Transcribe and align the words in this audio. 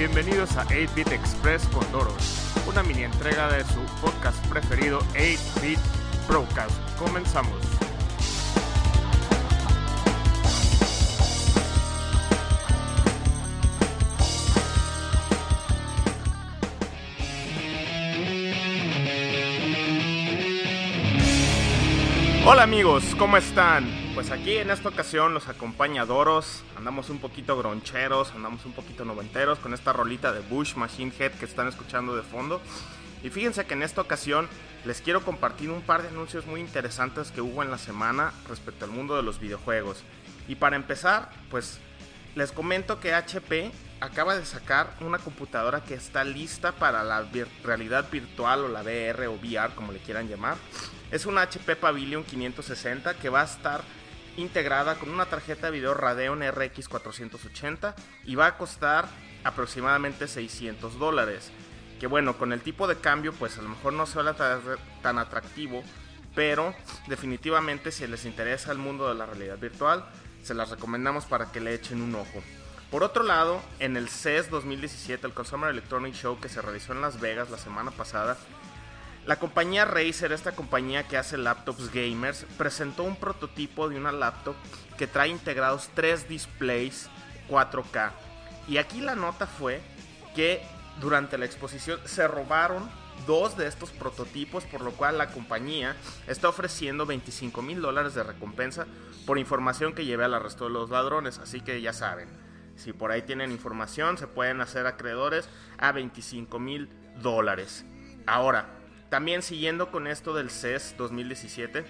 Bienvenidos 0.00 0.56
a 0.56 0.64
8-Bit 0.68 1.12
Express 1.12 1.66
con 1.66 1.84
Doros, 1.92 2.54
una 2.66 2.82
mini 2.82 3.02
entrega 3.02 3.52
de 3.52 3.62
su 3.64 3.80
podcast 4.00 4.42
preferido 4.46 5.00
8-Bit 5.12 5.78
Broadcast. 6.26 6.72
Comenzamos. 6.98 7.79
Hola 22.52 22.64
amigos, 22.64 23.04
¿cómo 23.16 23.36
están? 23.36 23.88
Pues 24.12 24.32
aquí 24.32 24.56
en 24.56 24.70
esta 24.70 24.88
ocasión 24.88 25.32
los 25.32 25.46
acompaña 25.46 26.04
Doros, 26.04 26.64
andamos 26.76 27.08
un 27.08 27.20
poquito 27.20 27.56
groncheros, 27.56 28.32
andamos 28.34 28.66
un 28.66 28.72
poquito 28.72 29.04
noventeros 29.04 29.60
con 29.60 29.72
esta 29.72 29.92
rolita 29.92 30.32
de 30.32 30.40
Bush 30.40 30.74
Machine 30.74 31.12
Head 31.16 31.34
que 31.34 31.44
están 31.44 31.68
escuchando 31.68 32.16
de 32.16 32.24
fondo. 32.24 32.60
Y 33.22 33.30
fíjense 33.30 33.66
que 33.66 33.74
en 33.74 33.84
esta 33.84 34.00
ocasión 34.00 34.48
les 34.84 35.00
quiero 35.00 35.22
compartir 35.22 35.70
un 35.70 35.80
par 35.82 36.02
de 36.02 36.08
anuncios 36.08 36.44
muy 36.46 36.60
interesantes 36.60 37.30
que 37.30 37.40
hubo 37.40 37.62
en 37.62 37.70
la 37.70 37.78
semana 37.78 38.32
respecto 38.48 38.84
al 38.84 38.90
mundo 38.90 39.14
de 39.14 39.22
los 39.22 39.38
videojuegos. 39.38 40.02
Y 40.48 40.56
para 40.56 40.74
empezar, 40.74 41.30
pues 41.52 41.78
les 42.34 42.50
comento 42.50 42.98
que 42.98 43.14
HP 43.14 43.70
acaba 44.00 44.36
de 44.36 44.44
sacar 44.44 44.94
una 45.00 45.18
computadora 45.18 45.84
que 45.84 45.94
está 45.94 46.24
lista 46.24 46.72
para 46.72 47.04
la 47.04 47.26
realidad 47.62 48.10
virtual 48.10 48.64
o 48.64 48.68
la 48.68 48.82
VR 48.82 49.26
o 49.26 49.34
VR 49.34 49.74
como 49.74 49.92
le 49.92 49.98
quieran 50.00 50.28
llamar. 50.28 50.56
Es 51.10 51.26
una 51.26 51.42
HP 51.42 51.76
Pavilion 51.76 52.24
560 52.24 53.14
que 53.14 53.28
va 53.28 53.42
a 53.42 53.44
estar 53.44 53.82
integrada 54.36 54.94
con 54.94 55.10
una 55.10 55.26
tarjeta 55.26 55.66
de 55.66 55.72
video 55.72 55.94
Radeon 55.94 56.42
RX 56.42 56.88
480 56.88 57.94
y 58.24 58.34
va 58.36 58.46
a 58.46 58.56
costar 58.56 59.06
aproximadamente 59.44 60.28
600 60.28 60.98
dólares. 60.98 61.50
Que 61.98 62.06
bueno, 62.06 62.38
con 62.38 62.52
el 62.52 62.62
tipo 62.62 62.88
de 62.88 62.96
cambio 62.96 63.34
pues 63.34 63.58
a 63.58 63.62
lo 63.62 63.68
mejor 63.68 63.92
no 63.92 64.06
suena 64.06 64.34
tan 65.02 65.18
atractivo, 65.18 65.82
pero 66.34 66.74
definitivamente 67.06 67.92
si 67.92 68.06
les 68.06 68.24
interesa 68.24 68.72
el 68.72 68.78
mundo 68.78 69.08
de 69.08 69.14
la 69.14 69.26
realidad 69.26 69.58
virtual, 69.58 70.06
se 70.42 70.54
las 70.54 70.70
recomendamos 70.70 71.26
para 71.26 71.52
que 71.52 71.60
le 71.60 71.74
echen 71.74 72.00
un 72.00 72.14
ojo. 72.14 72.42
Por 72.90 73.04
otro 73.04 73.22
lado, 73.22 73.62
en 73.78 73.96
el 73.96 74.08
CES 74.08 74.50
2017, 74.50 75.24
el 75.24 75.32
Consumer 75.32 75.70
Electronic 75.70 76.12
Show 76.12 76.40
que 76.40 76.48
se 76.48 76.60
realizó 76.60 76.92
en 76.92 77.00
Las 77.00 77.20
Vegas 77.20 77.48
la 77.48 77.56
semana 77.56 77.92
pasada, 77.92 78.36
la 79.26 79.36
compañía 79.36 79.84
Razer, 79.84 80.32
esta 80.32 80.56
compañía 80.56 81.06
que 81.06 81.16
hace 81.16 81.36
laptops 81.36 81.92
gamers, 81.92 82.46
presentó 82.58 83.04
un 83.04 83.14
prototipo 83.14 83.88
de 83.88 83.96
una 83.96 84.10
laptop 84.10 84.56
que 84.98 85.06
trae 85.06 85.28
integrados 85.28 85.88
tres 85.94 86.28
displays 86.28 87.08
4K. 87.48 88.10
Y 88.66 88.78
aquí 88.78 89.00
la 89.00 89.14
nota 89.14 89.46
fue 89.46 89.80
que 90.34 90.60
durante 91.00 91.38
la 91.38 91.44
exposición 91.44 92.00
se 92.06 92.26
robaron 92.26 92.90
dos 93.24 93.56
de 93.56 93.68
estos 93.68 93.90
prototipos, 93.90 94.64
por 94.64 94.80
lo 94.80 94.90
cual 94.92 95.16
la 95.16 95.30
compañía 95.30 95.94
está 96.26 96.48
ofreciendo 96.48 97.06
25 97.06 97.62
mil 97.62 97.80
dólares 97.80 98.14
de 98.14 98.24
recompensa 98.24 98.86
por 99.26 99.38
información 99.38 99.92
que 99.92 100.06
lleve 100.06 100.24
al 100.24 100.34
arresto 100.34 100.64
de 100.64 100.70
los 100.70 100.90
ladrones. 100.90 101.38
Así 101.38 101.60
que 101.60 101.80
ya 101.80 101.92
saben, 101.92 102.28
si 102.80 102.92
por 102.92 103.12
ahí 103.12 103.22
tienen 103.22 103.52
información, 103.52 104.18
se 104.18 104.26
pueden 104.26 104.60
hacer 104.60 104.86
acreedores 104.86 105.48
a 105.78 105.92
25 105.92 106.58
mil 106.58 106.88
dólares. 107.22 107.84
Ahora, 108.26 108.66
también 109.10 109.42
siguiendo 109.42 109.90
con 109.90 110.06
esto 110.06 110.34
del 110.34 110.50
CES 110.50 110.94
2017, 110.96 111.84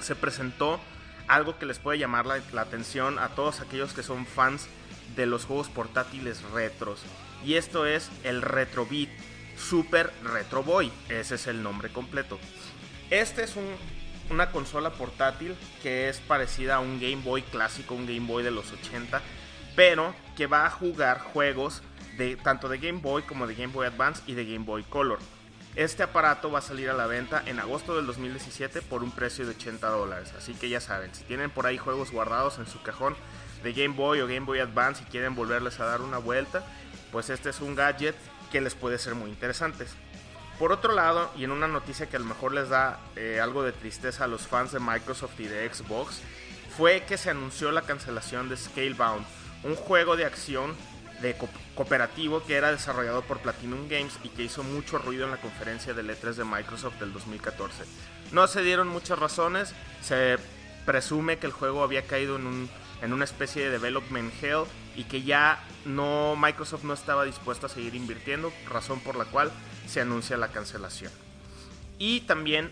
se 0.00 0.14
presentó 0.14 0.80
algo 1.28 1.58
que 1.58 1.66
les 1.66 1.78
puede 1.78 1.98
llamar 1.98 2.26
la, 2.26 2.60
atención 2.60 3.18
a 3.18 3.30
todos 3.30 3.60
aquellos 3.60 3.92
que 3.92 4.02
son 4.02 4.26
fans 4.26 4.68
de 5.16 5.26
los 5.26 5.44
juegos 5.44 5.68
portátiles 5.68 6.42
retros. 6.52 7.02
Y 7.44 7.54
esto 7.54 7.86
es 7.86 8.10
el 8.22 8.42
Retrobit 8.42 9.10
Super 9.56 10.12
Retro 10.22 10.62
Boy. 10.62 10.92
Ese 11.08 11.36
es 11.36 11.46
el 11.46 11.62
nombre 11.62 11.90
completo. 11.90 12.38
Este 13.10 13.44
es 13.44 13.54
una 14.30 14.50
consola 14.50 14.90
portátil 14.90 15.56
que 15.82 16.08
es 16.08 16.20
parecida 16.20 16.76
a 16.76 16.80
un 16.80 17.00
Game 17.00 17.22
Boy 17.22 17.42
clásico, 17.42 17.94
un 17.94 18.06
Game 18.06 18.26
Boy 18.26 18.42
de 18.42 18.50
los 18.50 18.72
80, 18.72 19.22
pero 19.76 20.14
que 20.36 20.46
va 20.46 20.66
a 20.66 20.70
jugar 20.70 21.20
juegos 21.20 21.82
de 22.16 22.36
tanto 22.36 22.68
de 22.68 22.78
Game 22.78 23.00
Boy 23.00 23.22
como 23.22 23.46
de 23.46 23.54
Game 23.54 23.72
Boy 23.72 23.86
Advance 23.86 24.22
y 24.26 24.34
de 24.34 24.44
Game 24.44 24.64
Boy 24.64 24.82
Color. 24.82 25.18
Este 25.76 26.02
aparato 26.02 26.50
va 26.50 26.60
a 26.60 26.62
salir 26.62 26.88
a 26.88 26.94
la 26.94 27.06
venta 27.06 27.42
en 27.44 27.60
agosto 27.60 27.94
del 27.94 28.06
2017 28.06 28.80
por 28.80 29.02
un 29.02 29.10
precio 29.10 29.44
de 29.44 29.50
80 29.50 29.86
dólares. 29.88 30.32
Así 30.36 30.54
que 30.54 30.70
ya 30.70 30.80
saben, 30.80 31.14
si 31.14 31.22
tienen 31.24 31.50
por 31.50 31.66
ahí 31.66 31.76
juegos 31.76 32.10
guardados 32.10 32.58
en 32.58 32.66
su 32.66 32.82
cajón 32.82 33.14
de 33.62 33.74
Game 33.74 33.94
Boy 33.94 34.20
o 34.20 34.26
Game 34.26 34.46
Boy 34.46 34.60
Advance 34.60 35.02
y 35.02 35.10
quieren 35.10 35.34
volverles 35.34 35.78
a 35.78 35.84
dar 35.84 36.00
una 36.00 36.16
vuelta, 36.16 36.64
pues 37.12 37.28
este 37.28 37.50
es 37.50 37.60
un 37.60 37.74
gadget 37.74 38.16
que 38.50 38.62
les 38.62 38.74
puede 38.74 38.98
ser 38.98 39.14
muy 39.14 39.28
interesante. 39.28 39.84
Por 40.58 40.72
otro 40.72 40.94
lado, 40.94 41.30
y 41.36 41.44
en 41.44 41.50
una 41.50 41.68
noticia 41.68 42.08
que 42.08 42.16
a 42.16 42.20
lo 42.20 42.24
mejor 42.24 42.54
les 42.54 42.70
da 42.70 42.98
eh, 43.14 43.40
algo 43.42 43.62
de 43.62 43.72
tristeza 43.72 44.24
a 44.24 44.28
los 44.28 44.46
fans 44.46 44.72
de 44.72 44.80
Microsoft 44.80 45.38
y 45.38 45.44
de 45.44 45.70
Xbox, 45.70 46.22
fue 46.74 47.02
que 47.02 47.18
se 47.18 47.28
anunció 47.28 47.70
la 47.72 47.82
cancelación 47.82 48.48
de 48.48 48.56
Scalebound, 48.56 49.26
un 49.62 49.74
juego 49.74 50.16
de 50.16 50.24
acción 50.24 50.74
de 51.20 51.36
cooperativo 51.74 52.44
que 52.44 52.56
era 52.56 52.70
desarrollado 52.70 53.22
por 53.22 53.38
Platinum 53.38 53.88
Games 53.88 54.18
y 54.22 54.28
que 54.28 54.42
hizo 54.42 54.62
mucho 54.62 54.98
ruido 54.98 55.24
en 55.24 55.30
la 55.30 55.40
conferencia 55.40 55.94
de 55.94 56.02
letras 56.02 56.36
de 56.36 56.44
Microsoft 56.44 56.98
del 57.00 57.12
2014. 57.12 57.84
No 58.32 58.46
se 58.46 58.62
dieron 58.62 58.88
muchas 58.88 59.18
razones, 59.18 59.74
se 60.02 60.36
presume 60.84 61.38
que 61.38 61.46
el 61.46 61.52
juego 61.52 61.82
había 61.82 62.06
caído 62.06 62.36
en, 62.36 62.46
un, 62.46 62.70
en 63.02 63.12
una 63.12 63.24
especie 63.24 63.64
de 63.64 63.70
development 63.70 64.32
hell 64.42 64.64
y 64.94 65.04
que 65.04 65.22
ya 65.22 65.64
no 65.84 66.36
Microsoft 66.36 66.84
no 66.84 66.94
estaba 66.94 67.24
dispuesto 67.24 67.66
a 67.66 67.70
seguir 67.70 67.94
invirtiendo, 67.94 68.52
razón 68.68 69.00
por 69.00 69.16
la 69.16 69.24
cual 69.24 69.50
se 69.86 70.00
anuncia 70.00 70.36
la 70.36 70.48
cancelación. 70.48 71.12
Y 71.98 72.20
también 72.22 72.70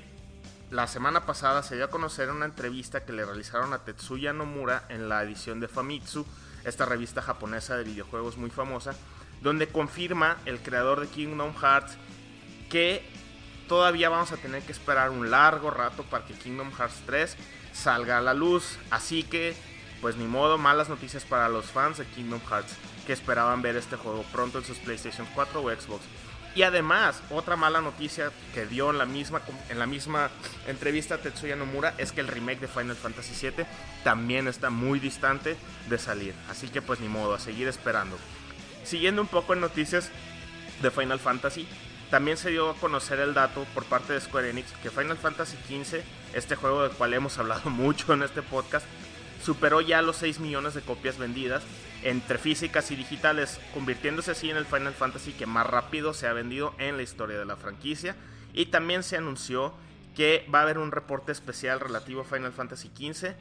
la 0.71 0.87
semana 0.87 1.25
pasada 1.25 1.63
se 1.63 1.77
dio 1.77 1.87
a 1.87 1.91
conocer 1.91 2.31
una 2.31 2.47
entrevista 2.47 3.05
que 3.05 3.13
le 3.13 3.25
realizaron 3.25 3.73
a 3.73 3.85
Tetsuya 3.85 4.33
Nomura 4.33 4.85
en 4.89 5.09
la 5.09 5.23
edición 5.23 5.61
de 5.61 5.69
Famitsu 5.69 6.27
esta 6.65 6.85
revista 6.85 7.23
japonesa 7.23 7.77
de 7.77 7.85
videojuegos 7.85 8.37
muy 8.37 8.51
famosa, 8.51 8.95
donde 9.43 9.69
confirma 9.69 10.39
el 10.47 10.61
creador 10.61 11.01
de 11.01 11.09
Kingdom 11.09 11.55
Hearts 11.55 11.97
que 12.71 13.03
todavía 13.69 14.09
vamos 14.09 14.33
a 14.33 14.37
tener 14.37 14.63
que 14.63 14.73
esperar 14.73 15.11
un 15.11 15.31
largo 15.31 15.71
rato 15.71 16.03
para 16.05 16.25
que 16.25 16.35
Kingdom 16.35 16.73
Hearts 16.73 17.03
3 17.07 17.37
salga 17.73 18.19
a 18.19 18.21
la 18.21 18.35
luz. 18.35 18.79
Así 18.91 19.23
que, 19.23 19.55
pues 20.01 20.17
ni 20.17 20.27
modo, 20.27 20.59
malas 20.59 20.89
noticias 20.89 21.25
para 21.25 21.49
los 21.49 21.67
fans 21.67 21.99
de 21.99 22.07
Kingdom 22.07 22.41
Hearts 22.49 22.75
que 23.07 23.13
esperaban 23.13 23.63
ver 23.63 23.77
este 23.77 23.97
juego 23.97 24.25
pronto 24.33 24.59
en 24.59 24.65
sus 24.65 24.79
PlayStation 24.79 25.27
4 25.35 25.63
o 25.63 25.71
Xbox. 25.71 26.03
Y 26.55 26.63
además, 26.63 27.21
otra 27.31 27.57
mala 27.57 27.81
noticia 27.81 28.31
que 28.55 28.65
dio 28.65 28.91
en 28.91 28.99
la 28.99 29.07
misma, 29.07 29.43
en 29.69 29.79
la 29.79 29.87
misma 29.87 30.31
entrevista 30.69 31.17
a 31.17 31.19
Tetsuya 31.19 31.57
Nomura 31.57 31.95
es 31.99 32.13
que 32.13 32.21
el 32.21 32.29
remake 32.29 32.61
de 32.61 32.69
Final 32.69 32.95
Fantasy 32.95 33.51
VII 33.51 33.67
también 34.05 34.47
está 34.47 34.71
muy 34.71 35.01
distante 35.01 35.57
de 35.89 35.99
salir. 35.99 36.35
Así 36.49 36.69
que 36.69 36.81
pues 36.81 37.01
ni 37.01 37.09
modo, 37.09 37.35
a 37.35 37.41
seguir 37.41 37.67
esperando. 37.67 38.17
Siguiendo 38.85 39.21
un 39.21 39.29
poco 39.29 39.55
en 39.55 39.61
noticias 39.61 40.11
de 40.81 40.91
Final 40.93 41.19
Fantasy, 41.19 41.67
también 42.11 42.37
se 42.37 42.51
dio 42.51 42.71
a 42.71 42.75
conocer 42.77 43.19
el 43.19 43.35
dato 43.35 43.67
por 43.75 43.85
parte 43.85 44.13
de 44.13 44.21
Square 44.21 44.51
Enix 44.51 44.71
que 44.83 44.91
Final 44.91 45.17
Fantasy 45.17 45.57
XV, 45.67 46.03
este 46.35 46.55
juego 46.55 46.85
del 46.85 46.93
cual 46.93 47.15
hemos 47.15 47.39
hablado 47.39 47.71
mucho 47.71 48.13
en 48.13 48.23
este 48.23 48.43
podcast, 48.43 48.87
superó 49.43 49.81
ya 49.81 50.03
los 50.03 50.19
6 50.19 50.39
millones 50.39 50.75
de 50.75 50.83
copias 50.83 51.19
vendidas 51.19 51.65
entre 52.05 52.39
físicas 52.39 52.91
y 52.91 52.97
digitales, 52.97 53.59
convirtiéndose 53.73 54.31
así 54.31 54.51
en 54.51 54.59
el 54.59 54.67
Final 54.67 54.93
Fantasy 54.93 55.33
que 55.33 55.47
más 55.47 55.67
rápido 55.67 56.13
se 56.15 56.29
ha 56.29 56.33
vendido 56.35 56.75
en 56.79 56.97
la 56.97 57.03
historia 57.03 57.39
de 57.39 57.47
la 57.47 57.57
franquicia. 57.57 58.15
Y 58.53 58.67
también 58.67 59.03
se 59.03 59.17
anunció 59.17 59.75
que 60.15 60.47
va 60.55 60.61
a 60.61 60.63
haber 60.63 60.79
un 60.79 60.93
reporte 60.93 61.33
especial 61.33 61.81
relativo 61.81 62.21
a 62.21 62.25
Final 62.25 62.53
Fantasy 62.53 62.91
XV 62.95 63.35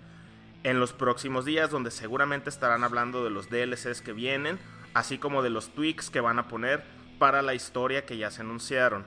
en 0.64 0.80
los 0.80 0.94
próximos 0.94 1.44
días, 1.44 1.70
donde 1.70 1.92
seguramente 1.92 2.50
estarán 2.50 2.86
hablando 2.86 3.24
de 3.24 3.30
los 3.30 3.50
DLCs 3.50 4.02
que 4.02 4.14
vienen, 4.14 4.58
así 4.94 5.18
como 5.18 5.44
de 5.44 5.50
los 5.50 5.70
tweaks 5.76 6.10
que 6.10 6.22
van 6.22 6.40
a 6.40 6.48
poner 6.48 6.84
para 7.20 7.42
la 7.42 7.54
historia 7.54 8.06
que 8.06 8.18
ya 8.18 8.32
se 8.32 8.42
anunciaron. 8.42 9.06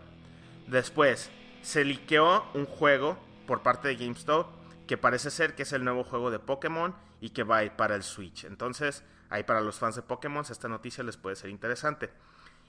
Después, 0.67 1.31
se 1.62 1.85
liqueó 1.85 2.44
un 2.52 2.67
juego 2.67 3.19
por 3.47 3.62
parte 3.62 3.88
de 3.88 3.97
GameStop 3.97 4.49
que 4.87 4.99
parece 4.99 5.31
ser 5.31 5.55
que 5.55 5.62
es 5.62 5.73
el 5.73 5.82
nuevo 5.82 6.05
juego 6.05 6.31
de 6.31 6.38
Pokémon 6.38 6.94
y 7.20 7.31
que 7.31 7.43
va 7.43 7.59
a 7.59 7.64
ir 7.64 7.73
para 7.73 7.97
el 7.97 8.02
Switch. 8.02 8.44
Entonces, 8.44 9.02
ahí 9.31 9.43
para 9.44 9.61
los 9.61 9.78
fans 9.78 9.96
de 9.96 10.02
Pokémon, 10.02 10.44
esta 10.49 10.69
noticia 10.69 11.05
les 11.05 11.17
puede 11.17 11.37
ser 11.37 11.50
interesante. 11.50 12.11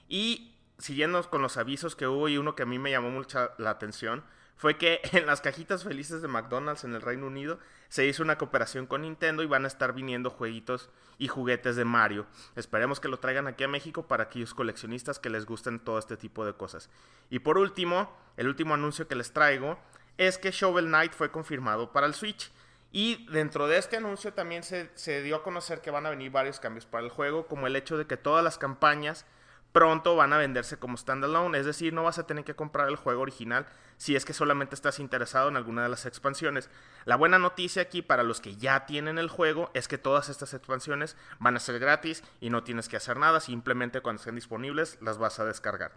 Y 0.08 0.54
siguiendo 0.78 1.28
con 1.28 1.42
los 1.42 1.56
avisos 1.56 1.96
que 1.96 2.06
hubo 2.06 2.28
y 2.28 2.38
uno 2.38 2.54
que 2.54 2.62
a 2.62 2.66
mí 2.66 2.78
me 2.78 2.90
llamó 2.90 3.10
mucha 3.10 3.50
la 3.58 3.70
atención, 3.70 4.24
fue 4.58 4.76
que 4.76 5.00
en 5.12 5.26
las 5.26 5.40
cajitas 5.40 5.84
felices 5.84 6.20
de 6.20 6.28
McDonald's 6.28 6.84
en 6.84 6.94
el 6.94 7.02
Reino 7.02 7.26
Unido 7.26 7.58
se 7.88 8.06
hizo 8.06 8.22
una 8.22 8.36
cooperación 8.36 8.86
con 8.86 9.02
Nintendo 9.02 9.42
y 9.42 9.46
van 9.46 9.64
a 9.64 9.68
estar 9.68 9.94
viniendo 9.94 10.30
jueguitos 10.30 10.90
y 11.16 11.28
juguetes 11.28 11.76
de 11.76 11.84
Mario. 11.84 12.26
Esperemos 12.54 13.00
que 13.00 13.08
lo 13.08 13.18
traigan 13.18 13.46
aquí 13.46 13.64
a 13.64 13.68
México 13.68 14.06
para 14.06 14.24
aquellos 14.24 14.52
coleccionistas 14.52 15.18
que 15.18 15.30
les 15.30 15.46
gusten 15.46 15.80
todo 15.80 15.98
este 15.98 16.16
tipo 16.16 16.44
de 16.44 16.52
cosas. 16.52 16.90
Y 17.30 17.38
por 17.38 17.56
último, 17.56 18.14
el 18.36 18.48
último 18.48 18.74
anuncio 18.74 19.08
que 19.08 19.14
les 19.14 19.32
traigo 19.32 19.78
es 20.18 20.36
que 20.36 20.50
Shovel 20.50 20.86
Knight 20.86 21.12
fue 21.12 21.30
confirmado 21.30 21.92
para 21.92 22.06
el 22.06 22.14
Switch. 22.14 22.50
Y 22.90 23.26
dentro 23.30 23.68
de 23.68 23.78
este 23.78 23.96
anuncio 23.96 24.32
también 24.32 24.62
se, 24.62 24.90
se, 24.94 25.22
dio 25.22 25.36
a 25.36 25.42
conocer 25.42 25.80
que 25.80 25.90
van 25.90 26.06
a 26.06 26.10
venir 26.10 26.30
varios 26.30 26.58
cambios 26.58 26.86
para 26.86 27.04
el 27.04 27.10
juego, 27.10 27.46
como 27.46 27.66
el 27.66 27.76
hecho 27.76 27.98
de 27.98 28.06
que 28.06 28.16
todas 28.16 28.42
las 28.42 28.56
campañas 28.56 29.26
pronto 29.72 30.16
van 30.16 30.32
a 30.32 30.38
venderse 30.38 30.78
como 30.78 30.96
standalone, 30.96 31.58
es 31.58 31.66
decir, 31.66 31.92
no 31.92 32.02
vas 32.02 32.18
a 32.18 32.26
tener 32.26 32.44
que 32.44 32.54
comprar 32.54 32.88
el 32.88 32.96
juego 32.96 33.22
original 33.22 33.66
si 33.96 34.16
es 34.16 34.24
que 34.24 34.32
solamente 34.32 34.74
estás 34.74 34.98
interesado 34.98 35.48
en 35.48 35.56
alguna 35.56 35.82
de 35.82 35.88
las 35.88 36.06
expansiones. 36.06 36.70
La 37.04 37.16
buena 37.16 37.38
noticia 37.38 37.82
aquí 37.82 38.00
para 38.00 38.22
los 38.22 38.40
que 38.40 38.56
ya 38.56 38.86
tienen 38.86 39.18
el 39.18 39.28
juego 39.28 39.70
es 39.74 39.88
que 39.88 39.98
todas 39.98 40.28
estas 40.28 40.54
expansiones 40.54 41.16
van 41.38 41.56
a 41.56 41.60
ser 41.60 41.78
gratis 41.78 42.22
y 42.40 42.50
no 42.50 42.62
tienes 42.62 42.88
que 42.88 42.96
hacer 42.96 43.18
nada, 43.18 43.40
simplemente 43.40 44.00
cuando 44.00 44.20
estén 44.20 44.36
disponibles 44.36 44.98
las 45.00 45.18
vas 45.18 45.38
a 45.38 45.44
descargar. 45.44 45.92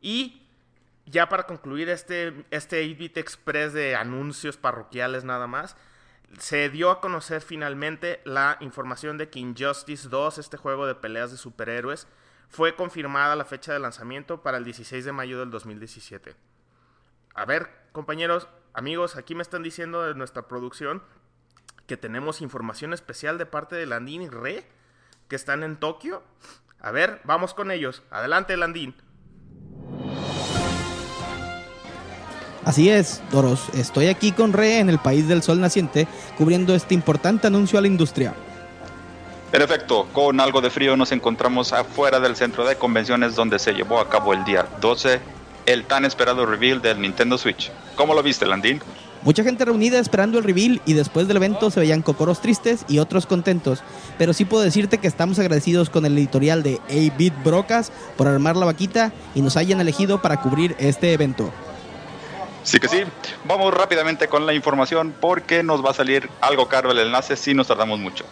Y 0.00 0.46
ya 1.06 1.28
para 1.28 1.44
concluir 1.44 1.88
este, 1.88 2.46
este 2.50 2.84
8-bit 2.84 3.18
express 3.18 3.72
de 3.72 3.96
anuncios 3.96 4.56
parroquiales 4.56 5.24
nada 5.24 5.46
más, 5.46 5.76
se 6.38 6.68
dio 6.70 6.90
a 6.90 7.00
conocer 7.00 7.42
finalmente 7.42 8.20
la 8.24 8.56
información 8.60 9.18
de 9.18 9.28
que 9.28 9.40
Injustice 9.40 10.08
2, 10.08 10.38
este 10.38 10.56
juego 10.56 10.86
de 10.86 10.94
peleas 10.94 11.30
de 11.30 11.36
superhéroes, 11.36 12.06
fue 12.48 12.74
confirmada 12.74 13.36
la 13.36 13.44
fecha 13.44 13.72
de 13.72 13.78
lanzamiento 13.78 14.42
para 14.42 14.58
el 14.58 14.64
16 14.64 15.04
de 15.04 15.12
mayo 15.12 15.38
del 15.38 15.50
2017. 15.50 16.34
A 17.34 17.44
ver, 17.44 17.70
compañeros, 17.92 18.48
amigos, 18.72 19.16
aquí 19.16 19.34
me 19.34 19.42
están 19.42 19.62
diciendo 19.62 20.02
de 20.02 20.14
nuestra 20.14 20.48
producción 20.48 21.02
que 21.86 21.96
tenemos 21.96 22.40
información 22.40 22.92
especial 22.92 23.38
de 23.38 23.46
parte 23.46 23.76
de 23.76 23.86
Landín 23.86 24.22
y 24.22 24.28
Re, 24.28 24.66
que 25.28 25.36
están 25.36 25.62
en 25.62 25.76
Tokio. 25.76 26.22
A 26.80 26.90
ver, 26.90 27.20
vamos 27.24 27.54
con 27.54 27.70
ellos. 27.70 28.02
Adelante, 28.10 28.56
Landín. 28.56 28.94
Así 32.64 32.90
es, 32.90 33.22
Doros, 33.30 33.68
estoy 33.74 34.08
aquí 34.08 34.32
con 34.32 34.52
Re 34.52 34.78
en 34.80 34.90
el 34.90 34.98
país 34.98 35.26
del 35.26 35.42
sol 35.42 35.60
naciente, 35.60 36.06
cubriendo 36.36 36.74
este 36.74 36.94
importante 36.94 37.46
anuncio 37.46 37.78
a 37.78 37.82
la 37.82 37.88
industria. 37.88 38.34
En 39.52 39.62
efecto, 39.62 40.06
con 40.12 40.38
algo 40.38 40.60
de 40.60 40.70
frío 40.70 40.96
nos 40.96 41.10
encontramos 41.10 41.72
afuera 41.72 42.20
del 42.20 42.36
centro 42.36 42.66
de 42.66 42.76
convenciones 42.76 43.34
donde 43.34 43.58
se 43.58 43.72
llevó 43.72 43.98
a 43.98 44.08
cabo 44.08 44.32
el 44.32 44.44
día 44.44 44.66
12 44.80 45.20
el 45.66 45.84
tan 45.84 46.04
esperado 46.04 46.46
reveal 46.46 46.82
del 46.82 47.00
Nintendo 47.00 47.38
Switch. 47.38 47.70
¿Cómo 47.96 48.14
lo 48.14 48.22
viste, 48.22 48.46
Landín? 48.46 48.80
Mucha 49.22 49.42
gente 49.42 49.64
reunida 49.64 49.98
esperando 49.98 50.38
el 50.38 50.44
reveal 50.44 50.80
y 50.86 50.94
después 50.94 51.28
del 51.28 51.36
evento 51.36 51.70
se 51.70 51.80
veían 51.80 52.00
cocoros 52.00 52.40
tristes 52.40 52.84
y 52.88 52.98
otros 52.98 53.26
contentos. 53.26 53.82
Pero 54.16 54.32
sí 54.32 54.44
puedo 54.44 54.62
decirte 54.62 54.98
que 54.98 55.08
estamos 55.08 55.38
agradecidos 55.38 55.90
con 55.90 56.06
el 56.06 56.16
editorial 56.16 56.62
de 56.62 56.80
A-Bit 56.88 57.34
Brocas 57.44 57.92
por 58.16 58.28
armar 58.28 58.56
la 58.56 58.66
vaquita 58.66 59.12
y 59.34 59.42
nos 59.42 59.56
hayan 59.56 59.80
elegido 59.80 60.22
para 60.22 60.40
cubrir 60.40 60.74
este 60.78 61.12
evento. 61.12 61.52
Sí 62.62 62.78
que 62.78 62.88
sí. 62.88 63.04
Vamos 63.44 63.72
rápidamente 63.72 64.28
con 64.28 64.46
la 64.46 64.52
información 64.52 65.14
porque 65.18 65.62
nos 65.62 65.84
va 65.84 65.90
a 65.90 65.94
salir 65.94 66.28
algo 66.40 66.68
caro 66.68 66.90
el 66.90 66.98
enlace 66.98 67.36
si 67.36 67.54
nos 67.54 67.68
tardamos 67.68 67.98
mucho. 67.98 68.24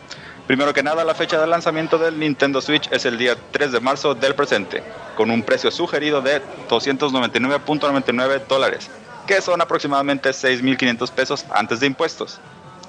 Primero 0.47 0.73
que 0.73 0.83
nada, 0.83 1.05
la 1.05 1.15
fecha 1.15 1.39
de 1.39 1.47
lanzamiento 1.47 1.99
del 1.99 2.19
Nintendo 2.19 2.63
Switch 2.63 2.89
es 2.91 3.05
el 3.05 3.19
día 3.19 3.37
3 3.51 3.71
de 3.71 3.81
marzo 3.81 4.15
del 4.15 4.35
presente, 4.35 4.83
con 5.15 5.31
un 5.31 5.43
precio 5.43 5.71
sugerido 5.71 6.23
de 6.23 6.41
299.99 6.71 8.47
dólares, 8.47 8.89
que 9.27 9.43
son 9.43 9.61
aproximadamente 9.61 10.31
6.500 10.31 11.11
pesos 11.11 11.45
antes 11.51 11.81
de 11.81 11.87
impuestos. 11.87 12.41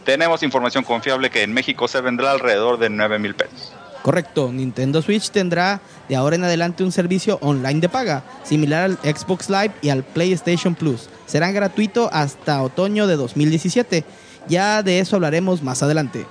Tenemos 0.06 0.42
información 0.42 0.86
confiable 0.86 1.30
que 1.30 1.44
en 1.44 1.54
México 1.54 1.90
se 1.90 2.00
vendrá 2.00 2.32
alrededor 2.32 2.80
de 2.80 2.90
9.000 2.90 3.36
pesos. 3.36 3.74
Correcto, 4.02 4.52
Nintendo 4.52 5.02
Switch 5.02 5.30
tendrá 5.30 5.82
de 6.08 6.16
ahora 6.16 6.36
en 6.36 6.44
adelante 6.44 6.84
un 6.84 6.92
servicio 6.92 7.38
online 7.42 7.82
de 7.82 7.90
paga, 7.90 8.24
similar 8.44 8.84
al 8.84 9.16
Xbox 9.16 9.50
Live 9.50 9.72
y 9.82 9.90
al 9.90 10.04
PlayStation 10.04 10.74
Plus. 10.74 11.10
Será 11.26 11.52
gratuito 11.52 12.10
hasta 12.14 12.62
otoño 12.64 13.08
de 13.08 13.18
2017. 13.18 14.06
Ya 14.48 14.82
de 14.84 15.00
eso 15.00 15.18
hablaremos 15.18 15.62
más 15.62 15.84
adelante. 15.84 16.26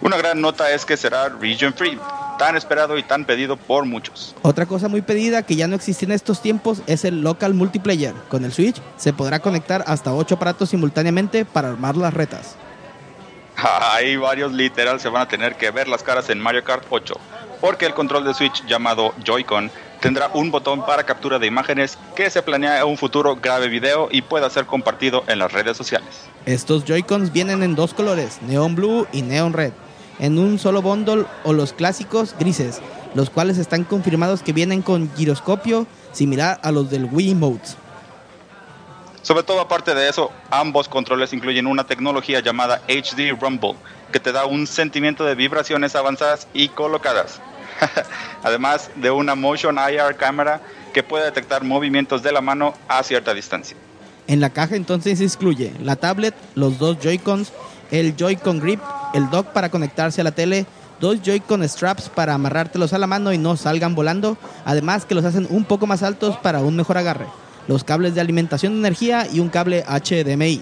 Una 0.00 0.16
gran 0.16 0.40
nota 0.40 0.70
es 0.70 0.86
que 0.86 0.96
será 0.96 1.28
region 1.28 1.74
free, 1.74 1.98
tan 2.38 2.56
esperado 2.56 2.96
y 2.96 3.02
tan 3.02 3.26
pedido 3.26 3.58
por 3.58 3.84
muchos. 3.84 4.34
Otra 4.40 4.64
cosa 4.64 4.88
muy 4.88 5.02
pedida 5.02 5.42
que 5.42 5.56
ya 5.56 5.66
no 5.66 5.76
existe 5.76 6.06
en 6.06 6.12
estos 6.12 6.40
tiempos 6.40 6.80
es 6.86 7.04
el 7.04 7.20
local 7.20 7.52
multiplayer. 7.52 8.14
Con 8.30 8.44
el 8.46 8.52
Switch 8.52 8.80
se 8.96 9.12
podrá 9.12 9.40
conectar 9.40 9.84
hasta 9.86 10.14
8 10.14 10.36
aparatos 10.36 10.70
simultáneamente 10.70 11.44
para 11.44 11.68
armar 11.68 11.98
las 11.98 12.14
retas. 12.14 12.56
Hay 13.92 14.16
varios 14.16 14.52
literal 14.52 15.00
se 15.00 15.08
van 15.08 15.22
a 15.22 15.28
tener 15.28 15.56
que 15.56 15.70
ver 15.70 15.88
las 15.88 16.02
caras 16.02 16.30
en 16.30 16.40
Mario 16.40 16.64
Kart 16.64 16.84
8, 16.88 17.14
porque 17.60 17.86
el 17.86 17.94
control 17.94 18.24
de 18.24 18.34
Switch 18.34 18.64
llamado 18.66 19.14
Joy-Con 19.24 19.70
tendrá 20.00 20.30
un 20.32 20.50
botón 20.50 20.84
para 20.86 21.04
captura 21.04 21.38
de 21.38 21.46
imágenes 21.46 21.98
que 22.16 22.30
se 22.30 22.42
planea 22.42 22.80
en 22.80 22.86
un 22.86 22.96
futuro 22.96 23.36
grave 23.36 23.68
video 23.68 24.08
y 24.10 24.22
pueda 24.22 24.48
ser 24.50 24.66
compartido 24.66 25.24
en 25.26 25.38
las 25.38 25.52
redes 25.52 25.76
sociales. 25.76 26.08
Estos 26.46 26.84
Joy-Cons 26.84 27.32
vienen 27.32 27.62
en 27.62 27.74
dos 27.74 27.94
colores, 27.94 28.40
Neon 28.42 28.74
Blue 28.74 29.06
y 29.12 29.22
Neon 29.22 29.52
Red 29.52 29.72
en 30.20 30.38
un 30.38 30.58
solo 30.58 30.82
bundle 30.82 31.24
o 31.44 31.52
los 31.52 31.72
clásicos 31.72 32.34
grises, 32.38 32.80
los 33.14 33.30
cuales 33.30 33.58
están 33.58 33.84
confirmados 33.84 34.42
que 34.42 34.52
vienen 34.52 34.82
con 34.82 35.10
giroscopio 35.16 35.86
similar 36.12 36.60
a 36.62 36.70
los 36.70 36.90
del 36.90 37.06
Wii 37.06 37.34
Mode. 37.34 37.60
Sobre 39.22 39.42
todo 39.42 39.60
aparte 39.60 39.94
de 39.94 40.08
eso, 40.08 40.30
ambos 40.50 40.88
controles 40.88 41.32
incluyen 41.32 41.66
una 41.66 41.84
tecnología 41.84 42.40
llamada 42.40 42.80
HD 42.88 43.38
Rumble, 43.38 43.74
que 44.12 44.20
te 44.20 44.32
da 44.32 44.46
un 44.46 44.66
sentimiento 44.66 45.24
de 45.24 45.34
vibraciones 45.34 45.94
avanzadas 45.94 46.48
y 46.54 46.68
colocadas. 46.68 47.40
Además 48.42 48.90
de 48.96 49.10
una 49.10 49.34
Motion 49.34 49.76
IR 49.76 50.16
cámara 50.16 50.60
que 50.94 51.02
puede 51.02 51.26
detectar 51.26 51.64
movimientos 51.64 52.22
de 52.22 52.32
la 52.32 52.40
mano 52.40 52.74
a 52.88 53.02
cierta 53.02 53.34
distancia. 53.34 53.76
En 54.26 54.40
la 54.40 54.50
caja 54.50 54.76
entonces 54.76 55.18
se 55.18 55.24
incluye 55.24 55.72
la 55.82 55.96
tablet, 55.96 56.34
los 56.54 56.78
dos 56.78 56.98
Joy-Cons, 57.00 57.52
el 57.90 58.16
Joy-Con 58.16 58.60
Grip, 58.60 58.80
el 59.12 59.28
dock 59.28 59.48
para 59.48 59.70
conectarse 59.70 60.20
a 60.20 60.24
la 60.24 60.32
tele, 60.32 60.66
dos 61.00 61.20
Joy-Con 61.22 61.68
straps 61.68 62.08
para 62.08 62.34
amarrártelos 62.34 62.92
a 62.92 62.98
la 62.98 63.06
mano 63.06 63.32
y 63.32 63.38
no 63.38 63.56
salgan 63.56 63.94
volando, 63.94 64.38
además 64.64 65.04
que 65.04 65.14
los 65.14 65.24
hacen 65.24 65.46
un 65.50 65.64
poco 65.64 65.86
más 65.86 66.02
altos 66.02 66.36
para 66.38 66.60
un 66.60 66.76
mejor 66.76 66.98
agarre, 66.98 67.26
los 67.70 67.84
cables 67.84 68.16
de 68.16 68.20
alimentación 68.20 68.72
de 68.72 68.78
energía 68.80 69.28
y 69.32 69.38
un 69.38 69.48
cable 69.48 69.84
HDMI. 69.84 70.60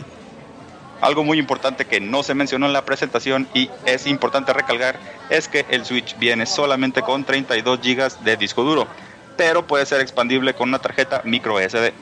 Algo 1.00 1.25
muy 1.25 1.38
importante 1.38 1.87
que 1.87 2.00
no 2.00 2.22
se 2.22 2.34
mencionó 2.34 2.66
en 2.66 2.75
la 2.75 2.84
presentación 2.84 3.49
y 3.55 3.70
es 3.87 4.06
importante 4.06 4.52
recalcar 4.52 5.00
es 5.31 5.49
que 5.49 5.64
el 5.70 5.87
Switch 5.87 6.19
viene 6.19 6.44
solamente 6.44 7.00
con 7.00 7.25
32 7.25 7.81
GB 7.81 8.25
de 8.25 8.37
disco 8.37 8.62
duro, 8.62 8.87
pero 9.38 9.66
puede 9.66 9.87
ser 9.87 10.02
expandible 10.02 10.52
con 10.52 10.69
una 10.69 10.81
tarjeta 10.81 11.22
micro 11.25 11.58
SD. 11.58 11.94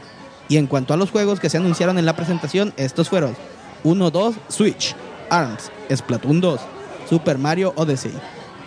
Y 0.49 0.57
en 0.57 0.67
cuanto 0.67 0.93
a 0.93 0.97
los 0.97 1.13
juegos 1.13 1.39
que 1.39 1.51
se 1.51 1.59
anunciaron 1.59 1.99
en 1.99 2.07
la 2.07 2.17
presentación, 2.17 2.75
estos 2.77 3.09
fueron 3.09 3.37
1, 3.85 4.11
2, 4.11 4.35
Switch, 4.49 4.97
ARMS, 5.31 5.71
Splatoon 5.95 6.41
2, 6.41 6.61
Super 7.09 7.39
Mario 7.39 7.73
Odyssey, 7.77 8.13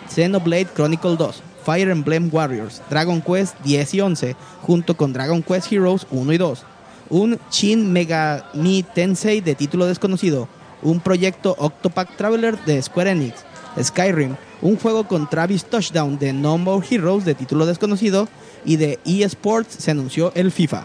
Xenoblade 0.08 0.68
Chronicle 0.74 1.16
2, 1.16 1.42
Fire 1.64 1.90
Emblem 1.90 2.30
Warriors, 2.32 2.82
Dragon 2.90 3.20
Quest 3.20 3.58
10 3.64 3.94
y 3.94 4.00
11, 4.00 4.36
junto 4.62 4.96
con 4.96 5.12
Dragon 5.12 5.42
Quest 5.42 5.72
Heroes 5.72 6.06
1 6.10 6.32
y 6.32 6.38
2, 6.38 6.64
un 7.10 7.38
Shin 7.50 7.92
Megami 7.92 8.82
Tensei 8.82 9.40
de 9.40 9.54
título 9.54 9.86
desconocido, 9.86 10.48
un 10.82 11.00
proyecto 11.00 11.54
Octopath 11.58 12.16
Traveler 12.16 12.58
de 12.64 12.80
Square 12.80 13.10
Enix, 13.10 13.44
Skyrim, 13.80 14.36
un 14.62 14.76
juego 14.76 15.06
con 15.06 15.28
Travis 15.28 15.64
Touchdown 15.64 16.18
de 16.18 16.32
No 16.32 16.58
More 16.58 16.86
Heroes 16.88 17.24
de 17.24 17.34
título 17.34 17.66
desconocido 17.66 18.28
y 18.64 18.76
de 18.76 18.98
eSports 19.04 19.74
se 19.74 19.90
anunció 19.90 20.32
el 20.34 20.52
FIFA. 20.52 20.84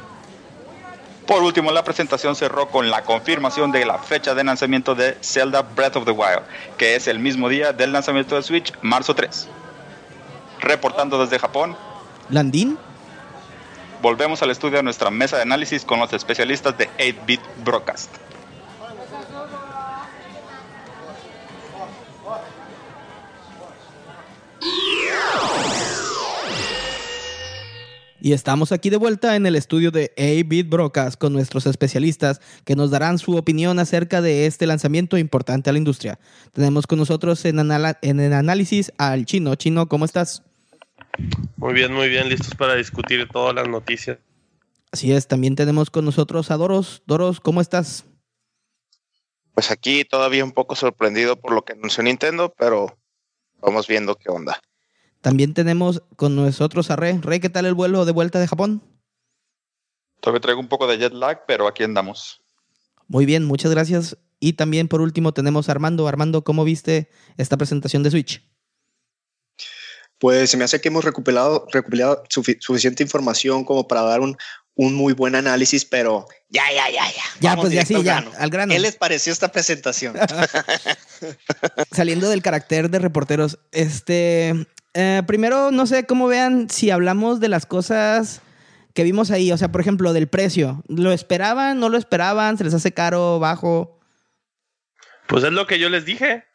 Por 1.27 1.41
último, 1.41 1.72
la 1.72 1.84
presentación 1.84 2.36
cerró 2.36 2.70
con 2.70 2.91
la 2.91 3.03
confirmación 3.03 3.72
de 3.72 3.84
la 3.86 3.98
fecha 3.98 4.36
de 4.36 4.44
lanzamiento 4.44 4.94
de 4.94 5.17
Zelda 5.22 5.63
Breath 5.63 5.96
of 5.96 6.05
the 6.05 6.12
Wild, 6.12 6.44
que 6.77 6.96
es 6.96 7.08
el 7.08 7.17
mismo 7.17 7.50
día 7.50 7.74
del 7.74 7.91
lanzamiento 7.91 8.36
de 8.36 8.44
Switch, 8.44 8.72
marzo 8.84 9.15
3. 9.15 9.48
Reportando 10.65 11.19
desde 11.22 11.38
Japón. 11.38 11.77
Landín. 12.29 12.77
Volvemos 14.01 14.41
al 14.41 14.50
estudio 14.50 14.77
de 14.77 14.84
nuestra 14.84 15.12
mesa 15.12 15.36
de 15.36 15.43
análisis 15.43 15.86
con 15.86 16.00
los 16.00 16.12
especialistas 16.12 16.75
de 16.75 16.89
8-Bit 16.98 17.41
Broadcast. 17.63 18.10
Y 28.19 28.34
estamos 28.34 28.72
aquí 28.72 28.89
de 28.89 28.98
vuelta 28.98 29.36
en 29.36 29.45
el 29.45 29.55
estudio 29.55 29.91
de 29.91 30.12
A-Bit 30.17 30.67
Brocas 30.67 31.15
con 31.15 31.31
nuestros 31.31 31.67
especialistas 31.67 32.41
que 32.63 32.75
nos 32.75 32.89
darán 32.89 33.19
su 33.19 33.38
opinión 33.38 33.77
acerca 33.77 34.19
de 34.19 34.48
este 34.48 34.65
lanzamiento 34.65 35.19
importante 35.19 35.69
a 35.69 35.74
la 35.74 35.77
industria. 35.77 36.17
Tenemos 36.51 36.88
con 36.88 36.98
nosotros 36.98 37.45
en, 37.45 37.60
en 37.60 38.19
el 38.19 38.34
análisis 38.34 38.91
al 38.98 39.27
Chino. 39.27 39.53
Chino, 39.53 39.88
¿cómo 39.88 40.05
estás? 40.05 40.41
Muy 41.57 41.74
bien, 41.74 41.93
muy 41.93 42.10
bien, 42.10 42.29
listos 42.29 42.53
para 42.55 42.75
discutir 42.75 43.27
todas 43.29 43.55
las 43.55 43.67
noticias. 43.67 44.17
Así 44.91 45.12
es, 45.12 45.27
también 45.27 45.55
tenemos 45.55 45.89
con 45.89 46.05
nosotros 46.05 46.51
a 46.51 46.57
Doros. 46.57 47.03
Doros, 47.05 47.39
¿cómo 47.39 47.62
estás? 47.62 48.05
Pues 49.53 49.72
aquí 49.72 50.03
todavía 50.05 50.43
un 50.43 50.51
poco 50.51 50.75
sorprendido 50.75 51.39
por 51.39 51.53
lo 51.53 51.63
que 51.63 51.74
anunció 51.74 52.03
Nintendo, 52.03 52.53
pero 52.57 52.98
vamos 53.62 53.88
viendo 53.88 54.15
qué 54.15 54.29
onda. 54.29 54.62
También 55.22 55.53
tenemos 55.53 56.03
con 56.17 56.36
nosotros 56.36 56.91
a 56.91 56.95
Rey. 56.95 57.19
Rey, 57.22 57.39
¿qué 57.39 57.50
tal 57.50 57.65
el 57.65 57.74
vuelo 57.74 58.05
de 58.05 58.12
vuelta 58.12 58.39
de 58.39 58.48
Japón? 58.48 58.84
Todavía 60.19 60.41
traigo 60.41 60.60
un 60.60 60.67
poco 60.67 60.88
de 60.88 60.98
jet 60.98 61.13
lag, 61.13 61.45
pero 61.48 61.67
aquí 61.67 61.84
andamos. 61.84 62.41
Muy 63.07 63.25
bien, 63.25 63.43
muchas 63.43 63.72
gracias. 63.72 64.17
Y 64.39 64.53
también 64.53 64.88
por 64.88 65.01
último 65.01 65.34
tenemos 65.34 65.67
a 65.67 65.72
Armando. 65.72 66.07
Armando, 66.07 66.43
¿cómo 66.43 66.63
viste 66.63 67.10
esta 67.38 67.57
presentación 67.57 68.03
de 68.03 68.12
Switch? 68.12 68.54
Pues 70.19 70.50
se 70.50 70.57
me 70.57 70.63
hace 70.63 70.79
que 70.81 70.88
hemos 70.89 71.03
recuperado, 71.03 71.67
recuperado 71.72 72.24
sufi- 72.29 72.57
suficiente 72.60 73.03
información 73.03 73.65
como 73.65 73.88
para 73.88 74.01
dar 74.01 74.22
un, 74.22 74.38
un 74.75 74.93
muy 74.93 75.13
buen 75.13 75.36
análisis, 75.36 75.84
pero 75.86 76.25
ya, 76.50 76.63
ya, 76.74 76.89
ya, 76.89 77.05
ya. 77.07 77.24
Ya, 77.41 77.50
Vamos 77.51 77.65
pues 77.65 77.74
ya 77.74 77.86
sí, 77.86 77.95
ya, 77.95 78.01
grano. 78.22 78.31
al 78.38 78.50
grano. 78.50 78.74
¿Qué 78.74 78.79
les 78.79 78.95
pareció 78.95 79.34
esta 79.34 79.51
presentación? 79.51 80.15
Saliendo 81.91 82.29
del 82.29 82.41
carácter 82.41 82.89
de 82.89 83.00
reporteros, 83.00 83.60
este, 83.72 84.67
eh, 84.93 85.22
primero 85.27 85.72
no 85.72 85.86
sé 85.86 86.05
cómo 86.05 86.27
vean 86.27 86.69
si 86.69 86.91
hablamos 86.91 87.39
de 87.39 87.50
las 87.50 87.65
cosas 87.65 88.41
que 88.93 89.03
vimos 89.03 89.31
ahí, 89.31 89.51
o 89.51 89.57
sea, 89.57 89.72
por 89.72 89.81
ejemplo, 89.81 90.13
del 90.13 90.27
precio. 90.29 90.81
¿Lo 90.88 91.12
esperaban? 91.12 91.79
¿No 91.79 91.89
lo 91.89 91.98
esperaban? 91.98 92.57
¿Se 92.57 92.63
les 92.63 92.74
hace 92.74 92.93
caro, 92.93 93.39
bajo? 93.39 94.00
Pues 95.27 95.43
es 95.43 95.51
lo 95.51 95.67
que 95.67 95.79
yo 95.79 95.89
les 95.89 96.05
dije. 96.05 96.45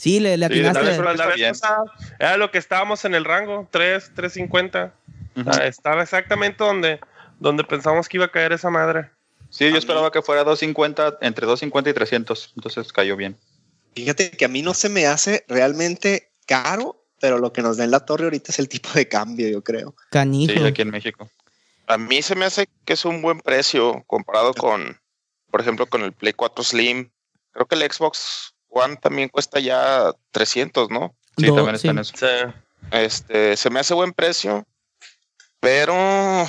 Sí, 0.00 0.18
le, 0.18 0.38
le 0.38 0.46
atinaste. 0.46 0.82
La, 0.82 1.26
vez 1.26 1.42
pasada 1.48 1.84
era 2.18 2.38
lo 2.38 2.50
que 2.50 2.56
estábamos 2.56 3.04
en 3.04 3.14
el 3.14 3.26
rango, 3.26 3.68
3, 3.70 4.12
350. 4.14 4.94
Ujú. 5.36 5.50
Ah, 5.50 5.66
Estaba 5.66 6.02
exactamente 6.02 6.64
donde, 6.64 7.00
donde 7.38 7.64
pensamos 7.64 8.08
que 8.08 8.16
iba 8.16 8.24
a 8.24 8.30
caer 8.30 8.54
esa 8.54 8.70
madre. 8.70 9.10
Sí, 9.50 9.70
yo 9.70 9.76
esperaba 9.76 10.10
que 10.10 10.22
fuera 10.22 10.42
250, 10.42 11.18
entre 11.20 11.44
250 11.44 11.90
y 11.90 11.92
300, 11.92 12.52
entonces 12.56 12.90
cayó 12.94 13.14
bien. 13.14 13.36
Fíjate 13.94 14.30
que 14.30 14.46
a 14.46 14.48
mí 14.48 14.62
no 14.62 14.72
se 14.72 14.88
me 14.88 15.06
hace 15.06 15.44
realmente 15.48 16.32
caro, 16.46 17.04
pero 17.20 17.36
lo 17.38 17.52
que 17.52 17.60
nos 17.60 17.76
da 17.76 17.84
en 17.84 17.90
la 17.90 18.00
torre 18.00 18.24
ahorita 18.24 18.52
es 18.52 18.58
el 18.58 18.70
tipo 18.70 18.88
de 18.94 19.06
cambio, 19.06 19.50
yo 19.50 19.62
creo. 19.62 19.94
Canijo. 20.10 20.54
Sí, 20.54 20.64
aquí 20.64 20.80
en 20.80 20.90
México. 20.92 21.30
A 21.88 21.98
mí 21.98 22.22
se 22.22 22.36
me 22.36 22.46
hace 22.46 22.66
que 22.86 22.94
es 22.94 23.04
un 23.04 23.20
buen 23.20 23.40
precio 23.40 24.02
comparado 24.06 24.54
con, 24.54 24.98
por 25.50 25.60
ejemplo, 25.60 25.84
con 25.84 26.00
el 26.00 26.14
Play 26.14 26.32
4 26.32 26.64
Slim. 26.64 27.10
Creo 27.52 27.66
que 27.66 27.74
el 27.74 27.82
Xbox 27.82 28.54
One 28.70 28.96
también 28.96 29.28
cuesta 29.28 29.60
ya 29.60 30.12
300, 30.30 30.90
¿no? 30.90 31.14
Sí, 31.36 31.46
Do- 31.46 31.56
también 31.56 31.78
sí. 31.78 31.88
está 31.88 31.90
en 31.90 31.98
eso. 31.98 32.54
Este, 32.92 33.56
se 33.56 33.70
me 33.70 33.80
hace 33.80 33.94
buen 33.94 34.12
precio, 34.12 34.64
pero, 35.60 36.48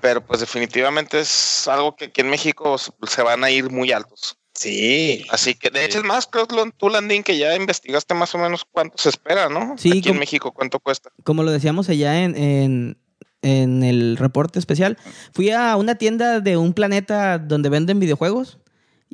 pero 0.00 0.24
pues 0.24 0.40
definitivamente 0.40 1.20
es 1.20 1.66
algo 1.68 1.96
que 1.96 2.06
aquí 2.06 2.20
en 2.20 2.30
México 2.30 2.76
se 2.78 3.22
van 3.22 3.44
a 3.44 3.50
ir 3.50 3.70
muy 3.70 3.92
altos. 3.92 4.36
Sí. 4.54 5.24
Así 5.30 5.54
que, 5.54 5.70
de 5.70 5.80
Sí. 5.80 5.84
hecho, 5.86 5.98
es 5.98 6.04
más, 6.04 6.26
creo 6.26 6.46
que 6.46 6.56
tú, 6.76 6.90
Landín, 6.90 7.22
que 7.22 7.38
ya 7.38 7.54
investigaste 7.56 8.12
más 8.14 8.34
o 8.34 8.38
menos 8.38 8.66
cuánto 8.70 8.98
se 8.98 9.08
espera, 9.08 9.48
¿no? 9.48 9.76
Sí, 9.78 9.90
Aquí 9.90 10.02
como- 10.02 10.12
en 10.14 10.18
México, 10.20 10.52
cuánto 10.52 10.78
cuesta. 10.78 11.10
como 11.24 11.42
lo 11.42 11.50
decíamos 11.50 11.88
allá 11.88 12.22
en, 12.22 12.36
en, 12.36 12.98
en 13.40 13.82
el 13.82 14.18
reporte 14.18 14.58
especial, 14.58 14.98
fui 15.32 15.50
a 15.50 15.74
una 15.76 15.94
tienda 15.94 16.40
de 16.40 16.58
un 16.58 16.74
planeta 16.74 17.38
donde 17.38 17.70
venden 17.70 17.98
videojuegos 17.98 18.58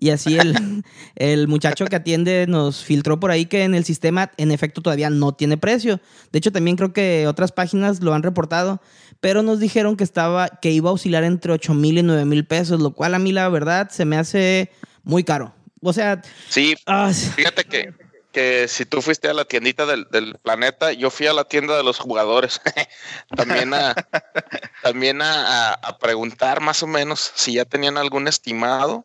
y 0.00 0.10
así 0.10 0.38
el, 0.38 0.82
el 1.16 1.48
muchacho 1.48 1.84
que 1.86 1.96
atiende 1.96 2.46
nos 2.48 2.84
filtró 2.84 3.18
por 3.20 3.30
ahí 3.30 3.46
que 3.46 3.64
en 3.64 3.74
el 3.74 3.84
sistema 3.84 4.30
en 4.36 4.50
efecto 4.52 4.80
todavía 4.80 5.10
no 5.10 5.32
tiene 5.32 5.56
precio. 5.56 6.00
De 6.32 6.38
hecho, 6.38 6.52
también 6.52 6.76
creo 6.76 6.92
que 6.92 7.26
otras 7.26 7.52
páginas 7.52 8.00
lo 8.02 8.14
han 8.14 8.22
reportado, 8.22 8.80
pero 9.20 9.42
nos 9.42 9.58
dijeron 9.60 9.96
que 9.96 10.04
estaba, 10.04 10.48
que 10.48 10.70
iba 10.70 10.90
a 10.90 10.92
oscilar 10.92 11.24
entre 11.24 11.52
8 11.52 11.74
mil 11.74 11.98
y 11.98 12.02
9 12.02 12.24
mil 12.24 12.44
pesos, 12.46 12.80
lo 12.80 12.92
cual 12.92 13.14
a 13.14 13.18
mí 13.18 13.32
la 13.32 13.48
verdad 13.48 13.90
se 13.90 14.04
me 14.04 14.16
hace 14.16 14.70
muy 15.02 15.24
caro. 15.24 15.54
O 15.82 15.92
sea, 15.92 16.22
Sí, 16.48 16.74
ah, 16.86 17.12
fíjate 17.12 17.64
que, 17.64 17.92
que 18.32 18.66
si 18.68 18.84
tú 18.84 19.00
fuiste 19.02 19.28
a 19.28 19.32
la 19.32 19.44
tiendita 19.44 19.86
del, 19.86 20.06
del 20.10 20.36
planeta, 20.42 20.92
yo 20.92 21.10
fui 21.10 21.26
a 21.26 21.32
la 21.32 21.44
tienda 21.44 21.76
de 21.76 21.82
los 21.82 21.98
jugadores. 21.98 22.60
también 23.36 23.72
a, 23.74 23.94
también 24.82 25.22
a, 25.22 25.70
a- 25.70 25.74
a 25.74 25.98
preguntar 25.98 26.60
más 26.60 26.82
o 26.82 26.86
menos 26.86 27.30
si 27.34 27.54
ya 27.54 27.64
tenían 27.64 27.96
algún 27.98 28.28
estimado. 28.28 29.04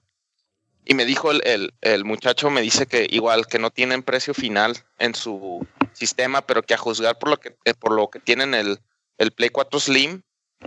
Y 0.85 0.93
me 0.95 1.05
dijo 1.05 1.31
el, 1.31 1.41
el, 1.45 1.73
el 1.81 2.03
muchacho, 2.05 2.49
me 2.49 2.61
dice 2.61 2.85
que 2.87 3.07
igual 3.09 3.47
que 3.47 3.59
no 3.59 3.69
tienen 3.71 4.03
precio 4.03 4.33
final 4.33 4.77
en 4.99 5.15
su 5.15 5.65
sistema, 5.93 6.41
pero 6.41 6.63
que 6.63 6.73
a 6.73 6.77
juzgar 6.77 7.17
por 7.19 7.29
lo 7.29 7.37
que, 7.39 7.55
eh, 7.65 7.73
por 7.73 7.93
lo 7.93 8.09
que 8.09 8.19
tienen 8.19 8.53
el, 8.53 8.79
el 9.17 9.31
Play 9.31 9.49
4 9.49 9.79
Slim, 9.79 10.21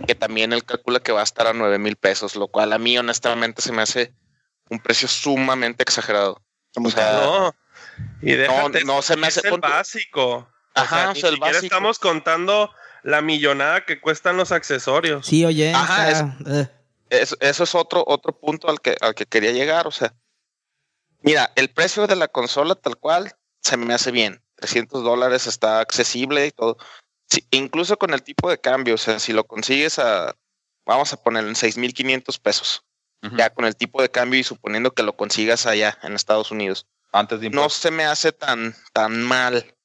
que 0.07 0.15
también 0.15 0.53
él 0.53 0.63
calcula 0.63 0.99
que 0.99 1.11
va 1.11 1.21
a 1.21 1.23
estar 1.23 1.47
a 1.47 1.53
9 1.53 1.77
mil 1.79 1.95
pesos, 1.95 2.35
lo 2.35 2.47
cual 2.47 2.73
a 2.73 2.77
mí 2.77 2.97
honestamente 2.97 3.61
se 3.61 3.71
me 3.71 3.81
hace 3.81 4.13
un 4.69 4.79
precio 4.79 5.07
sumamente 5.07 5.83
exagerado. 5.83 6.41
O 6.75 6.89
sea, 6.89 7.11
no. 7.13 7.55
Y 8.21 8.33
déjate, 8.33 8.83
no 8.85 9.01
se 9.01 9.15
me 9.17 9.27
es 9.27 9.37
hace- 9.37 9.47
el 9.47 9.51
pon 9.51 9.61
tú- 9.61 9.67
básico. 9.67 10.49
Ajá, 10.75 10.95
o 10.95 10.99
sea, 10.99 11.09
o 11.09 11.13
ni 11.13 11.19
sea, 11.21 11.29
el 11.29 11.37
básico. 11.37 11.65
estamos 11.65 11.99
contando 11.99 12.71
la 13.03 13.21
millonada 13.21 13.85
que 13.85 13.99
cuestan 13.99 14.37
los 14.37 14.51
accesorios. 14.51 15.25
sí, 15.25 15.43
oye, 15.45 15.73
Ajá, 15.73 16.33
eh. 16.45 16.67
Eso, 17.09 17.35
eso 17.39 17.63
es 17.63 17.75
otro, 17.75 18.03
otro 18.07 18.37
punto 18.37 18.69
al 18.69 18.81
que, 18.81 18.95
al 19.01 19.15
que 19.15 19.25
quería 19.25 19.51
llegar. 19.51 19.87
O 19.87 19.91
sea, 19.91 20.13
mira, 21.21 21.51
el 21.55 21.69
precio 21.69 22.07
de 22.07 22.15
la 22.15 22.27
consola 22.27 22.75
tal 22.75 22.97
cual 22.97 23.33
se 23.61 23.77
me 23.77 23.93
hace 23.93 24.11
bien. 24.11 24.43
300 24.55 25.03
dólares 25.03 25.47
está 25.47 25.79
accesible 25.79 26.45
y 26.47 26.51
todo. 26.51 26.77
Sí, 27.29 27.45
incluso 27.51 27.97
con 27.97 28.13
el 28.13 28.23
tipo 28.23 28.49
de 28.49 28.59
cambio, 28.59 28.95
o 28.95 28.97
sea, 28.97 29.19
si 29.19 29.33
lo 29.33 29.45
consigues 29.45 29.99
a, 29.99 30.35
vamos 30.85 31.13
a 31.13 31.21
ponerlo 31.21 31.49
en 31.49 31.55
6.500 31.55 32.39
pesos, 32.39 32.83
Ujú. 33.23 33.35
ya 33.35 33.49
con 33.49 33.65
el 33.65 33.75
tipo 33.75 34.01
de 34.01 34.09
cambio 34.09 34.39
y 34.39 34.43
suponiendo 34.43 34.91
que 34.91 35.03
lo 35.03 35.15
consigas 35.15 35.65
allá 35.65 35.97
en 36.03 36.13
Estados 36.13 36.51
Unidos. 36.51 36.87
Antes 37.11 37.39
de 37.39 37.49
no 37.49 37.69
se 37.69 37.91
me 37.91 38.05
hace 38.05 38.31
tan, 38.31 38.75
tan 38.93 39.21
mal. 39.21 39.75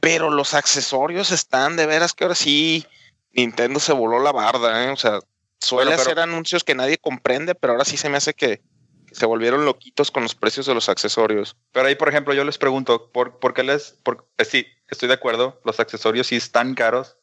Pero 0.00 0.30
los 0.30 0.54
accesorios 0.54 1.30
están 1.30 1.76
de 1.76 1.86
veras 1.86 2.12
que 2.12 2.24
ahora 2.24 2.34
sí 2.34 2.86
Nintendo 3.32 3.80
se 3.80 3.92
voló 3.92 4.18
la 4.18 4.32
barda, 4.32 4.84
¿eh? 4.84 4.90
O 4.90 4.96
sea, 4.96 5.20
suele 5.62 5.90
Bueno, 5.90 6.02
pero- 6.02 6.10
hacer 6.10 6.20
anuncios 6.20 6.64
que 6.64 6.74
nadie 6.74 6.98
comprende, 6.98 7.54
pero 7.54 7.72
ahora 7.72 7.84
sí 7.84 7.96
se 7.96 8.08
me 8.08 8.16
hace 8.16 8.34
que, 8.34 8.62
se 9.12 9.26
volvieron 9.26 9.64
loquitos 9.66 10.10
con 10.10 10.22
los 10.22 10.34
precios 10.34 10.64
de 10.66 10.74
los 10.74 10.88
accesorios. 10.88 11.54
Pero 11.72 11.86
ahí, 11.86 11.94
por 11.94 12.08
ejemplo, 12.08 12.32
yo 12.32 12.44
les 12.44 12.56
pregunto, 12.58 13.10
¿por, 13.12 13.38
por 13.38 13.52
qué 13.52 13.62
les...? 13.62 13.98
Por, 14.02 14.26
eh, 14.38 14.44
sí, 14.46 14.66
estoy 14.88 15.06
de 15.08 15.14
acuerdo, 15.14 15.60
los 15.64 15.80
accesorios 15.80 16.28
sí 16.28 16.36
están 16.36 16.74
caros, 16.74 17.16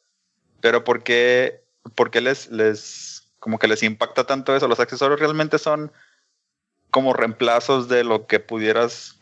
pero 0.60 0.84
¿por 0.84 1.02
qué, 1.02 1.64
por 1.96 2.10
qué 2.12 2.20
les, 2.20 2.48
les... 2.50 3.32
como 3.40 3.58
que 3.58 3.66
les 3.66 3.82
impacta 3.82 4.24
tanto 4.24 4.54
eso? 4.54 4.68
Los 4.68 4.78
accesorios 4.78 5.18
realmente 5.18 5.58
son 5.58 5.90
como 6.90 7.12
reemplazos 7.12 7.88
de 7.88 8.04
lo 8.04 8.26
que 8.26 8.38
pudieras 8.40 9.16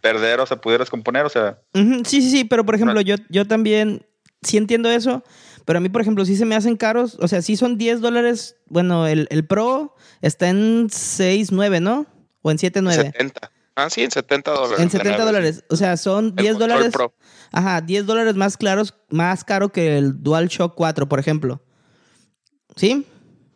perder 0.00 0.38
o 0.40 0.46
se 0.46 0.56
pudieras 0.56 0.90
componer, 0.90 1.24
o 1.26 1.28
sea... 1.30 1.58
Ujú, 1.74 2.02
Sí, 2.04 2.22
sí, 2.22 2.30
sí, 2.30 2.44
pero 2.44 2.64
por 2.64 2.76
ejemplo, 2.76 3.00
yo, 3.00 3.16
yo 3.28 3.46
también 3.46 4.06
sí 4.42 4.56
entiendo 4.56 4.88
eso, 4.90 5.24
pero 5.64 5.78
a 5.78 5.80
mí, 5.80 5.88
por 5.88 6.00
ejemplo, 6.02 6.24
sí 6.24 6.36
se 6.36 6.44
me 6.44 6.54
hacen 6.56 6.76
caros, 6.76 7.16
o 7.20 7.28
sea, 7.28 7.42
sí 7.42 7.56
son 7.56 7.78
10 7.78 8.00
dólares, 8.00 8.56
bueno, 8.66 9.06
el, 9.06 9.26
el 9.30 9.46
Pro 9.46 9.94
está 10.20 10.48
en 10.48 10.88
6.9, 10.88 11.80
¿no? 11.80 12.06
O 12.42 12.50
en 12.50 12.58
7.9. 12.58 12.92
70. 12.94 13.50
Ah, 13.76 13.90
sí, 13.90 14.02
en 14.04 14.10
70 14.10 14.50
dólares. 14.52 14.78
En 14.78 14.84
de 14.86 14.90
70 14.92 15.08
nuevo, 15.16 15.24
dólares, 15.26 15.64
o 15.68 15.76
sea, 15.76 15.96
son 15.96 16.26
El 16.26 16.34
10 16.36 16.52
control 16.52 16.68
dólares, 16.70 16.92
Pro. 16.92 17.14
ajá, 17.52 17.80
10 17.80 18.06
dólares 18.06 18.34
más 18.36 18.56
claros, 18.56 18.94
más 19.10 19.42
caro 19.44 19.70
que 19.70 19.98
el 19.98 20.22
DualShock 20.22 20.74
4, 20.76 21.08
por 21.08 21.18
ejemplo. 21.18 21.60
¿Sí? 22.76 23.06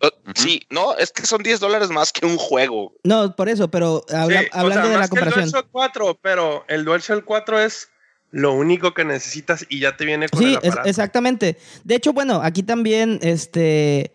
Eh, 0.00 0.08
Sí, 0.34 0.62
no, 0.70 0.94
es 0.96 1.10
que 1.12 1.26
son 1.26 1.42
10 1.42 1.60
dólares 1.60 1.90
más 1.90 2.12
que 2.12 2.24
un 2.26 2.36
juego. 2.36 2.92
No, 3.04 3.34
por 3.36 3.48
eso, 3.48 3.68
pero 3.70 4.04
habla- 4.12 4.42
Sí, 4.42 4.46
o 4.52 4.56
hablando 4.58 4.82
sea, 4.84 4.90
de 4.92 4.98
la 4.98 4.98
que 4.98 5.04
el 5.04 5.08
comparación. 5.10 5.50
DualShock 5.50 5.68
4, 5.72 6.18
pero 6.22 6.64
el 6.68 6.84
DualShock 6.84 7.24
4 7.24 7.60
es 7.60 7.88
lo 8.30 8.52
único 8.54 8.92
que 8.94 9.04
necesitas 9.04 9.64
y 9.68 9.80
ya 9.80 9.96
te 9.96 10.04
viene 10.04 10.28
con 10.28 10.40
Sí, 10.40 10.46
el 10.46 10.52
es- 10.62 10.68
aparato. 10.68 10.88
exactamente. 10.88 11.56
De 11.84 11.94
hecho, 11.94 12.12
bueno, 12.12 12.40
aquí 12.42 12.62
también, 12.62 13.18
este, 13.22 14.12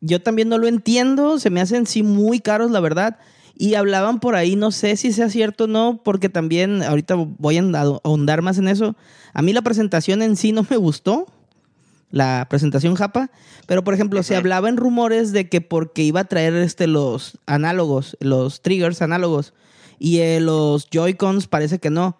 yo 0.00 0.20
también 0.22 0.48
no 0.48 0.58
lo 0.58 0.68
entiendo, 0.68 1.38
se 1.38 1.50
me 1.50 1.60
hacen 1.60 1.86
sí 1.86 2.02
muy 2.02 2.40
caros, 2.40 2.70
la 2.70 2.80
verdad. 2.80 3.18
Y 3.58 3.74
hablaban 3.74 4.20
por 4.20 4.34
ahí, 4.36 4.54
no 4.54 4.70
sé 4.70 4.96
si 4.96 5.12
sea 5.12 5.30
cierto 5.30 5.64
o 5.64 5.66
no, 5.66 6.02
porque 6.04 6.28
también 6.28 6.82
ahorita 6.82 7.14
voy 7.14 7.56
a 7.56 7.62
ahond- 7.62 8.00
ahondar 8.04 8.42
más 8.42 8.58
en 8.58 8.68
eso. 8.68 8.94
A 9.32 9.40
mí 9.40 9.54
la 9.54 9.62
presentación 9.62 10.20
en 10.20 10.36
sí 10.36 10.52
no 10.52 10.66
me 10.68 10.76
gustó, 10.76 11.26
la 12.10 12.46
presentación 12.50 12.94
japa, 12.94 13.30
pero 13.66 13.82
por 13.82 13.94
ejemplo, 13.94 14.22
se 14.22 14.36
hablaba 14.36 14.68
en 14.68 14.76
rumores 14.76 15.32
de 15.32 15.48
que 15.48 15.60
porque 15.62 16.02
iba 16.02 16.20
a 16.20 16.24
traer 16.24 16.54
este, 16.54 16.86
los 16.86 17.38
análogos, 17.46 18.16
los 18.20 18.60
triggers 18.60 19.00
análogos, 19.02 19.54
y 19.98 20.18
eh, 20.18 20.40
los 20.40 20.88
Joy-Cons 20.90 21.46
parece 21.48 21.78
que 21.78 21.88
no. 21.90 22.18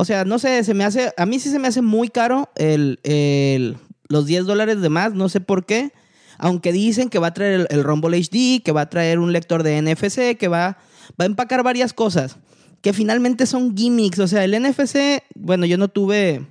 O 0.00 0.04
sea, 0.04 0.24
no 0.24 0.38
sé, 0.38 0.62
se 0.62 0.74
me 0.74 0.84
hace, 0.84 1.12
a 1.16 1.26
mí 1.26 1.40
sí 1.40 1.50
se 1.50 1.58
me 1.58 1.66
hace 1.66 1.82
muy 1.82 2.08
caro 2.08 2.50
el, 2.54 3.00
el- 3.02 3.76
los 4.08 4.26
10 4.26 4.46
dólares 4.46 4.80
de 4.80 4.88
más, 4.88 5.12
no 5.12 5.28
sé 5.28 5.40
por 5.40 5.66
qué. 5.66 5.92
Aunque 6.38 6.70
dicen 6.70 7.08
que 7.10 7.18
va 7.18 7.26
a 7.26 7.34
traer 7.34 7.66
el, 7.68 7.82
Rumble 7.82 8.16
HD, 8.16 8.62
que 8.62 8.70
va 8.70 8.82
a 8.82 8.90
traer 8.90 9.18
un 9.18 9.32
lector 9.32 9.64
de 9.64 9.76
NFC, 9.82 10.38
que 10.38 10.46
va, 10.46 10.78
va 11.20 11.24
a 11.24 11.26
empacar 11.26 11.64
varias 11.64 11.92
cosas, 11.92 12.36
que 12.80 12.92
finalmente 12.92 13.44
son 13.44 13.76
gimmicks. 13.76 14.20
O 14.20 14.28
sea, 14.28 14.44
el 14.44 14.52
NFC, 14.54 15.24
bueno, 15.34 15.66
yo 15.66 15.78
no 15.78 15.88
tuve, 15.88 16.46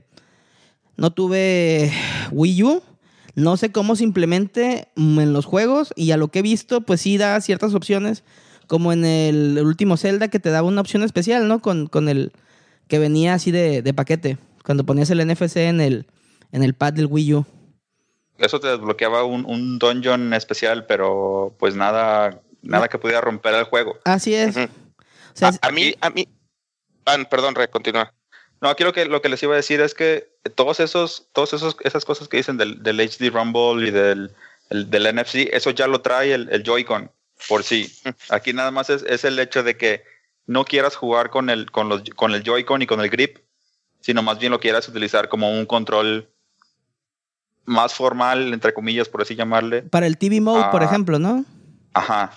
no 0.98 1.12
tuve 1.12 1.94
Wii 2.34 2.64
U, 2.64 2.84
no 3.36 3.56
sé 3.56 3.72
cómo 3.72 3.96
se 3.96 4.04
implemente 4.04 4.90
en 4.98 5.32
los 5.32 5.46
juegos 5.46 5.94
y 5.96 6.12
a 6.12 6.18
lo 6.18 6.28
que 6.28 6.40
he 6.40 6.42
visto, 6.42 6.82
pues 6.82 7.00
sí 7.00 7.18
da 7.18 7.40
ciertas 7.40 7.74
opciones, 7.74 8.26
como 8.68 8.92
en 8.92 9.06
el 9.06 9.58
último 9.64 9.96
Zelda 9.96 10.28
que 10.28 10.40
te 10.42 10.50
daba 10.50 10.68
una 10.68 10.82
opción 10.82 11.04
especial, 11.04 11.48
¿no? 11.48 11.62
Con, 11.62 11.88
con 11.88 12.10
el 12.10 12.34
que 12.88 13.00
venía 13.00 13.34
así 13.34 13.52
de, 13.52 13.82
de 13.82 13.94
paquete, 13.94 14.38
cuando 14.66 14.86
ponías 14.86 15.10
el 15.10 15.26
NFC 15.26 15.58
en 15.58 15.82
el, 15.82 16.06
en 16.52 16.64
el 16.64 16.74
pad 16.74 16.94
del 16.94 17.08
Wii 17.08 17.34
U. 17.36 17.46
Eso 18.38 18.60
te 18.60 18.68
desbloqueaba 18.68 19.24
un, 19.24 19.46
un 19.46 19.80
dungeon 19.80 20.34
especial, 20.34 20.86
pero 20.86 21.56
pues 21.60 21.76
nada, 21.76 22.42
nada 22.62 22.88
que 22.88 23.00
pudiera 23.00 23.22
romper 23.22 23.54
el 23.56 23.64
juego. 23.64 23.98
Así 24.06 24.36
es. 24.36 24.56
Ujú. 24.56 24.66
O 24.66 24.70
sea, 25.34 25.48
a, 25.48 25.52
es- 25.52 25.60
a 25.62 25.72
mí, 25.72 25.96
a 26.02 26.10
mí. 26.10 26.28
Ah, 27.06 27.18
perdón, 27.30 27.56
Re, 27.56 27.68
continúa. 27.70 28.14
No, 28.62 28.70
aquí 28.70 28.84
lo 28.84 28.92
que, 28.94 29.06
lo 29.06 29.22
que 29.22 29.30
les 29.30 29.42
iba 29.44 29.54
a 29.54 29.58
decir 29.58 29.82
es 29.82 29.94
que 29.94 30.30
todos 30.56 30.80
esos, 30.80 31.28
todos 31.34 31.54
esos, 31.54 31.78
esas 31.84 32.06
cosas 32.06 32.28
que 32.28 32.38
dicen 32.38 32.58
del, 32.58 32.82
del 32.84 33.00
HD 33.00 33.30
Rumble 33.32 33.88
y 33.88 33.92
del, 33.92 34.32
el- 34.70 34.90
del 34.90 35.16
NFC, 35.16 35.50
eso 35.54 35.72
ya 35.72 35.88
lo 35.88 36.02
trae 36.02 36.34
el, 36.34 36.50
el 36.52 36.64
Joy-Con 36.64 37.12
por 37.48 37.64
sí. 37.64 37.92
Aquí 38.30 38.54
nada 38.54 38.72
más 38.72 38.90
es, 38.90 39.04
es 39.04 39.24
el 39.24 39.38
hecho 39.40 39.64
de 39.64 39.78
que 39.78 40.04
no 40.48 40.66
quieras 40.66 40.96
jugar 40.96 41.30
con 41.30 41.50
el, 41.50 41.70
con 41.72 41.88
los, 41.90 42.02
con 42.16 42.34
el 42.34 42.42
Joy-Con 42.44 42.82
y 42.82 42.88
con 42.88 43.00
el 43.02 43.10
grip, 43.10 43.38
sino 44.02 44.24
más 44.24 44.40
bien 44.40 44.52
lo 44.52 44.60
quieras 44.60 44.88
utilizar 44.90 45.30
como 45.30 45.52
un 45.52 45.66
control 45.66 46.30
más 47.66 47.94
formal, 47.94 48.54
entre 48.54 48.74
comillas, 48.74 49.10
por 49.10 49.22
así 49.22 49.36
llamarle. 49.36 49.84
para 49.84 50.08
el 50.08 50.18
TV 50.18 50.40
Mode, 50.42 50.66
por 50.72 50.82
Ah. 50.82 50.86
ejemplo, 50.86 51.20
¿no? 51.20 51.44
Ajá. 51.94 52.32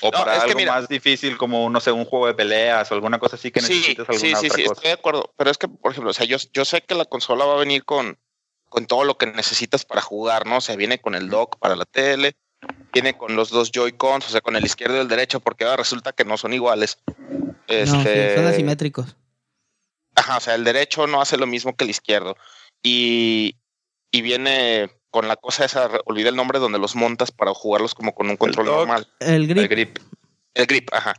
O 0.00 0.06
No, 0.10 0.18
para 0.18 0.32
es 0.36 0.38
que 0.40 0.44
algo 0.50 0.58
mira- 0.58 0.72
más 0.74 0.88
difícil 0.88 1.36
como, 1.38 1.70
no 1.70 1.80
sé, 1.80 1.90
un 1.92 2.04
juego 2.04 2.26
de 2.26 2.34
peleas 2.34 2.90
o 2.90 2.94
alguna 2.94 3.18
cosa 3.18 3.36
así 3.36 3.50
que 3.50 3.60
Sí, 3.60 3.74
necesites 3.74 4.08
alguna 4.08 4.18
sí, 4.18 4.28
sí, 4.28 4.46
otra 4.46 4.56
sí, 4.56 4.62
cosa. 4.64 4.72
estoy 4.74 4.88
de 4.88 4.92
acuerdo. 4.94 5.32
Pero 5.36 5.50
es 5.50 5.58
que, 5.58 5.68
por 5.68 5.92
ejemplo, 5.92 6.10
o 6.10 6.14
sea, 6.14 6.26
yo, 6.26 6.36
yo 6.52 6.64
sé 6.64 6.82
que 6.82 6.94
la 6.94 7.04
consola 7.06 7.44
va 7.46 7.54
a 7.54 7.58
venir 7.58 7.84
con, 7.84 8.18
con 8.68 8.86
todo 8.86 9.04
lo 9.04 9.16
que 9.16 9.26
necesitas 9.26 9.84
para 9.84 10.00
jugar, 10.02 10.46
¿no? 10.46 10.56
O 10.58 10.60
sea, 10.60 10.76
viene 10.76 11.00
con 11.00 11.14
el 11.14 11.30
dock 11.30 11.58
para 11.58 11.76
la 11.76 11.84
tele, 11.86 12.36
viene 12.94 13.18
con 13.18 13.36
los 13.36 13.50
dos 13.50 13.70
Joy-Cons, 13.72 14.26
o 14.26 14.30
sea, 14.30 14.40
con 14.40 14.56
el 14.56 14.64
izquierdo 14.64 14.96
y 14.96 15.00
el 15.00 15.08
derecho, 15.08 15.40
porque 15.40 15.64
ahora 15.64 15.76
resulta 15.76 16.12
que 16.12 16.24
no 16.24 16.36
son 16.38 16.52
iguales. 16.54 16.98
No, 17.06 17.54
Este, 17.68 18.30
sí, 18.30 18.36
son 18.36 18.46
asimétricos. 18.46 19.16
Ajá, 20.14 20.36
o 20.36 20.40
sea, 20.40 20.54
el 20.54 20.64
derecho 20.64 21.06
no 21.06 21.20
hace 21.20 21.36
lo 21.36 21.46
mismo 21.46 21.74
que 21.74 21.84
el 21.84 21.90
izquierdo. 21.90 22.36
Y, 22.82 23.56
y 24.12 24.22
viene 24.22 24.90
con 25.10 25.28
la 25.28 25.36
cosa 25.36 25.64
esa, 25.64 25.88
olvidé 26.06 26.28
el 26.28 26.36
nombre, 26.36 26.58
donde 26.58 26.78
los 26.78 26.94
montas 26.94 27.30
para 27.32 27.52
jugarlos 27.52 27.94
como 27.94 28.14
con 28.14 28.30
un 28.30 28.36
control 28.36 28.66
dock. 28.66 28.76
normal. 28.76 29.08
El 29.20 29.42
El 29.42 29.46
grip. 29.48 29.70
grip. 29.70 29.98
El 30.54 30.66
grip, 30.66 30.88
ajá. 30.92 31.14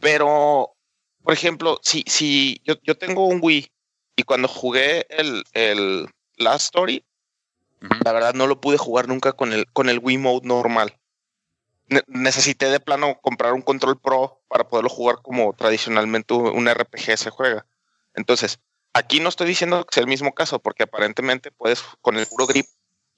Pero, 0.00 0.74
por 1.22 1.32
ejemplo, 1.32 1.78
si, 1.82 2.04
si 2.06 2.60
yo, 2.64 2.74
yo 2.82 2.96
tengo 2.96 3.26
un 3.26 3.38
Wii 3.40 3.68
y 4.16 4.22
cuando 4.24 4.48
jugué 4.48 5.06
el, 5.10 5.44
el 5.52 6.08
Last 6.36 6.66
Story, 6.66 7.04
la 8.04 8.12
verdad 8.12 8.34
no 8.34 8.46
lo 8.46 8.60
pude 8.60 8.78
jugar 8.78 9.08
nunca 9.08 9.32
con 9.32 9.52
el, 9.52 9.66
con 9.72 9.88
el 9.88 9.98
Wii 10.00 10.18
Mode 10.18 10.46
normal. 10.48 10.96
Ne- 11.88 12.02
necesité 12.06 12.70
de 12.70 12.80
plano 12.80 13.20
comprar 13.20 13.52
un 13.52 13.60
control 13.62 14.00
pro 14.00 14.42
para 14.48 14.68
poderlo 14.68 14.88
jugar 14.88 15.16
como 15.22 15.52
tradicionalmente 15.54 16.32
un 16.34 16.66
RPG 16.68 17.16
se 17.18 17.30
juega. 17.30 17.66
Entonces, 18.14 18.58
aquí 18.94 19.20
no 19.20 19.28
estoy 19.28 19.46
diciendo 19.48 19.84
que 19.84 19.94
sea 19.94 20.00
el 20.02 20.08
mismo 20.08 20.34
caso, 20.34 20.58
porque 20.60 20.84
aparentemente 20.84 21.50
puedes 21.50 21.82
con 22.00 22.16
el 22.16 22.26
puro 22.26 22.46
grip 22.46 22.66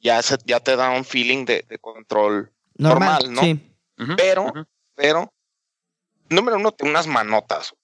ya, 0.00 0.20
se- 0.22 0.38
ya 0.44 0.60
te 0.60 0.74
da 0.76 0.90
un 0.90 1.04
feeling 1.04 1.44
de, 1.44 1.64
de 1.68 1.78
control 1.78 2.52
Normal, 2.78 3.30
Normal, 3.30 3.32
¿no? 3.32 3.40
sí. 3.42 3.72
Pero, 4.16 4.52
pero, 4.94 5.32
número 6.28 6.56
uno, 6.56 6.74
unas 6.80 7.06
manotas. 7.06 7.74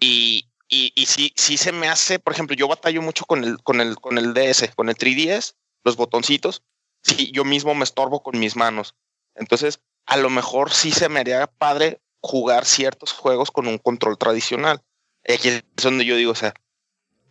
Y, 0.00 0.48
y, 0.68 0.92
y 0.96 1.06
sí, 1.06 1.32
sí 1.36 1.56
se 1.56 1.72
me 1.72 1.88
hace, 1.88 2.18
por 2.18 2.32
ejemplo, 2.32 2.56
yo 2.56 2.66
batallo 2.68 3.02
mucho 3.02 3.24
con 3.24 3.44
el, 3.44 3.62
con 3.62 3.80
el, 3.80 3.96
con 4.00 4.18
el 4.18 4.34
DS, 4.34 4.72
con 4.74 4.88
el 4.88 4.96
3DS, 4.96 5.54
los 5.84 5.96
botoncitos. 5.96 6.62
Sí, 7.02 7.30
yo 7.32 7.44
mismo 7.44 7.74
me 7.74 7.84
estorbo 7.84 8.22
con 8.22 8.38
mis 8.38 8.56
manos. 8.56 8.94
Entonces, 9.34 9.80
a 10.06 10.16
lo 10.16 10.30
mejor 10.30 10.72
sí 10.72 10.90
se 10.90 11.08
me 11.08 11.20
haría 11.20 11.46
padre 11.46 12.00
jugar 12.20 12.64
ciertos 12.64 13.12
juegos 13.12 13.50
con 13.50 13.66
un 13.66 13.78
control 13.78 14.18
tradicional. 14.18 14.82
Aquí 15.28 15.48
es 15.48 15.62
donde 15.82 16.04
yo 16.04 16.16
digo, 16.16 16.32
o 16.32 16.36
sea, 16.36 16.54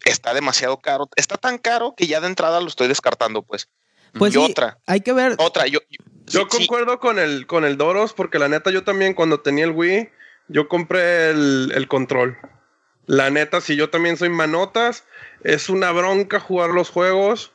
está 0.06 0.34
demasiado 0.34 0.80
caro. 0.80 1.10
Está 1.16 1.38
tan 1.38 1.58
caro 1.58 1.94
que 1.96 2.08
ya 2.08 2.22
de 2.22 2.28
entrada 2.28 2.62
lo 2.62 2.68
estoy 2.68 2.88
descartando, 2.88 3.42
pues. 3.44 3.70
Pues 4.18 4.36
y 4.36 4.38
sí, 4.38 4.52
otra, 4.52 4.78
hay 4.86 5.02
que 5.02 5.14
ver. 5.14 5.36
otra, 5.40 5.66
yo, 5.66 5.80
yo, 5.90 6.06
Yo 6.28 6.42
sí, 6.42 6.48
sí, 6.52 6.58
concuerdo 6.68 7.00
con 7.00 7.18
el 7.18 7.48
con 7.48 7.66
el 7.66 7.78
Doros 7.78 8.14
porque 8.14 8.38
la 8.38 8.48
neta 8.48 8.70
yo 8.70 8.84
también 8.84 9.16
cuando 9.16 9.40
tenía 9.40 9.66
el 9.66 9.72
Wii 9.72 10.10
yo 10.50 10.68
compré 10.68 11.32
el, 11.32 11.72
el 11.74 11.88
control. 11.88 12.38
La 13.08 13.32
neta 13.32 13.60
si 13.60 13.76
yo 13.76 13.90
también 13.90 14.18
soy 14.18 14.30
manotas 14.30 15.06
es 15.44 15.68
una 15.68 15.92
bronca 15.92 16.40
jugar 16.40 16.70
los 16.70 16.92
juegos 16.92 17.54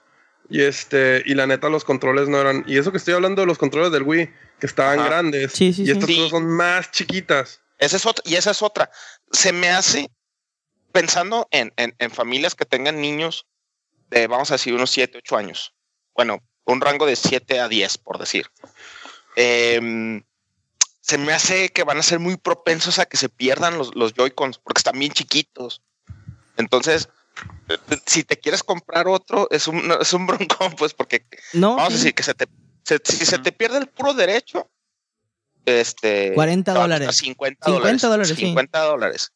y 0.51 0.63
este 0.63 1.23
y 1.25 1.35
la 1.35 1.47
neta 1.47 1.69
los 1.69 1.85
controles 1.85 2.29
no 2.29 2.41
eran 2.41 2.65
y 2.67 2.79
eso 2.79 2.91
que 2.91 2.99
estoy 2.99 3.15
hablando 3.15 3.43
de 3.43 3.47
los 3.47 3.59
controles 3.59 3.93
del 3.93 4.03
Wii 4.03 4.29
que 4.59 4.67
estaban 4.67 4.99
Ajá. 4.99 5.09
grandes 5.09 5.53
Sí, 5.53 5.73
sí, 5.73 5.83
y 5.83 5.87
sí. 5.87 5.91
estas 5.93 6.07
Sí. 6.07 6.17
cosas 6.17 6.31
son 6.31 6.47
más 6.49 6.91
chiquitas. 6.91 7.61
Esa 7.79 7.97
es 7.97 8.07
otra, 8.07 8.23
y 8.27 8.35
esa 8.35 8.51
es 8.51 8.63
otra. 8.63 8.91
Se 9.31 9.53
me 9.53 9.71
hace, 9.71 10.11
pensando 10.93 11.47
en, 11.51 11.73
en, 11.77 11.95
en 11.99 12.11
familias 12.11 12.55
que 12.55 12.65
tengan 12.65 13.01
niños 13.01 13.47
de, 14.11 14.27
vamos 14.27 14.51
a 14.51 14.55
decir, 14.55 14.75
unos 14.75 14.91
7, 14.91 15.19
8 15.19 15.37
años. 15.37 15.75
Bueno, 16.15 16.43
un 16.65 16.81
rango 16.81 17.07
de 17.07 17.15
7 17.15 17.61
a 17.61 17.69
10, 17.69 17.99
por 17.99 18.19
decir. 18.19 18.47
Em, 19.37 20.25
se 21.01 21.19
me 21.19 21.33
hace 21.33 21.69
que 21.71 21.85
van 21.85 21.99
a 21.99 22.03
ser 22.03 22.19
muy 22.19 22.37
propensos 22.37 22.99
a 22.99 23.07
que 23.07 23.17
se 23.17 23.29
pierdan 23.29 23.79
los, 23.79 23.95
los 23.95 24.13
Joy-Cons, 24.15 24.59
porque 24.59 24.81
están 24.81 24.99
bien 24.99 25.13
chiquitos. 25.13 25.83
Entonces, 26.57 27.09
eh, 27.69 27.79
si 28.07 28.25
te 28.25 28.37
quieres 28.39 28.63
comprar 28.65 29.07
otro, 29.09 29.47
es 29.51 29.69
un, 29.69 29.93
es 30.01 30.13
un 30.13 30.27
broncón, 30.27 30.75
pues, 30.77 30.95
porque 30.95 31.25
No, 31.53 31.77
vamos 31.77 31.93
a 31.95 31.97
sí. 31.97 31.97
decir 31.99 32.15
que 32.15 32.23
se 32.25 32.35
te, 32.35 32.49
se- 32.97 33.01
si 33.05 33.25
se 33.27 33.39
te 33.39 33.53
pierde 33.53 33.79
el 33.79 33.87
puro 33.89 34.15
derecho, 34.15 34.69
este 35.67 36.33
40 36.35 36.73
te 36.73 36.79
va 36.79 36.85
a 36.85 36.89
costar 36.89 36.99
dólares. 37.01 37.17
50 37.19 37.65
50 37.67 37.71
dólares. 37.71 38.03
dólares, 38.03 38.29
sí. 38.29 38.35
50 38.37 38.81
dólares. 38.83 39.33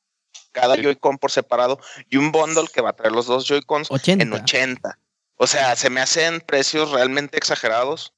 Cada 0.53 0.77
Joy-Con 0.77 1.19
por 1.19 1.31
separado 1.31 1.79
y 2.11 2.17
un 2.19 2.31
bundle 2.33 2.67
que 2.73 2.81
va 2.83 2.91
a 2.91 2.93
traer 2.95 3.13
los 3.13 3.27
dos 3.27 3.47
Joy-Cons 3.47 3.91
80. 3.91 4.23
en 4.23 4.33
80. 4.33 4.99
O 5.37 5.47
sea, 5.47 5.75
se 5.77 5.91
me 5.91 6.01
hacen 6.01 6.41
precios 6.41 6.91
realmente 6.91 7.37
exagerados. 7.39 8.13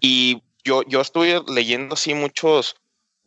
Y 0.00 0.42
yo, 0.64 0.82
yo 0.84 1.00
estuve 1.00 1.42
leyendo 1.48 1.94
así 1.94 2.12
muchos 2.14 2.76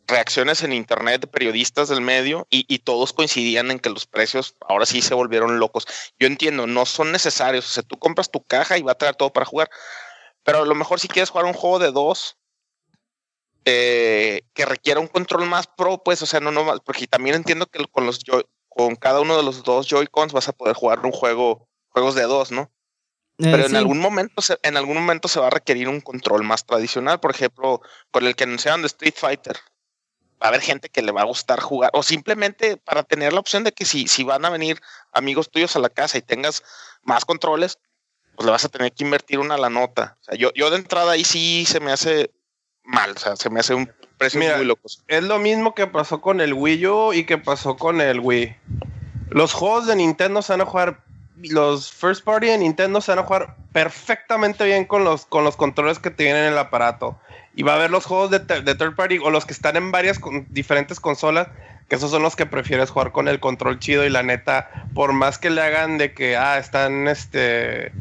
reacciones 0.06 0.62
en 0.62 0.72
internet 0.72 1.20
de 1.22 1.26
periodistas 1.26 1.88
del 1.88 2.00
medio 2.00 2.46
y, 2.50 2.64
y 2.68 2.80
todos 2.80 3.12
coincidían 3.12 3.70
en 3.70 3.78
que 3.78 3.90
los 3.90 4.06
precios 4.06 4.56
ahora 4.68 4.84
sí 4.84 5.02
se 5.02 5.14
volvieron 5.14 5.58
locos. 5.58 5.86
Yo 6.18 6.26
entiendo, 6.26 6.66
no 6.66 6.84
son 6.86 7.12
necesarios. 7.12 7.64
O 7.66 7.68
sea, 7.70 7.82
tú 7.82 7.98
compras 7.98 8.30
tu 8.30 8.42
caja 8.42 8.76
y 8.76 8.82
va 8.82 8.92
a 8.92 8.98
traer 8.98 9.14
todo 9.16 9.32
para 9.32 9.46
jugar. 9.46 9.70
Pero 10.42 10.62
a 10.62 10.64
lo 10.66 10.74
mejor 10.74 11.00
si 11.00 11.08
quieres 11.08 11.30
jugar 11.30 11.46
un 11.46 11.52
juego 11.52 11.78
de 11.78 11.92
dos 11.92 12.36
eh, 13.64 14.42
que 14.54 14.64
requiera 14.64 15.00
un 15.00 15.06
control 15.06 15.46
más 15.46 15.66
pro, 15.66 16.02
pues, 16.02 16.22
o 16.22 16.26
sea, 16.26 16.40
no, 16.40 16.50
no 16.50 16.64
más, 16.64 16.80
porque 16.80 17.06
también 17.06 17.36
entiendo 17.36 17.66
que 17.66 17.84
con 17.86 18.06
los 18.06 18.20
Joy- 18.24 18.46
con 18.68 18.96
cada 18.96 19.20
uno 19.20 19.36
de 19.36 19.42
los 19.42 19.62
dos 19.64 19.86
Joy-Cons 19.86 20.32
vas 20.32 20.48
a 20.48 20.52
poder 20.52 20.74
jugar 20.74 21.04
un 21.04 21.12
juego, 21.12 21.68
juegos 21.90 22.14
de 22.14 22.22
dos, 22.22 22.50
¿no? 22.50 22.70
Eh, 23.38 23.48
Pero 23.50 23.66
en 23.66 23.76
algún 23.76 23.98
momento, 23.98 24.40
se, 24.42 24.58
en 24.62 24.76
algún 24.76 24.94
momento 24.94 25.28
se 25.28 25.40
va 25.40 25.48
a 25.48 25.50
requerir 25.50 25.88
un 25.88 26.00
control 26.00 26.42
más 26.42 26.64
tradicional, 26.64 27.20
por 27.20 27.32
ejemplo, 27.32 27.82
con 28.10 28.26
el 28.26 28.34
que 28.34 28.44
anunciaron 28.44 28.82
de 28.82 28.86
Street 28.86 29.14
Fighter. 29.16 29.58
Va 30.42 30.46
a 30.46 30.48
haber 30.48 30.62
gente 30.62 30.88
que 30.88 31.02
le 31.02 31.12
va 31.12 31.22
a 31.22 31.26
gustar 31.26 31.60
jugar, 31.60 31.90
o 31.92 32.02
simplemente 32.02 32.78
para 32.78 33.02
tener 33.02 33.34
la 33.34 33.40
opción 33.40 33.62
de 33.64 33.72
que 33.72 33.84
si, 33.84 34.08
si 34.08 34.24
van 34.24 34.44
a 34.44 34.50
venir 34.50 34.80
amigos 35.12 35.50
tuyos 35.50 35.76
a 35.76 35.80
la 35.80 35.90
casa 35.90 36.16
y 36.16 36.22
tengas 36.22 36.62
más 37.02 37.26
controles, 37.26 37.78
pues 38.40 38.46
le 38.46 38.52
vas 38.52 38.64
a 38.64 38.70
tener 38.70 38.90
que 38.90 39.04
invertir 39.04 39.38
una 39.38 39.58
la 39.58 39.68
nota. 39.68 40.16
O 40.22 40.24
sea, 40.24 40.34
yo, 40.34 40.50
yo 40.54 40.70
de 40.70 40.78
entrada 40.78 41.12
ahí 41.12 41.24
sí 41.24 41.66
se 41.66 41.78
me 41.78 41.92
hace 41.92 42.30
mal, 42.84 43.10
o 43.10 43.18
sea, 43.18 43.36
se 43.36 43.50
me 43.50 43.60
hace 43.60 43.74
un 43.74 43.92
precio 44.16 44.40
Mira, 44.40 44.56
muy 44.56 44.64
locos. 44.64 45.04
Es 45.08 45.22
lo 45.24 45.38
mismo 45.38 45.74
que 45.74 45.86
pasó 45.86 46.22
con 46.22 46.40
el 46.40 46.54
Wii 46.54 46.86
U 46.86 47.12
y 47.12 47.24
que 47.24 47.36
pasó 47.36 47.76
con 47.76 48.00
el 48.00 48.18
Wii. 48.18 48.56
Los 49.28 49.52
juegos 49.52 49.86
de 49.86 49.94
Nintendo 49.94 50.40
se 50.40 50.54
van 50.54 50.62
a 50.62 50.64
jugar, 50.64 51.02
los 51.36 51.92
first 51.92 52.24
party 52.24 52.46
de 52.46 52.56
Nintendo 52.56 53.02
se 53.02 53.12
van 53.12 53.18
a 53.18 53.24
jugar 53.24 53.56
perfectamente 53.74 54.64
bien 54.64 54.86
con 54.86 55.04
los, 55.04 55.26
con 55.26 55.44
los 55.44 55.56
controles 55.56 55.98
que 55.98 56.10
te 56.10 56.24
vienen 56.24 56.44
en 56.44 56.52
el 56.54 56.58
aparato. 56.58 57.20
Y 57.54 57.62
va 57.62 57.72
a 57.72 57.76
haber 57.76 57.90
los 57.90 58.06
juegos 58.06 58.30
de, 58.30 58.40
third 58.40 58.96
party 58.96 59.18
o 59.18 59.28
los 59.28 59.44
que 59.44 59.52
están 59.52 59.76
en 59.76 59.92
varias 59.92 60.18
con- 60.18 60.46
diferentes 60.48 60.98
consolas, 60.98 61.48
que 61.90 61.96
esos 61.96 62.10
son 62.10 62.22
los 62.22 62.36
que 62.36 62.46
prefieres 62.46 62.88
jugar 62.88 63.12
con 63.12 63.28
el 63.28 63.38
control 63.38 63.80
chido 63.80 64.06
y 64.06 64.08
la 64.08 64.22
neta, 64.22 64.86
por 64.94 65.12
más 65.12 65.36
que 65.36 65.50
le 65.50 65.60
hagan 65.60 65.98
de 65.98 66.14
que, 66.14 66.38
ah, 66.38 66.56
están 66.56 67.06
este, 67.06 67.92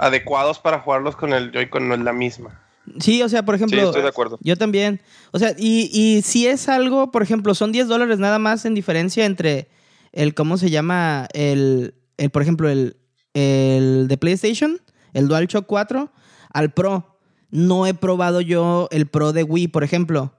adecuados 0.00 0.58
para 0.58 0.80
jugarlos 0.80 1.14
con 1.16 1.32
el 1.32 1.52
Joy-Con, 1.52 1.88
no 1.88 1.94
es 1.94 2.00
la 2.00 2.12
misma. 2.12 2.60
Sí, 2.98 3.22
o 3.22 3.28
sea, 3.28 3.44
por 3.44 3.56
Sí, 3.56 3.64
ejemplo, 3.64 3.86
estoy 3.88 4.02
de 4.02 4.08
acuerdo. 4.08 4.38
yo 4.42 4.56
también. 4.56 5.00
O 5.32 5.38
sea, 5.38 5.54
y, 5.56 5.90
y 5.92 6.22
si 6.22 6.46
es 6.46 6.68
algo, 6.68 7.10
por 7.12 7.22
ejemplo, 7.22 7.54
son 7.54 7.70
10 7.72 7.86
dólares 7.88 8.18
nada 8.18 8.38
más 8.38 8.64
en 8.64 8.74
diferencia 8.74 9.26
entre 9.26 9.68
el, 10.12 10.34
¿cómo 10.34 10.56
se 10.56 10.70
llama? 10.70 11.28
El, 11.32 11.94
el 12.16 12.30
por 12.30 12.42
ejemplo, 12.42 12.68
el, 12.68 12.96
el 13.34 14.08
de 14.08 14.16
PlayStation, 14.16 14.80
el 15.12 15.28
DualShock 15.28 15.66
4, 15.66 16.10
al 16.52 16.72
Pro. 16.72 17.18
No 17.50 17.86
he 17.86 17.94
probado 17.94 18.40
yo 18.40 18.88
el 18.90 19.06
Pro 19.06 19.32
de 19.32 19.42
Wii, 19.42 19.68
por 19.68 19.84
ejemplo. 19.84 20.34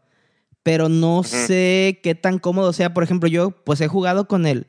Pero 0.63 0.89
no 0.89 1.24
sé 1.24 2.00
qué 2.04 2.15
tan 2.15 2.38
cómodo 2.39 2.71
sea. 2.74 2.93
Por 2.93 3.04
ejemplo, 3.04 3.28
yo 3.30 3.52
pues 3.52 3.82
he 3.82 3.88
jugado 3.88 4.28
con 4.28 4.45
el, 4.45 4.65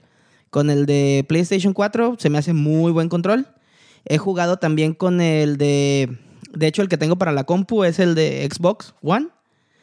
con 0.50 0.70
el 0.70 0.86
de 0.86 1.24
PlayStation 1.28 1.72
4. 1.72 2.16
Se 2.18 2.30
me 2.30 2.38
hace 2.38 2.52
muy 2.52 2.92
buen 2.92 3.08
control. 3.08 3.46
He 4.04 4.18
jugado 4.18 4.56
también 4.56 4.94
con 4.94 5.20
el 5.20 5.56
de... 5.56 6.18
De 6.52 6.66
hecho, 6.66 6.82
el 6.82 6.88
que 6.88 6.98
tengo 6.98 7.16
para 7.16 7.32
la 7.32 7.44
compu 7.44 7.84
es 7.84 7.98
el 7.98 8.14
de 8.14 8.48
Xbox 8.50 8.94
One. 9.02 9.28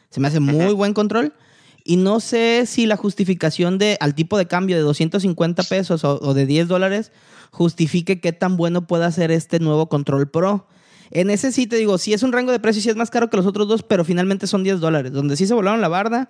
Se 0.09 0.19
me 0.19 0.27
hace 0.27 0.39
muy 0.39 0.73
buen 0.73 0.93
control. 0.93 1.33
Y 1.83 1.95
no 1.95 2.19
sé 2.19 2.65
si 2.67 2.85
la 2.85 2.97
justificación 2.97 3.77
de 3.77 3.97
al 3.99 4.13
tipo 4.13 4.37
de 4.37 4.45
cambio 4.45 4.75
de 4.75 4.83
250 4.83 5.63
pesos 5.63 6.03
o, 6.03 6.19
o 6.21 6.33
de 6.33 6.45
10 6.45 6.67
dólares 6.67 7.11
justifique 7.51 8.19
qué 8.19 8.31
tan 8.31 8.57
bueno 8.57 8.85
pueda 8.85 9.11
ser 9.11 9.31
este 9.31 9.59
nuevo 9.59 9.89
control 9.89 10.29
pro. 10.29 10.67
En 11.09 11.31
ese 11.31 11.51
sí 11.51 11.65
te 11.65 11.77
digo, 11.77 11.97
sí 11.97 12.13
es 12.13 12.21
un 12.21 12.31
rango 12.31 12.51
de 12.51 12.59
precios, 12.59 12.83
sí 12.83 12.89
es 12.89 12.95
más 12.95 13.09
caro 13.09 13.31
que 13.31 13.37
los 13.37 13.47
otros 13.47 13.67
dos, 13.67 13.81
pero 13.81 14.05
finalmente 14.05 14.45
son 14.45 14.63
10 14.63 14.79
dólares. 14.79 15.11
Donde 15.11 15.35
sí 15.35 15.47
se 15.47 15.55
volaron 15.55 15.81
la 15.81 15.87
barda 15.87 16.29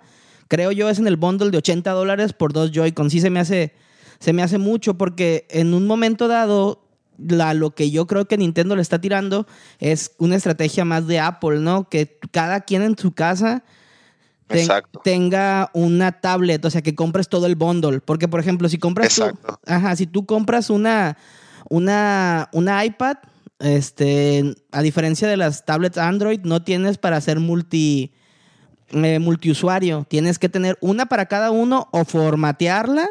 creo 0.50 0.72
yo, 0.72 0.90
es 0.90 0.98
en 0.98 1.06
el 1.06 1.16
bundle 1.16 1.50
de 1.50 1.58
80 1.58 1.92
dólares 1.92 2.32
por 2.32 2.52
dos 2.52 2.72
Joy-Con. 2.72 3.08
Sí 3.08 3.20
se 3.20 3.30
me 3.30 3.38
hace, 3.38 3.72
se 4.18 4.32
me 4.32 4.42
hace 4.42 4.58
mucho 4.58 4.98
porque 4.98 5.46
en 5.48 5.72
un 5.72 5.86
momento 5.86 6.26
dado, 6.26 6.79
la, 7.28 7.54
lo 7.54 7.70
que 7.74 7.90
yo 7.90 8.06
creo 8.06 8.26
que 8.26 8.36
Nintendo 8.36 8.76
le 8.76 8.82
está 8.82 9.00
tirando 9.00 9.46
es 9.78 10.12
una 10.18 10.36
estrategia 10.36 10.84
más 10.84 11.06
de 11.06 11.18
Apple, 11.20 11.58
¿no? 11.60 11.88
Que 11.88 12.18
cada 12.30 12.60
quien 12.60 12.82
en 12.82 12.96
su 12.96 13.12
casa 13.12 13.62
ten- 14.46 14.66
tenga 15.04 15.70
una 15.74 16.12
tablet, 16.12 16.64
o 16.64 16.70
sea, 16.70 16.82
que 16.82 16.94
compres 16.94 17.28
todo 17.28 17.46
el 17.46 17.56
bundle. 17.56 18.00
Porque, 18.00 18.28
por 18.28 18.40
ejemplo, 18.40 18.68
si 18.68 18.78
compras 18.78 19.14
tú, 19.14 19.38
ajá, 19.66 19.96
si 19.96 20.06
tú 20.06 20.26
compras 20.26 20.70
una, 20.70 21.16
una, 21.68 22.48
una 22.52 22.84
iPad, 22.84 23.16
este, 23.58 24.54
a 24.72 24.82
diferencia 24.82 25.28
de 25.28 25.36
las 25.36 25.64
tablets 25.66 25.98
Android, 25.98 26.40
no 26.44 26.62
tienes 26.62 26.96
para 26.98 27.16
hacer 27.18 27.40
multi, 27.40 28.12
eh, 28.90 29.18
multiusuario. 29.18 30.06
Tienes 30.08 30.38
que 30.38 30.48
tener 30.48 30.78
una 30.80 31.06
para 31.06 31.26
cada 31.26 31.50
uno 31.50 31.88
o 31.92 32.04
formatearla 32.04 33.06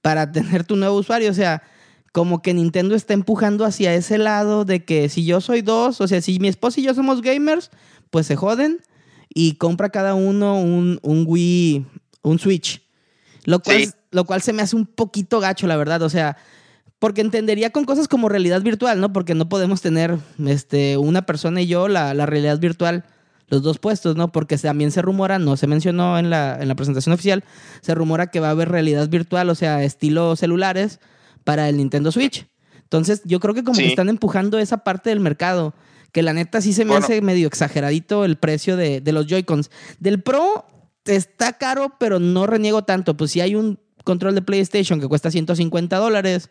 para 0.00 0.32
tener 0.32 0.64
tu 0.64 0.76
nuevo 0.76 0.96
usuario. 0.96 1.30
O 1.30 1.34
sea, 1.34 1.62
como 2.12 2.42
que 2.42 2.54
Nintendo 2.54 2.94
está 2.94 3.14
empujando 3.14 3.64
hacia 3.64 3.94
ese 3.94 4.18
lado 4.18 4.64
de 4.64 4.84
que 4.84 5.08
si 5.08 5.24
yo 5.24 5.40
soy 5.40 5.62
dos, 5.62 6.00
o 6.00 6.08
sea, 6.08 6.20
si 6.20 6.38
mi 6.40 6.48
esposa 6.48 6.80
y 6.80 6.84
yo 6.84 6.94
somos 6.94 7.22
gamers, 7.22 7.70
pues 8.10 8.26
se 8.26 8.36
joden 8.36 8.80
y 9.32 9.54
compra 9.54 9.90
cada 9.90 10.14
uno 10.14 10.60
un, 10.60 10.98
un 11.02 11.24
Wii, 11.26 11.86
un 12.22 12.38
Switch. 12.38 12.82
Lo 13.44 13.60
cual, 13.60 13.84
Sí. 13.84 13.90
lo 14.10 14.24
cual 14.24 14.42
se 14.42 14.52
me 14.52 14.62
hace 14.62 14.74
un 14.76 14.86
poquito 14.86 15.38
gacho, 15.40 15.66
la 15.68 15.76
verdad. 15.76 16.02
O 16.02 16.08
sea, 16.10 16.36
porque 16.98 17.20
entendería 17.20 17.70
con 17.70 17.84
cosas 17.84 18.08
como 18.08 18.28
realidad 18.28 18.60
virtual, 18.62 19.00
¿no? 19.00 19.12
Porque 19.12 19.34
no 19.34 19.48
podemos 19.48 19.80
tener 19.80 20.18
este, 20.46 20.96
una 20.98 21.22
persona 21.26 21.62
y 21.62 21.68
yo 21.68 21.86
la, 21.88 22.12
la 22.12 22.26
realidad 22.26 22.58
virtual, 22.58 23.04
los 23.46 23.62
dos 23.62 23.78
puestos, 23.78 24.16
¿no? 24.16 24.32
Porque 24.32 24.58
también 24.58 24.90
se 24.90 25.00
rumora, 25.00 25.38
no 25.38 25.56
se 25.56 25.66
mencionó 25.68 26.18
en 26.18 26.28
la, 26.28 26.58
en 26.60 26.68
la 26.68 26.74
presentación 26.74 27.12
oficial, 27.12 27.44
se 27.80 27.94
rumora 27.94 28.26
que 28.30 28.40
va 28.40 28.48
a 28.48 28.50
haber 28.50 28.68
realidad 28.68 29.08
virtual, 29.08 29.48
o 29.48 29.54
sea, 29.54 29.82
estilo 29.84 30.36
celulares 30.36 31.00
para 31.44 31.68
el 31.68 31.76
Nintendo 31.76 32.10
Switch. 32.12 32.46
Entonces, 32.82 33.22
yo 33.24 33.38
creo 33.40 33.54
que 33.54 33.62
como 33.64 33.76
Sí. 33.76 33.82
que 33.84 33.88
están 33.88 34.08
empujando 34.08 34.58
esa 34.58 34.78
parte 34.78 35.10
del 35.10 35.20
mercado, 35.20 35.74
que 36.12 36.22
la 36.22 36.32
neta 36.32 36.60
sí 36.60 36.72
se 36.72 36.84
me 36.84 36.90
Bueno. 36.92 37.04
hace 37.04 37.20
medio 37.22 37.46
exageradito 37.46 38.24
el 38.24 38.36
precio 38.36 38.76
de, 38.76 39.00
de 39.00 39.12
los 39.12 39.26
Joy-Cons. 39.26 39.70
Del 40.00 40.20
Pro 40.22 40.66
está 41.04 41.52
caro, 41.54 41.94
pero 42.00 42.18
no 42.18 42.46
reniego 42.46 42.82
tanto. 42.82 43.16
Pues 43.16 43.30
si 43.30 43.40
hay 43.40 43.54
un 43.54 43.78
control 44.04 44.34
de 44.34 44.42
PlayStation 44.42 45.00
que 45.00 45.06
cuesta 45.08 45.30
150 45.30 45.96
dólares 45.98 46.50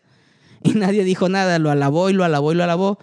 y 0.64 0.72
nadie 0.74 1.04
dijo 1.04 1.28
nada, 1.30 1.60
lo 1.60 1.72
alabó 1.72 2.10
y 2.10 2.14
lo 2.14 2.24
alabó 2.24 2.52
y 2.52 2.56
lo 2.56 2.64
alabó. 2.64 3.00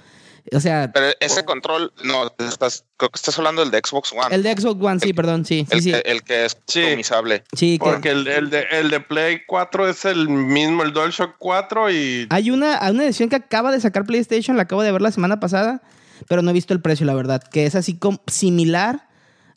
O 0.52 0.60
sea, 0.60 0.90
Pero 0.92 1.06
ese 1.20 1.44
control, 1.44 1.92
no, 2.04 2.32
estás, 2.38 2.84
creo 2.96 3.10
que 3.10 3.16
estás 3.16 3.36
hablando 3.38 3.62
del 3.62 3.70
de 3.72 3.80
Xbox 3.84 4.12
One. 4.12 4.34
el 4.34 4.42
de 4.42 4.52
Xbox 4.56 4.80
One, 4.82 5.00
sí, 5.00 5.12
perdón, 5.12 5.44
sí, 5.44 5.66
sí, 5.68 5.76
el, 5.76 5.82
sí. 5.82 5.90
Que, 5.92 5.98
el 6.06 6.22
que 6.22 6.44
es 6.44 6.56
Sí. 6.66 6.80
customizable. 6.82 7.44
Sí, 7.52 7.78
que- 7.78 7.84
Porque 7.84 8.10
el, 8.10 8.26
el 8.28 8.50
de, 8.50 8.64
el 8.72 8.90
de 8.90 9.00
Play 9.00 9.40
4 9.46 9.88
es 9.88 10.04
el 10.04 10.28
mismo, 10.28 10.82
el 10.84 10.92
DualShock 10.92 11.34
4 11.38 11.90
y... 11.90 12.26
Hay 12.30 12.50
una, 12.50 12.78
hay 12.84 12.92
una 12.92 13.04
edición 13.04 13.28
que 13.28 13.36
acaba 13.36 13.72
de 13.72 13.80
sacar 13.80 14.04
PlayStation, 14.04 14.56
la 14.56 14.62
acabo 14.64 14.82
de 14.82 14.92
ver 14.92 15.02
la 15.02 15.10
semana 15.10 15.40
pasada, 15.40 15.82
pero 16.28 16.42
no 16.42 16.50
he 16.50 16.54
visto 16.54 16.72
el 16.74 16.80
precio, 16.80 17.04
la 17.06 17.14
verdad. 17.14 17.42
Que 17.42 17.66
es 17.66 17.74
así 17.74 17.96
como 17.96 18.20
similar 18.28 19.08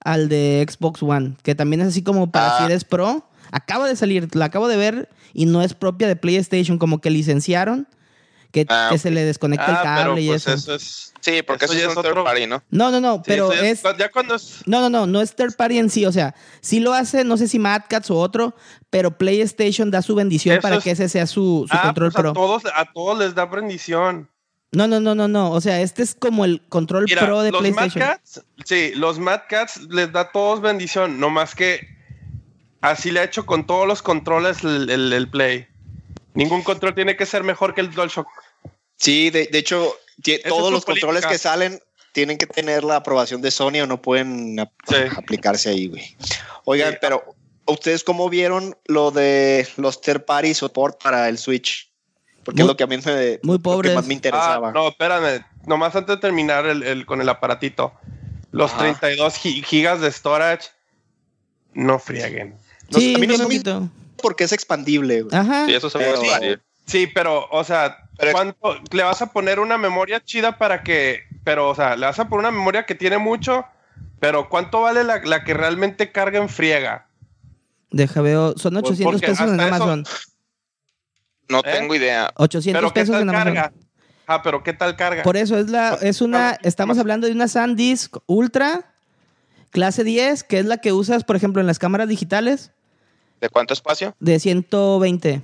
al 0.04 0.28
de 0.30 0.66
Xbox 0.68 1.04
One, 1.04 1.36
que 1.44 1.54
también 1.56 1.82
es 1.82 1.90
así 1.90 2.02
como 2.04 2.32
para 2.32 2.56
Ah. 2.56 2.58
si 2.60 2.66
eres 2.66 2.84
pro. 2.84 3.28
Acaba 3.52 3.88
de 3.88 3.96
salir, 3.96 4.36
la 4.36 4.46
acabo 4.46 4.68
de 4.68 4.78
ver 4.78 5.10
y 5.34 5.46
no 5.46 5.62
es 5.62 5.74
propia 5.74 6.08
de 6.08 6.16
PlayStation, 6.16 6.78
como 6.78 7.00
que 7.00 7.10
licenciaron 7.10 7.88
que, 8.52 8.66
Ah, 8.70 8.88
que 8.92 8.98
se 8.98 9.12
le 9.12 9.24
desconecta 9.26 9.66
el 9.68 9.76
Ah, 9.76 9.82
cable 9.84 10.04
pero 10.04 10.18
y 10.20 10.28
pues 10.28 10.42
eso. 10.48 10.54
eso 10.56 10.76
es... 10.76 11.14
Sí, 11.22 11.42
porque 11.44 11.66
Eso 11.66 11.74
eso, 11.74 11.82
ya 11.82 11.88
es 11.88 11.92
es 11.92 11.98
un 11.98 12.04
third 12.04 12.12
otro- 12.14 12.24
party, 12.24 12.48
¿no? 12.48 12.64
No, 12.72 12.92
no, 12.92 13.00
no, 13.02 13.16
Sí, 13.18 13.24
pero 13.28 13.52
es... 13.52 13.84
Ya 13.98 14.10
cuando 14.10 14.36
es... 14.36 14.62
No, 14.66 14.80
no, 14.82 14.90
no, 14.90 15.06
no 15.06 15.22
es 15.22 15.36
third 15.36 15.56
party 15.56 15.78
en 15.78 15.90
sí, 15.90 16.06
o 16.06 16.12
sea, 16.12 16.34
sí 16.62 16.80
lo 16.80 16.94
hace, 16.94 17.24
no 17.26 17.36
sé 17.38 17.48
si 17.48 17.60
Mad 17.60 17.84
Cats 17.90 18.10
o 18.10 18.16
otro, 18.18 18.56
pero 18.90 19.18
PlayStation 19.18 19.92
da 19.92 20.02
su 20.02 20.16
bendición 20.16 20.54
Eso 20.56 20.62
para 20.62 20.78
es- 20.78 20.84
que 20.84 20.92
ese 20.92 21.10
sea 21.10 21.28
su, 21.28 21.66
su 21.70 21.76
Ah, 21.78 21.82
control 21.84 22.12
pues 22.12 22.22
pro. 22.22 22.32
a 22.32 22.34
todos, 22.34 22.64
a 22.74 22.86
todos 22.94 23.20
les 23.20 23.36
da 23.36 23.46
bendición. 23.46 24.30
No, 24.72 24.88
no, 24.88 25.00
no, 25.00 25.14
no, 25.16 25.28
no, 25.28 25.52
o 25.52 25.60
sea, 25.62 25.82
este 25.82 26.04
es 26.04 26.16
como 26.16 26.46
el 26.46 26.62
control 26.70 27.06
Mira, 27.10 27.26
pro 27.26 27.42
de 27.42 27.52
los 27.52 27.62
Mad 27.62 27.70
PlayStation. 27.74 28.08
Cats, 28.08 28.42
sí, 28.66 28.92
los 28.96 29.20
Mad 29.20 29.42
Cats 29.50 29.82
les 29.90 30.12
da 30.12 30.22
a 30.22 30.32
todos 30.32 30.62
bendición, 30.62 31.20
no 31.20 31.30
más 31.30 31.54
que 31.56 31.80
así 32.82 33.12
le 33.12 33.20
ha 33.20 33.24
hecho 33.24 33.46
con 33.46 33.66
todos 33.68 33.88
los 33.88 34.02
controles 34.02 34.64
el, 34.64 34.90
el- 34.90 35.12
el 35.14 35.28
Play. 35.30 35.68
Ningún 36.40 36.64
control 36.64 36.96
tiene 36.96 37.16
que 37.16 37.26
ser 37.26 37.44
mejor 37.44 37.74
que 37.76 37.82
el 37.82 37.92
DualShock. 37.92 38.28
Sí, 38.96 39.30
de, 39.30 39.46
de 39.48 39.58
hecho, 39.60 39.94
todos 40.48 40.72
los 40.72 40.86
controles 40.86 41.22
política. 41.24 41.30
que 41.32 41.38
salen 41.38 41.80
tienen 42.12 42.38
que 42.38 42.48
tener 42.48 42.84
la 42.84 42.96
aprobación 42.98 43.42
de 43.42 43.52
Sony 43.52 43.82
o 43.84 43.88
no 43.88 44.02
pueden 44.02 44.60
ap- 44.60 44.72
Sí. 44.88 44.96
aplicarse 45.16 45.70
ahí, 45.70 45.88
güey. 45.88 46.16
Oigan, 46.66 46.94
Sí. 46.94 46.98
pero 47.02 47.24
¿ustedes 47.68 48.04
cómo 48.04 48.30
vieron 48.30 48.76
lo 48.86 49.12
de 49.12 49.68
los 49.78 50.02
third 50.02 50.26
party 50.26 50.54
support 50.54 51.02
para 51.02 51.30
el 51.30 51.38
Switch? 51.38 51.90
Porque 52.44 52.62
Muy- 52.64 52.68
es 52.68 52.68
lo 52.74 52.78
que 52.78 52.84
a 52.84 52.88
mí 52.88 52.98
me, 52.98 53.40
muy 53.44 53.54
lo 53.54 53.58
que 53.58 53.64
pobres. 53.64 53.96
más 53.96 54.08
me 54.08 54.14
interesaba. 54.16 54.70
Ah, 54.70 54.72
no, 54.74 54.88
espérame. 54.90 55.46
Nomás 55.68 55.96
antes 55.96 56.16
de 56.16 56.22
terminar 56.22 56.66
el, 56.66 56.82
el- 56.84 57.06
con 57.06 57.22
el 57.22 57.30
aparatito. 57.30 57.94
Los 58.52 58.72
Ajá. 58.72 58.80
32 58.80 59.36
gi- 59.38 59.62
gigas 59.62 60.02
de 60.02 60.12
storage 60.12 60.70
no 61.74 62.00
frieguen. 62.00 62.58
No, 62.90 63.00
sí, 63.00 63.14
a 63.14 63.18
mí 63.20 63.28
no 63.28 63.38
se 63.38 63.46
me-. 63.46 63.90
Porque 64.22 64.44
es 64.44 64.52
expandible. 64.54 65.24
güey. 65.24 65.36
Ajá. 65.36 65.66
Sí, 65.66 65.74
eso 65.74 65.90
se 65.90 65.98
Pero- 66.00 66.16
puede 66.20 66.40
decir. 66.40 66.62
Sí, 66.86 67.06
pero, 67.08 67.48
o 67.52 67.64
sea, 67.64 67.98
Pero- 68.18 68.32
¿cuánto 68.32 68.76
le 68.92 69.04
vas 69.04 69.22
a 69.22 69.32
poner 69.32 69.60
una 69.60 69.78
memoria 69.78 70.24
chida 70.24 70.58
para 70.58 70.82
que, 70.84 71.22
pero, 71.44 71.70
o 71.70 71.76
sea, 71.76 71.96
le 71.96 72.06
vas 72.08 72.18
a 72.20 72.28
poner 72.28 72.48
una 72.48 72.58
memoria 72.58 72.86
que 72.86 72.96
tiene 72.96 73.18
mucho, 73.20 73.64
pero 74.20 74.50
¿cuánto 74.50 74.82
vale 74.82 75.04
la, 75.04 75.18
la 75.24 75.44
que 75.44 75.54
realmente 75.54 76.12
carga 76.12 76.40
en 76.40 76.50
friega? 76.50 77.06
Deja 77.92 78.22
veo, 78.22 78.58
son 78.58 78.74
Pues 78.74 78.86
800 78.86 79.04
porque 79.14 79.28
pesos 79.28 79.50
en 79.52 79.60
eso- 79.60 79.68
Amazon. 79.76 80.04
No 81.48 81.60
¿Eh? 81.60 81.72
tengo 81.72 81.96
idea. 81.96 82.32
800 82.36 82.80
Pero 82.82 82.94
¿qué 82.94 83.00
pesos 83.02 83.14
tal 83.14 83.22
en 83.24 83.30
Amazon. 83.30 83.54
carga? 83.56 83.74
Ah, 84.28 84.42
pero 84.44 84.64
¿qué 84.64 84.74
tal 84.74 84.96
carga? 84.96 85.24
Por 85.24 85.38
eso 85.38 85.58
es 85.58 85.70
la 85.70 85.96
es 86.02 86.22
una 86.22 86.58
estamos 86.62 87.00
hablando 87.00 87.26
de 87.28 87.34
una 87.34 87.48
SanDisk 87.48 88.18
Ultra 88.28 88.94
clase 89.72 90.04
10, 90.04 90.44
que 90.44 90.60
es 90.60 90.66
la 90.66 90.78
que 90.78 90.92
usas, 90.94 91.24
por 91.24 91.36
ejemplo, 91.36 91.62
en 91.62 91.68
las 91.68 91.80
cámaras 91.80 92.08
digitales 92.08 92.72
¿De 93.42 93.50
cuánto 93.50 93.74
espacio? 93.74 94.16
de 94.20 94.40
120. 94.40 95.42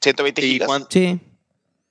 120 0.00 0.40
¿Y 0.46 0.50
gigas. 0.52 0.66
cuán- 0.68 0.86
Sigue 0.90 1.20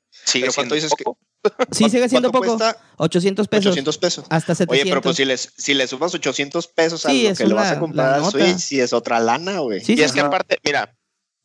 Sí. 0.09 0.39
pero 0.41 0.53
cuánto 0.53 0.53
siendo 0.53 0.75
dices 0.75 0.93
que- 0.97 1.03
poco. 1.03 1.19
Sí, 1.71 1.89
sigue 1.89 2.09
siendo 2.09 2.31
cuánto 2.31 2.47
poco. 2.47 2.57
cuesta? 2.57 2.81
800 2.97 3.47
pesos. 3.47 3.67
800 3.67 3.97
pesos. 3.97 4.25
Hasta 4.29 4.55
700. 4.55 4.73
Oye, 4.81 4.89
pero 4.89 5.01
pues 5.01 5.15
si, 5.17 5.25
les, 5.25 5.53
si 5.57 5.73
le 5.73 5.87
sumas 5.87 6.13
800 6.13 6.67
pesos 6.67 7.05
a 7.05 7.09
Sí, 7.09 7.23
lo 7.23 7.29
es 7.29 7.37
que 7.37 7.45
le 7.47 7.53
vas 7.53 7.67
una- 7.67 7.77
a 7.77 7.79
comprar 7.79 8.19
nota. 8.21 8.31
Switch, 8.31 8.57
sí 8.57 8.79
es 8.81 8.91
otra 8.93 9.19
lana, 9.19 9.59
güey. 9.59 9.79
Sí, 9.81 9.93
Y 9.93 9.97
sí, 9.97 10.03
es 10.03 10.11
que 10.13 10.19
aparte, 10.21 10.57
mira, 10.63 10.93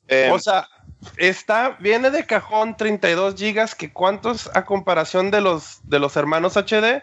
eh, 0.09 0.31
O 0.33 0.38
sea, 0.38 0.68
está, 1.16 1.76
viene 1.81 2.11
de 2.11 2.26
cajón 2.26 2.76
32 2.76 3.35
gigas, 3.37 3.74
que 3.74 3.92
¿cuántos 3.92 4.50
a 4.55 4.64
comparación 4.64 5.31
de 5.31 5.40
los, 5.40 5.78
de 5.85 5.98
los 6.00 6.16
hermanos 6.16 6.57
HD? 6.57 7.02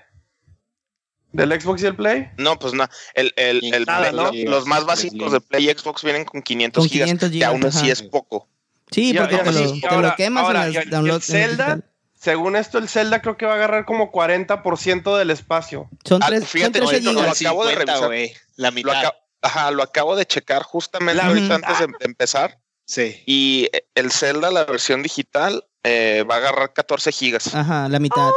¿Del 1.31 1.61
Xbox 1.61 1.83
y 1.83 1.85
el 1.85 1.95
Play? 1.95 2.29
no, 2.37 2.57
pues 2.57 2.73
no. 2.73 2.87
El, 3.13 3.33
el, 3.35 3.73
el 3.73 3.85
Nada, 3.85 4.09
Play- 4.11 4.13
¿no? 4.15 4.31
lo- 4.31 4.49
los 4.57 4.65
más 4.65 4.85
básicos 4.85 5.31
de 5.31 5.39
Play 5.41 5.69
y 5.69 5.73
Xbox 5.73 6.03
vienen 6.03 6.25
con 6.25 6.41
500 6.41 6.81
Con 6.83 6.89
gigas, 6.89 7.05
500 7.05 7.29
que 7.29 7.33
gigas, 7.33 7.49
aún 7.49 7.65
así 7.65 7.77
ajá. 7.85 7.91
es 7.93 8.03
poco. 8.03 8.47
Sí, 8.91 9.11
Y- 9.11 9.13
porque 9.17 9.35
y 9.35 9.37
te, 9.39 9.51
lo, 9.51 9.75
y 9.75 9.81
te 9.81 9.87
ahora- 9.87 10.07
lo 10.09 10.15
quemas 10.15 10.43
ahora, 10.45 10.67
en 10.67 10.75
el- 10.75 10.89
downloads. 10.89 11.29
el 11.29 11.35
en 11.35 11.41
el 11.43 11.49
Zelda, 11.49 11.65
digital. 11.75 11.91
según 12.19 12.55
esto, 12.55 12.77
el 12.79 12.89
Zelda 12.89 13.21
creo 13.21 13.37
que 13.37 13.45
va 13.45 13.51
a 13.51 13.55
agarrar 13.55 13.85
como 13.85 14.11
40% 14.11 15.17
del 15.17 15.29
espacio. 15.29 15.87
Son, 16.03 16.23
Ah, 16.23 16.27
tres, 16.27 16.39
son 16.41 16.47
fíjate, 16.49 16.79
13 16.79 17.01
no, 17.01 17.13
no, 17.13 17.19
gigas. 17.21 17.41
lo 17.41 17.47
acabo 17.49 17.63
de 17.65 17.69
50, 17.73 17.91
revisar. 17.93 18.07
güey, 18.07 18.33
La 18.55 18.69
Lo, 18.69 18.75
mitad. 18.75 18.95
aca- 18.97 19.15
ajá, 19.43 19.71
lo 19.71 19.83
acabo 19.83 20.15
de 20.15 20.25
checar 20.25 20.63
justamente 20.63 21.15
La 21.21 21.27
ahorita 21.27 21.57
mitad. 21.57 21.69
antes 21.71 21.79
de, 21.79 21.93
de 21.99 22.05
empezar. 22.05 22.59
Sí. 22.85 23.21
Y 23.27 23.69
el 23.93 24.11
Zelda, 24.11 24.49
la 24.49 24.65
versión 24.65 25.03
digital, 25.03 25.63
eh, 25.83 26.23
va 26.29 26.35
a 26.35 26.37
agarrar 26.39 26.73
14 26.73 27.11
gigas, 27.11 27.53
Ajá, 27.55 27.87
la 27.89 27.99
mitad. 27.99 28.29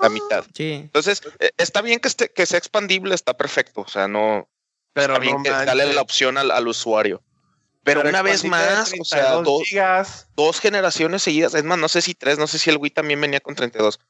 la 0.00 0.08
mitad. 0.08 0.44
Sí. 0.54 0.72
Entonces, 0.72 1.20
eh, 1.38 1.50
está 1.58 1.82
bien 1.82 2.00
que, 2.00 2.08
esté, 2.08 2.30
que 2.30 2.46
sea 2.46 2.58
expandible, 2.58 3.14
está 3.14 3.34
perfecto. 3.36 3.82
O 3.82 3.88
sea, 3.88 4.08
no. 4.08 4.48
Pero 4.92 5.14
está 5.14 5.18
bien 5.20 5.36
no 5.36 5.42
que 5.42 5.50
manches. 5.50 5.66
dale 5.66 5.92
la 5.92 6.00
opción 6.02 6.38
al, 6.38 6.50
al 6.50 6.66
usuario. 6.68 7.22
Pero, 7.84 8.00
una 8.00 8.22
vez 8.22 8.44
más, 8.44 8.92
o 8.98 9.04
sea, 9.04 9.18
32 9.34 9.44
dos, 9.44 9.62
gigas. 9.68 10.28
dos 10.34 10.58
generaciones 10.60 11.22
seguidas. 11.22 11.54
Es 11.54 11.62
más, 11.62 11.78
no 11.78 11.88
sé 11.88 12.02
si 12.02 12.14
tres, 12.14 12.36
no 12.38 12.46
sé 12.48 12.58
si 12.58 12.70
el 12.70 12.78
Wii 12.78 12.90
también 12.90 13.20
venía 13.20 13.38
con 13.40 13.54
32. 13.54 14.00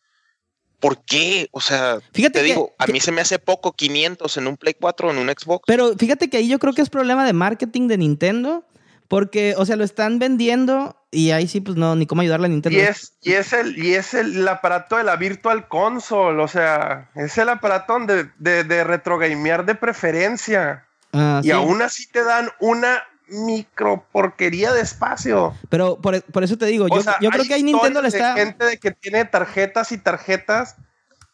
¿Por 0.80 1.02
qué? 1.04 1.48
O 1.52 1.60
sea, 1.60 1.98
Fíjate 2.12 2.34
te 2.34 2.40
que- 2.40 2.44
digo, 2.46 2.74
a 2.78 2.86
que- 2.86 2.92
mí 2.92 3.00
se 3.00 3.10
me 3.12 3.20
hace 3.20 3.38
poco 3.38 3.72
500 3.72 4.36
en 4.36 4.46
un 4.46 4.56
Play 4.56 4.74
4 4.80 5.08
o 5.08 5.10
en 5.10 5.18
un 5.18 5.28
Xbox. 5.28 5.64
Pero 5.66 5.94
fíjate 5.96 6.30
que 6.30 6.36
ahí 6.38 6.48
yo 6.48 6.58
creo 6.58 6.72
que 6.72 6.82
es 6.82 6.88
problema 6.90 7.26
de 7.26 7.32
marketing 7.32 7.88
de 7.88 7.98
Nintendo. 7.98 8.64
Porque, 9.08 9.54
o 9.56 9.64
sea, 9.64 9.76
lo 9.76 9.84
están 9.84 10.18
vendiendo 10.18 10.96
y 11.10 11.30
ahí 11.30 11.46
sí, 11.46 11.60
pues 11.60 11.76
no, 11.76 11.94
ni 11.96 12.06
cómo 12.06 12.22
ayudarle 12.22 12.46
a 12.46 12.50
Nintendo. 12.50 12.78
Y 12.78 12.82
es, 12.82 13.14
y 13.22 13.32
es 13.32 13.52
el, 13.52 13.78
y 13.78 13.94
es 13.94 14.14
el, 14.14 14.46
aparato 14.48 14.96
de 14.96 15.04
la 15.04 15.16
Virtual 15.16 15.68
Console, 15.68 16.42
o 16.42 16.48
sea, 16.48 17.10
es 17.14 17.38
el 17.38 17.48
aparato 17.48 17.92
donde, 17.92 18.30
de, 18.38 18.64
de 18.64 18.84
retrogamear 18.84 19.64
de 19.64 19.74
preferencia. 19.74 20.86
Ah, 21.12 21.40
Y 21.42 21.46
sí. 21.46 21.50
aún 21.52 21.82
así 21.82 22.08
te 22.10 22.24
dan 22.24 22.50
una 22.60 23.02
micro 23.28 24.04
porquería 24.12 24.72
de 24.72 24.80
espacio. 24.80 25.54
Pero 25.68 26.00
por, 26.00 26.22
por 26.22 26.44
eso 26.44 26.56
te 26.56 26.66
digo, 26.66 26.86
O 26.86 26.96
yo, 26.96 27.02
sea, 27.02 27.16
yo 27.20 27.30
creo 27.30 27.44
que 27.44 27.54
ahí 27.54 27.62
Nintendo 27.62 28.02
le 28.02 28.08
está. 28.08 28.34
gente 28.34 28.64
de 28.64 28.78
que 28.78 28.90
tiene 28.90 29.24
tarjetas 29.24 29.92
y 29.92 29.98
tarjetas, 29.98 30.76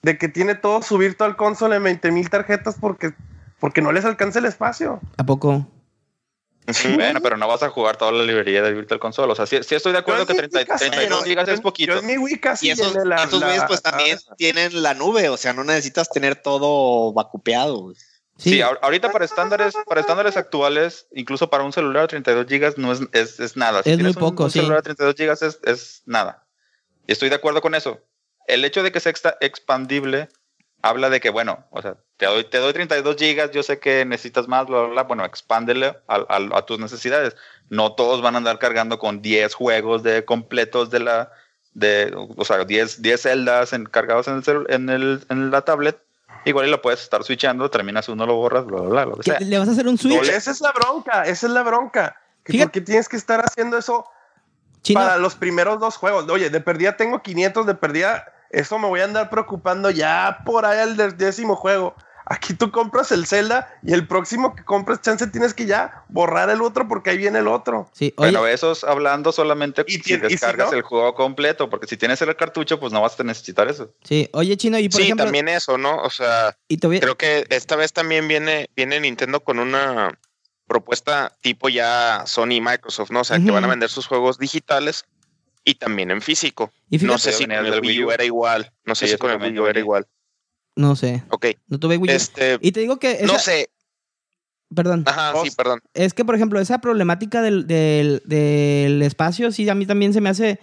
de 0.02 0.18
que 0.18 0.28
tiene 0.28 0.54
todo 0.54 0.82
su 0.82 0.98
Virtual 0.98 1.36
Console 1.36 1.76
en 1.76 1.84
20 1.84 2.10
mil 2.12 2.28
tarjetas 2.30 2.76
porque 2.80 3.14
porque 3.60 3.80
no 3.80 3.92
les 3.92 4.04
alcanza 4.04 4.40
el 4.40 4.46
espacio. 4.46 5.00
¿A 5.18 5.24
poco? 5.24 5.68
Bueno, 6.94 7.20
pero 7.20 7.36
no 7.36 7.48
vas 7.48 7.62
a 7.62 7.70
jugar 7.70 7.96
toda 7.96 8.12
la 8.12 8.22
librería 8.24 8.62
de 8.62 8.72
Virtual 8.72 9.00
Console. 9.00 9.32
O 9.32 9.34
sea, 9.34 9.46
sí, 9.46 9.58
sí 9.62 9.74
estoy 9.74 9.92
de 9.92 9.98
acuerdo 9.98 10.26
que 10.26 10.32
en 10.32 10.42
mi 10.42 10.48
30, 10.48 10.64
casa, 10.72 10.84
32 10.90 11.20
yo- 11.20 11.24
gigas 11.26 11.48
es 11.48 11.60
poquito. 11.60 11.92
Yo 11.94 11.98
en 11.98 12.06
mi 12.06 12.16
Wii 12.18 12.38
casi 12.40 12.68
Y 12.68 12.70
esos, 12.70 12.94
la- 13.04 13.24
esos 13.24 13.40
la- 13.40 13.46
güeyes 13.46 13.64
pues 13.66 13.82
también 13.82 14.18
tienen 14.38 14.82
la 14.82 14.94
nube, 14.94 15.28
o 15.28 15.36
sea, 15.36 15.52
no 15.52 15.64
necesitas 15.64 16.08
tener 16.10 16.36
todo 16.36 17.12
vacupeado. 17.12 17.92
Sí, 18.38 18.60
ahor- 18.60 18.78
ahorita 18.82 19.10
para 19.12 19.24
estándares, 19.24 19.74
para 19.86 20.00
estándares 20.00 20.36
actuales, 20.36 21.06
incluso 21.12 21.50
para 21.50 21.64
un 21.64 21.72
celular 21.72 22.02
de 22.02 22.08
32 22.08 22.46
gigas 22.48 22.78
no 22.78 22.92
es, 22.92 23.00
es, 23.12 23.38
es 23.40 23.56
nada. 23.56 23.82
Si 23.82 23.90
Es 23.90 23.98
muy 23.98 24.08
un- 24.08 24.14
poco, 24.14 24.44
un, 24.44 24.50
sí. 24.50 24.58
celular 24.60 24.78
de 24.78 24.82
32 24.94 25.14
gigas 25.16 25.42
es, 25.42 25.58
es 25.64 26.02
nada. 26.06 26.46
Y 27.06 27.12
estoy 27.12 27.28
de 27.28 27.34
acuerdo 27.36 27.60
con 27.60 27.74
eso. 27.74 28.00
El 28.46 28.64
hecho 28.64 28.82
de 28.82 28.90
que 28.90 29.00
sea 29.00 29.12
expandible 29.40 30.28
habla 30.82 31.08
de 31.10 31.20
que, 31.20 31.30
bueno, 31.30 31.64
o 31.70 31.80
sea, 31.80 31.96
te 32.16 32.26
doy, 32.26 32.44
te 32.44 32.58
doy 32.58 32.72
32 32.72 33.16
gigas, 33.16 33.50
yo 33.52 33.62
sé 33.62 33.78
que 33.78 34.04
necesitas 34.04 34.48
más, 34.48 34.66
bla, 34.66 34.80
bla, 34.80 34.88
bla. 34.88 35.02
Bueno, 35.04 35.24
expándele 35.24 35.86
a, 36.08 36.16
a- 36.16 36.58
a 36.58 36.62
tus 36.66 36.78
necesidades. 36.78 37.36
No 37.70 37.92
todos 37.94 38.20
van 38.22 38.34
a 38.34 38.38
andar 38.38 38.58
cargando 38.58 38.98
con 38.98 39.22
10 39.22 39.54
juegos 39.54 40.02
de 40.02 40.24
completos 40.24 40.90
de 40.90 41.00
la, 41.00 41.30
de, 41.74 42.12
o 42.36 42.44
sea, 42.44 42.64
10, 42.64 43.00
10 43.02 43.20
celdas 43.22 43.72
en- 43.72 43.84
cargados 43.86 44.28
en, 44.28 44.34
el 44.36 44.42
celu- 44.42 44.66
en, 44.68 44.88
el, 44.90 45.24
en 45.30 45.50
la 45.50 45.62
tablet. 45.62 45.98
Igual 46.44 46.66
y 46.66 46.70
lo 46.70 46.82
puedes 46.82 47.00
estar 47.00 47.22
switchando, 47.22 47.70
terminas 47.70 48.08
uno, 48.08 48.26
lo 48.26 48.34
borras, 48.34 48.66
bla, 48.66 48.80
bla, 48.80 48.88
bla, 48.90 49.04
lo 49.06 49.16
que 49.16 49.22
¿Qué- 49.22 49.30
sea. 49.30 49.40
¿Le 49.40 49.58
vas 49.58 49.68
a 49.68 49.72
hacer 49.72 49.86
un 49.86 49.96
switch? 49.96 50.28
Esa 50.28 50.50
es 50.50 50.60
la 50.60 50.72
bronca, 50.72 51.22
esa 51.24 51.46
es 51.46 51.52
la 51.52 51.62
bronca. 51.62 52.20
Que 52.44 52.52
Fíjate- 52.52 52.66
¿Por 52.66 52.72
qué 52.72 52.80
tienes 52.80 53.08
que 53.08 53.16
estar 53.16 53.40
haciendo 53.40 53.78
eso 53.78 54.04
Chino, 54.82 54.98
para 55.00 55.16
los 55.18 55.36
primeros 55.36 55.78
dos 55.78 55.96
juegos? 55.96 56.28
Oye, 56.28 56.50
de 56.50 56.60
perdida 56.60 56.96
tengo 56.96 57.22
500, 57.22 57.64
de 57.66 57.76
perdida, 57.76 58.24
eso 58.52 58.78
me 58.78 58.86
voy 58.88 59.00
a 59.00 59.04
andar 59.04 59.30
preocupando 59.30 59.90
ya 59.90 60.40
por 60.44 60.64
ahí 60.66 60.78
al 60.78 60.96
del 60.96 61.16
décimo 61.16 61.56
juego. 61.56 61.96
Aquí 62.24 62.54
tú 62.54 62.70
compras 62.70 63.10
el 63.10 63.26
Zelda 63.26 63.68
y 63.82 63.92
el 63.92 64.06
próximo 64.06 64.54
que 64.54 64.64
compres, 64.64 65.00
chance 65.00 65.26
tienes 65.26 65.54
que 65.54 65.66
ya 65.66 66.04
borrar 66.08 66.48
el 66.50 66.62
otro 66.62 66.86
porque 66.86 67.10
ahí 67.10 67.18
viene 67.18 67.40
el 67.40 67.48
otro. 67.48 67.90
sí, 67.92 68.14
oye, 68.16 68.30
Bueno, 68.30 68.46
eso 68.46 68.72
es 68.72 68.84
hablando 68.84 69.32
solamente 69.32 69.84
Y 69.88 69.94
si 69.94 69.98
ti- 69.98 70.12
y 70.12 70.14
si 70.14 70.20
descargas 70.20 70.70
no- 70.70 70.76
el 70.76 70.82
juego 70.82 71.14
completo, 71.14 71.68
porque 71.68 71.88
si 71.88 71.96
tienes 71.96 72.22
el 72.22 72.34
cartucho, 72.36 72.78
pues 72.78 72.92
no 72.92 73.00
vas 73.02 73.18
a 73.18 73.24
necesitar 73.24 73.68
eso. 73.68 73.92
sí, 74.04 74.28
oye, 74.34 74.56
Chino, 74.56 74.78
y 74.78 74.88
por 74.88 74.98
Sí, 75.00 75.02
ejemplo, 75.08 75.24
también 75.24 75.48
eso, 75.48 75.76
¿no? 75.78 75.96
O 75.96 76.10
sea, 76.10 76.56
y 76.68 76.78
creo 76.78 77.16
que 77.18 77.44
esta 77.50 77.74
vez 77.74 77.92
también 77.92 78.28
viene, 78.28 78.68
viene 78.76 79.00
Nintendo 79.00 79.40
con 79.40 79.58
una 79.58 80.16
propuesta 80.68 81.36
tipo 81.42 81.68
ya 81.68 82.22
Sony 82.26 82.52
y 82.52 82.60
Microsoft, 82.60 83.10
¿no? 83.10 83.20
O 83.20 83.24
sea, 83.24 83.38
que 83.44 83.50
van 83.50 83.64
a 83.64 83.68
vender 83.68 83.90
sus 83.90 84.06
juegos 84.06 84.38
digitales 84.38 85.04
y 85.64 85.74
también 85.74 86.10
en 86.10 86.20
físico. 86.22 86.72
y 86.90 86.98
fíjate, 86.98 87.12
No 87.12 87.18
sé 87.18 87.32
si 87.32 87.44
con 87.46 87.52
el 87.52 87.80
Wii 87.80 88.04
U 88.04 88.10
era 88.10 88.24
igual. 88.24 88.72
No 88.84 88.94
sé 88.94 89.06
Sí, 89.06 89.12
si 89.12 89.18
con 89.18 89.30
el 89.30 89.40
Wii 89.40 89.58
U 89.60 89.66
era 89.66 89.78
igual. 89.80 90.06
no 90.76 90.96
sé, 90.96 91.22
Ok. 91.30 91.46
no 91.68 91.78
tuve 91.78 91.96
Wii 91.98 92.10
U. 92.12 92.14
Este, 92.16 92.58
Y 92.60 92.72
te 92.72 92.80
digo 92.80 92.98
que, 92.98 93.12
esa- 93.12 93.26
no 93.26 93.38
sé. 93.38 93.68
perdón, 94.74 95.04
Ajá, 95.06 95.34
sí, 95.44 95.50
perdón. 95.50 95.80
es 95.94 96.14
que 96.14 96.24
por 96.24 96.34
ejemplo, 96.34 96.58
esa 96.58 96.80
problemática 96.80 97.42
del, 97.42 97.66
del, 97.66 98.22
del 98.24 99.02
espacio, 99.02 99.52
sí, 99.52 99.68
a 99.68 99.74
mí 99.74 99.84
también 99.86 100.12
se 100.14 100.20
me 100.22 100.30
hace 100.30 100.58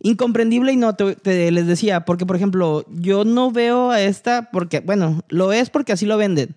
incomprendible 0.00 0.72
y 0.72 0.76
no, 0.76 0.94
te, 0.94 1.14
te- 1.16 1.50
les 1.50 1.66
decía, 1.66 2.04
porque 2.04 2.26
por 2.26 2.36
ejemplo, 2.36 2.84
yo 2.88 3.24
no 3.24 3.50
veo 3.52 3.90
a 3.90 4.00
esta, 4.02 4.50
porque, 4.50 4.80
bueno, 4.80 5.20
lo 5.28 5.52
es 5.52 5.70
porque 5.70 5.92
así 5.92 6.06
lo 6.06 6.16
venden, 6.16 6.54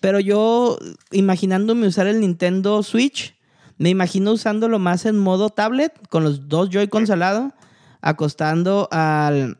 pero 0.00 0.18
yo 0.20 0.78
imaginándome 1.10 1.86
usar 1.86 2.06
el 2.06 2.20
Nintendo 2.20 2.82
Switch, 2.82 3.35
me 3.78 3.90
imagino 3.90 4.32
usándolo 4.32 4.78
más 4.78 5.04
en 5.06 5.18
modo 5.18 5.50
tablet, 5.50 5.92
con 6.08 6.24
los 6.24 6.48
dos 6.48 6.70
Joy-Cons 6.70 7.10
al 7.10 7.18
lado, 7.20 7.52
acostando 8.00 8.88
al, 8.90 9.58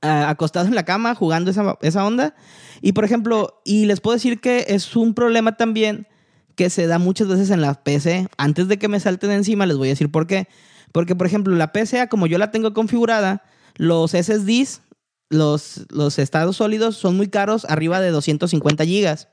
a- 0.00 0.30
acostado 0.30 0.66
en 0.66 0.74
la 0.74 0.84
cama 0.84 1.14
jugando 1.14 1.50
esa, 1.50 1.76
esa 1.82 2.04
onda. 2.06 2.34
Y 2.80 2.92
por 2.92 3.04
ejemplo, 3.04 3.60
y 3.64 3.86
les 3.86 4.00
puedo 4.00 4.14
decir 4.16 4.40
que 4.40 4.66
es 4.68 4.94
un 4.96 5.14
problema 5.14 5.56
también 5.56 6.06
que 6.54 6.70
se 6.70 6.86
da 6.86 6.98
muchas 6.98 7.28
veces 7.28 7.50
en 7.50 7.60
la 7.60 7.74
PC. 7.74 8.28
Antes 8.36 8.68
de 8.68 8.78
que 8.78 8.88
me 8.88 8.98
salten 9.00 9.30
encima, 9.30 9.66
les 9.66 9.76
voy 9.76 9.88
a 9.88 9.92
decir 9.92 10.10
por 10.10 10.26
qué. 10.26 10.48
Porque, 10.92 11.14
por 11.14 11.26
ejemplo, 11.26 11.54
la 11.54 11.72
PC, 11.72 12.08
como 12.08 12.26
yo 12.26 12.38
la 12.38 12.50
tengo 12.50 12.72
configurada, 12.72 13.42
los 13.76 14.12
SSDs, 14.12 14.80
los, 15.28 15.82
los 15.90 16.18
estados 16.18 16.56
sólidos, 16.56 16.96
son 16.96 17.16
muy 17.16 17.28
caros, 17.28 17.64
arriba 17.66 18.00
de 18.00 18.10
250 18.10 18.84
gigas. 18.84 19.28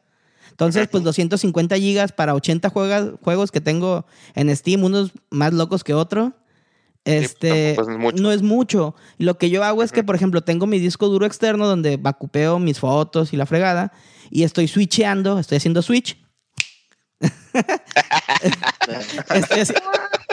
Entonces, 0.56 0.88
pues 0.90 1.04
250 1.04 1.76
gigas 1.78 2.12
para 2.14 2.34
80 2.34 2.70
juega- 2.70 3.12
juegos 3.22 3.52
que 3.52 3.60
tengo 3.60 4.06
en 4.36 4.56
Steam, 4.56 4.84
unos 4.86 5.12
más 5.30 5.52
locos 5.54 5.84
que 5.84 5.94
otro. 5.94 6.32
Este, 7.04 7.74
tampoco 7.76 7.92
es 7.92 7.98
mucho. 8.00 8.24
no 8.24 8.32
es 8.32 8.42
mucho. 8.42 8.96
Y 9.18 9.26
lo 9.26 9.38
que 9.38 9.50
yo 9.50 9.64
hago 9.66 9.84
es 9.84 9.92
que, 9.92 10.04
por 10.04 10.16
ejemplo, 10.16 10.42
tengo 10.44 10.66
mi 10.66 10.80
disco 10.80 11.08
duro 11.10 11.26
externo 11.26 11.68
donde 11.68 11.98
vacupeo 11.98 12.58
mis 12.58 12.80
fotos 12.80 13.34
y 13.34 13.38
la 13.38 13.46
fregada. 13.46 13.92
Y 14.32 14.44
estoy 14.44 14.68
switcheando, 14.70 15.38
estoy 15.40 15.58
haciendo 15.58 15.82
switch. 15.82 16.18
estoy, 19.36 19.60
haci- 19.60 19.82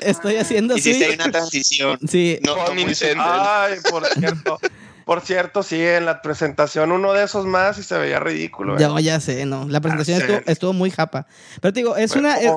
estoy 0.02 0.36
haciendo 0.36 0.76
Hiciste 0.76 1.04
ahí 1.04 1.10
switch. 1.12 1.20
una 1.22 1.32
transición. 1.32 1.98
Sí, 2.08 2.38
No, 2.44 2.54
Con 2.54 2.76
no 2.76 2.82
muy. 2.84 2.94
Ay, 3.18 3.74
por 3.90 4.06
cierto. 4.06 4.58
Por 5.04 5.20
cierto, 5.20 5.62
sí, 5.62 5.80
en 5.80 6.04
la 6.06 6.22
presentación 6.22 6.92
uno 6.92 7.12
de 7.12 7.24
esos 7.24 7.46
más 7.46 7.78
y 7.78 7.82
se 7.82 7.98
veía 7.98 8.20
ridículo. 8.20 8.76
¿eh? 8.76 8.80
ya, 8.80 9.00
ya 9.00 9.20
sé, 9.20 9.44
no. 9.46 9.66
La 9.68 9.80
presentación 9.80 10.18
Ah, 10.20 10.24
estuvo, 10.24 10.50
estuvo 10.52 10.72
muy 10.72 10.90
japa. 10.90 11.26
Pero 11.60 11.72
te 11.72 11.80
digo, 11.80 11.96
es 11.96 12.14
una. 12.16 12.36
es- 12.38 12.52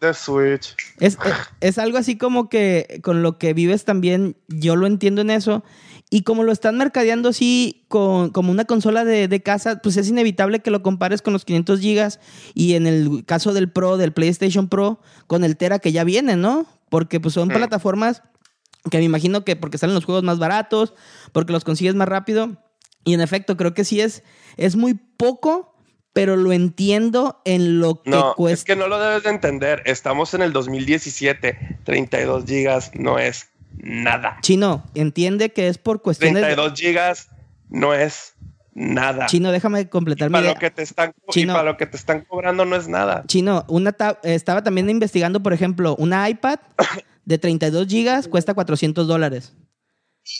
de 0.00 0.14
Switch. 0.14 0.74
Es, 0.98 1.18
es, 1.24 1.34
es 1.60 1.78
algo 1.78 1.98
así 1.98 2.16
como 2.16 2.48
que 2.48 3.00
con 3.02 3.22
lo 3.22 3.38
que 3.38 3.54
vives 3.54 3.84
también, 3.84 4.36
yo 4.48 4.76
lo 4.76 4.86
entiendo 4.86 5.20
en 5.22 5.30
eso. 5.30 5.62
Y 6.10 6.24
como 6.24 6.42
lo 6.44 6.52
están 6.52 6.76
mercadeando 6.76 7.30
así 7.30 7.84
con, 7.88 8.28
como 8.30 8.50
una 8.50 8.66
consola 8.66 9.02
de, 9.04 9.28
de 9.28 9.42
casa, 9.42 9.80
pues 9.82 9.96
es 9.96 10.08
inevitable 10.10 10.60
que 10.60 10.70
lo 10.70 10.82
compares 10.82 11.22
con 11.22 11.32
los 11.32 11.46
500 11.46 11.80
gigas 11.80 12.20
y 12.52 12.74
en 12.74 12.86
el 12.86 13.24
caso 13.24 13.54
del 13.54 13.70
Pro, 13.70 13.96
del 13.96 14.12
PlayStation 14.12 14.68
Pro, 14.68 15.00
con 15.26 15.42
el 15.42 15.56
Tera 15.56 15.78
que 15.78 15.90
ya 15.90 16.04
viene, 16.04 16.36
¿no? 16.36 16.66
Porque 16.90 17.18
pues 17.18 17.32
son 17.32 17.48
Mm. 17.48 17.52
plataformas 17.54 18.22
que 18.90 18.98
me 18.98 19.04
imagino 19.04 19.44
que 19.44 19.56
porque 19.56 19.78
salen 19.78 19.94
los 19.94 20.04
juegos 20.04 20.22
más 20.24 20.38
baratos, 20.38 20.92
porque 21.32 21.52
los 21.52 21.64
consigues 21.64 21.94
más 21.94 22.08
rápido. 22.08 22.56
Y 23.04 23.14
en 23.14 23.20
efecto, 23.20 23.56
creo 23.56 23.74
que 23.74 23.84
sí 23.84 24.00
es, 24.00 24.22
es 24.56 24.76
muy 24.76 24.94
poco, 24.94 25.74
pero 26.12 26.36
lo 26.36 26.52
entiendo 26.52 27.40
en 27.44 27.80
lo 27.80 28.02
que 28.02 28.10
No, 28.10 28.34
cuesta. 28.36 28.54
es 28.54 28.64
que 28.64 28.76
no 28.76 28.86
lo 28.86 28.98
debes 29.00 29.24
de 29.24 29.30
entender. 29.30 29.82
Estamos 29.86 30.34
en 30.34 30.42
el 30.42 30.52
2017. 30.52 31.78
32 31.84 32.44
gigas 32.44 32.90
no 32.94 33.18
es 33.18 33.48
nada. 33.78 34.38
Chino, 34.42 34.84
entiende 34.94 35.52
que 35.52 35.68
es 35.68 35.78
por 35.78 36.02
cuestiones... 36.02 36.34
de- 36.42 36.54
32 36.54 36.78
gigas 36.78 37.28
no 37.70 37.94
es 37.94 38.34
nada. 38.74 39.26
Chino, 39.26 39.50
déjame 39.50 39.80
Y 39.80 39.86
completar 39.86 40.28
mi 40.28 40.32
para 40.34 40.44
idea. 40.44 40.54
lo 40.54 40.60
que 40.60 40.70
te 40.70 40.82
están 40.82 41.12
y 41.34 41.46
para 41.46 41.62
lo 41.64 41.76
que 41.76 41.86
te 41.86 41.96
están 41.96 42.20
cobrando 42.26 42.64
no 42.66 42.76
es 42.76 42.86
nada. 42.88 43.24
Chino, 43.26 43.64
una 43.68 43.92
tab- 43.96 44.18
estaba 44.22 44.62
también 44.62 44.88
investigando, 44.90 45.42
por 45.42 45.52
ejemplo, 45.54 45.96
una 45.98 46.28
iPad 46.28 46.58
de 47.24 47.38
32 47.38 47.86
gigas 47.88 48.28
cuesta 48.28 48.54
400 48.54 49.06
dólares. 49.08 49.54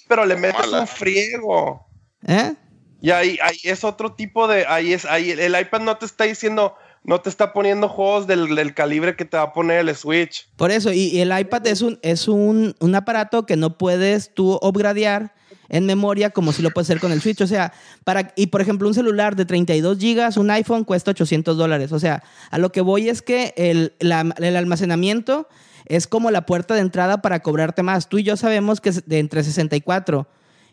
Pero 0.09 0.25
le 0.27 0.37
metes 0.37 0.61
Mala. 0.61 0.81
un 0.83 0.87
friego. 0.87 1.87
¿Eh? 2.27 2.55
Y 3.01 3.11
ahí, 3.11 3.39
ahí 3.43 3.57
es 3.65 3.83
otro 3.85 4.13
tipo 4.15 4.47
de. 4.49 4.65
Ahí 4.67 4.93
es, 4.93 5.05
ahí 5.05 5.31
el 5.31 5.59
iPad 5.59 5.81
no 5.81 5.97
te 5.97 6.07
está 6.07 6.25
diciendo, 6.25 6.75
no 7.03 7.21
te 7.21 7.29
está 7.29 7.53
poniendo 7.53 7.89
juegos 7.89 8.27
del, 8.29 8.55
del 8.55 8.75
calibre 8.75 9.17
que 9.17 9.25
te 9.25 9.37
va 9.37 9.43
a 9.45 9.53
poner 9.53 9.81
el 9.89 9.95
Switch. 9.97 10.49
Por 10.57 10.71
eso, 10.71 10.93
y, 10.93 11.09
y 11.09 11.21
el 11.21 11.37
iPad 11.37 11.67
es 11.67 11.83
un, 11.83 11.99
es 12.03 12.29
un, 12.29 12.77
un 12.79 12.95
aparato 12.95 13.45
que 13.45 13.57
no 13.57 13.77
puedes 13.77 14.33
tú 14.35 14.59
upgradear 14.63 15.35
en 15.69 15.87
memoria 15.87 16.31
como 16.31 16.53
si 16.53 16.61
lo 16.63 16.71
puedes 16.71 16.89
hacer 16.91 17.01
con 17.01 17.11
el 17.13 17.21
Switch. 17.23 17.41
O 17.41 17.47
sea, 17.49 17.73
para, 18.05 18.33
y 18.37 18.49
por 18.49 18.61
ejemplo, 18.61 18.87
un 18.87 18.95
celular 18.95 19.35
de 19.35 19.47
32 19.47 19.99
gigas, 19.99 20.37
un 20.37 20.51
iPhone 20.51 20.85
cuesta 20.85 21.11
800 21.11 21.57
dólares. 21.57 21.91
O 21.93 21.99
sea, 21.99 22.23
a 22.51 22.59
lo 22.59 22.71
que 22.71 22.83
voy 22.83 23.09
es 23.09 23.21
que 23.23 23.53
el, 23.57 23.95
la- 23.99 24.33
el 24.39 24.57
almacenamiento 24.57 25.49
es 25.87 26.07
como 26.07 26.31
la 26.31 26.47
puerta 26.47 26.75
de 26.75 26.81
entrada 26.81 27.23
para 27.23 27.41
cobrarte 27.41 27.83
más. 27.83 28.09
Tú 28.09 28.19
y 28.19 28.23
yo 28.23 28.37
sabemos 28.37 28.81
que 28.81 28.91
de 28.93 29.19
entre 29.19 29.43
64 29.45 30.29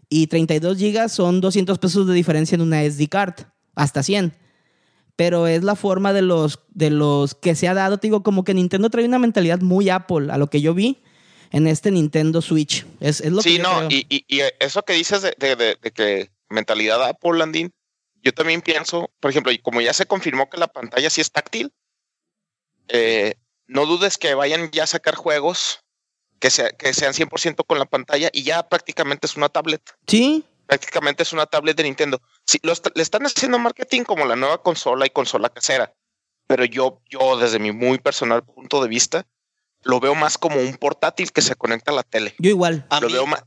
y 0.09 0.27
32 0.27 0.77
gigas 0.77 1.11
son 1.11 1.41
200 1.41 1.77
pesos 1.79 2.07
de 2.07 2.13
diferencia 2.13 2.55
en 2.55 2.61
una 2.61 2.83
SD 2.83 3.07
card, 3.09 3.35
hasta 3.75 4.03
100 4.03 4.33
pero 5.15 5.47
es 5.47 5.63
la 5.65 5.75
forma 5.75 6.13
de 6.13 6.21
los, 6.21 6.61
de 6.69 6.89
los 6.91 7.35
que 7.35 7.53
se 7.53 7.67
ha 7.67 7.73
dado. 7.73 7.97
Te 7.97 8.07
digo, 8.07 8.23
como 8.23 8.45
que 8.45 8.53
Nintendo 8.53 8.89
trae 8.89 9.03
una 9.03 9.19
mentalidad 9.19 9.59
muy 9.59 9.89
Apple, 9.89 10.31
a 10.31 10.37
lo 10.37 10.49
que 10.49 10.61
yo 10.61 10.73
vi 10.73 11.01
en 11.51 11.67
este 11.67 11.91
Nintendo 11.91 12.41
Switch. 12.41 12.85
Es, 13.01 13.19
es 13.19 13.33
lo 13.33 13.41
que 13.41 13.49
Sí, 13.49 13.57
yo 13.57 13.63
no, 13.63 13.77
creo. 13.79 13.89
y, 13.89 14.05
y, 14.07 14.23
y 14.29 14.39
eso 14.61 14.83
que 14.83 14.93
dices 14.93 15.21
de, 15.21 15.35
de- 15.37 15.57
de- 15.57 15.77
de 15.81 15.91
que 15.91 16.29
mentalidad 16.49 17.03
Apple, 17.03 17.37
Landín, 17.37 17.73
yo 18.23 18.31
también 18.33 18.61
pienso, 18.61 19.11
por 19.19 19.29
ejemplo, 19.31 19.51
como 19.61 19.81
ya 19.81 19.91
se 19.91 20.05
confirmó 20.05 20.49
que 20.49 20.57
la 20.57 20.67
pantalla 20.69 21.09
sí 21.09 21.19
es 21.19 21.31
táctil, 21.33 21.73
eh, 22.87 23.33
no 23.69 23.85
dudes 23.85 24.17
que 24.17 24.33
vayan 24.33 24.69
ya 24.71 24.83
a 24.83 24.87
sacar 24.87 25.15
juegos 25.15 25.79
que, 26.39 26.49
sea, 26.49 26.69
que 26.71 26.93
sean 26.93 27.13
100% 27.13 27.65
con 27.65 27.79
la 27.79 27.85
pantalla 27.85 28.29
y 28.33 28.43
ya 28.43 28.67
prácticamente 28.67 29.27
es 29.27 29.35
una 29.37 29.49
tablet. 29.49 29.81
Sí, 30.07 30.43
Prácticamente 30.67 31.23
es 31.23 31.33
una 31.33 31.45
tablet 31.47 31.75
de 31.77 31.83
Nintendo. 31.83 32.21
Sí, 32.45 32.59
lo 32.63 32.73
le 32.93 33.01
están 33.01 33.25
haciendo 33.25 33.57
marketing 33.59 34.03
como 34.03 34.25
la 34.25 34.35
nueva 34.35 34.61
consola 34.61 35.05
y 35.05 35.09
consola 35.09 35.49
casera, 35.49 35.93
pero 36.47 36.63
yo, 36.65 37.01
yo 37.09 37.37
desde 37.37 37.57
mi 37.59 37.71
muy 37.71 37.97
personal 37.97 38.43
punto 38.43 38.81
de 38.81 38.87
vista, 38.87 39.25
lo 39.83 39.99
veo 39.99 40.13
más 40.15 40.37
como 40.37 40.57
un 40.59 40.77
portátil 40.77 41.31
que 41.31 41.41
se 41.41 41.55
conecta 41.55 41.91
a 41.91 41.95
la 41.95 42.03
tele. 42.03 42.35
yo 42.37 42.49
igual. 42.51 42.85
A 42.89 42.99
lo 42.99 43.07
mí- 43.07 43.13
veo 43.13 43.25
más, 43.25 43.43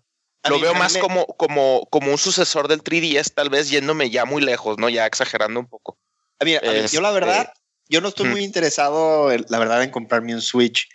lo 0.48 0.58
veo 0.58 0.74
me- 0.74 1.00
como, 1.00 1.26
como, 1.26 1.87
como 1.90 2.11
un 2.11 2.18
sucesor 2.18 2.66
del 2.68 2.82
3DS, 2.82 3.32
tal 3.35 3.48
vez 3.50 3.70
yéndome 3.70 4.11
ya 4.11 4.24
muy 4.24 4.42
lejos, 4.42 4.76
¿no? 4.78 4.88
Ya 4.88 5.06
exagerando 5.06 5.61
un 5.61 5.66
poco. 5.68 5.96
A 6.40 6.44
mí, 6.44 6.56
a 6.56 6.61
mí, 6.61 6.68
yo 6.90 7.00
la 7.00 7.12
verdad, 7.12 7.52
yo 7.92 8.00
no 8.00 8.09
estoy 8.09 8.28
muy 8.31 8.42
interesado, 8.42 9.28
la 9.48 9.59
verdad, 9.59 9.83
en 9.83 9.90
comprarme 9.90 10.35
un 10.35 10.40
Switch, 10.42 10.88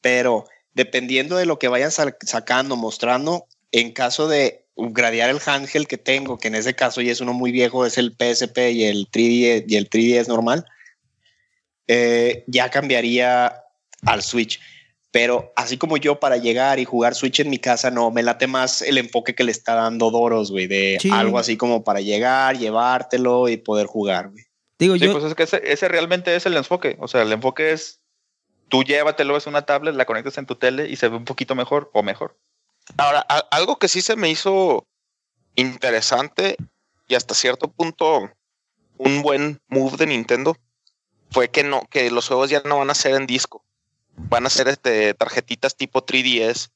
pero 0.00 0.44
dependiendo 0.72 1.36
de 1.36 1.46
lo 1.46 1.58
que 1.58 1.68
vayan 1.68 1.90
sa- 1.90 2.16
sacando, 2.24 2.76
mostrando, 2.76 3.46
en 3.72 3.92
caso 3.92 4.28
de 4.28 4.64
gradear 4.76 5.30
el 5.30 5.40
handheld 5.44 5.86
que 5.86 5.98
tengo, 5.98 6.38
que 6.38 6.48
en 6.48 6.54
ese 6.54 6.74
caso 6.74 7.00
ya 7.02 7.12
es 7.12 7.20
uno 7.20 7.32
muy 7.32 7.52
viejo, 7.52 7.84
es 7.86 7.98
el 7.98 8.12
PSP 8.16 8.70
y 8.72 8.84
el 8.84 9.08
3DS, 9.10 9.64
y 9.68 9.76
el 9.76 9.90
3DS 9.90 10.28
normal, 10.28 10.64
eh, 11.86 12.44
ya 12.46 12.70
cambiaría 12.70 13.62
al 14.06 14.22
Switch. 14.22 14.60
Pero 15.10 15.52
así 15.54 15.76
como 15.76 15.96
yo 15.96 16.18
para 16.18 16.38
llegar 16.38 16.80
y 16.80 16.84
jugar 16.84 17.14
Switch 17.14 17.38
en 17.40 17.50
mi 17.50 17.58
casa, 17.58 17.90
no, 17.90 18.10
me 18.10 18.22
late 18.24 18.46
más 18.48 18.82
el 18.82 18.98
enfoque 18.98 19.34
que 19.34 19.44
le 19.44 19.52
está 19.52 19.74
dando 19.74 20.10
Doros, 20.10 20.50
güey, 20.50 20.66
de 20.66 20.98
Sí. 21.00 21.08
algo 21.12 21.38
así 21.38 21.56
como 21.56 21.84
para 21.84 22.00
llegar, 22.00 22.58
llevártelo 22.58 23.48
y 23.48 23.56
poder 23.56 23.86
jugar, 23.86 24.30
güey. 24.30 24.44
Digo, 24.78 24.94
Sí, 24.96 25.06
yo, 25.06 25.12
pues 25.12 25.24
es 25.24 25.34
que 25.34 25.44
ese, 25.44 25.60
ese 25.72 25.88
realmente 25.88 26.34
es 26.34 26.46
el 26.46 26.56
enfoque. 26.56 26.96
O 27.00 27.08
sea, 27.08 27.22
el 27.22 27.32
enfoque 27.32 27.72
es 27.72 28.00
tú 28.68 28.82
llévatelo, 28.82 29.36
es 29.36 29.46
una 29.46 29.62
tablet, 29.66 29.94
la 29.94 30.04
conectas 30.06 30.36
en 30.38 30.46
tu 30.46 30.56
tele 30.56 30.88
y 30.88 30.96
se 30.96 31.08
ve 31.08 31.16
un 31.16 31.24
poquito 31.24 31.54
mejor 31.54 31.90
o 31.94 32.02
mejor. 32.02 32.36
Ahora, 32.96 33.24
a- 33.28 33.46
algo 33.50 33.78
que 33.78 33.88
sí 33.88 34.00
se 34.02 34.16
me 34.16 34.30
hizo 34.30 34.86
interesante 35.54 36.56
y 37.08 37.14
hasta 37.14 37.34
cierto 37.34 37.68
punto 37.70 38.30
un 38.98 39.22
buen 39.22 39.60
move 39.68 39.96
de 39.96 40.06
Nintendo 40.06 40.56
fue 41.30 41.50
que 41.50 41.64
no, 41.64 41.82
que 41.90 42.10
los 42.10 42.28
juegos 42.28 42.50
ya 42.50 42.62
no 42.64 42.78
van 42.78 42.90
a 42.90 42.94
ser 42.94 43.14
en 43.14 43.26
disco. 43.26 43.64
Van 44.16 44.46
a 44.46 44.50
ser 44.50 44.68
este 44.68 45.14
tarjetitas 45.14 45.76
tipo 45.76 46.04
3DS. 46.04 46.70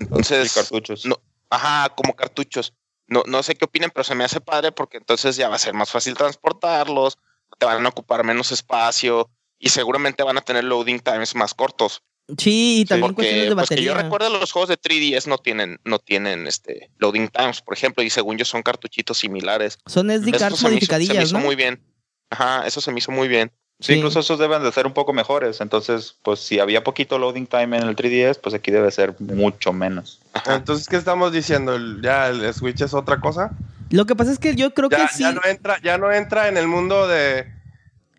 Y 0.00 0.04
Entonces, 0.04 0.52
cartuchos. 0.52 1.06
no, 1.06 1.20
ajá, 1.50 1.94
como 1.94 2.14
cartuchos. 2.14 2.74
No, 3.08 3.22
no 3.26 3.42
sé 3.42 3.54
qué 3.54 3.64
opinen, 3.64 3.90
pero 3.90 4.04
se 4.04 4.14
me 4.14 4.24
hace 4.24 4.40
padre 4.40 4.70
porque 4.70 4.98
entonces 4.98 5.36
ya 5.36 5.48
va 5.48 5.56
a 5.56 5.58
ser 5.58 5.74
más 5.74 5.90
fácil 5.90 6.14
transportarlos, 6.14 7.18
te 7.58 7.66
van 7.66 7.84
a 7.84 7.88
ocupar 7.88 8.22
menos 8.24 8.52
espacio 8.52 9.30
y 9.58 9.70
seguramente 9.70 10.22
van 10.22 10.38
a 10.38 10.42
tener 10.42 10.64
loading 10.64 11.00
times 11.00 11.34
más 11.34 11.54
cortos. 11.54 12.02
sí, 12.36 12.80
y 12.80 12.84
también 12.84 13.14
cuestiones 13.14 13.46
Porque, 13.46 13.48
de 13.48 13.54
pues, 13.56 13.68
que 13.70 13.74
batería. 13.76 13.92
yo 13.92 13.94
recuerdo 13.94 14.28
los 14.30 14.52
juegos 14.52 14.68
de 14.68 14.76
3DS 14.76 15.26
no 15.28 15.38
tienen, 15.38 15.80
no 15.84 15.98
tienen 15.98 16.46
este 16.46 16.90
loading 16.98 17.28
times, 17.28 17.62
por 17.62 17.74
ejemplo, 17.74 18.02
y 18.04 18.10
según 18.10 18.36
yo 18.36 18.44
son 18.44 18.62
cartuchitos 18.62 19.18
similares. 19.18 19.78
Son 19.86 20.10
SD 20.10 20.30
cards 20.32 20.40
se 20.40 20.44
me 20.44 20.50
hizo- 20.50 20.56
se 20.58 20.62
me 20.68 20.70
modificadillas, 20.74 21.24
hizo 21.24 21.38
¿no? 21.38 21.44
muy 21.44 21.56
bien. 21.56 21.82
Ajá, 22.30 22.66
eso 22.66 22.80
se 22.82 22.92
me 22.92 22.98
hizo 22.98 23.10
muy 23.10 23.26
bien. 23.26 23.50
Sí, 23.80 23.94
incluso 23.94 24.18
esos 24.20 24.38
deben 24.40 24.62
de 24.64 24.72
ser 24.72 24.86
un 24.86 24.92
poco 24.92 25.12
mejores. 25.12 25.60
Entonces, 25.60 26.16
pues 26.22 26.40
si 26.40 26.58
había 26.58 26.82
poquito 26.82 27.16
loading 27.18 27.46
time 27.46 27.76
en 27.76 27.84
el 27.84 27.94
3DS, 27.94 28.38
pues 28.40 28.54
aquí 28.54 28.72
debe 28.72 28.90
ser 28.90 29.14
mucho 29.20 29.72
menos. 29.72 30.18
Ajá. 30.32 30.56
Entonces, 30.56 30.88
¿qué 30.88 30.96
estamos 30.96 31.32
diciendo? 31.32 31.76
¿El- 31.76 32.02
¿Ya 32.02 32.26
el 32.28 32.52
Switch 32.54 32.80
es 32.80 32.92
otra 32.92 33.20
cosa? 33.20 33.52
Lo 33.90 34.04
que 34.04 34.16
pasa 34.16 34.32
es 34.32 34.38
que 34.40 34.56
yo 34.56 34.74
creo 34.74 34.88
Ya, 34.90 35.06
que 35.06 35.12
sí. 35.14 35.22
ya 35.22 35.32
no 35.32 35.40
entra, 35.44 35.80
ya 35.80 35.96
no 35.96 36.12
entra 36.12 36.48
en 36.48 36.56
el 36.56 36.66
mundo 36.66 37.06
de, 37.06 37.46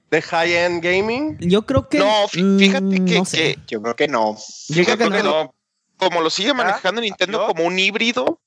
de 0.10 0.22
high-end 0.22 0.82
gaming. 0.82 1.38
Yo 1.42 1.64
creo 1.66 1.90
que. 1.90 2.00
No, 2.00 2.28
fí- 2.30 2.58
fíjate 2.58 3.02
mm, 3.02 3.06
que, 3.06 3.18
no 3.20 3.26
sé. 3.26 3.38
que- 3.38 3.60
Yo 3.68 3.82
creo 3.82 3.96
que 3.98 4.08
no. 4.08 4.38
Yo 4.70 4.84
creo 4.86 4.98
que 4.98 5.24
no. 5.24 5.54
como 5.98 6.22
lo 6.22 6.30
sigue 6.30 6.54
manejando 6.54 7.02
Nintendo 7.02 7.40
¿yo? 7.40 7.48
como 7.48 7.66
un 7.66 7.78
híbrido, 7.78 8.40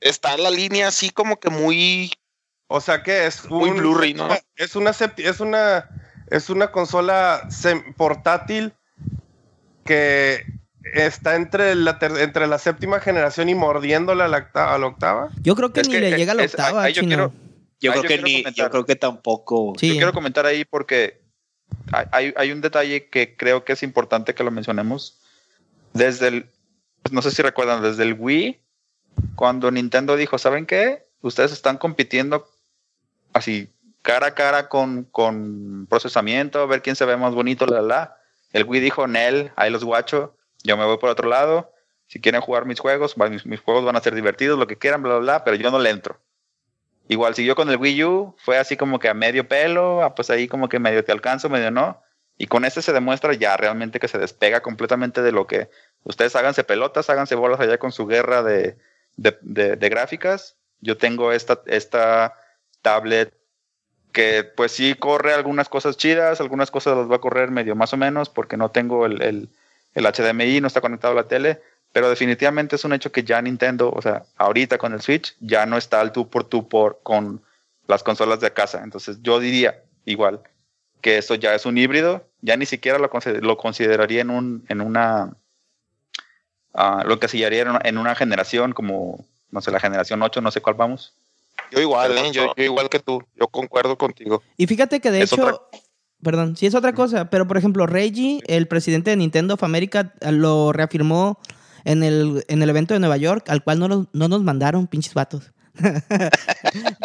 está 0.00 0.36
la 0.36 0.50
línea 0.50 0.88
así 0.88 1.08
como 1.10 1.40
que 1.40 1.48
muy 1.48 2.12
O 2.68 2.80
sea 2.82 3.02
que 3.02 3.26
es 3.26 3.48
Muy 3.50 3.70
un- 3.70 3.78
Blu-ray, 3.78 4.12
¿no? 4.14 4.28
Es 4.56 4.76
una 4.76 4.90
es 5.16 5.40
una 5.40 5.88
es 6.32 6.50
una 6.50 6.70
consola 6.70 7.48
portátil 7.96 8.72
que 9.84 10.44
está 10.94 11.36
entre 11.36 11.74
la 11.74 11.98
ter- 11.98 12.16
entre 12.18 12.46
la 12.46 12.58
séptima 12.58 13.00
generación 13.00 13.48
y 13.48 13.54
mordiéndole 13.54 14.22
a 14.24 14.28
la, 14.28 14.38
octa- 14.38 14.74
a 14.74 14.78
la 14.78 14.86
octava. 14.86 15.30
Yo 15.42 15.54
creo 15.54 15.72
que 15.72 15.80
Es 15.80 15.88
ni 15.88 15.94
que, 15.94 16.00
le 16.00 16.16
llega 16.16 16.32
a 16.32 16.34
la 16.34 16.44
es- 16.44 16.54
octava, 16.54 16.84
ahí 16.84 16.92
yo 16.92 17.02
quiero- 17.02 17.32
Yo 17.80 17.90
creo 17.92 18.02
yo 18.02 18.08
que 18.08 18.18
ni, 18.18 18.42
comentar. 18.42 18.52
yo 18.54 18.70
creo 18.70 18.84
que 18.86 18.96
tampoco. 18.96 19.72
Sí. 19.78 19.88
Yo 19.88 19.94
quiero 19.94 20.12
comentar 20.12 20.46
ahí 20.46 20.64
porque 20.64 21.20
hay- 21.92 22.06
hay, 22.12 22.34
hay 22.36 22.52
un 22.52 22.60
detalle 22.60 23.08
que 23.08 23.36
creo 23.36 23.64
que 23.64 23.72
es 23.72 23.82
importante 23.82 24.34
que 24.34 24.44
lo 24.44 24.50
mencionemos. 24.50 25.18
Desde 25.92 26.28
el, 26.28 26.46
pues, 27.02 27.12
no 27.12 27.22
sé 27.22 27.30
si 27.32 27.42
recuerdan, 27.42 27.82
desde 27.82 28.04
el 28.04 28.14
Wii, 28.18 28.60
cuando 29.34 29.70
Nintendo 29.70 30.16
dijo, 30.16 30.38
¿saben 30.38 30.64
qué? 30.66 31.04
Ustedes 31.22 31.52
están 31.52 31.76
compitiendo 31.76 32.48
así 33.32 33.68
cara 34.02 34.28
a 34.28 34.34
cara 34.34 34.68
con, 34.68 35.04
con 35.04 35.86
procesamiento, 35.88 36.60
a 36.60 36.66
ver 36.66 36.82
quién 36.82 36.96
se 36.96 37.04
ve 37.04 37.16
más 37.16 37.34
bonito, 37.34 37.66
la, 37.66 37.82
la. 37.82 38.16
El 38.52 38.64
Wii 38.64 38.80
dijo, 38.80 39.06
Nel, 39.06 39.52
ahí 39.56 39.70
los 39.70 39.84
guacho, 39.84 40.36
yo 40.62 40.76
me 40.76 40.84
voy 40.84 40.98
por 40.98 41.10
otro 41.10 41.28
lado. 41.28 41.72
Si 42.06 42.20
quieren 42.20 42.40
jugar 42.42 42.66
mis 42.66 42.78
juegos, 42.80 43.16
mis 43.46 43.60
juegos 43.60 43.84
van 43.84 43.96
a 43.96 44.00
ser 44.00 44.14
divertidos, 44.14 44.58
lo 44.58 44.66
que 44.66 44.76
quieran, 44.76 45.02
bla, 45.02 45.12
bla, 45.14 45.20
bla, 45.20 45.44
pero 45.44 45.56
yo 45.56 45.70
no 45.70 45.78
le 45.78 45.90
entro. 45.90 46.20
Igual 47.08 47.34
siguió 47.34 47.54
con 47.54 47.68
el 47.70 47.76
Wii 47.76 48.04
U, 48.04 48.36
fue 48.38 48.58
así 48.58 48.76
como 48.76 48.98
que 48.98 49.08
a 49.08 49.14
medio 49.14 49.46
pelo, 49.48 50.02
ah, 50.02 50.14
pues 50.14 50.30
ahí 50.30 50.46
como 50.48 50.68
que 50.68 50.78
medio 50.78 51.04
te 51.04 51.12
alcanzo, 51.12 51.48
medio 51.48 51.70
no. 51.70 52.00
Y 52.38 52.46
con 52.46 52.64
este 52.64 52.80
se 52.82 52.92
demuestra 52.92 53.34
ya 53.34 53.56
realmente 53.56 54.00
que 54.00 54.08
se 54.08 54.18
despega 54.18 54.62
completamente 54.62 55.22
de 55.22 55.32
lo 55.32 55.46
que 55.46 55.68
ustedes 56.04 56.34
háganse 56.36 56.64
pelotas, 56.64 57.10
háganse 57.10 57.34
bolas 57.34 57.60
allá 57.60 57.78
con 57.78 57.92
su 57.92 58.06
guerra 58.06 58.42
de, 58.42 58.78
de, 59.16 59.36
de- 59.42 59.76
de 59.76 59.88
gráficas. 59.88 60.56
Yo 60.80 60.96
tengo 60.96 61.32
esta, 61.32 61.60
esta 61.66 62.34
tablet 62.82 63.32
que 64.12 64.44
pues 64.44 64.72
sí 64.72 64.94
corre 64.94 65.32
algunas 65.32 65.68
cosas 65.68 65.96
chidas, 65.96 66.40
algunas 66.40 66.70
cosas 66.70 66.96
las 66.96 67.10
va 67.10 67.16
a 67.16 67.20
correr 67.20 67.50
medio 67.50 67.74
más 67.74 67.92
o 67.92 67.96
menos 67.96 68.28
porque 68.28 68.56
no 68.56 68.70
tengo 68.70 69.06
el, 69.06 69.22
el, 69.22 69.48
HDMI, 69.94 70.60
no 70.60 70.66
está 70.66 70.80
conectado 70.80 71.12
a 71.12 71.16
la 71.16 71.28
tele, 71.28 71.60
pero 71.92 72.08
definitivamente 72.08 72.76
es 72.76 72.84
un 72.84 72.92
hecho 72.92 73.12
que 73.12 73.24
ya 73.24 73.40
Nintendo, 73.42 73.90
o 73.90 74.00
sea, 74.00 74.24
ahorita 74.36 74.78
con 74.78 74.92
el 74.92 75.00
Switch, 75.00 75.34
ya 75.40 75.66
no 75.66 75.76
está 75.76 76.00
al 76.00 76.12
tú 76.12 76.28
por 76.28 76.44
tú 76.44 76.68
por 76.68 77.00
con 77.02 77.42
las 77.86 78.02
consolas 78.02 78.40
de 78.40 78.52
casa. 78.52 78.82
Entonces 78.84 79.18
yo 79.22 79.40
diría 79.40 79.82
igual 80.04 80.40
que 81.00 81.18
eso 81.18 81.34
ya 81.34 81.54
es 81.54 81.66
un 81.66 81.76
híbrido, 81.76 82.26
ya 82.40 82.56
ni 82.56 82.66
siquiera 82.66 82.98
lo, 82.98 83.10
lo 83.40 83.56
consideraría 83.56 84.20
en 84.20 84.30
un, 84.30 84.64
en 84.68 84.80
una 84.80 85.36
ah, 86.74 87.02
lo 87.04 87.14
encasillaría 87.14 87.80
en 87.84 87.98
una 87.98 88.14
generación 88.14 88.72
como, 88.72 89.26
no 89.50 89.60
sé, 89.60 89.70
la 89.70 89.80
generación 89.80 90.22
8, 90.22 90.40
no 90.40 90.50
sé 90.50 90.60
cuál 90.60 90.76
vamos. 90.76 91.14
Yo 91.72 91.80
igual, 91.80 92.16
¿eh? 92.18 92.30
yo, 92.32 92.52
yo 92.56 92.64
igual 92.64 92.88
que 92.88 92.98
tú, 93.00 93.22
yo 93.34 93.48
concuerdo 93.48 93.96
contigo. 93.98 94.42
Y 94.56 94.66
fíjate 94.66 95.00
que 95.00 95.10
de 95.10 95.22
Es 95.22 95.32
hecho. 95.32 95.42
otra- 95.42 95.58
Perdón, 96.22 96.56
sí 96.56 96.66
es 96.66 96.74
otra 96.76 96.92
cosa, 96.92 97.30
pero 97.30 97.48
por 97.48 97.56
ejemplo, 97.56 97.84
Reggie, 97.86 98.40
el 98.46 98.68
presidente 98.68 99.10
de 99.10 99.16
Nintendo 99.16 99.54
of 99.54 99.64
America, 99.64 100.14
lo 100.30 100.72
reafirmó 100.72 101.40
en 101.84 102.04
el, 102.04 102.44
en 102.46 102.62
el 102.62 102.70
evento 102.70 102.94
de 102.94 103.00
Nueva 103.00 103.16
York, 103.16 103.44
al 103.48 103.64
cual 103.64 103.80
no, 103.80 103.88
nos- 103.88 104.06
no 104.12 104.28
nos 104.28 104.40
mandaron, 104.42 104.86
pinches 104.86 105.14
vatos. 105.14 105.52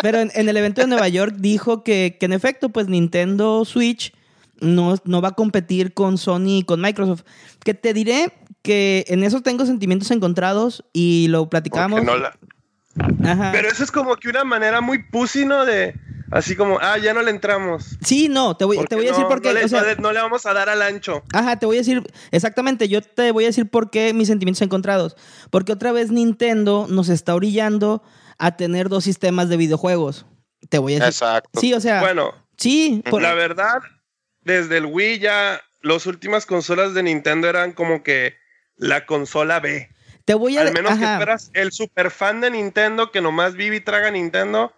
pero 0.01 0.19
en, 0.19 0.31
en 0.35 0.49
el 0.49 0.57
evento 0.57 0.81
de 0.81 0.87
Nueva 0.87 1.07
York 1.07 1.35
dijo 1.39 1.83
que, 1.83 2.17
que 2.19 2.25
en 2.27 2.33
efecto, 2.33 2.69
pues 2.69 2.87
Nintendo 2.87 3.65
Switch 3.65 4.13
no, 4.59 4.95
no 5.05 5.21
va 5.21 5.29
a 5.29 5.35
competir 5.35 5.93
con 5.93 6.17
Sony 6.17 6.59
y 6.59 6.63
con 6.63 6.81
Microsoft. 6.81 7.23
Que 7.63 7.73
te 7.73 7.93
diré 7.93 8.33
que 8.61 9.05
en 9.07 9.23
eso 9.23 9.41
tengo 9.41 9.65
sentimientos 9.65 10.11
encontrados 10.11 10.83
y 10.93 11.27
lo 11.29 11.39
porque 11.41 11.49
platicamos. 11.49 12.03
no 12.03 12.17
la- 12.17 12.37
Ajá. 13.23 13.51
Pero 13.51 13.67
eso 13.69 13.83
es 13.83 13.91
como 13.91 14.15
que 14.15 14.29
una 14.29 14.43
manera 14.43 14.81
muy 14.81 15.03
pussy, 15.03 15.45
¿no? 15.45 15.65
De 15.65 15.95
así 16.31 16.55
como, 16.55 16.79
ah, 16.81 16.97
ya 16.97 17.13
no 17.13 17.21
le 17.21 17.31
entramos. 17.31 17.97
Sí, 18.03 18.27
no, 18.29 18.57
te 18.57 18.65
voy, 18.65 18.77
te 18.85 18.95
voy 18.95 19.05
a 19.05 19.09
decir 19.09 19.23
no- 19.23 19.29
por 19.29 19.41
qué. 19.41 19.49
No 19.49 19.53
le, 19.55 19.65
o 19.65 19.67
sea, 19.67 19.81
no 19.81 19.87
le- 19.87 19.95
no 19.97 20.11
le 20.13 20.19
vamos 20.21 20.45
a 20.45 20.53
dar 20.53 20.69
al 20.69 20.81
ancho. 20.81 21.23
Ajá, 21.33 21.57
te 21.57 21.65
voy 21.65 21.77
a 21.77 21.79
decir, 21.79 22.03
exactamente, 22.31 22.87
yo 22.89 23.01
te 23.01 23.31
voy 23.31 23.45
a 23.45 23.47
decir 23.47 23.69
por 23.69 23.89
qué 23.91 24.13
mis 24.13 24.27
sentimientos 24.27 24.61
encontrados. 24.61 25.15
Porque 25.51 25.71
otra 25.71 25.91
vez 25.91 26.11
Nintendo 26.11 26.87
nos 26.89 27.09
está 27.09 27.33
orillando 27.35 28.03
a 28.39 28.55
tener 28.57 28.89
dos 28.89 29.03
sistemas 29.03 29.49
de 29.49 29.57
videojuegos. 29.57 30.25
Te 30.69 30.77
voy 30.79 30.93
a 30.93 30.95
decir. 30.95 31.09
Exacto. 31.09 31.59
Sí, 31.59 31.73
o 31.73 31.79
sea, 31.79 32.01
Bueno, 32.01 32.33
sí, 32.57 33.03
por- 33.09 33.21
la 33.21 33.33
verdad, 33.33 33.79
desde 34.41 34.77
el 34.77 34.85
Wii 34.85 35.19
ya 35.19 35.61
las 35.81 36.05
últimas 36.07 36.45
consolas 36.45 36.93
de 36.93 37.03
Nintendo 37.03 37.47
eran 37.47 37.71
como 37.71 38.03
que 38.03 38.35
la 38.75 39.05
consola 39.05 39.59
B. 39.59 39.89
te 40.27 40.33
voy 40.33 40.57
a 40.57 40.61
Al 40.63 40.73
menos 40.73 40.97
que 40.97 41.05
ajá. 41.05 41.15
fueras 41.15 41.49
el 41.53 41.71
super 41.71 42.11
fan 42.11 42.41
de 42.41 42.51
Nintendo 42.51 43.11
que 43.13 43.21
nomás 43.21 43.53
vive 43.53 43.77
y 43.77 43.79
traga 43.79 44.11
Nintendo. 44.11 44.73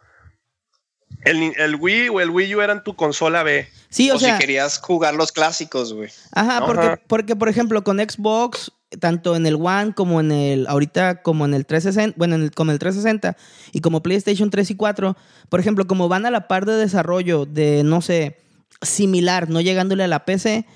El, 1.25 1.75
Wii 1.75 2.09
o 2.09 2.21
el 2.21 2.29
Wii 2.29 2.55
U 2.55 2.61
eran 2.61 2.83
tu 2.83 2.95
consola 2.95 3.41
B. 3.41 3.67
Sí, 3.89 4.11
O, 4.11 4.15
o, 4.15 4.19
sea, 4.19 4.35
si 4.35 4.39
querías 4.39 4.77
jugar 4.77 5.15
los 5.15 5.31
clásicos, 5.31 5.91
güey. 5.93 6.09
ajá, 6.33 6.59
¿no? 6.59 6.65
porque, 6.67 6.85
Ajá. 6.85 7.01
porque 7.07 7.35
por 7.35 7.49
ejemplo 7.49 7.83
con 7.83 7.97
Xbox, 7.97 8.71
tanto 8.99 9.35
en 9.35 9.47
el 9.47 9.55
One 9.55 9.93
como 9.95 10.19
en 10.19 10.31
el, 10.31 10.67
ahorita 10.67 11.23
como 11.23 11.45
en 11.45 11.55
el 11.55 11.65
360, 11.65 12.15
bueno, 12.15 12.35
en 12.35 12.43
el, 12.43 12.51
como 12.51 12.71
el 12.71 12.77
360 12.77 13.35
y 13.71 13.81
como 13.81 14.03
PlayStation 14.03 14.51
3 14.51 14.69
y 14.69 14.75
4, 14.75 15.17
por 15.49 15.59
ejemplo, 15.59 15.87
como 15.87 16.07
van 16.09 16.27
a 16.27 16.31
la 16.31 16.47
par 16.47 16.67
de 16.67 16.73
desarrollo 16.73 17.47
de, 17.47 17.83
no 17.83 18.01
sé, 18.01 18.37
similar, 18.83 19.49
no 19.49 19.61
llegándole 19.61 20.03
a 20.03 20.07
la 20.07 20.25
PC, 20.25 20.67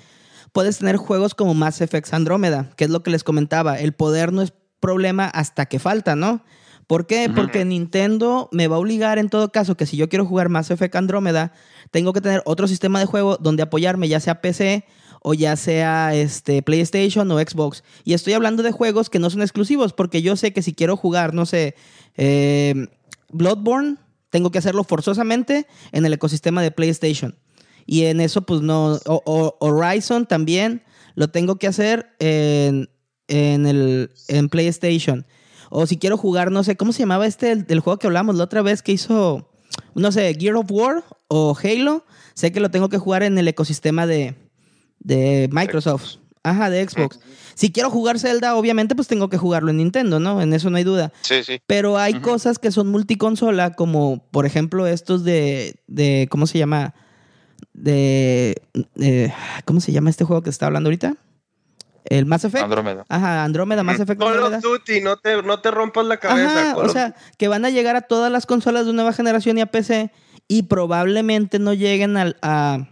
puedes 0.52 0.78
tener 0.78 0.96
juegos 0.96 1.36
como 1.36 1.54
Mass 1.54 1.80
Effect 1.80 2.12
Andrómeda, 2.12 2.70
que 2.76 2.84
es 2.84 2.90
lo 2.90 3.04
que 3.04 3.12
les 3.12 3.22
comentaba. 3.22 3.78
El 3.78 3.92
poder 3.92 4.32
no 4.32 4.42
es 4.42 4.52
problema 4.84 5.26
hasta 5.26 5.66
que 5.66 5.78
falta, 5.78 6.14
¿no? 6.16 6.42
¿Por 6.86 7.06
qué? 7.06 7.30
Porque 7.34 7.64
Nintendo 7.64 8.48
me 8.52 8.68
va 8.68 8.76
a 8.76 8.78
obligar 8.78 9.18
en 9.18 9.30
todo 9.30 9.50
caso 9.50 9.74
que 9.76 9.86
si 9.86 9.96
yo 9.96 10.08
quiero 10.10 10.26
jugar 10.26 10.50
Mass 10.50 10.70
Effect 10.70 10.94
Andrómeda, 10.96 11.52
tengo 11.90 12.12
que 12.12 12.20
tener 12.20 12.42
otro 12.44 12.68
sistema 12.68 12.98
de 13.00 13.06
juego 13.06 13.36
donde 13.38 13.62
apoyarme, 13.62 14.08
ya 14.08 14.20
sea 14.20 14.40
PC 14.42 14.84
o 15.22 15.32
ya 15.32 15.56
sea 15.56 16.14
este, 16.14 16.60
PlayStation 16.62 17.30
o 17.30 17.38
Xbox. 17.38 17.82
Y 18.04 18.12
estoy 18.12 18.34
hablando 18.34 18.62
de 18.62 18.72
juegos 18.72 19.08
que 19.08 19.18
no 19.18 19.30
son 19.30 19.40
exclusivos, 19.40 19.94
porque 19.94 20.20
yo 20.20 20.36
sé 20.36 20.52
que 20.52 20.60
si 20.60 20.74
quiero 20.74 20.98
jugar, 20.98 21.32
no 21.32 21.46
sé, 21.46 21.74
eh, 22.18 22.88
Bloodborne, 23.32 23.96
tengo 24.28 24.50
que 24.50 24.58
hacerlo 24.58 24.84
forzosamente 24.84 25.66
en 25.92 26.04
el 26.04 26.12
ecosistema 26.12 26.60
de 26.62 26.70
PlayStation. 26.70 27.36
Y 27.86 28.04
en 28.04 28.20
eso, 28.20 28.42
pues 28.42 28.60
no. 28.60 28.98
o- 29.06 29.22
o- 29.24 29.56
Horizon 29.60 30.26
también 30.26 30.82
lo 31.14 31.28
tengo 31.28 31.56
que 31.56 31.66
hacer 31.68 32.10
en, 32.18 32.90
en, 33.28 33.66
el, 33.66 34.10
en 34.28 34.48
PlayStation. 34.48 35.26
O 35.70 35.86
si 35.86 35.96
quiero 35.96 36.16
jugar, 36.16 36.50
no 36.50 36.62
sé, 36.62 36.76
¿cómo 36.76 36.92
se 36.92 37.00
llamaba 37.00 37.26
este 37.26 37.50
el, 37.50 37.80
juego 37.80 37.98
que 37.98 38.06
hablamos 38.06 38.36
la 38.36 38.44
otra 38.44 38.62
vez 38.62 38.82
que 38.82 38.92
hizo, 38.92 39.50
no 39.94 40.12
sé, 40.12 40.34
Gear 40.38 40.56
of 40.56 40.70
War 40.70 41.04
o 41.28 41.56
Halo? 41.62 42.04
Sé 42.34 42.52
que 42.52 42.60
lo 42.60 42.70
tengo 42.70 42.88
que 42.88 42.98
jugar 42.98 43.22
en 43.22 43.38
el 43.38 43.48
ecosistema 43.48 44.06
de, 44.06 44.34
de 45.00 45.48
Microsoft. 45.52 46.16
Ajá, 46.46 46.68
de 46.68 46.86
Xbox. 46.86 47.18
Si 47.54 47.72
quiero 47.72 47.88
jugar 47.88 48.18
Zelda, 48.18 48.54
obviamente, 48.56 48.94
pues 48.94 49.08
tengo 49.08 49.30
que 49.30 49.38
jugarlo 49.38 49.70
en 49.70 49.78
Nintendo, 49.78 50.20
¿no? 50.20 50.42
En 50.42 50.52
eso 50.52 50.68
no 50.68 50.76
hay 50.76 50.84
duda. 50.84 51.10
Sí, 51.22 51.42
sí. 51.42 51.60
Pero 51.66 51.96
hay 51.96 52.14
cosas 52.20 52.58
que 52.58 52.70
son 52.70 52.88
multiconsola, 52.88 53.72
como 53.74 54.28
por 54.30 54.44
ejemplo 54.44 54.86
estos 54.86 55.24
de, 55.24 55.76
de 55.86 56.28
¿cómo 56.30 56.46
se 56.46 56.58
llama? 56.58 56.94
De, 57.72 58.60
de- 58.94 59.32
¿cómo 59.64 59.80
se 59.80 59.92
llama 59.92 60.10
este 60.10 60.24
juego 60.24 60.42
que 60.42 60.50
está 60.50 60.66
hablando 60.66 60.88
ahorita? 60.88 61.16
El 62.04 62.26
Mass 62.26 62.44
Effect. 62.44 62.64
Andrómeda. 62.64 63.04
Ajá, 63.08 63.44
Andrómeda, 63.44 63.82
Mass 63.82 63.98
Effect 64.00 64.20
Call 64.20 64.38
of 64.38 64.62
Duty, 64.62 65.00
no 65.00 65.16
te, 65.16 65.42
no 65.42 65.60
te 65.60 65.70
rompas 65.70 66.04
la 66.06 66.18
cabeza. 66.18 66.70
Ajá, 66.72 66.76
o 66.76 66.88
sea, 66.90 67.14
que 67.38 67.48
van 67.48 67.64
a 67.64 67.70
llegar 67.70 67.96
a 67.96 68.02
todas 68.02 68.30
las 68.30 68.44
consolas 68.46 68.84
de 68.86 68.92
nueva 68.92 69.12
generación 69.12 69.56
y 69.58 69.62
a 69.62 69.66
PC 69.66 70.10
y 70.46 70.64
probablemente 70.64 71.58
no 71.58 71.72
lleguen 71.72 72.16
al- 72.18 72.36
a, 72.42 72.88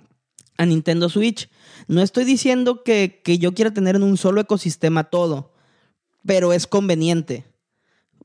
a 0.56 0.66
Nintendo 0.66 1.08
Switch. 1.10 1.50
No 1.88 2.00
estoy 2.00 2.24
diciendo 2.24 2.82
que, 2.84 3.20
que 3.22 3.38
yo 3.38 3.52
quiera 3.52 3.70
tener 3.72 3.96
en 3.96 4.02
un 4.02 4.16
solo 4.16 4.40
ecosistema 4.40 5.04
todo, 5.04 5.52
pero 6.24 6.52
es 6.54 6.66
conveniente. 6.66 7.44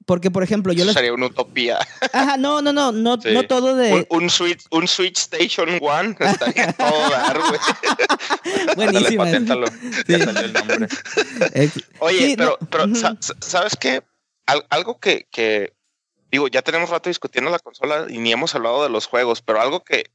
Porque, 0.08 0.32
por 0.32 0.42
ejemplo, 0.42 0.72
yo 0.72 0.80
Eso 0.80 0.86
les... 0.86 0.94
sería 0.96 1.14
una 1.14 1.26
utopía. 1.26 1.80
Ajá, 2.14 2.38
no, 2.38 2.62
no, 2.62 2.72
no, 2.72 2.94
no, 2.94 3.22
Sí. 3.22 3.28
no 3.34 3.44
todo 3.46 3.76
de... 3.76 3.94
Un, 4.10 4.24
un 4.24 4.30
Switch, 4.30 4.64
un 4.72 4.88
Switch 4.88 5.18
Station 5.20 5.78
One 5.82 6.16
estaría 6.18 6.72
todo 6.72 7.10
dar, 7.10 7.38
güey. 7.38 7.60
Dale, 8.78 8.92
Buenísima. 8.92 9.26
paténtalo. 9.26 9.68
Ya 10.08 10.20
salió 10.24 10.42
el 10.42 10.54
nombre. 10.54 10.88
Oye, 12.00 12.18
Sí, 12.20 12.36
pero, 12.38 12.58
no, 12.62 12.68
pero 12.70 12.86
¿sabes 13.42 13.76
qué? 13.78 14.02
Al- 14.46 14.66
algo 14.70 14.98
que, 15.02 15.28
que, 15.30 15.74
digo, 16.32 16.48
ya 16.48 16.62
tenemos 16.62 16.90
rato 16.90 17.10
discutiendo 17.10 17.52
la 17.52 17.60
consola 17.60 18.06
y 18.08 18.18
ni 18.20 18.32
hemos 18.32 18.56
hablado 18.56 18.84
de 18.84 18.90
los 18.90 19.08
juegos, 19.08 19.42
pero 19.42 19.60
algo 19.60 19.84
que 19.84 20.10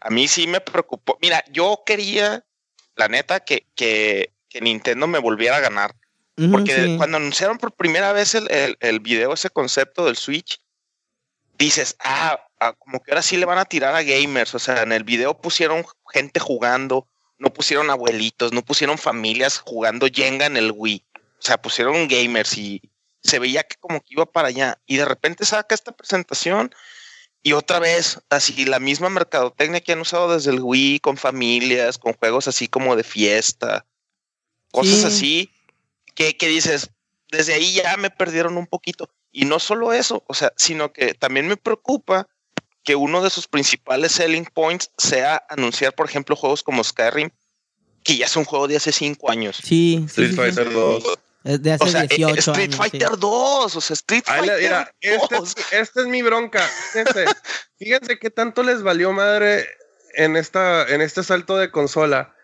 a 0.00 0.10
mí 0.10 0.28
sí 0.28 0.46
me 0.46 0.60
preocupó. 0.60 1.18
Mira, 1.20 1.42
yo 1.50 1.82
quería, 1.84 2.44
la 2.94 3.08
neta, 3.08 3.40
que, 3.40 3.66
que, 3.74 4.32
que 4.48 4.60
Nintendo 4.60 5.08
me 5.08 5.18
volviera 5.18 5.56
a 5.56 5.60
ganar. 5.60 5.96
Porque 6.50 6.74
sí. 6.74 6.96
cuando 6.96 7.16
anunciaron 7.18 7.58
por 7.58 7.72
primera 7.72 8.12
vez 8.12 8.34
el, 8.34 8.50
el, 8.50 8.76
el 8.80 9.00
video, 9.00 9.32
ese 9.32 9.50
concepto 9.50 10.06
del 10.06 10.16
Switch, 10.16 10.60
dices, 11.58 11.96
ah, 12.00 12.40
ah, 12.60 12.72
como 12.78 13.02
que 13.02 13.12
ahora 13.12 13.22
sí 13.22 13.36
le 13.36 13.46
van 13.46 13.58
a 13.58 13.64
tirar 13.64 13.94
a 13.94 14.02
gamers. 14.02 14.54
O 14.54 14.58
sea, 14.58 14.82
en 14.82 14.92
el 14.92 15.04
video 15.04 15.40
pusieron 15.40 15.84
gente 16.12 16.40
jugando, 16.40 17.08
no 17.38 17.52
pusieron 17.52 17.90
abuelitos, 17.90 18.52
no 18.52 18.62
pusieron 18.62 18.98
familias 18.98 19.58
jugando 19.58 20.08
Jenga 20.12 20.46
en 20.46 20.56
el 20.56 20.72
Wii. 20.74 21.04
O 21.16 21.42
sea, 21.42 21.60
pusieron 21.60 22.08
gamers 22.08 22.56
y 22.58 22.82
se 23.22 23.38
veía 23.38 23.62
que 23.62 23.76
como 23.76 24.00
que 24.00 24.14
iba 24.14 24.26
para 24.26 24.48
allá. 24.48 24.78
Y 24.86 24.96
de 24.96 25.04
repente 25.04 25.44
saca 25.44 25.74
esta 25.74 25.92
presentación 25.92 26.74
y 27.46 27.52
otra 27.52 27.78
vez, 27.78 28.20
así 28.30 28.64
la 28.64 28.80
misma 28.80 29.10
mercadotecnia 29.10 29.82
que 29.82 29.92
han 29.92 30.00
usado 30.00 30.32
desde 30.34 30.50
el 30.50 30.60
Wii, 30.62 31.00
con 31.00 31.18
familias, 31.18 31.98
con 31.98 32.14
juegos 32.14 32.48
así 32.48 32.68
como 32.68 32.96
de 32.96 33.04
fiesta, 33.04 33.84
cosas 34.72 35.00
Sí. 35.00 35.06
así, 35.06 35.53
que, 36.14 36.36
que 36.36 36.48
dices, 36.48 36.90
desde 37.30 37.54
ahí 37.54 37.74
ya 37.74 37.96
me 37.96 38.10
perdieron 38.10 38.56
un 38.56 38.66
poquito. 38.66 39.10
Y 39.32 39.46
no 39.46 39.58
solo 39.58 39.92
eso, 39.92 40.22
o 40.28 40.34
sea, 40.34 40.52
sino 40.56 40.92
que 40.92 41.14
también 41.14 41.48
me 41.48 41.56
preocupa 41.56 42.28
que 42.84 42.94
uno 42.94 43.22
de 43.22 43.30
sus 43.30 43.48
principales 43.48 44.12
selling 44.12 44.44
points 44.44 44.90
sea 44.98 45.42
anunciar, 45.48 45.94
por 45.94 46.08
ejemplo, 46.08 46.36
juegos 46.36 46.62
como 46.62 46.84
Skyrim, 46.84 47.30
que 48.04 48.16
ya 48.16 48.26
es 48.26 48.36
un 48.36 48.44
juego 48.44 48.68
de 48.68 48.76
hace 48.76 48.92
cinco 48.92 49.30
años. 49.30 49.58
Sí, 49.62 50.04
Street 50.06 50.28
sí, 50.28 50.34
sí. 50.34 50.40
Fighter 50.40 50.72
2. 50.72 51.04
Es 51.44 51.62
de 51.62 51.72
hace 51.72 51.84
O 51.84 51.86
sea, 51.88 52.04
eh, 52.04 52.08
18 52.08 52.38
Street 52.38 52.58
años. 52.58 52.74
sí. 52.74 52.78
Fighter 52.78 53.18
2, 53.18 53.76
o 53.76 53.80
sea, 53.80 53.94
Street 53.94 54.24
Fighter 54.24 54.58
mira, 54.60 54.94
este 55.00 55.36
2. 55.36 55.48
es, 55.56 55.72
esta 55.72 56.00
es 56.02 56.06
mi 56.06 56.22
bronca. 56.22 56.60
Fíjense, 56.92 57.24
fíjense 57.78 58.18
qué 58.18 58.30
tanto 58.30 58.62
les 58.62 58.82
valió 58.82 59.12
madre 59.12 59.66
en, 60.14 60.36
esta, 60.36 60.86
en 60.86 61.00
este 61.00 61.22
salto 61.22 61.56
de 61.56 61.70
consola. 61.70 62.34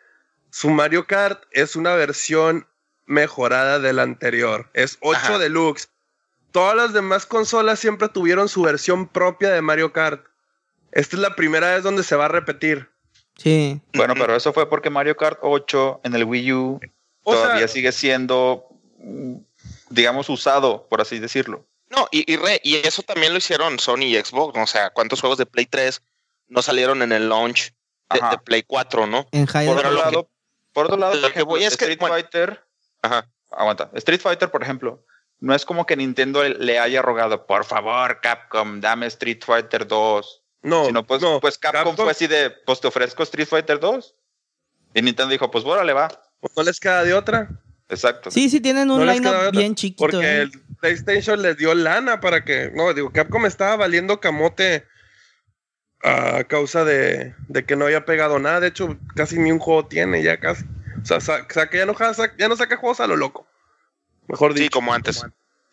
Su 0.51 0.71
Mario 0.71 1.07
Kart 1.07 1.45
es 1.53 1.77
una 1.77 1.95
versión 1.95 2.67
mejorada 3.11 3.79
del 3.81 3.99
anterior. 3.99 4.71
Es 4.73 4.97
8 5.01 5.19
Ajá. 5.19 5.39
Deluxe. 5.39 5.89
Todas 6.53 6.77
las 6.77 6.93
demás 6.93 7.27
consolas 7.27 7.79
siempre 7.79 8.09
tuvieron 8.09 8.49
su 8.49 8.63
versión 8.63 9.07
propia 9.09 9.51
de 9.51 9.61
Mario 9.63 9.93
Kart. 9.93 10.25
Esta 10.93 11.17
es 11.17 11.23
la 11.23 11.35
primera 11.37 11.75
vez 11.75 11.83
donde 11.83 12.03
se 12.05 12.17
va 12.17 12.27
a 12.27 12.29
repetir. 12.29 12.89
Sí. 13.37 13.81
Bueno, 13.95 14.15
pero 14.15 14.35
eso 14.37 14.53
fue 14.53 14.69
porque 14.69 14.91
Mario 14.91 15.17
Kart 15.17 15.39
8 15.43 16.01
en 16.05 16.15
el 16.15 16.25
Wii 16.25 16.53
U 16.53 16.81
O 17.25 17.33
todavía 17.35 17.59
sea, 17.61 17.69
sigue 17.69 17.93
siendo, 17.93 18.67
mm, 18.99 19.37
digamos, 19.91 20.29
usado, 20.29 20.87
por 20.89 21.01
así 21.01 21.19
decirlo. 21.19 21.67
No, 21.89 22.07
y, 22.13 22.31
y, 22.33 22.37
re- 22.37 22.61
y 22.63 22.77
eso 22.77 23.03
también 23.03 23.33
lo 23.33 23.39
hicieron 23.39 23.79
Sony 23.81 24.03
y 24.05 24.17
Xbox. 24.17 24.57
O 24.59 24.67
sea, 24.67 24.91
¿cuántos 24.91 25.21
juegos 25.21 25.39
de 25.39 25.47
Play 25.47 25.67
3 25.67 26.01
no 26.49 26.63
salieron 26.63 27.03
en 27.03 27.13
el 27.13 27.29
launch 27.29 27.73
de, 28.13 28.21
de 28.31 28.39
Play 28.39 28.63
4, 28.65 29.07
no? 29.07 29.27
En 29.33 29.47
Por 29.47 29.77
otro 29.79 29.91
que- 29.91 29.97
lado, 29.97 30.29
por 30.73 30.87
otro 30.87 30.97
lado, 30.97 31.15
lo 31.15 31.21
por 31.23 31.31
que 31.33 31.39
ejemplo, 31.39 31.47
voy 31.57 31.65
es 31.65 31.77
que, 31.77 31.85
Street 31.85 31.99
bueno. 31.99 32.15
Fighter, 32.15 32.65
Ajá. 33.03 33.29
aguanta, 33.51 33.91
Street 33.95 34.21
Fighter, 34.21 34.51
por 34.51 34.63
ejemplo, 34.63 35.05
no 35.41 35.55
es 35.55 35.65
como 35.65 35.87
que 35.87 35.97
Nintendo 35.97 36.45
le 36.45 36.79
haya 36.79 37.03
rogado, 37.03 37.47
por 37.47 37.65
favor, 37.65 38.21
Capcom, 38.21 38.81
dame 38.81 39.07
Street 39.07 39.43
Fighter 39.45 39.87
2. 39.87 40.43
no, 40.63 40.85
sino 40.87 41.07
pues, 41.07 41.23
no, 41.23 41.41
pues 41.41 41.59
Capcom, 41.59 41.97
fue 41.97 42.11
así 42.11 42.27
de, 42.27 42.51
pues 42.51 42.81
te 42.81 42.89
ofrezco 42.89 43.23
Street 43.23 43.49
Fighter 43.49 43.81
2. 43.81 44.15
Y 44.95 45.03
Nintendo 45.03 45.31
dijo, 45.31 45.51
pues 45.51 45.65
bueno, 45.65 45.83
le 45.85 45.93
va. 45.93 46.09
no 46.57 46.63
les 46.63 46.81
queda 46.81 47.05
de 47.05 47.15
otra. 47.15 47.49
Exacto. 47.89 48.31
Sí, 48.31 48.49
sí, 48.49 48.61
tienen 48.61 48.91
un 48.91 49.05
No 49.05 49.13
otra, 49.13 49.51
bien 49.51 49.75
chiquito. 49.75 50.05
Porque 50.05 50.27
¿eh? 50.27 50.41
el 50.43 50.53
PlayStation 50.81 51.43
les 51.43 51.57
dio 51.57 51.75
lana 51.75 52.21
para 52.21 52.45
que. 52.45 52.71
No, 52.75 52.93
digo, 52.95 53.11
Capcom 53.11 53.47
estaba 53.47 53.77
valiendo 53.77 54.21
camote 54.21 54.87
a 56.03 56.45
causa 56.45 56.85
de, 56.85 57.35
de 57.49 57.65
que 57.65 57.77
no 57.77 57.87
había 57.87 58.05
pegado 58.05 58.39
nada. 58.39 58.61
De 58.61 58.69
hecho, 58.69 58.97
casi 59.15 59.39
ni 59.39 59.51
un 59.51 59.59
juego 59.59 59.87
tiene, 59.87 60.23
ya 60.23 60.39
casi. 60.39 60.65
O 61.03 61.07
sea, 61.07 61.21
sa- 61.21 61.47
saca- 61.49 61.77
ya, 61.77 61.87
no, 61.87 61.95
ya 62.39 62.49
no 62.49 62.57
saca 62.57 62.77
juegos 62.77 63.01
a 63.01 63.07
lo 63.07 63.17
loco. 63.17 63.47
Mejor 64.29 64.53
Sí, 64.55 64.61
dicho. 64.61 64.73
como 64.79 64.93
antes. 64.95 65.25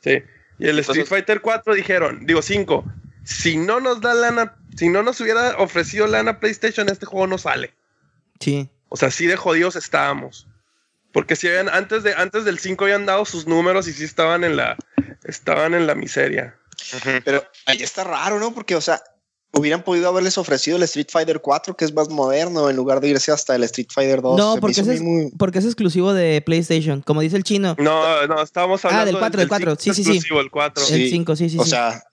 Sí. 0.01 0.23
Y 0.59 0.63
el 0.67 0.79
Entonces- 0.79 0.89
Street 0.89 1.07
Fighter 1.07 1.41
4 1.41 1.73
dijeron, 1.75 2.25
digo 2.25 2.41
5, 2.41 2.83
si 3.23 3.57
no 3.57 3.79
nos 3.79 4.01
da 4.01 4.13
lana, 4.13 4.55
si 4.75 4.89
no 4.89 5.03
nos 5.03 5.19
hubiera 5.21 5.57
ofrecido 5.57 6.07
lana 6.07 6.39
PlayStation, 6.39 6.89
este 6.89 7.05
juego 7.05 7.27
no 7.27 7.37
sale. 7.37 7.73
Sí. 8.39 8.69
O 8.89 8.97
sea, 8.97 9.11
sí 9.11 9.27
de 9.27 9.35
jodidos 9.35 9.75
estábamos. 9.75 10.47
Porque 11.11 11.35
si 11.35 11.47
habían, 11.47 11.69
antes, 11.69 12.03
de, 12.03 12.13
antes 12.15 12.45
del 12.45 12.59
5 12.59 12.85
habían 12.85 13.05
dado 13.05 13.25
sus 13.25 13.47
números 13.47 13.87
y 13.87 13.93
sí 13.93 14.03
estaban 14.03 14.43
en 14.43 14.55
la, 14.55 14.77
estaban 15.23 15.73
en 15.73 15.87
la 15.87 15.95
miseria. 15.95 16.55
Pero 17.25 17.43
ahí 17.65 17.81
está 17.81 18.03
raro, 18.03 18.39
¿no? 18.39 18.53
Porque, 18.53 18.75
o 18.75 18.81
sea, 18.81 19.01
hubieran 19.53 19.83
podido 19.83 20.07
haberles 20.09 20.37
ofrecido 20.37 20.77
el 20.77 20.83
Street 20.83 21.07
Fighter 21.09 21.39
4, 21.41 21.75
que 21.75 21.85
es 21.85 21.93
más 21.93 22.09
moderno, 22.09 22.69
en 22.69 22.75
lugar 22.75 22.99
de 22.99 23.07
irse 23.09 23.31
hasta 23.31 23.55
el 23.55 23.63
Street 23.63 23.87
Fighter 23.93 24.21
2. 24.21 24.35
Se 24.35 24.41
No, 24.41 24.55
porque 24.61 24.81
es, 24.81 25.01
muy- 25.01 25.31
porque 25.37 25.59
es 25.59 25.65
exclusivo 25.65 26.13
de 26.13 26.41
PlayStation. 26.41 27.01
Como 27.01 27.21
dice 27.21 27.37
el 27.37 27.43
chino. 27.43 27.75
No, 27.79 28.27
no, 28.27 28.41
estábamos 28.41 28.83
Ah, 28.85 28.89
hablando 28.89 29.05
del 29.07 29.19
cuatro, 29.19 29.39
del 29.39 29.47
cuatro. 29.49 29.75
Sí, 29.79 29.93
sí, 29.93 30.03
sí. 30.03 30.11
exclusivo, 30.11 30.41
el 30.41 30.51
4. 30.51 30.83
Sí. 30.85 31.03
El 31.05 31.09
5, 31.09 31.35
sí, 31.35 31.49
sí, 31.49 31.57
o 31.59 31.63
sí. 31.63 31.69
sea, 31.71 32.03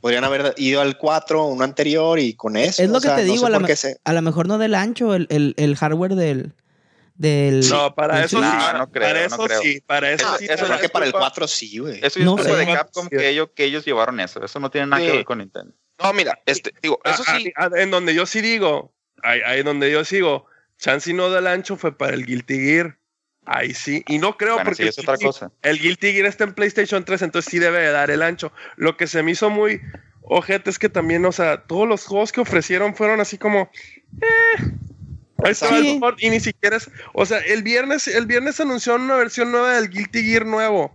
podrían 0.00 0.22
haber 0.24 0.54
ido 0.58 0.80
al 0.80 0.96
4, 0.96 1.44
uno 1.46 1.64
anterior 1.64 2.18
y 2.20 2.34
con 2.34 2.56
eso. 2.56 2.82
es 2.82 2.88
lo 2.90 2.98
o 2.98 3.00
que 3.00 3.08
sea, 3.08 3.16
te 3.16 3.24
no 3.24 3.32
digo, 3.32 3.46
sé 3.48 3.54
a, 3.54 3.58
la 3.58 3.76
se- 3.76 3.96
a 4.04 4.12
lo 4.12 4.22
mejor 4.22 4.46
no 4.46 4.58
del 4.58 4.74
ancho, 4.74 5.14
el, 5.14 5.26
el, 5.30 5.54
el 5.56 5.74
hardware 5.76 6.14
del... 6.14 6.52
del 7.16 7.68
No, 7.68 7.94
para 7.94 8.16
del 8.16 8.24
eso 8.26 8.36
sí. 8.38 8.42
No, 8.44 8.72
no 8.78 8.90
creo, 8.92 9.08
para 9.08 9.20
no 9.20 9.26
eso 9.26 9.44
creo. 9.44 9.60
sí. 9.62 9.80
Para 9.84 10.12
eso 10.12 10.24
Eso- 10.26 10.36
sí. 10.38 10.44
eso 10.44 10.62
no 10.62 10.68
creo 10.68 10.80
que 10.80 10.88
para 10.90 11.06
el 11.06 11.12
culpa- 11.12 11.26
4 11.30 11.48
sí, 11.48 11.78
güey. 11.78 11.98
Eso 12.02 12.18
es 12.20 12.24
No 12.24 12.36
culpa 12.36 12.50
sé. 12.50 12.56
de 12.56 12.66
Capcom 12.66 13.08
que 13.08 13.28
ellos, 13.28 13.48
que 13.54 13.64
ellos 13.64 13.84
llevaron 13.84 14.20
eso. 14.20 14.44
Eso 14.44 14.60
no 14.60 14.70
tiene 14.70 14.86
nada 14.88 15.02
que 15.02 15.10
Sí. 15.10 15.16
ver 15.16 15.24
con 15.24 15.38
Nintendo. 15.38 15.72
No, 16.02 16.12
mira, 16.12 16.38
este, 16.46 16.72
digo, 16.82 17.00
eso 17.04 17.22
Ah, 17.26 17.38
sí. 17.38 17.52
ah, 17.56 17.70
ah, 17.72 17.80
en 17.80 17.90
donde 17.90 18.14
yo 18.14 18.26
sí 18.26 18.40
digo, 18.40 18.92
ahí, 19.22 19.40
ahí 19.46 19.62
donde 19.62 19.90
yo 19.90 20.04
sigo, 20.04 20.46
Chansey 20.78 21.14
no 21.14 21.30
del 21.30 21.46
ancho 21.46 21.76
fue 21.76 21.96
para 21.96 22.14
el 22.14 22.26
Guilty 22.26 22.58
Gear. 22.58 22.98
Ahí 23.48 23.72
sí. 23.74 24.04
Y 24.08 24.18
no 24.18 24.36
creo 24.36 24.54
Bueno, 24.54 24.64
porque 24.70 24.82
sí, 24.82 24.88
es 24.88 24.98
el 24.98 25.04
otra 25.04 25.14
Guilty- 25.16 25.24
cosa. 25.26 25.52
El 25.62 25.78
Guilty 25.78 26.12
Gear 26.12 26.26
está 26.26 26.44
en 26.44 26.52
PlayStation 26.54 27.04
3, 27.04 27.22
entonces 27.22 27.50
sí 27.50 27.58
debe 27.60 27.78
de 27.78 27.92
dar 27.92 28.10
el 28.10 28.22
ancho. 28.22 28.52
Lo 28.76 28.96
que 28.96 29.06
se 29.06 29.22
me 29.22 29.30
hizo 29.30 29.50
muy 29.50 29.80
ojete 30.22 30.68
es 30.68 30.78
que 30.80 30.88
también, 30.88 31.24
o 31.24 31.32
sea, 31.32 31.62
todos 31.62 31.86
los 31.88 32.04
juegos 32.04 32.32
que 32.32 32.40
ofrecieron 32.40 32.94
fueron 32.96 33.20
así 33.20 33.38
como. 33.38 33.70
Eh, 34.20 34.62
ahí 35.44 35.52
está 35.52 35.68
Sí. 35.68 35.92
el 35.94 36.00
port 36.00 36.20
y 36.20 36.28
ni 36.30 36.40
siquiera 36.40 36.76
es. 36.76 36.90
O 37.14 37.24
sea, 37.24 37.38
el 37.38 37.62
viernes, 37.62 38.08
el 38.08 38.26
viernes 38.26 38.58
anunció 38.58 38.96
una 38.96 39.14
versión 39.16 39.52
nueva 39.52 39.76
del 39.76 39.90
Guilty 39.90 40.24
Gear 40.24 40.44
nuevo. 40.44 40.92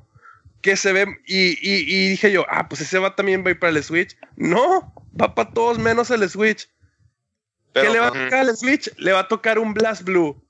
Que 0.61 0.75
se 0.77 0.93
ve. 0.93 1.05
Y, 1.25 1.49
y- 1.61 1.85
y 1.87 2.09
dije 2.09 2.31
yo, 2.31 2.45
ah, 2.49 2.67
pues 2.69 2.81
ese 2.81 2.99
va 2.99 3.15
también 3.15 3.43
va 3.43 3.47
a 3.47 3.51
ir 3.51 3.59
para 3.59 3.71
el 3.71 3.83
Switch. 3.83 4.15
No, 4.35 4.93
va 5.19 5.33
para 5.33 5.51
todos 5.51 5.77
menos 5.79 6.09
el 6.11 6.27
Switch. 6.29 6.69
Pero, 7.73 7.87
¿Qué 7.87 7.93
le 7.93 7.99
va 7.99 8.07
a 8.07 8.11
tocar 8.11 8.33
al 8.35 8.57
Switch? 8.57 8.91
Le 8.97 9.11
va 9.13 9.19
a 9.21 9.27
tocar 9.27 9.57
un 9.59 9.73
Blast 9.73 10.03
Blue. 10.03 10.43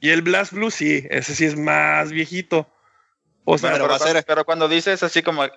Y 0.00 0.10
el 0.10 0.22
Blast 0.22 0.52
Blue 0.52 0.70
sí, 0.70 1.04
ese 1.10 1.34
sí 1.34 1.44
es 1.44 1.56
más 1.58 2.12
viejito. 2.12 2.70
O 3.44 3.56
sea, 3.58 3.70
pero 3.72 3.84
pero, 3.84 3.90
va 3.90 3.96
a 3.96 3.98
cuando, 3.98 4.14
ser- 4.14 4.24
pero 4.26 4.44
cuando 4.44 4.68
dices 4.68 5.02
así 5.02 5.22
como, 5.22 5.44
eh, 5.44 5.50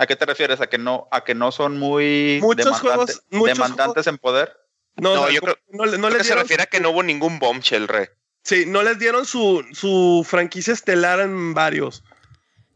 ¿A 0.00 0.06
qué 0.06 0.14
te 0.14 0.24
refieres? 0.26 0.60
¿A 0.60 0.68
que 0.68 0.78
no, 0.78 1.08
a 1.10 1.24
que 1.24 1.34
no 1.34 1.50
son 1.50 1.76
muy 1.78 2.38
Muchos 2.40 2.64
demandante- 2.66 2.80
juegos- 3.14 3.22
muchos 3.30 3.58
demandantes 3.58 4.06
en 4.06 4.16
poder? 4.18 4.56
No, 4.96 5.14
No, 5.16 5.22
o 5.22 5.24
sea, 5.26 5.34
yo 5.34 5.40
creo- 5.40 5.58
no, 5.70 5.86
le- 5.86 5.98
no 5.98 6.06
Creo 6.06 6.10
les 6.10 6.18
que 6.18 6.22
se 6.24 6.28
dieron, 6.30 6.44
refiere 6.44 6.62
a 6.62 6.66
que 6.66 6.78
no 6.80 6.90
hubo 6.90 7.02
ningún 7.02 7.40
bombshell, 7.40 7.88
re. 7.88 8.10
sí, 8.44 8.64
no 8.66 8.82
les 8.84 8.98
dieron 9.00 9.26
su, 9.26 9.66
su 9.72 10.24
franquicia 10.26 10.72
estelar 10.72 11.18
en 11.18 11.52
varios. 11.52 12.04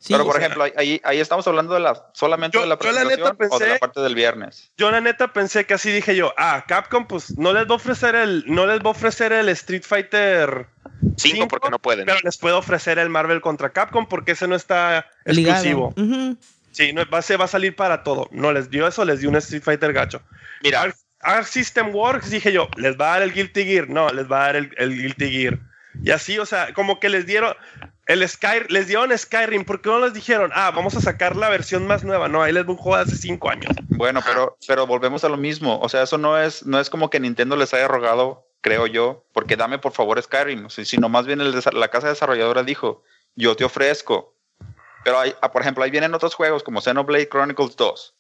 Sí, 0.03 0.12
Pero 0.14 0.24
por 0.24 0.34
sea, 0.34 0.46
ejemplo, 0.46 0.64
ahí- 0.76 1.00
ahí, 1.05 1.20
estamos 1.20 1.46
hablando 1.46 1.74
de 1.74 1.78
la 1.80 2.09
solamente 2.12 2.57
Yo- 2.59 2.62
de 2.62 2.66
la 2.66 2.76
yo 2.76 2.90
la 2.90 3.05
neta 3.05 3.34
presentación 3.34 3.53
o 3.53 3.59
de 3.61 3.68
la 3.74 3.78
parte 3.78 4.00
del 4.00 4.16
viernes. 4.16 4.72
Yo 4.76 4.90
la 4.90 5.00
neta 5.00 5.32
pensé 5.32 5.64
que 5.64 5.74
así 5.74 5.92
dije 5.92 6.16
yo, 6.16 6.34
ah, 6.36 6.64
Capcom 6.66 7.07
pues 7.07 7.38
no 7.38 7.53
les 7.53 7.66
va 7.68 7.74
a 7.74 7.76
ofrecer 7.76 8.16
el, 8.16 8.42
no 8.48 8.66
les 8.66 8.80
va 8.80 8.86
a 8.88 8.90
ofrecer 8.90 9.32
el 9.32 9.48
Street 9.50 9.84
Fighter 9.84 10.66
Cinco 11.16 11.46
porque 11.46 11.70
no 11.70 11.78
pueden. 11.78 12.07
pero 12.07 12.18
les 12.24 12.36
puedo 12.36 12.59
ofrecer 12.59 12.98
el 12.98 13.11
Marvel 13.11 13.40
contra 13.40 13.70
Capcom 13.70 14.09
porque 14.09 14.32
ese 14.32 14.48
no 14.48 14.57
está 14.57 15.07
ligado. 15.24 15.55
exclusivo. 15.59 15.94
Sí, 16.72 16.92
no, 16.92 17.03
va, 17.09 17.18
a 17.18 17.22
ser- 17.22 17.40
va 17.40 17.44
a 17.44 17.48
salir 17.48 17.76
para 17.76 18.03
todo. 18.03 18.28
No 18.32 18.50
les 18.53 18.70
dio 18.70 18.88
eso, 18.88 19.05
les 19.05 19.20
dio 19.20 19.28
un 19.30 19.36
Street 19.36 19.62
Fighter 19.62 19.92
gacho. 19.92 20.20
Mira, 20.62 20.82
Arc, 20.82 20.96
Arc 21.20 21.46
System 21.46 21.94
Works, 21.94 22.30
dije 22.30 22.50
yo, 22.50 22.68
les 22.76 22.96
va 22.98 23.11
a 23.11 23.12
dar 23.18 23.22
el 23.22 23.32
Guilty 23.32 23.64
Gear. 23.64 23.88
No, 23.88 24.09
les 24.11 24.28
va 24.28 24.42
a 24.42 24.46
dar 24.46 24.57
el, 24.57 24.74
el 24.78 24.96
Guilty 25.00 25.30
Gear. 25.30 25.59
Y 26.03 26.11
así, 26.11 26.38
o 26.40 26.46
sea, 26.46 26.72
como 26.72 26.98
que 26.98 27.09
les 27.11 27.26
dieron 27.26 27.55
el 28.12 28.28
Sky, 28.28 28.64
les 28.68 28.86
dieron 28.86 29.16
Skyrim. 29.16 29.64
¿Por 29.64 29.80
qué 29.80 29.88
no 29.90 30.00
les 30.00 30.14
dijeron, 30.14 30.50
ah, 30.54 30.70
vamos 30.70 30.94
a 30.96 31.00
sacar 31.00 31.36
la 31.36 31.48
versión 31.48 31.86
más 31.86 32.04
nueva? 32.04 32.28
No, 32.28 32.42
ahí 32.42 32.52
les 32.52 32.66
un 32.66 32.76
juego 32.76 32.96
de 32.96 33.02
hace 33.04 33.16
cinco 33.16 33.50
años. 33.50 33.72
Bueno, 33.88 34.20
pero, 34.24 34.56
pero 34.66 34.86
volvemos 34.86 35.24
a 35.24 35.28
lo 35.28 35.36
mismo. 35.36 35.78
O 35.80 35.88
sea, 35.88 36.02
eso 36.02 36.18
no 36.18 36.38
es, 36.40 36.64
no 36.66 36.78
es 36.80 36.90
como 36.90 37.10
que 37.10 37.20
Nintendo 37.20 37.56
les 37.56 37.72
haya 37.74 37.88
rogado, 37.88 38.46
creo 38.60 38.86
yo, 38.86 39.24
porque 39.32 39.56
dame 39.56 39.78
por 39.78 39.92
favor 39.92 40.20
Skyrim. 40.22 40.66
O 40.66 40.70
sea, 40.70 40.84
sino 40.84 41.08
más 41.08 41.26
bien 41.26 41.40
el 41.40 41.54
la 41.72 41.88
casa 41.88 42.08
desarrolladora 42.08 42.62
dijo, 42.62 43.02
yo 43.34 43.56
te 43.56 43.64
ofrezco. 43.64 44.34
Pero 45.04 45.18
hay, 45.18 45.34
ah, 45.40 45.50
por 45.50 45.62
ejemplo, 45.62 45.82
ahí 45.82 45.90
vienen 45.90 46.14
otros 46.14 46.34
juegos 46.34 46.62
como 46.62 46.80
Xenoblade 46.80 47.28
Chronicles 47.28 47.76
2. 47.76 48.14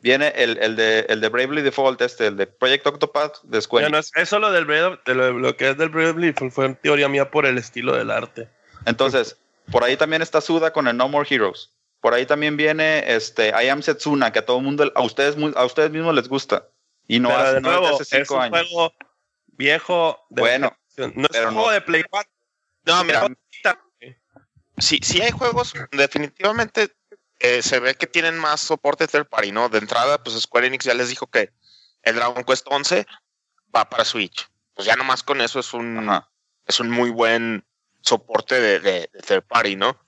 Viene 0.00 0.32
el, 0.36 0.58
el 0.58 0.74
de, 0.74 1.00
el 1.08 1.20
de 1.20 1.28
Bravely 1.28 1.62
Default, 1.62 2.00
este, 2.00 2.26
el 2.26 2.36
de 2.36 2.46
Project 2.48 2.86
Octopath 2.86 3.42
de 3.44 3.60
Square 3.60 3.88
no 3.90 3.98
eso 3.98 4.38
lo 4.40 4.50
del 4.50 4.64
Brave- 4.64 4.98
de 5.06 5.14
lo, 5.14 5.32
lo 5.38 5.56
que 5.56 5.70
es 5.70 5.78
del 5.78 5.90
Bravely 5.90 6.32
fue, 6.32 6.50
fue 6.50 6.74
teoría 6.74 7.08
mía 7.08 7.30
por 7.30 7.46
el 7.46 7.56
estilo 7.56 7.94
del 7.94 8.10
arte. 8.10 8.48
Entonces, 8.86 9.36
por 9.70 9.84
ahí 9.84 9.96
también 9.96 10.22
está 10.22 10.40
Suda 10.40 10.72
con 10.72 10.88
el 10.88 10.96
No 10.96 11.08
More 11.08 11.26
Heroes. 11.32 11.70
Por 12.00 12.14
ahí 12.14 12.26
también 12.26 12.56
viene 12.56 13.14
este 13.14 13.48
I 13.50 13.68
Am 13.68 13.82
Setsuna, 13.82 14.32
que 14.32 14.40
a 14.40 14.46
todo 14.46 14.58
el 14.58 14.64
mundo, 14.64 14.90
a 14.94 15.02
ustedes, 15.02 15.36
a 15.54 15.64
ustedes 15.64 15.90
mismos 15.90 16.14
les 16.14 16.28
gusta. 16.28 16.66
Y 17.06 17.20
no, 17.20 17.30
hace, 17.30 17.54
de 17.54 17.60
no 17.60 17.68
es 17.72 17.80
nuevo, 17.80 17.94
hace 17.94 18.02
es 18.02 18.08
cinco 18.08 18.34
un 18.36 18.42
años. 18.42 18.68
juego 18.70 18.92
viejo. 19.46 20.18
De 20.30 20.40
Bueno, 20.42 20.76
no 20.96 21.04
es 21.06 21.38
un 21.38 21.44
no- 21.44 21.52
juego 21.52 21.70
de 21.70 21.80
Play 21.80 22.02
4. 22.10 22.30
no, 22.86 23.04
mira, 23.04 23.26
sí, 24.78 24.98
sí 25.02 25.20
hay 25.20 25.30
juegos, 25.30 25.74
definitivamente 25.92 26.94
eh, 27.38 27.62
se 27.62 27.78
ve 27.80 27.94
que 27.94 28.06
tienen 28.06 28.38
más 28.38 28.60
soporte 28.60 29.06
third 29.06 29.26
party, 29.28 29.52
¿no? 29.52 29.68
De 29.68 29.78
entrada, 29.78 30.22
pues 30.22 30.40
Square 30.40 30.66
Enix 30.68 30.84
ya 30.84 30.94
les 30.94 31.08
dijo 31.08 31.26
que 31.28 31.52
el 32.02 32.14
Dragon 32.16 32.44
Quest 32.44 32.66
11 32.68 33.06
va 33.74 33.88
para 33.88 34.04
Switch. 34.04 34.48
Pues 34.74 34.86
ya 34.86 34.96
nomás 34.96 35.22
con 35.22 35.40
eso 35.40 35.60
es 35.60 35.72
un, 35.74 36.08
Ajá. 36.08 36.30
es 36.66 36.80
un 36.80 36.90
muy 36.90 37.10
buen 37.10 37.64
soporte 38.02 38.60
de, 38.60 38.80
de- 38.80 39.10
de 39.12 39.20
third 39.26 39.42
party, 39.44 39.76
¿no? 39.76 39.98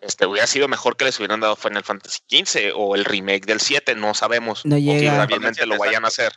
Este 0.00 0.26
hubiera 0.26 0.46
sido 0.46 0.66
mejor 0.68 0.96
que 0.96 1.04
les 1.04 1.18
hubieran 1.18 1.40
dado 1.40 1.54
Final 1.56 1.84
Fantasy 1.84 2.20
XV 2.28 2.72
o 2.74 2.94
el 2.96 3.04
remake 3.04 3.46
del 3.46 3.60
7, 3.60 3.94
no 3.94 4.14
sabemos. 4.14 4.64
No 4.66 4.76
O 4.76 4.78
llega. 4.78 5.14
eventualmente 5.16 5.64
lo 5.66 5.78
vayan 5.78 6.04
a 6.04 6.08
hacer. 6.08 6.32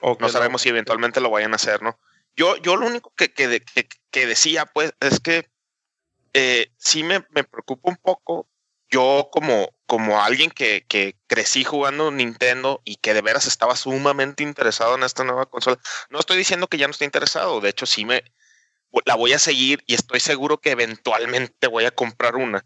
o 0.00 0.16
No 0.20 0.28
sabemos 0.28 0.62
si 0.62 0.68
eventualmente 0.68 1.20
lo 1.20 1.30
vayan 1.30 1.52
a 1.52 1.56
hacer, 1.56 1.82
¿no? 1.82 1.98
Yo, 2.36 2.56
yo 2.58 2.76
lo 2.76 2.86
único 2.86 3.12
que, 3.16 3.32
que- 3.32 3.60
que 4.10 4.26
decía, 4.26 4.66
pues, 4.66 4.92
es 5.00 5.18
que 5.18 5.48
eh, 6.34 6.70
sí 6.78 7.02
me, 7.02 7.24
me 7.30 7.42
preocupa 7.44 7.90
un 7.90 7.96
poco. 7.96 8.48
Yo, 8.90 9.28
como, 9.32 9.68
como 9.86 10.22
alguien 10.22 10.50
que, 10.50 10.86
que 10.88 11.16
crecí 11.26 11.62
jugando 11.64 12.10
Nintendo 12.10 12.80
y 12.84 12.96
que 12.96 13.12
de 13.12 13.20
veras 13.20 13.46
estaba 13.46 13.76
sumamente 13.76 14.42
interesado 14.44 14.94
en 14.94 15.02
esta 15.02 15.24
nueva 15.24 15.46
consola, 15.46 15.78
no 16.08 16.20
estoy 16.20 16.38
diciendo 16.38 16.68
que 16.68 16.78
ya 16.78 16.86
no 16.86 16.92
esté 16.92 17.04
interesado. 17.04 17.60
De 17.60 17.68
hecho, 17.68 17.84
sí 17.84 18.04
me 18.04 18.22
la 19.04 19.14
voy 19.14 19.32
a 19.32 19.38
seguir 19.38 19.82
y 19.86 19.94
estoy 19.94 20.20
seguro 20.20 20.58
que 20.60 20.70
eventualmente 20.70 21.66
voy 21.66 21.84
a 21.84 21.90
comprar 21.90 22.36
una. 22.36 22.64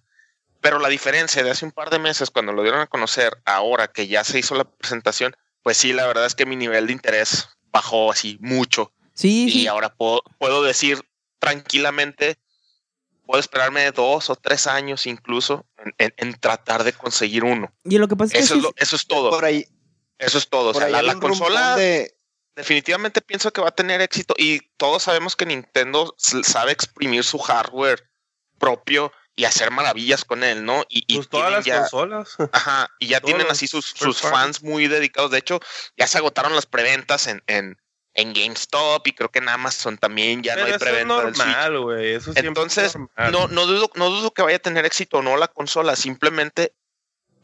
Pero 0.60 0.78
la 0.78 0.88
diferencia 0.88 1.42
de 1.42 1.50
hace 1.50 1.64
un 1.64 1.72
par 1.72 1.90
de 1.90 1.98
meses, 1.98 2.30
cuando 2.30 2.52
lo 2.52 2.62
dieron 2.62 2.80
a 2.80 2.86
conocer, 2.86 3.36
ahora 3.44 3.88
que 3.88 4.06
ya 4.06 4.22
se 4.24 4.38
hizo 4.38 4.54
la 4.54 4.64
presentación, 4.64 5.34
pues 5.62 5.76
sí, 5.76 5.92
la 5.92 6.06
verdad 6.06 6.26
es 6.26 6.34
que 6.34 6.46
mi 6.46 6.54
nivel 6.56 6.86
de 6.86 6.92
interés 6.92 7.48
bajó 7.72 8.12
así 8.12 8.38
mucho. 8.40 8.92
Sí, 9.14 9.46
Y 9.48 9.50
sí. 9.52 9.66
ahora 9.66 9.94
puedo, 9.94 10.22
puedo 10.38 10.62
decir 10.62 11.00
tranquilamente, 11.40 12.38
puedo 13.26 13.40
esperarme 13.40 13.90
dos 13.90 14.30
o 14.30 14.36
tres 14.36 14.66
años 14.66 15.06
incluso 15.06 15.66
en, 15.78 15.92
en- 15.98 16.14
en 16.16 16.34
tratar 16.34 16.84
de 16.84 16.92
conseguir 16.92 17.44
uno. 17.44 17.72
Y 17.84 17.98
lo 17.98 18.08
que 18.08 18.16
pasa 18.16 18.32
es 18.32 18.38
que 18.38 18.44
Eso 18.44 18.54
es, 18.56 18.62
lo- 18.62 18.72
eso 18.76 18.96
es 18.96 19.06
todo. 19.06 19.30
Por 19.30 19.44
ahí, 19.44 19.66
Eso 20.18 20.38
es 20.38 20.48
todo. 20.48 20.70
O 20.70 20.74
sea, 20.74 20.88
la, 20.88 21.02
la 21.02 21.18
consola 21.18 21.76
de, 21.76 22.14
definitivamente 22.55 23.20
pienso 23.20 23.53
que 23.53 23.61
va 23.61 23.68
a 23.68 23.74
tener 23.74 24.00
éxito 24.00 24.34
y 24.36 24.61
todos 24.76 25.05
sabemos 25.05 25.36
que 25.36 25.46
Nintendo 25.46 26.14
sabe 26.18 26.72
exprimir 26.72 27.24
su 27.24 27.38
hardware 27.38 28.09
propio 28.59 29.12
y 29.34 29.44
hacer 29.44 29.70
maravillas 29.70 30.24
con 30.24 30.44
él, 30.44 30.64
¿no? 30.64 30.84
Y, 30.88 31.05
y 31.07 31.16
Pues 31.16 31.28
todas 31.28 31.46
tienen 31.46 31.59
las 31.59 31.64
ya, 31.64 31.80
consolas. 31.80 32.36
Ajá, 32.53 32.90
y 32.98 33.09
ya 33.09 33.20
tienen 33.20 33.46
así 33.50 33.66
sus, 33.66 33.94
fans 34.20 34.62
muy 34.62 34.88
dedicados. 34.88 35.30
De 35.30 35.38
hecho, 35.38 35.61
ya 35.96 36.07
se 36.07 36.18
agotaron 36.18 36.55
las 36.55 36.66
preventas 36.66 37.26
en, 37.26 37.42
en, 37.46 37.78
en 38.14 38.34
GameStop 38.34 39.07
y 39.07 39.12
creo 39.12 39.30
que 39.30 39.38
en 39.38 39.48
Amazon 39.48 39.96
también 39.96 40.42
ya 40.42 40.55
Pero 40.55 40.66
no 40.66 40.68
hay 40.68 40.72
es 40.74 40.82
preventa 40.82 41.22
Switch. 41.22 41.36
normal, 41.38 41.80
güey. 41.80 42.18
Entonces, 42.34 42.84
es 42.88 42.96
normal. 42.96 43.32
no, 43.32 43.48
no, 43.48 43.66
dudo, 43.66 43.90
no 43.94 44.11
dudo 44.11 44.34
que 44.34 44.42
vaya 44.42 44.57
a 44.57 44.61
tener 44.61 44.84
éxito 44.84 45.18
o 45.18 45.22
no 45.22 45.36
la 45.38 45.48
consola. 45.48 45.96
Simplemente 45.96 46.74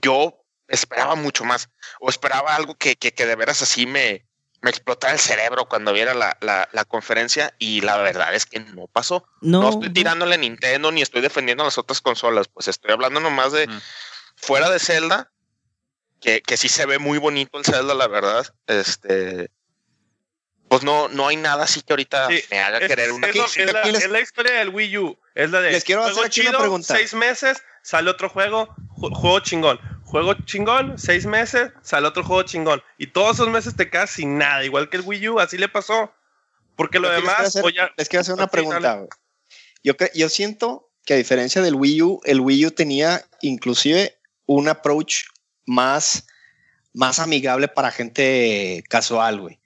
yo 0.03 0.45
esperaba 0.69 1.15
mucho 1.15 1.45
más. 1.45 1.71
O 2.01 2.11
esperaba 2.11 2.55
algo 2.55 2.75
que, 2.75 2.97
que, 2.97 3.13
que 3.15 3.25
de 3.25 3.35
veras 3.35 3.63
así 3.63 3.87
me, 3.87 4.28
me 4.61 4.71
explotara 4.71 5.13
el 5.13 5.21
cerebro 5.21 5.69
cuando 5.69 5.93
viera 5.93 6.15
la, 6.15 6.37
la, 6.41 6.69
la 6.73 6.85
conferencia. 6.85 7.55
Y 7.59 7.81
la 7.83 7.97
verdad 7.99 8.35
es 8.35 8.47
que 8.47 8.61
no 8.61 8.87
pasó. 8.89 9.27
no, 9.41 9.63
No, 9.63 9.69
estoy 9.71 9.91
tirándole 9.93 10.35
a 10.35 10.39
Nintendo 10.39 10.91
ni 10.93 11.03
estoy 11.03 11.21
defendiendo 11.21 11.63
a 11.63 11.67
las 11.67 11.79
otras 11.79 12.01
consolas. 12.01 12.49
Pues 12.49 12.69
estoy 12.69 12.91
hablando 12.93 13.21
nomás 13.21 13.53
de 13.53 13.65
Ujú. 13.65 13.79
fuera 14.37 14.71
de 14.71 14.79
Zelda. 14.79 15.31
Que, 16.21 16.43
que 16.43 16.57
sí 16.57 16.69
se 16.69 16.85
ve 16.85 16.99
muy 16.99 17.19
bonito 17.19 17.59
el 17.59 17.65
Zelda, 17.65 17.95
la 17.95 18.09
verdad. 18.09 18.45
Este. 18.67 19.51
Pues 20.69 20.83
no, 20.83 21.09
no 21.09 21.29
hay 21.29 21.37
nada 21.37 21.65
así 21.65 21.81
que 21.81 21.93
ahorita 21.95 22.27
Sí, 22.29 22.43
me 22.51 22.59
haga 22.61 22.79
Es, 22.79 22.89
querer 22.89 23.13
una 23.13 23.29
es 23.29 23.37
lo- 23.37 23.45
es 23.47 23.73
la, 23.73 23.85
les- 23.85 24.05
es 24.05 24.11
la 24.11 24.21
historia 24.21 24.53
del 24.59 24.69
Wii 24.71 24.99
U. 24.99 25.19
Es 25.35 25.51
la 25.51 25.61
de 25.61 25.71
Les 25.71 25.85
quiero 25.85 26.03
hacer 26.05 26.27
aquí 26.27 26.41
una 26.41 26.49
chido, 26.51 26.59
pregunta. 26.61 26.95
seis 26.97 27.15
meses, 27.15 27.63
sale 27.83 28.11
otro 28.11 28.29
juego, 28.29 28.75
ju- 28.97 29.15
juego 29.15 29.41
chingón. 29.41 29.79
Juego 30.11 30.35
chingón, 30.47 30.99
seis 30.99 31.27
meses, 31.27 31.71
sale 31.83 32.07
otro 32.07 32.25
juego 32.25 32.43
chingón. 32.43 32.83
Y 32.97 33.09
todos 33.09 33.37
esos 33.37 33.51
meses 33.51 33.77
te 33.77 33.91
quedas 33.91 34.11
sin 34.11 34.39
nada, 34.39 34.65
igual 34.65 34.89
que 34.89 34.97
el 34.97 35.03
Wii 35.05 35.29
U, 35.29 35.39
así 35.39 35.59
le 35.59 35.69
pasó. 35.69 36.13
Porque 36.77 36.99
lo 36.99 37.09
Aquí 37.09 37.17
les 37.17 37.25
quiero 37.25 37.37
demás, 37.39 37.57
hacer- 37.57 37.93
les 37.97 38.09
quiero 38.09 38.21
hacer 38.23 38.35
una 38.35 38.47
pregunta. 38.47 39.05
Yo, 39.85 39.93
yo 40.15 40.29
siento 40.29 40.91
que 41.05 41.15
a 41.15 41.17
diferencia 41.19 41.61
del 41.61 41.75
Wii 41.75 42.03
U, 42.03 42.21
el 42.25 42.41
Wii 42.41 42.67
U 42.67 42.71
tenía 42.71 43.23
inclusive 43.43 44.19
un 44.47 44.69
approach 44.69 45.25
más, 45.67 46.27
más 46.95 47.19
amigable 47.19 47.69
para 47.69 47.91
gente 47.91 48.83
casual, 48.89 49.41
güey. 49.41 49.61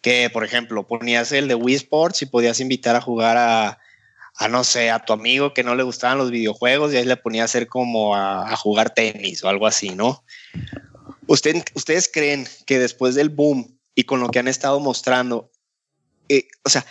Que, 0.00 0.30
por 0.30 0.44
ejemplo, 0.44 0.86
ponías 0.86 1.32
el 1.32 1.48
de 1.48 1.56
Wii 1.56 1.74
Sports 1.74 2.22
y 2.22 2.26
podías 2.26 2.60
invitar 2.60 2.94
a 2.94 3.00
jugar 3.00 3.36
a, 3.36 3.78
a, 4.38 4.48
no 4.48 4.62
sé, 4.64 4.90
a 4.90 5.00
tu 5.04 5.12
amigo 5.12 5.52
que 5.52 5.64
no 5.64 5.74
le 5.74 5.82
gustaban 5.82 6.18
los 6.18 6.30
videojuegos 6.30 6.92
y 6.92 6.96
ahí 6.96 7.04
le 7.04 7.16
ponías 7.16 7.42
a 7.42 7.44
hacer 7.46 7.66
como 7.68 8.14
a, 8.14 8.48
a 8.50 8.56
jugar 8.56 8.94
tenis 8.94 9.42
o 9.42 9.48
algo 9.48 9.66
así, 9.66 9.90
¿no? 9.90 10.24
¿Usted, 11.26 11.62
¿Ustedes 11.74 12.08
creen 12.12 12.46
que 12.66 12.78
después 12.78 13.14
del 13.14 13.28
boom 13.28 13.78
y 13.94 14.04
con 14.04 14.20
lo 14.20 14.28
que 14.30 14.38
han 14.38 14.48
estado 14.48 14.80
mostrando, 14.80 15.50
eh, 16.28 16.46
o 16.64 16.70
sea, 16.70 16.86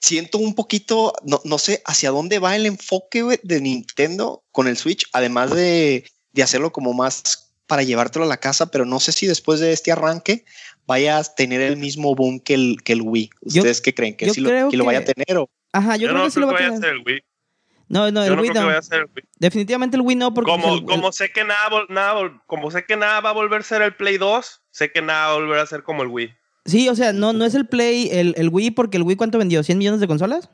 siento 0.00 0.38
un 0.38 0.54
poquito, 0.54 1.12
no, 1.24 1.40
no 1.44 1.58
sé 1.58 1.82
hacia 1.84 2.10
dónde 2.10 2.38
va 2.38 2.56
el 2.56 2.66
enfoque 2.66 3.38
de 3.42 3.60
Nintendo 3.60 4.42
con 4.50 4.66
el 4.66 4.76
Switch, 4.76 5.06
además 5.12 5.54
de, 5.54 6.04
de 6.32 6.42
hacerlo 6.42 6.72
como 6.72 6.94
más 6.94 7.52
para 7.66 7.82
llevártelo 7.82 8.24
a 8.24 8.28
la 8.28 8.38
casa, 8.38 8.70
pero 8.70 8.84
no 8.84 9.00
sé 9.00 9.12
si 9.12 9.26
después 9.26 9.60
de 9.60 9.72
este 9.72 9.92
arranque 9.92 10.44
vaya 10.86 11.18
a 11.18 11.24
tener 11.24 11.60
el 11.60 11.76
mismo 11.76 12.14
boom 12.14 12.38
que 12.40 12.54
el, 12.54 12.78
que 12.84 12.92
el 12.92 13.02
Wii. 13.02 13.30
Yo- 13.42 13.60
¿Ustedes 13.62 13.80
qué 13.80 13.92
creen? 13.94 14.16
¿Que 14.16 14.30
sí 14.32 14.40
lo, 14.40 14.70
que 14.70 14.76
lo 14.76 14.84
vaya 14.84 15.00
a 15.00 15.04
tener? 15.04 15.36
O? 15.38 15.50
Ajá, 15.76 15.96
yo, 15.96 16.02
yo, 16.02 16.08
creo 16.08 16.18
no 16.18 16.24
que 16.24 16.30
sí 16.30 16.40
lo 16.40 16.46
va 16.48 16.52
a 16.54 16.56
tener. 16.56 16.78
ser 16.78 16.88
el 16.90 17.02
Wii. 17.06 17.22
No, 17.88 18.10
no, 18.10 18.20
Yo 18.26 18.32
el 18.32 18.36
no 18.36 18.42
Wii 18.42 18.50
creo 18.50 18.54
que 18.54 18.60
no. 18.60 18.66
vaya 18.66 18.78
a 18.78 18.82
ser 18.82 18.98
el 19.00 19.04
Wii. 19.14 19.24
Definitivamente 19.38 19.96
el 19.96 20.02
Wii 20.02 20.16
no, 20.16 20.34
porque 20.34 20.50
Como, 20.50 20.74
el- 20.74 20.84
como 20.84 21.12
sé 21.12 21.30
que 21.30 21.44
nada, 21.44 21.68
nada, 21.88 22.42
como 22.46 22.70
sé 22.70 22.84
que 22.84 22.96
nada 22.96 23.20
va 23.20 23.30
a 23.30 23.32
volver 23.32 23.60
a 23.60 23.64
ser 23.64 23.82
el 23.82 23.94
Play 23.94 24.18
2, 24.18 24.62
sé 24.70 24.90
que 24.90 25.02
nada 25.02 25.28
va 25.28 25.32
a 25.32 25.36
volver 25.36 25.58
a 25.60 25.66
ser 25.66 25.82
como 25.84 26.02
el 26.02 26.08
Wii. 26.08 26.34
Sí, 26.64 26.88
o 26.88 26.96
sea, 26.96 27.12
no, 27.12 27.32
no 27.32 27.44
es 27.44 27.54
el 27.54 27.66
Play, 27.68 28.08
el, 28.10 28.34
el 28.36 28.48
Wii, 28.48 28.72
porque 28.72 28.96
el 28.96 29.04
Wii 29.04 29.16
¿cuánto 29.16 29.38
vendió? 29.38 29.60
¿100 29.62 29.76
millones 29.76 30.00
de 30.00 30.08
consolas? 30.08 30.50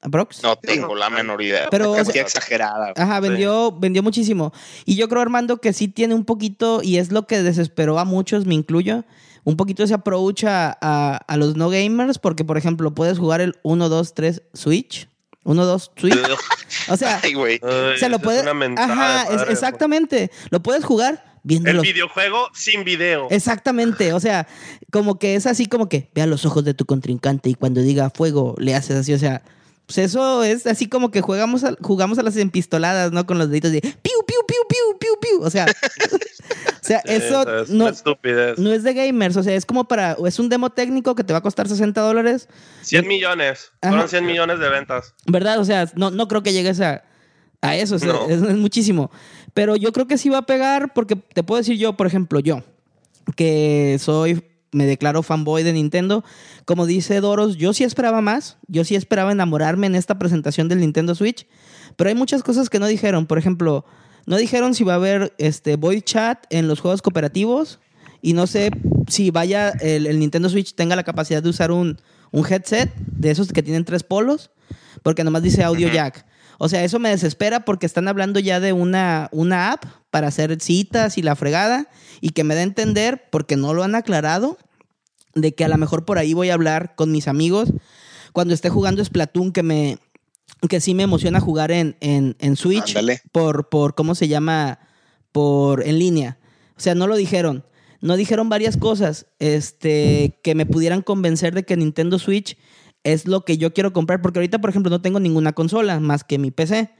¿Aprox? 0.00 0.42
No 0.44 0.56
tengo 0.56 0.94
la 0.94 1.10
menor 1.10 1.42
idea. 1.42 1.66
Pero, 1.70 1.90
o 1.90 1.94
sea, 1.96 2.04
Cantidad 2.04 2.24
exagerada. 2.24 2.92
güey. 2.92 2.94
Ajá, 2.96 3.18
vendió, 3.20 3.72
vendió 3.72 4.02
muchísimo. 4.02 4.52
Y 4.84 4.94
yo 4.94 5.08
creo, 5.08 5.20
Armando, 5.20 5.58
que 5.60 5.72
sí 5.72 5.88
tiene 5.88 6.14
un 6.14 6.24
poquito, 6.24 6.80
y 6.84 6.98
es 6.98 7.10
lo 7.10 7.26
que 7.26 7.42
desesperó 7.42 7.98
a 7.98 8.04
muchos, 8.04 8.46
me 8.46 8.54
incluyo, 8.54 9.04
un 9.44 9.56
poquito 9.56 9.82
ese 9.82 9.94
approach 9.94 10.44
a, 10.44 10.76
a- 10.80 11.16
a 11.16 11.36
los 11.36 11.56
no 11.56 11.68
gamers, 11.70 12.18
porque, 12.18 12.44
por 12.44 12.56
ejemplo, 12.58 12.94
puedes 12.94 13.18
jugar 13.18 13.40
el 13.40 13.56
1, 13.62 13.88
2, 13.88 14.14
3 14.14 14.42
Switch. 14.54 15.08
1, 15.44 15.64
2 15.64 15.92
Switch. 15.96 16.18
O 16.90 16.96
sea, 16.98 17.20
Ay, 17.22 17.32
güey. 17.32 17.58
Ay, 17.62 17.96
se 17.98 18.08
lo 18.10 18.16
es 18.16 18.22
puede. 18.22 18.42
una 18.42 18.52
mentada 18.54 19.22
Ajá, 19.22 19.34
es- 19.34 19.48
exactamente. 19.50 20.30
Lo 20.50 20.62
puedes 20.62 20.84
jugar, 20.84 21.38
viendo 21.42 21.70
El 21.70 21.76
los... 21.76 21.82
videojuego 21.82 22.48
sin 22.54 22.84
video. 22.84 23.26
Exactamente, 23.30 24.12
o 24.12 24.20
sea, 24.20 24.46
como 24.92 25.18
que 25.18 25.34
es 25.34 25.46
así 25.46 25.66
como 25.66 25.88
que 25.88 26.10
vea 26.14 26.26
los 26.26 26.44
ojos 26.44 26.64
de 26.64 26.74
tu 26.74 26.84
contrincante 26.84 27.48
y 27.50 27.54
cuando 27.54 27.80
diga 27.80 28.10
fuego 28.10 28.54
le 28.58 28.74
haces 28.74 28.96
así, 28.96 29.12
o 29.14 29.18
sea, 29.18 29.42
pues 29.88 29.96
eso 29.98 30.44
es 30.44 30.66
así 30.66 30.86
como 30.86 31.10
que 31.10 31.22
jugamos 31.22 31.64
a, 31.64 31.74
jugamos 31.80 32.18
a 32.18 32.22
las 32.22 32.36
empistoladas, 32.36 33.10
¿no? 33.10 33.24
Con 33.26 33.38
los 33.38 33.48
deditos 33.48 33.72
de 33.72 33.80
piu, 33.80 33.92
piu, 34.02 34.36
piu, 34.46 34.56
piu, 34.68 34.98
piu, 35.00 35.10
piu, 35.18 35.42
o 35.42 35.48
sea, 35.50 35.64
o 36.12 36.84
sea, 36.84 37.00
Sí, 37.06 37.12
eso 37.14 37.62
es 37.62 37.70
no, 37.70 37.88
estupidez. 37.88 38.58
no 38.58 38.70
es 38.72 38.82
de 38.82 38.92
gamers, 38.92 39.36
o 39.38 39.42
sea, 39.42 39.54
es 39.54 39.64
como 39.64 39.88
para, 39.88 40.16
es 40.26 40.38
un 40.38 40.50
demo 40.50 40.68
técnico 40.70 41.14
que 41.14 41.24
te 41.24 41.32
va 41.32 41.38
a 41.38 41.42
costar 41.42 41.66
60 41.68 41.98
dólares, 42.02 42.48
100 42.82 43.08
millones. 43.08 43.72
Ajá. 43.80 43.92
Fueron 43.92 44.08
100 44.10 44.26
millones 44.26 44.58
de 44.60 44.68
ventas. 44.68 45.14
¿verdad? 45.26 45.58
O 45.58 45.64
sea, 45.64 45.90
no, 45.96 46.10
no 46.10 46.28
creo 46.28 46.42
que 46.42 46.52
llegues 46.52 46.80
a, 46.82 47.02
a 47.62 47.74
eso, 47.76 47.94
o 47.96 47.98
sea, 47.98 48.12
No. 48.12 48.28
es, 48.28 48.42
es 48.42 48.56
muchísimo. 48.56 49.10
Pero 49.54 49.74
yo 49.76 49.92
creo 49.94 50.06
que 50.06 50.18
sí 50.18 50.28
va 50.28 50.38
a 50.38 50.46
pegar 50.46 50.92
porque 50.92 51.16
te 51.16 51.42
puedo 51.42 51.58
decir 51.58 51.78
yo, 51.78 51.94
por 51.96 52.06
ejemplo, 52.06 52.40
yo, 52.40 52.62
que 53.36 53.96
soy, 54.00 54.42
me 54.72 54.86
declaro 54.86 55.22
fanboy 55.22 55.62
de 55.62 55.72
Nintendo, 55.72 56.24
como 56.64 56.86
dice 56.86 57.20
Doros, 57.20 57.56
yo 57.56 57.72
sí 57.72 57.84
esperaba 57.84 58.20
más, 58.20 58.58
yo 58.66 58.84
sí 58.84 58.94
esperaba 58.94 59.32
enamorarme 59.32 59.86
en 59.86 59.94
esta 59.94 60.18
presentación 60.18 60.68
del 60.68 60.80
Nintendo 60.80 61.14
Switch, 61.14 61.46
pero 61.96 62.08
hay 62.08 62.14
muchas 62.14 62.42
cosas 62.42 62.70
que 62.70 62.78
no 62.78 62.86
dijeron, 62.86 63.26
por 63.26 63.38
ejemplo, 63.38 63.84
no 64.26 64.36
dijeron 64.36 64.74
si 64.74 64.84
va 64.84 64.94
a 64.94 64.96
haber 64.96 65.34
este 65.38 65.76
voice 65.76 66.02
chat 66.02 66.44
en 66.50 66.68
los 66.68 66.80
juegos 66.80 67.02
cooperativos 67.02 67.80
y 68.20 68.34
no 68.34 68.46
sé 68.46 68.70
si 69.06 69.30
vaya 69.30 69.70
el, 69.80 70.06
el 70.06 70.18
Nintendo 70.18 70.48
Switch 70.48 70.74
tenga 70.74 70.96
la 70.96 71.04
capacidad 71.04 71.42
de 71.42 71.48
usar 71.48 71.70
un, 71.70 71.98
un 72.30 72.46
headset 72.46 72.92
de 72.96 73.30
esos 73.30 73.52
que 73.52 73.62
tienen 73.62 73.84
tres 73.84 74.02
polos, 74.02 74.50
porque 75.02 75.24
nomás 75.24 75.42
dice 75.42 75.62
audio 75.64 75.88
jack. 75.90 76.26
O 76.58 76.68
sea, 76.68 76.82
eso 76.82 76.98
me 76.98 77.10
desespera 77.10 77.64
porque 77.64 77.86
están 77.86 78.08
hablando 78.08 78.40
ya 78.40 78.58
de 78.58 78.72
una, 78.72 79.28
una 79.30 79.72
app 79.72 79.84
para 80.10 80.26
hacer 80.26 80.60
citas 80.60 81.16
y 81.16 81.22
la 81.22 81.36
fregada 81.36 81.88
y 82.20 82.30
que 82.30 82.44
me 82.44 82.54
da 82.54 82.60
a 82.60 82.64
entender, 82.64 83.28
porque 83.30 83.56
no 83.56 83.74
lo 83.74 83.84
han 83.84 83.94
aclarado, 83.94 84.58
de 85.34 85.54
que 85.54 85.64
a 85.64 85.68
lo 85.68 85.78
mejor 85.78 86.04
por 86.04 86.18
ahí 86.18 86.34
voy 86.34 86.50
a 86.50 86.54
hablar 86.54 86.94
con 86.94 87.12
mis 87.12 87.28
amigos 87.28 87.72
cuando 88.32 88.54
esté 88.54 88.70
jugando 88.70 89.04
Splatoon, 89.04 89.52
que 89.52 89.62
me 89.62 89.98
que 90.68 90.80
sí 90.80 90.94
me 90.94 91.04
emociona 91.04 91.40
jugar 91.40 91.70
en, 91.70 91.96
en, 92.00 92.36
en 92.40 92.56
Switch 92.56 92.96
Ándale. 92.96 93.20
por, 93.32 93.68
por, 93.68 93.94
¿cómo 93.94 94.14
se 94.14 94.28
llama? 94.28 94.80
Por 95.30 95.86
en 95.86 95.98
línea. 95.98 96.38
O 96.76 96.80
sea, 96.80 96.94
no 96.94 97.06
lo 97.06 97.16
dijeron. 97.16 97.64
No 98.00 98.16
dijeron 98.16 98.48
varias 98.48 98.76
cosas 98.76 99.26
este, 99.38 100.38
que 100.42 100.54
me 100.54 100.66
pudieran 100.66 101.02
convencer 101.02 101.54
de 101.54 101.64
que 101.64 101.76
Nintendo 101.76 102.18
Switch 102.18 102.56
es 103.04 103.26
lo 103.26 103.44
que 103.44 103.58
yo 103.58 103.72
quiero 103.72 103.92
comprar. 103.92 104.22
Porque 104.22 104.38
ahorita, 104.38 104.60
por 104.60 104.70
ejemplo, 104.70 104.90
no 104.90 105.02
tengo 105.02 105.20
ninguna 105.20 105.52
consola 105.52 106.00
más 106.00 106.24
que 106.24 106.38
mi 106.38 106.50
PC. 106.50 106.90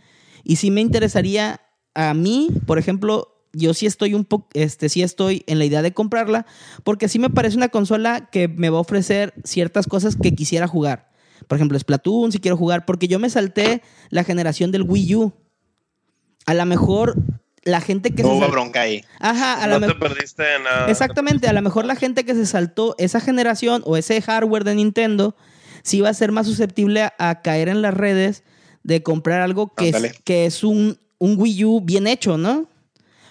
Y 0.45 0.57
sí 0.57 0.71
me 0.71 0.81
interesaría 0.81 1.61
a 1.95 2.15
mí, 2.15 2.51
por 2.67 2.79
ejemplo, 2.79 3.38
yo 3.53 3.75
sí 3.75 3.87
estoy 3.87 4.15
un 4.15 4.25
poco, 4.25 4.49
este, 4.55 4.89
sí 4.89 5.03
estoy 5.03 5.43
en 5.47 5.59
la 5.59 5.65
idea 5.65 5.83
de 5.83 5.93
comprarla, 5.93 6.47
porque 6.85 7.09
sí 7.09 7.19
me 7.19 7.31
parece 7.31 7.57
una 7.57 7.69
consola 7.69 8.29
que 8.31 8.49
me 8.49 8.71
va 8.71 8.79
a 8.79 8.83
ofrecer 8.83 9.35
ciertas 9.45 9.87
cosas 9.87 10.17
que 10.17 10.35
quisiera 10.35 10.67
jugar. 10.69 11.09
Por 11.47 11.57
ejemplo, 11.57 11.79
Splatoon, 11.79 12.33
si 12.33 12.41
quiero 12.41 12.57
jugar, 12.57 12.85
porque 12.85 13.09
yo 13.09 13.19
me 13.19 13.31
salté 13.31 13.83
la 14.11 14.25
generación 14.25 14.71
del 14.73 14.83
Wii 14.83 15.15
U. 15.17 15.33
A 16.47 16.55
lo 16.55 16.65
mejor 16.67 17.17
la 17.65 17.81
gente 17.81 18.15
que 18.15 18.23
No 18.23 18.29
se 18.31 18.35
hubo 18.35 18.43
sal- 18.43 18.51
bronca 18.51 18.81
ahí. 18.83 19.05
Ajá, 19.19 19.63
a 19.63 19.67
lo 19.67 19.75
No 19.81 19.87
te 19.87 19.95
mejor. 19.95 20.09
perdiste 20.15 20.43
de 20.43 20.59
nada. 20.61 20.87
Exactamente, 20.91 21.49
a 21.49 21.53
lo 21.53 21.63
mejor 21.63 21.85
la 21.85 21.97
gente 21.97 22.25
que 22.25 22.35
se 22.35 22.47
saltó 22.47 22.95
esa 22.99 23.21
generación 23.21 23.83
o 23.85 23.97
ese 23.97 24.21
hardware 24.23 24.65
de 24.65 24.75
Nintendo 24.75 25.37
sí 25.83 26.01
va 26.01 26.09
a 26.11 26.15
ser 26.15 26.33
más 26.33 26.47
susceptible 26.47 27.03
a, 27.03 27.15
a 27.19 27.43
caer 27.43 27.69
en 27.69 27.83
las 27.83 27.95
redes 27.95 28.43
de 28.83 29.03
comprar 29.03 29.41
algo 29.43 29.75
que 29.75 29.91
es, 29.91 30.13
que 30.25 30.47
es 30.47 30.65
un, 30.65 30.99
un 31.19 31.37
Wii 31.39 31.65
U 31.65 31.81
bien 31.83 32.07
hecho, 32.07 32.39
¿no? 32.39 32.69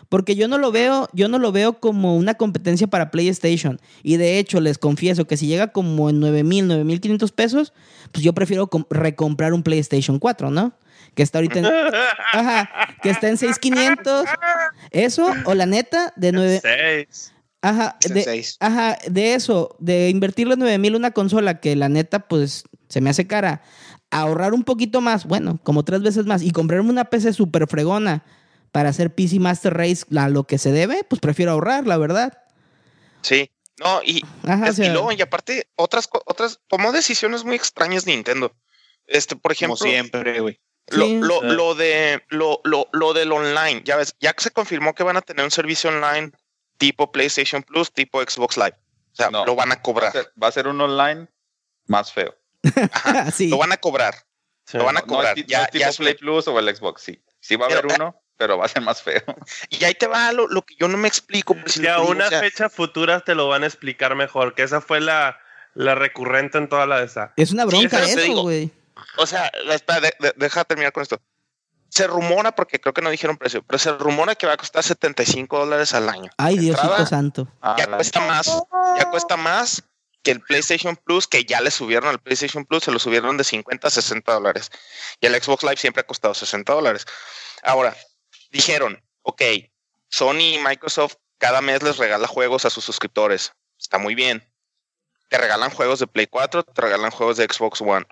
Porque 0.09 0.35
yo 0.35 0.47
no 0.47 0.57
lo 0.57 0.71
veo, 0.71 1.09
yo 1.13 1.27
no 1.27 1.37
lo 1.39 1.51
veo 1.51 1.79
como 1.79 2.15
una 2.15 2.35
competencia 2.35 2.87
para 2.87 3.11
PlayStation. 3.11 3.79
Y 4.03 4.17
de 4.17 4.39
hecho, 4.39 4.61
les 4.61 4.77
confieso 4.77 5.25
que 5.25 5.35
si 5.37 5.47
llega 5.47 5.67
como 5.73 6.09
en 6.09 6.19
9000, 6.19 6.67
9500 6.67 7.31
pesos, 7.33 7.73
pues 8.11 8.23
yo 8.23 8.33
prefiero 8.33 8.67
com- 8.67 8.85
recomprar 8.89 9.53
un 9.53 9.63
PlayStation 9.63 10.17
4, 10.19 10.49
¿no? 10.49 10.73
Que 11.13 11.23
está 11.23 11.39
ahorita 11.39 11.59
en, 11.59 11.65
ajá, 12.33 12.69
que 13.01 13.09
está 13.09 13.27
en 13.27 13.37
6500. 13.37 14.25
Eso, 14.91 15.27
o 15.45 15.53
la 15.53 15.65
neta, 15.65 16.13
de 16.15 16.31
9. 16.31 16.61
Seis. 16.61 17.33
Ajá, 17.61 17.97
Es 17.99 18.05
en 18.11 18.13
de, 18.13 18.23
seis. 18.23 18.57
ajá, 18.59 18.97
de 19.09 19.33
eso, 19.33 19.75
de 19.79 20.09
invertirle 20.09 20.55
9 20.57 20.77
mil 20.77 20.95
una 20.95 21.11
consola 21.11 21.59
que 21.59 21.75
la 21.75 21.89
neta, 21.89 22.19
pues, 22.27 22.63
se 22.87 23.01
me 23.01 23.09
hace 23.09 23.25
cara. 23.27 23.61
Ahorrar 24.09 24.53
un 24.53 24.63
poquito 24.63 25.01
más, 25.01 25.25
bueno, 25.25 25.59
como 25.63 25.83
tres 25.83 26.01
veces 26.01 26.25
más, 26.25 26.43
y 26.43 26.51
comprarme 26.51 26.89
una 26.91 27.05
PC 27.05 27.33
súper 27.33 27.67
fregona 27.67 28.23
para 28.71 28.89
hacer 28.89 29.13
PC 29.13 29.39
Master 29.39 29.73
Race 29.75 30.05
a 30.17 30.29
lo 30.29 30.43
que 30.45 30.57
se 30.57 30.71
debe, 30.71 31.03
pues 31.03 31.19
prefiero 31.21 31.51
ahorrar, 31.51 31.87
la 31.87 31.97
verdad. 31.97 32.37
Sí. 33.21 33.51
No, 33.79 34.01
y, 34.03 34.23
Ajá, 34.43 34.69
es- 34.69 34.79
y 34.79 34.89
luego, 34.89 35.11
y 35.11 35.21
aparte, 35.21 35.69
otras, 35.75 36.09
otras, 36.25 36.59
tomó 36.67 36.91
decisiones 36.91 37.43
muy 37.43 37.55
extrañas 37.55 38.05
Nintendo. 38.07 38.55
Este, 39.05 39.35
por 39.35 39.51
ejemplo, 39.51 39.77
Como 39.77 39.89
siempre, 39.91 40.39
güey. 40.39 40.59
lo, 40.89 41.05
Sí. 41.05 41.19
lo, 41.21 41.41
Ah. 41.41 41.45
lo 41.45 41.75
de 41.75 42.23
lo, 42.29 42.59
lo, 42.63 42.89
lo 42.91 43.13
del 43.13 43.31
online, 43.31 43.81
ya 43.85 43.95
ves, 43.97 44.15
ya 44.19 44.33
que 44.33 44.43
se 44.43 44.51
confirmó 44.51 44.95
que 44.95 45.03
van 45.03 45.17
a 45.17 45.21
tener 45.21 45.45
un 45.45 45.51
servicio 45.51 45.89
online 45.89 46.31
tipo 46.77 47.11
PlayStation 47.11 47.61
Plus, 47.63 47.91
tipo 47.93 48.21
Xbox 48.21 48.57
Live. 48.57 48.75
O 49.13 49.15
sea, 49.15 49.29
No. 49.31 49.45
lo 49.45 49.55
van 49.55 49.71
a 49.71 49.75
Va 49.75 49.79
a 49.79 49.83
cobrar. 49.83 50.11
ser, 50.11 50.31
va 50.41 50.47
a 50.47 50.51
ser 50.51 50.67
un 50.67 50.79
online 50.81 51.27
más 51.85 52.11
feo. 52.11 52.35
Ajá, 52.91 53.31
sí. 53.31 53.49
Lo 53.49 53.57
van 53.57 53.71
a 53.71 53.77
cobrar. 53.77 54.15
Sí. 54.65 54.77
Lo 54.77 54.85
van 54.85 54.97
a 54.97 55.01
cobrar. 55.01 55.37
No, 55.37 55.43
ya, 55.45 55.59
no 55.59 55.63
es 55.65 55.71
tipo 55.71 55.79
ya 55.81 55.89
es 55.89 55.97
Play 55.97 56.13
Plus 56.15 56.47
o 56.47 56.59
el 56.59 56.75
Xbox, 56.75 57.01
sí. 57.01 57.21
Sí 57.39 57.55
va 57.55 57.65
a 57.65 57.69
haber 57.69 57.81
Pero, 57.83 57.93
eh, 57.93 57.97
uno, 57.99 58.21
pero 58.37 58.57
va 58.57 58.65
a 58.65 58.69
ser 58.69 58.81
más 58.81 59.01
feo. 59.01 59.21
Y 59.69 59.83
ahí 59.83 59.93
te 59.95 60.07
va 60.07 60.31
lo, 60.31 60.47
lo 60.47 60.61
que 60.61 60.75
yo 60.75 60.87
no 60.87 60.97
me 60.97 61.07
explico. 61.07 61.55
pues, 61.55 61.73
si 61.73 61.81
lo 61.81 61.91
a 61.91 61.95
digo, 61.97 62.07
una 62.11 62.27
o 62.27 62.29
sea, 62.29 62.39
fecha 62.39 62.69
futura 62.69 63.19
te 63.21 63.35
lo 63.35 63.47
van 63.47 63.63
a 63.63 63.67
explicar 63.67 64.15
mejor, 64.15 64.53
que 64.55 64.63
esa 64.63 64.79
fue 64.81 64.99
la, 65.01 65.39
la 65.73 65.95
recurrente 65.95 66.57
en 66.57 66.69
toda 66.69 66.85
la 66.85 66.99
de 66.99 67.05
esa. 67.05 67.33
Es 67.35 67.51
una 67.51 67.65
bronca 67.65 68.01
te 68.01 68.13
eso, 68.13 68.41
güey. 68.41 68.71
O 69.17 69.25
sea, 69.27 69.51
espera, 69.71 69.99
de- 70.01 70.13
de- 70.19 70.33
deja 70.37 70.63
terminar 70.63 70.91
con 70.93 71.03
esto. 71.03 71.19
Se 71.89 72.05
rumora, 72.05 72.51
porque 72.51 72.79
creo 72.81 72.93
que 72.93 73.01
no 73.01 73.09
dijeron 73.09 73.37
precio, 73.37 73.63
pero 73.63 73.79
se 73.79 73.91
rumora 73.93 74.35
que 74.35 74.45
va 74.45 74.53
a 74.53 74.57
costar 74.57 74.83
75 74.83 75.57
dólares 75.59 75.93
al 75.93 76.09
año. 76.09 76.29
Ay, 76.37 76.57
Diosito 76.57 77.05
santo. 77.05 77.47
Ah, 77.61 77.75
ya 77.77 77.87
la- 77.87 77.97
cuesta 77.97 78.19
más, 78.21 78.47
ya 78.97 79.09
cuesta 79.09 79.37
más 79.37 79.83
que 80.23 80.31
el 80.31 80.41
PlayStation 80.41 80.97
Plus, 80.97 81.27
que 81.27 81.45
ya 81.45 81.61
le 81.61 81.71
subieron 81.71 82.09
al 82.09 82.19
PlayStation 82.19 82.65
Plus, 82.65 82.83
se 82.83 82.91
lo 82.91 82.99
subieron 82.99 83.37
de 83.37 83.45
50 83.45 83.87
a 83.87 83.91
60 83.91 84.33
dólares. 84.33 84.69
Y 85.21 85.27
el 85.27 85.41
Xbox 85.41 85.63
Live 85.63 85.77
siempre 85.77 86.01
ha 86.01 86.05
costado 86.05 86.33
60 86.33 86.73
dólares. 86.73 87.05
Ahora, 87.63 87.95
dijeron, 88.51 89.03
ok, 89.23 89.41
Sony 90.09 90.55
y 90.55 90.59
Microsoft 90.59 91.15
cada 91.37 91.61
mes 91.61 91.83
les 91.83 91.97
regala 91.97 92.27
juegos 92.27 92.65
a 92.65 92.69
sus 92.69 92.83
suscriptores. 92.83 93.53
Está 93.79 93.97
muy 93.97 94.15
bien. 94.15 94.43
Te 95.29 95.37
regalan 95.37 95.69
juegos 95.69 95.99
de 95.99 96.07
Play 96.07 96.27
4, 96.27 96.63
te 96.63 96.81
regalan 96.81 97.11
juegos 97.11 97.37
de 97.37 97.45
Xbox 97.45 97.81
One. 97.81 98.05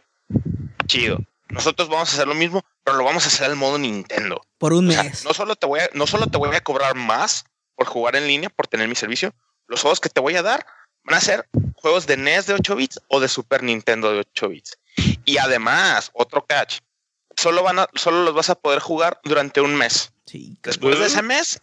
Chido. 0.88 1.20
Nosotros 1.50 1.90
vamos 1.90 2.10
a 2.10 2.14
hacer 2.14 2.28
lo 2.28 2.34
mismo, 2.36 2.64
pero 2.84 2.98
lo 2.98 3.04
vamos 3.04 3.24
a 3.26 3.28
hacer 3.28 3.46
al 3.46 3.56
modo 3.56 3.78
Nintendo. 3.78 4.42
Por 4.58 4.74
un 4.74 4.90
O 4.90 4.92
sea, 4.92 5.04
mes. 5.04 5.24
no 5.24 5.34
solo 5.34 5.56
te 5.56 5.66
voy 5.66 5.80
a, 5.80 5.90
no 5.94 6.08
solo 6.08 6.28
te 6.28 6.38
voy 6.38 6.54
a 6.56 6.62
cobrar 6.62 6.96
más 6.96 7.46
por 7.76 7.88
jugar 7.88 8.16
en 8.16 8.28
línea, 8.28 8.50
por 8.50 8.68
tener 8.68 8.88
mi 8.88 8.96
servicio, 8.96 9.34
los 9.68 9.82
juegos 9.82 10.00
que 10.00 10.10
te 10.10 10.20
voy 10.20 10.36
a 10.36 10.42
dar 10.44 10.66
van 11.04 11.16
a 11.18 11.22
ser 11.22 11.48
juegos 11.76 12.08
de 12.08 12.18
NES 12.18 12.48
de 12.48 12.54
8 12.56 12.76
bits 12.76 13.00
o 13.08 13.20
de 13.20 13.28
Super 13.28 13.64
Nintendo 13.64 14.12
de 14.12 14.20
8 14.20 14.50
bits. 14.50 14.78
Y 15.24 15.38
además, 15.38 16.10
otro 16.14 16.46
catch, 16.46 16.80
solo 17.38 17.64
van 17.64 17.80
a, 17.80 17.88
solo 17.96 18.24
los 18.24 18.34
vas 18.34 18.50
a 18.50 18.56
poder 18.56 18.80
jugar 18.80 19.20
durante 19.24 19.62
un 19.62 19.76
mes. 19.76 20.12
Sí, 20.26 20.58
Después 20.64 21.00
de 21.00 21.06
ese 21.06 21.22
mes, 21.22 21.62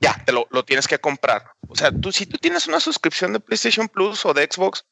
ya 0.00 0.22
te 0.24 0.32
lo, 0.32 0.46
lo 0.50 0.64
tienes 0.64 0.86
que 0.86 0.98
comprar. 0.98 1.52
O 1.68 1.76
sea, 1.76 1.90
tú 1.90 2.12
si 2.12 2.26
tú 2.26 2.38
tienes 2.38 2.66
una 2.66 2.80
suscripción 2.80 3.32
de 3.32 3.40
PlayStation 3.40 3.88
Plus 3.88 4.24
o 4.24 4.34
de 4.34 4.48
Xbox, 4.50 4.84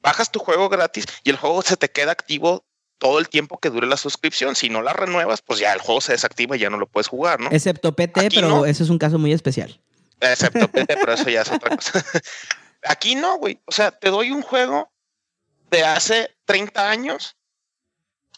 bajas 0.00 0.30
tu 0.30 0.38
juego 0.38 0.68
gratis 0.68 1.06
y 1.24 1.30
el 1.30 1.36
juego 1.36 1.62
se 1.62 1.76
te 1.76 1.90
queda 1.90 2.12
activo 2.12 2.64
todo 2.98 3.18
el 3.18 3.28
tiempo 3.28 3.58
que 3.58 3.70
dure 3.70 3.86
la 3.86 3.96
suscripción. 3.96 4.54
Si 4.56 4.68
no 4.68 4.82
la 4.82 4.92
renuevas, 4.92 5.40
pues 5.40 5.60
ya 5.60 5.72
el 5.72 5.80
juego 5.80 6.00
se 6.00 6.12
desactiva 6.12 6.56
y 6.56 6.60
ya 6.60 6.70
no 6.70 6.78
lo 6.78 6.86
puedes 6.86 7.08
jugar, 7.08 7.40
¿no? 7.40 7.48
Excepto 7.50 7.94
PT, 7.94 8.20
Aquí 8.26 8.36
pero 8.36 8.48
no. 8.48 8.66
ese 8.66 8.82
es 8.82 8.90
un 8.90 8.98
caso 8.98 9.18
muy 9.18 9.32
especial. 9.32 9.80
Excepto 10.20 10.68
PT, 10.68 10.96
pero 11.00 11.12
eso 11.12 11.30
ya 11.30 11.42
es 11.42 11.50
otra 11.50 11.74
cosa. 11.74 12.04
Aquí 12.82 13.14
no, 13.14 13.38
güey. 13.38 13.60
O 13.64 13.72
sea, 13.72 13.92
te 13.92 14.10
doy 14.10 14.30
un 14.30 14.42
juego 14.42 14.90
de 15.70 15.84
hace 15.84 16.36
30 16.44 16.90
años 16.90 17.36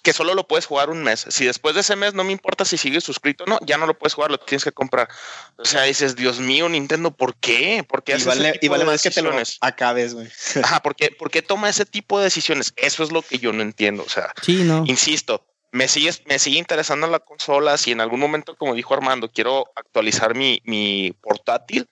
que 0.03 0.13
solo 0.13 0.35
lo 0.35 0.47
puedes 0.47 0.67
jugar 0.67 0.91
un 0.91 1.03
mes. 1.03 1.27
Si 1.29 1.45
después 1.45 1.75
de 1.75 1.83
ese 1.83 1.97
mes 1.97 2.15
no 2.15 2.25
me 2.25 2.33
importa 2.33 2.65
si 2.65 2.77
sigues 2.77 3.05
suscrito 3.05 3.45
o 3.45 3.47
no, 3.47 3.59
ya 3.67 3.77
no 3.77 3.87
lo 3.87 3.99
puedes 3.99 4.15
jugar, 4.15 4.31
lo 4.31 4.39
tienes 4.39 4.65
que 4.65 4.73
comprar. 4.73 5.09
O 5.57 5.65
sea, 5.65 5.83
dices, 5.83 6.17
Dios 6.17 6.41
mío, 6.41 6.69
Nintendo, 6.69 7.11
¿por 7.11 7.35
qué? 7.37 7.85
¿Por 7.87 8.03
qué 8.03 8.13
Y 8.13 8.15
haces 8.17 8.27
vale, 8.27 8.49
ese 8.51 8.59
tipo 8.59 8.67
y 8.67 8.69
vale 8.71 8.85
de 8.85 8.91
más 8.91 9.03
que 9.03 9.11
te 9.11 9.23
lo 9.23 9.33
acabes, 9.61 10.15
güey. 10.15 10.29
Ajá, 10.63 10.81
¿por 10.81 10.97
qué, 10.97 11.11
por 11.11 11.31
qué 11.31 11.43
toma 11.43 11.69
ese 11.69 11.85
tipo 11.85 12.19
de 12.19 12.25
decisiones? 12.25 12.73
Eso 12.77 13.03
es 13.03 13.13
lo 13.13 13.23
que 13.23 13.39
yo 13.39 13.53
no 13.53 13.63
entiendo. 13.63 14.03
O 14.05 14.09
sea, 14.09 14.33
Sí, 14.43 14.63
no. 14.65 14.85
insisto, 14.87 15.45
me 15.73 15.87
sigue, 15.87 16.11
me 16.27 16.39
sigue 16.39 16.59
interesando 16.59 17.07
la 17.07 17.21
consola. 17.21 17.77
Si 17.77 17.93
en 17.93 18.01
algún 18.01 18.21
momento, 18.21 18.57
como 18.57 18.75
dijo 18.75 18.95
Armando, 18.95 19.31
quiero 19.31 19.71
actualizar 19.77 20.35
mi, 20.35 20.63
mi 20.65 21.13
portátil, 21.21 21.89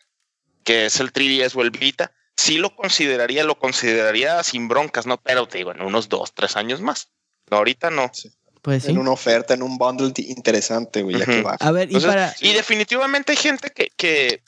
que 0.64 0.86
es 0.86 0.98
el 1.00 1.12
3DS 1.12 1.54
o 1.56 1.62
el 1.62 1.70
Vita, 1.70 2.12
sí 2.36 2.56
lo 2.58 2.74
consideraría, 2.74 3.44
lo 3.44 3.58
consideraría 3.58 4.42
sin 4.44 4.68
broncas, 4.68 5.06
¿no? 5.06 5.20
Pero 5.20 5.46
te 5.46 5.58
digo, 5.58 5.72
en 5.72 5.82
unos 5.82 6.08
dos, 6.08 6.32
tres 6.34 6.56
años 6.56 6.80
más. 6.80 7.10
No, 7.50 7.58
ahorita 7.58 7.90
no. 7.90 8.10
Pues 8.62 8.82
sí. 8.84 8.90
En 8.90 8.98
una 8.98 9.12
oferta, 9.12 9.54
en 9.54 9.62
un 9.62 9.78
bundle 9.78 10.12
interesante, 10.16 11.02
güey, 11.02 11.18
ya 11.18 11.26
que. 11.26 11.44
A 11.60 11.72
ver, 11.72 11.90
y 11.90 11.96
Entonces, 11.96 12.08
para. 12.08 12.34
y 12.40 12.52
definitivamente 12.52 13.32
hay 13.32 13.38
gente 13.38 13.70
que, 13.70 13.90
que 13.96 14.42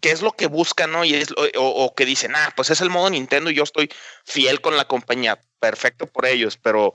qué 0.00 0.10
es 0.10 0.22
lo 0.22 0.32
que 0.32 0.46
buscan, 0.46 0.92
¿no? 0.92 1.04
Y 1.04 1.14
es, 1.14 1.28
o, 1.56 1.94
que 1.94 2.06
dicen, 2.06 2.32
ah, 2.34 2.52
pues 2.56 2.70
es 2.70 2.80
el 2.80 2.90
modo 2.90 3.10
Nintendo 3.10 3.50
y 3.50 3.54
yo 3.54 3.62
estoy 3.62 3.90
fiel 4.24 4.60
con 4.60 4.76
la 4.76 4.86
compañía. 4.86 5.40
Perfecto 5.60 6.06
por 6.06 6.26
ellos, 6.26 6.56
pero 6.56 6.94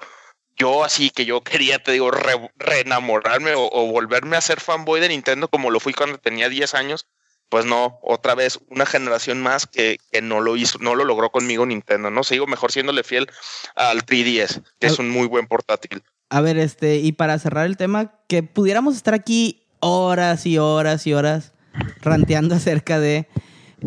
yo 0.57 0.83
así 0.83 1.11
que 1.11 1.25
yo 1.25 1.41
quería, 1.43 1.79
te 1.79 1.91
digo, 1.91 2.11
reenamorarme 2.55 3.53
o, 3.55 3.69
volverme 3.87 4.37
a 4.37 4.41
ser 4.41 4.59
fanboy 4.59 4.99
de 4.99 5.09
Nintendo 5.09 5.47
como 5.47 5.69
lo 5.69 5.79
fui 5.79 5.93
cuando 5.93 6.17
tenía 6.17 6.49
10 6.49 6.73
años, 6.73 7.07
pues 7.49 7.65
no, 7.65 7.99
otra 8.01 8.35
vez 8.35 8.59
una 8.69 8.85
generación 8.85 9.41
más 9.41 9.67
que, 9.67 9.97
que, 10.11 10.21
no 10.21 10.41
lo 10.41 10.57
hizo, 10.57 10.79
no 10.79 10.95
lo 10.95 11.05
logró 11.05 11.29
conmigo 11.29 11.65
Nintendo, 11.65 12.09
¿no? 12.09 12.23
Sigo 12.23 12.47
mejor 12.47 12.71
siéndole 12.71 13.03
fiel 13.03 13.27
al 13.75 14.05
3DS, 14.05 14.63
que 14.79 14.87
es 14.87 14.99
un 14.99 15.09
muy 15.09 15.27
buen 15.27 15.47
portátil. 15.47 16.03
A 16.29 16.41
ver, 16.41 16.57
este, 16.57 16.97
y 16.97 17.11
para 17.11 17.37
cerrar 17.39 17.65
el 17.65 17.77
tema, 17.77 18.13
que 18.27 18.43
pudiéramos 18.43 18.95
estar 18.95 19.13
aquí 19.13 19.63
horas 19.79 20.45
y 20.45 20.57
horas 20.57 21.05
y 21.07 21.13
horas 21.13 21.53
ranteando 22.01 22.55
acerca 22.55 22.99
de. 22.99 23.27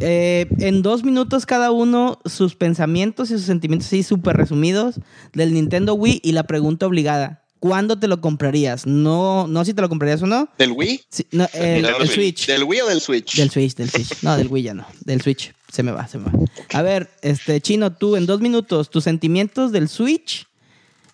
Eh, 0.00 0.46
en 0.58 0.82
dos 0.82 1.02
minutos 1.02 1.44
cada 1.44 1.72
uno 1.72 2.20
sus 2.24 2.54
pensamientos 2.54 3.30
y 3.30 3.34
sus 3.34 3.46
sentimientos 3.46 3.88
así 3.88 4.04
súper 4.04 4.36
resumidos 4.36 5.00
del 5.32 5.54
Nintendo 5.54 5.94
Wii 5.94 6.20
y 6.22 6.32
la 6.32 6.44
pregunta 6.44 6.86
obligada. 6.86 7.42
¿Cuándo 7.60 7.98
te 7.98 8.08
lo 8.08 8.20
comprarías? 8.20 8.86
No, 8.86 9.46
no 9.48 9.64
si 9.64 9.74
te 9.74 9.82
lo 9.82 9.88
comprarías 9.88 10.22
o 10.22 10.26
no. 10.26 10.48
¿Del 10.58 10.72
Wii? 10.72 11.00
no, 11.32 11.48
el, 11.54 12.08
Switch. 12.08 12.46
¿Del 12.46 12.64
Wii 12.64 12.80
o 12.82 12.86
del 12.86 13.00
Switch? 13.00 13.36
Del 13.36 13.50
Switch, 13.50 13.74
del 13.74 13.90
Switch. 13.90 14.22
No, 14.22 14.36
del 14.36 14.48
Wii 14.48 14.62
ya 14.62 14.74
no. 14.74 14.86
Del 15.04 15.20
Switch. 15.22 15.52
Se 15.72 15.82
me 15.82 15.92
va, 15.92 16.06
se 16.06 16.18
me 16.18 16.24
va. 16.24 16.32
A 16.72 16.82
ver, 16.82 17.10
este, 17.22 17.60
Chino, 17.60 17.92
tú 17.92 18.16
en 18.16 18.26
dos 18.26 18.40
minutos, 18.40 18.90
tus 18.90 19.04
sentimientos 19.04 19.72
del 19.72 19.88
Switch 19.88 20.46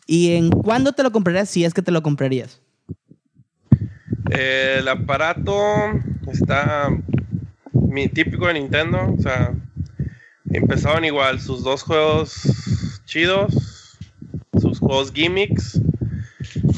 y 0.07 0.33
en 0.33 0.51
cuándo 0.51 0.93
te 0.93 1.03
lo 1.03 1.13
comprarías 1.13 1.49
si 1.49 1.65
es 1.65 1.75
que 1.75 1.83
te 1.83 1.91
lo 1.91 2.03
comprarías. 2.03 2.61
El 4.31 4.87
aparato 4.89 5.55
está 6.31 6.89
mi 7.73 8.09
típico 8.09 8.47
de 8.47 8.55
Nintendo, 8.55 9.15
o 9.17 9.23
sea, 9.23 9.55
empezaban 10.53 11.05
igual 11.05 11.41
sus 11.41 11.63
dos 11.63 11.83
juegos 11.83 12.35
chidos, 13.05 13.99
sus 14.61 14.79
juegos 14.79 15.13
gimmicks. 15.13 15.81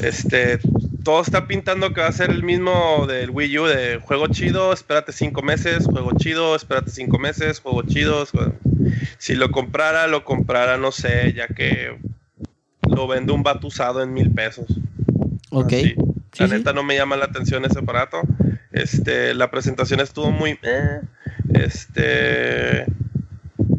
Este, 0.01 0.59
todo 1.03 1.21
está 1.21 1.47
pintando 1.47 1.93
que 1.93 2.01
va 2.01 2.07
a 2.07 2.11
ser 2.11 2.29
el 2.29 2.43
mismo 2.43 3.05
del 3.07 3.29
Wii 3.29 3.59
U 3.59 3.65
de 3.65 3.97
juego 3.97 4.27
chido, 4.27 4.73
espérate 4.73 5.11
cinco 5.11 5.41
meses, 5.41 5.85
juego 5.85 6.11
chido, 6.17 6.55
espérate 6.55 6.91
cinco 6.91 7.17
meses, 7.17 7.59
juego 7.59 7.83
chido. 7.83 8.25
Si 9.17 9.35
lo 9.35 9.51
comprara, 9.51 10.07
lo 10.07 10.23
comprara, 10.23 10.77
no 10.77 10.91
sé, 10.91 11.33
ya 11.33 11.47
que 11.47 11.97
lo 12.89 13.07
vende 13.07 13.33
un 13.33 13.43
vato 13.43 13.67
usado 13.67 14.03
en 14.03 14.13
mil 14.13 14.31
pesos. 14.31 14.65
Ok. 15.49 15.73
La 16.39 16.47
neta 16.47 16.73
no 16.73 16.83
me 16.83 16.95
llama 16.95 17.17
la 17.17 17.25
atención 17.25 17.65
ese 17.65 17.79
aparato. 17.79 18.21
Este, 18.71 19.33
la 19.33 19.49
presentación 19.49 19.99
estuvo 19.99 20.31
muy. 20.31 20.59
Eh, 20.61 21.01
este. 21.53 22.85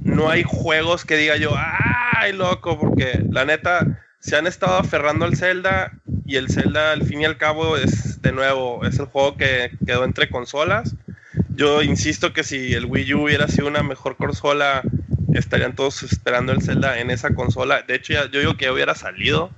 No 0.03 0.31
hay 0.31 0.43
juegos 0.43 1.05
que 1.05 1.17
diga 1.17 1.37
yo, 1.37 1.53
¡ay, 1.55 2.33
loco! 2.33 2.79
Porque 2.79 3.23
la 3.31 3.45
neta, 3.45 4.01
se 4.19 4.37
han 4.37 4.47
estado 4.47 4.79
aferrando 4.79 5.25
al 5.25 5.37
Zelda. 5.37 5.93
Y 6.29 6.37
el 6.37 6.51
Zelda, 6.51 6.93
al 6.93 7.05
fin 7.05 7.23
y 7.23 7.25
al 7.25 7.39
cabo, 7.39 7.79
es 7.79 8.21
de 8.21 8.33
nuevo, 8.33 8.85
es 8.85 8.99
el 8.99 9.07
juego 9.07 9.39
que 9.39 9.71
quedó 9.87 10.05
entre 10.05 10.29
consolas. 10.29 10.95
Yo 11.57 11.83
insisto 11.83 12.35
que 12.35 12.45
si 12.45 12.75
el 12.75 12.85
Wii 12.85 13.15
U 13.15 13.23
hubiera 13.25 13.49
sido 13.49 13.67
una 13.67 13.83
mejor 13.83 14.17
consola, 14.17 14.83
estarían 15.33 15.75
todos 15.75 16.03
esperando 16.03 16.53
el 16.53 16.61
Zelda 16.61 16.99
en 16.99 17.11
esa 17.11 17.35
consola. 17.35 17.81
De 17.81 17.95
hecho, 17.95 18.13
ya, 18.13 18.31
yo 18.31 18.41
digo 18.41 18.59
que 18.59 18.67
ya 18.67 18.75
hubiera 18.75 18.95
salido. 18.95 19.51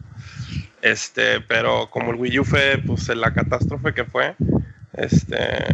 Este, 0.81 1.41
pero 1.41 1.91
como 1.91 2.13
el 2.13 2.17
Wii 2.19 2.39
U 2.39 2.45
fue 2.45 2.81
pues 2.87 3.09
la 3.09 3.35
catástrofe 3.35 3.93
que 3.93 4.05
fue, 4.05 4.37
este 4.93 5.67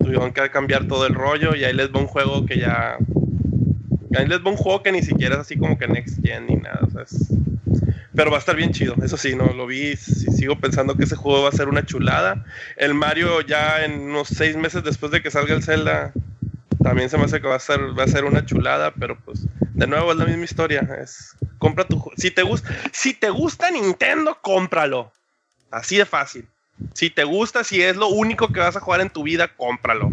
tuvieron 0.00 0.32
que 0.32 0.50
cambiar 0.50 0.88
todo 0.88 1.06
el 1.06 1.14
rollo 1.14 1.54
y 1.54 1.62
ahí 1.62 1.74
les 1.74 1.92
va 1.92 2.00
un 2.00 2.08
juego 2.08 2.44
que 2.44 2.58
ya 2.58 2.98
ahí 4.16 4.26
les 4.26 4.44
va 4.44 4.50
un 4.50 4.56
juego 4.56 4.82
que 4.82 4.90
ni 4.90 5.02
siquiera 5.02 5.36
es 5.36 5.42
así 5.42 5.56
como 5.56 5.78
que 5.78 5.86
next 5.86 6.20
gen 6.22 6.46
ni 6.46 6.56
nada, 6.56 6.80
pero 8.14 8.30
va 8.30 8.36
a 8.38 8.40
estar 8.40 8.56
bien 8.56 8.72
chido, 8.72 8.94
eso 9.02 9.16
sí, 9.16 9.34
no 9.34 9.46
lo 9.52 9.66
vi, 9.66 9.96
sigo 9.96 10.58
pensando 10.58 10.96
que 10.96 11.04
ese 11.04 11.16
juego 11.16 11.42
va 11.42 11.48
a 11.48 11.52
ser 11.52 11.68
una 11.68 11.86
chulada. 11.86 12.44
El 12.76 12.94
Mario 12.94 13.40
ya 13.40 13.84
en 13.84 14.00
unos 14.00 14.28
seis 14.28 14.56
meses 14.56 14.82
después 14.82 15.12
de 15.12 15.22
que 15.22 15.30
salga 15.30 15.54
el 15.54 15.62
Zelda 15.62 16.12
también 16.82 17.10
se 17.10 17.18
me 17.18 17.24
hace 17.24 17.40
que 17.40 17.46
va 17.46 17.56
a 17.56 17.60
ser 17.60 17.98
va 17.98 18.04
a 18.04 18.08
ser 18.08 18.24
una 18.24 18.44
chulada, 18.46 18.92
pero 18.92 19.18
pues 19.18 19.46
de 19.60 19.86
nuevo 19.86 20.12
es 20.12 20.18
la 20.18 20.24
misma 20.24 20.44
historia, 20.44 20.80
es 21.00 21.36
compra 21.58 21.84
tu 21.84 22.02
si 22.16 22.30
te 22.30 22.42
gusta 22.42 22.74
si 22.92 23.14
te 23.14 23.30
gusta 23.30 23.70
Nintendo, 23.70 24.38
cómpralo. 24.40 25.12
Así 25.70 25.96
de 25.96 26.06
fácil. 26.06 26.48
Si 26.94 27.10
te 27.10 27.24
gusta, 27.24 27.62
si 27.64 27.82
es 27.82 27.96
lo 27.96 28.08
único 28.08 28.48
que 28.48 28.60
vas 28.60 28.76
a 28.76 28.80
jugar 28.80 29.00
en 29.00 29.10
tu 29.10 29.22
vida, 29.22 29.48
cómpralo. 29.56 30.12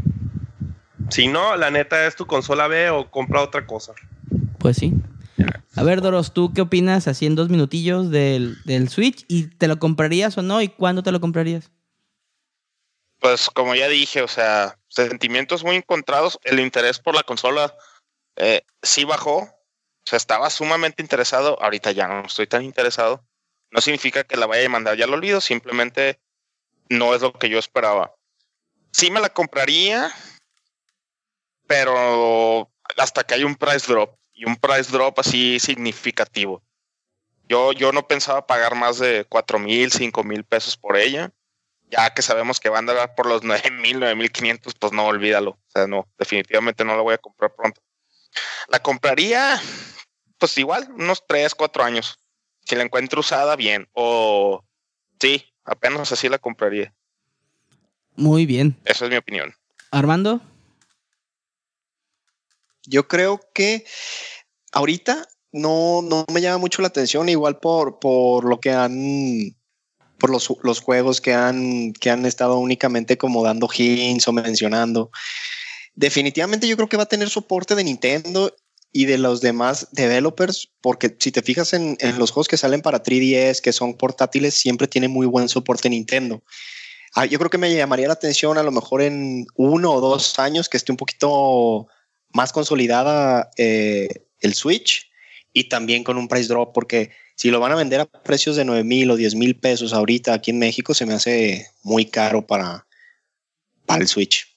Si 1.09 1.27
no, 1.27 1.55
la 1.55 1.71
neta 1.71 2.05
es 2.05 2.15
tu 2.15 2.27
consola 2.27 2.67
B 2.67 2.89
o 2.89 3.09
compra 3.09 3.41
otra 3.41 3.65
cosa. 3.65 3.93
Pues 4.59 4.77
sí. 4.77 4.93
A 5.75 5.83
ver, 5.83 6.01
Doros, 6.01 6.33
¿tú 6.33 6.51
qué 6.53 6.61
opinas 6.61 7.07
así 7.07 7.25
en 7.25 7.35
dos 7.35 7.49
minutillos 7.49 8.09
del, 8.09 8.57
del 8.63 8.89
Switch? 8.89 9.25
¿Y 9.27 9.47
te 9.47 9.67
lo 9.67 9.77
comprarías 9.77 10.37
o 10.37 10.41
no? 10.41 10.61
¿Y 10.61 10.69
cuándo 10.69 11.03
te 11.03 11.11
lo 11.11 11.19
comprarías? 11.19 11.71
Pues 13.19 13.49
como 13.49 13.75
ya 13.75 13.87
dije, 13.87 14.21
o 14.21 14.27
sea, 14.27 14.79
sentimientos 14.89 15.63
muy 15.63 15.75
encontrados. 15.75 16.39
El 16.43 16.59
interés 16.59 16.99
por 16.99 17.15
la 17.15 17.23
consola 17.23 17.75
eh, 18.35 18.63
sí 18.81 19.03
bajó. 19.03 19.37
O 19.37 20.09
sea, 20.09 20.17
estaba 20.17 20.49
sumamente 20.49 21.01
interesado. 21.01 21.61
Ahorita 21.61 21.91
ya 21.91 22.07
no 22.07 22.25
estoy 22.25 22.47
tan 22.47 22.63
interesado. 22.63 23.23
No 23.71 23.81
significa 23.81 24.23
que 24.23 24.37
la 24.37 24.45
vaya 24.45 24.65
a 24.65 24.69
mandar 24.69 24.97
ya 24.97 25.07
lo 25.07 25.15
olvido. 25.15 25.41
Simplemente 25.41 26.19
no 26.89 27.13
es 27.13 27.21
lo 27.21 27.33
que 27.33 27.49
yo 27.49 27.59
esperaba. 27.59 28.15
Sí 28.91 29.11
me 29.11 29.19
la 29.19 29.29
compraría, 29.29 30.11
pero 31.67 32.71
hasta 32.97 33.23
que 33.23 33.35
hay 33.35 33.43
un 33.43 33.55
price 33.55 33.91
drop. 33.91 34.15
Y 34.37 34.45
un 34.45 34.55
price 34.55 34.91
drop 34.91 35.19
así 35.19 35.59
significativo. 35.59 36.63
Yo, 37.49 37.73
yo 37.73 37.91
no 37.91 38.07
pensaba 38.07 38.47
pagar 38.47 38.75
más 38.75 38.99
de 38.99 39.25
cuatro 39.27 39.59
mil, 39.59 39.91
cinco 39.91 40.23
mil 40.23 40.45
pesos 40.45 40.77
por 40.77 40.95
ella 40.95 41.33
ya 41.89 42.13
que 42.13 42.21
sabemos 42.21 42.59
que 42.59 42.69
van 42.69 42.89
a 42.89 42.93
dar 42.93 43.15
por 43.15 43.25
los 43.27 43.43
9000, 43.43 43.99
9500, 43.99 44.73
pues 44.75 44.93
no, 44.93 45.05
olvídalo. 45.05 45.51
O 45.51 45.69
sea, 45.69 45.87
no, 45.87 46.07
definitivamente 46.17 46.83
no 46.83 46.95
la 46.95 47.01
voy 47.01 47.13
a 47.13 47.17
comprar 47.17 47.53
pronto. 47.55 47.81
La 48.67 48.79
compraría, 48.79 49.59
pues 50.37 50.57
igual, 50.57 50.87
unos 50.95 51.23
3, 51.27 51.55
4 51.55 51.83
años. 51.83 52.19
Si 52.65 52.75
la 52.75 52.83
encuentro 52.83 53.21
usada, 53.21 53.55
bien. 53.55 53.87
O 53.93 54.63
sí, 55.19 55.45
apenas 55.63 56.11
así 56.11 56.27
la 56.29 56.37
compraría. 56.37 56.93
Muy 58.15 58.45
bien. 58.45 58.77
Esa 58.83 59.05
es 59.05 59.11
mi 59.11 59.17
opinión. 59.17 59.53
Armando. 59.91 60.41
Yo 62.87 63.07
creo 63.07 63.39
que 63.53 63.85
ahorita 64.71 65.27
no, 65.51 66.01
no 66.01 66.25
me 66.33 66.41
llama 66.41 66.57
mucho 66.57 66.81
la 66.81 66.87
atención, 66.87 67.29
igual 67.29 67.59
por, 67.59 67.99
por 67.99 68.45
lo 68.45 68.59
que 68.59 68.71
han 68.71 69.55
por 70.17 70.31
los, 70.31 70.51
los, 70.63 70.79
juegos 70.79 71.21
que 71.21 71.33
han, 71.33 71.93
que 71.93 72.09
han 72.09 72.25
estado 72.25 72.57
únicamente 72.57 73.19
como 73.19 73.43
dando 73.43 73.69
hints 73.71 74.27
o 74.27 74.31
mencionando. 74.31 75.11
Definitivamente 75.93 76.67
yo 76.67 76.75
creo 76.75 76.89
que 76.89 76.97
va 76.97 77.03
a 77.03 77.07
tener 77.07 77.29
soporte 77.29 77.75
de 77.75 77.83
Nintendo 77.83 78.55
y 78.91 79.05
de 79.05 79.19
los 79.19 79.41
demás 79.41 79.89
developers, 79.91 80.69
porque 80.81 81.15
si 81.19 81.31
te 81.31 81.43
fijas 81.43 81.73
en, 81.73 81.97
en 81.99 82.17
los 82.17 82.31
juegos 82.31 82.47
que 82.47 82.57
salen 82.57 82.81
para 82.81 83.03
3DS, 83.03 83.61
que 83.61 83.73
son 83.73 83.95
portátiles, 83.95 84.55
siempre 84.55 84.87
tiene 84.87 85.07
muy 85.07 85.27
buen 85.27 85.49
soporte 85.49 85.89
Nintendo. 85.89 86.41
Ah, 87.13 87.25
yo 87.25 87.37
creo 87.37 87.49
que 87.49 87.57
me 87.57 87.73
llamaría 87.73 88.07
la 88.07 88.13
atención 88.13 88.57
a 88.57 88.63
lo 88.63 88.71
mejor 88.71 89.01
en 89.01 89.45
uno 89.55 89.91
o 89.91 90.01
dos 90.01 90.39
años 90.39 90.69
que 90.69 90.77
esté 90.77 90.91
un 90.91 90.97
poquito 90.97 91.87
más 92.33 92.53
consolidada 92.53 93.49
eh, 93.57 94.07
el 94.39 94.53
Switch 94.53 95.09
y 95.53 95.65
también 95.65 96.03
con 96.03 96.17
un 96.17 96.27
price 96.27 96.47
drop, 96.47 96.73
porque 96.73 97.11
si 97.35 97.51
lo 97.51 97.59
van 97.59 97.71
a 97.71 97.75
vender 97.75 98.01
a 98.01 98.05
precios 98.05 98.55
de 98.55 98.65
9 98.65 98.83
mil 98.83 99.09
o 99.11 99.15
10 99.15 99.35
mil 99.35 99.55
pesos 99.55 99.93
ahorita 99.93 100.33
aquí 100.33 100.51
en 100.51 100.59
México, 100.59 100.93
se 100.93 101.05
me 101.05 101.13
hace 101.13 101.67
muy 101.83 102.05
caro 102.05 102.45
para, 102.45 102.87
para 103.85 104.01
el 104.01 104.07
Switch. 104.07 104.47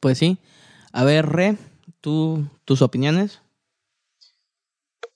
Pues 0.00 0.18
sí. 0.18 0.38
A 0.92 1.04
ver, 1.04 1.26
Re, 1.26 1.56
¿tú, 2.00 2.48
tus 2.64 2.82
opiniones. 2.82 3.40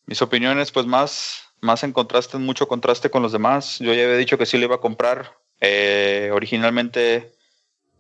Mis 0.06 0.22
opiniones, 0.22 0.72
pues 0.72 0.86
más, 0.86 1.42
más 1.60 1.84
en 1.84 1.92
contraste, 1.92 2.36
en 2.36 2.44
mucho 2.44 2.68
contraste 2.68 3.10
con 3.10 3.22
los 3.22 3.32
demás. 3.32 3.78
Yo 3.78 3.94
ya 3.94 4.04
había 4.04 4.16
dicho 4.16 4.38
que 4.38 4.46
sí 4.46 4.58
lo 4.58 4.64
iba 4.64 4.76
a 4.76 4.80
comprar. 4.80 5.38
Eh, 5.60 6.30
originalmente 6.32 7.32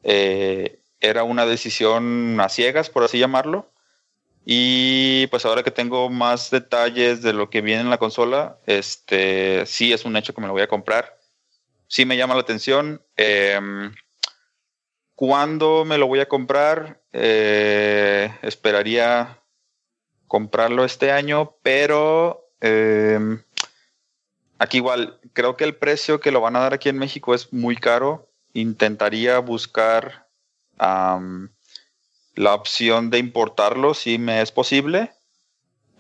eh, 0.02 0.81
era 1.02 1.24
una 1.24 1.44
decisión 1.44 2.40
a 2.40 2.48
ciegas, 2.48 2.88
por 2.88 3.02
así 3.02 3.18
llamarlo. 3.18 3.68
Y 4.44 5.26
pues 5.28 5.44
ahora 5.44 5.62
que 5.62 5.70
tengo 5.70 6.08
más 6.08 6.50
detalles 6.50 7.22
de 7.22 7.32
lo 7.32 7.50
que 7.50 7.60
viene 7.60 7.82
en 7.82 7.90
la 7.90 7.98
consola, 7.98 8.58
este 8.66 9.66
sí 9.66 9.92
es 9.92 10.04
un 10.04 10.16
hecho 10.16 10.32
que 10.34 10.40
me 10.40 10.46
lo 10.46 10.52
voy 10.52 10.62
a 10.62 10.68
comprar. 10.68 11.18
Sí 11.88 12.06
me 12.06 12.16
llama 12.16 12.34
la 12.34 12.40
atención. 12.40 13.02
Em, 13.16 13.94
¿Cuándo 15.14 15.84
me 15.84 15.98
lo 15.98 16.06
voy 16.06 16.20
a 16.20 16.28
comprar? 16.28 17.02
Eh, 17.12 18.32
esperaría 18.42 19.40
comprarlo 20.26 20.84
este 20.84 21.12
año, 21.12 21.56
pero 21.62 22.48
em, 22.60 23.42
aquí 24.58 24.78
igual, 24.78 25.20
creo 25.32 25.56
que 25.56 25.64
el 25.64 25.76
precio 25.76 26.20
que 26.20 26.32
lo 26.32 26.40
van 26.40 26.56
a 26.56 26.60
dar 26.60 26.74
aquí 26.74 26.88
en 26.88 26.98
México 26.98 27.34
es 27.34 27.52
muy 27.52 27.76
caro. 27.76 28.28
Intentaría 28.54 29.38
buscar 29.38 30.21
la 30.78 32.54
opción 32.54 33.10
de 33.10 33.18
importarlo 33.18 33.94
sí 33.94 34.18
me 34.18 34.40
es 34.42 34.52
posible. 34.52 35.12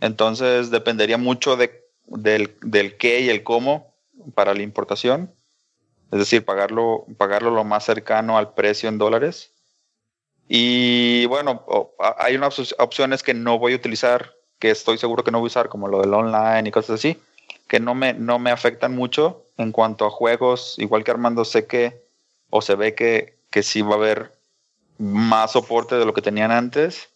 Entonces 0.00 0.70
dependería 0.70 1.18
mucho 1.18 1.56
de, 1.56 1.84
del, 2.06 2.56
del 2.62 2.96
qué 2.96 3.20
y 3.20 3.28
el 3.30 3.42
cómo 3.44 3.94
para 4.34 4.54
la 4.54 4.62
importación. 4.62 5.32
Es 6.12 6.18
decir, 6.18 6.44
pagarlo, 6.44 7.06
pagarlo 7.16 7.50
lo 7.50 7.64
más 7.64 7.84
cercano 7.84 8.38
al 8.38 8.54
precio 8.54 8.88
en 8.88 8.98
dólares. 8.98 9.52
Y 10.48 11.26
bueno, 11.26 11.64
hay 12.18 12.36
unas 12.36 12.58
op- 12.58 12.80
opciones 12.80 13.22
que 13.22 13.34
no 13.34 13.58
voy 13.58 13.72
a 13.72 13.76
utilizar, 13.76 14.34
que 14.58 14.70
estoy 14.70 14.98
seguro 14.98 15.24
que 15.24 15.30
no 15.30 15.38
voy 15.40 15.46
a 15.46 15.48
usar, 15.48 15.68
como 15.68 15.88
lo 15.88 16.00
del 16.00 16.12
online 16.12 16.68
y 16.68 16.72
cosas 16.72 16.96
así, 17.00 17.18
que 17.68 17.80
no 17.80 17.94
me, 17.94 18.12
no 18.12 18.38
me 18.38 18.50
afectan 18.50 18.94
mucho 18.94 19.44
en 19.56 19.72
cuanto 19.72 20.04
a 20.06 20.10
juegos. 20.10 20.76
Igual 20.78 21.04
que 21.04 21.10
Armando, 21.10 21.44
sé 21.44 21.66
que, 21.66 22.02
o 22.50 22.60
se 22.60 22.74
ve 22.74 22.94
que, 22.94 23.38
que 23.50 23.62
sí 23.62 23.80
va 23.82 23.92
a 23.92 23.98
haber 23.98 24.32
más 25.02 25.52
soporte 25.52 25.96
de 25.96 26.04
lo 26.04 26.14
que 26.14 26.22
tenían 26.22 26.52
antes. 26.52 27.08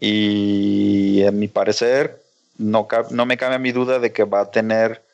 Y 0.00 1.22
en 1.22 1.38
mi 1.38 1.46
parecer, 1.46 2.20
no, 2.58 2.88
no 3.10 3.26
me 3.26 3.36
cabe 3.36 3.60
mi 3.60 3.70
duda 3.70 4.00
de 4.00 4.12
que 4.12 4.24
va 4.24 4.40
a 4.40 4.50
tener, 4.50 5.04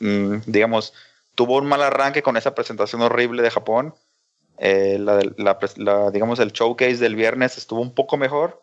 mm, 0.00 0.36
digamos, 0.46 0.94
tuvo 1.34 1.58
un 1.58 1.66
mal 1.66 1.82
arranque 1.82 2.22
con 2.22 2.38
esa 2.38 2.54
presentación 2.54 3.02
horrible 3.02 3.42
de 3.42 3.50
Japón. 3.50 3.94
Eh, 4.56 4.98
la, 4.98 5.20
la 5.36 5.58
la, 5.76 6.10
digamos, 6.10 6.38
el 6.38 6.52
showcase 6.52 6.96
del 6.96 7.16
viernes 7.16 7.58
estuvo 7.58 7.82
un 7.82 7.94
poco 7.94 8.16
mejor. 8.16 8.62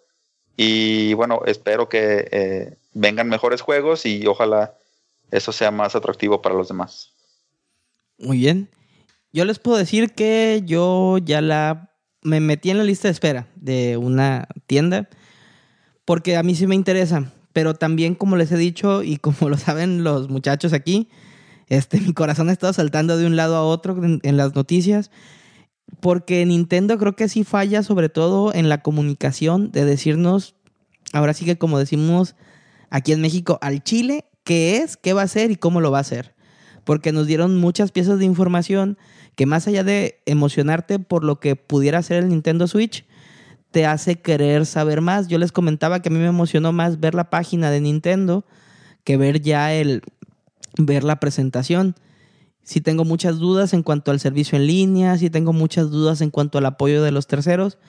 Y 0.58 1.14
bueno, 1.14 1.42
espero 1.46 1.90
que 1.90 2.28
eh, 2.32 2.78
vengan 2.94 3.30
mejores 3.30 3.62
juegos 3.62 4.08
y 4.08 4.26
ojalá 4.26 4.74
eso 5.30 5.52
sea 5.52 5.70
más 5.70 5.96
atractivo 5.96 6.42
para 6.42 6.56
los 6.56 6.68
demás. 6.68 7.14
Muy 8.18 8.38
bien. 8.38 8.68
Yo 9.32 9.46
les 9.46 9.60
puedo 9.60 9.78
decir 9.78 10.14
que 10.14 10.64
yo 10.66 11.20
ya 11.20 11.42
la 11.42 11.91
me 12.24 12.40
metí 12.40 12.70
en 12.70 12.78
la 12.78 12.84
lista 12.84 13.08
de 13.08 13.14
espera 13.14 13.48
de 13.56 13.98
una 13.98 14.48
tienda 14.68 15.10
porque 16.06 16.36
a 16.38 16.44
mí 16.44 16.56
sí 16.56 16.68
me 16.68 16.76
interesa, 16.76 17.32
pero 17.54 17.74
también 17.74 18.16
como 18.16 18.36
les 18.36 18.52
he 18.52 18.58
dicho 18.58 19.04
y 19.04 19.18
como 19.18 19.50
lo 19.50 19.58
saben 19.58 20.04
los 20.04 20.30
muchachos 20.30 20.74
aquí, 20.74 21.10
este 21.68 22.00
mi 22.00 22.14
corazón 22.14 22.50
ha 22.50 22.54
estado 22.54 22.74
saltando 22.74 23.18
de 23.18 23.26
un 23.26 23.36
lado 23.36 23.56
a 23.56 23.64
otro 23.64 24.04
en, 24.04 24.20
en 24.24 24.38
las 24.38 24.56
noticias 24.56 25.12
porque 26.00 26.46
Nintendo 26.46 26.98
creo 26.98 27.16
que 27.16 27.30
sí 27.30 27.44
falla 27.44 27.84
sobre 27.84 28.10
todo 28.10 28.54
en 28.54 28.70
la 28.70 28.82
comunicación 28.82 29.72
de 29.72 29.86
decirnos 29.86 30.56
ahora 31.14 31.34
sí 31.34 31.46
que 31.46 31.58
como 31.58 31.80
decimos 31.80 32.36
aquí 32.90 33.12
en 33.12 33.22
México 33.22 33.58
al 33.62 33.84
Chile 33.84 34.26
qué 34.44 34.78
es, 34.78 34.98
qué 34.98 35.14
va 35.14 35.22
a 35.22 35.26
hacer 35.26 35.52
y 35.52 35.56
cómo 35.56 35.82
lo 35.82 35.92
va 35.92 36.00
a 36.00 36.02
hacer 36.02 36.34
porque 36.84 37.12
nos 37.12 37.28
dieron 37.28 37.58
muchas 37.58 37.92
piezas 37.92 38.20
de 38.20 38.26
información 38.26 38.98
que 39.36 39.46
más 39.46 39.68
allá 39.68 39.84
de 39.84 40.22
emocionarte 40.26 41.00
por 41.00 41.24
lo 41.24 41.40
que 41.40 41.56
pudiera 41.56 42.00
hacer 42.00 42.24
el 42.24 42.30
Nintendo 42.30 42.68
Switch, 42.68 43.06
te 43.72 43.86
hace 43.86 44.22
querer 44.22 44.66
saber 44.66 45.02
más. 45.02 45.28
Yo 45.28 45.38
les 45.38 45.52
comentaba 45.52 46.02
que 46.02 46.10
a 46.10 46.12
mí 46.12 46.20
me 46.20 46.28
emocionó 46.28 46.74
más 46.74 47.00
ver 47.00 47.16
la 47.16 47.30
página 47.30 47.72
de 47.72 47.82
Nintendo 47.82 48.46
que 49.04 49.18
ver 49.18 49.42
ya 49.42 49.74
el 49.74 50.02
ver 50.78 51.04
la 51.04 51.20
presentación. 51.20 51.96
Sí 52.64 52.82
tengo 52.82 53.06
muchas 53.06 53.40
dudas 53.40 53.74
en 53.74 53.84
cuanto 53.84 54.12
al 54.12 54.20
servicio 54.20 54.58
en 54.58 54.68
línea, 54.68 55.18
sí 55.18 55.30
tengo 55.30 55.52
muchas 55.52 55.90
dudas 55.90 56.22
en 56.22 56.30
cuanto 56.30 56.58
al 56.58 56.66
apoyo 56.66 57.02
de 57.02 57.12
los 57.12 57.28
terceros, 57.28 57.80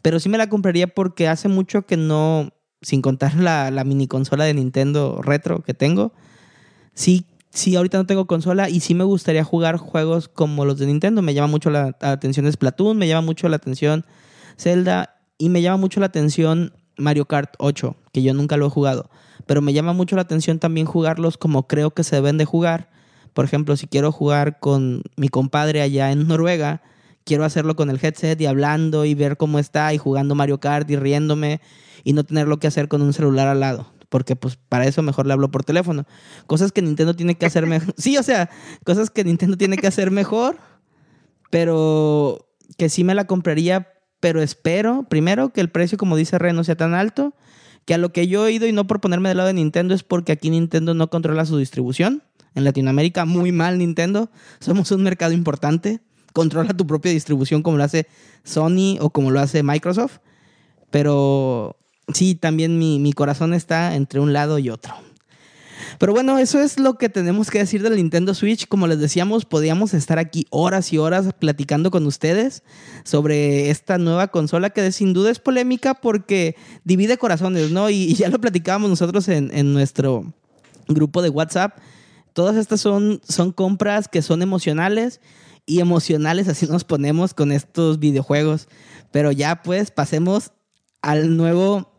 pero 0.00 0.18
sí 0.20 0.28
me 0.28 0.38
la 0.38 0.48
compraría 0.48 0.86
porque 0.86 1.28
hace 1.28 1.48
mucho 1.48 1.86
que 1.86 1.98
no, 1.98 2.52
sin 2.80 3.02
contar 3.02 3.34
la, 3.34 3.70
la 3.70 3.84
mini 3.84 4.06
consola 4.06 4.44
de 4.44 4.54
Nintendo 4.54 5.20
retro 5.22 5.62
que 5.62 5.74
tengo, 5.74 6.14
sí 6.94 7.26
sí, 7.52 7.76
ahorita 7.76 7.98
no 7.98 8.06
tengo 8.06 8.26
consola 8.26 8.68
y 8.68 8.80
sí 8.80 8.94
me 8.94 9.04
gustaría 9.04 9.44
jugar 9.44 9.76
juegos 9.76 10.28
como 10.28 10.64
los 10.64 10.78
de 10.78 10.86
Nintendo. 10.86 11.22
Me 11.22 11.34
llama 11.34 11.48
mucho 11.48 11.70
la, 11.70 11.96
atención 12.00 12.50
Splatoon, 12.50 12.96
me 12.96 13.08
llama 13.08 13.22
mucho 13.22 13.48
la 13.48 13.56
atención 13.56 14.04
Zelda 14.58 15.16
y 15.38 15.48
me 15.48 15.62
llama 15.62 15.76
mucho 15.76 16.00
la 16.00 16.06
atención 16.06 16.72
Mario 16.96 17.26
Kart 17.26 17.54
8, 17.58 17.96
que 18.12 18.22
yo 18.22 18.34
nunca 18.34 18.56
lo 18.56 18.66
he 18.66 18.70
jugado. 18.70 19.10
Pero 19.46 19.60
me 19.60 19.72
llama 19.72 19.92
mucho 19.92 20.16
la 20.16 20.22
atención 20.22 20.58
también 20.58 20.86
jugarlos 20.86 21.36
como 21.36 21.66
creo 21.66 21.90
que 21.90 22.04
se 22.04 22.16
deben 22.16 22.38
de 22.38 22.44
jugar. 22.44 22.90
Por 23.34 23.44
ejemplo, 23.44 23.76
si 23.76 23.86
quiero 23.86 24.12
jugar 24.12 24.58
con 24.60 25.02
mi 25.16 25.28
compadre 25.28 25.82
allá 25.82 26.10
en 26.12 26.26
Noruega, 26.28 26.82
quiero 27.24 27.44
hacerlo 27.44 27.76
con 27.76 27.90
el 27.90 28.00
headset 28.02 28.40
y 28.40 28.46
hablando 28.46 29.04
y 29.04 29.14
ver 29.14 29.36
cómo 29.36 29.58
está 29.58 29.92
y 29.92 29.98
jugando 29.98 30.34
Mario 30.34 30.58
Kart 30.58 30.90
y 30.90 30.96
riéndome 30.96 31.60
y 32.04 32.14
no 32.14 32.24
tenerlo 32.24 32.58
que 32.58 32.66
hacer 32.66 32.88
con 32.88 33.02
un 33.02 33.12
celular 33.12 33.48
al 33.48 33.60
lado 33.60 33.92
porque 34.12 34.36
pues 34.36 34.58
para 34.68 34.86
eso 34.86 35.00
mejor 35.00 35.26
le 35.26 35.32
hablo 35.32 35.50
por 35.50 35.64
teléfono. 35.64 36.04
Cosas 36.46 36.70
que 36.70 36.82
Nintendo 36.82 37.16
tiene 37.16 37.34
que 37.34 37.46
hacer 37.46 37.66
mejor. 37.66 37.94
Sí, 37.96 38.18
o 38.18 38.22
sea, 38.22 38.50
cosas 38.84 39.08
que 39.08 39.24
Nintendo 39.24 39.56
tiene 39.56 39.78
que 39.78 39.86
hacer 39.86 40.10
mejor, 40.10 40.58
pero 41.50 42.46
que 42.76 42.90
sí 42.90 43.04
me 43.04 43.14
la 43.14 43.26
compraría, 43.26 43.88
pero 44.20 44.42
espero, 44.42 45.06
primero, 45.08 45.54
que 45.54 45.62
el 45.62 45.70
precio, 45.70 45.96
como 45.96 46.16
dice 46.16 46.38
Ren, 46.38 46.54
no 46.54 46.62
sea 46.62 46.76
tan 46.76 46.92
alto, 46.92 47.34
que 47.86 47.94
a 47.94 47.98
lo 47.98 48.12
que 48.12 48.28
yo 48.28 48.42
he 48.42 48.48
oído 48.48 48.66
y 48.66 48.72
no 48.72 48.86
por 48.86 49.00
ponerme 49.00 49.30
del 49.30 49.38
lado 49.38 49.46
de 49.46 49.54
Nintendo 49.54 49.94
es 49.94 50.02
porque 50.02 50.32
aquí 50.32 50.50
Nintendo 50.50 50.92
no 50.92 51.08
controla 51.08 51.46
su 51.46 51.56
distribución. 51.56 52.22
En 52.54 52.64
Latinoamérica, 52.64 53.24
muy 53.24 53.50
mal 53.50 53.78
Nintendo. 53.78 54.30
Somos 54.60 54.90
un 54.90 55.02
mercado 55.02 55.32
importante. 55.32 56.00
Controla 56.34 56.74
tu 56.74 56.86
propia 56.86 57.12
distribución 57.12 57.62
como 57.62 57.78
lo 57.78 57.84
hace 57.84 58.06
Sony 58.44 58.98
o 59.00 59.08
como 59.08 59.30
lo 59.30 59.40
hace 59.40 59.62
Microsoft. 59.62 60.18
Pero 60.90 61.78
sí, 62.12 62.34
también 62.34 62.78
mi, 62.78 62.98
mi 62.98 63.12
corazón 63.12 63.54
está 63.54 63.94
entre 63.94 64.20
un 64.20 64.32
lado 64.32 64.58
y 64.58 64.70
otro. 64.70 64.94
Pero 65.98 66.12
bueno, 66.12 66.38
eso 66.38 66.60
es 66.60 66.78
lo 66.78 66.94
que 66.94 67.08
tenemos 67.08 67.50
que 67.50 67.58
decir 67.58 67.82
del 67.82 67.96
Nintendo 67.96 68.34
Switch. 68.34 68.66
Como 68.66 68.86
les 68.86 68.98
decíamos, 68.98 69.44
podíamos 69.44 69.94
estar 69.94 70.18
aquí 70.18 70.46
horas 70.50 70.92
y 70.92 70.98
horas 70.98 71.32
platicando 71.38 71.90
con 71.90 72.06
ustedes 72.06 72.62
sobre 73.04 73.70
esta 73.70 73.98
nueva 73.98 74.28
consola 74.28 74.70
que 74.70 74.90
sin 74.92 75.12
duda 75.12 75.30
es 75.30 75.38
polémica 75.38 75.94
porque 75.94 76.56
divide 76.84 77.18
corazones, 77.18 77.70
¿no? 77.70 77.90
Y, 77.90 77.94
y 77.94 78.14
ya 78.14 78.28
lo 78.28 78.40
platicábamos 78.40 78.90
nosotros 78.90 79.28
en, 79.28 79.50
en, 79.56 79.72
nuestro 79.72 80.32
grupo 80.88 81.22
de 81.22 81.28
WhatsApp. 81.28 81.78
Todas 82.32 82.56
estas 82.56 82.80
son, 82.80 83.20
son 83.28 83.52
compras 83.52 84.08
que 84.08 84.22
son 84.22 84.42
emocionales 84.42 85.20
y 85.66 85.80
emocionales 85.80 86.48
así 86.48 86.66
nos 86.66 86.82
ponemos 86.82 87.34
con 87.34 87.52
estos 87.52 87.98
videojuegos. 87.98 88.68
Pero 89.10 89.30
ya 89.32 89.62
pues 89.62 89.90
pasemos 89.90 90.52
al 91.02 91.36
nuevo 91.36 91.91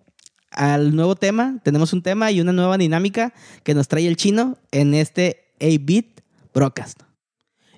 al 0.56 0.95
nuevo 0.95 1.16
tema. 1.16 1.60
Tenemos 1.64 1.93
un 1.93 2.01
tema 2.01 2.32
y 2.32 2.41
una 2.41 2.54
nueva 2.54 2.78
dinámica 2.78 3.34
que 3.64 3.74
nos 3.74 3.88
trae 3.88 4.08
el 4.08 4.18
chino 4.18 4.58
en 4.72 4.93
este 4.93 5.54
8-Bit 5.60 6.22
Broadcast. 6.54 7.01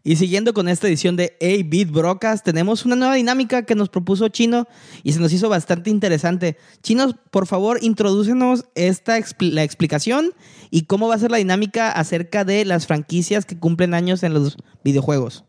Y 0.07 0.17
siguiendo 0.17 0.53
con 0.53 0.67
esta 0.67 0.87
edición 0.87 1.15
de 1.15 1.35
8-Bit 1.39 1.89
Broadcast, 1.89 2.45
tenemos 2.45 2.85
una 2.85 2.95
nueva 2.95 3.15
dinámica 3.15 3.63
que 3.63 3.73
nos 3.73 3.89
propuso 3.89 4.27
Chino 4.29 4.67
y 5.01 5.13
se 5.13 5.19
nos 5.19 5.33
hizo 5.33 5.49
bastante 5.49 5.89
interesante. 5.89 6.57
Chinos, 6.83 7.15
por 7.31 7.47
favor, 7.47 7.79
introdúcenos 7.81 8.65
esta 8.75 9.17
la 9.39 9.63
explicación 9.63 10.35
y 10.69 10.83
cómo 10.83 11.07
va 11.07 11.15
a 11.15 11.19
ser 11.19 11.31
la 11.31 11.37
dinámica 11.37 11.91
acerca 11.91 12.45
de 12.45 12.65
las 12.65 12.85
franquicias 12.85 13.45
que 13.45 13.57
cumplen 13.57 13.95
años 13.95 14.21
en 14.21 14.35
los 14.35 14.57
videojuegos. 14.83 15.43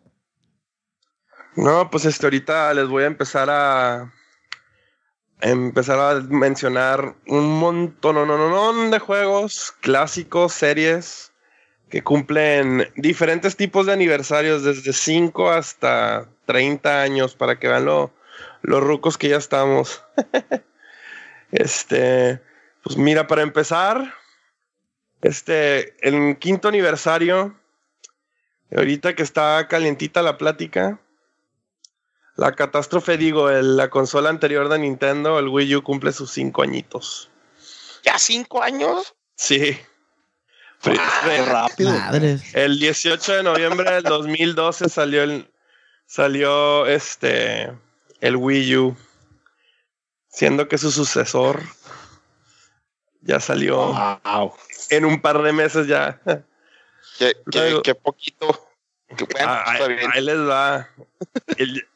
No, 1.55 1.91
pues 1.91 2.07
este, 2.07 2.25
ahorita 2.25 2.73
les 2.73 2.89
voy 2.89 3.03
a 3.03 3.09
empezar 3.09 3.51
a, 3.51 4.11
empezar 5.41 5.99
a 5.99 6.21
mencionar 6.21 7.15
un 7.27 7.59
montón 7.59 8.91
de 8.91 8.99
juegos 8.99 9.73
clásicos, 9.81 10.53
series 10.53 11.33
que 11.91 12.03
cumplen 12.03 12.89
diferentes 12.97 13.57
tipos 13.57 13.87
de 13.87 13.93
aniversarios, 13.93 14.65
desde 14.65 14.93
5 14.93 15.51
hasta 15.51 16.29
30 16.47 17.03
años, 17.03 17.35
para 17.35 17.59
que 17.59 17.69
vean 17.69 17.85
lo, 17.85 18.13
los 18.63 18.83
rucos 18.83 19.17
que 19.17 19.29
ya 19.29 19.37
estamos. 19.37 20.03
este, 21.53 22.41
pues 22.83 22.97
mira, 22.97 23.27
para 23.29 23.43
empezar, 23.43 24.15
este, 25.23 25.95
el 26.07 26.39
quinto 26.39 26.69
aniversario, 26.69 27.55
ahorita 28.75 29.15
que 29.15 29.23
está 29.23 29.69
calientita 29.69 30.23
la 30.23 30.39
plática, 30.39 30.99
la 32.37 32.53
catástrofe, 32.53 33.17
digo, 33.17 33.51
el, 33.51 33.77
la 33.77 33.89
consola 33.91 34.29
anterior 34.31 34.69
de 34.69 34.79
Nintendo, 34.79 35.39
el 35.39 35.49
Wii 35.49 35.77
U, 35.77 35.83
cumple 35.83 36.13
sus 36.13 36.31
cinco 36.31 36.63
añitos. 36.63 37.31
¿Ya 38.05 38.19
cinco 38.19 38.63
años? 38.63 39.15
Sí. 39.37 39.79
Qué 40.83 41.43
rápido. 41.45 41.91
Madres. 41.93 42.55
El 42.55 42.79
18 42.79 43.33
de 43.37 43.43
noviembre 43.43 43.91
del 43.91 44.03
2012 44.05 44.89
salió 44.89 45.23
el 45.23 45.51
salió 46.07 46.87
este 46.87 47.73
el 48.21 48.37
Wii 48.37 48.77
U, 48.77 48.97
siendo 50.29 50.69
que 50.69 50.79
su 50.79 50.93
sucesor 50.93 51.63
ya 53.23 53.41
salió 53.41 53.93
Wow. 54.25 54.55
en 54.91 55.05
un 55.05 55.21
par 55.21 55.43
de 55.43 55.53
meses 55.53 55.87
ya. 55.89 56.21
Qué, 57.19 57.33
qué- 57.51 57.81
qué 57.83 57.95
poquito. 57.95 58.69
Qué 59.17 59.25
bueno, 59.25 59.49
Ah, 59.49 59.79
ahí, 60.13 60.23
les 60.23 60.39
va. 60.39 60.89
El, 61.57 61.87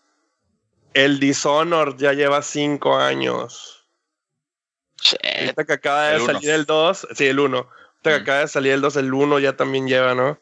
el 0.94 1.20
Dishonored 1.20 1.96
ya 1.96 2.12
lleva 2.12 2.42
cinco 2.42 2.96
años. 2.96 3.86
Ahorita 5.40 5.64
que 5.64 5.72
acaba 5.72 6.08
de 6.08 6.16
El 6.16 6.22
uno. 6.22 6.32
salir 6.34 6.50
el 6.50 6.66
2, 6.66 7.08
sí, 7.14 7.26
el 7.26 7.40
1. 7.40 7.56
Ahorita 7.58 7.70
que 8.02 8.18
Mm. 8.18 8.22
acaba 8.22 8.38
de 8.40 8.48
salir 8.48 8.72
el 8.72 8.80
2, 8.80 8.96
el 8.96 9.12
1 9.14 9.38
ya 9.38 9.56
también 9.56 9.86
lleva, 9.88 10.14
¿no? 10.14 10.38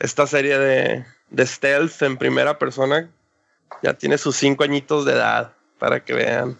Esta 0.00 0.26
serie 0.26 0.58
de, 0.58 1.04
de 1.30 1.46
stealth 1.46 2.02
en 2.02 2.16
primera 2.16 2.58
persona 2.58 3.08
ya 3.82 3.94
tiene 3.94 4.18
sus 4.18 4.36
cinco 4.36 4.64
añitos 4.64 5.04
de 5.04 5.12
edad, 5.12 5.52
para 5.78 6.02
que 6.04 6.12
vean. 6.12 6.58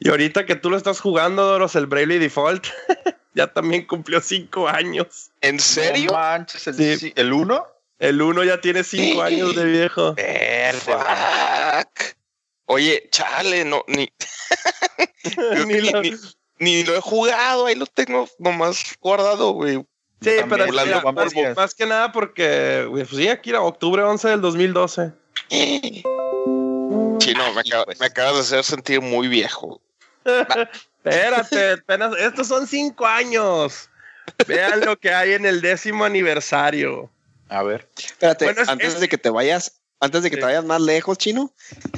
Y 0.00 0.08
ahorita 0.08 0.46
que 0.46 0.54
tú 0.56 0.70
lo 0.70 0.76
estás 0.76 1.00
jugando, 1.00 1.44
Doros, 1.44 1.76
el 1.76 1.86
Bravely 1.86 2.18
Default, 2.18 2.66
ya 3.34 3.46
también 3.52 3.86
cumplió 3.86 4.20
cinco 4.20 4.68
años. 4.68 5.30
¿En 5.40 5.60
serio? 5.60 6.10
No 6.12 6.18
manches, 6.18 6.66
el, 6.68 6.74
Sí. 6.74 6.96
sí, 6.98 7.12
¿el 7.16 7.32
uno? 7.32 7.66
El 8.04 8.20
uno 8.20 8.44
ya 8.44 8.60
tiene 8.60 8.84
cinco 8.84 9.22
años 9.22 9.56
de 9.56 9.64
viejo. 9.64 10.14
Oye, 12.66 13.08
chale, 13.10 13.64
no, 13.64 13.84
ni, 13.86 14.10
Ni 15.66 15.80
lo- 15.80 16.02
ni- 16.02 16.14
ni 16.58 16.84
lo 16.84 16.96
he 16.96 17.00
jugado, 17.00 17.66
ahí 17.66 17.74
lo 17.74 17.86
tengo 17.86 18.28
nomás 18.38 18.94
guardado, 19.00 19.52
güey. 19.52 19.76
Sí, 20.22 20.30
pero 20.48 20.66
mira, 20.70 21.02
más, 21.56 21.74
que 21.74 21.86
nada 21.86 22.12
porque, 22.12 22.86
güey, 22.88 23.04
pues 23.04 23.16
sí, 23.20 23.28
aquí 23.28 23.50
era 23.50 23.60
octubre 23.60 24.02
11 24.02 24.28
del 24.28 24.40
2012. 24.40 25.12
Chino, 27.18 27.52
me, 27.54 27.60
acaba- 27.60 27.84
pues. 27.86 28.00
me 28.00 28.06
acabas 28.06 28.34
de 28.34 28.40
hacer 28.40 28.64
sentir 28.64 29.00
muy 29.00 29.28
viejo. 29.28 29.80
Espérate, 31.04 31.72
apenas, 31.72 32.16
estos 32.18 32.46
son 32.48 32.66
cinco 32.66 33.06
años. 33.06 33.90
Vean 34.46 34.80
lo 34.80 34.96
que 34.98 35.12
hay 35.12 35.32
en 35.32 35.44
el 35.44 35.60
décimo 35.60 36.04
aniversario. 36.04 37.10
A 37.54 37.62
ver. 37.62 37.88
Espérate, 37.96 38.44
Bueno, 38.46 38.62
es- 38.62 38.68
antes 38.68 38.94
es- 38.94 39.00
de 39.00 39.08
que 39.08 39.18
te 39.18 39.30
vayas, 39.30 39.80
antes 40.00 40.22
de 40.22 40.30
que 40.30 40.36
Sí. 40.36 40.40
te 40.40 40.46
vayas 40.46 40.64
más 40.64 40.80
lejos, 40.80 41.16
chino, 41.18 41.52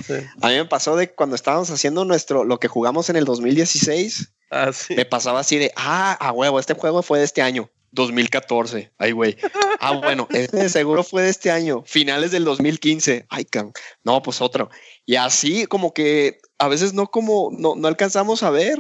Sí. 0.07 0.14
a 0.42 0.48
mí 0.48 0.54
me 0.54 0.64
pasó 0.66 0.96
de 0.96 1.11
cuando 1.12 1.34
estábamos 1.34 1.70
haciendo 1.70 2.04
nuestro, 2.04 2.44
lo 2.44 2.61
que 2.61 2.68
jugamos 2.68 3.09
en 3.11 3.16
el 3.16 3.24
2016, 3.24 4.32
Así. 4.50 4.94
me 4.94 5.04
pasaba 5.07 5.40
así 5.40 5.57
de, 5.59 5.72
ah, 5.76 6.12
a 6.20 6.32
huevo, 6.32 6.61
este 6.61 6.74
juego 6.74 7.02
fue 7.02 7.18
de 7.20 7.24
este 7.24 7.40
año, 7.42 7.70
2014. 7.92 8.92
Ay, 8.98 9.12
güey. 9.12 9.36
Ah, 9.80 9.92
bueno, 9.92 10.28
este 10.59 10.68
seguro 10.68 11.02
fue 11.02 11.22
de 11.22 11.30
este 11.30 11.50
año, 11.50 11.82
finales 11.86 12.30
del 12.30 12.44
2015. 12.44 13.24
Ay, 13.30 13.46
can. 13.46 13.72
No, 14.04 14.22
pues 14.22 14.40
otro. 14.42 14.68
Y 15.07 15.16
así 15.16 15.66
como 15.66 15.94
que 15.94 16.38
a 16.59 16.68
veces 16.68 16.92
no 16.92 17.07
como, 17.11 17.48
no, 17.52 17.74
no 17.76 17.88
alcanzamos 17.88 18.42
a 18.42 18.50
ver 18.50 18.78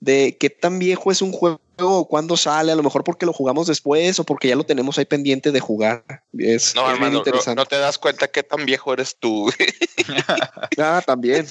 de 0.00 0.36
qué 0.38 0.50
tan 0.50 0.78
viejo 0.78 1.10
es 1.10 1.22
un 1.22 1.32
juego 1.32 1.60
o 1.78 2.06
cuándo 2.08 2.36
sale, 2.36 2.72
a 2.72 2.76
lo 2.76 2.82
mejor 2.82 3.04
porque 3.04 3.26
lo 3.26 3.32
jugamos 3.32 3.66
después 3.66 4.18
o 4.18 4.24
porque 4.24 4.48
ya 4.48 4.56
lo 4.56 4.64
tenemos 4.64 4.98
ahí 4.98 5.04
pendiente 5.04 5.52
de 5.52 5.60
jugar. 5.60 6.04
Es, 6.38 6.74
No, 6.74 6.86
es 6.86 6.94
hermano, 6.94 7.18
interesante. 7.18 7.56
no 7.60 7.66
te 7.66 7.78
das 7.78 7.98
cuenta 7.98 8.28
qué 8.28 8.42
tan 8.42 8.64
viejo 8.64 8.92
eres 8.92 9.16
tú. 9.18 9.50
Ah, 10.78 11.02
también. 11.06 11.46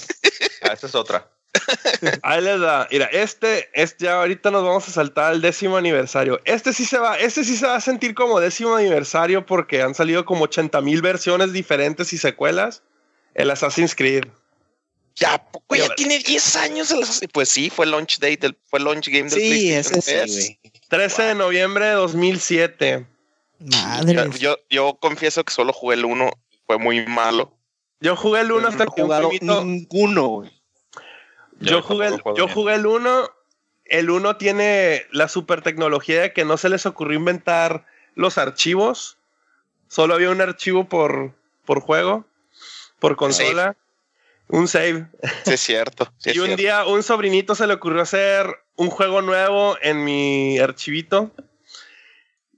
Ah, 0.62 0.72
esa 0.72 0.86
es 0.86 0.94
otra. 0.94 1.28
Ahí 2.22 2.42
les 2.42 2.60
da. 2.60 2.86
Mira, 2.90 3.06
este, 3.06 3.68
este 3.72 4.04
ya 4.04 4.20
ahorita 4.20 4.50
nos 4.50 4.62
vamos 4.64 4.88
a 4.88 4.92
saltar 4.92 5.32
al 5.32 5.40
décimo 5.40 5.76
aniversario. 5.76 6.40
Este 6.44 6.72
sí 6.72 6.84
se 6.84 6.98
va, 6.98 7.16
este 7.18 7.44
sí 7.44 7.56
se 7.56 7.66
va 7.66 7.76
a 7.76 7.80
sentir 7.80 8.14
como 8.14 8.40
décimo 8.40 8.76
aniversario 8.76 9.46
porque 9.46 9.82
han 9.82 9.94
salido 9.94 10.24
como 10.24 10.44
80 10.44 10.80
mil 10.82 11.02
versiones 11.02 11.52
diferentes 11.52 12.12
y 12.12 12.18
secuelas. 12.18 12.82
El 13.34 13.50
Assassin's 13.50 13.94
Creed. 13.94 14.24
Ya, 15.16 15.34
¿a 15.34 15.50
poco 15.50 15.76
ya 15.76 15.86
Yo- 15.88 15.94
tiene 15.94 16.18
10 16.18 16.56
años. 16.56 16.90
el 16.90 17.04
Pues 17.32 17.48
sí, 17.48 17.70
fue 17.70 17.86
launch 17.86 18.18
date, 18.18 18.36
del, 18.38 18.56
fue 18.68 18.80
launch 18.80 19.08
game 19.08 19.28
del 19.30 19.40
Sí, 19.40 19.48
PlayStation 19.48 19.98
ese 19.98 20.00
sí, 20.00 20.12
3. 20.16 20.58
güey. 20.62 20.72
13 20.88 21.22
de 21.22 21.34
noviembre 21.34 21.86
de 21.86 21.92
2007. 21.92 23.06
Madre. 23.60 24.28
Yo, 24.38 24.56
yo 24.70 24.94
confieso 25.00 25.44
que 25.44 25.52
solo 25.52 25.72
jugué 25.72 25.96
el 25.96 26.04
1, 26.04 26.30
fue 26.66 26.78
muy 26.78 27.06
malo. 27.06 27.56
Yo 28.00 28.16
jugué 28.16 28.40
el 28.40 28.52
1 28.52 28.62
No 28.62 28.68
hasta 28.68 28.84
que 28.86 29.00
un 29.02 29.06
jugado 29.06 29.28
primito- 29.28 29.64
ninguno, 29.64 30.26
güey. 30.28 30.50
Yo 31.60 31.70
Yo 31.78 31.82
jugué, 31.82 32.08
el, 32.08 32.22
yo 32.36 32.48
jugué 32.48 32.74
el 32.74 32.86
1. 32.86 33.30
El 33.86 34.10
1 34.10 34.36
tiene 34.36 35.06
la 35.12 35.28
super 35.28 35.62
tecnología 35.62 36.22
de 36.22 36.32
que 36.32 36.44
no 36.44 36.56
se 36.56 36.68
les 36.68 36.84
ocurrió 36.86 37.18
inventar 37.18 37.86
los 38.14 38.38
archivos. 38.38 39.18
Solo 39.88 40.14
había 40.14 40.30
un 40.30 40.40
archivo 40.40 40.88
por, 40.88 41.34
por 41.64 41.80
juego, 41.80 42.26
por 42.98 43.16
consola. 43.16 43.76
Un 44.48 44.68
save. 44.68 45.06
Sí, 45.44 45.54
es 45.54 45.60
cierto. 45.60 46.12
sí 46.18 46.30
es 46.30 46.36
y 46.36 46.38
un 46.38 46.46
cierto. 46.46 46.60
día 46.62 46.84
un 46.86 47.02
sobrinito 47.02 47.54
se 47.54 47.66
le 47.66 47.74
ocurrió 47.74 48.02
hacer 48.02 48.46
un 48.76 48.90
juego 48.90 49.22
nuevo 49.22 49.76
en 49.82 50.04
mi 50.04 50.58
archivito. 50.58 51.30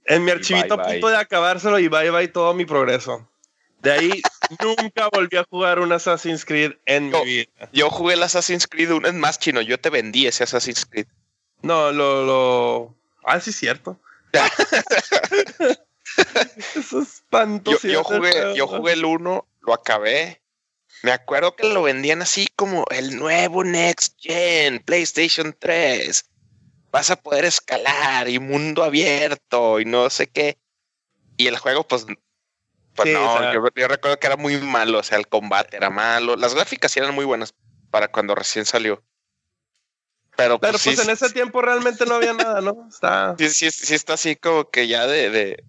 En 0.05 0.23
mi 0.23 0.31
archivito 0.31 0.73
a 0.75 0.77
bye. 0.77 0.93
punto 0.93 1.09
de 1.09 1.17
acabárselo 1.17 1.79
y 1.79 1.87
bye 1.87 2.09
bye 2.11 2.27
todo 2.27 2.53
mi 2.53 2.65
progreso. 2.65 3.29
De 3.81 3.91
ahí 3.91 4.21
nunca 4.61 5.09
volví 5.11 5.37
a 5.37 5.43
jugar 5.49 5.79
un 5.79 5.91
Assassin's 5.91 6.43
Creed 6.45 6.73
en 6.85 7.11
Yo- 7.11 7.19
mi 7.19 7.25
vida. 7.25 7.69
Yo 7.73 7.89
jugué 7.89 8.13
el 8.15 8.23
Assassin's 8.23 8.67
Creed 8.67 8.91
1, 8.91 9.07
es 9.07 9.13
más 9.13 9.39
chino, 9.39 9.61
yo 9.61 9.79
te 9.79 9.89
vendí 9.89 10.27
ese 10.27 10.43
Assassin's 10.43 10.85
Creed. 10.85 11.07
No, 11.61 11.91
lo, 11.91 12.25
lo. 12.25 12.95
Ah, 13.23 13.39
sí, 13.39 13.49
es 13.51 13.55
cierto. 13.57 13.99
es 16.75 16.91
Yo, 16.91 17.01
espantoso. 17.01 17.87
yo 17.87 18.03
jugué, 18.03 18.55
yo 18.55 18.67
jugué 18.67 18.93
el 18.93 19.05
1, 19.05 19.47
lo 19.61 19.73
acabé. 19.73 20.41
Me 21.03 21.11
acuerdo 21.11 21.55
que 21.55 21.69
lo 21.69 21.83
vendían 21.83 22.21
así 22.21 22.47
como 22.55 22.85
el 22.89 23.17
nuevo 23.17 23.63
Next 23.63 24.15
Gen, 24.19 24.79
PlayStation 24.79 25.55
3. 25.57 26.29
Vas 26.91 27.11
a 27.11 27.15
poder 27.17 27.45
escalar 27.45 28.29
y 28.29 28.39
mundo 28.39 28.83
abierto 28.83 29.79
y 29.79 29.85
no 29.85 30.09
sé 30.09 30.27
qué. 30.27 30.57
Y 31.37 31.47
el 31.47 31.57
juego, 31.57 31.87
pues, 31.87 32.05
pues 32.95 33.07
Sí, 33.07 33.13
no, 33.13 33.33
o 33.35 33.37
sea- 33.37 33.53
yo, 33.53 33.61
yo 33.75 33.87
recuerdo 33.87 34.19
que 34.19 34.27
era 34.27 34.37
muy 34.37 34.57
malo, 34.57 34.99
o 34.99 35.03
sea, 35.03 35.17
el 35.17 35.27
combate 35.27 35.77
era 35.77 35.89
malo. 35.89 36.35
Las 36.35 36.55
gráficas 36.55 36.95
eran 36.97 37.13
muy 37.13 37.25
buenas 37.25 37.53
para 37.91 38.07
cuando 38.07 38.33
recién 38.35 38.65
salió. 38.65 39.03
Pero, 40.35 40.59
Pero 40.59 40.73
pues, 40.73 40.83
pues 40.83 40.97
sí, 40.97 41.01
en 41.03 41.09
ese 41.09 41.29
tiempo 41.31 41.61
realmente 41.61 42.05
no 42.05 42.15
había 42.15 42.33
nada, 42.33 42.61
¿no? 42.61 42.87
Está. 42.87 43.35
sí, 43.37 43.49
sí, 43.49 43.71
sí 43.71 43.95
está 43.95 44.13
así 44.13 44.35
como 44.35 44.69
que 44.69 44.87
ya 44.87 45.07
de, 45.07 45.29
de, 45.31 45.63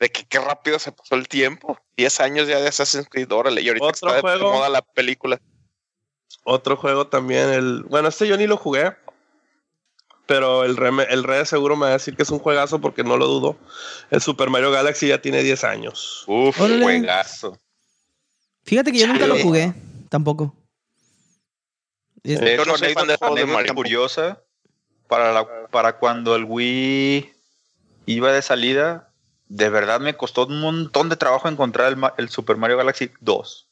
de 0.00 0.08
que 0.10 0.24
qué 0.26 0.38
rápido 0.40 0.78
se 0.78 0.92
pasó 0.92 1.14
el 1.14 1.28
tiempo. 1.28 1.78
10 1.96 2.20
años 2.20 2.48
ya 2.48 2.58
de 2.60 2.68
Assassin's 2.68 3.08
Creed, 3.08 3.30
órale. 3.32 3.62
Y 3.62 3.68
ahorita 3.68 3.90
está 3.90 4.14
de 4.16 4.38
moda 4.38 4.68
la 4.68 4.82
película. 4.82 5.40
Otro 6.44 6.76
juego 6.76 7.06
también, 7.06 7.48
el. 7.50 7.84
Bueno, 7.84 8.08
este 8.08 8.26
yo 8.26 8.36
ni 8.36 8.46
lo 8.46 8.56
jugué. 8.56 8.92
Pero 10.26 10.64
el 10.64 10.76
Re, 10.78 10.88
el 11.10 11.22
Re 11.22 11.44
seguro 11.44 11.76
me 11.76 11.82
va 11.82 11.88
a 11.90 11.92
decir 11.94 12.16
que 12.16 12.22
es 12.22 12.30
un 12.30 12.38
juegazo 12.38 12.80
porque 12.80 13.04
no 13.04 13.16
lo 13.18 13.26
dudo. 13.26 13.56
El 14.10 14.22
Super 14.22 14.48
Mario 14.48 14.70
Galaxy 14.70 15.08
ya 15.08 15.20
tiene 15.20 15.42
10 15.42 15.64
años. 15.64 16.24
Uf, 16.26 16.58
Órale. 16.60 16.82
juegazo. 16.82 17.58
Fíjate 18.64 18.90
que 18.90 18.98
yo 18.98 19.06
nunca 19.06 19.26
lo 19.26 19.38
jugué, 19.38 19.74
tampoco. 20.08 20.54
Es- 22.22 22.40
De 22.40 22.56
Yo 22.56 22.62
hecho, 22.62 22.72
no 22.72 22.78
soy 22.78 22.94
fan 22.94 23.06
de 23.06 23.18
de 23.36 23.46
Mario. 23.46 23.74
curiosa, 23.74 24.42
para, 25.08 25.30
la- 25.32 25.66
para 25.70 25.98
cuando 25.98 26.34
el 26.36 26.44
Wii 26.44 27.30
iba 28.06 28.32
de 28.32 28.40
salida, 28.40 29.12
de 29.48 29.68
verdad 29.68 30.00
me 30.00 30.16
costó 30.16 30.46
un 30.46 30.60
montón 30.60 31.08
de 31.08 31.16
trabajo 31.16 31.48
encontrar 31.48 31.96
el, 32.16 32.28
Super 32.28 32.56
Mario 32.56 32.76
Galaxy 32.76 33.10
2. 33.20 33.66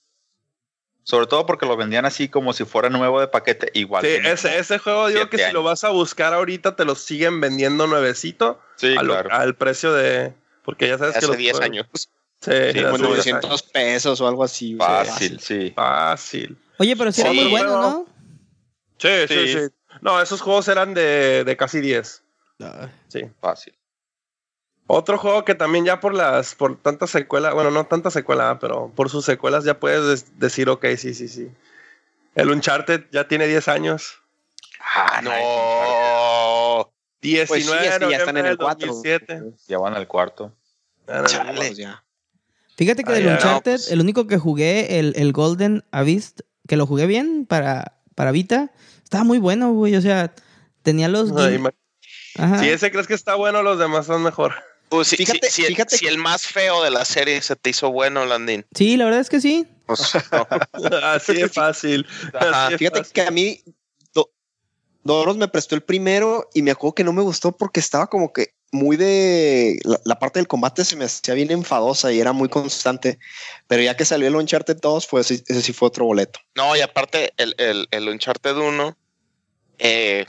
Sobre 1.05 1.27
todo 1.27 1.47
porque 1.47 1.67
lo 1.67 1.77
vendían 1.77 2.05
así 2.05 2.29
como 2.29 2.53
si 2.53 2.65
fuera 2.65 2.89
nuevo 2.89 3.19
de 3.21 3.27
paquete, 3.27 3.71
igual. 3.75 4.05
Sí, 4.05 4.19
ese, 4.25 4.79
juego 4.79 5.09
digo 5.09 5.29
que 5.29 5.39
si 5.39 5.53
lo 5.53 5.63
vas 5.65 5.83
a 5.83 5.89
buscar 5.89 6.33
ahorita 6.33 6.77
te 6.77 6.85
lo 6.85 6.95
siguen 6.95 7.41
vendiendo 7.41 7.87
nuevecito 7.89 8.61
Sí, 8.77 8.95
a 8.97 9.03
lo- 9.03 9.15
claro. 9.15 9.31
al 9.33 9.55
precio 9.57 9.93
de... 9.93 10.33
Porque 10.65 10.87
ya 10.87 10.99
sabes 10.99 11.15
que 11.15 11.19
Hace 11.19 11.27
los 11.27 11.37
10 11.37 11.53
juegos- 11.59 11.65
años. 11.65 11.87
Sí, 11.95 12.09
Sí, 12.41 12.51
hace 12.51 12.73
Como 12.83 12.83
10 12.83 12.93
años. 12.93 13.09
900 13.09 13.63
pesos 13.65 14.21
o 14.21 14.29
algo 14.29 14.45
así. 14.45 14.77
Fácil, 14.77 15.41
sí. 15.41 15.73
Fácil. 15.75 16.57
Oye, 16.79 16.97
pero 16.97 17.11
sí 17.13 17.21
era 17.21 17.33
muy 17.33 17.49
bueno, 17.51 17.81
¿no? 17.81 18.07
Sí, 18.99 19.09
sí, 19.29 19.47
Sí. 19.47 19.53
sí. 19.55 19.75
No, 20.01 20.21
esos 20.21 20.41
juegos 20.41 20.67
eran 20.69 20.95
de, 20.95 21.43
de 21.45 21.57
casi 21.57 21.81
10. 21.81 22.23
Ah, 22.61 22.89
Sí. 23.09 23.23
Fácil. 23.41 23.75
Otro 24.95 25.17
juego 25.17 25.45
que 25.47 25.55
también 25.55 25.87
ya 25.87 26.01
por 26.01 26.13
las, 26.13 26.55
por 26.55 26.77
tantas 26.77 27.09
secuelas, 27.09 27.55
bueno, 27.55 27.71
no 27.71 27.87
tanta 27.87 28.11
secuela, 28.11 28.59
pero 28.61 28.93
por 28.95 29.09
sus 29.09 29.25
secuelas 29.25 29.65
ya 29.65 29.81
puedes 29.81 30.07
des- 30.07 30.39
decir, 30.39 30.69
ok, 30.69 30.85
sí, 30.99 31.15
sí, 31.15 31.29
sí. 31.29 31.49
El 32.35 32.51
Uncharted 32.51 33.05
ya 33.11 33.27
tiene 33.27 33.47
10 33.47 33.69
años. 33.69 34.19
Ah, 34.95 35.23
No. 35.23 36.93
19 37.23 37.47
Pues 37.49 37.65
sí, 37.65 37.71
de 37.73 37.89
es 37.89 37.99
que 38.01 38.11
ya 38.11 38.17
están 38.19 38.37
en 38.37 38.45
el 38.47 38.51
del 38.51 38.59
4. 38.59 38.87
2007. 38.89 39.43
Ya 39.69 39.79
van 39.79 39.95
al 39.95 40.07
cuarto. 40.09 40.53
Ah, 41.09 41.23
Chale. 41.27 41.55
Pues 41.57 41.77
ya. 41.79 42.05
Fíjate 42.77 43.05
que 43.05 43.13
Ah, 43.13 43.15
del 43.15 43.27
no, 43.27 43.33
Uncharted, 43.33 43.73
pues. 43.73 43.91
el 43.93 44.01
único 44.01 44.27
que 44.27 44.37
jugué, 44.39 44.99
el, 44.99 45.15
el 45.17 45.33
Golden 45.33 45.85
Abyss, 45.93 46.35
que 46.69 46.77
lo 46.77 46.87
jugué 46.87 47.07
bien 47.07 47.47
para, 47.47 47.97
para 48.15 48.31
Vita, 48.33 48.73
estaba 49.05 49.25
muy 49.25 49.39
bueno, 49.39 49.73
güey. 49.73 49.97
O 49.97 50.01
sea, 50.03 50.35
tenía 50.83 51.09
los. 51.09 51.35
Ay, 51.37 51.63
Ajá. 52.37 52.59
Si 52.59 52.69
ese 52.69 52.91
crees 52.91 53.07
que 53.07 53.15
está 53.15 53.37
bueno, 53.37 53.63
los 53.63 53.79
demás 53.79 54.05
son 54.07 54.23
mejor. 54.23 54.53
Pues, 54.97 55.09
Fíjate- 55.09 55.49
si- 55.51 55.63
si- 55.63 55.69
fíjate 55.69 55.97
si 55.97 56.05
que- 56.05 56.11
el 56.11 56.19
más 56.19 56.43
feo 56.47 56.83
de 56.83 56.91
la 56.91 57.05
serie 57.05 57.41
se 57.41 57.57
te 57.57 57.71
hizo 57.71 57.91
bueno, 57.91 58.27
Landín. 58.27 58.67
Sí, 58.75 58.97
la 58.99 59.07
verdad 59.07 59.21
es 59.21 59.31
que 59.31 59.41
sí. 59.41 59.67
Pues, 59.87 60.01
no. 60.33 60.47
Así 61.03 61.33
de 61.35 61.49
fácil. 61.49 62.07
Ajá. 62.35 62.67
Así 62.67 62.73
de 62.73 62.79
Fíjate 62.79 62.99
fácil. 62.99 63.13
que 63.15 63.23
a 63.23 63.31
mí 63.31 63.63
Do- 64.13 64.31
Doros 65.03 65.37
me 65.39 65.49
prestó 65.49 65.75
el 65.75 65.83
primero 65.83 66.49
y 66.55 66.61
me 66.63 66.71
acuerdo 66.71 66.95
que 66.95 67.05
no 67.05 67.13
me 67.13 67.23
gustó 67.23 67.53
porque 67.53 67.81
estaba 67.81 68.07
como 68.09 68.33
que 68.35 68.55
muy 68.71 68.97
de 68.97 69.79
la, 69.85 69.99
la 70.05 70.19
parte 70.19 70.39
del 70.39 70.47
combate 70.49 70.85
se 70.85 70.97
me 70.97 71.05
hacía 71.07 71.35
bien 71.35 71.51
enfadosa 71.51 72.13
y 72.13 72.21
era 72.21 72.33
muy 72.33 72.49
constante. 72.49 73.19
Pero 73.69 73.83
ya 73.83 73.97
que 73.97 74.05
salió 74.05 74.29
el 74.29 74.37
Uncharted 74.37 74.77
2, 74.81 75.07
fue, 75.07 75.23
ese 75.23 75.43
ese 75.47 75.63
sí 75.63 75.73
fue 75.73 75.89
otro 75.89 76.05
boleto. 76.05 76.41
No, 76.55 76.77
y 76.77 76.81
aparte, 76.81 77.33
el, 77.39 77.55
el, 77.59 77.89
el 77.91 78.09
Uncharted 78.09 78.57
1 78.57 78.97
eh, 79.79 80.27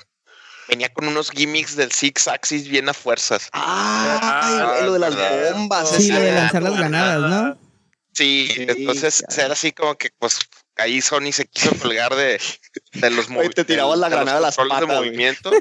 venía 0.68 0.92
con 0.94 1.08
unos 1.08 1.32
gimmicks 1.32 1.76
del 1.76 1.92
Six 1.92 2.28
Axis 2.28 2.68
bien 2.68 2.90
a 2.90 2.94
fuerzas. 2.94 3.50
Ah, 3.54 4.80
lo 4.84 4.94
de 4.94 5.00
las 5.00 5.16
verdad. 5.16 5.54
bombas. 5.54 5.90
Sí, 5.90 6.12
lo 6.12 6.20
de 6.20 6.32
lanzar 6.34 6.64
las 6.64 6.78
granadas, 6.78 7.30
¿no? 7.32 7.58
Sí, 8.14 8.48
Sí, 8.54 8.66
entonces 8.68 9.24
claro. 9.28 9.44
era 9.46 9.54
así 9.54 9.72
como 9.72 9.96
que, 9.96 10.10
pues, 10.20 10.38
ahí 10.78 11.02
Sony 11.02 11.32
se 11.32 11.46
quiso 11.48 11.76
colgar 11.80 12.14
de, 12.16 12.40
de 12.94 13.10
los 13.10 13.28
Oye, 13.30 13.50
te 13.50 13.64
de- 13.64 13.76
la 13.78 14.10
de 14.10 14.16
granada 14.16 14.38
a 14.38 14.42
las 14.42 14.56
de 14.56 14.66
patas, 14.68 14.88
movimiento. 14.88 15.52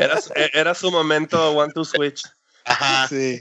Era, 0.00 0.18
era 0.54 0.74
su 0.74 0.90
momento 0.90 1.50
One 1.52 1.72
to 1.74 1.84
Switch. 1.84 2.22
Ajá. 2.64 3.08
Sí. 3.08 3.38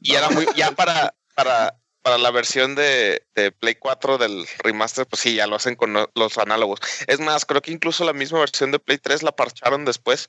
Y 0.00 0.14
era 0.14 0.28
muy, 0.30 0.46
ya 0.56 0.72
para, 0.72 1.14
para, 1.34 1.76
para 2.04 2.18
la 2.18 2.30
versión 2.30 2.74
de, 2.74 3.26
de 3.34 3.50
Play 3.50 3.76
4 3.76 4.18
del 4.18 4.46
remaster, 4.58 5.06
pues 5.06 5.20
sí, 5.22 5.34
ya 5.36 5.46
lo 5.46 5.56
hacen 5.56 5.74
con 5.74 5.94
lo- 5.94 6.10
los 6.14 6.36
análogos. 6.38 6.78
Es 7.06 7.18
más, 7.18 7.46
creo 7.46 7.62
que 7.62 7.72
incluso 7.72 8.04
la 8.04 8.12
misma 8.12 8.40
versión 8.40 8.70
de 8.70 8.78
Play 8.78 8.98
3 8.98 9.22
la 9.22 9.32
parcharon 9.32 9.84
después 9.86 10.28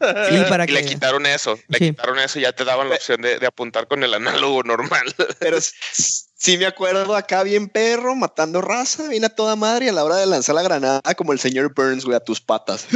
Sí, 0.00 0.04
para 0.48 0.64
y 0.64 0.68
le 0.68 0.84
quitaron 0.84 1.26
eso. 1.26 1.58
Le 1.66 1.78
Sí. 1.78 1.84
quitaron 1.90 2.18
eso 2.20 2.38
y 2.38 2.42
ya 2.42 2.52
te 2.52 2.64
daban 2.64 2.88
la 2.88 2.94
opción 2.96 3.20
de, 3.20 3.38
de 3.40 3.46
apuntar 3.46 3.88
con 3.88 4.04
el 4.04 4.14
análogo 4.14 4.62
normal. 4.62 5.12
Pero 5.40 5.58
sí 5.60 6.56
me 6.58 6.66
acuerdo 6.66 7.16
acá 7.16 7.42
bien 7.42 7.68
perro, 7.68 8.14
matando 8.14 8.60
raza, 8.60 9.08
bien 9.08 9.24
a 9.24 9.28
toda 9.30 9.56
madre 9.56 9.86
y 9.86 9.88
a 9.88 9.92
la 9.92 10.04
hora 10.04 10.16
de 10.16 10.26
lanzar 10.26 10.54
la 10.54 10.62
granada 10.62 11.00
como 11.16 11.32
el 11.32 11.40
señor 11.40 11.74
Burns, 11.74 12.04
güey, 12.04 12.16
a 12.16 12.20
tus 12.20 12.40
patas. 12.40 12.86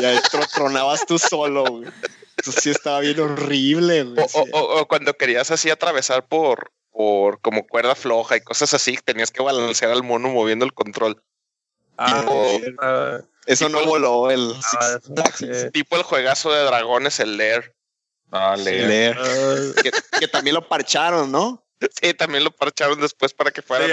y 0.00 0.04
ahí 0.04 0.16
tro- 0.30 0.48
tronabas 0.54 1.04
tú 1.04 1.18
solo, 1.18 1.64
güey. 1.64 1.90
Eso 2.38 2.52
sí 2.52 2.70
estaba 2.70 3.00
bien 3.00 3.20
horrible, 3.20 4.04
güey. 4.04 4.24
O, 4.24 4.28
sí. 4.28 4.38
o- 4.38 4.58
o- 4.58 4.80
o 4.80 4.88
cuando 4.88 5.12
querías 5.14 5.50
así 5.50 5.68
atravesar 5.68 6.26
por, 6.26 6.72
por 6.92 7.40
como 7.40 7.66
cuerda 7.66 7.94
floja 7.94 8.36
y 8.36 8.40
cosas 8.42 8.74
así, 8.74 8.98
tenías 9.04 9.30
que 9.30 9.42
balancear 9.42 9.90
al 9.90 10.02
mono 10.02 10.28
moviendo 10.28 10.64
el 10.64 10.72
control. 10.74 11.22
Ah, 11.96 12.20
Tipo- 12.22 12.58
sí, 12.60 12.76
ah, 12.80 13.18
Eso 13.46 13.68
no 13.68 13.84
voló 13.84 14.30
el 14.30 14.54
ah, 14.72 14.98
sí. 15.34 15.48
Tipo 15.72 15.96
el 15.96 16.02
juegazo 16.02 16.52
de 16.52 16.62
dragones, 16.64 17.18
el 17.20 17.36
Lair. 17.36 17.74
Ah, 18.30 18.54
Sí, 18.56 18.64
leer. 18.64 18.88
leer. 18.88 19.18
Ah, 19.18 19.82
Que, 19.82 19.90
que 20.20 20.28
también 20.28 20.54
lo 20.54 20.68
parcharon, 20.68 21.32
¿no? 21.32 21.66
Sí, 22.00 22.14
también 22.14 22.44
lo 22.44 22.50
parcharon 22.50 23.00
después 23.00 23.34
para 23.34 23.50
que 23.50 23.62
fuera 23.62 23.84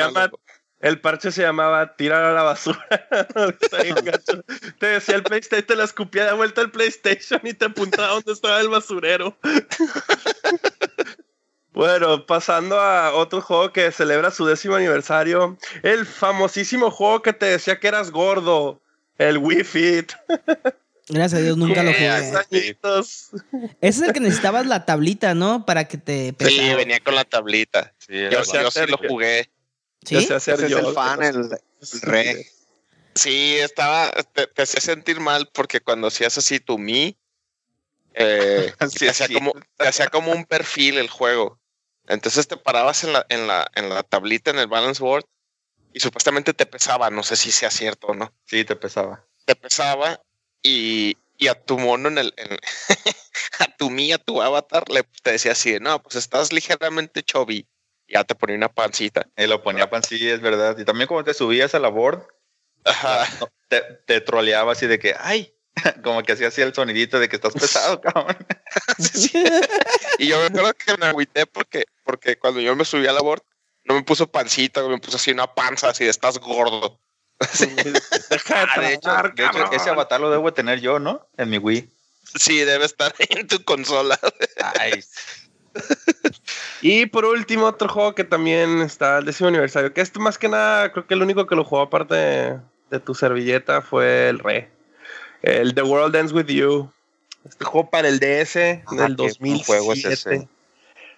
el 0.81 1.01
parche 1.01 1.31
se 1.31 1.41
llamaba 1.41 1.95
tirar 1.97 2.23
a 2.23 2.31
la 2.33 2.43
basura. 2.43 2.87
Te 4.79 4.85
decía 4.87 5.15
el 5.15 5.23
PlayStation, 5.23 5.65
te 5.65 5.75
la 5.75 5.83
escupía 5.83 6.25
de 6.25 6.33
vuelta 6.33 6.61
el 6.61 6.71
PlayStation 6.71 7.41
y 7.43 7.53
te 7.53 7.65
apuntaba 7.65 8.13
donde 8.13 8.31
estaba 8.31 8.61
el 8.61 8.69
basurero. 8.69 9.37
Bueno, 11.79 12.25
pasando 12.25 12.77
a 12.77 13.13
otro 13.13 13.39
juego 13.41 13.71
que 13.71 13.89
celebra 13.93 14.31
su 14.31 14.45
décimo 14.45 14.75
aniversario, 14.75 15.57
el 15.81 16.05
famosísimo 16.05 16.91
juego 16.91 17.21
que 17.21 17.31
te 17.31 17.45
decía 17.45 17.79
que 17.79 17.87
eras 17.87 18.11
gordo, 18.11 18.81
el 19.17 19.37
Wii 19.37 19.63
Fit. 19.63 20.11
Gracias 21.07 21.39
a 21.39 21.41
Dios 21.41 21.55
nunca 21.55 21.81
lo 21.81 21.93
jugué. 21.93 22.19
sí. 22.31 22.35
Añitos. 22.51 23.29
Ese 23.79 24.01
es 24.01 24.07
el 24.09 24.11
que 24.13 24.19
necesitabas 24.19 24.65
la 24.65 24.83
tablita, 24.85 25.33
¿no? 25.35 25.65
Para 25.65 25.87
que 25.87 25.97
te 25.97 26.25
Sí, 26.27 26.31
pesara. 26.33 26.75
venía 26.75 26.99
con 26.99 27.15
la 27.15 27.23
tablita. 27.23 27.93
Sí, 27.97 28.13
Yo, 28.29 28.43
yo 28.43 28.71
sí 28.71 28.81
lo 28.85 28.97
jugué. 28.97 29.49
¿Sí? 30.03 30.21
sé 30.21 30.33
hacer 30.33 30.55
Ese 30.55 30.65
es 30.65 30.71
yo. 30.71 30.79
el 30.79 30.93
fan, 30.93 31.23
el, 31.23 31.35
el 31.37 32.01
re. 32.01 32.45
Sí, 33.15 33.55
estaba, 33.55 34.11
te, 34.33 34.47
te 34.47 34.61
hacía 34.63 34.81
sentir 34.81 35.21
mal 35.21 35.49
porque 35.53 35.79
cuando 35.79 36.07
hacías 36.07 36.37
así 36.37 36.59
tu 36.59 36.77
mi, 36.77 37.15
eh, 38.15 38.73
Sí, 38.91 38.99
te, 38.99 39.09
hacía 39.11 39.27
sí. 39.27 39.33
como, 39.33 39.53
te 39.77 39.87
hacía 39.87 40.07
como 40.07 40.33
un 40.33 40.43
perfil 40.43 40.97
el 40.97 41.09
juego. 41.09 41.57
Entonces 42.09 42.47
te 42.47 42.57
parabas 42.57 43.03
en 43.03 43.13
la, 43.13 43.25
en 43.29 43.47
la, 43.47 43.69
en 43.75 43.89
la 43.89 44.03
tablita, 44.03 44.51
en 44.51 44.59
el 44.59 44.67
balance 44.67 45.01
board, 45.01 45.23
y 45.93 45.99
supuestamente 46.01 46.53
te 46.53 46.65
pesaba, 46.65 47.09
no 47.09 47.23
sé 47.23 47.35
si 47.35 47.51
sea 47.51 47.71
cierto 47.71 48.07
o 48.07 48.13
no. 48.15 48.33
Sí, 48.45 48.65
te 48.65 48.75
pesaba. 48.75 49.25
Te 49.45 49.55
pesaba 49.55 50.21
y, 50.61 51.17
y 51.37 51.47
a 51.47 51.55
tu 51.55 51.79
mono 51.79 52.09
en 52.09 52.17
el, 52.17 52.33
en- 52.37 52.59
a 53.59 53.75
tu 53.77 53.89
mi, 53.89 54.11
a 54.11 54.17
tu 54.17 54.41
avatar, 54.41 54.89
le 54.89 55.03
te 55.23 55.31
decía 55.31 55.53
así, 55.53 55.71
de, 55.73 55.79
no, 55.79 56.01
pues 56.03 56.15
estás 56.15 56.51
ligeramente 56.51 57.23
chubby. 57.23 57.67
Ya 58.07 58.23
te 58.23 58.33
ponía 58.33 58.55
una 58.57 58.73
pancita. 58.73 59.27
Y 59.37 59.45
lo 59.45 59.61
ponía 59.61 59.89
pan, 59.89 60.01
sí, 60.03 60.29
es 60.29 60.41
verdad. 60.41 60.75
Y 60.79 60.83
también 60.85 61.07
cuando 61.07 61.25
te 61.25 61.35
subías 61.35 61.75
a 61.75 61.79
la 61.79 61.89
board, 61.89 62.25
Ajá. 62.83 63.27
te, 63.67 63.81
te 64.07 64.19
troleaba 64.21 64.71
así 64.71 64.87
de 64.87 64.97
que, 64.97 65.15
ay, 65.19 65.55
como 66.03 66.23
que 66.23 66.31
hacía 66.33 66.47
así 66.47 66.61
el 66.61 66.73
sonidito 66.73 67.19
de 67.19 67.29
que 67.29 67.35
estás 67.35 67.53
pesado, 67.53 68.01
cabrón. 68.01 68.35
Sí, 68.99 69.29
sí. 69.29 69.43
Y 70.19 70.27
yo 70.27 70.39
me 70.39 70.45
acuerdo 70.45 70.73
que 70.73 70.97
me 70.97 71.05
agüité 71.07 71.45
porque, 71.45 71.85
porque 72.03 72.37
cuando 72.37 72.59
yo 72.59 72.75
me 72.75 72.85
subí 72.85 73.07
a 73.07 73.13
la 73.13 73.21
board, 73.21 73.43
no 73.85 73.95
me 73.95 74.03
puso 74.03 74.27
pancita, 74.27 74.83
me 74.87 74.99
puso 74.99 75.17
así 75.17 75.31
una 75.31 75.53
panza, 75.53 75.89
así 75.89 76.03
de 76.03 76.09
estás 76.11 76.37
gordo. 76.39 76.99
Deja 78.29 78.81
de 78.81 78.93
hecho, 78.93 79.11
de 79.35 79.45
hecho, 79.45 79.71
ese 79.71 79.89
avatar 79.89 80.19
lo 80.19 80.29
debo 80.29 80.53
tener 80.53 80.81
yo, 80.81 80.99
¿no? 80.99 81.27
En 81.37 81.49
mi 81.49 81.57
Wii. 81.57 81.89
Sí, 82.35 82.59
debe 82.59 82.85
estar 82.85 83.13
en 83.29 83.47
tu 83.47 83.63
consola. 83.63 84.19
Ay, 84.79 85.03
Y 86.81 87.05
por 87.07 87.25
último, 87.25 87.65
otro 87.65 87.89
juego 87.89 88.15
que 88.15 88.23
también 88.23 88.81
está 88.81 89.19
el 89.19 89.25
décimo 89.25 89.49
aniversario. 89.49 89.93
Que 89.93 90.01
este 90.01 90.19
más 90.19 90.37
que 90.37 90.49
nada, 90.49 90.91
creo 90.91 91.07
que 91.07 91.13
el 91.13 91.21
único 91.21 91.47
que 91.47 91.55
lo 91.55 91.63
jugó 91.63 91.81
aparte 91.81 92.15
de, 92.15 92.59
de 92.89 92.99
tu 92.99 93.15
servilleta 93.15 93.81
fue 93.81 94.29
el 94.29 94.39
Re. 94.39 94.69
El 95.41 95.73
The 95.73 95.83
World 95.83 96.15
Ends 96.15 96.33
With 96.33 96.47
You. 96.47 96.91
Este 97.45 97.65
juego 97.65 97.89
para 97.89 98.07
el 98.07 98.19
DS 98.19 98.53
del 98.53 98.83
qué 98.89 98.95
buen 98.95 99.15
2007. 99.15 99.65
juego 99.65 99.93
es 99.93 100.05
ese. 100.05 100.47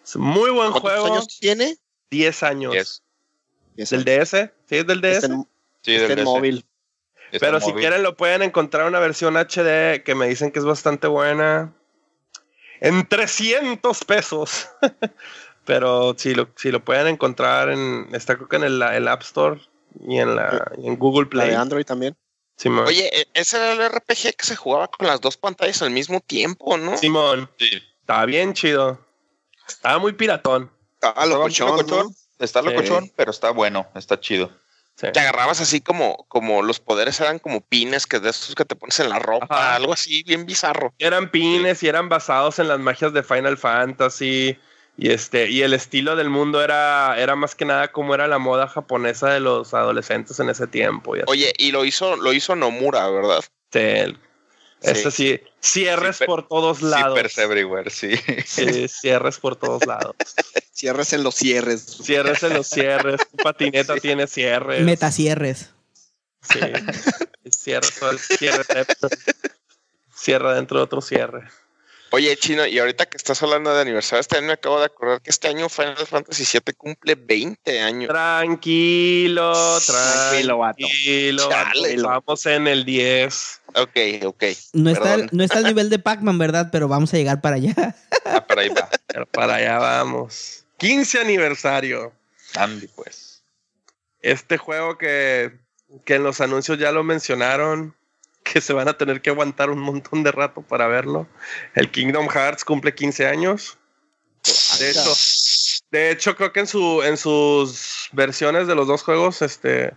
Es 0.03 0.15
un 0.15 0.21
muy 0.23 0.49
buen 0.51 0.71
¿Cuántos 0.71 0.81
juego. 0.81 1.05
años 1.05 1.27
tiene? 1.39 1.77
10 2.11 2.43
años. 2.43 3.01
Yes. 3.75 3.89
¿Del 3.89 4.03
DS? 4.05 4.29
Sí, 4.67 4.75
es 4.77 4.87
del 4.87 5.01
DS. 5.01 5.15
Está 5.15 5.27
en, 5.27 5.47
sí, 5.81 5.95
está 5.95 6.07
del 6.09 6.19
en 6.19 6.25
DS. 6.25 6.25
móvil. 6.25 6.65
Está 7.31 7.45
Pero 7.47 7.57
en 7.57 7.61
si 7.63 7.69
móvil. 7.69 7.81
quieren 7.81 8.03
lo 8.03 8.17
pueden 8.17 8.41
encontrar 8.41 8.87
una 8.87 8.99
versión 8.99 9.35
HD 9.37 10.03
que 10.03 10.13
me 10.15 10.27
dicen 10.27 10.51
que 10.51 10.59
es 10.59 10.65
bastante 10.65 11.07
buena. 11.07 11.73
En 12.81 13.07
300 13.07 14.03
pesos. 14.05 14.69
Pero 15.65 16.15
si 16.17 16.33
lo, 16.33 16.49
si 16.55 16.71
lo 16.71 16.83
pueden 16.83 17.07
encontrar 17.07 17.69
en... 17.69 18.07
Está 18.13 18.35
creo 18.35 18.49
que 18.49 18.55
en 18.57 18.63
el, 18.63 18.81
el 18.81 19.07
App 19.07 19.21
Store 19.21 19.61
y 20.07 20.17
en, 20.17 20.35
la, 20.35 20.71
y 20.77 20.87
en 20.87 20.97
Google 20.97 21.25
La 21.25 21.29
Play. 21.29 21.49
de 21.51 21.55
Android 21.55 21.85
también. 21.85 22.15
Simón. 22.61 22.85
Oye, 22.87 23.09
e- 23.21 23.27
ese 23.33 23.57
era 23.57 23.71
el 23.73 23.81
RPG 23.91 24.35
que 24.37 24.45
se 24.45 24.55
jugaba 24.55 24.87
con 24.87 25.07
las 25.07 25.19
dos 25.19 25.35
pantallas 25.35 25.81
al 25.81 25.89
mismo 25.89 26.19
tiempo, 26.19 26.77
¿no? 26.77 26.95
Simón. 26.95 27.49
Sí. 27.57 27.69
Estaba 28.01 28.25
bien 28.25 28.53
chido. 28.53 29.03
Estaba 29.67 29.97
muy 29.97 30.13
piratón. 30.13 30.71
Ah, 31.01 31.07
Estaba 31.09 31.25
locochón, 31.25 31.67
locochón, 31.69 32.07
¿no? 32.07 32.15
Está 32.45 32.61
Sí. 32.61 32.67
locochón, 32.69 33.11
pero 33.15 33.31
está 33.31 33.49
bueno, 33.49 33.87
está 33.95 34.19
chido. 34.19 34.51
Sí. 34.95 35.07
Te 35.11 35.19
agarrabas 35.19 35.59
así 35.59 35.81
como, 35.81 36.25
como 36.27 36.61
los 36.61 36.79
poderes 36.79 37.19
eran 37.19 37.39
como 37.39 37.61
pines 37.61 38.05
que 38.05 38.19
de 38.19 38.29
esos 38.29 38.53
que 38.53 38.65
te 38.65 38.75
pones 38.75 38.99
en 38.99 39.09
la 39.09 39.17
ropa, 39.17 39.47
Ajá. 39.49 39.75
algo 39.75 39.93
así 39.93 40.21
bien 40.23 40.45
bizarro. 40.45 40.93
Eran 40.99 41.31
pines 41.31 41.81
y 41.81 41.87
eran 41.87 42.09
basados 42.09 42.59
en 42.59 42.67
las 42.67 42.77
magias 42.79 43.11
de 43.13 43.23
Final 43.23 43.57
Fantasy. 43.57 44.59
Y 45.01 45.09
este, 45.11 45.49
y 45.49 45.63
el 45.63 45.73
estilo 45.73 46.15
del 46.15 46.29
mundo 46.29 46.63
era, 46.63 47.15
era 47.17 47.35
más 47.35 47.55
que 47.55 47.65
nada 47.65 47.91
como 47.91 48.13
era 48.13 48.27
la 48.27 48.37
moda 48.37 48.67
japonesa 48.67 49.29
de 49.29 49.39
los 49.39 49.73
adolescentes 49.73 50.39
en 50.39 50.51
ese 50.51 50.67
tiempo. 50.67 51.17
Y. 51.17 51.21
Oye, 51.25 51.51
y 51.57 51.71
lo 51.71 51.85
hizo, 51.85 52.17
lo 52.17 52.31
hizo 52.33 52.55
Nomura, 52.55 53.09
¿verdad? 53.09 53.39
Este, 53.39 54.15
Sí. 54.83 54.89
Ese 54.89 55.11
sí, 55.11 55.39
cierres 55.59 56.17
Sí, 56.17 56.25
por 56.25 56.47
todos 56.47 56.83
lados. 56.83 57.17
Super 57.17 57.31
everywhere, 57.37 57.89
sí. 57.89 58.15
Sí, 58.45 58.87
cierres 58.87 59.39
por 59.39 59.55
todos 59.55 59.85
lados. 59.85 60.15
Cierres 60.71 61.13
en 61.13 61.23
los 61.23 61.35
cierres. 61.35 61.83
Cierres 62.03 62.41
en 62.41 62.53
los 62.53 62.67
cierres. 62.67 63.21
Tu 63.29 63.37
patineta 63.37 63.95
tiene 64.01 64.25
cierres. 64.25 64.81
Metacierres. 64.81 65.69
Sí. 66.41 66.59
Y 67.43 67.51
Cierra 67.51 67.87
todo 67.99 68.11
el 68.11 68.19
cierre. 68.19 68.63
Cierra 70.15 70.53
dentro 70.55 70.77
de 70.77 70.83
otro 70.83 71.01
cierre. 71.01 71.49
Oye, 72.13 72.35
Chino, 72.35 72.65
y 72.67 72.77
ahorita 72.77 73.05
que 73.05 73.15
estás 73.15 73.41
hablando 73.41 73.73
de 73.73 73.81
aniversario, 73.81 74.19
este 74.19 74.37
año 74.37 74.47
me 74.47 74.53
acabo 74.53 74.79
de 74.79 74.85
acordar 74.87 75.21
que 75.21 75.29
este 75.29 75.47
año 75.47 75.69
Final 75.69 75.95
Fantasy 75.95 76.43
VII 76.43 76.73
cumple 76.75 77.15
20 77.15 77.79
años. 77.79 78.09
Tranquilo, 78.09 79.79
Tranquilo, 79.79 80.57
vato. 80.57 80.77
tranquilo. 80.77 81.47
vato. 81.49 82.07
Vamos 82.25 82.45
en 82.47 82.67
el 82.67 82.83
10. 82.83 83.61
Ok, 83.75 84.25
ok. 84.25 84.43
No 84.73 84.89
está, 84.89 85.13
el- 85.13 85.29
no 85.31 85.41
está 85.43 85.59
al 85.59 85.63
nivel 85.63 85.89
de 85.89 85.99
Pac-Man, 85.99 86.37
¿verdad? 86.37 86.67
Pero 86.69 86.89
vamos 86.89 87.13
a 87.13 87.17
llegar 87.17 87.39
para 87.39 87.55
allá. 87.55 87.95
Ah, 88.25 88.43
pero 88.45 88.59
ahí 88.61 88.69
va. 88.69 88.89
Pero 89.07 89.25
para 89.25 89.55
allá 89.55 89.77
vamos. 89.79 90.65
15 90.77 91.19
aniversario. 91.19 92.11
Andy, 92.55 92.87
pues. 92.87 93.41
Este 94.21 94.57
juego 94.57 94.97
que, 94.97 95.51
que 96.05 96.15
en 96.15 96.23
los 96.23 96.41
anuncios 96.41 96.77
ya 96.77 96.91
lo 96.91 97.03
mencionaron, 97.03 97.95
que 98.43 98.61
se 98.61 98.73
van 98.73 98.87
a 98.87 98.97
tener 98.97 99.21
que 99.21 99.29
aguantar 99.29 99.69
un 99.69 99.79
montón 99.79 100.23
de 100.23 100.31
rato 100.31 100.61
para 100.61 100.87
verlo. 100.87 101.27
El 101.75 101.89
Kingdom 101.91 102.27
Hearts 102.27 102.65
cumple 102.65 102.93
15 102.93 103.27
años. 103.27 103.77
De 104.79 104.89
hecho, 104.89 105.13
de 105.91 106.11
hecho 106.11 106.35
creo 106.35 106.51
que 106.51 106.61
en, 106.61 106.67
su, 106.67 107.03
en 107.03 107.17
sus 107.17 108.09
versiones 108.11 108.67
de 108.67 108.75
los 108.75 108.87
dos 108.87 109.03
juegos, 109.03 109.41
este, 109.41 109.93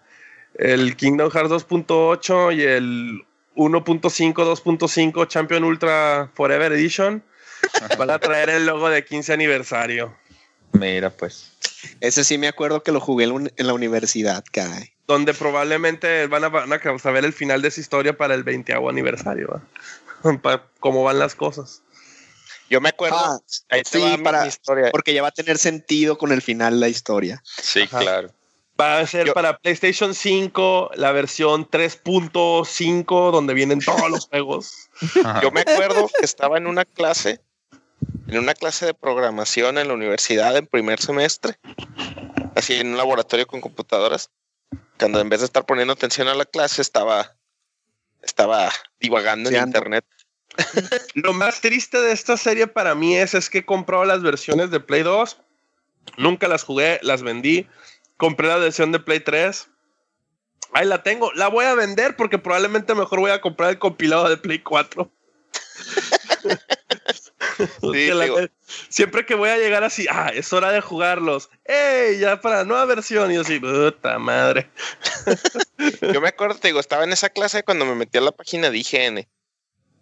el 0.55 0.97
Kingdom 0.97 1.31
Hearts 1.31 1.51
2.8 1.51 2.57
y 2.57 2.63
el 2.63 3.25
1.5, 3.57 4.35
2.5 4.35 5.29
Champion 5.29 5.65
Ultra 5.65 6.31
Forever 6.35 6.73
Edition 6.73 7.23
van 7.99 8.11
a 8.11 8.19
traer 8.19 8.51
el 8.51 8.67
logo 8.67 8.91
de 8.91 9.05
15 9.05 9.33
aniversario. 9.33 10.15
Mira, 10.73 11.11
pues. 11.11 11.53
Ese 12.01 12.25
sí 12.25 12.39
me 12.39 12.49
acuerdo 12.49 12.83
que 12.83 12.93
lo 12.93 13.01
jugué 13.01 13.25
en 13.25 13.67
la 13.67 13.73
universidad, 13.75 14.45
caray. 14.53 14.91
donde 15.07 15.35
probablemente 15.35 16.27
van 16.29 16.45
a, 16.45 16.49
van 16.49 16.73
a 16.73 16.99
saber 16.99 17.25
el 17.25 17.33
final 17.33 17.63
de 17.63 17.69
esa 17.69 17.81
historia 17.81 18.17
para 18.17 18.35
el 18.35 18.43
20 18.45 18.73
aniversario. 18.75 19.49
¿va? 20.23 20.39
Pa- 20.43 20.67
cómo 20.81 21.03
van 21.05 21.19
las 21.19 21.35
cosas. 21.35 21.83
Yo 22.71 22.81
me 22.81 22.89
acuerdo. 22.89 23.17
Ah, 23.19 23.39
ahí 23.71 23.83
te 23.83 23.99
sí, 23.99 24.05
va 24.05 24.17
para- 24.23 24.43
mi 24.43 24.49
historia. 24.49 24.89
porque 24.91 25.13
ya 25.13 25.21
va 25.23 25.29
a 25.29 25.33
tener 25.33 25.59
sentido 25.59 26.17
con 26.17 26.33
el 26.33 26.41
final 26.43 26.81
la 26.81 26.89
historia. 26.89 27.43
Sí, 27.45 27.83
Ajá. 27.83 27.99
claro. 28.01 28.31
Va 28.81 28.99
a 28.99 29.07
ser 29.07 29.27
Yo- 29.29 29.35
para 29.35 29.59
PlayStation 29.59 30.15
5 30.15 30.91
la 30.97 31.13
versión 31.13 31.69
3.5 31.71 33.31
donde 33.31 33.55
vienen 33.55 33.81
todos 33.81 34.11
los 34.11 34.27
juegos. 34.31 34.89
Yo 35.43 35.51
me 35.53 35.61
acuerdo 35.61 36.09
que 36.19 36.25
estaba 36.25 36.57
en 36.59 36.67
una 36.67 36.85
clase, 36.85 37.41
en 38.27 38.39
una 38.39 38.55
clase 38.55 38.87
de 38.87 38.95
programación 38.95 39.79
en 39.79 39.89
la 39.89 39.95
universidad 39.95 40.57
en 40.57 40.67
primer 40.67 41.01
semestre, 41.01 41.59
así 42.55 42.75
en 42.75 42.89
un 42.89 42.97
laboratorio 42.97 43.47
con 43.47 43.61
computadoras, 43.61 44.31
cuando 44.99 45.21
en 45.21 45.29
vez 45.29 45.41
de 45.41 45.47
estar 45.47 45.67
poniendo 45.67 45.93
atención 45.93 46.29
a 46.29 46.35
la 46.35 46.45
clase 46.45 46.83
estaba, 46.83 47.35
estaba 48.23 48.71
divagando 49.01 49.51
en 49.51 49.57
ando. 49.57 49.79
internet. 49.79 50.05
Lo 51.15 51.33
más 51.33 51.61
triste 51.61 52.01
de 52.01 52.13
esta 52.13 52.37
serie 52.37 52.67
para 52.67 52.95
mí 52.95 53.17
es, 53.17 53.35
es 53.35 53.51
que 53.51 53.59
he 53.59 53.65
comprado 53.65 54.05
las 54.05 54.23
versiones 54.23 54.71
de 54.71 54.81
Play 54.81 55.03
2. 55.03 55.39
Nunca 56.19 56.49
las 56.49 56.63
jugué, 56.63 57.01
las 57.03 57.23
vendí. 57.23 57.67
Compré 58.17 58.49
la 58.49 58.57
versión 58.57 58.93
de 58.93 59.01
Play 59.01 59.21
3. 59.21 59.69
Ahí 60.75 60.87
la 60.87 61.03
tengo. 61.03 61.33
La 61.33 61.49
voy 61.49 61.65
a 61.65 61.75
vender 61.75 62.15
porque 62.17 62.39
probablemente 62.39 62.95
mejor 62.95 63.21
voy 63.21 63.33
a 63.33 63.41
comprar 63.41 63.71
el 63.71 63.79
compilado 63.79 64.29
de 64.29 64.37
Play 64.37 64.61
4. 64.61 65.11
La- 67.83 68.51
siempre 68.89 69.27
que 69.27 69.35
voy 69.35 69.51
a 69.51 69.57
llegar 69.57 69.85
así, 69.85 70.07
ah, 70.11 70.31
es 70.35 70.53
hora 70.53 70.73
de 70.73 70.81
jugarlos. 70.81 71.51
¡Ey! 71.65 72.19
Ya 72.19 72.41
para 72.41 72.65
nueva 72.65 72.85
versión. 72.85 73.31
Y 73.31 73.35
yo 73.35 73.41
así, 73.43 73.59
puta 73.61 74.19
madre. 74.19 74.71
Yo 76.13 76.21
me 76.21 76.29
acuerdo, 76.29 76.57
te 76.57 76.69
digo, 76.69 76.81
estaba 76.81 77.05
en 77.05 77.13
esa 77.13 77.29
clase 77.31 77.63
cuando 77.63 77.85
me 77.85 77.95
metí 77.95 78.19
a 78.19 78.21
la 78.21 78.33
página 78.33 78.71
de 78.71 78.79
IGN. 78.79 79.29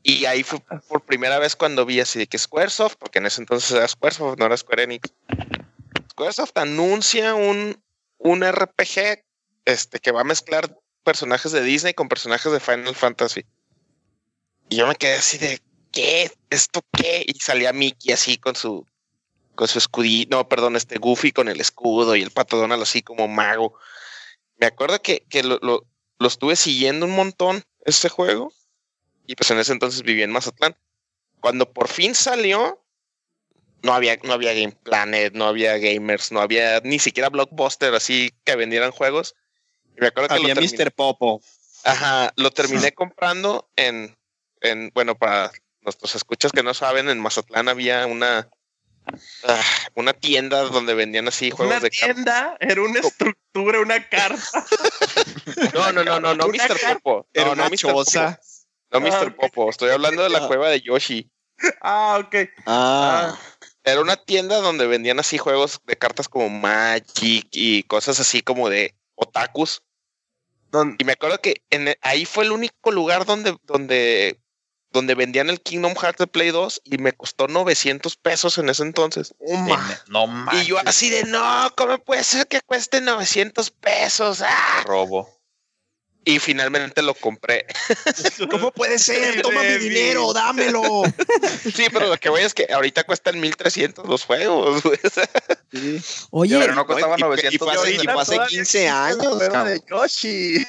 Y 0.04 0.24
ahí 0.24 0.42
fue 0.42 0.58
por 0.88 1.02
primera 1.02 1.38
vez 1.38 1.54
cuando 1.54 1.86
vi 1.86 2.00
así 2.00 2.18
de 2.18 2.26
que 2.26 2.38
Squaresoft, 2.38 2.96
porque 2.96 3.18
en 3.18 3.26
ese 3.26 3.40
entonces 3.40 3.70
era 3.70 3.86
Squaresoft, 3.86 4.38
no 4.38 4.46
era 4.46 4.56
Square 4.56 4.82
Enix. 4.84 5.12
Squaresoft 6.10 6.56
anuncia 6.58 7.34
un, 7.34 7.80
un 8.18 8.44
RPG 8.44 9.24
este, 9.64 9.98
que 10.00 10.10
va 10.10 10.22
a 10.22 10.24
mezclar 10.24 10.76
personajes 11.04 11.52
de 11.52 11.62
Disney 11.62 11.94
con 11.94 12.08
personajes 12.08 12.50
de 12.50 12.60
Final 12.60 12.94
Fantasy. 12.94 13.44
Y 14.68 14.76
yo 14.76 14.86
me 14.86 14.96
quedé 14.96 15.14
así 15.14 15.38
de, 15.38 15.60
¿qué? 15.92 16.30
¿Esto 16.50 16.82
qué? 16.92 17.24
Y 17.26 17.34
salía 17.38 17.72
Mickey 17.72 18.12
así 18.12 18.38
con 18.38 18.56
su 18.56 18.86
con 19.54 19.68
su 19.68 19.78
escudito, 19.78 20.34
no, 20.34 20.48
perdón, 20.48 20.76
este 20.76 20.98
Goofy 20.98 21.30
con 21.30 21.48
el 21.48 21.60
escudo 21.60 22.16
y 22.16 22.22
el 22.22 22.30
pato 22.30 22.56
Donald 22.56 22.82
así 22.82 23.02
como 23.02 23.28
mago. 23.28 23.78
Me 24.56 24.66
acuerdo 24.66 25.00
que, 25.02 25.24
que 25.28 25.42
lo, 25.42 25.58
lo, 25.60 25.86
lo 26.18 26.28
estuve 26.28 26.56
siguiendo 26.56 27.04
un 27.06 27.12
montón 27.14 27.62
este 27.84 28.08
juego. 28.08 28.52
Y 29.26 29.36
pues 29.36 29.50
en 29.50 29.58
ese 29.58 29.72
entonces 29.72 30.02
vivía 30.02 30.24
en 30.24 30.32
Mazatlán. 30.32 30.74
Cuando 31.40 31.70
por 31.70 31.88
fin 31.88 32.14
salió, 32.14 32.82
no 33.82 33.92
había, 33.92 34.16
no 34.22 34.32
había 34.32 34.54
Game 34.54 34.72
Planet, 34.82 35.34
no 35.34 35.46
había 35.46 35.76
gamers, 35.78 36.32
no 36.32 36.40
había 36.40 36.80
ni 36.80 36.98
siquiera 36.98 37.28
Blockbuster 37.28 37.94
así 37.94 38.32
que 38.44 38.56
vendieran 38.56 38.90
juegos. 38.90 39.34
Y 39.96 40.00
me 40.00 40.06
acuerdo 40.08 40.28
que 40.28 40.34
Había 40.36 40.54
lo 40.54 40.60
terminé- 40.62 40.84
Mr. 40.84 40.92
Popo. 40.92 41.42
Ajá, 41.84 42.32
lo 42.36 42.50
terminé 42.52 42.92
comprando 42.94 43.68
en, 43.76 44.16
en, 44.62 44.90
bueno, 44.94 45.14
para 45.16 45.52
nuestros 45.82 46.14
escuchas 46.14 46.52
que 46.52 46.62
no 46.62 46.74
saben, 46.74 47.08
en 47.08 47.20
Mazatlán 47.20 47.68
había 47.68 48.06
una, 48.06 48.48
ah, 49.44 49.60
una 49.94 50.12
tienda 50.12 50.62
donde 50.62 50.94
vendían 50.94 51.28
así 51.28 51.50
juegos 51.50 51.72
Una 51.76 51.80
de 51.80 51.90
cartas. 51.90 52.14
tienda 52.14 52.56
era 52.60 52.82
una 52.82 53.00
estructura, 53.00 53.80
una 53.80 54.08
carta. 54.08 54.38
No, 55.74 55.92
no, 55.92 56.04
no, 56.04 56.20
no, 56.20 56.34
no, 56.34 56.46
Una 56.46 56.64
Mr. 56.68 56.78
Popo. 57.02 57.26
Era 57.32 57.46
No, 57.46 57.52
una 57.52 57.64
no, 57.64 57.70
Mr. 57.70 57.92
Popo. 57.92 58.04
No, 58.90 58.98
Ah, 58.98 59.00
Mr. 59.00 59.28
ok. 59.28 59.36
Popo. 59.36 59.70
Estoy 59.70 59.90
hablando 59.90 60.22
de 60.22 60.28
la 60.30 60.44
Ah. 60.44 60.46
cueva 60.46 60.68
de 60.68 60.80
Yoshi. 60.80 61.30
Ah, 61.80 62.20
ok. 62.24 62.34
Ah, 62.66 63.38
Era 63.84 64.00
una 64.00 64.16
tienda 64.16 64.58
donde 64.60 64.86
vendían 64.86 65.18
así 65.18 65.38
juegos 65.38 65.80
de 65.84 65.96
cartas 65.96 66.28
como 66.28 66.48
Magic 66.48 67.48
y 67.52 67.82
cosas 67.84 68.20
así 68.20 68.42
como 68.42 68.68
de 68.68 68.94
otakus. 69.14 69.82
Y 70.98 71.04
me 71.04 71.12
acuerdo 71.12 71.38
que 71.40 71.62
en 71.70 71.94
ahí 72.00 72.24
fue 72.24 72.44
el 72.44 72.52
único 72.52 72.90
lugar 72.92 73.24
donde, 73.26 73.56
donde, 73.64 74.38
donde 74.92 75.14
vendían 75.14 75.48
el 75.50 75.60
Kingdom 75.60 75.94
Hearts 75.94 76.18
de 76.18 76.26
Play 76.26 76.50
2 76.50 76.82
y 76.84 76.98
me 76.98 77.12
costó 77.12 77.48
900 77.48 78.16
pesos 78.16 78.58
en 78.58 78.68
ese 78.68 78.82
entonces. 78.82 79.34
No 80.08 80.26
manches. 80.26 80.62
Y 80.62 80.66
yo 80.66 80.76
así 80.84 81.10
de, 81.10 81.24
no, 81.24 81.72
¿cómo 81.76 81.98
puede 81.98 82.22
ser 82.24 82.46
que 82.46 82.60
cueste 82.60 83.00
900 83.00 83.70
pesos? 83.70 84.42
¡Ah! 84.42 84.82
robo. 84.84 85.28
Y 86.24 86.38
finalmente 86.38 87.02
lo 87.02 87.14
compré. 87.14 87.66
¿cómo 88.50 88.70
puede 88.70 88.98
ser? 89.00 89.42
Toma 89.42 89.60
mi 89.62 89.78
dinero, 89.78 90.32
dámelo. 90.32 90.82
Sí, 91.74 91.86
pero 91.92 92.06
lo 92.08 92.16
que 92.16 92.28
voy 92.28 92.42
es 92.42 92.54
que 92.54 92.66
ahorita 92.72 93.02
cuestan 93.04 93.40
1300 93.40 94.06
los 94.06 94.24
juegos. 94.24 94.82
sea, 95.12 95.28
Oye, 96.30 96.58
Pero 96.60 96.74
no 96.76 96.86
costaba 96.86 97.16
Y- 97.16 97.20
y- 97.20 97.24
900 97.24 97.54
y 97.54 97.58
fue 97.58 97.72
hace- 97.72 97.82
pesos. 97.88 98.04
y 98.04 98.06
fue 98.06 98.22
hace 98.22 98.32
todavía 98.34 98.48
15 98.48 98.60
existe 98.60 98.84
la 98.84 99.06
años, 99.06 99.64
de 99.64 99.80
Yoshi. 99.90 100.66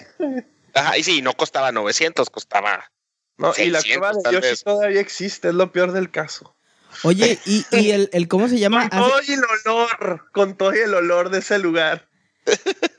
Ajá, 0.74 0.98
y 0.98 1.04
sí, 1.04 1.22
no 1.22 1.34
costaba 1.34 1.72
900, 1.72 2.30
costaba. 2.32 2.90
No, 3.38 3.52
y 3.58 3.70
la 3.70 3.82
600 3.82 3.84
cueva 4.00 4.14
de 4.30 4.32
Yoshi 4.36 4.50
vez. 4.50 4.64
todavía 4.64 5.02
existe, 5.02 5.48
es 5.50 5.54
lo 5.56 5.72
peor 5.72 5.92
del 5.92 6.12
caso. 6.12 6.56
oye, 7.04 7.40
y, 7.46 7.66
y 7.72 7.92
el, 7.92 8.10
el 8.14 8.28
cómo 8.28 8.48
se 8.48 8.60
llama? 8.60 8.90
Con 8.90 9.00
todo 9.00 9.22
y 9.28 9.32
el 9.34 9.42
olor, 9.44 10.26
con 10.32 10.56
todo 10.58 10.74
y 10.76 10.80
el 10.80 10.94
olor 10.94 11.30
de 11.30 11.40
ese 11.40 11.58
lugar. 11.60 12.08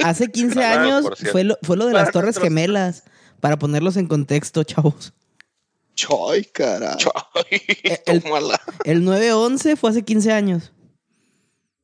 hace 0.02 0.28
15 0.31 0.55
Claro, 0.55 0.81
años 0.82 1.06
fue 1.31 1.44
lo, 1.44 1.59
fue 1.62 1.77
lo 1.77 1.86
de 1.86 1.93
las 1.93 2.02
Para 2.05 2.12
Torres 2.12 2.27
nuestros- 2.36 2.44
Gemelas. 2.44 3.05
Para 3.40 3.59
ponerlos 3.59 3.97
en 3.98 4.06
contexto, 4.06 4.65
chavos. 4.65 5.12
Choy, 5.94 6.44
caray. 6.47 6.97
Ay, 7.35 7.61
el- 8.06 8.23
tómala. 8.23 8.61
El 8.85 9.02
9-11 9.05 9.77
fue 9.77 9.90
hace 9.90 10.02
15 10.02 10.32
años. 10.32 10.73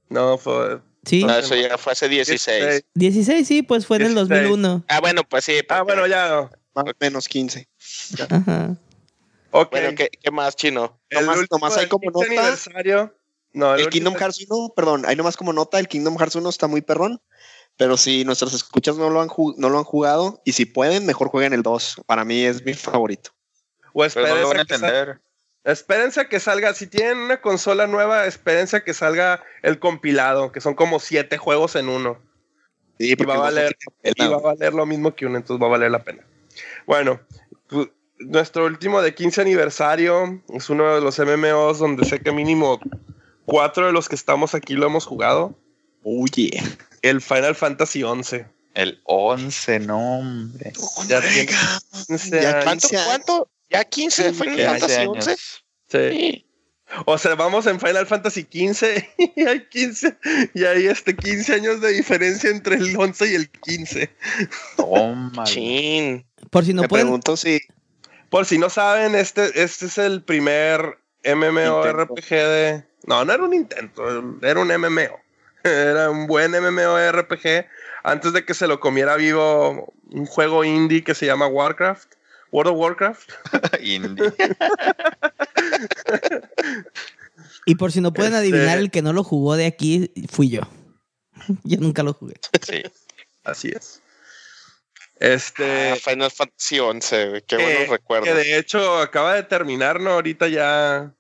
No, 0.09 0.39
fue. 0.39 0.81
Sí, 1.05 1.25
No, 1.25 1.37
eso 1.39 1.55
ya 1.55 1.79
fue 1.79 1.93
hace 1.93 2.09
16. 2.09 2.85
16, 2.95 3.47
sí, 3.47 3.63
pues 3.63 3.87
fue 3.87 3.99
en 3.99 4.03
el 4.07 4.15
16. 4.15 4.29
2001. 4.29 4.85
Ah, 4.89 5.01
bueno, 5.01 5.23
pues 5.25 5.45
sí. 5.45 5.55
Ah, 5.69 5.83
bueno, 5.83 6.07
ya. 6.07 6.51
Más 6.75 6.85
o 6.87 6.93
menos 7.01 7.29
15. 7.29 7.69
Ajá. 8.29 8.77
Ok. 9.53 9.71
Bueno, 9.73 9.91
¿qué, 9.97 10.09
qué 10.23 10.31
más, 10.31 10.57
chino? 10.57 11.01
el 11.09 11.27
nomás- 11.27 11.39
último 11.39 11.59
nomás 11.59 11.77
hay 11.79 11.89
como 11.89 12.11
15 12.13 12.29
nota. 12.29 12.41
aniversario. 12.43 13.17
No, 13.53 13.75
El 13.75 13.89
Kingdom 13.89 14.15
Hearts 14.15 14.47
1, 14.49 14.73
perdón, 14.77 15.05
hay 15.07 15.17
nomás 15.17 15.37
como 15.37 15.53
nota, 15.53 15.81
el 15.81 15.89
Kingdom 15.89 16.17
Hearts 16.19 16.37
1 16.37 16.49
está 16.49 16.67
muy 16.69 16.83
perrón. 16.83 17.21
Pero 17.77 17.97
si 17.97 18.25
nuestros 18.25 18.53
escuchas 18.53 18.97
no 18.97 19.09
lo 19.11 19.23
han, 19.23 19.29
ju- 19.29 19.55
no 19.57 19.71
lo 19.71 19.79
han 19.79 19.85
jugado, 19.85 20.43
y 20.45 20.53
si 20.53 20.67
pueden, 20.67 21.07
mejor 21.07 21.29
jueguen 21.29 21.53
el 21.55 21.63
2. 21.63 22.03
Para 22.07 22.25
mí 22.25 22.45
es 22.45 22.65
mi 22.65 22.75
favorito. 22.75 23.31
O 23.93 24.05
Pero 24.07 24.29
no 24.29 24.35
lo 24.37 24.49
van 24.49 24.59
a 24.59 24.63
espérense, 24.63 24.67
que 24.67 24.79
salga, 24.79 24.99
entender. 25.01 25.21
espérense 25.65 26.21
a 26.21 26.29
que 26.29 26.41
salga. 26.41 26.75
Si 26.75 26.87
tienen 26.87 27.19
una 27.19 27.41
consola 27.41 27.87
nueva, 27.87 28.27
espérense 28.27 28.77
a 28.77 28.85
que 28.85 28.93
salga 28.95 29.43
el 29.63 29.79
compilado, 29.79 30.53
que 30.53 30.61
son 30.61 30.75
como 30.75 31.01
siete 31.01 31.39
juegos 31.39 31.75
en 31.75 31.89
uno. 31.89 32.21
Sí, 32.99 33.15
Y 33.19 33.25
va 33.25 33.35
a 33.35 33.39
valer, 33.39 33.77
y 34.05 34.27
va 34.29 34.37
a 34.37 34.41
valer 34.41 34.75
lo 34.75 34.85
mismo 34.85 35.15
que 35.17 35.25
uno, 35.27 35.39
entonces 35.39 35.61
va 35.63 35.67
a 35.69 35.71
valer 35.71 35.91
la 35.91 36.05
pena. 36.05 36.25
Bueno, 36.87 37.19
pu- 37.69 37.91
nuestro 38.21 38.67
último 38.67 39.03
de 39.03 39.15
15 39.15 39.41
aniversario 39.41 40.43
es 40.49 40.71
uno 40.71 40.95
de 40.95 41.01
los 41.01 41.19
MMOs 41.19 41.79
donde 41.79 42.05
sé 42.05 42.21
que 42.21 42.33
mínimo 42.33 42.81
cuatro 43.45 43.87
de 43.87 43.93
los 43.93 44.09
que 44.09 44.15
estamos 44.15 44.55
aquí 44.55 44.75
lo 44.75 44.87
hemos 44.87 45.07
jugado. 45.07 45.59
Oh, 46.03 46.25
yeah. 46.27 46.63
El 47.03 47.21
Final 47.21 47.55
Fantasy 47.55 48.03
11. 48.03 48.47
El 48.75 49.01
11, 49.05 49.81
no, 49.81 50.19
hombre. 50.19 50.73
Ya 51.09 51.21
tiene 51.21 51.49
15 52.07 52.43
Ya 52.43 52.61
años. 52.61 52.65
¿Cuánto? 52.65 52.89
15 52.89 52.97
años. 52.97 53.07
¿Cuánto? 53.07 53.51
¿Ya 53.69 53.85
15 53.85 54.33
Final 54.33 54.57
15 54.57 54.67
Fantasy 54.67 54.95
años. 54.95 55.29
11? 55.29 55.37
Sí. 55.37 55.99
Sí. 56.11 56.47
O 57.07 57.19
sea, 57.19 57.35
vamos 57.37 57.67
en 57.67 57.79
Final 57.79 58.07
Fantasy 58.07 58.45
15 58.45 59.11
y 59.37 59.43
hay 59.43 59.67
15 59.69 60.19
y 60.55 60.65
hay 60.65 60.87
este 60.87 61.15
15 61.17 61.55
años 61.55 61.81
de 61.81 61.93
diferencia 61.93 62.51
entre 62.51 62.77
el 62.77 62.97
11 62.97 63.31
y 63.31 63.35
el 63.35 63.51
15. 63.51 64.11
Toma. 64.77 65.45
Chin. 65.45 66.27
Por 66.51 66.65
si 66.65 66.75
no 66.75 66.83
Me 66.83 66.89
pueden, 66.89 67.07
pregunto 67.07 67.37
si 67.37 67.61
Por 68.31 68.47
si 68.47 68.59
no 68.59 68.71
saben, 68.71 69.15
este, 69.15 69.63
este 69.63 69.87
es 69.87 69.99
el 69.99 70.23
primer 70.23 70.99
MMORPG 71.25 72.29
de... 72.29 72.85
No, 73.07 73.25
no 73.25 73.33
era 73.33 73.43
un 73.43 73.55
intento, 73.55 74.03
era 74.43 74.61
un 74.61 74.69
MMO. 74.69 75.19
Era 75.63 76.09
un 76.09 76.27
buen 76.27 76.53
MMORPG 76.53 77.67
antes 78.03 78.33
de 78.33 78.47
que 78.47 78.55
se 78.55 78.67
lo 78.67 78.81
comiera 78.81 79.17
vivo 79.17 79.93
un 80.11 80.25
juego 80.25 80.65
indie 80.65 81.05
que 81.05 81.15
se 81.15 81.27
llama 81.27 81.49
Warcraft. 81.49 82.15
World 82.51 82.73
of 82.73 82.79
Warcraft. 82.79 83.31
Indie. 83.83 84.33
y 87.67 87.75
por 87.75 87.93
si 87.93 88.01
no 88.01 88.13
pueden 88.13 88.33
Este- 88.33 88.49
adivinar, 88.49 88.79
el 88.79 88.91
que 88.91 89.03
no 89.03 89.13
lo 89.13 89.23
jugó 89.23 89.57
de 89.57 89.67
aquí 89.67 90.11
fui 90.31 90.49
yo. 90.49 90.63
Yo 91.63 91.79
nunca 91.79 92.03
lo 92.03 92.15
jugué. 92.15 92.41
Sí. 92.63 92.83
Así 93.45 93.69
es. 93.69 94.01
Este... 95.21 95.91
Ah, 95.93 95.97
Final 95.97 96.31
Fantasy 96.31 96.81
11, 96.81 97.29
güey, 97.29 97.43
qué 97.43 97.57
que- 97.57 97.63
buenos 97.63 97.83
Que 97.85 97.91
recuerdos. 97.91 98.35
de 98.37 98.57
hecho 98.59 98.99
acaba 98.99 99.35
de 99.35 99.43
terminar, 99.45 100.01
¿no? 100.01 100.13
Ahorita 100.13 100.49
ya 100.49 101.13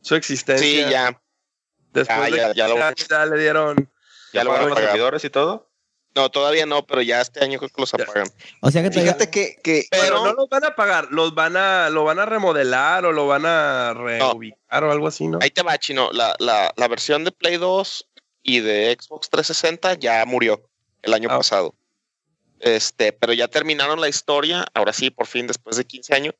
su 0.00 0.14
existencia. 0.14 0.64
Sí, 0.86 0.90
ya. 0.90 1.20
Después 1.92 2.18
Ah, 2.18 2.24
de 2.30 2.36
ya- 2.36 2.48
que 2.52 2.54
ya 2.58 2.68
lo- 2.68 2.76
ya 2.94 3.26
le 3.26 3.38
dieron. 3.40 3.90
¿Ya 4.32 4.44
lo 4.44 4.52
van 4.52 4.68
los 4.68 4.78
servidores 4.78 5.24
y 5.24 5.30
todo? 5.30 5.68
No, 6.14 6.28
todavía 6.30 6.66
no, 6.66 6.86
pero 6.86 7.02
ya 7.02 7.20
este 7.20 7.42
año 7.44 7.58
creo 7.58 7.68
que 7.68 7.80
los 7.82 7.94
apagan. 7.94 8.28
O 8.62 8.70
sea 8.70 8.82
que 8.82 8.90
todavía, 8.90 9.12
Fíjate 9.14 9.30
que, 9.30 9.56
que 9.62 9.84
Pero, 9.90 10.24
no 10.24 10.32
los 10.32 10.48
van 10.48 10.64
a 10.64 10.74
pagar, 10.74 11.08
los 11.10 11.34
van 11.34 11.56
a, 11.56 11.88
lo 11.90 12.02
van 12.04 12.18
a 12.18 12.26
remodelar 12.26 13.04
o 13.06 13.12
lo 13.12 13.26
van 13.28 13.44
a 13.46 13.94
reubicar 13.94 14.84
o 14.84 14.90
algo 14.92 15.06
así, 15.06 15.26
¿no? 15.28 15.38
Ahí 15.40 15.50
te 15.50 15.62
va, 15.62 15.78
chino. 15.78 16.10
La, 16.12 16.34
la, 16.40 16.72
la 16.76 16.88
versión 16.88 17.22
de 17.24 17.30
Play 17.32 17.56
2 17.58 18.08
y 18.42 18.58
de 18.60 18.96
Xbox 19.00 19.30
360 19.30 19.94
ya 19.94 20.24
murió. 20.26 20.64
el 21.02 21.14
año 21.14 21.28
Ah. 21.32 21.38
pasado. 21.38 21.74
Este, 22.60 23.12
pero 23.12 23.32
ya 23.32 23.48
terminaron 23.48 24.00
la 24.00 24.08
historia, 24.08 24.66
ahora 24.74 24.92
sí, 24.92 25.10
por 25.10 25.26
fin, 25.26 25.46
después 25.46 25.76
de 25.76 25.86
15 25.86 26.14
años, 26.14 26.34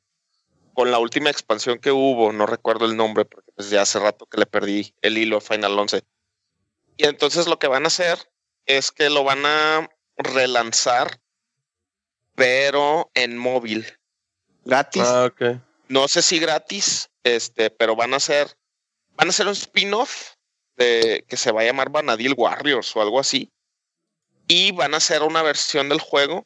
con 0.73 0.91
la 0.91 0.99
última 0.99 1.29
expansión 1.29 1.79
que 1.79 1.91
hubo, 1.91 2.31
no 2.31 2.45
recuerdo 2.45 2.85
el 2.85 2.95
nombre, 2.95 3.25
porque 3.25 3.51
pues 3.55 3.69
ya 3.69 3.81
hace 3.81 3.99
rato 3.99 4.27
que 4.27 4.37
le 4.37 4.45
perdí 4.45 4.93
el 5.01 5.17
hilo 5.17 5.37
a 5.37 5.41
Final 5.41 5.77
11. 5.77 6.03
Y 6.97 7.05
entonces 7.05 7.47
lo 7.47 7.57
que 7.59 7.67
van 7.67 7.83
a 7.83 7.87
hacer 7.87 8.19
es 8.65 8.91
que 8.91 9.09
lo 9.09 9.23
van 9.23 9.45
a 9.45 9.89
relanzar, 10.15 11.19
pero 12.35 13.09
en 13.15 13.37
móvil. 13.37 13.87
Gratis. 14.63 15.03
Ah, 15.03 15.25
ok. 15.25 15.59
No 15.89 16.07
sé 16.07 16.21
si 16.21 16.39
gratis, 16.39 17.09
este, 17.23 17.71
pero 17.71 17.95
van 17.95 18.13
a 18.13 18.17
hacer, 18.17 18.55
van 19.15 19.27
a 19.27 19.31
hacer 19.31 19.47
un 19.47 19.53
spin-off 19.53 20.35
de 20.77 21.25
que 21.27 21.35
se 21.35 21.51
va 21.51 21.61
a 21.61 21.65
llamar 21.65 21.89
Vanadil 21.89 22.35
Warriors 22.37 22.95
o 22.95 23.01
algo 23.01 23.19
así. 23.19 23.51
Y 24.51 24.73
van 24.73 24.93
a 24.93 24.97
hacer 24.97 25.23
una 25.23 25.41
versión 25.43 25.87
del 25.87 26.01
juego 26.01 26.45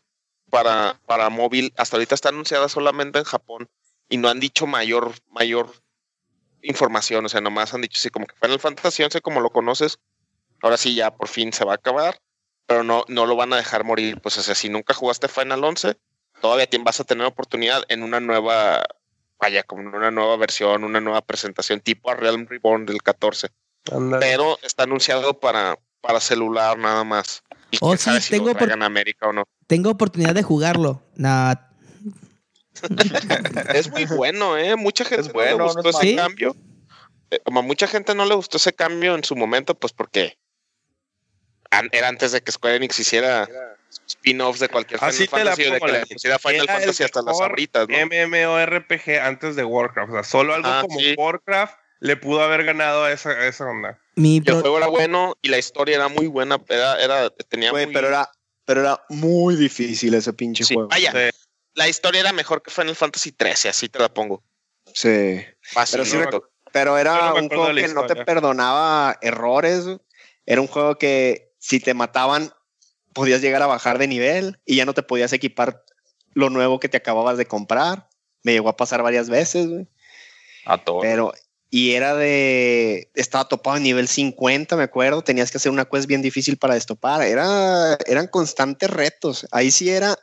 para, 0.51 1.01
para 1.07 1.31
móvil. 1.31 1.73
Hasta 1.75 1.97
ahorita 1.97 2.13
está 2.13 2.29
anunciada 2.29 2.69
solamente 2.69 3.17
en 3.17 3.25
Japón 3.25 3.67
y 4.09 4.17
no 4.17 4.29
han 4.29 4.39
dicho 4.39 4.67
mayor, 4.67 5.13
mayor 5.31 5.71
información. 6.61 7.25
O 7.25 7.29
sea, 7.29 7.41
nomás 7.41 7.73
han 7.73 7.81
dicho 7.81 7.97
así 7.97 8.11
como 8.11 8.27
que 8.27 8.35
Final 8.39 8.59
Fantasy 8.59 9.01
11 9.01 9.21
como 9.21 9.39
lo 9.39 9.49
conoces. 9.49 9.97
Ahora 10.61 10.77
sí 10.77 10.93
ya 10.93 11.15
por 11.15 11.29
fin 11.29 11.51
se 11.51 11.65
va 11.65 11.71
a 11.71 11.75
acabar, 11.75 12.19
pero 12.67 12.83
no, 12.83 13.05
no 13.07 13.25
lo 13.25 13.35
van 13.35 13.53
a 13.53 13.57
dejar 13.57 13.83
morir. 13.83 14.21
Pues 14.21 14.37
o 14.37 14.43
sea, 14.43 14.53
si 14.53 14.69
nunca 14.69 14.93
jugaste 14.93 15.27
Final 15.27 15.63
11, 15.63 15.97
todavía 16.41 16.67
vas 16.81 16.99
a 16.99 17.05
tener 17.05 17.25
oportunidad 17.25 17.85
en 17.87 18.03
una 18.03 18.19
nueva, 18.19 18.85
vaya, 19.39 19.63
como 19.63 19.81
una 19.81 20.11
nueva 20.11 20.37
versión, 20.37 20.83
una 20.83 21.01
nueva 21.01 21.21
presentación 21.21 21.79
tipo 21.79 22.11
a 22.11 22.15
Realm 22.15 22.45
Reborn 22.47 22.85
del 22.85 23.01
14. 23.01 23.49
Ándale. 23.91 24.23
Pero 24.23 24.59
está 24.61 24.83
anunciado 24.83 25.39
para, 25.39 25.79
para 26.05 26.19
celular 26.19 26.77
nada 26.77 27.03
más. 27.03 27.43
Y 27.71 27.77
Oh, 27.81 27.95
sí, 27.97 28.03
sabe 28.03 28.21
si 28.21 28.31
tengo 28.31 28.49
lo 28.49 28.55
por- 28.57 28.71
América 28.83 29.27
o 29.27 29.33
no. 29.33 29.43
Tengo 29.67 29.89
oportunidad 29.89 30.33
de 30.35 30.43
jugarlo. 30.43 31.01
Nah, 31.15 31.55
Es 33.73 33.89
muy 33.89 34.05
bueno, 34.05 34.57
¿eh? 34.57 34.75
Mucha 34.75 35.05
gente 35.05 35.21
Es 35.27 35.33
bueno, 35.33 35.57
no 35.57 35.67
le 35.67 35.73
no 35.73 35.73
gustó 35.81 35.89
es 35.89 36.05
ese 36.05 36.15
cambio. 36.15 36.55
Eh, 37.31 37.39
Como 37.43 37.59
a 37.61 37.63
mucha 37.63 37.87
gente 37.87 38.13
no 38.15 38.25
le 38.25 38.35
gustó 38.35 38.57
ese 38.57 38.73
cambio 38.73 39.15
en 39.15 39.23
su 39.23 39.35
momento, 39.35 39.75
pues 39.75 39.93
porque 39.93 40.37
an- 41.71 41.89
era 41.91 42.07
antes 42.09 42.31
de 42.31 42.41
que 42.41 42.51
Square 42.51 42.75
Enix 42.75 42.99
hiciera 42.99 43.47
spin-offs 44.07 44.59
de 44.59 44.69
cualquier 44.69 44.99
Final 44.99 45.09
Así 45.13 45.27
te 45.27 45.43
la 45.43 45.55
Fantasy 45.55 45.69
o 45.69 45.73
de 45.73 45.79
que 45.79 45.91
le 45.91 46.05
pusiera 46.05 46.37
Final 46.39 46.55
Era 46.55 46.63
el 46.63 46.79
Fantasy 46.81 47.03
hasta 47.03 47.19
las 47.21 47.25
mejor 47.33 47.49
abritas, 47.51 47.87
¿no? 47.89 47.95
MMORPG 48.05 49.19
antes 49.21 49.55
de 49.55 49.63
Warcraft. 49.63 50.09
O 50.11 50.13
sea, 50.13 50.23
solo 50.23 50.53
algo 50.53 50.67
Ah, 50.69 50.81
como 50.81 50.99
sí. 50.99 51.15
Warcraft 51.17 51.77
le 52.01 52.17
pudo 52.17 52.43
haber 52.43 52.65
ganado 52.65 53.05
a 53.05 53.11
esa, 53.11 53.29
a 53.31 53.47
esa 53.47 53.65
onda. 53.65 53.99
Mi 54.15 54.37
el 54.37 54.43
pro- 54.43 54.61
juego 54.61 54.77
era 54.77 54.87
bueno 54.87 55.35
y 55.41 55.49
la 55.49 55.57
historia 55.57 55.95
era 55.95 56.07
muy 56.07 56.27
buena, 56.27 56.61
era, 56.69 56.99
era 57.01 57.29
tenía 57.29 57.71
Güey, 57.71 57.85
muy- 57.85 57.93
pero 57.93 58.07
era, 58.07 58.29
pero 58.65 58.81
era 58.81 59.01
muy 59.09 59.55
difícil 59.55 60.13
ese 60.13 60.33
pinche 60.33 60.63
Sí, 60.63 60.73
juego. 60.75 60.89
vaya, 60.89 61.11
Sí. 61.11 61.37
la 61.73 61.87
historia 61.87 62.21
era 62.21 62.33
mejor 62.33 62.61
que 62.61 62.71
Final 62.71 62.95
Fantasy 62.95 63.31
13, 63.31 63.69
así 63.69 63.89
te 63.89 63.99
la 63.99 64.13
pongo. 64.13 64.43
Sí. 64.93 65.41
Fácil, 65.61 65.99
Pero 65.99 66.05
sí 66.05 66.17
¿no? 66.17 66.23
recu- 66.23 66.47
Pero 66.71 66.97
era 66.97 67.29
no 67.29 67.35
un 67.35 67.47
juego 67.49 67.73
que 67.73 67.87
no 67.89 68.05
te 68.05 68.15
perdonaba 68.17 69.17
errores. 69.21 69.85
Era 70.45 70.61
un 70.61 70.67
juego 70.67 70.97
que 70.97 71.53
si 71.57 71.79
te 71.79 71.93
mataban, 71.93 72.51
podías 73.13 73.41
llegar 73.41 73.61
a 73.61 73.67
bajar 73.67 73.97
de 73.97 74.07
nivel 74.07 74.59
y 74.65 74.75
ya 74.75 74.85
no 74.85 74.93
te 74.93 75.01
podías 75.03 75.31
equipar 75.33 75.83
lo 76.33 76.49
nuevo 76.49 76.79
que 76.81 76.89
te 76.89 76.97
acababas 76.97 77.37
de 77.37 77.45
comprar. 77.45 78.09
Me 78.43 78.51
llegó 78.51 78.67
a 78.69 78.75
pasar 78.77 79.01
varias 79.03 79.29
veces, 79.29 79.67
güey. 79.67 79.87
A 80.65 80.77
todo. 80.77 80.99
Pero, 80.99 81.31
y 81.69 81.93
era 81.93 82.15
de. 82.15 83.09
Estaba 83.15 83.47
topado 83.47 83.77
en 83.77 83.83
nivel 83.83 84.07
50, 84.07 84.75
me 84.75 84.83
acuerdo. 84.83 85.23
Tenías 85.23 85.51
que 85.51 85.57
hacer 85.57 85.71
una 85.71 85.85
quest 85.85 86.07
bien 86.07 86.21
difícil 86.21 86.57
para 86.57 86.73
destopar. 86.75 87.21
Era, 87.23 87.97
eran 88.07 88.27
constantes 88.27 88.89
retos. 88.89 89.47
Ahí 89.51 89.71
sí 89.71 89.89
era. 89.89 90.15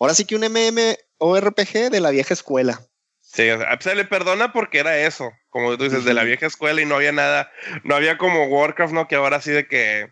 Ahora 0.00 0.14
sí 0.14 0.24
que 0.24 0.34
un 0.36 0.42
MMORPG 0.44 1.90
de 1.90 2.00
la 2.00 2.10
vieja 2.10 2.34
escuela. 2.34 2.80
Sí, 3.20 3.48
o 3.50 3.58
sea, 3.58 3.76
se 3.80 3.94
le 3.94 4.04
perdona 4.04 4.52
porque 4.52 4.78
era 4.78 4.96
eso, 4.98 5.32
como 5.50 5.76
tú 5.76 5.84
dices, 5.84 6.04
de 6.04 6.14
la 6.14 6.22
vieja 6.22 6.46
escuela 6.46 6.80
y 6.80 6.86
no 6.86 6.94
había 6.94 7.10
nada, 7.10 7.50
no 7.82 7.96
había 7.96 8.16
como 8.16 8.44
Warcraft, 8.44 8.92
¿no? 8.94 9.08
Que 9.08 9.16
ahora 9.16 9.40
sí 9.40 9.50
de 9.50 9.66
que 9.66 10.08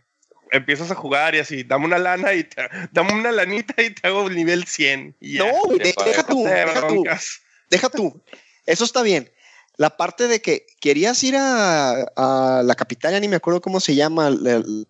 empiezas 0.51 0.91
a 0.91 0.97
jugar 0.97 1.37
y 1.37 1.39
así, 1.39 1.63
dame 1.63 1.85
una 1.85 1.99
lana 1.99 2.35
y 2.35 2.43
te, 2.45 2.69
dame 2.91 3.13
una 3.13 3.31
lanita 3.31 3.81
y 3.81 3.91
te 3.91 4.09
hago 4.09 4.29
nivel 4.29 4.65
100. 4.65 5.17
Y 5.21 5.35
ya. 5.35 5.45
No, 5.45 5.53
qué 5.71 5.85
de- 5.85 5.95
deja 6.05 6.27
tú, 6.27 6.45
deja 6.45 6.87
tú, 6.89 7.05
deja 7.71 7.89
tú. 7.91 8.25
Eso 8.67 8.85
está 8.85 9.03
bien. 9.03 9.31
La 9.77 9.97
parte 9.97 10.29
de 10.29 10.43
que 10.43 10.67
querías 10.81 11.23
ir 11.25 11.37
a, 11.37 11.93
a 12.17 12.63
la 12.65 12.75
capital, 12.75 13.13
ya 13.13 13.21
ni 13.21 13.29
me 13.29 13.37
acuerdo 13.37 13.61
cómo 13.61 13.81
se 13.81 13.95
llama 13.95 14.29
el, 14.29 14.47
el 14.47 14.87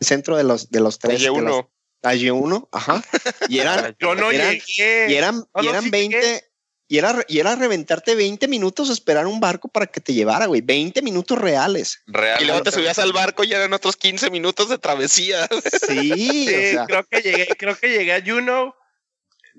centro 0.00 0.36
de 0.36 0.44
los, 0.44 0.70
de 0.70 0.80
los 0.80 0.98
tres. 0.98 1.22
Las- 1.22 1.30
uno, 1.30 1.70
la 2.02 2.14
Y1, 2.14 2.68
ajá. 2.72 3.02
Y 3.48 3.58
eran, 3.60 3.96
Yo 4.00 4.14
no 4.14 4.30
eran- 4.30 4.58
llegué. 4.58 5.06
y 5.10 5.14
eran, 5.14 5.44
y 5.60 5.64
no, 5.64 5.70
eran 5.70 5.84
sí 5.84 5.90
20, 5.90 6.16
llegué. 6.20 6.44
y 6.88 6.98
era, 6.98 7.24
y 7.28 7.38
era 7.38 7.54
reventarte 7.56 8.14
20 8.16 8.48
minutos 8.48 8.90
esperar 8.90 9.26
un 9.26 9.38
barco 9.40 9.68
para 9.68 9.86
que 9.86 10.00
te 10.00 10.12
llevara, 10.12 10.46
güey. 10.46 10.60
20 10.62 11.00
minutos 11.02 11.38
reales. 11.38 12.00
Real. 12.06 12.42
y 12.42 12.44
luego 12.44 12.62
te 12.62 12.72
subías 12.72 12.98
al 12.98 13.12
barco 13.12 13.44
y 13.44 13.52
eran 13.52 13.72
otros 13.72 13.96
15 13.96 14.30
minutos 14.30 14.68
de 14.68 14.78
travesía. 14.78 15.48
Sí, 15.86 16.12
Sí, 16.12 16.48
o 16.54 16.72
sea, 16.72 16.86
creo 16.86 17.04
que 17.08 17.20
llegué, 17.22 17.46
creo 17.56 17.76
que 17.76 17.88
llegué 17.88 18.14
a 18.14 18.22
Juno. 18.24 18.74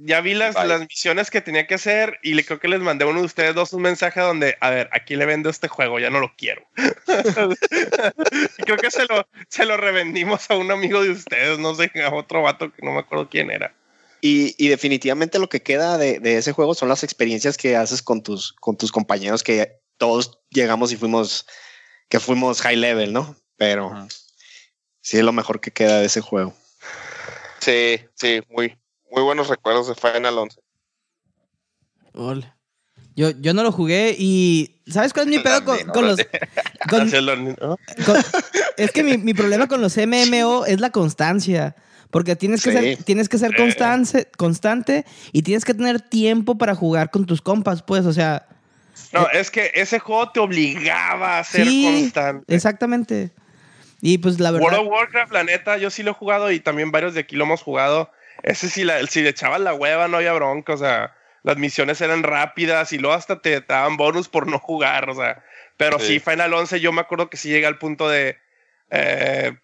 Ya 0.02 0.22
vi 0.22 0.34
las, 0.34 0.56
Bye. 0.56 0.68
las 0.68 0.80
misiones 0.82 1.30
que 1.30 1.42
tenía 1.42 1.68
que 1.68 1.76
hacer 1.76 2.20
y 2.24 2.34
le 2.34 2.46
creo 2.46 2.60
que 2.60 2.70
les 2.70 2.80
mandé 2.80 3.04
a 3.04 3.08
uno 3.08 3.20
de 3.20 3.26
ustedes 3.26 3.54
dos 3.54 3.74
un 3.74 3.82
mensaje 3.82 4.22
donde, 4.22 4.56
a 4.62 4.70
ver, 4.70 4.90
aquí 4.94 5.18
le 5.18 5.26
vendo 5.26 5.50
este 5.50 5.68
juego, 5.68 6.00
ya 6.00 6.10
no 6.10 6.22
lo 6.22 6.34
quiero. 6.38 6.62
y 8.58 8.64
creo 8.64 8.78
que 8.78 8.92
se 8.92 9.06
lo, 9.08 9.28
se 9.50 9.66
lo 9.66 9.76
revendimos 9.76 10.50
a 10.50 10.56
un 10.56 10.72
amigo 10.72 11.04
de 11.04 11.10
ustedes, 11.10 11.60
no 11.60 11.76
sé, 11.76 11.92
a 12.02 12.14
otro 12.14 12.42
vato 12.44 12.72
que 12.72 12.82
no 12.82 12.94
me 12.94 13.00
acuerdo 13.00 13.28
quién 13.30 13.52
era. 13.52 13.76
y, 14.22 14.56
y 14.58 14.70
definitivamente 14.70 15.38
lo 15.38 15.50
que 15.50 15.62
queda 15.62 15.98
de, 15.98 16.20
de 16.20 16.38
ese 16.38 16.54
juego 16.54 16.76
son 16.76 16.88
las 16.88 17.04
experiencias 17.04 17.58
que 17.58 17.76
haces 17.76 18.02
con 18.02 18.24
tus, 18.24 18.54
con 18.54 18.78
tus 18.78 18.94
compañeros 18.94 19.44
que 19.44 19.80
todos 19.98 20.40
llegamos 20.50 20.94
y 20.94 20.96
fuimos, 20.96 21.46
que 22.08 22.22
fuimos 22.22 22.62
high 22.62 22.78
level, 22.78 23.12
¿no? 23.12 23.36
Pero 23.58 24.08
sí 25.02 25.18
es 25.18 25.24
lo 25.24 25.34
mejor 25.34 25.60
que 25.60 25.72
queda 25.72 26.00
de 26.00 26.06
ese 26.06 26.22
juego. 26.22 26.56
Sí, 27.60 28.00
sí, 28.16 28.42
muy, 28.48 28.78
muy 29.12 29.24
buenos 29.24 29.48
recuerdos 29.50 29.88
de 29.88 29.96
Final 29.96 30.38
11. 30.38 30.60
Hola. 32.14 32.56
Yo, 33.16 33.32
yo 33.32 33.54
no 33.54 33.64
lo 33.64 33.72
jugué 33.72 34.16
y. 34.18 34.82
¿Sabes 34.88 35.14
cuál 35.14 35.28
es 35.30 35.38
mi 35.38 35.44
pedo 35.44 35.66
con, 35.66 35.78
con 35.88 36.08
los. 36.08 36.20
es 38.78 38.92
que 38.92 39.04
mi, 39.04 39.18
mi 39.18 39.34
problema 39.34 39.68
con 39.68 39.82
los 39.82 39.98
MMO 39.98 40.66
es 40.66 40.80
la 40.80 40.92
constancia. 40.92 41.76
Porque 42.12 42.36
tienes 42.36 42.64
que, 42.64 42.72
Sí. 42.72 42.78
ser, 42.78 43.04
tienes 43.04 43.30
que 43.30 43.38
ser 43.38 43.56
constante, 43.56 44.28
constante 44.38 45.06
y 45.32 45.44
tienes 45.44 45.64
que 45.64 45.76
tener 45.76 46.02
tiempo 46.02 46.58
para 46.58 46.74
jugar 46.74 47.12
con 47.12 47.26
tus 47.26 47.42
compas, 47.42 47.84
pues, 47.84 48.06
o 48.06 48.14
sea. 48.14 48.48
No, 49.14 49.30
es 49.30 49.52
que 49.52 49.72
ese 49.76 50.00
juego 50.00 50.32
te 50.32 50.40
obligaba 50.40 51.40
a 51.40 51.44
ser 51.44 51.68
Sí, 51.68 51.84
constante. 52.02 52.56
Exactamente. 52.56 53.32
Y 54.02 54.18
pues 54.18 54.40
la 54.40 54.52
verdad. 54.52 54.66
World 54.66 54.88
of 54.88 54.88
Warcraft, 54.94 55.34
la 55.34 55.44
neta, 55.44 55.78
yo 55.78 55.90
sí 55.90 56.04
lo 56.04 56.12
he 56.12 56.14
jugado 56.16 56.52
y 56.52 56.60
también 56.60 56.92
varios 56.92 57.14
de 57.14 57.20
aquí 57.20 57.36
lo 57.36 57.44
hemos 57.44 57.62
jugado. 57.62 58.10
Ese 58.44 58.70
sí, 58.70 58.84
la, 58.84 59.06
si 59.08 59.22
le 59.22 59.30
echabas 59.30 59.62
la 59.62 59.74
hueva 59.74 60.08
no 60.08 60.18
había 60.18 60.34
bronca, 60.34 60.74
o 60.74 60.78
sea, 60.78 61.16
las 61.44 61.58
misiones 61.58 62.02
eran 62.02 62.24
rápidas 62.24 62.94
y 62.94 62.98
luego 62.98 63.16
hasta 63.16 63.42
te, 63.42 63.62
daban 63.62 63.98
bonus 63.98 64.28
por 64.28 64.48
no 64.48 64.60
jugar, 64.60 65.10
o 65.10 65.16
sea. 65.16 65.44
Pero 65.78 66.00
sí. 66.00 66.06
Sí. 66.14 66.20
Final 66.20 66.54
11 66.54 66.80
yo 66.80 66.92
me 66.92 67.02
acuerdo 67.02 67.30
que 67.30 67.38
sí 67.38 67.50
llega 67.50 67.68
al 67.68 67.78
punto 67.78 68.10
de... 68.10 68.38
eh, 68.92 69.58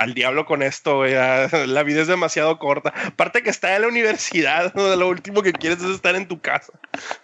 al 0.00 0.14
diablo 0.14 0.46
con 0.46 0.62
esto, 0.62 0.96
güey, 0.96 1.12
ya, 1.12 1.48
La 1.66 1.82
vida 1.82 2.00
es 2.00 2.08
demasiado 2.08 2.58
corta. 2.58 2.92
Aparte 3.06 3.42
que 3.42 3.50
está 3.50 3.76
en 3.76 3.82
la 3.82 3.88
universidad, 3.88 4.72
¿no? 4.76 4.96
lo 4.96 5.08
último 5.08 5.42
que 5.42 5.52
quieres 5.52 5.78
es 5.80 5.90
estar 5.90 6.16
en 6.16 6.26
tu 6.26 6.40
casa. 6.40 6.72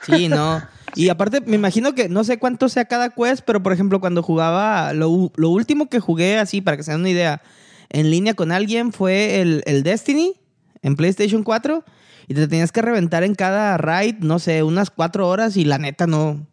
Sí, 0.02 0.28
no. 0.28 0.62
Y 0.94 1.10
aparte, 1.10 1.42
me 1.42 1.56
imagino 1.56 1.94
que 1.94 2.08
no 2.08 2.24
sé 2.24 2.38
cuánto 2.38 2.70
sea 2.70 2.86
cada 2.86 3.10
quest, 3.10 3.44
pero 3.44 3.62
por 3.62 3.74
ejemplo, 3.74 4.00
cuando 4.00 4.22
jugaba, 4.22 4.94
lo, 4.94 5.30
lo 5.36 5.50
último 5.50 5.90
que 5.90 6.00
jugué, 6.00 6.38
así, 6.38 6.62
para 6.62 6.78
que 6.78 6.84
se 6.84 6.92
den 6.92 7.00
una 7.00 7.10
idea, 7.10 7.42
en 7.90 8.10
línea 8.10 8.32
con 8.32 8.50
alguien 8.50 8.94
fue 8.94 9.42
el, 9.42 9.62
el 9.66 9.82
Destiny 9.82 10.40
en 10.82 10.96
PlayStation 10.96 11.42
4 11.42 11.84
y 12.28 12.34
te 12.34 12.48
tenías 12.48 12.72
que 12.72 12.82
reventar 12.82 13.22
en 13.24 13.34
cada 13.34 13.76
raid, 13.78 14.16
no 14.20 14.38
sé, 14.38 14.62
unas 14.62 14.90
cuatro 14.90 15.28
horas 15.28 15.56
y 15.56 15.64
la 15.64 15.78
neta 15.78 16.06
no, 16.06 16.46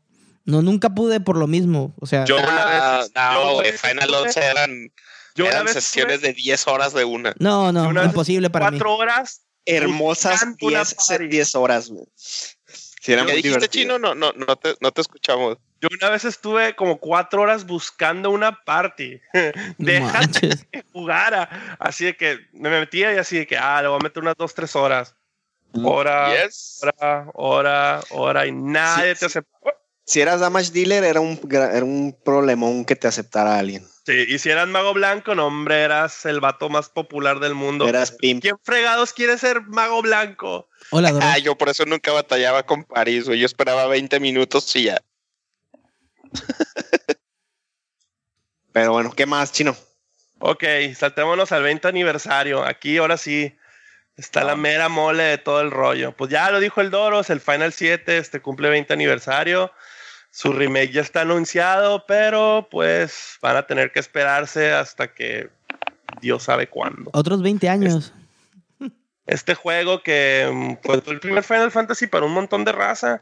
no, 0.46 0.62
nunca 0.62 0.90
pude 0.94 1.20
por 1.20 1.38
lo 1.38 1.48
mismo. 1.48 1.94
O 2.00 2.06
sea, 2.06 2.26
Yo 2.26 2.38
una 2.38 2.48
Ah, 2.50 3.00
vez- 3.02 3.12
no, 3.16 3.34
yo 3.50 3.54
güey, 3.56 3.70
una 3.70 3.78
Final 3.80 4.00
estuve- 4.10 4.18
11 4.28 4.40
eran, 4.46 4.92
Yo 5.36 5.44
una 5.46 5.54
eran 5.54 5.66
vez 5.66 5.74
sesiones 5.74 6.22
de 6.22 6.34
10 6.34 6.68
horas 6.68 6.94
de 6.94 7.06
una. 7.06 7.34
no, 7.40 7.72
no, 7.72 7.88
una 7.90 8.04
imposible 8.06 8.50
para 8.50 8.70
mí. 8.72 8.78
cuatro 8.78 8.96
horas 8.98 9.42
Hermosas 9.66 10.34
Buscando 10.34 10.58
una 10.68 10.80
10, 10.80 10.96
party. 10.96 11.28
10 11.30 11.56
horas, 11.56 11.90
güey. 11.90 12.06
Sí, 12.16 13.14
era 13.14 13.22
¿Qué 13.22 13.32
muy 13.32 13.42
dijiste, 13.42 13.58
divertido. 13.60 13.84
Chino? 13.96 14.00
No, 14.00 14.14
no, 14.14 14.34
no, 14.34 14.56
te, 14.58 14.76
no 14.82 14.92
te 14.92 15.00
escuchamos. 15.02 15.58
Yo 15.84 15.90
una 16.00 16.10
vez 16.12 16.24
estuve 16.24 16.78
como 16.78 16.98
cuatro 16.98 17.42
horas 17.42 17.66
buscando 17.66 18.30
una 18.30 18.64
party. 18.64 19.20
No 19.78 20.00
manches. 20.00 20.66
que 20.72 20.82
jugara. 20.94 21.76
Así 21.78 22.06
de 22.06 22.16
que 22.16 22.40
me 22.54 22.70
metía 22.70 23.14
y 23.14 23.18
así 23.18 23.38
de 23.40 23.46
que, 23.46 23.58
ah, 23.58 23.82
le 23.82 23.90
voy 23.90 23.98
a 24.00 24.04
meter 24.04 24.24
unas 24.24 24.36
dos, 24.38 24.54
tres 24.54 24.78
horas. 24.78 25.14
Hora, 25.74 26.46
Yes. 26.46 26.80
hora, 26.84 27.28
hora, 27.34 28.02
hora. 28.12 28.48
Y 28.48 28.54
nadie 28.54 29.14
Sí, 29.16 29.20
te 29.20 29.20
sí. 29.20 29.26
aceptó. 29.26 29.58
Si 30.06 30.22
eras 30.22 30.40
damage 30.40 30.72
dealer, 30.72 31.04
era 31.04 31.20
un, 31.20 31.38
era 31.52 31.84
un 31.84 32.16
problemón 32.24 32.86
que 32.86 32.96
te 32.96 33.08
aceptara 33.10 33.58
alguien. 33.60 33.86
Sí, 34.06 34.26
y 34.28 34.38
si 34.40 34.50
eras 34.50 34.68
mago 34.68 34.94
blanco, 34.94 35.34
no, 35.36 35.48
hombre, 35.48 35.82
eras 35.82 36.26
el 36.26 36.40
vato 36.42 36.70
más 36.70 36.90
popular 36.90 37.40
del 37.40 37.56
mundo. 37.56 37.88
Eras 37.88 38.12
pimp. 38.12 38.42
¿Quién 38.42 38.56
fregados 38.64 39.12
quiere 39.14 39.38
ser 39.38 39.62
mago 39.64 40.02
blanco? 40.02 40.70
Hola. 40.92 41.12
Ah, 41.22 41.38
yo 41.40 41.58
por 41.58 41.68
eso 41.70 41.86
nunca 41.86 42.12
batallaba 42.14 42.64
con 42.64 42.84
París, 42.86 43.26
güey. 43.26 43.40
Yo 43.40 43.46
esperaba 43.46 43.88
20 43.88 44.20
minutos 44.22 44.74
y 44.78 44.84
ya. 44.84 45.02
Pero 48.74 48.92
bueno, 48.92 49.12
¿qué 49.12 49.26
más, 49.26 49.52
chino? 49.52 49.76
Ok, 50.40 50.64
saltémonos 50.96 51.52
al 51.52 51.64
20 51.64 51.88
aniversario. 51.88 52.64
Aquí 52.66 52.98
ahora 52.98 53.18
sí 53.18 53.56
está 54.18 54.44
la 54.44 54.56
mera 54.56 54.90
mole 54.90 55.24
de 55.24 55.38
todo 55.38 55.62
el 55.62 55.72
rollo. 55.72 56.12
Pues 56.12 56.32
ya 56.32 56.52
lo 56.52 56.60
dijo 56.60 56.82
el 56.82 56.92
Doros, 56.92 57.30
el 57.30 57.40
Final 57.40 57.72
7 57.72 58.18
este 58.18 58.42
cumple 58.42 58.70
20 58.70 58.94
aniversario. 58.94 59.72
Su 60.32 60.52
remake 60.52 60.92
ya 60.92 61.02
está 61.02 61.22
anunciado, 61.22 62.06
pero 62.08 62.68
pues 62.72 63.38
van 63.42 63.56
a 63.56 63.68
tener 63.68 63.92
que 63.92 64.00
esperarse 64.00 64.72
hasta 64.74 65.14
que 65.14 65.50
Dios 66.22 66.44
sabe 66.44 66.68
cuándo. 66.68 67.12
Otros 67.14 67.42
20 67.44 67.70
años. 67.70 68.14
Este 69.26 69.56
juego 69.56 70.04
que 70.04 70.50
mm, 70.52 70.86
fue 70.86 71.02
el 71.06 71.20
primer 71.20 71.44
Final 71.44 71.72
Fantasy 71.72 72.08
para 72.08 72.26
un 72.26 72.34
montón 72.34 72.66
de 72.66 72.72
raza. 72.72 73.22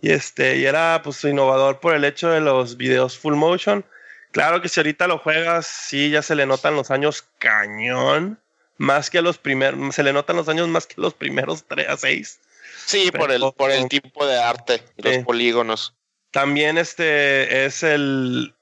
Y 0.00 0.10
este, 0.10 0.58
y 0.58 0.66
era 0.66 1.00
pues 1.02 1.22
innovador 1.24 1.80
por 1.80 1.94
el 1.94 2.04
hecho 2.04 2.30
de 2.30 2.40
los 2.40 2.76
videos 2.76 3.18
full 3.18 3.34
motion. 3.34 3.84
Claro 4.32 4.60
que 4.60 4.68
si 4.68 4.80
ahorita 4.80 5.06
lo 5.06 5.18
juegas, 5.18 5.66
sí, 5.66 6.10
ya 6.10 6.22
se 6.22 6.34
le 6.34 6.46
notan 6.46 6.76
los 6.76 6.90
años 6.90 7.24
cañón. 7.38 8.38
Más 8.78 9.08
que 9.08 9.18
a 9.18 9.22
los 9.22 9.38
primeros, 9.38 9.94
se 9.94 10.02
le 10.02 10.12
notan 10.12 10.36
los 10.36 10.48
años 10.48 10.68
más 10.68 10.86
que 10.86 11.00
los 11.00 11.14
primeros 11.14 11.64
3 11.66 11.88
a 11.88 11.96
6. 11.96 12.40
Sí, 12.84 13.10
por 13.10 13.32
el, 13.32 13.42
por 13.56 13.70
el 13.70 13.88
tipo 13.88 14.26
de 14.26 14.38
arte 14.38 14.82
y 14.96 15.02
los 15.02 15.24
polígonos. 15.24 15.94
También 16.30 16.76
este 16.76 17.64
es 17.64 17.82
el, 17.82 18.54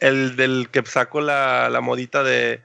el 0.00 0.36
del 0.36 0.68
que 0.70 0.84
saco 0.84 1.22
la, 1.22 1.70
la 1.70 1.80
modita 1.80 2.22
de 2.22 2.62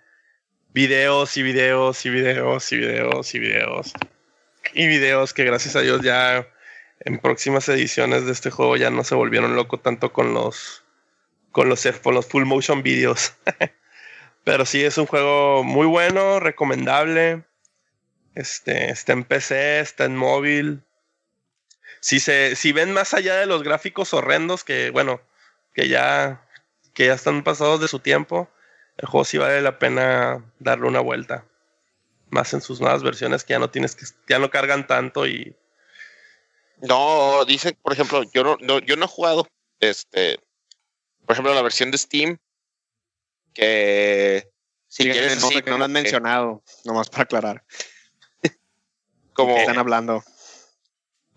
videos 0.74 1.38
y 1.38 1.44
videos 1.44 2.06
y 2.06 2.10
videos 2.10 2.72
y 2.72 2.78
videos 2.78 3.34
y 3.34 3.40
videos. 3.40 3.94
Y 4.74 4.88
videos 4.88 5.34
que 5.34 5.46
gracias 5.46 5.78
a 5.78 5.82
Dios 5.82 6.02
ya 6.02 6.46
en 7.00 7.20
próximas 7.20 7.68
ediciones 7.70 8.26
de 8.26 8.32
este 8.32 8.52
juego 8.52 8.78
ya 8.78 8.90
no 8.90 9.04
se 9.04 9.16
volvieron 9.16 9.56
loco 9.56 9.80
tanto 9.80 10.14
con 10.14 10.34
los 10.34 10.84
con 11.52 11.70
los, 11.70 11.88
con 12.04 12.14
los 12.14 12.28
full 12.28 12.44
motion 12.44 12.84
videos. 12.84 13.34
Pero 14.44 14.66
sí 14.66 14.84
es 14.84 14.98
un 15.00 15.08
juego 15.08 15.64
muy 15.64 15.88
bueno, 15.88 16.40
recomendable. 16.40 17.44
Este, 18.36 18.92
está 18.92 19.14
en 19.14 19.24
PC, 19.24 19.80
está 19.80 20.06
en 20.06 20.16
móvil. 20.16 20.84
Si 22.00 22.20
se, 22.20 22.56
si 22.56 22.74
ven 22.74 22.94
más 22.94 23.16
allá 23.16 23.38
de 23.38 23.48
los 23.48 23.64
gráficos 23.64 24.14
horrendos 24.14 24.64
que, 24.64 24.92
bueno, 24.92 25.20
que 25.74 25.88
ya, 25.88 26.46
que 26.94 27.08
ya 27.08 27.16
están 27.16 27.44
pasados 27.44 27.82
de 27.82 27.88
su 27.88 28.00
tiempo, 28.00 28.50
el 28.98 29.08
juego 29.08 29.26
sí 29.26 29.40
vale 29.40 29.62
la 29.62 29.80
pena 29.80 30.46
darle 30.60 30.88
una 30.88 31.00
vuelta. 31.00 31.46
Más 32.30 32.54
en 32.54 32.62
sus 32.62 32.80
nuevas 32.80 33.02
versiones 33.02 33.44
que 33.44 33.54
ya 33.54 33.60
no 33.60 33.72
tienes 33.72 33.96
que, 33.96 34.06
ya 34.30 34.38
no 34.38 34.52
cargan 34.52 34.86
tanto 34.86 35.26
y 35.26 35.56
No, 36.82 37.44
dice, 37.46 37.74
por 37.82 37.94
ejemplo, 37.94 38.24
yo 38.34 38.44
no, 38.44 38.58
no- 38.62 38.80
yo 38.80 38.96
no 38.96 39.06
he 39.06 39.08
jugado, 39.08 39.48
este, 39.80 40.40
por 41.26 41.34
ejemplo, 41.34 41.54
la 41.54 41.62
versión 41.62 41.90
de 41.92 41.98
Steam, 41.98 42.38
que 43.54 44.48
si 44.88 45.04
Sí, 45.04 45.10
quieres 45.10 45.42
no, 45.42 45.50
que 45.50 45.56
no 45.56 45.60
lo 45.62 45.72
como 45.72 45.84
han 45.86 45.90
que- 45.94 46.02
mencionado, 46.02 46.64
nomás 46.86 47.10
para 47.10 47.24
aclarar. 47.24 47.64
como, 49.34 49.56
¿Qué 49.56 49.62
están 49.62 49.80
hablando? 49.80 50.24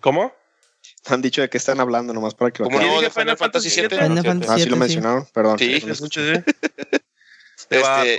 ¿Cómo? 0.01 0.33
Han 1.07 1.23
dicho 1.23 1.41
de 1.41 1.49
qué 1.49 1.57
están 1.59 1.81
hablando, 1.81 2.13
nomás 2.13 2.35
para 2.35 2.49
aclarar. 2.51 2.73
como 2.73 2.85
¿Qué 2.87 2.95
no, 2.95 3.01
de 3.01 3.11
Final 3.11 3.37
Fantasy 3.39 3.71
Fantasy 3.71 3.97
VII. 3.97 4.47
Ah, 4.49 4.59
sí 4.59 4.67
lo 4.69 4.77
sí. 4.77 4.81
mencionaron, 4.81 5.27
perdón. 5.33 5.59
Sí. 5.59 5.81
¿Me 5.85 5.93
escuchas, 5.93 6.25
eh? 6.39 6.45
Este 7.71 8.17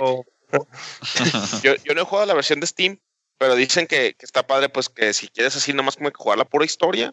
yo 1.84 1.94
no 1.94 2.02
he 2.02 2.04
jugado 2.04 2.26
la 2.26 2.34
versión 2.34 2.60
de 2.60 2.66
Steam, 2.66 2.98
pero 3.42 3.56
dicen 3.56 3.88
que, 3.88 4.14
que 4.14 4.24
está 4.24 4.46
padre, 4.46 4.68
pues 4.68 4.88
que 4.88 5.12
si 5.12 5.26
quieres 5.26 5.56
así 5.56 5.72
nomás 5.72 5.96
como 5.96 6.12
que 6.12 6.16
jugar 6.16 6.38
la 6.38 6.44
pura 6.44 6.64
historia, 6.64 7.12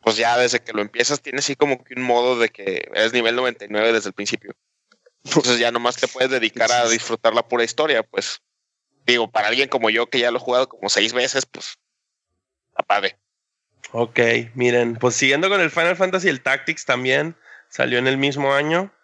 pues 0.00 0.14
ya 0.16 0.38
desde 0.38 0.60
que 0.60 0.72
lo 0.72 0.80
empiezas 0.80 1.20
tiene 1.20 1.40
así 1.40 1.56
como 1.56 1.82
que 1.82 1.94
un 1.94 2.02
modo 2.02 2.38
de 2.38 2.50
que 2.50 2.88
eres 2.94 3.12
nivel 3.12 3.34
99 3.34 3.92
desde 3.92 4.10
el 4.10 4.14
principio. 4.14 4.54
Entonces 5.24 5.58
ya 5.58 5.72
nomás 5.72 5.96
te 5.96 6.06
puedes 6.06 6.30
dedicar 6.30 6.70
a 6.70 6.88
disfrutar 6.88 7.34
la 7.34 7.48
pura 7.48 7.64
historia, 7.64 8.04
pues 8.04 8.40
digo, 9.06 9.28
para 9.28 9.48
alguien 9.48 9.68
como 9.68 9.90
yo 9.90 10.08
que 10.08 10.20
ya 10.20 10.30
lo 10.30 10.36
he 10.36 10.40
jugado 10.40 10.68
como 10.68 10.88
seis 10.88 11.12
veces, 11.12 11.46
pues 11.46 11.80
está 12.68 12.84
padre. 12.84 13.18
Ok, 13.90 14.20
miren, 14.54 14.94
pues 14.94 15.16
siguiendo 15.16 15.48
con 15.48 15.60
el 15.60 15.72
Final 15.72 15.96
Fantasy, 15.96 16.28
el 16.28 16.42
Tactics 16.42 16.84
también 16.84 17.36
salió 17.68 17.98
en 17.98 18.06
el 18.06 18.18
mismo 18.18 18.54
año. 18.54 18.94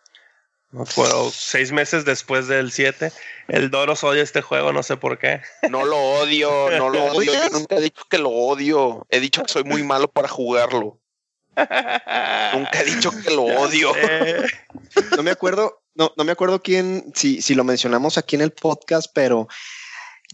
No 0.73 0.81
me 0.81 0.91
acuerdo, 0.91 1.31
seis 1.31 1.71
meses 1.71 2.05
después 2.05 2.49
del 2.49 2.73
7. 2.73 3.13
El 3.49 3.71
Doros 3.71 4.03
odia 4.03 4.23
este 4.23 4.43
juego, 4.43 4.73
no 4.73 4.83
sé 4.83 4.97
por 4.97 5.19
qué. 5.19 5.41
No 5.71 5.85
lo 5.85 5.97
odio, 5.97 6.71
no 6.71 6.89
lo 6.89 7.05
odio. 7.05 7.33
Yo 7.33 7.49
nunca 7.51 7.77
he 7.77 7.81
dicho 7.81 8.03
que 8.11 8.19
lo 8.19 8.31
odio. 8.31 9.07
He 9.11 9.21
dicho 9.21 9.43
que 9.43 9.53
soy 9.53 9.65
muy 9.65 9.85
malo 9.85 10.09
para 10.09 10.29
jugarlo. 10.29 11.01
Nunca 11.57 12.81
he 12.81 12.85
dicho 12.85 13.11
que 13.11 13.35
lo 13.35 13.45
odio. 13.61 13.93
No 15.17 15.23
me 15.23 15.31
acuerdo, 15.31 15.83
no, 15.95 16.13
no 16.17 16.25
me 16.25 16.33
acuerdo 16.33 16.63
quién, 16.63 17.13
si, 17.15 17.41
si 17.41 17.55
lo 17.55 17.65
mencionamos 17.65 18.19
aquí 18.19 18.37
en 18.37 18.43
el 18.43 18.53
podcast, 18.53 19.11
pero 19.15 19.49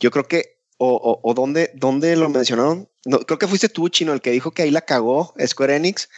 yo 0.00 0.10
creo 0.10 0.26
que, 0.26 0.58
o, 0.78 0.88
o, 0.94 1.20
o 1.22 1.34
dónde, 1.34 1.70
dónde 1.74 2.16
lo 2.16 2.28
mencionaron. 2.30 2.88
No, 3.04 3.20
creo 3.20 3.38
que 3.38 3.46
fuiste 3.46 3.68
tú, 3.68 3.88
Chino, 3.90 4.12
el 4.12 4.20
que 4.20 4.30
dijo 4.30 4.50
que 4.52 4.62
ahí 4.62 4.70
la 4.70 4.80
cagó 4.80 5.34
Square 5.46 5.76
Enix 5.76 6.08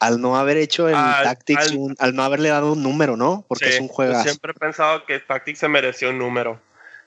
al 0.00 0.20
no 0.20 0.36
haber 0.36 0.56
hecho 0.56 0.88
el 0.88 0.94
Al- 0.94 1.24
Tactics, 1.24 1.60
al- 1.62 1.76
un- 1.76 1.96
al 1.98 2.14
no 2.14 2.22
haberle 2.22 2.48
dado 2.50 2.72
un 2.72 2.82
número, 2.82 3.16
¿no? 3.16 3.44
Porque 3.48 3.66
sí, 3.66 3.72
es 3.74 3.80
un 3.80 3.88
yo 3.88 3.94
juego. 3.94 4.22
siempre 4.22 4.52
he 4.52 4.54
pensado 4.54 5.04
que 5.06 5.18
Tactics 5.18 5.58
se 5.58 5.68
mereció 5.68 6.10
un 6.10 6.18
número. 6.18 6.60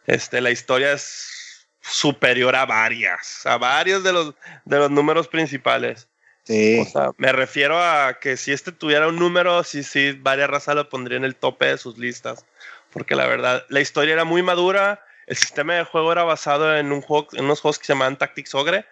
Este, 0.07 0.41
la 0.41 0.51
historia 0.51 0.93
es 0.93 1.67
superior 1.81 2.55
a 2.55 2.65
varias, 2.65 3.45
a 3.45 3.57
varios 3.57 4.03
de 4.03 4.13
los, 4.13 4.33
de 4.65 4.77
los 4.77 4.91
números 4.91 5.27
principales. 5.27 6.07
Sí. 6.43 6.79
O 6.79 6.85
sea, 6.85 7.11
me 7.17 7.31
refiero 7.31 7.81
a 7.81 8.17
que 8.19 8.35
si 8.35 8.51
este 8.51 8.71
tuviera 8.71 9.07
un 9.07 9.17
número, 9.17 9.63
sí, 9.63 9.83
sí, 9.83 10.11
varias 10.19 10.49
razas 10.49 10.75
lo 10.75 10.89
pondría 10.89 11.17
en 11.17 11.23
el 11.23 11.35
tope 11.35 11.67
de 11.67 11.77
sus 11.77 11.97
listas. 11.97 12.45
Porque 12.91 13.15
la 13.15 13.25
verdad, 13.27 13.63
la 13.69 13.79
historia 13.79 14.13
era 14.13 14.25
muy 14.25 14.41
madura. 14.43 15.05
El 15.27 15.37
sistema 15.37 15.75
de 15.75 15.83
juego 15.85 16.11
era 16.11 16.23
basado 16.23 16.75
en, 16.75 16.91
un 16.91 17.01
juego, 17.01 17.27
en 17.33 17.45
unos 17.45 17.61
juegos 17.61 17.79
que 17.79 17.85
se 17.85 17.93
llamaban 17.93 18.17
Tactics 18.17 18.53
Ogre. 18.55 18.85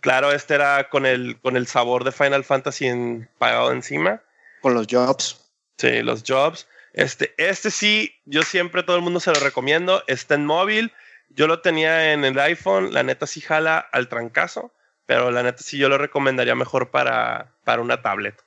Claro, 0.00 0.32
este 0.32 0.54
era 0.54 0.88
con 0.88 1.06
el, 1.06 1.38
con 1.40 1.56
el 1.56 1.66
sabor 1.66 2.04
de 2.04 2.12
Final 2.12 2.44
Fantasy 2.44 2.86
en- 2.86 3.28
pagado 3.38 3.72
encima. 3.72 4.22
Con 4.60 4.74
los 4.74 4.86
jobs. 4.90 5.40
Sí, 5.78 6.02
los 6.02 6.22
jobs. 6.26 6.66
Este, 6.92 7.34
este 7.38 7.70
sí, 7.70 8.14
yo 8.24 8.42
siempre 8.42 8.82
todo 8.82 8.96
el 8.96 9.02
mundo 9.02 9.20
se 9.20 9.32
lo 9.32 9.40
recomiendo. 9.40 10.02
Está 10.06 10.34
en 10.34 10.46
móvil. 10.46 10.92
Yo 11.28 11.46
lo 11.46 11.60
tenía 11.60 12.12
en 12.12 12.24
el 12.24 12.38
iPhone. 12.40 12.92
La 12.92 13.02
neta 13.02 13.26
sí 13.26 13.40
jala 13.40 13.78
al 13.78 14.08
trancazo. 14.08 14.72
Pero 15.06 15.30
la 15.30 15.42
neta 15.42 15.62
sí 15.62 15.76
yo 15.78 15.88
lo 15.88 15.98
recomendaría 15.98 16.54
mejor 16.54 16.90
para, 16.90 17.52
para 17.64 17.82
una 17.82 18.00
tablet. 18.02 18.40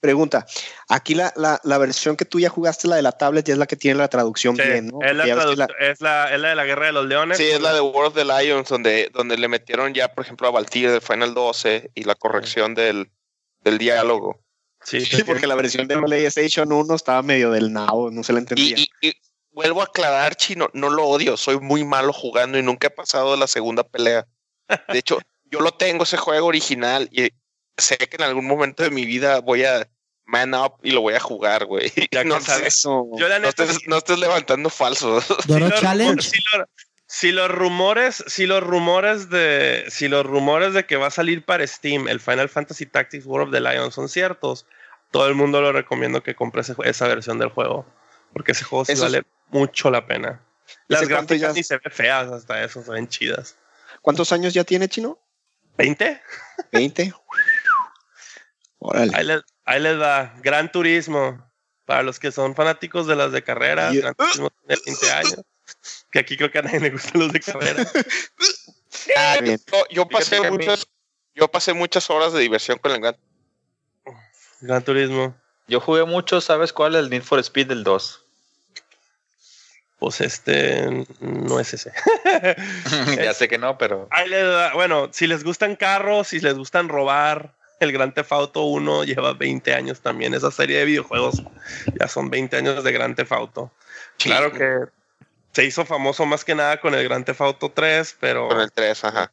Pregunta, 0.00 0.46
aquí 0.88 1.14
la, 1.14 1.32
la, 1.36 1.60
la 1.64 1.78
versión 1.78 2.16
que 2.16 2.24
tú 2.24 2.40
ya 2.40 2.48
jugaste, 2.48 2.88
la 2.88 2.96
de 2.96 3.02
la 3.02 3.12
tablet, 3.12 3.46
ya 3.46 3.52
es 3.54 3.58
la 3.58 3.66
que 3.66 3.76
tiene 3.76 3.98
la 3.98 4.08
traducción 4.08 4.56
Sí, 4.56 4.62
bien, 4.62 4.88
¿no? 4.88 5.00
es, 5.02 5.14
la 5.16 5.24
es, 5.24 5.90
es 5.90 5.98
de 5.98 6.54
la 6.54 6.64
Guerra 6.64 6.86
de 6.86 6.92
los 6.92 7.06
Leones. 7.06 7.36
Sí, 7.38 7.44
es 7.48 7.60
la 7.60 7.72
de 7.74 7.80
World 7.80 8.08
of 8.08 8.14
the 8.14 8.24
Lions, 8.24 8.68
donde, 8.68 9.10
donde 9.12 9.36
le 9.36 9.48
metieron 9.48 9.92
ya, 9.94 10.12
por 10.14 10.24
ejemplo, 10.24 10.48
a 10.48 10.50
Valkyrie 10.50 10.90
de 10.90 11.00
Final 11.00 11.34
12 11.34 11.90
y 11.94 12.04
la 12.04 12.14
corrección 12.14 12.74
del, 12.74 13.10
del 13.60 13.78
diálogo. 13.78 14.42
Sí, 14.82 15.00
Sí, 15.04 15.24
porque 15.24 15.46
la 15.46 15.54
versión 15.54 15.86
de 15.88 15.98
PlayStation 15.98 16.72
1 16.72 16.94
estaba 16.94 17.22
medio 17.22 17.50
del 17.50 17.72
nabo, 17.72 18.10
no 18.10 18.22
se 18.22 18.32
la 18.32 18.38
entendía. 18.38 18.76
Y, 18.78 18.88
y- 19.02 19.08
y 19.08 19.12
vuelvo 19.50 19.82
a 19.82 19.84
aclarar, 19.84 20.36
Chino, 20.36 20.70
no 20.72 20.88
lo 20.88 21.04
odio, 21.06 21.36
soy 21.36 21.58
muy 21.60 21.84
malo 21.84 22.12
jugando 22.14 22.58
y 22.58 22.62
nunca 22.62 22.86
he 22.86 22.90
pasado 22.90 23.32
de 23.32 23.36
la 23.38 23.46
segunda 23.46 23.82
pelea. 23.82 24.26
De 24.88 24.98
hecho, 24.98 25.18
yo 25.50 25.60
lo 25.60 25.72
tengo 25.72 26.04
ese 26.04 26.16
juego 26.16 26.46
original 26.46 27.08
y 27.12 27.28
sé 27.76 27.96
que 27.96 28.16
en 28.16 28.22
algún 28.22 28.46
momento 28.46 28.82
de 28.82 28.90
mi 28.90 29.04
vida 29.06 29.40
voy 29.40 29.64
a 29.64 29.88
man 30.26 30.54
up 30.54 30.74
y 30.82 30.90
lo 30.92 31.00
voy 31.00 31.14
a 31.14 31.20
jugar, 31.20 31.66
güey. 31.66 31.92
Ya 32.12 32.24
No, 32.24 32.40
sabes. 32.40 32.78
Eso. 32.78 33.06
Yo 33.18 33.28
la 33.28 33.38
no 33.38 33.48
estés, 33.48 33.76
sí- 33.76 33.84
no 33.86 33.96
estés 33.98 34.18
levantando 34.18 34.70
falsos. 34.70 35.24
Doro 35.46 35.70
Challenge. 35.70 36.22
si, 36.22 36.38
lo- 36.56 36.66
si 37.06 37.32
los 37.32 37.50
rumores, 37.50 38.22
si 38.28 38.46
los 38.46 38.62
rumores 38.62 39.30
de, 39.30 39.84
si 39.88 40.06
los 40.08 40.24
rumores 40.24 40.72
de 40.74 40.86
que 40.86 40.96
va 40.96 41.08
a 41.08 41.10
salir 41.10 41.44
para 41.44 41.66
Steam 41.66 42.06
el 42.08 42.20
Final 42.20 42.48
Fantasy 42.48 42.86
Tactics 42.86 43.26
War 43.26 43.42
of 43.42 43.50
the 43.50 43.60
Lion 43.60 43.90
son 43.90 44.08
ciertos, 44.08 44.66
todo 45.10 45.26
el 45.26 45.34
mundo 45.34 45.60
lo 45.60 45.72
recomiendo 45.72 46.22
que 46.22 46.36
compre 46.36 46.60
ese 46.60 46.74
esa 46.84 47.08
versión 47.08 47.38
del 47.40 47.48
juego, 47.48 47.84
porque 48.32 48.52
ese 48.52 48.62
juego 48.64 48.84
sí 48.84 48.92
Eso 48.92 49.06
es- 49.06 49.12
vale 49.12 49.24
mucho 49.48 49.90
la 49.90 50.06
pena. 50.06 50.40
Las 50.86 51.02
¿Ese 51.02 51.10
cuánto 51.12 51.34
gráficas 51.34 51.54
ya- 51.54 51.58
ni 51.58 51.64
se 51.64 51.78
ven 51.78 51.90
feas 51.92 52.28
hasta 52.30 52.62
eso, 52.62 52.84
se 52.84 52.92
ven 52.92 53.08
chidas. 53.08 53.56
¿Cuántos 54.02 54.30
años 54.30 54.54
ya 54.54 54.62
tiene, 54.62 54.88
Chino? 54.88 55.18
¿20? 55.76 56.20
¿20? 56.70 57.12
Órale. 58.80 59.12
Ahí 59.14 59.24
les, 59.24 59.42
ahí 59.64 59.80
les 59.80 60.00
va. 60.00 60.34
Gran 60.42 60.70
Turismo. 60.72 61.46
Para 61.84 62.02
los 62.02 62.18
que 62.20 62.30
son 62.32 62.54
fanáticos 62.54 63.06
de 63.06 63.16
las 63.16 63.32
de 63.32 63.42
carrera, 63.42 63.90
Yeah. 63.92 64.00
Gran 64.02 64.14
Turismo 64.14 64.50
tiene 64.50 64.80
20 64.86 65.10
años. 65.12 65.36
Que 66.10 66.18
aquí 66.20 66.36
creo 66.36 66.50
que 66.50 66.58
a 66.58 66.62
nadie 66.62 66.80
le 66.80 66.90
gustan 66.90 67.20
los 67.20 67.32
de 67.32 67.40
carrera. 67.40 67.84
Ah, 69.16 69.38
yo, 69.42 69.56
yo 69.90 70.08
pasé 70.08 70.50
muchas, 70.50 70.86
yo 71.34 71.48
pasé 71.48 71.72
muchas 71.72 72.10
horas 72.10 72.32
de 72.32 72.40
diversión 72.40 72.76
con 72.78 72.90
el 72.92 73.00
Gran 73.00 73.16
Gran 74.60 74.82
Turismo. 74.84 75.34
Yo 75.68 75.80
jugué 75.80 76.04
mucho, 76.04 76.40
¿sabes 76.40 76.72
cuál? 76.72 76.96
El 76.96 77.08
Need 77.08 77.22
for 77.22 77.38
Speed 77.38 77.68
del 77.68 77.84
2. 77.84 78.24
Pues 80.00 80.20
este 80.20 81.06
no 81.20 81.60
es 81.60 81.72
ese. 81.72 81.92
ya 83.16 83.32
sé 83.32 83.48
que 83.48 83.58
no, 83.58 83.78
pero 83.78 84.08
Ahí 84.10 84.28
le 84.28 84.42
da- 84.42 84.74
bueno, 84.74 85.08
si 85.12 85.26
les 85.26 85.44
gustan 85.44 85.76
carros, 85.76 86.28
si 86.28 86.40
les 86.40 86.54
gustan 86.54 86.88
robar, 86.88 87.54
el 87.80 87.92
Grand 87.92 88.14
Theft 88.14 88.32
Auto 88.32 88.62
1 88.64 89.04
lleva 89.04 89.32
20 89.32 89.74
años 89.74 90.00
también. 90.00 90.34
Esa 90.34 90.50
serie 90.50 90.78
de 90.78 90.84
videojuegos 90.84 91.42
ya 91.98 92.06
son 92.08 92.30
20 92.30 92.56
años 92.56 92.84
de 92.84 92.92
Grand 92.92 93.16
Theft 93.16 93.32
Auto. 93.32 93.72
Claro 94.18 94.52
que 94.52 94.84
se 95.52 95.64
hizo 95.64 95.84
famoso 95.84 96.26
más 96.26 96.44
que 96.44 96.54
nada 96.54 96.80
con 96.80 96.94
el 96.94 97.02
Grand 97.04 97.24
Theft 97.24 97.40
Auto 97.40 97.70
3, 97.72 98.16
pero, 98.20 98.48
Con 98.48 98.60
el 98.60 98.70
3, 98.70 99.04
ajá. 99.04 99.32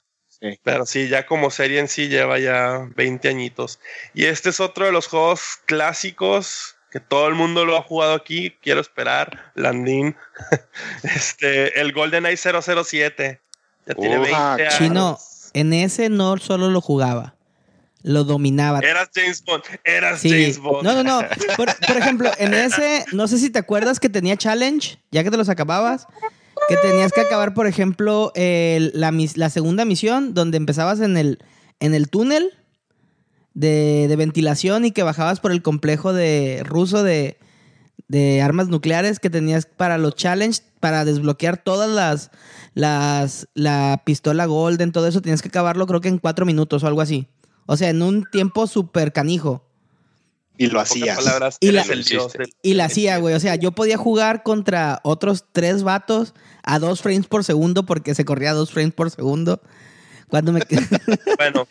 pero 0.63 0.85
sí, 0.85 1.09
ya 1.09 1.25
como 1.25 1.51
serie 1.51 1.79
en 1.79 1.87
sí 1.87 2.07
lleva 2.07 2.39
ya 2.39 2.87
20 2.95 3.27
añitos. 3.29 3.79
Y 4.13 4.25
este 4.25 4.49
es 4.49 4.59
otro 4.59 4.85
de 4.85 4.91
los 4.91 5.07
juegos 5.07 5.59
clásicos 5.65 6.75
que 6.89 6.99
todo 7.01 7.27
el 7.27 7.35
mundo 7.35 7.65
lo 7.65 7.75
ha 7.75 7.81
jugado 7.83 8.13
aquí. 8.13 8.55
Quiero 8.61 8.79
esperar, 8.79 9.51
Landín. 9.55 10.15
este, 11.03 11.79
el 11.81 11.91
GoldenEye 11.91 12.37
007. 12.37 13.41
Ya 13.85 13.93
tiene 13.93 14.17
Uh, 14.17 14.21
20 14.21 14.35
años. 14.37 14.77
Chino, 14.77 15.19
en 15.53 15.73
ese 15.73 16.09
no 16.09 16.37
solo 16.37 16.69
lo 16.69 16.81
jugaba, 16.81 17.35
lo 18.03 18.23
dominaba. 18.23 18.79
Eras 18.79 19.09
James 19.13 19.43
Bond. 19.43 19.63
Eras 19.83 20.19
Sí. 20.21 20.29
James 20.29 20.59
Bond. 20.59 20.83
No, 20.83 20.93
no, 20.93 21.03
no. 21.03 21.27
Por, 21.57 21.67
por 21.87 21.97
ejemplo, 21.97 22.29
en 22.37 22.53
ese, 22.53 23.05
no 23.13 23.27
sé 23.27 23.37
si 23.37 23.49
te 23.49 23.59
acuerdas 23.59 23.99
que 23.99 24.09
tenía 24.09 24.37
challenge, 24.37 24.99
ya 25.11 25.23
que 25.23 25.31
te 25.31 25.37
los 25.37 25.49
acababas, 25.49 26.05
que 26.69 26.77
tenías 26.77 27.11
que 27.11 27.21
acabar, 27.21 27.53
por 27.53 27.67
ejemplo, 27.67 28.31
el- 28.35 28.91
la, 28.93 29.11
la 29.35 29.49
segunda 29.49 29.83
misión, 29.85 30.33
donde 30.33 30.57
empezabas 30.57 30.99
en 31.01 31.17
el, 31.17 31.39
en 31.79 31.93
el 31.93 32.09
túnel 32.09 32.51
de, 33.53 34.05
de 34.07 34.15
ventilación 34.15 34.85
y 34.85 34.91
que 34.91 35.03
bajabas 35.03 35.39
por 35.39 35.51
el 35.51 35.61
complejo 35.61 36.13
de 36.13 36.61
ruso 36.63 37.03
de, 37.03 37.37
de 38.07 38.41
armas 38.41 38.67
nucleares 38.67 39.19
que 39.19 39.29
tenías 39.29 39.65
para 39.65 39.97
los 39.97 40.15
challenge, 40.15 40.61
para 40.79 41.05
desbloquear 41.05 41.57
todas 41.57 41.89
las, 41.89 42.29
las, 42.75 43.47
la 43.55 44.01
pistola 44.05 44.45
golden, 44.45 44.91
todo 44.91 45.07
eso, 45.07 45.21
tenías 45.21 45.41
que 45.41 45.47
acabarlo 45.49 45.87
creo 45.87 46.01
que 46.01 46.09
en 46.09 46.19
cuatro 46.19 46.45
minutos 46.45 46.83
o 46.83 46.87
algo 46.87 47.01
así. 47.01 47.27
O 47.67 47.77
sea, 47.77 47.89
en 47.89 48.01
un 48.01 48.25
tiempo 48.31 48.65
súper 48.65 49.13
canijo. 49.13 49.63
Y 50.57 50.67
lo 50.67 50.83
palabras, 50.83 51.57
Y 51.59 51.71
la- 51.71 51.83
el 51.83 52.03
dios 52.03 52.33
del- 52.33 52.49
Y 52.63 52.73
la 52.73 52.85
hacía, 52.85 53.17
güey. 53.19 53.35
O 53.35 53.39
sea, 53.39 53.53
yo 53.55 53.73
podía 53.73 53.97
jugar 53.97 54.41
contra 54.41 55.01
otros 55.03 55.45
tres 55.51 55.83
vatos 55.83 56.33
a 56.63 56.79
dos 56.79 57.03
frames 57.03 57.27
por 57.27 57.43
segundo 57.43 57.85
porque 57.85 58.15
se 58.15 58.25
corría 58.25 58.49
a 58.51 58.53
dos 58.55 58.71
frames 58.71 58.93
por 58.93 59.11
segundo. 59.11 59.61
Cuando 60.29 60.51
me... 60.53 60.61
Bueno, 61.37 61.67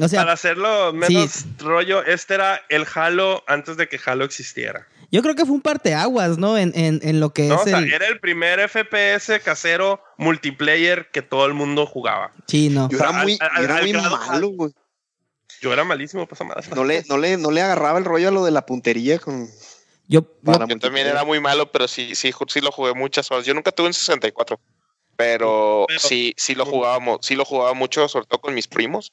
o 0.00 0.08
sea, 0.08 0.22
para 0.22 0.32
hacerlo 0.32 0.92
menos 0.94 1.44
rollo, 1.58 2.02
este 2.04 2.34
era 2.34 2.60
el 2.70 2.86
Halo 2.94 3.44
antes 3.46 3.76
de 3.76 3.88
que 3.88 4.00
Halo 4.04 4.24
existiera. 4.24 4.88
yo 5.12 5.20
creo 5.22 5.34
que 5.34 5.44
fue 5.44 5.54
un 5.54 5.60
parteaguas, 5.60 6.38
¿no? 6.38 6.56
En, 6.58 6.72
en, 6.74 7.00
en 7.02 7.20
lo 7.20 7.32
que 7.34 7.48
¿no? 7.48 7.56
es 7.56 7.60
O 7.60 7.64
sea, 7.64 7.78
el... 7.78 7.92
era 7.92 8.08
el 8.08 8.18
primer 8.20 8.58
FPS 8.68 9.38
casero 9.44 10.00
multiplayer 10.16 11.10
que 11.12 11.20
todo 11.22 11.44
el 11.46 11.52
mundo 11.54 11.84
jugaba. 11.86 12.32
Sí, 12.48 12.70
no. 12.70 12.88
Yo 12.88 12.96
O 12.96 13.00
sea, 13.00 13.10
era 13.10 13.22
muy, 13.22 13.38
al- 13.40 13.48
al- 13.50 13.56
yo 13.58 13.64
era 13.64 13.76
al 13.76 13.82
muy 13.82 13.92
grado- 13.92 14.16
malo, 14.26 14.48
güey. 14.48 14.72
Yo 15.64 15.72
era 15.72 15.82
malísimo, 15.82 16.26
pues 16.28 16.42
madre. 16.44 16.68
No 16.76 16.84
le, 16.84 17.04
no, 17.08 17.16
le, 17.16 17.38
no 17.38 17.50
le 17.50 17.62
agarraba 17.62 17.98
el 17.98 18.04
rollo 18.04 18.28
a 18.28 18.30
lo 18.30 18.44
de 18.44 18.50
la 18.50 18.66
puntería 18.66 19.18
con. 19.18 19.46
Yo, 20.06 20.20
yo- 20.20 20.22
Para 20.44 20.66
Yo 20.66 20.78
también 20.78 21.06
era 21.06 21.24
muy 21.24 21.40
malo, 21.40 21.72
pero 21.72 21.88
sí, 21.88 22.14
sí, 22.14 22.32
sí 22.48 22.60
lo 22.60 22.70
jugué 22.70 22.92
muchas 22.92 23.30
horas. 23.30 23.46
Yo 23.46 23.54
nunca 23.54 23.72
tuve 23.72 23.86
un 23.86 23.94
64, 23.94 24.60
pero, 25.16 25.86
Pero- 25.88 25.98
sí, 25.98 26.34
sí 26.36 26.54
lo 26.54 26.66
jugábamos, 26.66 27.20
sí 27.22 27.34
lo 27.34 27.46
jugaba 27.46 27.72
mucho, 27.72 28.06
sobre 28.08 28.26
todo 28.26 28.42
con 28.42 28.52
mis 28.52 28.68
primos 28.68 29.10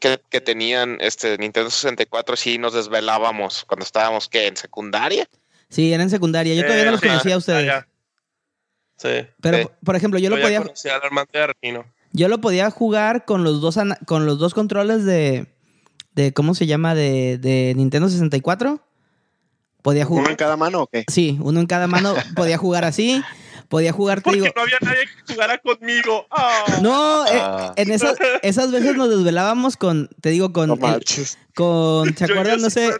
que, 0.00 0.20
que 0.28 0.40
tenían 0.40 0.98
este 1.00 1.38
Nintendo 1.38 1.70
64. 1.70 2.34
Sí, 2.36 2.58
nos 2.58 2.72
desvelábamos 2.72 3.64
cuando 3.64 3.84
estábamos 3.84 4.28
que 4.28 4.48
en 4.48 4.56
secundaria. 4.56 5.28
sí, 5.68 5.92
era 5.92 6.02
en 6.02 6.10
secundaria. 6.10 6.54
Yo 6.56 6.62
todavía 6.62 6.84
no 6.86 6.88
Eh, 6.88 6.92
los 6.94 7.00
sí, 7.00 7.06
conocía 7.06 7.34
a 7.36 7.38
ustedes. 7.38 7.84
Sí. 8.96 9.26
Pero, 9.40 9.58
sí. 9.58 9.68
por 9.84 9.94
ejemplo, 9.96 10.18
yo 10.18 10.30
lo 10.30 10.36
ya 10.38 10.42
podía... 10.42 10.58
conocí 10.62 10.88
al 10.88 11.00
de. 11.00 11.84
Yo 12.12 12.28
lo 12.28 12.40
podía 12.40 12.70
jugar 12.70 13.24
con 13.24 13.42
los 13.44 13.60
dos, 13.60 13.78
con 14.06 14.26
los 14.26 14.38
dos 14.38 14.54
controles 14.54 15.04
de, 15.04 15.46
de 16.14 16.32
¿cómo 16.32 16.54
se 16.54 16.66
llama? 16.66 16.94
De, 16.94 17.38
de 17.38 17.72
Nintendo 17.76 18.08
64. 18.08 18.80
Podía 19.82 20.06
¿Uno 20.06 20.18
en 20.18 20.22
jugar. 20.24 20.36
cada 20.36 20.56
mano 20.56 20.82
o 20.82 20.86
qué? 20.86 21.04
Sí, 21.08 21.38
uno 21.42 21.60
en 21.60 21.66
cada 21.66 21.86
mano. 21.86 22.14
podía 22.36 22.58
jugar 22.58 22.84
así. 22.84 23.22
Podía 23.68 23.92
jugar, 23.92 24.18
te 24.18 24.24
Porque 24.24 24.40
digo. 24.42 24.52
no 24.54 24.62
había 24.62 24.76
nadie 24.82 24.98
que 25.26 25.32
jugara 25.32 25.56
conmigo. 25.58 26.26
Ah. 26.30 26.78
No, 26.82 27.26
eh, 27.26 27.30
Ah. 27.40 27.72
en 27.76 27.90
esas, 27.90 28.16
esas 28.42 28.70
veces 28.70 28.94
nos 28.96 29.08
desvelábamos 29.08 29.78
con, 29.78 30.10
te 30.20 30.28
digo, 30.28 30.52
con, 30.52 30.68
No 30.68 30.74
el- 30.74 31.02
con, 31.54 32.14
¿se 32.14 32.26
Yo- 32.26 32.34
yo 32.34 32.40
acuerdan? 32.40 32.60
No 32.60 32.68
sé, 32.68 32.90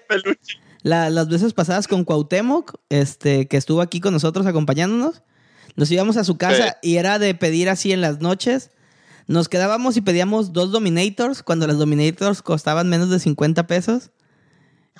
la- 0.82 1.10
las 1.10 1.28
veces 1.28 1.52
pasadas 1.52 1.86
con 1.86 2.05
Cuauhtémoc, 2.05 2.76
este, 2.89 3.47
que 3.48 3.59
estuvo 3.59 3.82
aquí 3.82 4.01
con 4.01 4.14
nosotros 4.14 4.47
acompañándonos. 4.47 5.22
Nos 5.76 5.90
íbamos 5.90 6.16
a 6.16 6.24
su 6.24 6.39
casa 6.39 6.78
y 6.82 6.97
era 6.97 7.18
de 7.18 7.34
pedir 7.34 7.68
así 7.68 7.93
en 7.93 8.01
las 8.01 8.20
noches. 8.20 8.70
Nos 9.27 9.49
quedábamos 9.49 9.97
y 9.97 10.01
pedíamos 10.01 10.53
dos 10.53 10.73
Dominators 10.73 11.43
cuando 11.43 11.66
las 11.66 11.78
Dominators 11.78 12.43
costaban 12.43 12.89
menos 12.89 13.11
de 13.11 13.19
50 13.19 13.66
pesos. 13.66 14.11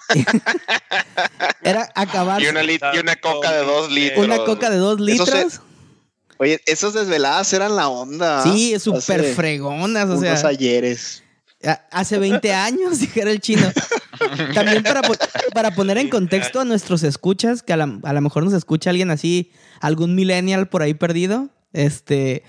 era 1.63 1.89
acabar 1.95 2.43
Y 2.43 2.47
una, 2.47 2.63
y 2.65 2.99
una 2.99 3.17
coca 3.17 3.53
de 3.53 3.65
dos 3.65 3.91
litros. 3.91 4.25
una 4.25 4.39
coca 4.45 4.71
de 4.71 4.77
dos 4.77 5.01
litros. 5.01 5.61
Oye, 6.39 6.61
esas 6.67 6.93
desveladas 6.95 7.53
eran 7.53 7.77
la 7.77 7.89
onda. 7.89 8.43
Sí, 8.43 8.79
súper 8.81 9.35
fregonas. 9.35 10.09
O 10.09 10.19
sea, 10.21 10.33
Unos 10.33 10.45
ayeres. 10.45 11.23
Hace 11.91 12.19
20 12.19 12.53
años, 12.55 12.99
dijera 12.99 13.31
el 13.31 13.41
chino. 13.41 13.71
También 14.55 14.83
para, 14.83 15.03
po- 15.03 15.15
para 15.55 15.73
poner 15.75 15.99
en 15.99 16.09
contexto 16.09 16.61
a 16.61 16.65
nuestros 16.65 17.03
escuchas, 17.05 17.63
que 17.63 17.73
a, 17.73 17.77
la- 17.77 17.99
a 18.03 18.13
lo 18.13 18.21
mejor 18.21 18.45
nos 18.45 18.55
escucha 18.55 18.91
alguien 18.91 19.11
así, 19.11 19.53
algún 19.81 20.15
millennial 20.15 20.69
por 20.69 20.83
ahí 20.83 20.95
perdido. 20.95 21.49
Este. 21.73 22.43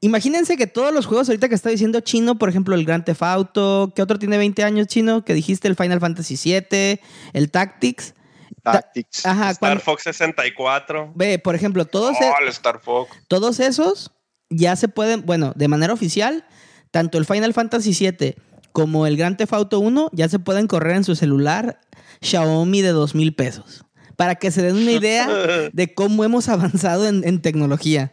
Imagínense 0.00 0.56
que 0.56 0.66
todos 0.66 0.92
los 0.92 1.06
juegos 1.06 1.28
ahorita 1.28 1.48
que 1.48 1.54
está 1.54 1.70
diciendo 1.70 2.00
chino, 2.00 2.36
por 2.38 2.48
ejemplo, 2.48 2.74
el 2.74 2.84
Grand 2.84 3.04
Theft 3.04 3.22
Auto, 3.22 3.92
¿qué 3.96 4.02
otro 4.02 4.18
tiene 4.18 4.36
20 4.36 4.62
años 4.62 4.86
chino? 4.86 5.24
Que 5.24 5.32
dijiste 5.34 5.68
el 5.68 5.76
Final 5.76 6.00
Fantasy 6.00 6.36
VII, 6.42 7.00
el 7.32 7.50
Tactics. 7.50 8.14
Tactics. 8.62 9.24
Ajá, 9.24 9.50
Star 9.50 9.58
cuando- 9.58 9.80
Fox 9.80 10.02
64. 10.04 11.12
ve, 11.14 11.38
por 11.38 11.54
ejemplo, 11.54 11.84
todos, 11.86 12.16
Oh, 12.20 12.42
el 12.42 12.48
Star 12.48 12.80
Fox. 12.80 13.10
todos 13.28 13.58
esos 13.60 14.12
ya 14.50 14.76
se 14.76 14.88
pueden, 14.88 15.24
bueno, 15.24 15.52
de 15.56 15.68
manera 15.68 15.92
oficial, 15.92 16.44
tanto 16.90 17.16
el 17.18 17.24
Final 17.24 17.54
Fantasy 17.54 17.92
VII 17.92 18.34
como 18.72 19.06
el 19.06 19.16
Grand 19.16 19.36
Theft 19.36 19.54
Auto 19.54 19.80
1 19.80 20.10
ya 20.12 20.28
se 20.28 20.38
pueden 20.38 20.66
correr 20.66 20.96
en 20.96 21.04
su 21.04 21.16
celular 21.16 21.80
Xiaomi 22.20 22.82
de 22.82 22.90
dos 22.90 23.14
mil 23.14 23.34
pesos. 23.34 23.84
Para 24.16 24.34
que 24.36 24.50
se 24.50 24.62
den 24.62 24.76
una 24.76 24.92
idea 24.92 25.26
de 25.72 25.94
cómo 25.94 26.24
hemos 26.24 26.48
avanzado 26.48 27.06
en, 27.08 27.26
en 27.26 27.40
tecnología. 27.40 28.12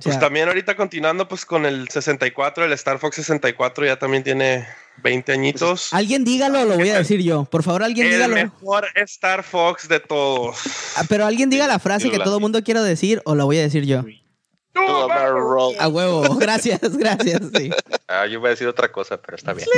O 0.00 0.02
Pues 0.02 0.18
también 0.18 0.48
ahorita 0.48 0.76
continuando 0.76 1.28
pues 1.28 1.44
con 1.44 1.66
el 1.66 1.88
64, 1.88 2.64
el 2.64 2.72
Star 2.72 2.98
Fox 2.98 3.16
64 3.16 3.84
ya 3.84 3.98
también 3.98 4.24
tiene 4.24 4.66
20 5.02 5.32
añitos. 5.32 5.92
alguien 5.92 6.24
dígalo 6.24 6.62
o 6.62 6.64
lo 6.64 6.76
voy 6.76 6.88
a 6.88 6.96
decir 6.98 7.20
yo. 7.22 7.44
Por 7.44 7.62
favor, 7.62 7.82
alguien 7.82 8.06
el 8.06 8.14
dígalo. 8.14 8.34
mejor 8.34 8.86
Star 8.94 9.42
Fox 9.42 9.88
de 9.88 10.00
todos. 10.00 10.56
Ah, 10.96 11.04
Pero 11.08 11.26
alguien 11.26 11.50
diga 11.50 11.66
la 11.66 11.78
frase 11.78 12.10
que 12.10 12.18
todo 12.18 12.36
el 12.36 12.40
mundo 12.40 12.62
quiere 12.62 12.80
decir 12.80 13.20
o 13.26 13.34
la 13.34 13.44
voy 13.44 13.58
a 13.58 13.62
decir 13.62 13.84
yo. 13.84 14.04
Do 14.86 15.02
a 15.02 15.06
barrel 15.06 15.32
roll. 15.34 15.74
A 15.78 15.88
huevo. 15.88 16.34
Gracias, 16.38 16.80
gracias. 16.96 17.40
Sí. 17.56 17.70
Ah, 18.08 18.26
yo 18.26 18.40
voy 18.40 18.48
a 18.48 18.50
decir 18.50 18.66
otra 18.68 18.90
cosa, 18.90 19.20
pero 19.20 19.36
está 19.36 19.52
bien. 19.52 19.68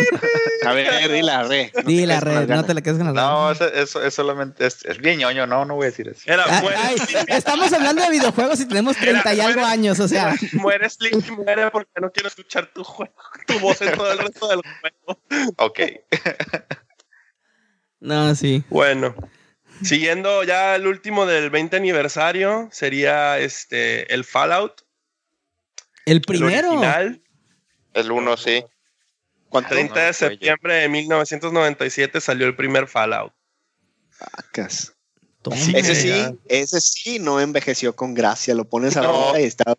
A 0.65 0.73
ver, 0.73 1.11
dila, 1.11 1.43
re. 1.45 1.71
No 1.75 1.83
te 1.83 1.89
Di 1.89 2.07
la 2.07 2.15
quedes 2.21 2.25
con 2.25 2.35
las 2.35 2.49
red, 2.49 2.57
no 2.57 2.65
te 2.65 2.75
la 2.75 2.81
quedes 2.83 2.99
con 2.99 3.07
las 3.07 3.15
No, 3.15 3.51
eso, 3.53 3.67
eso, 3.73 4.03
es 4.03 4.15
solamente 4.15 4.67
es, 4.67 4.85
es 4.85 4.99
bien 4.99 5.19
ñoño, 5.19 5.47
no, 5.47 5.65
no 5.65 5.75
voy 5.75 5.85
a 5.85 5.91
decir 5.91 6.09
eso. 6.09 6.21
Era 6.27 6.45
Ah, 6.47 6.61
muere, 6.63 6.77
ay, 6.79 6.97
estamos 7.29 7.73
hablando 7.73 8.03
de 8.03 8.11
videojuegos 8.11 8.61
y 8.61 8.67
tenemos 8.67 8.97
30 8.97 9.35
y 9.35 9.41
algo 9.41 9.61
muere- 9.61 9.73
años, 9.73 10.01
o 10.01 10.09
sea. 10.09 10.35
muere 10.55 10.89
Slick, 10.89 11.29
muere 11.31 11.71
porque 11.71 11.91
no 12.01 12.11
quiero 12.11 12.29
escuchar 12.29 12.67
tu 12.73 12.85
juego, 12.85 13.13
tu 13.47 13.59
voz 13.59 13.81
en 13.83 13.95
todo 13.97 14.11
el 14.13 14.19
resto 14.19 14.49
del 14.49 14.61
juego. 14.81 15.21
Ok. 15.59 15.81
No, 18.01 18.35
sí. 18.35 18.65
Bueno, 18.69 19.15
siguiendo 19.83 20.43
ya 20.45 20.75
el 20.77 20.87
último 20.87 21.27
del 21.27 21.51
20 21.51 21.77
aniversario 21.77 22.69
sería 22.73 23.39
este 23.39 24.13
el 24.13 24.25
Fallout. 24.25 24.83
El 26.07 26.15
el 26.17 26.21
primero. 26.23 26.69
original. 26.71 27.23
El 27.95 28.11
1, 28.11 28.37
sí. 28.37 28.65
¿Cuánto 29.49 29.71
30 29.71 29.95
no, 29.95 30.01
de 30.01 30.07
güey, 30.07 30.15
septiembre 30.15 30.75
de 30.77 30.89
1997 30.89 32.21
salió 32.21 32.47
el 32.47 32.57
primer 32.57 32.89
Fallout. 32.89 33.33
sacas? 34.11 34.95
Toma. 35.43 35.57
Ese 35.57 35.95
sí, 35.97 36.39
ese 36.47 36.81
sí 36.81 37.19
no 37.19 37.41
envejeció 37.41 37.95
con 37.97 38.15
gracia. 38.15 38.55
Lo 38.55 38.65
pones 38.65 38.95
No. 38.97 39.03
ahora 39.03 39.41
y 39.41 39.45
está. 39.45 39.75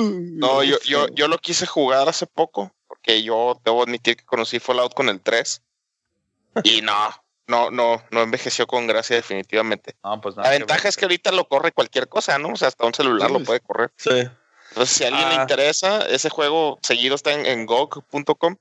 No, 0.00 0.62
yo, 0.64 0.78
yo, 0.84 1.06
yo 1.08 1.28
lo 1.28 1.38
quise 1.38 1.66
jugar 1.66 2.08
hace 2.08 2.26
poco, 2.26 2.72
porque 2.88 3.22
yo 3.22 3.60
debo 3.64 3.82
admitir 3.82 4.16
que 4.16 4.24
conocí 4.24 4.58
Fallout 4.58 4.94
con 4.94 5.08
el 5.10 5.20
3. 5.20 5.62
Y 6.64 6.80
no, 6.80 6.94
no, 7.46 7.70
no, 7.70 8.02
no 8.10 8.22
envejeció 8.22 8.66
con 8.66 8.86
gracia 8.86 9.16
definitivamente. 9.16 9.94
No, 10.02 10.20
pues 10.20 10.34
nada. 10.36 10.48
La 10.50 10.58
ventaja 10.58 10.88
es 10.88 10.96
que 10.96 11.04
ahorita 11.04 11.30
lo 11.32 11.46
corre 11.46 11.72
cualquier 11.72 12.08
cosa, 12.08 12.38
¿no? 12.38 12.48
O 12.48 12.56
sea, 12.56 12.68
hasta 12.68 12.86
un 12.86 12.94
celular 12.94 13.28
Sí, 13.28 13.34
lo 13.38 13.44
puede 13.44 13.60
correr. 13.60 13.92
Sí. 13.96 14.10
Entonces, 14.72 14.96
si 14.96 15.04
a 15.04 15.08
alguien 15.08 15.28
le 15.28 15.34
Ah. 15.36 15.42
interesa, 15.42 16.06
ese 16.08 16.30
juego 16.30 16.78
seguido 16.82 17.14
está 17.14 17.32
en, 17.32 17.46
en 17.46 17.66
GOG.com. 17.66 18.56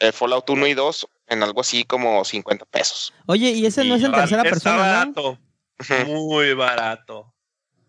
eh, 0.00 0.12
Fallout 0.12 0.48
1 0.48 0.66
y 0.68 0.74
2 0.74 1.08
en 1.26 1.42
algo 1.42 1.60
así 1.62 1.82
como 1.84 2.24
50 2.24 2.64
pesos. 2.66 3.12
Oye, 3.26 3.50
y 3.50 3.66
ese 3.66 3.82
no 3.84 3.96
es 3.96 4.02
en 4.04 4.12
tercera 4.12 4.42
está 4.42 4.50
persona, 4.50 4.76
¿no? 4.76 4.82
barato. 5.12 5.38
Ujú. 5.80 6.12
muy 6.12 6.54
barato. 6.54 7.32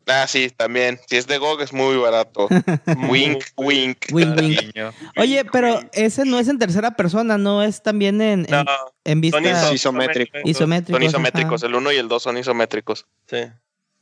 Ah, 0.07 0.25
sí, 0.25 0.49
también. 0.49 0.99
Si 1.07 1.17
es 1.17 1.27
de 1.27 1.37
GOG 1.37 1.61
es 1.61 1.71
muy 1.71 1.95
barato. 1.97 2.47
wink, 3.11 3.43
wink. 3.57 4.05
Wing. 4.11 4.35
Niño. 4.35 4.91
Oye, 5.17 5.45
pero 5.51 5.81
ese 5.91 6.25
no 6.25 6.39
es 6.39 6.47
en 6.47 6.57
tercera 6.57 6.95
persona, 6.95 7.37
no 7.37 7.61
es 7.61 7.83
también 7.83 8.19
en, 8.21 8.45
en, 8.51 8.65
No, 8.65 8.65
en 9.03 9.13
son 9.13 9.21
vista 9.21 9.39
iso- 9.39 9.73
isométricos. 9.73 10.41
isométrica. 10.45 10.97
Son 10.97 11.03
isométricos. 11.03 11.61
El 11.63 11.75
1 11.75 11.91
y 11.91 11.97
el 11.97 12.07
2 12.07 12.23
son 12.23 12.37
isométricos. 12.39 13.05
Sí. 13.27 13.37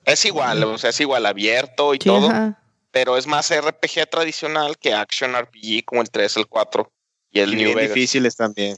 Es 0.06 0.24
igual, 0.24 0.64
o 0.64 0.78
sea, 0.78 0.92
es 0.92 1.00
igual 1.02 1.26
abierto 1.26 1.94
y 1.94 1.98
Sí, 1.98 2.06
todo, 2.08 2.30
ajá. 2.30 2.58
Pero 2.98 3.16
es 3.16 3.28
más 3.28 3.54
RPG 3.56 4.10
tradicional 4.10 4.76
que 4.80 4.92
Action 4.92 5.36
RPG 5.36 5.86
como 5.86 6.02
el 6.02 6.10
3, 6.10 6.38
el 6.38 6.48
4 6.48 6.92
y 7.30 7.42
el 7.42 7.54
Y 7.54 7.56
New 7.58 7.66
bien 7.66 7.78
Vegas. 7.78 7.94
difíciles 7.94 8.36
también. 8.36 8.76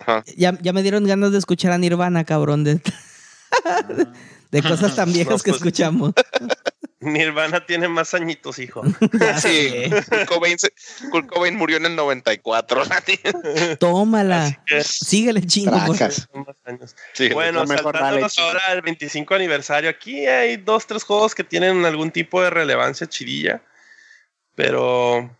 Ajá. 0.00 0.22
Ya, 0.36 0.58
ya 0.60 0.74
me 0.74 0.82
dieron 0.82 1.06
ganas 1.06 1.32
de 1.32 1.38
escuchar 1.38 1.72
a 1.72 1.78
Nirvana, 1.78 2.24
cabrón, 2.24 2.64
de, 2.64 2.82
de 4.52 4.62
cosas 4.62 4.94
tan 4.94 5.12
viejas 5.12 5.38
No, 5.38 5.42
que 5.42 5.50
pues- 5.50 5.56
escuchamos. 5.60 6.12
Nirvana 7.04 7.66
tiene 7.66 7.88
más 7.88 8.14
añitos, 8.14 8.60
hijo. 8.60 8.80
Sí, 9.42 9.90
Kurt 10.08 10.24
Cobain, 10.28 10.56
se- 10.56 10.72
Kurt 11.10 11.26
Cobain 11.26 11.56
murió 11.56 11.78
en 11.78 11.86
el 11.86 11.96
94. 11.96 12.84
Tómala. 13.80 14.62
Que- 14.64 14.84
Síguele 14.84 15.44
chingo. 15.44 15.72
por- 15.84 15.96
Tracas. 15.96 16.28
Son 16.32 16.44
más 16.46 16.54
años. 16.64 16.94
Sí, 17.12 17.30
Bueno, 17.30 17.66
saltándonos 17.66 18.38
ahora 18.38 18.60
al 18.68 18.82
25 18.82 19.34
aniversario. 19.34 19.90
Aquí 19.90 20.26
hay 20.28 20.58
dos, 20.58 20.86
tres 20.86 21.02
juegos 21.02 21.34
que 21.34 21.42
tienen 21.42 21.84
algún 21.84 22.12
tipo 22.12 22.40
de 22.40 22.50
relevancia 22.50 23.08
chidilla. 23.08 23.62
Pero 24.54 25.36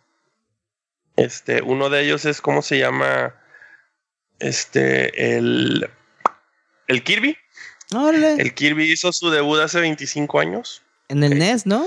este, 1.15 1.61
uno 1.61 1.89
de 1.89 2.01
ellos 2.01 2.25
es, 2.25 2.41
¿cómo 2.41 2.61
se 2.61 2.77
llama? 2.79 3.35
Este, 4.39 5.37
el, 5.37 5.89
el 6.87 7.03
Kirby. 7.03 7.37
Órale. 7.93 8.33
El 8.33 8.53
Kirby 8.53 8.91
hizo 8.91 9.11
su 9.13 9.29
debut 9.29 9.59
hace 9.59 9.79
25 9.79 10.39
años. 10.39 10.81
En 11.09 11.23
el 11.23 11.37
NES, 11.37 11.65
¿no? 11.65 11.85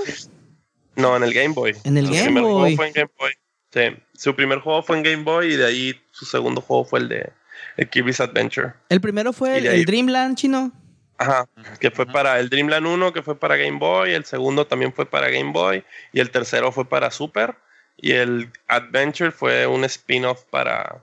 No, 0.95 1.17
en 1.17 1.23
el 1.25 1.33
Game 1.35 1.55
Boy. 1.55 1.75
En 1.85 1.97
el 1.99 2.07
Su 2.07 2.13
Game 2.13 2.25
primer 2.25 2.43
juego 2.45 2.59
Boy. 2.61 2.77
fue 2.77 2.87
en 2.89 2.93
Game 2.93 3.11
Boy. 3.19 3.33
Sí, 3.73 3.81
su 4.15 4.35
primer 4.37 4.59
juego 4.61 4.83
fue 4.83 4.97
en 4.97 5.03
Game 5.03 5.23
Boy 5.25 5.53
y 5.53 5.57
de 5.57 5.67
ahí 5.67 6.01
su 6.13 6.25
segundo 6.25 6.61
juego 6.61 6.85
fue 6.85 7.01
el 7.01 7.09
de 7.09 7.33
el 7.77 7.89
Kirby's 7.91 8.21
Adventure. 8.21 8.73
El 8.89 9.01
primero 9.01 9.33
fue 9.33 9.59
el, 9.59 9.69
ahí- 9.69 9.81
el 9.81 9.85
Dreamland 9.85 10.37
chino. 10.37 10.73
Ajá, 11.19 11.49
que 11.81 11.91
fue 11.91 12.05
para 12.07 12.39
el 12.39 12.51
Dreamland 12.51 12.87
1, 12.87 13.13
que 13.15 13.23
fue 13.23 13.39
para 13.39 13.57
Game 13.57 13.79
Boy, 13.79 14.13
el 14.13 14.27
segundo 14.27 14.67
también 14.67 14.93
fue 14.93 15.07
para 15.07 15.31
Game 15.31 15.51
Boy, 15.53 15.83
y 16.13 16.21
el 16.21 16.31
tercero 16.31 16.73
fue 16.73 16.87
para 16.87 17.11
Super, 17.11 17.57
y 17.97 18.13
el 18.13 18.53
Adventure 18.69 19.31
fue 19.31 19.67
un 19.67 19.85
spin-off 19.85 20.45
para, 20.51 21.03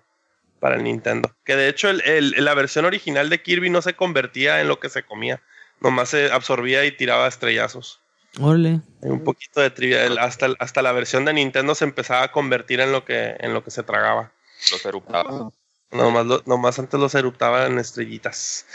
para 0.64 0.77
el 0.77 0.84
Nintendo. 0.85 1.30
Que 1.44 1.57
de 1.57 1.68
hecho 1.68 1.90
el- 1.90 1.99
el- 2.06 2.45
la 2.45 2.53
versión 2.53 2.85
original 2.85 3.30
de 3.30 3.41
Kirby 3.41 3.69
no 3.69 3.81
se 3.81 3.95
convertía 3.95 4.61
en 4.61 4.69
lo 4.69 4.80
que 4.80 4.88
se 4.88 5.03
comía, 5.03 5.41
nomás 5.81 6.07
se 6.07 6.31
absorbía 6.31 6.85
y 6.85 6.94
tiraba 6.94 7.27
estrellazos. 7.27 7.99
Órale. 8.40 8.80
Hay 9.03 9.10
un 9.10 9.26
poquito 9.26 9.60
de 9.60 9.72
trivia, 9.72 10.06
el- 10.06 10.18
hasta, 10.19 10.48
hasta 10.60 10.81
la 10.81 10.94
versión 10.94 11.26
de 11.26 11.34
Nintendo 11.34 11.76
se 11.76 11.84
empezaba 11.84 12.23
a 12.23 12.31
convertir 12.31 12.80
en 12.80 12.94
lo 12.94 13.03
que, 13.03 13.35
en 13.41 13.53
lo 13.53 13.61
que 13.61 13.72
se 13.72 13.84
tragaba. 13.84 14.31
Los 14.72 14.85
eruptaba. 14.85 15.52
Nomás, 15.91 16.26
lo- 16.26 16.44
nomás 16.45 16.80
antes 16.80 16.98
los 16.98 17.14
eruptaban 17.14 17.73
en 17.73 17.80
estrellitas. 17.80 18.65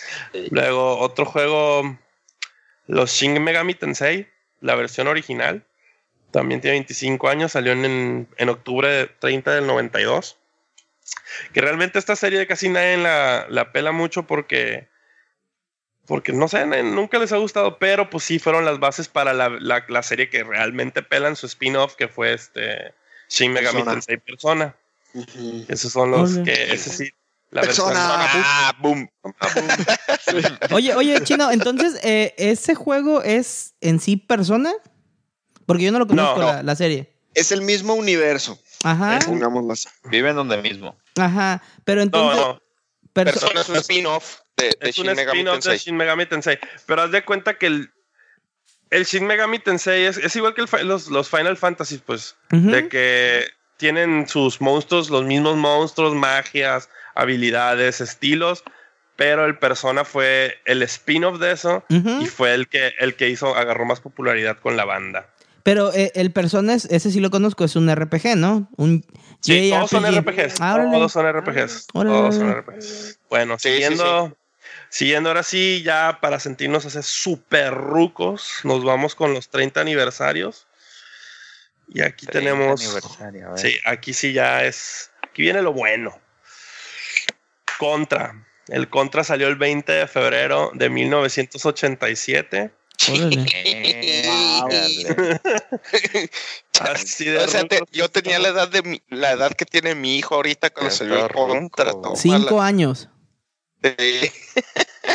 Luego, 0.50 0.98
otro 0.98 1.24
juego, 1.24 1.98
los 2.86 3.10
Shin 3.12 3.42
Megami 3.42 3.72
Tensei, 3.72 4.28
la 4.60 4.74
versión 4.74 5.08
original. 5.08 5.64
También 6.32 6.60
tiene 6.60 6.74
25 6.76 7.30
años, 7.30 7.52
salió 7.52 7.72
en, 7.72 8.28
en 8.36 8.48
octubre 8.50 8.88
de 8.88 9.06
30 9.06 9.54
del 9.54 9.66
92. 9.66 10.36
Que 11.52 11.60
realmente 11.60 11.98
esta 11.98 12.16
serie 12.16 12.46
casi 12.46 12.68
nadie 12.68 12.96
la, 12.96 13.46
la 13.48 13.72
pela 13.72 13.92
mucho 13.92 14.26
porque, 14.26 14.88
porque 16.06 16.32
no 16.32 16.48
sé, 16.48 16.64
nunca 16.82 17.18
les 17.18 17.32
ha 17.32 17.36
gustado, 17.36 17.78
pero 17.78 18.08
pues 18.10 18.24
sí 18.24 18.38
fueron 18.38 18.64
las 18.64 18.78
bases 18.80 19.08
para 19.08 19.32
la, 19.32 19.48
la- 19.48 19.84
la 19.88 20.02
serie 20.02 20.28
que 20.30 20.42
realmente 20.44 21.02
pelan 21.02 21.36
su 21.36 21.46
spin-off, 21.46 21.94
que 21.96 22.08
fue 22.08 22.32
este 22.32 22.94
Shin 23.28 23.52
Megami 23.52 23.78
Persona. 23.82 23.92
Tensei 23.92 24.16
Persona. 24.18 24.76
Ujú. 25.14 25.64
Esos 25.68 25.92
son 25.92 26.10
los 26.10 26.38
que, 26.38 26.72
ese 26.72 26.90
sí, 26.90 27.10
la 27.50 27.62
Persona. 27.62 27.94
versión- 28.18 28.42
Ah, 28.44 28.76
boom. 28.78 29.08
Oye, 30.72 30.94
oye, 30.94 31.22
chino, 31.24 31.50
entonces, 31.50 31.98
eh, 32.02 32.34
¿ese 32.36 32.74
juego 32.74 33.22
es 33.22 33.74
en 33.80 34.00
sí 34.00 34.16
persona? 34.16 34.72
Porque 35.66 35.84
yo 35.84 35.92
no 35.92 35.98
lo 35.98 36.06
conozco, 36.06 36.40
No. 36.40 36.46
la, 36.46 36.62
la 36.62 36.76
serie. 36.76 37.12
Es 37.34 37.52
el 37.52 37.62
mismo 37.62 37.94
universo, 37.94 38.58
Ajá, 38.84 39.18
pongámoslo 39.26 39.72
así. 39.72 39.88
Viven 40.04 40.36
donde 40.36 40.56
mismo. 40.58 40.96
ajá. 41.18 41.62
Pero 41.84 42.02
entonces, 42.02 42.40
no, 42.40 42.60
perso- 43.12 43.40
Persona 43.40 43.60
es 43.60 43.68
un 43.68 43.76
spin-off 43.76 44.36
de, 44.56 44.92
Shin 44.92 45.08
un 45.08 45.16
Megami 45.16 45.38
spin-off 45.38 45.54
de 45.56 45.60
Tensei. 45.62 45.78
Shin 45.78 45.96
Megami 45.96 46.26
Tensei. 46.26 46.58
Pero 46.86 47.02
haz 47.02 47.10
de 47.10 47.24
cuenta 47.24 47.58
que 47.58 47.66
el, 47.66 47.90
el 48.90 49.04
Shin 49.04 49.26
Megami 49.26 49.58
Tensei 49.58 50.04
es, 50.04 50.16
es 50.18 50.34
igual 50.36 50.54
que 50.54 50.62
el 50.62 50.88
los, 50.88 51.08
los 51.08 51.28
Final 51.28 51.56
Fantasy, 51.56 51.98
pues. 51.98 52.36
De 52.50 52.88
que 52.88 53.46
tienen 53.76 54.28
sus 54.28 54.60
monstruos, 54.60 55.10
los 55.10 55.24
mismos 55.24 55.56
monstruos, 55.56 56.14
magias, 56.14 56.88
habilidades, 57.14 58.00
estilos. 58.00 58.62
Pero 59.16 59.46
el 59.46 59.58
Persona 59.58 60.04
fue 60.04 60.60
el 60.64 60.82
spin-off 60.84 61.40
de 61.40 61.50
eso. 61.52 61.84
Y 61.88 62.26
fue 62.26 62.54
el 62.54 62.68
que, 62.68 62.94
el 63.00 63.16
que 63.16 63.28
hizo, 63.28 63.56
agarró 63.56 63.84
más 63.84 64.00
popularidad 64.00 64.58
con 64.60 64.76
la 64.76 64.84
banda. 64.84 65.28
Pero 65.68 65.92
eh, 65.92 66.10
el 66.14 66.32
persona, 66.32 66.72
es- 66.72 66.86
ese 66.86 67.10
sí 67.10 67.20
lo 67.20 67.30
conozco, 67.30 67.62
es 67.64 67.76
un 67.76 67.90
RPG, 67.94 68.36
¿no? 68.36 68.70
Un 68.78 69.04
Sí, 69.40 69.70
todos 69.70 69.90
son. 69.90 70.04
RPGs. 70.06 70.54
Ah, 70.60 70.88
todos 70.90 71.12
son 71.12 71.26
RPGs. 71.26 71.88
Órale. 71.92 72.16
Todos 72.16 72.34
son 72.36 72.50
RPGs. 72.50 73.20
Bueno, 73.28 73.58
Sí, 73.58 73.68
sí, 73.68 73.74
siguiendo, 73.74 74.36
siguiendo 74.88 75.28
ahora 75.28 75.42
sí, 75.42 75.82
ya 75.84 76.18
para 76.22 76.40
sentirnos 76.40 76.86
hace 76.86 77.02
súper 77.02 77.74
rucos, 77.74 78.50
nos 78.64 78.82
vamos 78.82 79.14
con 79.14 79.34
los 79.34 79.50
30 79.50 79.82
aniversarios. 79.82 80.66
Y 81.86 82.00
aquí 82.00 82.24
tenemos. 82.26 82.80
Sí, 83.56 83.76
aquí 83.84 84.14
sí 84.14 84.32
ya 84.32 84.64
es. 84.64 85.10
Aquí 85.22 85.42
viene 85.42 85.60
lo 85.60 85.72
bueno. 85.74 86.18
Contra. 87.78 88.46
El 88.68 88.88
Contra 88.88 89.22
salió 89.22 89.48
el 89.48 89.56
20 89.56 89.92
de 89.92 90.06
febrero 90.06 90.70
de 90.74 90.88
1987. 90.90 92.70
Así 96.80 97.24
de 97.26 97.38
O 97.38 97.48
sea, 97.48 97.64
te- 97.64 97.80
rucos. 97.80 97.94
yo 97.94 98.08
tenía 98.08 98.38
la 98.38 98.48
edad 98.48 98.68
de 98.68 98.82
mi- 98.82 99.02
la 99.08 99.32
edad 99.32 99.52
que 99.52 99.64
tiene 99.64 99.94
mi 99.94 100.16
hijo 100.18 100.34
ahorita 100.34 100.70
cuando 100.70 100.90
Está 100.92 101.04
salió 101.04 101.22
el 101.24 101.28
ruco. 101.28 101.48
contra. 101.48 101.92
tómala. 101.92 102.16
Cinco 102.16 102.60
años. 102.60 103.08
Sí, 103.82 104.32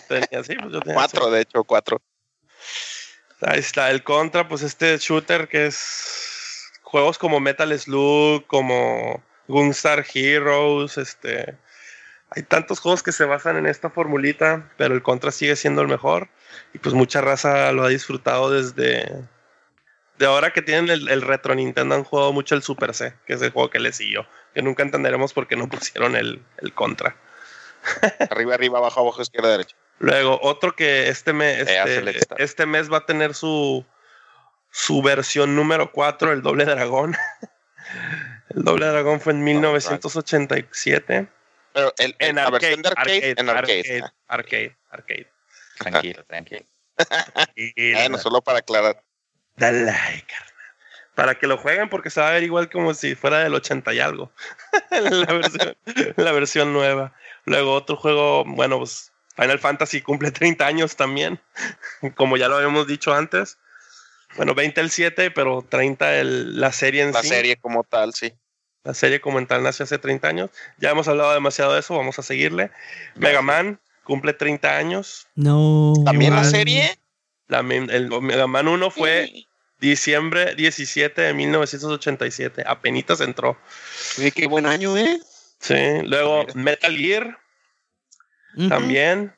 Tenía, 0.07 0.43
sí, 0.43 0.55
pues 0.55 0.71
yo 0.71 0.79
tenía 0.79 0.95
cuatro, 0.95 1.29
de 1.29 1.41
hecho, 1.41 1.63
cuatro. 1.63 2.01
Ahí 3.41 3.59
está 3.59 3.91
el 3.91 4.03
contra, 4.03 4.47
pues 4.47 4.61
este 4.61 4.97
shooter 4.97 5.49
que 5.49 5.65
es 5.67 6.71
juegos 6.81 7.17
como 7.17 7.39
Metal 7.41 7.77
Slug, 7.77 8.45
como 8.47 9.21
Gunstar 9.47 10.05
Heroes, 10.13 10.97
este 10.97 11.57
hay 12.35 12.41
tantos 12.43 12.79
juegos 12.79 13.03
que 13.03 13.11
se 13.11 13.25
basan 13.25 13.57
en 13.57 13.67
esta 13.67 13.89
formulita, 13.91 14.71
pero 14.77 14.95
el 14.95 15.03
contra 15.03 15.31
sigue 15.31 15.55
siendo 15.55 15.81
el 15.81 15.87
mejor 15.87 16.29
y 16.73 16.79
pues 16.79 16.95
mucha 16.95 17.21
raza 17.21 17.71
lo 17.71 17.83
ha 17.83 17.89
disfrutado 17.89 18.51
desde 18.51 19.27
de 20.17 20.25
ahora 20.25 20.51
que 20.53 20.61
tienen 20.61 20.89
el, 20.89 21.09
el 21.09 21.21
retro 21.21 21.55
Nintendo 21.55 21.95
han 21.95 22.03
jugado 22.03 22.33
mucho 22.33 22.55
el 22.55 22.61
Super 22.61 22.93
C, 22.93 23.13
que 23.25 23.33
es 23.33 23.41
el 23.41 23.51
juego 23.51 23.69
que 23.69 23.79
le 23.79 23.91
siguió, 23.91 24.27
que 24.53 24.61
nunca 24.61 24.83
entenderemos 24.83 25.33
por 25.33 25.47
qué 25.47 25.55
no 25.55 25.67
pusieron 25.67 26.15
el, 26.15 26.41
el 26.57 26.73
contra. 26.73 27.15
Arriba, 28.29 28.53
arriba, 28.55 28.77
abajo, 28.77 29.01
abajo, 29.01 29.21
izquierda, 29.21 29.49
derecha. 29.51 29.75
Luego, 29.99 30.39
otro 30.41 30.73
que 30.75 31.09
este 31.09 31.33
mes, 31.33 31.67
Eh, 31.67 32.03
este, 32.07 32.41
este 32.43 32.65
mes 32.65 32.91
va 32.91 32.99
a 32.99 33.05
tener 33.05 33.33
su, 33.33 33.85
su 34.71 35.01
versión 35.01 35.55
número 35.55 35.91
4, 35.91 36.31
el 36.31 36.41
Doble 36.41 36.63
Dragón. 36.63 37.17
el 38.55 38.63
Doble 38.63 38.85
Dragón 38.85 39.19
fue 39.19 39.33
en 39.33 39.43
1987. 39.43 41.27
Pero 41.73 41.93
el, 41.97 42.15
En 42.19 42.35
la 42.37 42.43
arcade, 42.43 42.59
versión 42.59 42.81
de 42.81 42.87
arcade, 42.89 43.15
arcade, 43.15 43.35
en 43.37 43.49
arcade. 43.49 43.79
arcade, 43.79 44.03
arcade, 44.27 44.77
arcade. 44.89 45.33
Tranquilo, 45.77 46.23
tranquilo. 46.27 46.65
Bueno, 47.93 48.17
solo 48.17 48.41
para 48.41 48.59
aclarar. 48.59 49.03
dale 49.55 49.85
like, 49.85 50.27
carnal. 50.27 50.53
Para 51.15 51.35
que 51.35 51.45
lo 51.45 51.57
jueguen 51.57 51.89
porque 51.89 52.09
se 52.09 52.21
va 52.21 52.29
a 52.29 52.31
ver 52.31 52.43
igual 52.43 52.69
como 52.69 52.93
si 52.93 53.13
fuera 53.15 53.39
del 53.39 53.53
80 53.53 53.93
y 53.93 53.99
algo. 53.99 54.31
la, 54.91 55.33
versión, 55.33 55.77
la 56.15 56.31
versión 56.31 56.73
nueva. 56.73 57.13
Luego 57.45 57.73
otro 57.73 57.97
juego, 57.97 58.43
bueno, 58.45 58.79
pues 58.79 59.11
Final 59.35 59.59
Fantasy 59.59 60.01
cumple 60.01 60.31
30 60.31 60.65
años 60.65 60.95
también. 60.95 61.39
como 62.15 62.37
ya 62.37 62.47
lo 62.47 62.55
habíamos 62.55 62.87
dicho 62.87 63.13
antes. 63.13 63.57
Bueno, 64.35 64.55
20 64.55 64.81
el 64.81 64.89
7, 64.89 65.29
pero 65.29 65.63
30 65.67 66.15
el, 66.15 66.59
la 66.59 66.71
serie 66.71 67.03
en 67.03 67.11
La 67.11 67.21
sí. 67.21 67.27
serie 67.27 67.57
como 67.57 67.83
tal, 67.83 68.13
sí. 68.13 68.33
La 68.83 68.93
serie 68.93 69.21
como 69.21 69.37
en 69.39 69.45
tal 69.45 69.61
nació 69.61 69.83
hace 69.83 69.99
30 69.99 70.27
años. 70.27 70.49
Ya 70.77 70.89
hemos 70.89 71.07
hablado 71.07 71.31
demasiado 71.33 71.73
de 71.73 71.79
eso, 71.79 71.95
vamos 71.95 72.17
a 72.17 72.23
seguirle. 72.23 72.71
Mega 73.15 73.41
Man 73.41 73.79
cumple 74.03 74.33
30 74.33 74.77
años. 74.77 75.27
No. 75.35 75.93
También 76.05 76.35
la 76.35 76.43
serie. 76.43 76.97
La, 77.47 77.59
el 77.59 78.09
Mega 78.21 78.47
Man 78.47 78.67
1 78.67 78.91
fue 78.91 79.45
diciembre 79.79 80.55
17 80.55 81.21
de 81.21 81.33
1987. 81.33 82.63
Apenitas 82.65 83.21
entró. 83.21 83.57
Oye, 84.17 84.31
qué 84.31 84.47
buen 84.47 84.65
año, 84.65 84.97
¿eh? 84.97 85.19
Sí. 85.59 86.01
Luego 86.03 86.45
Metal 86.55 86.95
Gear 86.95 87.39
también. 88.69 89.33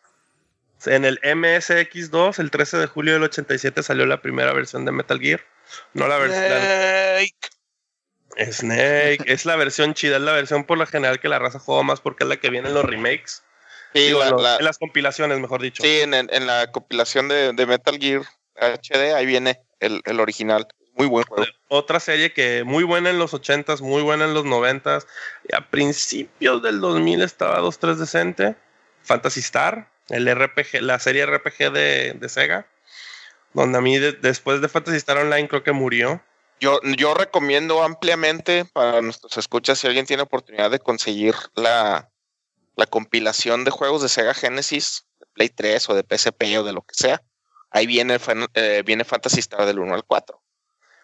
En 0.86 1.04
el 1.04 1.20
MSX2, 1.22 2.40
el 2.40 2.52
13 2.52 2.78
de 2.78 2.86
julio 2.86 3.14
del 3.14 3.24
87, 3.24 3.82
salió 3.82 4.06
la 4.06 4.22
primera 4.22 4.54
versión 4.54 4.86
de 4.86 4.92
Metal 4.92 5.20
Gear. 5.20 5.42
No 5.94 6.08
la 6.08 6.18
versión. 6.18 6.44
Snake. 6.44 8.52
Snake. 8.52 9.24
es 9.26 9.46
la 9.46 9.56
versión 9.56 9.94
chida, 9.94 10.18
es 10.18 10.22
la 10.22 10.34
versión 10.34 10.66
por 10.66 10.78
lo 10.78 10.86
general 10.86 11.20
que 11.20 11.30
la 11.30 11.40
raza 11.40 11.58
juega 11.58 11.84
más 11.84 12.02
porque 12.02 12.26
es 12.26 12.30
la 12.30 12.38
que 12.38 12.50
viene 12.50 12.68
en 12.68 12.76
los 12.76 12.86
remakes. 12.86 13.44
Sí, 13.96 14.08
Digo, 14.08 14.20
la- 14.20 14.30
los- 14.32 14.42
la- 14.42 14.56
en 14.58 14.66
las 14.66 14.78
compilaciones, 14.78 15.40
mejor 15.40 15.62
dicho. 15.62 15.82
sí, 15.82 16.02
en, 16.02 16.14
en- 16.14 16.46
la 16.48 16.72
compilación 16.72 17.28
de, 17.30 17.54
de 17.54 17.66
Metal 17.66 17.98
Gear 17.98 18.22
HD, 18.56 19.14
ahí 19.16 19.26
viene 19.26 19.62
el, 19.80 20.02
el 20.06 20.20
original. 20.20 20.68
Muy 20.98 21.08
buen 21.08 21.26
juego. 21.26 21.46
Otra 21.68 22.00
serie 22.00 22.32
que 22.32 22.64
muy 22.64 22.84
buena 22.86 23.10
en 23.10 23.20
los 23.20 23.34
80s, 23.34 23.82
muy 23.82 24.02
buena 24.02 24.26
en 24.26 24.34
los 24.34 24.46
90s. 24.46 25.06
Y 25.50 25.56
a 25.56 25.70
principios 25.70 26.62
del 26.62 26.80
2000 26.80 27.22
estaba 27.22 27.60
2-3 27.60 27.96
decente. 27.98 28.56
Fantasy 29.04 29.42
Star, 29.42 29.90
el 30.10 30.28
RPG, 30.34 30.82
la 30.82 31.00
serie 31.00 31.26
RPG 31.26 31.72
de, 31.74 32.14
de 32.14 32.30
Sega. 32.30 32.68
Donde 33.54 33.78
a 33.78 33.82
mí 33.82 33.98
de- 33.98 34.14
después 34.14 34.62
de 34.62 34.70
Fantasy 34.70 34.98
Star 34.98 35.18
Online 35.18 35.48
creo 35.50 35.64
que 35.64 35.74
murió. 35.74 36.22
Yo, 36.62 36.80
yo 36.98 37.14
recomiendo 37.14 37.84
ampliamente 37.84 38.64
para 38.66 39.02
nuestros 39.02 39.38
escuchas 39.38 39.78
si 39.80 39.88
alguien 39.88 40.06
tiene 40.06 40.24
oportunidad 40.24 40.72
de 40.72 40.80
conseguir 40.80 41.36
la, 41.56 42.10
la 42.76 42.86
compilación 42.86 43.64
de 43.64 43.72
juegos 43.72 44.02
de 44.02 44.10
Sega 44.10 44.34
Genesis, 44.34 45.06
de 45.20 45.26
Play 45.34 45.50
3 45.50 45.90
o 45.90 45.94
de 45.96 46.04
PSP 46.04 46.58
o 46.60 46.64
de 46.64 46.74
lo 46.74 46.82
que 46.82 46.94
sea. 46.96 47.22
Ahí 47.72 47.88
viene, 47.88 48.18
eh, 48.54 48.84
viene 48.86 49.04
Fantasy 49.04 49.40
Star 49.40 49.66
del 49.66 49.80
1 49.80 49.94
al 49.94 50.04
4. 50.04 50.42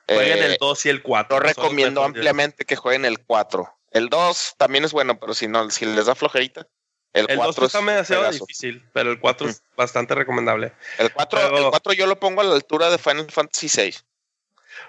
Jueguen 0.08 0.38
Eh, 0.40 0.46
el 0.46 0.58
2 0.60 0.86
y 0.86 0.90
el 0.90 1.02
4. 1.02 1.38
Yo 1.38 1.40
recomiendo 1.44 2.04
ampliamente 2.04 2.66
que 2.66 2.76
jueguen 2.76 3.06
el 3.06 3.20
4. 3.26 3.78
El 3.92 4.10
2 4.10 4.56
también 4.58 4.86
es 4.86 4.92
bueno, 4.94 5.20
pero 5.20 5.34
si 5.34 5.48
no, 5.48 5.70
si 5.70 5.86
les 5.86 6.06
da 6.06 6.16
flojerita, 6.16 6.68
el, 7.14 7.26
El 7.30 7.38
2 7.38 7.46
4 7.46 7.66
está 7.66 7.80
es 7.80 7.86
demasiado 7.86 8.32
difícil, 8.32 8.88
pero 8.94 9.12
el 9.12 9.20
4 9.20 9.50
es 9.50 9.64
bastante 9.76 10.16
recomendable. 10.16 10.74
El 10.98 11.12
4, 11.12 11.40
Luego- 11.40 11.58
el 11.66 11.70
4 11.72 11.94
yo 11.94 12.08
lo 12.08 12.20
pongo 12.20 12.40
a 12.42 12.46
la 12.46 12.56
altura 12.56 12.90
de 12.90 12.98
Final 12.98 13.30
Fantasy 13.30 13.68
6. 13.68 14.06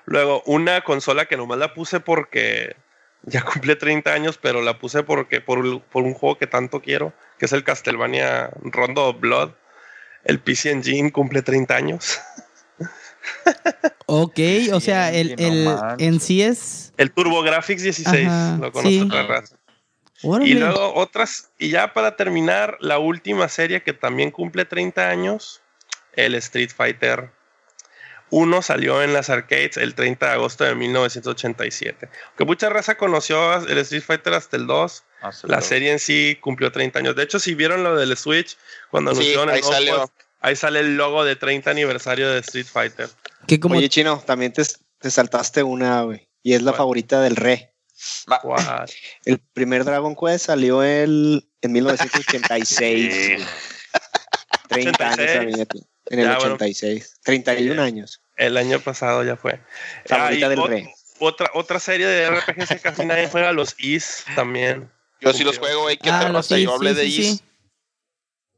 Luego, 0.05 0.43
una 0.47 0.83
consola 0.83 1.27
que 1.27 1.37
nomás 1.37 1.59
la 1.59 1.75
puse 1.75 1.99
porque 2.01 2.77
ya 3.25 3.43
cumple 3.43 3.77
30 3.77 4.13
años, 4.13 4.39
pero 4.41 4.63
la 4.63 4.79
puse 4.79 5.03
porque 5.03 5.41
por, 5.41 5.59
un- 5.59 5.81
por 5.81 6.03
un 6.05 6.15
juego 6.15 6.39
que 6.39 6.47
tanto 6.47 6.81
quiero, 6.81 7.13
que 7.39 7.47
es 7.47 7.53
el 7.53 7.65
Castlevania 7.65 8.51
Rondo 8.63 9.07
of 9.09 9.21
Blood. 9.21 9.51
El 10.25 10.39
PC 10.41 10.71
Engine 10.71 11.11
cumple 11.13 11.43
30 11.43 11.75
años. 11.75 12.19
Ok, 14.07 14.39
o 14.73 14.81
sea, 14.81 15.13
el, 15.13 15.37
no 15.37 15.95
el 15.97 16.05
en 16.05 16.21
sí 16.21 16.43
es. 16.43 16.93
El 16.97 17.13
TurboGrafx 17.13 17.83
16, 17.83 18.27
Ajá, 18.29 18.59
lo 18.61 18.73
conoce 18.73 18.89
sí. 18.95 19.01
otra 19.01 19.23
raza. 19.27 19.57
Órale. 20.23 20.51
Y 20.51 20.55
luego 20.55 20.95
otras, 20.95 21.51
y 21.59 21.71
ya 21.71 21.93
para 21.93 22.17
terminar, 22.17 22.77
la 22.81 22.99
última 22.99 23.49
serie 23.49 23.83
que 23.83 23.93
también 23.93 24.31
cumple 24.31 24.65
30 24.65 25.09
años, 25.09 25.63
el 26.15 26.35
Street 26.35 26.71
Fighter 26.75 27.31
1 28.33 28.63
salió 28.63 29.03
en 29.03 29.13
las 29.13 29.29
arcades 29.31 29.77
el 29.77 29.95
30 29.95 30.27
de 30.27 30.33
agosto 30.33 30.65
de 30.65 30.75
1987. 30.75 32.09
Que 32.37 32.45
mucha 32.45 32.69
raza 32.71 32.97
conoció 32.97 33.55
el 33.69 33.79
Street 33.79 34.03
Fighter 34.03 34.33
hasta 34.35 34.57
el 34.57 34.67
2, 34.67 35.05
la 35.45 35.61
serie 35.61 35.93
en 35.93 35.99
sí 35.99 36.39
cumplió 36.41 36.73
30 36.73 36.99
años. 36.99 37.15
De 37.15 37.23
hecho, 37.23 37.39
si 37.39 37.55
vieron 37.55 37.85
lo 37.85 37.95
del 37.95 38.17
Switch, 38.17 38.57
cuando 38.91 39.15
Sí, 39.15 39.21
anunciaron 39.37 39.49
el 39.51 39.55
ahí 39.55 39.61
nuevo 39.61 39.75
salió. 39.75 39.93
juego, 39.97 40.13
ahí 40.41 40.57
sale 40.57 40.81
el 40.81 40.97
logo 40.97 41.25
de 41.25 41.37
30 41.37 41.71
aniversario 41.71 42.31
de 42.31 42.39
Street 42.41 42.67
Fighter. 42.67 43.09
que 43.47 43.61
como 43.61 43.77
Oye, 43.77 43.89
Chino, 43.91 44.23
también 44.27 44.53
te, 44.53 44.63
te 44.99 45.11
saltaste 45.11 45.63
una, 45.63 46.03
güey. 46.03 46.27
Y 46.43 46.55
es 46.55 46.63
la 46.63 46.73
¿Cuál? 46.73 46.79
favorita 46.79 47.21
del 47.21 47.37
re. 47.37 47.75
El 49.25 49.39
primer 49.53 49.85
Dragon 49.85 50.17
Quest 50.17 50.47
salió 50.47 50.83
el, 50.83 51.49
en 51.61 51.73
1986. 51.73 53.37
güey. 53.37 53.47
30 54.69 55.05
años 55.07 55.19
86. 55.19 55.37
también. 55.37 55.59
ya 55.59 55.65
tiene. 55.67 55.87
En 56.07 56.19
el 56.19 56.25
Ya, 56.27 56.39
bueno. 56.39 56.55
86. 56.55 57.21
31 57.23 57.81
años. 57.83 58.22
El 58.37 58.57
año 58.57 58.81
pasado 58.81 59.23
ya 59.25 59.37
fue. 59.37 59.61
Favorita 60.07 60.47
Ah, 60.47 60.53
y 60.53 60.57
del 60.57 60.69
rey. 60.69 60.89
Otra, 61.19 61.51
otra 61.55 61.79
serie 61.79 62.07
de 62.07 62.25
RPGs 62.25 62.69
que 62.69 62.79
casi 62.81 63.05
nadie 63.05 63.29
juega, 63.29 63.53
los 63.53 63.75
Is 63.79 64.25
también. 64.35 64.91
Yo 65.21 65.33
sí 65.33 65.45
los 65.45 65.59
juego, 65.59 65.87
hay 65.87 65.97
que 65.97 66.11
Ah, 66.11 66.29
los 66.31 66.51
Is, 66.51 66.65
yo 66.65 66.75
hablé 66.75 66.91
sí, 66.91 66.97
de 66.97 67.03
sí, 67.11 67.21
Is. 67.21 67.27
sí. 67.39 67.43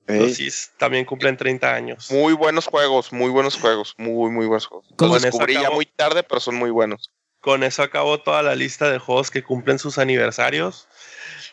Los 0.06 0.38
Is 0.40 0.70
también 0.78 1.04
cumplen 1.04 1.36
30 1.36 1.74
años. 1.74 2.10
Muy 2.10 2.32
buenos 2.34 2.66
juegos, 2.66 3.12
muy 3.12 3.30
buenos 3.30 3.56
juegos, 3.56 3.94
muy, 3.98 4.30
muy 4.30 4.46
buenos 4.46 4.66
juegos. 4.66 4.86
¿Cómo 4.96 5.14
Los 5.14 5.22
descubrí 5.22 5.54
ya 5.54 5.70
muy 5.70 5.86
tarde, 5.86 6.22
pero 6.22 6.40
son 6.40 6.54
muy 6.54 6.70
buenos. 6.70 7.10
Con 7.40 7.62
eso 7.64 7.82
acabó 7.82 8.20
toda 8.22 8.42
la 8.42 8.54
lista 8.54 8.90
de 8.90 8.98
juegos 8.98 9.30
que 9.30 9.42
cumplen 9.42 9.78
sus 9.78 9.98
aniversarios. 9.98 10.88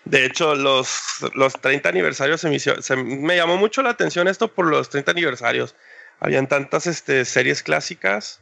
De 0.06 0.26
hecho, 0.26 0.56
los, 0.56 0.90
los 1.34 1.54
30 1.60 1.90
aniversarios 1.90 2.40
se 2.42 2.50
me, 2.50 2.56
hizo- 2.56 2.82
se- 2.82 2.96
me 2.96 3.36
llamó 3.36 3.58
mucho 3.58 3.82
la 3.82 3.90
atención 3.90 4.28
esto 4.30 4.48
por 4.48 4.66
los 4.68 4.90
30 4.90 5.12
aniversarios. 5.12 5.76
Habían 6.22 6.48
tantas 6.48 6.88
este, 6.88 7.26
series 7.26 7.64
clásicas 7.64 8.40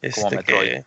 este, 0.00 0.38
que, 0.44 0.84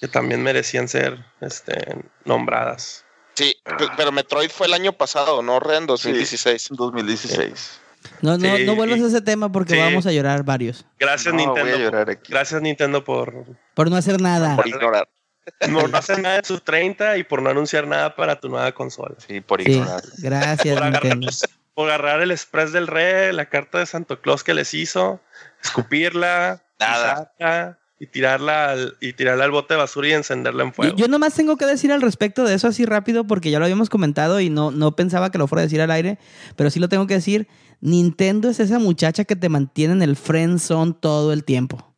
que 0.00 0.08
también 0.08 0.42
merecían 0.42 0.88
ser 0.88 1.18
este, 1.40 1.96
nombradas. 2.24 3.04
Sí, 3.34 3.54
pe- 3.64 3.88
pero 3.96 4.12
Metroid 4.12 4.50
fue 4.50 4.68
el 4.68 4.74
año 4.74 4.92
pasado, 4.92 5.42
¿no? 5.42 5.60
Ren, 5.60 5.86
2016. 5.86 6.68
2016. 6.70 7.80
No, 8.22 8.38
no, 8.38 8.56
Sí, 8.56 8.64
no 8.64 8.76
vuelvas 8.76 8.98
y- 9.00 9.04
a 9.04 9.06
ese 9.08 9.20
tema 9.20 9.50
porque 9.50 9.74
sí. 9.74 9.80
vamos 9.80 10.06
a 10.06 10.12
llorar 10.12 10.44
varios. 10.44 10.86
Gracias, 10.98 11.34
No, 11.34 11.46
voy 11.46 11.60
a 11.60 11.64
Nintendo. 11.64 11.78
llorar 11.84 12.10
aquí. 12.10 12.32
Gracias, 12.32 12.62
Nintendo, 12.62 13.04
por, 13.04 13.44
Por 13.74 13.90
no 13.90 13.96
hacer 13.96 14.20
nada. 14.20 14.54
Por 14.56 14.68
ignorar. 14.68 15.08
por 15.72 15.90
no 15.90 15.98
hacer 15.98 16.20
nada 16.20 16.36
en 16.38 16.44
sus 16.44 16.62
30 16.62 17.16
y 17.18 17.24
por 17.24 17.42
no 17.42 17.50
anunciar 17.50 17.86
nada 17.88 18.14
para 18.14 18.38
tu 18.38 18.48
nueva 18.48 18.70
consola. 18.72 19.16
Sí, 19.26 19.40
por 19.40 19.62
Sí, 19.62 19.72
ignorar. 19.72 20.02
gracias, 20.18 20.74
Por 20.76 20.84
agarrar, 20.84 21.16
Nintendo. 21.16 21.30
Agarrar 21.84 22.20
el 22.20 22.30
Express 22.30 22.72
del 22.72 22.86
Rey, 22.86 23.32
la 23.32 23.46
carta 23.46 23.78
de 23.78 23.86
Santo 23.86 24.20
Claus 24.20 24.44
que 24.44 24.54
les 24.54 24.74
hizo, 24.74 25.20
escupirla, 25.62 26.62
Nada. 26.80 27.32
pisarla 27.38 27.78
y 28.00 28.06
tirarla 28.06 28.70
al, 28.70 28.96
y 29.00 29.12
tirarla 29.12 29.44
al 29.44 29.50
bote 29.50 29.74
de 29.74 29.78
basura 29.78 30.08
y 30.08 30.12
encenderla 30.12 30.62
en 30.62 30.72
fuego. 30.72 30.96
yo 30.96 31.08
nomás 31.08 31.34
tengo 31.34 31.56
que 31.56 31.66
decir 31.66 31.90
al 31.90 32.00
respecto 32.00 32.44
de 32.44 32.54
eso 32.54 32.68
así 32.68 32.84
rápido 32.84 33.26
porque 33.26 33.50
ya 33.50 33.58
lo 33.58 33.64
habíamos 33.64 33.90
comentado 33.90 34.40
y 34.40 34.50
no, 34.50 34.70
no 34.70 34.94
pensaba 34.94 35.30
que 35.32 35.38
lo 35.38 35.48
fuera 35.48 35.62
a 35.62 35.64
decir 35.66 35.80
al 35.80 35.90
aire, 35.90 36.18
pero 36.54 36.70
sí 36.70 36.78
lo 36.78 36.88
tengo 36.88 37.06
que 37.06 37.14
decir. 37.14 37.48
Nintendo 37.80 38.48
es 38.50 38.60
esa 38.60 38.78
muchacha 38.78 39.24
que 39.24 39.36
te 39.36 39.48
mantiene 39.48 39.94
en 39.94 40.02
el 40.02 40.16
friend 40.16 40.58
zone 40.60 40.94
todo 41.00 41.32
el 41.32 41.44
tiempo. 41.44 41.94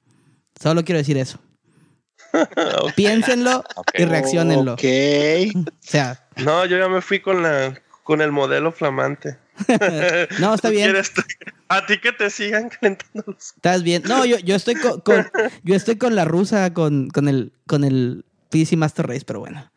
Solo 0.60 0.84
quiero 0.84 0.98
decir 0.98 1.16
eso. 1.18 1.38
Piénsenlo 2.96 3.64
y 3.94 4.04
reaccionenlo. 4.04 4.74
Ok. 4.74 4.84
O 5.56 5.64
sea, 5.80 6.28
No, 6.36 6.64
yo 6.66 6.78
ya 6.78 6.88
me 6.88 7.00
fui 7.00 7.20
con 7.20 7.42
la 7.42 7.80
con 8.04 8.20
el 8.20 8.32
modelo 8.32 8.72
flamante. 8.72 9.38
no, 10.40 10.54
está 10.54 10.68
¿Tú 10.68 10.74
bien. 10.74 10.94
a 11.68 11.86
ti 11.86 11.98
que 11.98 12.12
te 12.12 12.30
sigan 12.30 12.68
calentando 12.68 13.24
los 13.26 13.52
Estás 13.56 13.82
bien. 13.82 14.02
No, 14.06 14.24
yo, 14.24 14.38
yo 14.38 14.54
estoy 14.56 14.74
con, 14.76 15.00
con- 15.00 15.26
yo 15.64 15.74
estoy 15.74 15.96
con 15.96 16.14
la 16.14 16.24
rusa, 16.24 16.72
con, 16.72 17.08
con 17.08 17.28
el 17.28 17.52
con 17.66 17.84
el 17.84 18.24
PC 18.50 18.76
Master 18.76 19.06
Race, 19.06 19.24
pero 19.26 19.40
bueno. 19.40 19.70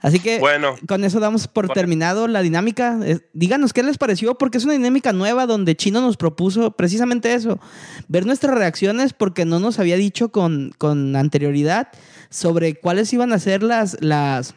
Así 0.00 0.18
que 0.18 0.40
Bueno, 0.40 0.74
con 0.88 1.04
eso 1.04 1.20
damos 1.20 1.46
por 1.46 1.66
Bueno. 1.66 1.74
terminado 1.74 2.26
la 2.26 2.42
dinámica. 2.42 2.98
Díganos 3.34 3.72
qué 3.72 3.84
les 3.84 3.98
pareció, 3.98 4.36
porque 4.36 4.58
es 4.58 4.64
una 4.64 4.72
dinámica 4.72 5.12
nueva 5.12 5.46
donde 5.46 5.76
Chino 5.76 6.00
nos 6.00 6.16
propuso 6.16 6.72
precisamente 6.72 7.34
eso, 7.34 7.60
ver 8.08 8.26
nuestras 8.26 8.56
reacciones 8.56 9.12
porque 9.12 9.44
no 9.44 9.60
nos 9.60 9.78
había 9.78 9.96
dicho 9.96 10.32
con, 10.32 10.72
con 10.76 11.14
anterioridad 11.14 11.88
sobre 12.30 12.74
cuáles 12.74 13.12
iban 13.12 13.32
a 13.32 13.38
ser 13.38 13.62
las, 13.62 13.96
las, 14.00 14.56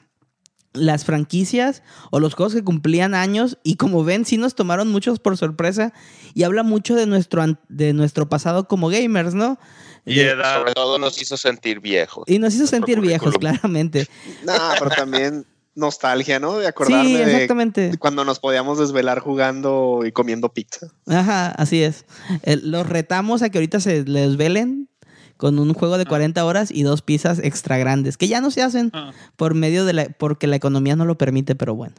las 0.75 1.05
franquicias 1.05 1.81
o 2.11 2.19
los 2.19 2.33
juegos 2.35 2.53
que 2.53 2.63
cumplían 2.63 3.15
años 3.15 3.57
y 3.63 3.75
como 3.77 4.03
ven 4.03 4.25
sí 4.25 4.37
nos 4.37 4.55
tomaron 4.55 4.91
muchos 4.91 5.19
por 5.19 5.37
sorpresa 5.37 5.93
y 6.33 6.43
habla 6.43 6.63
mucho 6.63 6.95
de 6.95 7.05
nuestro, 7.07 7.43
de 7.69 7.93
nuestro 7.93 8.29
pasado 8.29 8.67
como 8.67 8.89
gamers, 8.89 9.33
¿no? 9.33 9.57
y 10.05 10.15
De- 10.15 10.29
edad. 10.31 10.59
Sobre 10.59 10.73
todo 10.73 10.99
nos 10.99 11.19
hizo 11.21 11.35
sentir 11.37 11.79
viejos. 11.79 12.25
y 12.27 12.37
nos 12.39 12.53
hizo 12.53 12.67
sentir 12.67 12.99
viejos, 13.01 13.35
claramente. 13.39 14.07
Nah, 14.45 14.73
pero 14.77 14.91
también 14.91 15.45
nostalgia, 15.73 16.39
¿no? 16.39 16.57
De 16.59 16.67
acordarme 16.67 17.05
Sí, 17.05 17.15
de 17.17 17.33
exactamente. 17.33 17.97
cuando 17.99 18.23
nos 18.23 18.39
podíamos 18.39 18.77
desvelar 18.79 19.19
jugando 19.19 20.01
y 20.05 20.11
comiendo 20.11 20.49
pizza. 20.53 20.87
Ajá, 21.07 21.47
así 21.49 21.83
es. 21.83 22.05
Eh, 22.43 22.57
los 22.61 22.87
retamos 22.87 23.41
a 23.41 23.49
que 23.49 23.57
ahorita 23.57 23.79
se 23.79 24.03
les 24.05 24.37
velen 24.37 24.89
con 25.37 25.59
un 25.59 25.73
juego 25.73 25.97
de 25.97 26.05
40 26.05 26.43
horas 26.45 26.71
y 26.71 26.83
dos 26.83 27.01
pizzas 27.01 27.39
extra 27.43 27.77
grandes, 27.77 28.17
que 28.17 28.27
ya 28.27 28.41
no 28.41 28.51
se 28.51 28.61
hacen 28.61 28.91
por 29.35 29.53
medio 29.53 29.85
de 29.85 29.93
la, 29.93 30.05
porque 30.05 30.47
la 30.47 30.55
economía 30.55 30.95
no 30.95 31.05
lo 31.05 31.17
permite, 31.17 31.55
pero 31.55 31.75
bueno. 31.75 31.95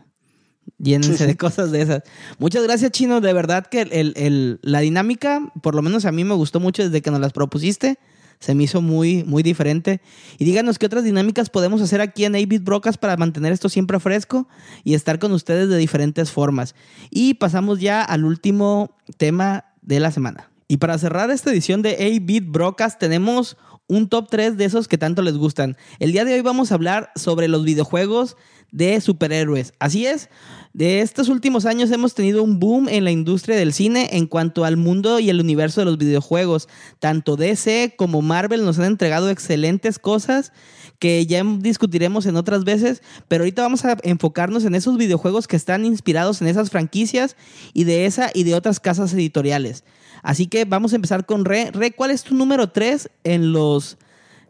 Llénense 0.79 1.27
de 1.27 1.37
cosas 1.37 1.71
de 1.71 1.81
esas. 1.83 2.03
Muchas 2.39 2.63
gracias, 2.65 2.91
Chino. 2.91 3.21
De 3.21 3.33
verdad 3.33 3.67
que 3.67 3.83
el- 3.83 4.13
el- 4.17 4.59
la 4.63 4.81
dinámica, 4.81 5.53
por 5.63 5.75
lo 5.77 5.83
menos 5.83 6.05
a 6.07 6.13
mí 6.13 6.25
me 6.25 6.35
gustó 6.35 6.59
mucho 6.61 6.83
desde 6.83 7.03
que 7.03 7.11
nos 7.13 7.21
las 7.21 7.33
propusiste. 7.33 7.99
Se 8.41 8.55
me 8.55 8.65
hizo 8.65 8.83
muy, 8.83 9.23
muy 9.25 9.43
diferente. 9.43 10.01
Y 10.39 10.45
díganos 10.45 10.79
qué 10.79 10.87
otras 10.87 11.05
dinámicas 11.05 11.49
podemos 11.51 11.81
hacer 11.81 12.01
aquí 12.01 12.25
en 12.25 12.35
8-Bit 12.35 12.65
Brocas 12.65 12.99
para 12.99 13.17
mantener 13.17 13.53
esto 13.53 13.69
siempre 13.69 14.01
fresco 14.01 14.49
y 14.85 14.95
estar 14.95 15.19
con 15.19 15.33
ustedes 15.33 15.69
de 15.69 15.77
diferentes 15.79 16.31
formas. 16.33 16.75
Y 17.11 17.35
pasamos 17.35 17.81
ya 17.81 18.03
al 18.03 18.25
último 18.25 18.97
tema 19.17 19.67
de 19.83 20.01
la 20.01 20.11
semana. 20.11 20.51
Y 20.69 20.79
para 20.79 20.99
cerrar 20.99 21.31
esta 21.31 21.51
edición 21.51 21.83
de 21.83 21.97
8-Bit 21.99 22.51
Brocas 22.51 22.99
tenemos 22.99 23.57
un 23.87 24.09
top 24.09 24.29
3 24.31 24.57
de 24.57 24.65
esos 24.65 24.89
que 24.89 24.99
tanto 24.99 25.23
les 25.23 25.37
gustan. 25.37 25.77
El 26.01 26.11
día 26.11 26.25
de 26.25 26.35
hoy 26.35 26.41
vamos 26.41 26.73
a 26.73 26.75
hablar 26.75 27.13
sobre 27.15 27.47
los 27.47 27.65
videojuegos 27.65 28.37
de 28.73 29.01
superhéroes. 29.01 29.75
Así 29.79 30.07
es, 30.07 30.29
De 30.73 31.01
estos 31.01 31.29
últimos 31.29 31.65
años 31.67 31.91
hemos 31.93 32.15
tenido 32.15 32.43
un 32.43 32.59
boom 32.59 32.89
en 32.89 33.05
la 33.05 33.13
industria 33.13 33.57
del 33.57 33.73
cine 33.73 34.11
en 34.13 34.27
cuanto 34.27 34.65
al 34.65 34.77
mundo 34.77 35.21
y 35.21 35.31
el 35.31 35.41
universo 35.41 35.81
de 35.81 35.85
los 35.87 35.99
videojuegos. 35.99 36.69
Tanto 36.99 37.37
DC 37.37 37.95
como 37.97 38.21
Marvel 38.21 38.65
nos 38.65 38.79
han 38.81 38.87
entregado 38.87 39.31
excelentes 39.31 39.99
cosas 40.01 40.53
que 40.99 41.25
ya 41.27 41.43
discutiremos 41.61 42.27
en 42.27 42.37
otras 42.37 42.65
veces, 42.65 43.03
pero 43.29 43.45
ahorita 43.45 43.63
vamos 43.63 43.85
a 43.85 43.97
enfocarnos 44.03 44.65
en 44.65 44.75
esos 44.75 44.99
videojuegos 44.99 45.47
que 45.47 45.57
están 45.57 45.85
inspirados 45.85 46.43
en 46.43 46.49
esas 46.49 46.71
franquicias 46.71 47.37
y 47.73 47.85
de 47.85 48.05
esa 48.05 48.31
y 48.35 48.43
de 48.43 48.55
otras 48.55 48.81
casas 48.81 49.15
editoriales. 49.15 49.85
Así 50.23 50.47
que 50.47 50.65
vamos 50.65 50.93
a 50.93 50.97
empezar 50.97 51.27
con 51.27 51.45
Re. 51.45 51.71
Re, 51.73 51.93
¿cuál 51.93 52.11
es 52.11 52.25
tu 52.25 52.35
número 52.35 52.69
3 52.69 53.11
en 53.25 53.53
los 53.53 53.97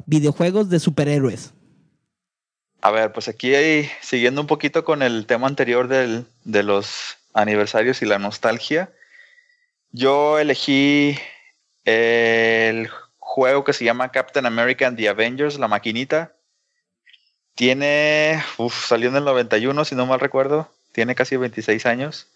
videojuegos 0.06 0.70
de 0.70 0.80
superhéroes? 0.80 1.52
A 2.80 2.90
ver, 2.90 3.12
pues 3.12 3.28
aquí 3.28 3.54
hay, 3.54 3.90
siguiendo 4.00 4.40
un 4.40 4.46
poquito 4.46 4.84
con 4.84 5.02
el 5.02 5.26
tema 5.26 5.48
anterior 5.48 5.88
del, 5.88 6.26
de 6.44 6.62
los 6.62 7.16
aniversarios 7.34 8.00
y 8.02 8.06
la 8.06 8.18
nostalgia, 8.18 8.90
yo 9.90 10.38
elegí 10.38 11.18
el 11.84 12.88
juego 13.18 13.64
que 13.64 13.72
se 13.72 13.84
llama 13.84 14.12
Captain 14.12 14.46
America 14.46 14.86
and 14.86 14.96
the 14.96 15.08
Avengers, 15.08 15.58
la 15.58 15.68
maquinita. 15.68 16.32
Tiene, 17.54 18.42
uff, 18.58 18.86
salió 18.86 19.08
en 19.08 19.16
el 19.16 19.24
91, 19.24 19.84
si 19.84 19.94
no 19.94 20.06
mal 20.06 20.20
recuerdo, 20.20 20.70
tiene 20.92 21.14
casi 21.14 21.36
26 21.36 21.86
años. 21.86 22.28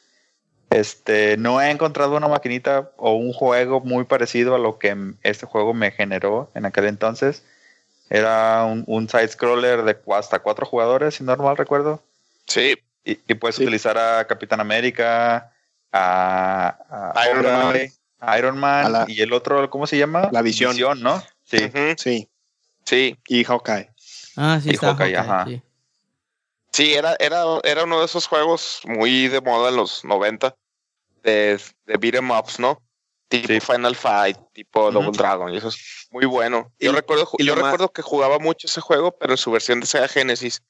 Este, 0.70 1.36
no 1.36 1.60
he 1.60 1.70
encontrado 1.70 2.16
una 2.16 2.28
maquinita 2.28 2.90
o 2.96 3.12
un 3.14 3.32
juego 3.32 3.80
muy 3.80 4.04
parecido 4.04 4.54
a 4.54 4.58
lo 4.58 4.78
que 4.78 4.96
este 5.22 5.44
juego 5.46 5.74
me 5.74 5.90
generó 5.90 6.50
en 6.54 6.64
aquel 6.64 6.86
entonces. 6.86 7.44
Era 8.08 8.64
un, 8.64 8.84
un 8.86 9.08
side-scroller 9.08 9.82
de 9.82 9.96
hasta 10.14 10.38
cuatro 10.40 10.66
jugadores, 10.66 11.16
si 11.16 11.24
no 11.24 11.36
mal 11.36 11.56
recuerdo. 11.56 12.02
Sí. 12.46 12.76
Y, 13.04 13.18
y 13.26 13.34
puedes 13.34 13.58
utilizar 13.58 13.96
a 13.98 14.26
Capitán 14.26 14.60
América, 14.60 15.52
a, 15.92 17.12
a 17.14 17.28
Iron 17.30 17.44
Man. 17.44 17.76
Iron 18.38 18.58
Man 18.58 18.92
la- 18.92 19.04
y 19.08 19.22
el 19.22 19.32
otro, 19.32 19.68
¿cómo 19.70 19.86
se 19.86 19.96
llama? 19.98 20.28
La 20.32 20.42
Visión. 20.42 20.76
¿no? 21.00 21.22
Sí. 21.44 21.70
Sí. 21.96 22.28
Sí, 22.84 23.16
Y 23.28 23.44
Hawkeye. 23.44 23.90
Ah, 24.36 24.58
sí, 24.62 24.70
Y 24.70 24.74
está 24.74 24.88
Hawkeye, 24.88 25.14
Hawkeye, 25.16 25.32
ajá. 25.32 25.44
sí. 25.46 25.62
sí, 26.72 26.94
era, 26.94 27.14
era, 27.18 27.44
era 27.62 27.84
uno 27.84 28.00
de 28.00 28.06
esos 28.06 28.26
juegos 28.26 28.80
muy 28.84 29.28
de 29.28 29.40
moda 29.40 29.68
en 29.70 29.76
los 29.76 30.04
90 30.04 30.54
de, 31.22 31.60
de 31.86 31.96
beat'em 31.96 32.30
ups, 32.30 32.58
¿no? 32.58 32.80
Tipo 33.28 33.46
Sí. 33.48 33.60
Final 33.60 33.94
Fight, 33.94 34.36
tipo. 34.52 34.90
Double 34.90 35.12
Dragon, 35.12 35.52
y 35.54 35.56
eso 35.58 35.68
es 35.68 36.08
muy 36.10 36.26
bueno. 36.26 36.72
Y- 36.78 36.86
Yo, 36.86 36.92
recuerdo, 36.92 37.28
y 37.38 37.44
yo 37.44 37.54
más- 37.54 37.64
recuerdo 37.64 37.92
que 37.92 38.02
jugaba 38.02 38.38
mucho 38.38 38.66
ese 38.66 38.80
juego, 38.80 39.12
pero 39.16 39.32
en 39.34 39.36
su 39.38 39.50
versión 39.52 39.78
de 39.80 39.86
Sega 39.86 40.08
Genesis. 40.08 40.62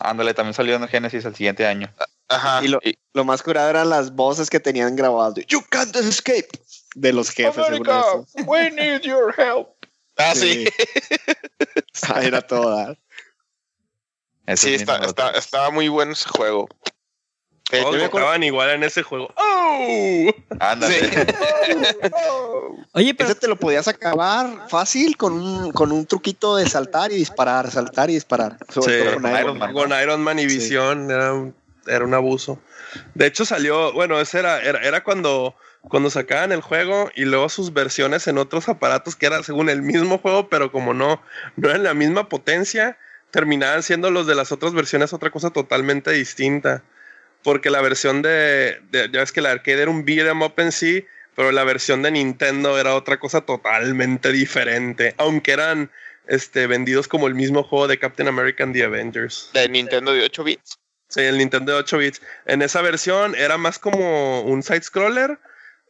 Ándale, 0.00 0.34
también 0.34 0.54
salió 0.54 0.76
en 0.76 0.86
Genesis 0.86 1.24
el 1.24 1.34
siguiente 1.34 1.66
año. 1.66 1.92
Ajá. 2.28 2.62
Y 2.62 2.68
lo- 2.68 2.80
Lo 3.14 3.24
más 3.24 3.42
curado 3.42 3.70
eran 3.70 3.88
las 3.88 4.14
voces 4.14 4.50
que 4.50 4.60
tenían 4.60 4.94
grabadas. 4.94 5.34
de, 5.34 5.44
You 5.48 5.62
can't 5.70 5.96
escape. 5.96 6.48
De 6.94 7.12
los 7.12 7.30
jefes, 7.30 7.54
según 7.54 7.88
America, 7.88 8.00
eso. 8.00 8.26
we 8.46 8.70
need 8.70 9.00
your 9.02 9.34
help. 9.38 9.68
Ah, 10.20 10.34
sí. 10.34 10.66
Ah, 12.08 12.20
Era 12.22 12.42
toda. 12.42 12.94
Sí, 14.56 14.74
es 14.74 14.80
está, 14.82 14.96
está- 15.04 15.30
estaba 15.30 15.70
muy 15.70 15.88
bueno 15.88 16.12
ese 16.12 16.28
juego. 16.28 16.66
Eh, 17.70 17.80
acuerdo- 17.80 18.08
tocaban 18.10 18.42
igual 18.42 18.70
en 18.70 18.82
ese 18.82 19.02
juego. 19.02 19.32
¡Oh! 19.36 20.30
Ándale. 20.58 20.96
Oye, 22.92 23.14
pero 23.14 23.30
Ese 23.30 23.38
te 23.38 23.48
lo 23.48 23.56
podías 23.56 23.88
acabar 23.88 24.68
fácil 24.68 25.16
con 25.16 25.34
un, 25.34 25.72
con 25.72 25.92
un 25.92 26.06
truquito 26.06 26.56
de 26.56 26.68
saltar 26.68 27.12
y 27.12 27.16
disparar, 27.16 27.70
saltar 27.70 28.10
y 28.10 28.14
disparar. 28.14 28.56
Sobre 28.68 28.98
Sí, 28.98 29.04
todo 29.04 29.14
con 29.20 29.30
Iron 29.30 29.40
Iron 29.40 29.58
Man. 29.58 29.72
Con 29.72 29.92
Iron 30.02 30.20
Man 30.22 30.38
y 30.38 30.48
Sí. 30.48 30.56
Visión 30.58 31.10
era, 31.10 31.32
un, 31.34 31.54
era 31.86 32.04
un 32.04 32.14
abuso. 32.14 32.58
De 33.14 33.26
hecho, 33.26 33.44
salió, 33.44 33.92
bueno, 33.92 34.18
ese 34.20 34.38
era, 34.38 34.60
era, 34.62 34.80
era 34.80 35.04
cuando, 35.04 35.54
cuando 35.82 36.08
sacaban 36.10 36.52
el 36.52 36.62
juego 36.62 37.10
y 37.14 37.26
luego 37.26 37.48
sus 37.50 37.72
versiones 37.74 38.26
en 38.28 38.38
otros 38.38 38.68
aparatos 38.68 39.14
que 39.14 39.26
era 39.26 39.42
según 39.42 39.68
el 39.68 39.82
mismo 39.82 40.18
juego, 40.18 40.48
pero 40.48 40.72
como 40.72 40.94
no, 40.94 41.20
no 41.56 41.68
eran 41.68 41.82
la 41.84 41.94
misma 41.94 42.28
potencia, 42.30 42.96
terminaban 43.30 43.82
siendo 43.82 44.10
los 44.10 44.26
de 44.26 44.34
las 44.34 44.52
otras 44.52 44.72
versiones 44.72 45.12
otra 45.12 45.30
cosa 45.30 45.50
totalmente 45.50 46.10
distinta. 46.12 46.82
Porque 47.42 47.70
la 47.70 47.80
versión 47.80 48.22
de, 48.22 48.80
de- 48.90 49.08
ya 49.12 49.20
ves 49.20 49.32
que 49.32 49.40
la 49.40 49.50
arcade 49.52 49.82
era 49.82 49.90
un 49.90 50.04
beat'em 50.04 50.42
up 50.42 50.54
en 50.58 50.72
sí, 50.72 51.06
pero 51.36 51.52
la 51.52 51.64
versión 51.64 52.02
de 52.02 52.10
Nintendo 52.10 52.78
era 52.78 52.94
otra 52.94 53.18
cosa 53.18 53.42
totalmente 53.42 54.32
diferente, 54.32 55.14
aunque 55.18 55.52
eran 55.52 55.90
este, 56.26 56.66
vendidos 56.66 57.06
como 57.08 57.26
el 57.28 57.34
mismo 57.34 57.62
juego 57.62 57.86
de 57.88 57.98
Captain 57.98 58.28
America 58.28 58.64
and 58.64 58.74
the 58.74 58.82
Avengers. 58.84 59.50
de 59.54 59.68
Nintendo 59.68 60.12
de 60.12 60.22
8 60.24 60.44
bits. 60.44 60.78
Sí, 61.08 61.20
el 61.22 61.38
Nintendo 61.38 61.72
de 61.72 61.78
8 61.78 61.96
bits. 61.98 62.20
En 62.44 62.60
esa 62.60 62.82
versión 62.82 63.34
era 63.34 63.56
más 63.56 63.78
como 63.78 64.42
un 64.42 64.62
side-scroller, 64.62 65.38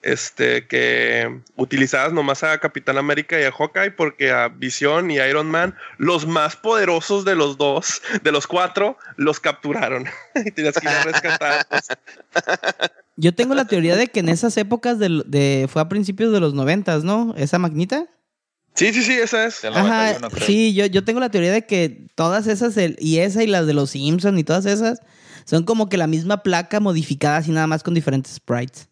este, 0.03 0.67
que 0.67 1.41
utilizabas 1.57 2.13
nomás 2.13 2.43
a 2.45 2.59
Capitán 2.59 2.99
América 2.99 3.41
y 3.41 3.45
a 3.45 3.53
Hawkeye 3.53 3.91
porque 3.91 4.31
a 4.31 4.49
Visión 4.49 5.11
y 5.11 5.17
Iron 5.17 5.51
Man, 5.51 5.75
los 5.99 6.27
más 6.27 6.57
poderosos 6.57 7.25
de 7.25 7.35
los 7.35 7.59
dos, 7.59 8.01
de 8.23 8.33
los 8.33 8.47
cuatro, 8.47 8.97
los 9.17 9.41
capturaron. 9.41 10.07
y 10.45 10.51
tenías 10.51 10.75
que 10.79 10.87
ir 10.87 10.93
a 10.93 11.03
rescatarlos. 11.05 11.85
yo 13.17 13.35
tengo 13.35 13.55
la 13.55 13.65
teoría 13.67 13.97
de 13.97 14.07
que 14.09 14.21
en 14.21 14.29
esas 14.29 14.57
épocas 14.57 14.99
de, 14.99 15.67
fue 15.71 15.83
a 15.83 15.89
principios 15.89 16.33
de 16.33 16.41
los 16.41 16.55
noventas, 16.55 17.05
¿no? 17.05 17.35
Esa 17.37 17.59
magnita. 17.59 18.07
Sí, 18.75 18.93
sí, 18.93 19.03
sí, 19.03 19.13
esa 19.15 19.45
es. 19.47 19.61
Del 19.63 19.75
Ajá, 19.75 20.13
91, 20.13 20.31
creo. 20.31 20.47
sí, 20.47 20.73
yo, 20.75 20.87
yo 20.87 21.03
tengo 21.03 21.19
la 21.19 21.31
teoría 21.31 21.51
de 21.53 21.67
que 21.67 22.07
todas 22.15 22.47
esas, 22.47 22.77
el- 22.77 22.97
y 23.01 23.19
esa 23.19 23.43
y 23.43 23.49
las 23.49 23.67
de 23.67 23.75
los 23.75 23.91
Simpson 23.91 24.39
y 24.39 24.45
todas 24.45 24.67
esas, 24.67 25.01
son 25.45 25.65
como 25.65 25.89
que 25.89 25.97
la 25.97 26.07
misma 26.07 26.45
placa 26.45 26.79
modificada 26.79 27.39
así 27.39 27.51
nada 27.51 27.67
más 27.67 27.83
con 27.83 27.95
diferentes 27.95 28.35
sprites. 28.35 28.89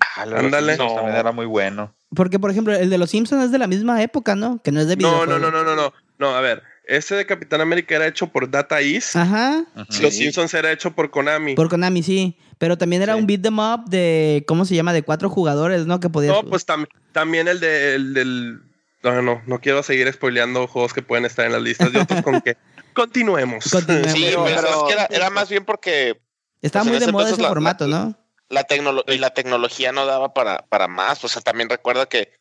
los 0.00 0.01
Ándale. 0.16 0.76
No. 0.76 0.94
También 0.94 1.16
era 1.16 1.32
muy 1.32 1.46
bueno. 1.46 1.94
Porque, 2.14 2.38
por 2.38 2.50
ejemplo, 2.50 2.74
el 2.74 2.90
de 2.90 2.98
los 2.98 3.10
Simpsons 3.10 3.44
es 3.44 3.52
de 3.52 3.58
la 3.58 3.66
misma 3.66 4.02
época, 4.02 4.34
¿no? 4.34 4.60
Que 4.62 4.70
no 4.72 4.80
es 4.80 4.86
de 4.88 4.96
No, 4.96 5.08
videojuegos. 5.08 5.28
no, 5.28 5.38
no, 5.38 5.50
no, 5.50 5.64
no, 5.64 5.74
no. 5.76 5.92
No, 6.18 6.34
a 6.36 6.40
ver, 6.40 6.62
ese 6.86 7.14
de 7.14 7.26
Capitán 7.26 7.60
América 7.60 7.96
era 7.96 8.06
hecho 8.06 8.26
por 8.28 8.50
Data 8.50 8.80
East. 8.80 9.16
Ajá. 9.16 9.64
Los 9.74 9.86
Sí. 9.96 10.10
Simpsons 10.10 10.52
era 10.54 10.70
hecho 10.70 10.92
por 10.92 11.10
Konami. 11.10 11.54
por 11.54 11.68
Konami, 11.68 12.02
sí. 12.02 12.36
Pero 12.58 12.76
también 12.78 13.02
era 13.02 13.14
Sí. 13.14 13.18
un 13.20 13.26
beat 13.26 13.42
them 13.42 13.58
up 13.58 13.88
de, 13.88 14.44
¿cómo 14.46 14.64
se 14.64 14.74
llama? 14.74 14.92
De 14.92 15.02
cuatro 15.02 15.28
jugadores, 15.30 15.86
¿no? 15.86 15.98
Que 16.00 16.10
podías... 16.10 16.34
No, 16.34 16.48
pues 16.48 16.66
tam- 16.66 16.86
también 17.12 17.48
el 17.48 17.58
de, 17.60 17.94
el 17.94 18.14
del. 18.14 18.60
No, 19.02 19.20
no, 19.20 19.42
no 19.46 19.58
quiero 19.60 19.82
seguir 19.82 20.12
spoileando 20.12 20.68
juegos 20.68 20.92
que 20.92 21.02
pueden 21.02 21.24
estar 21.24 21.44
en 21.46 21.52
las 21.52 21.62
listas 21.62 21.92
de 21.92 22.00
otros 22.00 22.22
con 22.22 22.40
que 22.40 22.56
continuemos. 22.92 23.68
Continuemos. 23.70 24.12
Sí, 24.16 24.26
Pero- 24.30 24.46
es 24.46 24.82
que 24.86 24.92
era, 24.92 25.06
era 25.10 25.30
más 25.30 25.48
bien 25.48 25.64
porque 25.64 26.20
Estaba 26.60 26.84
pues 26.84 26.98
muy 27.00 27.06
de 27.06 27.10
moda 27.10 27.30
ese 27.30 27.42
la- 27.42 27.48
formato, 27.48 27.88
la- 27.88 28.04
¿no? 28.04 28.18
La, 28.52 28.66
tecnolo- 28.66 29.04
y 29.12 29.18
la 29.18 29.30
tecnología 29.30 29.90
no 29.92 30.06
daba 30.06 30.32
para, 30.34 30.66
para 30.68 30.86
más. 30.86 31.24
O 31.24 31.28
sea, 31.28 31.42
también 31.42 31.68
recuerda 31.68 32.06
que 32.06 32.32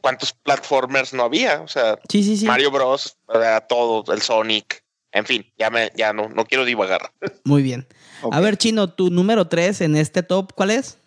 cuántos 0.00 0.32
platformers 0.32 1.12
no 1.12 1.24
había. 1.24 1.60
O 1.60 1.68
sea, 1.68 1.98
Sí, 2.08 2.22
sí, 2.22 2.36
sí. 2.36 2.46
Mario 2.46 2.70
Bros, 2.70 3.16
era 3.32 3.60
todo, 3.66 4.12
el 4.14 4.22
Sonic. 4.22 4.82
En 5.10 5.26
fin, 5.26 5.52
ya 5.58 5.68
me, 5.68 5.90
ya 5.94 6.12
no, 6.14 6.28
no 6.30 6.46
quiero 6.46 6.64
divagar. 6.64 7.12
Muy 7.44 7.62
bien. 7.62 7.86
A 8.30 8.40
ver, 8.40 8.56
Chino, 8.56 8.88
tu 8.94 9.10
número 9.10 9.46
3 9.48 9.82
en 9.82 9.96
este 9.96 10.22
top, 10.22 10.52
¿cuál 10.54 10.70
es? 10.70 10.98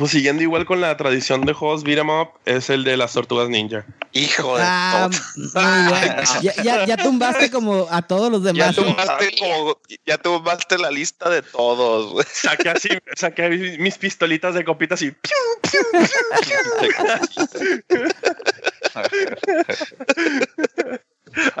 Pues 0.00 0.12
siguiendo 0.12 0.42
igual 0.42 0.64
con 0.64 0.80
la 0.80 0.96
tradición 0.96 1.42
de 1.44 1.52
juegos 1.52 1.84
beat'em 1.84 2.08
up, 2.08 2.30
es 2.46 2.70
el 2.70 2.84
de 2.84 2.96
las 2.96 3.12
tortugas 3.12 3.50
ninja. 3.50 3.84
Hijo 4.12 4.56
de 4.56 4.62
Ah. 4.64 5.10
Ya, 6.42 6.54
ya, 6.62 6.86
ya 6.86 6.96
tumbaste 6.96 7.50
como 7.50 7.86
a 7.90 8.00
todos 8.00 8.32
los 8.32 8.42
Ya 8.42 8.52
demás. 8.52 8.76
tumbaste, 8.76 9.34
como- 9.38 9.78
ya 10.06 10.16
tumbaste 10.16 10.78
la 10.78 10.90
lista 10.90 11.28
de 11.28 11.42
todos. 11.42 12.12
güey. 12.14 12.24
Saqué 12.32 12.70
así, 12.70 12.88
saqué 13.14 13.50
mis 13.78 13.98
pistolitas 13.98 14.54
de 14.54 14.64
copitas 14.64 15.02
y 15.02 15.12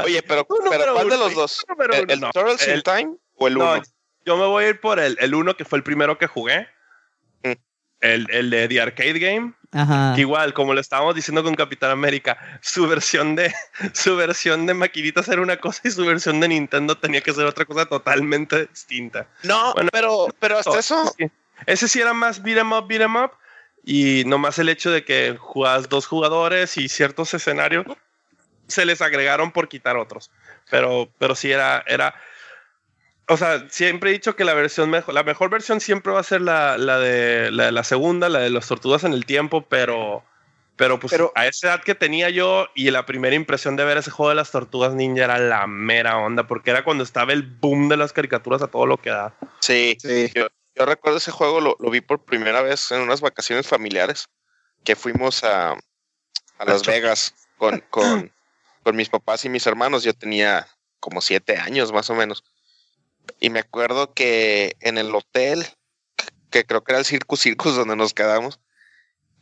Oye, 0.04 0.22
pero, 0.22 0.44
¿cuál 0.46 1.08
de 1.08 1.16
los 1.18 1.34
dos? 1.34 1.64
¿El, 1.92 2.10
el 2.10 2.20
No, 2.20 2.30
Turtles 2.32 2.66
in 2.66 2.72
el- 2.74 2.82
Time 2.82 3.16
o 3.36 3.46
el 3.48 3.54
No, 3.54 3.72
uno? 3.74 3.82
yo 4.24 4.36
me 4.36 4.46
voy 4.46 4.64
a 4.64 4.68
ir 4.68 4.80
por 4.80 4.98
el, 4.98 5.16
el 5.20 5.34
uno 5.34 5.56
que 5.56 5.64
fue 5.64 5.78
el 5.78 5.82
primero 5.84 6.18
que 6.18 6.26
jugué. 6.26 6.66
El, 8.00 8.26
el 8.30 8.50
de 8.50 8.68
The 8.68 8.80
Arcade 8.80 9.18
Game. 9.18 9.52
Ajá. 9.72 10.14
Igual, 10.18 10.52
como 10.52 10.74
lo 10.74 10.80
estábamos 10.80 11.14
diciendo 11.14 11.44
con 11.44 11.54
Capitán 11.54 11.90
América, 11.90 12.36
su 12.60 12.88
versión 12.88 13.36
de 13.36 13.54
su 13.94 14.16
versión 14.16 14.66
de 14.66 14.74
maquinitas 14.74 15.28
era 15.28 15.40
una 15.42 15.58
cosa 15.58 15.82
y 15.84 15.90
su 15.90 16.04
versión 16.04 16.40
de 16.40 16.48
Nintendo 16.48 16.96
tenía 16.98 17.20
que 17.20 17.32
ser 17.32 17.44
otra 17.46 17.64
cosa 17.64 17.86
totalmente 17.86 18.66
distinta. 18.66 19.26
No, 19.44 19.72
Bueno, 19.74 19.90
pero, 19.92 20.26
pero 20.40 20.58
hasta 20.58 20.70
Oh, 20.70 20.78
eso. 20.78 21.14
sí. 21.16 21.26
Ese 21.66 21.88
sí 21.88 22.00
era 22.00 22.12
más 22.14 22.42
beat 22.42 22.58
'em 22.58 22.72
up, 22.72 22.86
beat 22.88 23.02
'em 23.02 23.16
up. 23.16 23.32
Y 23.84 24.24
nomás 24.26 24.58
el 24.58 24.68
hecho 24.68 24.90
de 24.90 25.04
que 25.04 25.36
jugabas 25.38 25.88
dos 25.88 26.06
jugadores 26.06 26.76
y 26.76 26.88
ciertos 26.88 27.32
escenarios 27.34 27.86
se 28.66 28.84
les 28.84 29.00
agregaron 29.02 29.52
por 29.52 29.68
quitar 29.68 29.96
otros. 29.96 30.30
Pero, 30.70 31.10
pero 31.18 31.34
sí 31.34 31.50
era, 31.52 31.82
era. 31.86 32.14
O 33.32 33.36
sea, 33.36 33.66
siempre 33.70 34.10
he 34.10 34.12
dicho 34.12 34.34
que 34.34 34.44
la 34.44 34.54
versión 34.54 34.90
mejor, 34.90 35.14
la 35.14 35.22
mejor 35.22 35.50
versión 35.50 35.80
siempre 35.80 36.12
va 36.12 36.20
a 36.20 36.24
ser 36.24 36.40
la, 36.40 36.76
la 36.78 36.98
de 36.98 37.50
la, 37.50 37.66
de 37.66 37.72
la 37.72 37.84
segunda, 37.84 38.28
la 38.28 38.40
de 38.40 38.50
las 38.50 38.66
tortugas 38.66 39.04
en 39.04 39.12
el 39.12 39.24
tiempo, 39.24 39.62
pero, 39.68 40.24
Pero 40.76 40.98
pues 40.98 41.12
Pero- 41.12 41.32
a 41.36 41.46
esa 41.46 41.68
edad 41.68 41.82
que 41.82 41.94
tenía 41.94 42.28
yo 42.30 42.66
y 42.74 42.90
la 42.90 43.06
primera 43.06 43.36
impresión 43.36 43.76
de 43.76 43.84
ver 43.84 43.98
ese 43.98 44.10
juego 44.10 44.30
de 44.30 44.34
las 44.36 44.50
tortugas 44.50 44.94
ninja 44.94 45.24
era 45.24 45.38
la 45.38 45.66
mera 45.66 46.16
onda, 46.18 46.46
porque 46.46 46.70
era 46.70 46.82
cuando 46.84 47.04
estaba 47.04 47.32
el 47.32 47.42
boom 47.42 47.88
de 47.88 47.96
las 47.98 48.12
caricaturas 48.12 48.62
a 48.62 48.66
todo 48.68 48.86
lo 48.86 48.96
que 48.96 49.10
da. 49.10 49.32
Sí, 49.60 49.96
Sí. 50.00 50.32
yo 50.34 50.86
recuerdo 50.86 51.18
ese 51.18 51.30
juego, 51.30 51.60
lo, 51.60 51.76
lo 51.78 51.90
vi 51.90 52.00
por 52.00 52.24
primera 52.24 52.62
vez 52.62 52.90
en 52.92 53.00
unas 53.00 53.20
vacaciones 53.20 53.66
familiares 53.66 54.26
que 54.84 54.96
fuimos 54.96 55.44
a, 55.44 55.72
a 56.58 56.64
Las. 56.64 56.84
Vegas 56.86 57.34
con, 57.58 57.80
con, 57.90 58.32
con 58.82 58.96
mis 58.96 59.08
papás 59.10 59.44
y 59.44 59.48
mis 59.50 59.66
hermanos. 59.66 60.02
Yo 60.02 60.14
tenía 60.14 60.66
como 60.98 61.20
siete 61.20 61.58
años 61.58 61.92
más 61.92 62.08
o 62.10 62.14
menos. 62.14 62.42
Y 63.38 63.50
me 63.50 63.60
acuerdo 63.60 64.12
que 64.14 64.76
en 64.80 64.98
el 64.98 65.14
hotel, 65.14 65.66
que 66.50 66.64
creo 66.64 66.82
que 66.82 66.92
era 66.92 66.98
el 66.98 67.04
Circus 67.04 67.40
Circus 67.40 67.76
donde 67.76 67.96
nos 67.96 68.14
quedamos, 68.14 68.60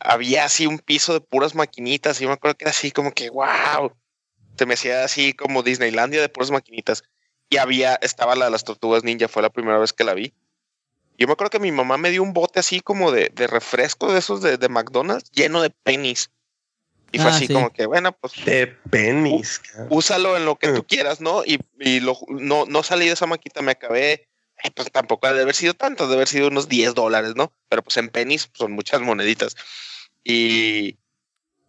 había 0.01 0.44
así 0.44 0.66
un 0.66 0.78
piso 0.78 1.12
de 1.12 1.20
puras 1.20 1.55
maquinitas. 1.55 2.20
Y 2.20 2.27
me 2.27 2.32
acuerdo 2.32 2.56
que 2.56 2.65
era 2.65 2.70
así 2.70 2.90
como 2.90 3.12
que, 3.12 3.31
wow, 3.31 3.93
se 4.56 4.66
me 4.66 4.74
hacía 4.74 5.05
así 5.05 5.32
como 5.32 5.62
Disneylandia 5.62 6.20
de 6.20 6.28
puras 6.28 6.51
maquinitas. 6.51 7.02
Y 7.51 7.56
había, 7.56 7.94
estaba 7.97 8.36
la 8.36 8.47
de 8.47 8.51
las 8.51 8.65
tortugas 8.65 9.05
ninja, 9.05 9.28
fue 9.28 9.43
la 9.43 9.51
primera 9.51 9.78
vez 9.78 9.93
que 9.93 10.05
la 10.05 10.15
vi. 10.15 10.35
Yo 11.16 11.27
me 11.27 11.32
acuerdo 11.32 11.51
que 11.51 11.59
mi 11.59 11.73
mamá 11.73 11.97
me 11.97 12.10
dio 12.10 12.23
un 12.23 12.32
bote 12.32 12.60
así 12.60 12.81
como 12.81 13.10
de, 13.10 13.31
de 13.35 13.47
refresco 13.47 14.12
de 14.12 14.20
esos 14.20 14.40
de, 14.40 14.56
de 14.56 14.69
McDonald's 14.69 15.31
lleno 15.32 15.62
de 15.62 15.70
pennies. 15.70 16.31
Y 17.11 17.19
fue 17.19 17.31
Ah, 17.31 17.35
así 17.35 17.47
sí. 17.47 17.53
como 17.55 17.71
que, 17.73 17.87
bueno, 17.87 18.13
pues 18.13 18.33
De 18.45 18.67
pennies. 18.67 19.61
cabrón. 19.61 19.89
úsalo 19.91 20.37
en 20.37 20.45
lo 20.45 20.57
que 20.57 20.69
Mm. 20.69 20.75
tú 20.75 20.87
quieras, 20.87 21.21
¿no? 21.21 21.45
Y, 21.45 21.59
y 21.81 22.01
lo, 22.01 22.19
no, 22.29 22.67
no 22.67 22.83
salí 22.83 23.07
de 23.07 23.13
esa 23.13 23.27
maquita, 23.27 23.63
me 23.63 23.73
acabé. 23.73 24.29
eh, 24.65 24.73
pues 24.75 24.91
tampoco 24.91 25.27
ha 25.29 25.33
de 25.33 25.43
haber 25.43 25.55
sido 25.55 25.73
tanto, 25.75 26.09
de 26.09 26.15
haber 26.17 26.27
sido 26.27 26.49
unos 26.49 26.69
10 26.69 26.93
dólares, 26.95 27.35
¿no? 27.37 27.53
Pero 27.69 27.83
pues 27.83 27.97
en 27.97 28.09
pennies 28.09 28.51
son 28.55 28.73
muchas 28.73 29.01
moneditas. 29.01 29.55
Y, 30.25 30.99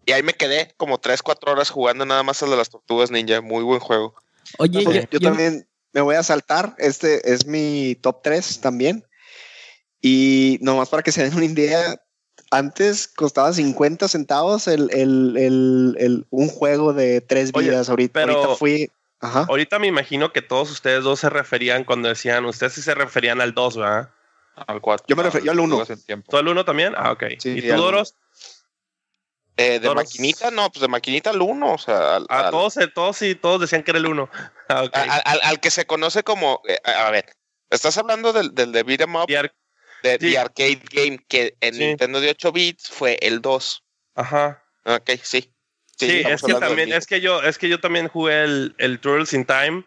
y 0.05 0.11
ahí 0.11 0.23
me 0.23 0.33
quedé 0.33 0.73
como 0.75 0.97
3, 0.99 1.21
4 1.21 1.51
horas 1.51 1.69
jugando 1.69 2.03
nada 2.07 2.23
más 2.23 2.39
de 2.39 2.47
las 2.47 2.69
tortugas 2.71 3.11
ninja. 3.11 3.41
Muy 3.41 3.63
buen 3.63 3.79
juego. 3.79 4.15
Oye, 4.57 4.83
Yo, 4.83 4.91
yo, 4.91 5.01
yo 5.01 5.07
yo- 5.11 5.19
también 5.19 5.69
me 5.93 6.01
voy 6.01 6.15
a 6.15 6.23
saltar. 6.23 6.73
Este 6.79 7.31
es 7.31 7.45
mi 7.45 7.95
top 8.01 8.21
3 8.23 8.59
también. 8.59 9.05
Y 10.01 10.57
nomás 10.61 10.89
para 10.89 11.03
que 11.03 11.11
se 11.11 11.23
den 11.23 11.35
una 11.35 11.45
idea, 11.45 12.01
antes 12.51 13.07
costaba 13.07 13.53
50 13.53 14.07
centavos 14.07 14.67
el, 14.67 14.89
el, 14.91 15.35
el, 15.37 15.95
el- 15.99 16.25
un 16.29 16.49
juego 16.49 16.93
de 16.93 17.21
tres 17.21 17.51
Oye, 17.53 17.69
vidas. 17.69 17.89
ahorita, 17.89 18.13
pero- 18.13 18.37
ahorita 18.37 18.55
fui. 18.55 18.91
Ajá. 19.21 19.45
Ahorita 19.49 19.79
me 19.79 19.87
imagino 19.87 20.31
que 20.31 20.41
todos 20.41 20.71
ustedes 20.71 21.03
dos 21.03 21.19
se 21.19 21.29
referían 21.29 21.83
cuando 21.83 22.07
decían, 22.07 22.45
ustedes 22.45 22.73
sí 22.73 22.81
se 22.81 22.95
referían 22.95 23.41
al 23.41 23.53
2, 23.53 23.75
¿verdad? 23.75 24.09
Al 24.55 24.79
4. 24.79 25.05
Yo 25.09 25.15
me 25.17 25.23
referí 25.23 25.45
yo 25.45 25.51
al 25.51 25.59
uno. 25.59 25.83
¿Tú 26.29 26.37
al 26.37 26.47
1 26.47 26.63
también? 26.65 26.93
Ah, 26.97 27.11
ok. 27.11 27.23
Sí, 27.37 27.49
¿Y 27.49 27.61
sí, 27.61 27.67
tú. 27.67 27.75
Doros? 27.75 28.15
Eh, 29.57 29.71
de 29.73 29.79
Todos- 29.81 29.95
maquinita, 29.95 30.51
no, 30.51 30.69
pues 30.71 30.81
de 30.81 30.87
maquinita 30.87 31.31
al 31.31 31.41
1, 31.41 31.73
o 31.73 31.77
sea, 31.77 32.15
al, 32.15 32.25
A 32.29 32.45
al- 32.45 32.51
todos, 32.51 32.77
eh, 32.77 32.87
todos 32.87 33.17
sí, 33.17 33.35
todos 33.35 33.59
decían 33.59 33.83
que 33.83 33.91
era 33.91 33.99
el 33.99 34.05
1. 34.05 34.29
Ah, 34.69 34.87
al- 34.93 35.21
al- 35.25 35.39
al 35.43 35.59
que 35.59 35.71
se 35.71 35.85
conoce 35.85 36.23
como, 36.23 36.61
eh, 36.67 36.77
a 36.85 37.09
ver, 37.11 37.25
estás 37.71 37.97
hablando 37.97 38.31
del, 38.31 38.53
del 38.55 38.71
de 38.71 38.83
Beat 38.83 39.01
'em 39.01 39.15
Up, 39.15 39.25
Y 39.27 39.35
ar- 39.35 39.51
de, 40.03 40.11
sí. 40.13 40.17
The 40.31 40.37
Arcade 40.37 40.81
Game, 40.91 41.19
que 41.27 41.55
en 41.61 41.73
Sí. 41.73 41.79
Nintendo 41.79 42.19
de 42.21 42.29
8 42.29 42.51
bits 42.51 42.89
fue 42.89 43.17
el 43.21 43.41
2. 43.41 43.83
Ajá. 44.15 44.63
Ok, 44.85 45.11
sí. 45.23 45.51
Sí, 45.97 46.23
es 46.25 46.41
que 46.41 46.53
también, 46.53 46.93
es 46.93 47.05
que 47.05 47.19
yo, 47.19 47.41
es 47.43 47.57
que 47.57 47.67
yo 47.67 47.79
también 47.81 48.07
jugué 48.07 48.43
el, 48.43 48.75
el 48.77 48.99
Turtles 48.99 49.33
in 49.33 49.45
Time 49.45 49.83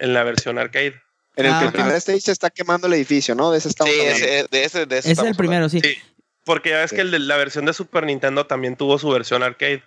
en 0.00 0.12
la 0.12 0.24
versión 0.24 0.58
arcade. 0.58 1.00
En 1.36 1.46
el 1.46 1.52
Ah, 1.52 1.58
que 1.60 1.66
el 1.66 1.72
primer 1.72 1.94
stage 1.96 2.20
se 2.20 2.32
está 2.32 2.50
quemando 2.50 2.86
el 2.88 2.92
edificio, 2.94 3.34
¿no? 3.36 3.50
De 3.52 3.58
ese 3.58 3.68
estamos 3.68 3.92
Sí, 3.94 4.00
ese- 4.00 4.46
de 4.50 4.64
ese, 4.64 4.86
de 4.86 4.98
ese 4.98 5.12
es 5.12 5.18
el 5.18 5.34
primero, 5.36 5.68
sí. 5.68 5.80
Sí. 5.80 5.96
Porque 6.44 6.70
ya 6.70 6.78
ves 6.78 6.92
que 6.92 7.00
el 7.00 7.10
de 7.10 7.18
la 7.20 7.36
versión 7.36 7.64
de 7.66 7.72
Super 7.72 8.04
Nintendo 8.04 8.46
también 8.46 8.76
tuvo 8.76 8.98
su 8.98 9.08
versión 9.08 9.42
arcade 9.42 9.82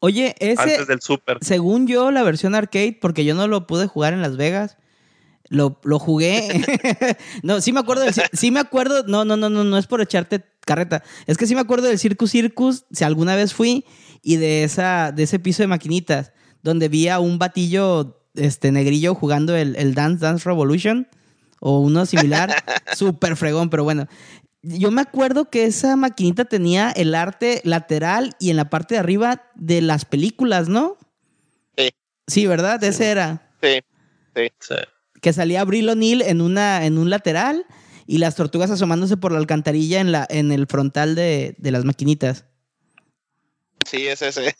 Oye, 0.00 0.34
ese, 0.38 0.60
antes 0.60 0.86
del 0.86 1.00
Super. 1.00 1.38
según 1.40 1.86
yo, 1.86 2.10
la 2.10 2.22
versión 2.22 2.54
arcade, 2.54 2.98
porque 3.00 3.24
yo 3.24 3.34
no 3.34 3.48
lo 3.48 3.66
pude 3.66 3.86
jugar 3.86 4.12
en 4.12 4.20
Las 4.22 4.36
Vegas, 4.36 4.76
lo, 5.48 5.80
lo 5.84 5.98
jugué. 5.98 6.64
no, 7.42 7.60
sí 7.60 7.72
me 7.72 7.80
acuerdo 7.80 8.04
del, 8.04 8.14
sí 8.32 8.50
me 8.50 8.60
acuerdo, 8.60 9.04
no, 9.06 9.24
no, 9.24 9.36
no, 9.36 9.48
no, 9.50 9.64
no 9.64 9.78
es 9.78 9.86
por 9.86 10.00
echarte 10.00 10.44
carreta. 10.64 11.02
Es 11.26 11.36
que 11.36 11.46
sí 11.46 11.54
me 11.54 11.60
acuerdo 11.60 11.88
del 11.88 11.98
Circus 11.98 12.30
Circus, 12.30 12.84
si 12.90 13.04
alguna 13.04 13.36
vez 13.36 13.54
fui, 13.54 13.84
y 14.22 14.36
de 14.36 14.64
esa, 14.64 15.12
de 15.12 15.24
ese 15.24 15.38
piso 15.38 15.62
de 15.62 15.66
maquinitas, 15.66 16.32
donde 16.62 16.88
vi 16.88 17.08
a 17.08 17.20
un 17.20 17.38
batillo 17.38 18.20
este 18.34 18.72
negrillo 18.72 19.14
jugando 19.14 19.54
el, 19.54 19.76
el 19.76 19.94
Dance 19.94 20.24
Dance 20.24 20.48
Revolution 20.48 21.06
o 21.60 21.78
uno 21.80 22.04
similar, 22.06 22.54
súper 22.96 23.36
fregón, 23.36 23.70
pero 23.70 23.84
bueno. 23.84 24.06
Yo 24.66 24.90
me 24.90 25.02
acuerdo 25.02 25.50
que 25.50 25.64
esa 25.64 25.94
maquinita 25.94 26.46
tenía 26.46 26.90
el 26.90 27.14
arte 27.14 27.60
lateral 27.64 28.34
y 28.38 28.48
en 28.48 28.56
la 28.56 28.70
parte 28.70 28.94
de 28.94 29.00
arriba 29.00 29.42
de 29.54 29.82
las 29.82 30.06
películas, 30.06 30.70
¿no? 30.70 30.96
Sí. 31.76 31.90
Sí, 32.26 32.46
¿verdad? 32.46 32.82
Ese 32.82 33.10
era. 33.10 33.50
Sí. 33.62 33.82
Sí. 34.34 34.74
Que 35.24 35.32
salía 35.32 35.62
Abril 35.62 35.88
O'Neill 35.88 36.20
en, 36.20 36.42
una, 36.42 36.84
en 36.84 36.98
un 36.98 37.08
lateral 37.08 37.64
y 38.06 38.18
las 38.18 38.34
tortugas 38.36 38.70
asomándose 38.70 39.16
por 39.16 39.32
la 39.32 39.38
alcantarilla 39.38 40.00
en, 40.00 40.12
la, 40.12 40.26
en 40.28 40.52
el 40.52 40.66
frontal 40.66 41.14
de, 41.14 41.54
de 41.56 41.70
las 41.70 41.86
maquinitas. 41.86 42.44
Sí, 43.90 44.06
es 44.06 44.20
ese. 44.20 44.54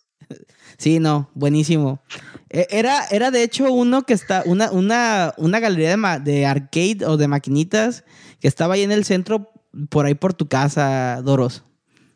Sí, 0.79 1.01
no, 1.01 1.31
buenísimo. 1.35 2.03
E- 2.49 2.67
Era, 2.71 3.05
era 3.11 3.31
de 3.31 3.43
hecho 3.43 3.71
uno 3.71 4.05
que 4.05 4.15
está, 4.15 4.43
una, 4.47 4.71
una, 4.73 5.35
una 5.37 5.61
galería 5.61 5.91
de, 5.91 5.97
ma- 5.99 6.19
de 6.19 6.47
arcade 6.47 7.05
o 7.07 7.19
de 7.19 7.29
maquinitas 7.29 8.05
que 8.41 8.49
estaba 8.49 8.73
ahí 8.75 8.83
en 8.83 8.93
el 8.93 9.05
centro, 9.05 9.51
por 9.91 10.07
ahí 10.07 10.15
por 10.15 10.33
tu 10.33 10.49
casa, 10.49 11.21
Doros. 11.23 11.65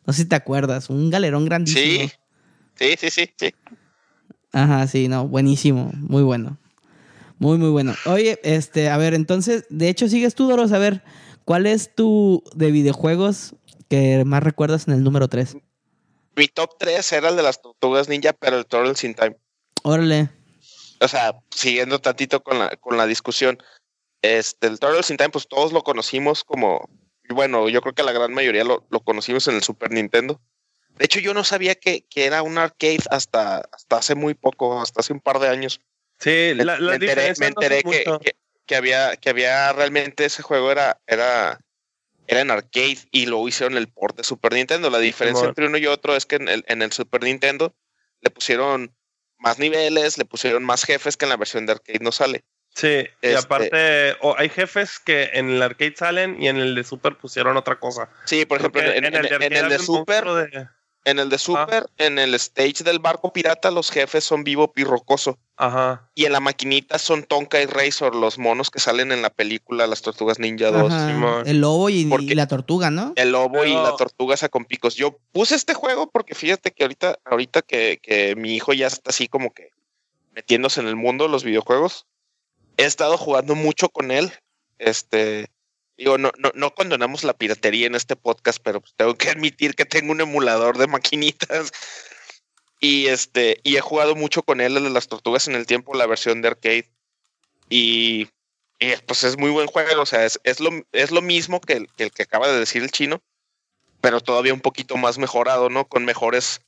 No 0.07 0.13
sé 0.13 0.23
si 0.23 0.27
te 0.27 0.35
acuerdas, 0.35 0.89
un 0.89 1.11
galerón 1.11 1.45
grandísimo. 1.45 2.09
Sí. 2.09 2.11
Sí, 2.73 2.95
sí, 2.97 3.09
sí, 3.11 3.29
sí. 3.37 3.53
Ajá, 4.51 4.87
sí, 4.87 5.07
no, 5.07 5.27
buenísimo, 5.27 5.91
muy 5.93 6.23
bueno. 6.23 6.57
Muy, 7.39 7.57
muy 7.57 7.69
bueno. 7.69 7.95
Oye, 8.05 8.39
este, 8.43 8.89
a 8.89 8.97
ver, 8.97 9.13
entonces, 9.13 9.65
de 9.69 9.87
hecho, 9.87 10.09
sigues 10.09 10.35
tú, 10.35 10.49
Doros, 10.49 10.73
a 10.73 10.77
ver, 10.77 11.03
¿cuál 11.45 11.65
es 11.65 11.95
tu 11.95 12.43
de 12.53 12.69
videojuegos 12.69 13.55
que 13.89 14.23
más 14.25 14.43
recuerdas 14.43 14.87
en 14.87 14.93
el 14.93 15.03
número 15.03 15.29
3? 15.29 15.57
Mi 16.35 16.47
top 16.47 16.77
3 16.77 17.11
era 17.13 17.29
el 17.29 17.37
de 17.37 17.43
las 17.43 17.61
tortugas 17.61 18.09
ninja, 18.09 18.33
pero 18.33 18.57
el 18.57 18.65
Turtles 18.65 19.03
in 19.05 19.15
Time. 19.15 19.37
Órale. 19.83 20.29
O 20.99 21.07
sea, 21.07 21.39
siguiendo 21.49 21.99
tantito 21.99 22.43
con 22.43 22.59
la, 22.59 22.75
con 22.75 22.97
la 22.97 23.05
discusión, 23.05 23.57
este, 24.21 24.67
el 24.67 24.79
Turtles 24.79 25.09
in 25.09 25.17
Time, 25.17 25.29
pues 25.29 25.47
todos 25.47 25.71
lo 25.71 25.81
conocimos 25.83 26.43
como, 26.43 26.89
bueno, 27.29 27.69
yo 27.69 27.81
creo 27.81 27.95
que 27.95 28.03
la 28.03 28.11
gran 28.11 28.33
mayoría 28.33 28.65
lo, 28.65 28.85
lo 28.89 28.99
conocimos 28.99 29.47
en 29.47 29.55
el 29.55 29.63
Super 29.63 29.91
Nintendo. 29.91 30.41
De 30.97 31.05
hecho, 31.05 31.21
yo 31.21 31.33
no 31.33 31.45
sabía 31.45 31.75
que, 31.75 32.05
que 32.09 32.25
era 32.25 32.43
un 32.43 32.57
arcade 32.57 33.03
hasta, 33.09 33.59
hasta 33.71 33.97
hace 33.97 34.15
muy 34.15 34.33
poco, 34.33 34.81
hasta 34.81 34.99
hace 34.99 35.13
un 35.13 35.21
par 35.21 35.39
de 35.39 35.47
años. 35.47 35.79
Sí, 36.19 36.53
Me, 36.55 36.65
la, 36.65 36.77
me 36.79 36.93
enteré, 36.95 37.33
me 37.39 37.45
no 37.51 37.61
enteré 37.61 37.83
que, 37.83 38.03
que- 38.21 38.35
que 38.65 38.75
había, 38.75 39.15
que 39.17 39.29
había 39.31 39.73
realmente 39.73 40.25
ese 40.25 40.43
juego 40.43 40.71
era, 40.71 40.99
era, 41.07 41.59
era 42.27 42.41
en 42.41 42.51
arcade 42.51 42.99
y 43.11 43.25
luego 43.25 43.47
hicieron 43.47 43.77
el 43.77 43.87
port 43.87 44.15
de 44.17 44.23
Super 44.23 44.53
Nintendo. 44.53 44.89
La 44.91 44.99
diferencia 44.99 45.47
entre 45.47 45.65
uno 45.65 45.77
y 45.77 45.87
otro 45.87 46.15
es 46.15 46.25
que 46.27 46.35
en 46.35 46.47
el, 46.49 46.63
en 46.67 46.81
el 46.83 46.91
Super 46.91 47.23
Nintendo 47.23 47.73
le 48.21 48.29
pusieron 48.29 48.93
más 49.39 49.57
niveles, 49.57 50.17
le 50.19 50.25
pusieron 50.25 50.63
más 50.63 50.83
jefes 50.83 51.17
que 51.17 51.25
en 51.25 51.29
la 51.29 51.37
versión 51.37 51.65
de 51.65 51.71
arcade 51.71 51.99
no 52.01 52.11
sale. 52.11 52.43
Sí, 52.75 52.87
y 52.87 53.07
Este- 53.21 53.37
aparte, 53.37 54.15
o 54.21 54.35
hay 54.37 54.49
jefes 54.49 54.99
que 54.99 55.31
en 55.33 55.49
el 55.49 55.61
arcade 55.63 55.95
salen 55.95 56.39
y 56.39 56.47
en 56.47 56.57
el 56.57 56.75
de 56.75 56.83
Super 56.83 57.17
pusieron 57.17 57.57
otra 57.57 57.79
cosa. 57.79 58.09
Sí, 58.25 58.45
por 58.45 58.59
ejemplo, 58.59 58.81
en, 58.81 59.05
en- 59.05 59.05
en 59.05 59.15
arcade 59.15 59.59
el 59.59 59.69
de 59.69 59.79
Super, 59.79 60.25
de- 60.25 60.67
en 61.09 61.19
el 61.19 61.29
de 61.29 61.37
Super, 61.37 61.89
en 61.97 62.19
el 62.19 62.33
stage 62.35 62.83
del 62.83 62.99
barco 62.99 63.33
pirata, 63.33 63.71
los 63.71 63.91
jefes 63.91 64.23
son 64.23 64.43
Vivo 64.43 64.71
y 64.75 64.83
Rocoso. 64.83 65.37
Ajá. 65.57 66.09
Y 66.15 66.25
en 66.25 66.31
la 66.31 66.39
maquinita 66.39 66.97
son 66.99 67.23
Tonka 67.23 67.61
y 67.61 67.65
Razor, 67.65 68.15
los 68.15 68.37
monos 68.37 68.69
que 68.69 68.79
salen 68.79 69.11
en 69.11 69.21
la 69.21 69.29
película 69.29 69.87
Las 69.87 70.01
Tortugas 70.01 70.39
Ninja 70.39 70.71
2. 70.71 70.91
Ajá, 70.91 71.07
Simón. 71.07 71.43
el 71.47 71.59
lobo 71.59 71.89
y, 71.89 72.05
Porque- 72.05 72.25
y 72.27 72.35
la 72.35 72.47
tortuga, 72.47 72.89
¿no? 72.91 73.13
El 73.15 73.31
lobo 73.31 73.65
y 73.65 73.73
la 73.73 73.95
tortuga 73.97 74.35
esa 74.35 74.49
con 74.49 74.65
picos. 74.65 74.95
Yo 74.95 75.17
puse 75.31 75.55
este 75.55 75.73
juego 75.73 76.09
porque 76.09 76.33
fíjate 76.35 76.71
que 76.71 76.83
ahorita, 76.83 77.19
ahorita 77.25 77.61
que, 77.61 77.99
que 78.01 78.35
mi 78.35 78.55
hijo 78.55 78.71
ya 78.73 78.87
está 78.87 79.09
así 79.09 79.27
como 79.27 79.53
que 79.53 79.71
metiéndose 80.33 80.79
en 80.79 80.87
el 80.87 80.95
mundo 80.95 81.25
de 81.25 81.31
los 81.31 81.43
videojuegos, 81.43 82.05
he 82.77 82.85
estado 82.85 83.17
jugando 83.17 83.55
mucho 83.55 83.89
con 83.89 84.11
él. 84.11 84.31
Este, 84.77 85.47
digo, 85.99 86.17
no, 86.17 86.31
no, 86.37 86.51
no 86.55 86.73
condonamos 86.73 87.23
la 87.23 87.33
piratería 87.33 87.85
en 87.87 87.93
este 87.95 88.15
podcast, 88.15 88.59
pero 88.63 88.81
pues 88.81 88.93
tengo 88.95 89.15
que 89.15 89.29
admitir 89.29 89.75
que 89.75 89.85
tengo 89.85 90.11
un 90.11 90.21
emulador 90.21 90.77
de 90.77 90.87
maquinitas. 90.87 91.71
Y 92.79 93.07
este, 93.07 93.59
y 93.63 93.75
he 93.75 93.81
jugado 93.81 94.15
mucho 94.15 94.41
con 94.43 94.61
él 94.61 94.73
de 94.75 94.89
las 94.89 95.07
tortugas 95.09 95.47
en 95.47 95.55
el 95.55 95.65
tiempo, 95.65 95.93
la 95.95 96.07
versión 96.07 96.41
de 96.41 96.47
arcade. 96.47 96.89
Y, 97.69 98.29
y, 98.79 98.95
pues 99.05 99.23
es 99.23 99.37
muy 99.37 99.49
buen 99.51 99.67
juego. 99.67 100.01
O 100.01 100.05
sea, 100.05 100.25
es, 100.25 100.39
es 100.43 100.59
lo, 100.61 100.69
es 100.93 101.11
lo 101.11 101.21
mismo 101.21 101.59
que 101.59 101.73
el, 101.73 101.87
que 101.97 102.03
el 102.05 102.11
que 102.11 102.23
acaba 102.23 102.47
de 102.47 102.57
decir 102.57 102.81
el 102.81 102.91
chino, 102.91 103.21
pero 104.01 104.21
todavía 104.21 104.53
un 104.53 104.61
poquito 104.61 104.95
más 104.95 105.17
mejorado, 105.17 105.69
¿no? 105.69 105.87
Con 105.89 106.05
mejores, 106.05 106.61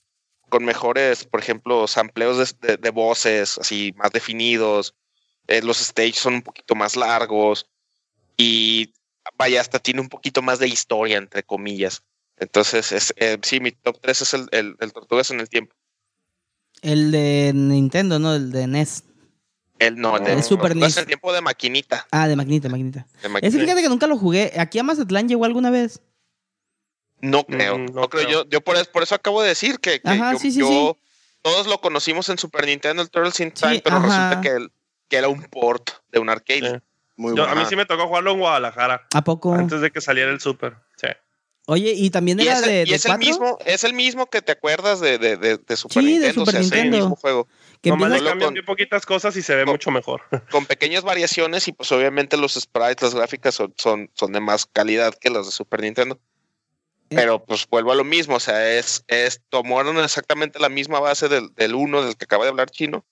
con 0.49 0.65
mejores, 0.65 1.23
por 1.23 1.39
ejemplo, 1.39 1.87
sampleos 1.87 2.37
de, 2.59 2.67
de- 2.67 2.77
de 2.77 2.89
voces 2.89 3.57
así 3.57 3.93
más 3.95 4.11
definidos. 4.11 4.93
Eh, 5.47 5.61
los 5.61 5.77
stages 5.77 6.17
son 6.17 6.33
un 6.35 6.41
poquito 6.41 6.75
más 6.75 6.97
largos 6.97 7.67
y 8.37 8.93
vaya, 9.37 9.61
hasta 9.61 9.79
tiene 9.79 10.01
un 10.01 10.09
poquito 10.09 10.41
más 10.41 10.59
de 10.59 10.67
historia, 10.67 11.17
entre 11.17 11.43
comillas. 11.43 12.03
Entonces, 12.37 12.91
es, 12.91 13.13
eh, 13.17 13.37
sí, 13.43 13.59
mi 13.59 13.71
top 13.71 13.99
3 14.01 14.21
es 14.21 14.33
el, 14.33 14.47
el, 14.51 14.75
el 14.79 14.93
Tortugas 14.93 15.29
en 15.31 15.39
el 15.39 15.49
tiempo. 15.49 15.75
El 16.81 17.11
de 17.11 17.51
Nintendo, 17.53 18.17
¿no? 18.19 18.33
El 18.35 18.51
de 18.51 18.65
NES. 18.67 19.03
El 19.77 19.97
no, 19.97 20.17
el 20.17 20.23
de 20.23 20.33
Es 20.33 20.47
Super 20.47 20.75
NES. 20.75 20.97
el 20.97 21.05
tiempo 21.05 21.31
de 21.33 21.41
maquinita. 21.41 22.07
Ah, 22.11 22.27
de 22.27 22.35
maquinita, 22.35 22.69
maquinita. 22.69 22.99
de 23.13 23.17
Ese 23.19 23.29
maquinita. 23.29 23.59
fíjate 23.63 23.81
que 23.83 23.89
nunca 23.89 24.07
lo 24.07 24.17
jugué. 24.17 24.51
¿Aquí 24.57 24.79
a 24.79 24.83
Mazatlán 24.83 25.27
llegó 25.29 25.45
alguna 25.45 25.69
vez? 25.69 26.01
No 27.21 27.43
creo, 27.45 27.77
Mm, 27.77 27.85
no, 27.85 28.01
no 28.01 28.09
creo. 28.09 28.25
creo. 28.25 28.43
Yo, 28.43 28.49
yo 28.49 28.61
por, 28.61 28.75
eso, 28.77 28.91
por 28.91 29.03
eso 29.03 29.13
acabo 29.13 29.41
de 29.43 29.49
decir 29.49 29.79
que, 29.79 30.01
que 30.01 30.09
Ajá, 30.09 30.33
yo, 30.33 30.39
sí, 30.39 30.51
sí, 30.51 30.59
yo- 30.59 30.97
todos 31.43 31.67
lo 31.67 31.79
conocimos 31.81 32.29
en 32.29 32.37
Super 32.39 32.65
Nintendo, 32.65 33.01
el 33.03 33.09
Turtles 33.09 33.39
in 33.39 33.51
Time, 33.51 33.75
Sí, 33.75 33.81
pero 33.83 33.97
ajá. 33.97 34.07
resulta 34.07 34.41
que, 34.41 34.67
que 35.07 35.15
era 35.17 35.27
un 35.27 35.43
port 35.43 35.89
de 36.09 36.19
un 36.19 36.29
arcade. 36.29 36.81
Muy 37.21 37.35
Yo- 37.37 37.45
a 37.47 37.53
mí 37.55 37.61
sí 37.69 37.75
me 37.75 37.85
tocó 37.85 38.07
jugarlo 38.07 38.31
en 38.31 38.39
Guadalajara. 38.39 39.05
¿A 39.13 39.23
poco? 39.23 39.53
Antes 39.53 39.79
de 39.81 39.91
que 39.91 40.01
saliera 40.01 40.31
el 40.31 40.39
Super. 40.39 40.75
Sí. 40.97 41.07
Oye, 41.67 41.93
¿y 41.95 42.09
también 42.09 42.39
Y, 42.39 42.43
era 42.47 42.53
es, 42.53 42.63
el- 42.63 42.69
de, 42.69 42.81
y 42.81 42.89
de 42.89 42.95
es 42.95 43.05
el 43.05 43.17
mismo, 43.19 43.59
es 43.65 43.83
el 43.83 43.93
mismo 43.93 44.25
que 44.25 44.41
te 44.41 44.51
acuerdas 44.51 44.99
de, 44.99 45.19
de, 45.19 45.37
de, 45.37 45.57
de 45.57 45.77
Super 45.77 46.01
Sí, 46.03 46.17
de 46.17 46.27
Nintendo, 46.27 46.33
Super 46.33 46.47
o 46.47 46.51
sea, 46.51 46.59
es 46.61 46.65
el 46.65 46.71
Nintendo. 46.81 46.97
mismo 46.97 47.15
juego, 47.15 47.47
Que 47.81 47.89
Nomás 47.91 48.09
le 48.09 48.17
cambian 48.17 48.39
con- 48.39 48.53
bien 48.55 48.65
poquitas 48.65 49.05
cosas 49.05 49.35
y 49.37 49.43
se 49.43 49.55
ve 49.55 49.63
con- 49.65 49.73
mucho 49.73 49.91
mejor. 49.91 50.23
con 50.51 50.65
pequeñas 50.65 51.03
variaciones 51.03 51.67
y 51.67 51.71
pues 51.73 51.91
obviamente 51.91 52.35
los 52.35 52.55
sprites, 52.55 53.01
las 53.03 53.13
gráficas 53.15 53.53
son, 53.53 53.73
son, 53.77 54.09
son 54.15 54.31
de 54.33 54.39
más 54.39 54.65
calidad 54.65 55.13
que 55.13 55.29
las 55.29 55.45
de 55.45 55.51
Super 55.51 55.81
Nintendo. 55.81 56.19
Eh. 57.11 57.15
Pero 57.15 57.43
pues 57.45 57.67
vuelvo 57.69 57.91
a 57.91 57.95
lo 57.95 58.03
mismo, 58.05 58.35
o 58.37 58.39
sea, 58.39 58.71
es, 58.73 59.03
es 59.07 59.41
tomaron 59.49 59.99
exactamente 59.99 60.59
la 60.59 60.69
misma 60.69 60.99
base 60.99 61.29
del, 61.29 61.53
del 61.53 61.75
uno 61.75 62.01
del 62.03 62.17
que 62.17 62.25
acaba 62.25 62.43
de 62.45 62.49
hablar 62.49 62.71
Chino 62.71 63.05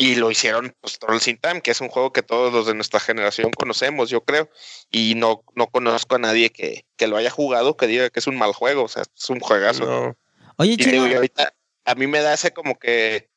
y 0.00 0.14
lo 0.14 0.30
hicieron 0.30 0.74
pues 0.80 0.98
Turtles 0.98 1.28
in 1.28 1.36
Time, 1.36 1.60
que 1.60 1.72
es 1.72 1.82
un 1.82 1.88
juego 1.88 2.10
que 2.10 2.22
todos 2.22 2.54
los 2.54 2.66
de 2.66 2.74
nuestra 2.74 3.00
generación 3.00 3.50
conocemos, 3.50 4.08
yo 4.08 4.24
creo, 4.24 4.48
y 4.90 5.14
no, 5.14 5.44
no 5.54 5.66
conozco 5.66 6.14
a 6.14 6.18
nadie 6.18 6.48
que, 6.48 6.86
que 6.96 7.06
lo 7.06 7.18
haya 7.18 7.28
jugado 7.28 7.76
que 7.76 7.86
diga 7.86 8.08
que 8.08 8.20
es 8.20 8.26
un 8.26 8.38
mal 8.38 8.54
juego, 8.54 8.84
o 8.84 8.88
sea, 8.88 9.02
es 9.02 9.28
un 9.28 9.40
juegazo. 9.40 9.84
No. 9.84 10.16
Oye, 10.56 10.76
Y 10.78 10.84
digo, 10.86 11.04
ahorita 11.04 11.52
a 11.84 11.94
mí 11.96 12.06
me 12.06 12.22
da 12.22 12.32
ese 12.32 12.50
como 12.50 12.78
que 12.78 13.28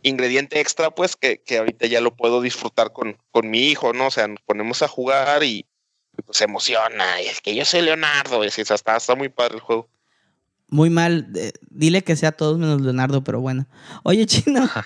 ingrediente 0.00 0.60
extra, 0.60 0.90
pues 0.90 1.14
que, 1.14 1.42
que 1.42 1.58
ahorita 1.58 1.86
ya 1.86 2.00
lo 2.00 2.16
puedo 2.16 2.40
disfrutar 2.40 2.90
con, 2.94 3.18
con 3.30 3.50
mi 3.50 3.68
hijo, 3.68 3.92
¿no? 3.92 4.06
O 4.06 4.10
sea, 4.10 4.28
nos 4.28 4.40
ponemos 4.40 4.80
a 4.80 4.88
jugar 4.88 5.42
y, 5.42 5.66
y, 6.16 6.22
pues 6.22 6.38
se 6.38 6.44
emociona. 6.44 7.20
Y 7.20 7.26
es 7.26 7.42
que 7.42 7.54
yo 7.54 7.66
soy 7.66 7.82
Leonardo. 7.82 8.42
Y 8.46 8.50
sea, 8.50 8.74
está, 8.74 8.96
está 8.96 9.14
muy 9.14 9.28
padre 9.28 9.56
el 9.56 9.60
juego. 9.60 9.90
Muy 10.68 10.90
mal. 10.90 11.28
eh, 11.34 11.52
dile 11.70 12.02
que 12.02 12.16
sea 12.16 12.32
todos 12.32 12.58
menos 12.58 12.80
Leonardo, 12.80 13.22
pero 13.24 13.40
bueno. 13.40 13.66
Oye, 14.02 14.26
Chino. 14.26 14.68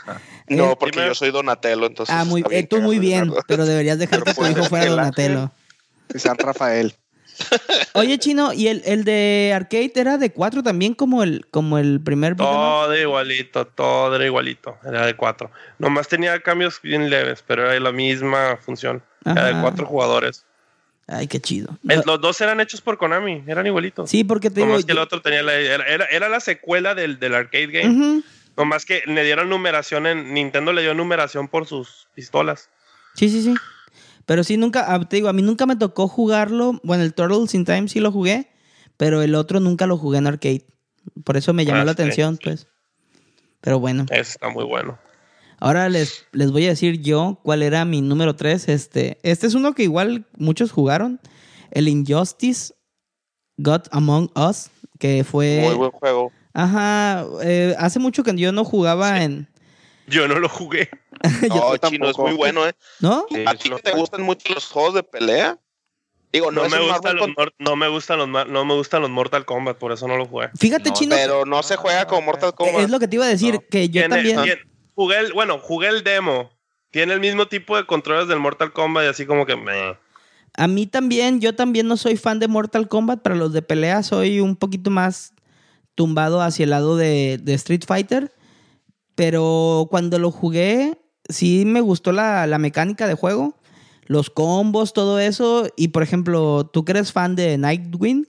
No, 0.48 0.76
porque 0.78 0.98
yo 1.06 1.14
soy 1.14 1.30
Donatello, 1.30 1.86
entonces. 1.86 2.14
ah, 2.14 2.24
muy, 2.24 2.44
eh, 2.50 2.66
tú 2.66 2.80
muy 2.82 2.98
bien, 2.98 3.26
Leonardo. 3.26 3.44
pero 3.46 3.64
deberías 3.64 3.98
dejar 3.98 4.22
Pero 4.22 4.34
que 4.34 4.40
tu 4.42 4.46
hijo 4.48 4.64
fuera 4.68 4.86
Donatello. 4.90 5.50
San 6.16 6.36
Rafael. 6.36 6.94
Oye, 7.94 8.18
Chino, 8.18 8.52
¿y 8.52 8.68
el, 8.68 8.82
el 8.84 9.04
de 9.04 9.52
arcade 9.54 9.92
era 9.94 10.18
de 10.18 10.30
4 10.32 10.62
también 10.62 10.94
como 10.94 11.22
el, 11.22 11.46
como 11.50 11.78
el 11.78 12.00
primer? 12.02 12.36
Todo 12.36 12.94
igualito, 12.96 13.66
todo 13.66 14.14
era 14.16 14.26
igualito. 14.26 14.76
Era 14.84 15.06
de 15.06 15.16
cuatro. 15.16 15.50
Nomás 15.78 16.09
tenía 16.09 16.38
cambios 16.40 16.80
bien 16.82 17.09
leves, 17.09 17.42
pero 17.46 17.70
era 17.70 17.80
la 17.80 17.92
misma 17.92 18.59
función. 18.60 19.02
Era 19.24 19.44
de 19.46 19.50
Ajá. 19.52 19.62
cuatro 19.62 19.86
jugadores. 19.86 20.44
Ay, 21.08 21.26
qué 21.26 21.40
chido. 21.40 21.78
El- 21.88 22.02
los 22.06 22.20
dos 22.20 22.40
eran 22.40 22.60
hechos 22.60 22.80
por 22.80 22.96
Konami, 22.98 23.42
eran 23.46 23.66
igualitos. 23.66 24.08
Sí, 24.08 24.24
porque 24.24 24.50
te 24.50 24.60
digo... 24.64 24.78
Que 24.84 24.92
el 24.92 24.98
otro 24.98 25.20
tenía 25.20 25.42
la, 25.42 25.54
era, 25.54 26.04
era, 26.06 26.28
la 26.28 26.40
secuela 26.40 26.94
del, 26.94 27.18
del 27.18 27.34
arcade 27.34 27.66
game. 27.66 27.88
Ujú. 27.94 28.24
Nomás 28.56 28.84
que 28.84 29.02
le 29.06 29.24
dieron 29.24 29.48
numeración 29.48 30.06
en. 30.06 30.34
Nintendo 30.34 30.72
le 30.72 30.82
dio 30.82 30.92
numeración 30.94 31.48
por 31.48 31.66
sus 31.66 32.06
pistolas. 32.14 32.68
Sí, 33.14 33.28
sí, 33.30 33.42
sí. 33.42 33.54
Pero 34.26 34.44
sí, 34.44 34.56
nunca, 34.58 34.84
ah, 34.92 35.00
te 35.08 35.16
digo, 35.16 35.28
a 35.28 35.32
mí 35.32 35.40
nunca 35.42 35.64
me 35.66 35.74
tocó 35.74 36.06
jugarlo. 36.06 36.78
Bueno, 36.84 37.02
el 37.02 37.14
Turtles 37.14 37.54
in 37.54 37.64
Time 37.64 37.88
sí 37.88 37.98
lo 37.98 38.12
jugué, 38.12 38.50
pero 38.98 39.22
el 39.22 39.34
otro 39.34 39.58
nunca 39.58 39.86
lo 39.86 39.96
jugué 39.96 40.18
en 40.18 40.26
arcade. 40.26 40.66
Por 41.24 41.36
eso 41.38 41.52
me 41.54 41.64
llamó 41.64 41.80
Ah, 41.80 41.84
la 41.86 41.92
sí, 41.94 42.02
atención, 42.02 42.38
pues. 42.42 42.68
Pero 43.62 43.80
bueno, 43.80 44.04
Ese 44.10 44.32
está 44.32 44.48
muy 44.50 44.64
bueno. 44.64 44.98
Ahora 45.62 45.89
les, 45.89 46.26
les 46.32 46.51
voy 46.51 46.66
a 46.66 46.70
decir 46.70 47.01
yo 47.01 47.39
cuál 47.43 47.62
era 47.62 47.84
mi 47.84 48.01
número 48.01 48.34
3. 48.36 48.68
Este, 48.68 49.18
este 49.22 49.47
es 49.47 49.55
uno 49.55 49.74
que 49.74 49.84
igual 49.84 50.26
muchos 50.36 50.72
jugaron. 50.72 51.20
El 51.70 51.89
Injustice 51.89 52.74
God 53.56 53.82
Among 53.93 54.30
Us, 54.36 54.70
que 54.98 55.24
fue... 55.24 55.60
Muy 55.64 55.74
buen 55.76 55.90
juego. 55.93 56.32
Ajá, 56.52 57.24
eh, 57.43 57.74
hace 57.78 57.98
mucho 57.98 58.22
que 58.24 58.34
yo 58.36 58.52
no 58.52 58.64
jugaba 58.64 59.22
en... 59.22 59.48
Yo 60.06 60.26
no 60.28 60.39
lo 60.39 60.48
jugué. 60.48 60.89
No, 61.48 61.76
chino, 61.76 62.10
es 62.10 62.18
muy 62.18 62.32
bueno, 62.32 62.66
¿eh? 62.66 62.72
¿No? 62.98 63.26
Sí, 63.30 63.44
¿A 63.47 63.55
ti 63.55 63.68
te 63.70 63.76
juego. 63.80 63.98
gustan 63.98 64.22
mucho 64.22 64.52
los 64.52 64.66
juegos 64.66 64.94
de 64.94 65.02
pelea? 65.05 65.56
Digo, 66.32 66.51
no, 66.51 66.62
me 66.68 66.80
Marvel 66.80 67.16
los, 67.16 67.28
con- 67.34 67.51
no 67.59 67.76
me 67.76 67.86
gustan 67.89 68.18
los 68.18 68.28
no 68.28 68.64
me 68.64 68.74
gustan 68.74 69.02
los 69.02 69.10
Mortal 69.10 69.44
Kombat, 69.44 69.76
por 69.78 69.93
eso 69.93 70.09
no 70.09 70.16
lo 70.16 70.26
jugué. 70.26 70.48
Fíjate, 70.59 70.89
No, 70.89 70.94
Chino, 70.97 71.14
pero 71.14 71.44
no 71.47 71.62
se 71.62 71.76
juega 71.76 72.06
como 72.06 72.22
Mortal 72.22 72.55
Kombat. 72.55 72.80
es 72.84 72.90
lo 72.90 72.98
que 72.98 73.06
te 73.06 73.16
iba 73.16 73.26
a 73.26 73.28
decir, 73.28 73.55
No. 73.55 73.60
que 73.70 73.89
yo 73.89 74.09
también... 74.09 74.40
jugué 74.94 75.19
el, 75.20 75.32
bueno, 75.32 75.59
jugué 75.59 75.89
el 75.89 76.02
demo. 76.05 76.51
Tiene 76.90 77.14
el 77.14 77.20
mismo 77.20 77.47
tipo 77.47 77.77
de 77.77 77.86
controles 77.86 78.28
del 78.28 78.39
Mortal 78.39 78.73
Kombat 78.73 79.05
y 79.05 79.09
así 79.09 79.27
como 79.27 79.47
que 79.47 79.56
meh. 79.56 79.97
A 80.55 80.69
mí 80.69 80.86
también, 80.86 81.40
yo 81.40 81.55
también 81.55 81.89
no 81.89 81.97
soy 81.97 82.16
fan 82.16 82.39
de 82.39 82.48
Mortal 82.48 82.89
Kombat. 82.89 83.23
Para 83.23 83.35
los 83.36 83.52
de 83.52 83.62
pelea 83.62 84.02
soy 84.02 84.40
un 84.40 84.56
poquito 84.56 84.90
más 84.90 85.32
tumbado 85.94 86.43
hacia 86.43 86.64
el 86.64 86.70
lado 86.70 86.97
de, 86.97 87.39
de 87.43 87.55
Street 87.55 87.85
Fighter. 87.86 88.32
Pero 89.14 89.89
cuando 89.90 90.19
lo 90.19 90.31
jugué, 90.31 90.98
sí 91.28 91.64
me 91.64 91.81
gustó 91.81 92.12
la, 92.12 92.47
la 92.47 92.59
mecánica 92.59 93.06
de 93.06 93.14
juego. 93.14 93.56
Los 94.06 94.28
combos, 94.28 94.93
todo 94.93 95.19
eso. 95.19 95.69
Y 95.77 95.89
por 95.89 96.02
ejemplo, 96.02 96.69
tú 96.70 96.85
que 96.85 96.93
eres 96.93 97.12
fan 97.12 97.35
de 97.36 97.56
Nightwing. 97.56 98.28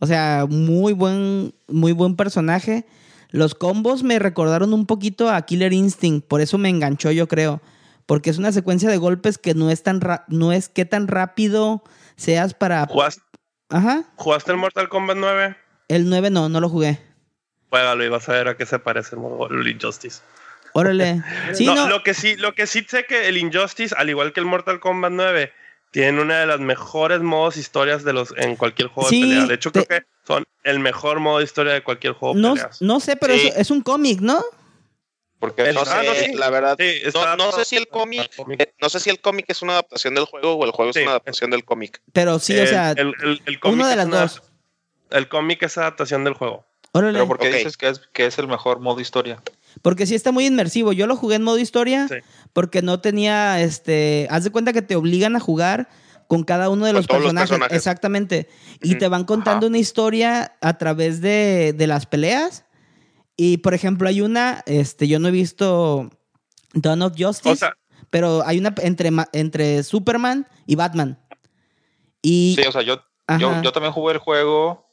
O 0.00 0.06
sea, 0.06 0.46
muy 0.48 0.92
buen, 0.92 1.54
muy 1.68 1.92
buen 1.92 2.16
personaje. 2.16 2.86
Los 3.30 3.54
combos 3.54 4.02
me 4.02 4.18
recordaron 4.18 4.72
un 4.74 4.86
poquito 4.86 5.30
a 5.30 5.40
Killer 5.42 5.72
Instinct. 5.72 6.26
Por 6.26 6.40
eso 6.40 6.58
me 6.58 6.68
enganchó, 6.68 7.10
yo 7.12 7.28
creo. 7.28 7.60
Porque 8.06 8.30
es 8.30 8.38
una 8.38 8.50
secuencia 8.52 8.90
de 8.90 8.96
golpes 8.96 9.38
que 9.38 9.54
no 9.54 9.70
es 9.70 9.82
tan 9.82 10.00
ra- 10.00 10.24
no 10.28 10.52
es 10.52 10.68
que 10.68 10.84
tan 10.84 11.06
rápido 11.06 11.82
seas 12.16 12.54
para. 12.54 12.86
¿Jugaste, 12.86 13.22
Ajá. 13.68 14.02
¿Jugaste 14.16 14.50
el 14.50 14.58
Mortal 14.58 14.88
Kombat 14.88 15.16
9? 15.16 15.56
El 15.88 16.08
9 16.08 16.30
no, 16.30 16.48
no 16.48 16.60
lo 16.60 16.68
jugué. 16.68 16.98
Juégalo 17.68 18.04
y 18.04 18.08
vas 18.08 18.28
a 18.28 18.32
ver 18.32 18.48
a 18.48 18.56
qué 18.56 18.66
se 18.66 18.80
parece 18.80 19.14
el, 19.16 19.68
Injustice. 19.68 20.22
Órale. 20.72 21.22
Sí, 21.52 21.66
no, 21.66 21.74
no. 21.76 21.88
Lo, 21.88 22.02
que 22.02 22.14
sí, 22.14 22.34
lo 22.36 22.54
que 22.54 22.66
sí 22.66 22.84
sé 22.88 23.04
que 23.06 23.28
el 23.28 23.36
Injustice, 23.36 23.94
al 23.96 24.10
igual 24.10 24.32
que 24.32 24.40
el 24.40 24.46
Mortal 24.46 24.80
Kombat 24.80 25.12
9, 25.12 25.52
tiene 25.90 26.20
una 26.20 26.40
de 26.40 26.46
las 26.46 26.60
mejores 26.60 27.20
modos 27.20 27.56
historias 27.56 28.04
de 28.04 28.12
los 28.12 28.32
en 28.36 28.56
cualquier 28.56 28.88
juego 28.88 29.08
Sí, 29.10 29.22
de 29.22 29.28
pelea. 29.28 29.46
De 29.46 29.54
hecho, 29.54 29.72
te- 29.72 29.86
creo 29.86 30.00
que 30.00 30.06
son 30.26 30.44
el 30.62 30.78
mejor 30.78 31.20
modo 31.20 31.38
de 31.38 31.44
historia 31.44 31.72
de 31.72 31.82
cualquier 31.82 32.12
juego 32.12 32.34
de 32.34 32.40
No, 32.40 32.54
peleas. 32.54 32.80
no 32.82 33.00
sé, 33.00 33.16
pero 33.16 33.34
Sí. 33.34 33.48
es, 33.48 33.56
es 33.56 33.70
un 33.70 33.80
cómic, 33.82 34.20
¿no? 34.20 34.42
Porque 35.38 35.72
No 35.72 35.80
Ah, 35.80 35.84
sé, 35.86 36.06
no, 36.06 36.14
sí. 36.14 36.34
la 36.34 36.50
verdad. 36.50 36.76
No, 37.14 37.36
no 37.36 37.52
sé 37.52 37.64
si 37.64 37.76
el 37.76 37.88
cómic, 37.88 38.30
eh, 38.58 38.74
no 38.80 38.90
sé 38.90 39.00
si 39.00 39.08
el 39.08 39.20
cómic 39.20 39.46
es 39.48 39.62
una 39.62 39.72
adaptación 39.72 40.14
del 40.14 40.26
juego 40.26 40.52
o 40.54 40.64
el 40.66 40.70
juego 40.70 40.92
Sí. 40.92 40.98
es 40.98 41.02
una 41.04 41.12
adaptación 41.12 41.50
del 41.50 41.64
cómic. 41.64 42.02
Pero 42.12 42.38
sí, 42.38 42.56
o 42.58 42.60
El- 42.62 42.68
sea, 42.68 42.90
el, 42.92 43.14
el- 43.22 43.42
el 43.46 43.58
cómic 43.60 43.74
uno 43.76 43.86
de 43.86 43.92
es 43.92 43.96
las 43.96 44.06
una- 44.06 44.20
dos. 44.20 44.42
El 45.10 45.28
cómic 45.28 45.62
es 45.62 45.78
adaptación 45.78 46.24
del 46.24 46.34
juego. 46.34 46.66
Órale. 46.92 47.14
Pero 47.14 47.26
porque 47.26 47.48
dices 47.50 47.76
que 47.78 47.88
es, 47.88 48.00
que 48.12 48.26
es 48.26 48.38
el 48.38 48.48
mejor 48.48 48.80
modo 48.80 49.00
historia. 49.00 49.40
Porque 49.82 50.06
sí 50.06 50.14
está 50.14 50.30
muy 50.32 50.46
inmersivo. 50.46 50.92
Yo 50.92 51.06
lo 51.06 51.16
jugué 51.16 51.36
en 51.36 51.42
modo 51.42 51.58
historia 51.58 52.06
Sí. 52.08 52.16
porque 52.52 52.82
no 52.82 53.00
tenía, 53.00 53.60
este, 53.62 54.26
haz 54.30 54.44
de 54.44 54.50
cuenta 54.50 54.72
que 54.72 54.82
te 54.82 54.96
obligan 54.96 55.36
a 55.36 55.40
jugar 55.40 55.88
con 56.28 56.44
cada 56.44 56.68
uno 56.68 56.84
de 56.86 56.92
los 56.92 57.06
todos 57.06 57.20
los 57.20 57.26
personajes. 57.28 57.48
personajes. 57.50 57.76
Exactamente. 57.76 58.48
Y 58.82 58.96
te 58.96 59.08
van 59.08 59.24
contando 59.24 59.66
Ajá. 59.66 59.70
una 59.70 59.78
historia 59.78 60.56
a 60.60 60.78
través 60.78 61.20
de, 61.20 61.74
de 61.76 61.86
las 61.86 62.06
peleas. 62.06 62.64
Y, 63.36 63.56
por 63.58 63.72
ejemplo, 63.74 64.06
hay 64.08 64.20
una, 64.20 64.62
este, 64.66 65.08
yo 65.08 65.18
no 65.18 65.28
he 65.28 65.32
visto 65.32 66.10
Dawn 66.74 67.02
of 67.02 67.14
Justice, 67.18 67.50
O 67.52 67.56
sea, 67.56 67.72
pero 68.10 68.42
hay 68.46 68.58
una 68.58 68.74
entre, 68.82 69.10
entre 69.32 69.82
Superman 69.82 70.46
y 70.66 70.74
Batman. 70.76 71.18
Y, 72.22 72.54
Sí, 72.60 72.66
o 72.68 72.72
sea, 72.72 72.82
yo, 72.82 73.02
yo, 73.38 73.62
yo 73.62 73.72
también 73.72 73.92
jugué 73.92 74.12
el 74.12 74.18
juego, 74.18 74.89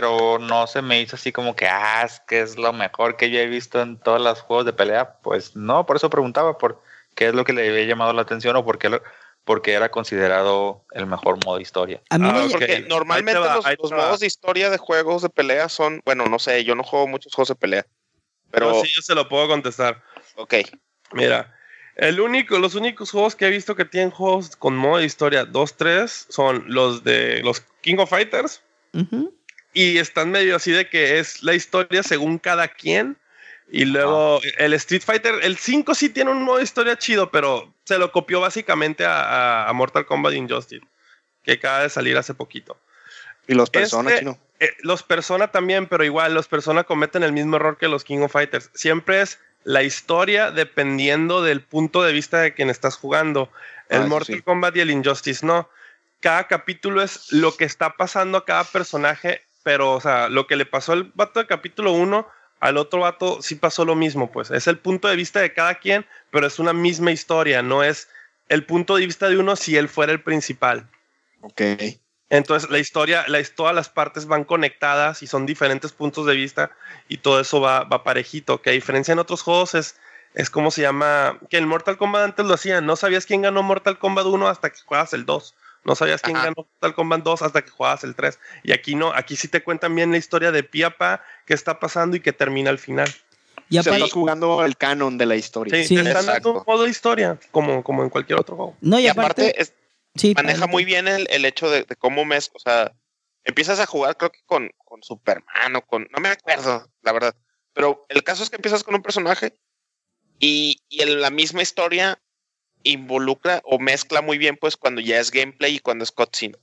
pero 0.00 0.40
no 0.40 0.66
se 0.66 0.82
me 0.82 1.00
hizo 1.00 1.14
así 1.14 1.30
como 1.30 1.54
que, 1.54 1.68
ah, 1.68 2.02
es 2.04 2.18
que 2.26 2.40
es 2.40 2.56
lo 2.58 2.72
mejor 2.72 3.16
que 3.16 3.30
yo 3.30 3.38
he 3.38 3.46
visto 3.46 3.80
en 3.80 3.96
todos 3.96 4.20
los 4.20 4.40
juegos 4.40 4.66
de 4.66 4.72
pelea. 4.72 5.18
Pues 5.22 5.54
no, 5.54 5.86
por 5.86 5.94
eso 5.94 6.10
preguntaba 6.10 6.58
por 6.58 6.82
qué 7.14 7.28
es 7.28 7.34
lo 7.34 7.44
que 7.44 7.52
le 7.52 7.68
había 7.68 7.84
llamado 7.84 8.12
la 8.12 8.22
atención 8.22 8.56
o 8.56 8.64
por 8.64 8.78
qué, 8.78 8.88
lo- 8.88 9.00
porque 9.44 9.72
era 9.72 9.90
considerado 9.92 10.84
el 10.90 11.06
mejor 11.06 11.38
modo 11.44 11.60
historia. 11.60 12.02
a 12.10 12.18
mí 12.18 12.28
Ah, 12.28 12.42
me. 12.44 12.50
Porque 12.50 12.80
normalmente 12.88 13.34
te 13.40 13.46
va, 13.46 13.54
los, 13.54 13.64
los 13.80 13.92
modos 13.92 14.18
de 14.20 14.26
historia 14.26 14.68
de 14.68 14.78
juegos 14.78 15.22
de 15.22 15.28
pelea 15.28 15.68
son, 15.68 16.02
bueno, 16.04 16.26
no 16.26 16.40
sé, 16.40 16.64
yo 16.64 16.74
no 16.74 16.82
juego 16.82 17.06
muchos 17.06 17.32
juegos 17.32 17.50
de 17.50 17.54
pelea. 17.54 17.86
Pero, 18.50 18.70
no, 18.70 18.74
sí, 18.82 18.88
yo 18.96 19.00
se 19.00 19.14
lo 19.14 19.28
puedo 19.28 19.46
contestar. 19.46 20.02
ok. 20.34 20.54
Mira, 21.12 21.54
el 21.94 22.18
único, 22.18 22.58
los 22.58 22.74
únicos 22.74 23.12
juegos 23.12 23.36
que 23.36 23.46
he 23.46 23.50
visto 23.50 23.76
que 23.76 23.84
tienen 23.84 24.10
juegos 24.10 24.56
con 24.56 24.76
modo 24.76 24.98
de 24.98 25.04
historia 25.04 25.44
2-3 25.44 26.26
son 26.30 26.64
los 26.66 27.04
de 27.04 27.42
los 27.44 27.60
King 27.80 27.98
of 27.98 28.10
Fighters. 28.10 28.60
Ujú. 28.92 29.32
Y 29.74 29.98
están 29.98 30.30
medio 30.30 30.56
así 30.56 30.70
de 30.72 30.88
que 30.88 31.18
es 31.18 31.42
la 31.42 31.54
historia 31.54 32.02
según 32.02 32.38
cada 32.38 32.68
quien. 32.68 33.16
Y 33.70 33.86
luego 33.86 34.40
el 34.58 34.72
Street 34.74 35.02
Fighter, 35.04 35.34
el 35.42 35.56
5 35.56 35.94
sí 35.94 36.08
tiene 36.10 36.30
un 36.30 36.42
modo 36.42 36.58
de 36.58 36.64
historia 36.64 36.96
chido, 36.98 37.30
pero 37.30 37.72
se 37.84 37.98
lo 37.98 38.12
copió 38.12 38.40
básicamente 38.40 39.04
a, 39.04 39.20
a- 39.64 39.68
a 39.68 39.72
Mortal 39.72 40.06
Kombat 40.06 40.34
Injustice, 40.34 40.86
que 41.42 41.52
acaba 41.52 41.82
de 41.82 41.88
salir 41.90 42.16
hace 42.16 42.34
poquito. 42.34 42.78
Y 43.48 43.54
los 43.54 43.70
personas, 43.70 44.12
Este- 44.12 44.24
chino. 44.24 44.38
Eh, 44.60 44.70
los 44.82 45.02
Persona 45.02 45.48
también, 45.48 45.86
pero 45.88 46.04
igual 46.04 46.32
los 46.32 46.46
Persona 46.46 46.84
cometen 46.84 47.24
el 47.24 47.32
mismo 47.32 47.56
error 47.56 47.76
que 47.76 47.88
los 47.88 48.04
King 48.04 48.18
of 48.20 48.32
Fighters. 48.32 48.70
Siempre 48.74 49.20
es 49.20 49.40
la 49.64 49.82
historia 49.82 50.52
dependiendo 50.52 51.42
del 51.42 51.60
punto 51.60 52.02
de 52.04 52.12
vista 52.12 52.40
de 52.40 52.54
quien 52.54 52.70
estás 52.70 52.96
jugando. 52.96 53.50
El 53.88 54.02
Ah, 54.02 54.06
Mortal 54.06 54.36
sí. 54.36 54.42
Kombat 54.42 54.76
y 54.76 54.80
el 54.80 54.90
Injustice 54.92 55.44
no. 55.44 55.68
Cada 56.20 56.46
capítulo 56.46 57.02
es 57.02 57.32
lo 57.32 57.56
que 57.56 57.64
está 57.64 57.94
pasando 57.96 58.38
a 58.38 58.44
cada 58.44 58.64
personaje, 58.64 59.42
pero, 59.64 59.92
o 59.92 60.00
sea, 60.00 60.28
lo 60.28 60.46
que 60.46 60.54
le 60.54 60.66
pasó 60.66 60.92
al 60.92 61.10
vato 61.14 61.40
de 61.40 61.46
capítulo 61.46 61.92
1, 61.92 62.28
al 62.60 62.76
otro 62.76 63.00
vato 63.00 63.42
sí 63.42 63.56
pasó 63.56 63.84
lo 63.84 63.96
mismo, 63.96 64.30
pues. 64.30 64.52
Es 64.52 64.68
el 64.68 64.78
punto 64.78 65.08
de 65.08 65.16
vista 65.16 65.40
de 65.40 65.52
cada 65.52 65.74
quien, 65.74 66.06
pero 66.30 66.46
es 66.46 66.60
una 66.60 66.72
misma 66.72 67.10
historia, 67.10 67.62
no 67.62 67.82
es 67.82 68.08
el 68.48 68.64
punto 68.64 68.96
de 68.96 69.06
vista 69.06 69.28
de 69.28 69.38
uno 69.38 69.56
si 69.56 69.76
él 69.76 69.88
fuera 69.88 70.12
el 70.12 70.22
principal. 70.22 70.88
Ok. 71.40 71.60
Entonces 72.30 72.70
la 72.70 72.78
historia, 72.78 73.24
la, 73.28 73.42
todas 73.44 73.74
las 73.74 73.88
partes 73.88 74.26
van 74.26 74.44
conectadas 74.44 75.22
y 75.22 75.26
son 75.26 75.46
diferentes 75.46 75.92
puntos 75.92 76.26
de 76.26 76.34
vista 76.34 76.70
y 77.08 77.18
todo 77.18 77.40
eso 77.40 77.60
va, 77.60 77.84
va 77.84 78.04
parejito. 78.04 78.60
Que 78.60 78.70
a 78.70 78.72
diferencia 78.72 79.12
en 79.12 79.18
otros 79.18 79.42
juegos 79.42 79.74
es, 79.74 79.96
es 80.34 80.50
como 80.50 80.70
se 80.70 80.82
llama, 80.82 81.38
que 81.48 81.58
el 81.58 81.66
Mortal 81.66 81.96
Kombat 81.96 82.24
antes 82.24 82.46
lo 82.46 82.54
hacían, 82.54 82.86
no 82.86 82.96
sabías 82.96 83.26
quién 83.26 83.42
ganó 83.42 83.62
Mortal 83.62 83.98
Kombat 83.98 84.26
1 84.26 84.48
hasta 84.48 84.70
que 84.70 84.80
juegas 84.84 85.12
el 85.14 85.24
2. 85.26 85.54
No 85.84 85.94
sabías 85.94 86.22
quién 86.22 86.36
Ajá. 86.36 86.46
ganó 86.46 86.54
Mortal 86.56 86.94
Kombat 86.94 87.22
2 87.22 87.42
hasta 87.42 87.62
que 87.62 87.70
juegas 87.70 88.04
el 88.04 88.14
3. 88.14 88.38
Y 88.62 88.72
aquí 88.72 88.94
no, 88.94 89.12
aquí 89.12 89.36
sí 89.36 89.48
te 89.48 89.62
cuentan 89.62 89.94
bien 89.94 90.10
la 90.10 90.16
historia 90.18 90.50
de 90.52 90.62
pie 90.62 90.86
a 90.86 90.96
pa, 90.96 91.22
qué 91.46 91.54
está 91.54 91.78
pasando 91.78 92.16
y 92.16 92.20
que 92.20 92.32
termina 92.32 92.70
al 92.70 92.78
final. 92.78 93.08
Y 93.70 93.78
O 93.78 93.82
sea, 93.82 93.92
aparte- 93.92 94.04
estás 94.04 94.12
jugando 94.14 94.64
el 94.64 94.76
canon 94.76 95.16
de 95.18 95.26
la 95.26 95.36
historia. 95.36 95.74
Sí, 95.76 95.84
Sí. 95.88 95.94
te 96.02 96.08
están 96.08 96.26
dando 96.26 96.52
un 96.52 96.64
modo 96.66 96.84
de 96.84 96.90
historia, 96.90 97.38
como, 97.50 97.82
como 97.84 98.02
en 98.02 98.10
cualquier 98.10 98.38
otro 98.38 98.56
juego. 98.56 98.76
no, 98.80 98.98
y, 98.98 99.04
Y 99.04 99.08
aparte, 99.08 99.42
aparte, 99.48 99.60
es- 99.62 99.74
sí, 100.14 100.34
maneja 100.34 100.52
adelante. 100.52 100.72
muy 100.72 100.84
bien 100.84 101.08
el, 101.08 101.26
el 101.30 101.44
hecho 101.44 101.70
de, 101.70 101.82
de 101.84 101.96
cómo 101.96 102.24
mes, 102.24 102.50
o 102.54 102.58
sea, 102.58 102.92
empiezas 103.44 103.78
a 103.80 103.86
jugar 103.86 104.16
creo 104.16 104.32
que 104.32 104.40
con, 104.46 104.70
con 104.84 105.02
Superman 105.02 105.76
o 105.76 105.82
con, 105.82 106.06
no 106.10 106.20
me 106.20 106.28
acuerdo, 106.30 106.88
la 107.02 107.12
verdad, 107.12 107.34
pero 107.74 108.06
el 108.08 108.22
caso 108.22 108.42
es 108.42 108.48
que 108.50 108.56
empiezas 108.56 108.84
con 108.84 108.94
un 108.94 109.02
personaje 109.02 109.54
y, 110.38 110.78
y 110.88 111.02
en 111.02 111.20
la 111.20 111.30
misma 111.30 111.62
historia 111.62 112.18
involucra 112.84 113.60
o 113.64 113.78
mezcla 113.78 114.22
muy 114.22 114.38
bien 114.38 114.56
pues 114.56 114.76
cuando 114.76 115.00
ya 115.00 115.18
es 115.18 115.30
gameplay 115.30 115.76
y 115.76 115.78
cuando 115.80 116.04
es 116.04 116.12
cutscene. 116.12 116.56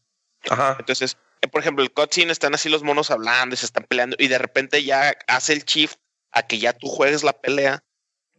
Ajá. 0.50 0.78
Entonces, 0.80 1.18
eh, 1.42 1.48
por 1.48 1.62
ejemplo, 1.62 1.84
el 1.84 1.92
cutscene 1.92 2.32
están 2.32 2.54
así 2.54 2.70
los 2.70 2.84
monos 2.84 3.12
hablando 3.12 3.54
y 3.54 3.58
se 3.58 3.66
están 3.66 3.84
peleando 3.84 4.16
y 4.20 4.28
de 4.28 4.38
repente 4.38 4.84
ya 4.84 5.14
hace 5.28 5.54
el 5.54 5.64
shift 5.64 5.98
a 6.32 6.44
que 6.44 6.60
ya 6.60 6.74
tú 6.74 6.88
juegues 6.88 7.24
la 7.24 7.34
pelea 7.34 7.84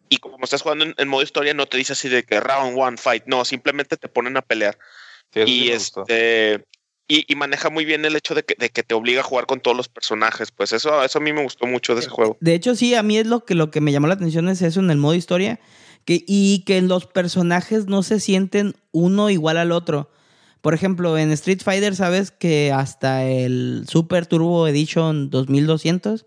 y 0.09 0.19
como 0.19 0.43
estás 0.43 0.63
jugando 0.63 0.85
en, 0.85 0.95
en 0.97 1.09
modo 1.09 1.23
historia 1.23 1.55
no 1.55 1.67
te 1.67 1.77
dice 1.77 1.93
así 1.93 2.09
de 2.09 2.23
que 2.23 2.41
round 2.41 2.79
one 2.79 2.97
fight, 2.97 3.25
no, 3.27 3.45
simplemente 3.45 3.97
te 3.97 4.09
ponen 4.09 4.37
a 4.37 4.43
pelear 4.43 4.79
Sí, 5.33 5.41
eso 5.41 5.47
sí 5.47 5.53
y 5.53 5.71
este 5.71 6.67
y, 7.09 7.31
y 7.31 7.37
maneja 7.37 7.69
muy 7.69 7.85
bien 7.85 8.05
el 8.05 8.17
hecho 8.17 8.35
de 8.35 8.43
que, 8.43 8.55
de 8.59 8.71
que 8.71 8.83
te 8.83 8.95
obliga 8.95 9.21
a 9.21 9.25
jugar 9.25 9.47
con 9.47 9.61
todos 9.61 9.77
los 9.77 9.89
personajes. 9.89 10.51
Pues 10.51 10.73
eso, 10.73 11.03
eso 11.05 11.19
a 11.19 11.23
mí 11.23 11.33
me 11.33 11.43
gustó 11.43 11.67
mucho 11.67 11.95
de 11.95 12.01
ese 12.01 12.09
juego. 12.09 12.39
De 12.41 12.55
hecho, 12.55 12.75
sí, 12.75 12.95
a 12.95 13.03
mí 13.03 13.19
es 13.19 13.27
lo 13.27 13.45
que, 13.45 13.55
lo 13.55 13.71
que 13.71 13.83
me 13.83 13.93
llamó 13.93 14.07
la 14.07 14.15
atención 14.15 14.49
es 14.49 14.63
eso 14.63 14.81
en 14.81 14.91
el 14.91 14.97
modo 14.97 15.15
historia. 15.15 15.61
Que, 16.05 16.25
y 16.27 16.65
que 16.65 16.83
los 16.83 17.07
personajes 17.07 17.87
no 17.87 18.03
se 18.03 18.19
sienten 18.21 18.75
uno 18.91 19.31
igual 19.31 19.57
al 19.57 19.71
otro. 19.73 20.11
Por 20.61 20.75
ejemplo, 20.75 21.17
en 21.19 21.31
Street 21.33 21.61
Fighter, 21.63 21.95
sabes 21.97 22.31
que 22.31 22.73
hasta 22.73 23.25
el 23.25 23.85
Super 23.89 24.27
Turbo 24.27 24.67
Edition 24.69 25.31
2200, 25.31 26.27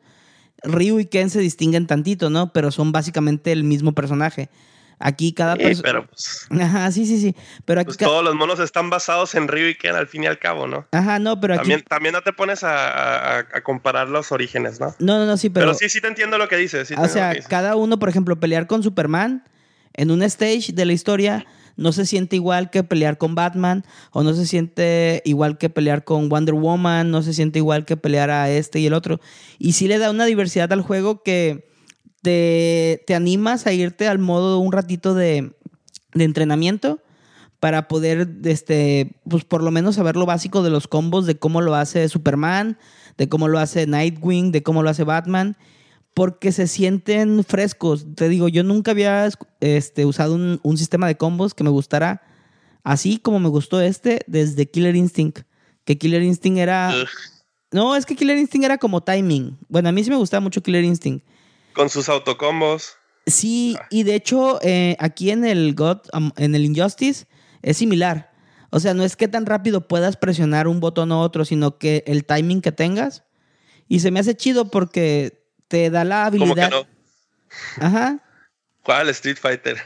Ryu 0.63 0.99
y 0.99 1.05
Ken 1.05 1.29
se 1.29 1.39
distinguen 1.39 1.87
tantito, 1.87 2.29
¿no? 2.29 2.51
Pero 2.53 2.71
son 2.71 2.91
básicamente 2.91 3.51
el 3.51 3.63
mismo 3.63 3.91
personaje. 3.93 4.49
Aquí 4.97 5.33
cada 5.33 5.55
Sí, 5.57 5.61
persona. 5.63 5.83
pero 5.89 6.07
pues, 6.07 6.47
Ajá, 6.49 6.89
sí, 6.91 7.05
sí, 7.05 7.19
sí. 7.19 7.35
Pero 7.65 7.81
aquí. 7.81 7.87
pues 7.87 7.97
todos 7.97 8.23
los 8.23 8.33
monos 8.33 8.59
están 8.59 8.89
basados 8.89 9.35
en 9.35 9.49
Ryu 9.49 9.67
y 9.67 9.75
Ken 9.75 9.93
al 9.95 10.07
fin 10.07 10.23
y 10.23 10.27
al 10.27 10.39
cabo, 10.39 10.67
¿no? 10.67 10.87
Ajá, 10.93 11.19
no, 11.19 11.39
pero 11.41 11.53
aquí. 11.55 11.61
También, 11.63 11.83
también 11.83 12.13
no 12.13 12.21
te 12.21 12.31
pones 12.31 12.63
a, 12.63 12.87
a- 12.87 13.39
a 13.39 13.61
comparar 13.61 14.07
los 14.07 14.31
orígenes, 14.31 14.79
¿no? 14.79 14.95
No, 14.99 15.17
no, 15.19 15.25
no, 15.25 15.35
sí, 15.35 15.49
Pero, 15.49 15.65
pero. 15.67 15.73
sí, 15.77 15.89
sí 15.89 15.99
te 15.99 16.07
entiendo 16.07 16.37
lo 16.37 16.47
que 16.47 16.55
dices. 16.55 16.87
sí 16.87 16.93
O 16.97 17.07
sea, 17.09 17.31
dices. 17.31 17.47
cada 17.49 17.75
uno, 17.75 17.99
por 17.99 18.07
ejemplo, 18.07 18.39
pelear 18.39 18.67
con 18.67 18.83
Superman 18.83 19.43
en 19.95 20.11
un 20.11 20.23
stage 20.23 20.73
de 20.73 20.85
la 20.85 20.93
historia 20.93 21.45
no 21.77 21.91
se 21.91 22.05
siente 22.05 22.35
igual 22.35 22.69
que 22.69 22.83
pelear 22.83 23.17
con 23.17 23.35
Batman, 23.35 23.83
o 24.11 24.23
no 24.23 24.33
se 24.33 24.45
siente 24.45 25.21
igual 25.25 25.57
que 25.57 25.69
pelear 25.69 26.03
con 26.03 26.29
Wonder 26.29 26.55
Woman, 26.55 27.11
no 27.11 27.21
se 27.21 27.33
siente 27.33 27.59
igual 27.59 27.85
que 27.85 27.97
pelear 27.97 28.29
a 28.29 28.49
este 28.49 28.79
y 28.79 28.85
el 28.85 28.93
otro. 28.93 29.19
Y 29.59 29.73
sí 29.73 29.87
le 29.87 29.97
da 29.97 30.09
una 30.09 30.25
diversidad 30.25 30.71
al 30.71 30.81
juego 30.81 31.21
que 31.21 31.67
te, 32.21 33.03
te 33.05 33.13
animas 33.13 33.67
a 33.67 33.73
irte 33.73 34.07
al 34.07 34.19
modo 34.19 34.59
un 34.59 34.71
ratito 34.71 35.13
de, 35.13 35.51
de 36.13 36.23
entrenamiento 36.23 37.01
para 37.59 37.87
poder, 37.87 38.29
este, 38.43 39.19
pues 39.29 39.43
por 39.43 39.63
lo 39.63 39.71
menos 39.71 39.95
saber 39.95 40.15
lo 40.15 40.25
básico 40.25 40.63
de 40.63 40.69
los 40.69 40.87
combos, 40.87 41.25
de 41.25 41.37
cómo 41.37 41.61
lo 41.61 41.75
hace 41.75 42.07
Superman, 42.09 42.77
de 43.17 43.29
cómo 43.29 43.47
lo 43.47 43.59
hace 43.59 43.87
Nightwing, 43.87 44.51
de 44.51 44.63
cómo 44.63 44.83
lo 44.83 44.89
hace 44.89 45.03
Batman, 45.03 45.57
porque 46.15 46.51
se 46.51 46.65
sienten 46.65 47.43
frescos. 47.43 48.07
Te 48.15 48.27
digo, 48.29 48.47
yo 48.47 48.63
nunca 48.63 48.91
había 48.91 49.29
este, 49.59 50.05
usado 50.05 50.33
un, 50.33 50.59
un 50.63 50.77
sistema 50.79 51.05
de 51.05 51.17
combos 51.17 51.53
que 51.53 51.63
me 51.63 51.69
gustara 51.69 52.23
así 52.85 53.17
como 53.17 53.39
me 53.39 53.49
gustó 53.49 53.81
este 53.81 54.21
desde 54.27 54.69
Killer 54.69 54.95
Instinct. 54.95 55.41
Que 55.83 55.97
Killer 55.97 56.23
Instinct 56.23 56.59
era... 56.59 56.93
Ugh. 56.95 57.09
No, 57.71 57.97
es 57.97 58.05
que 58.05 58.15
Killer 58.15 58.37
Instinct 58.37 58.63
era 58.63 58.77
como 58.77 59.03
timing. 59.03 59.57
Bueno, 59.67 59.89
a 59.89 59.91
mí 59.91 60.01
sí 60.03 60.09
me 60.09 60.15
gustaba 60.15 60.39
mucho 60.39 60.63
Killer 60.63 60.85
Instinct. 60.85 61.25
Con 61.73 61.89
sus 61.89 62.07
autocombos. 62.07 62.93
Sí, 63.25 63.75
y 63.89 64.03
de 64.03 64.15
hecho, 64.15 64.59
eh, 64.61 64.95
aquí 64.99 65.31
en 65.31 65.43
el 65.43 65.75
God, 65.75 65.97
um, 66.13 66.31
en 66.37 66.55
el 66.55 66.63
Injustice, 66.63 67.25
es 67.61 67.75
similar. 67.75 68.31
O 68.69 68.79
sea, 68.79 68.93
no 68.93 69.03
es 69.03 69.17
que 69.17 69.27
tan 69.27 69.45
rápido 69.45 69.87
puedas 69.87 70.15
presionar 70.15 70.67
un 70.67 70.79
botón 70.79 71.11
u 71.11 71.17
otro, 71.17 71.43
sino 71.43 71.77
que 71.77 72.03
el 72.07 72.23
timing 72.23 72.61
que 72.61 72.71
tengas. 72.71 73.23
Y 73.89 73.99
se 73.99 74.11
me 74.11 74.19
hace 74.19 74.35
chido 74.35 74.69
porque 74.69 75.44
te 75.67 75.89
da 75.89 76.03
la 76.03 76.29
Como 76.31 76.53
que 76.55 76.61
habilidad. 76.61 76.71
no. 76.71 77.85
Ajá. 77.85 78.19
¿Cuál 78.83 79.09
Street 79.09 79.37
Fighter? 79.39 79.77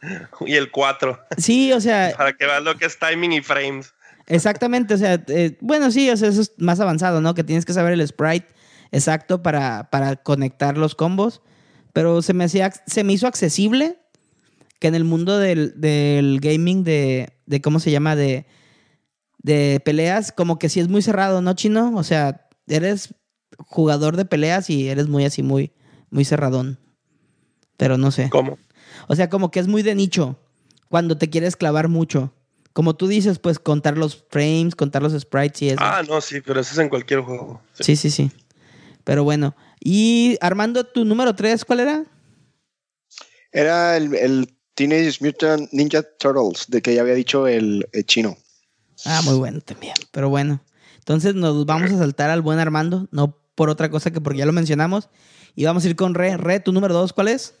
y 0.46 0.54
el 0.54 0.70
4. 0.70 1.18
Sí, 1.38 1.72
o 1.72 1.80
sea, 1.80 2.12
Para 2.16 2.32
que 2.34 2.44
veas 2.46 2.62
lo 2.62 2.76
que 2.76 2.86
es 2.86 2.98
timing 2.98 3.32
y 3.32 3.40
frames. 3.42 3.92
exactamente. 4.26 4.94
O 4.94 4.98
sea, 4.98 5.22
eh, 5.28 5.56
bueno, 5.60 5.90
sí, 5.90 6.10
o 6.10 6.16
sea, 6.16 6.28
eso 6.28 6.40
es 6.42 6.52
más 6.58 6.80
avanzado, 6.80 7.20
¿no? 7.20 7.34
Que 7.34 7.44
tienes 7.44 7.64
que 7.64 7.72
saber 7.72 7.92
el 7.94 8.06
sprite 8.06 8.46
exacto 8.92 9.42
para, 9.42 9.90
para 9.90 10.16
conectar 10.16 10.76
los 10.78 10.94
combos. 10.94 11.42
Pero 11.92 12.22
se 12.22 12.34
me, 12.34 12.44
hacía, 12.44 12.72
se 12.86 13.04
me 13.04 13.12
hizo 13.12 13.26
accesible 13.26 13.98
que 14.80 14.88
en 14.88 14.94
el 14.96 15.04
mundo 15.04 15.38
del, 15.38 15.80
del 15.80 16.40
gaming 16.40 16.82
de, 16.84 17.32
de, 17.46 17.60
¿cómo 17.60 17.78
se 17.80 17.90
llama? 17.92 18.16
De, 18.16 18.46
de 19.38 19.80
peleas, 19.84 20.32
como 20.32 20.58
que 20.58 20.68
sí 20.68 20.80
es 20.80 20.88
muy 20.88 21.02
cerrado, 21.02 21.40
¿no, 21.40 21.54
Chino? 21.54 21.92
O 21.94 22.02
sea, 22.02 22.48
eres 22.66 23.14
jugador 23.58 24.16
de 24.16 24.24
peleas 24.24 24.70
y 24.70 24.88
eres 24.88 25.08
muy 25.08 25.24
así, 25.24 25.42
muy, 25.42 25.72
muy 26.10 26.24
cerradón. 26.24 26.78
Pero 27.76 27.98
no 27.98 28.10
sé. 28.10 28.30
¿Cómo? 28.30 28.58
O 29.08 29.16
sea, 29.16 29.28
como 29.28 29.50
que 29.50 29.60
es 29.60 29.68
muy 29.68 29.82
de 29.82 29.94
nicho 29.94 30.38
cuando 30.88 31.18
te 31.18 31.30
quieres 31.30 31.56
clavar 31.56 31.88
mucho. 31.88 32.32
Como 32.72 32.96
tú 32.96 33.06
dices, 33.06 33.38
pues 33.38 33.58
contar 33.58 33.96
los 33.96 34.24
frames, 34.30 34.74
contar 34.74 35.02
los 35.02 35.12
sprites 35.12 35.62
y 35.62 35.68
eso. 35.70 35.80
Ah, 35.80 36.02
no, 36.08 36.20
sí, 36.20 36.40
pero 36.40 36.60
eso 36.60 36.72
es 36.72 36.78
en 36.78 36.88
cualquier 36.88 37.20
juego. 37.20 37.62
Sí. 37.74 37.84
Sí, 37.84 37.96
sí, 37.96 38.10
sí. 38.10 38.30
Pero 39.04 39.22
bueno. 39.22 39.54
Y 39.80 40.38
Armando, 40.40 40.84
tu 40.84 41.04
número 41.04 41.34
3, 41.34 41.64
¿cuál 41.64 41.80
era? 41.80 42.04
Era 43.52 43.96
el, 43.96 44.14
el 44.14 44.56
Teenage 44.74 45.18
Mutant 45.20 45.72
Ninja 45.72 46.02
Turtles, 46.02 46.66
de 46.68 46.82
que 46.82 46.94
ya 46.94 47.02
había 47.02 47.14
dicho 47.14 47.46
el, 47.46 47.88
el 47.92 48.06
chino. 48.06 48.36
Ah, 49.04 49.20
muy 49.24 49.36
bueno 49.36 49.60
también. 49.60 49.94
Pero 50.10 50.28
bueno. 50.28 50.60
Entonces 50.98 51.34
nos 51.34 51.66
vamos 51.66 51.92
a 51.92 51.98
saltar 51.98 52.30
al 52.30 52.40
buen 52.40 52.58
Armando, 52.58 53.08
no 53.10 53.38
por 53.54 53.70
otra 53.70 53.90
cosa 53.90 54.10
que 54.10 54.20
porque 54.20 54.38
ya 54.38 54.46
lo 54.46 54.52
mencionamos. 54.52 55.08
Y 55.54 55.64
vamos 55.64 55.84
a 55.84 55.88
ir 55.88 55.96
con 55.96 56.14
Re. 56.14 56.36
Re, 56.36 56.60
tu 56.60 56.72
número 56.72 56.94
2, 56.94 57.12
¿cuál 57.12 57.28
es? 57.28 57.54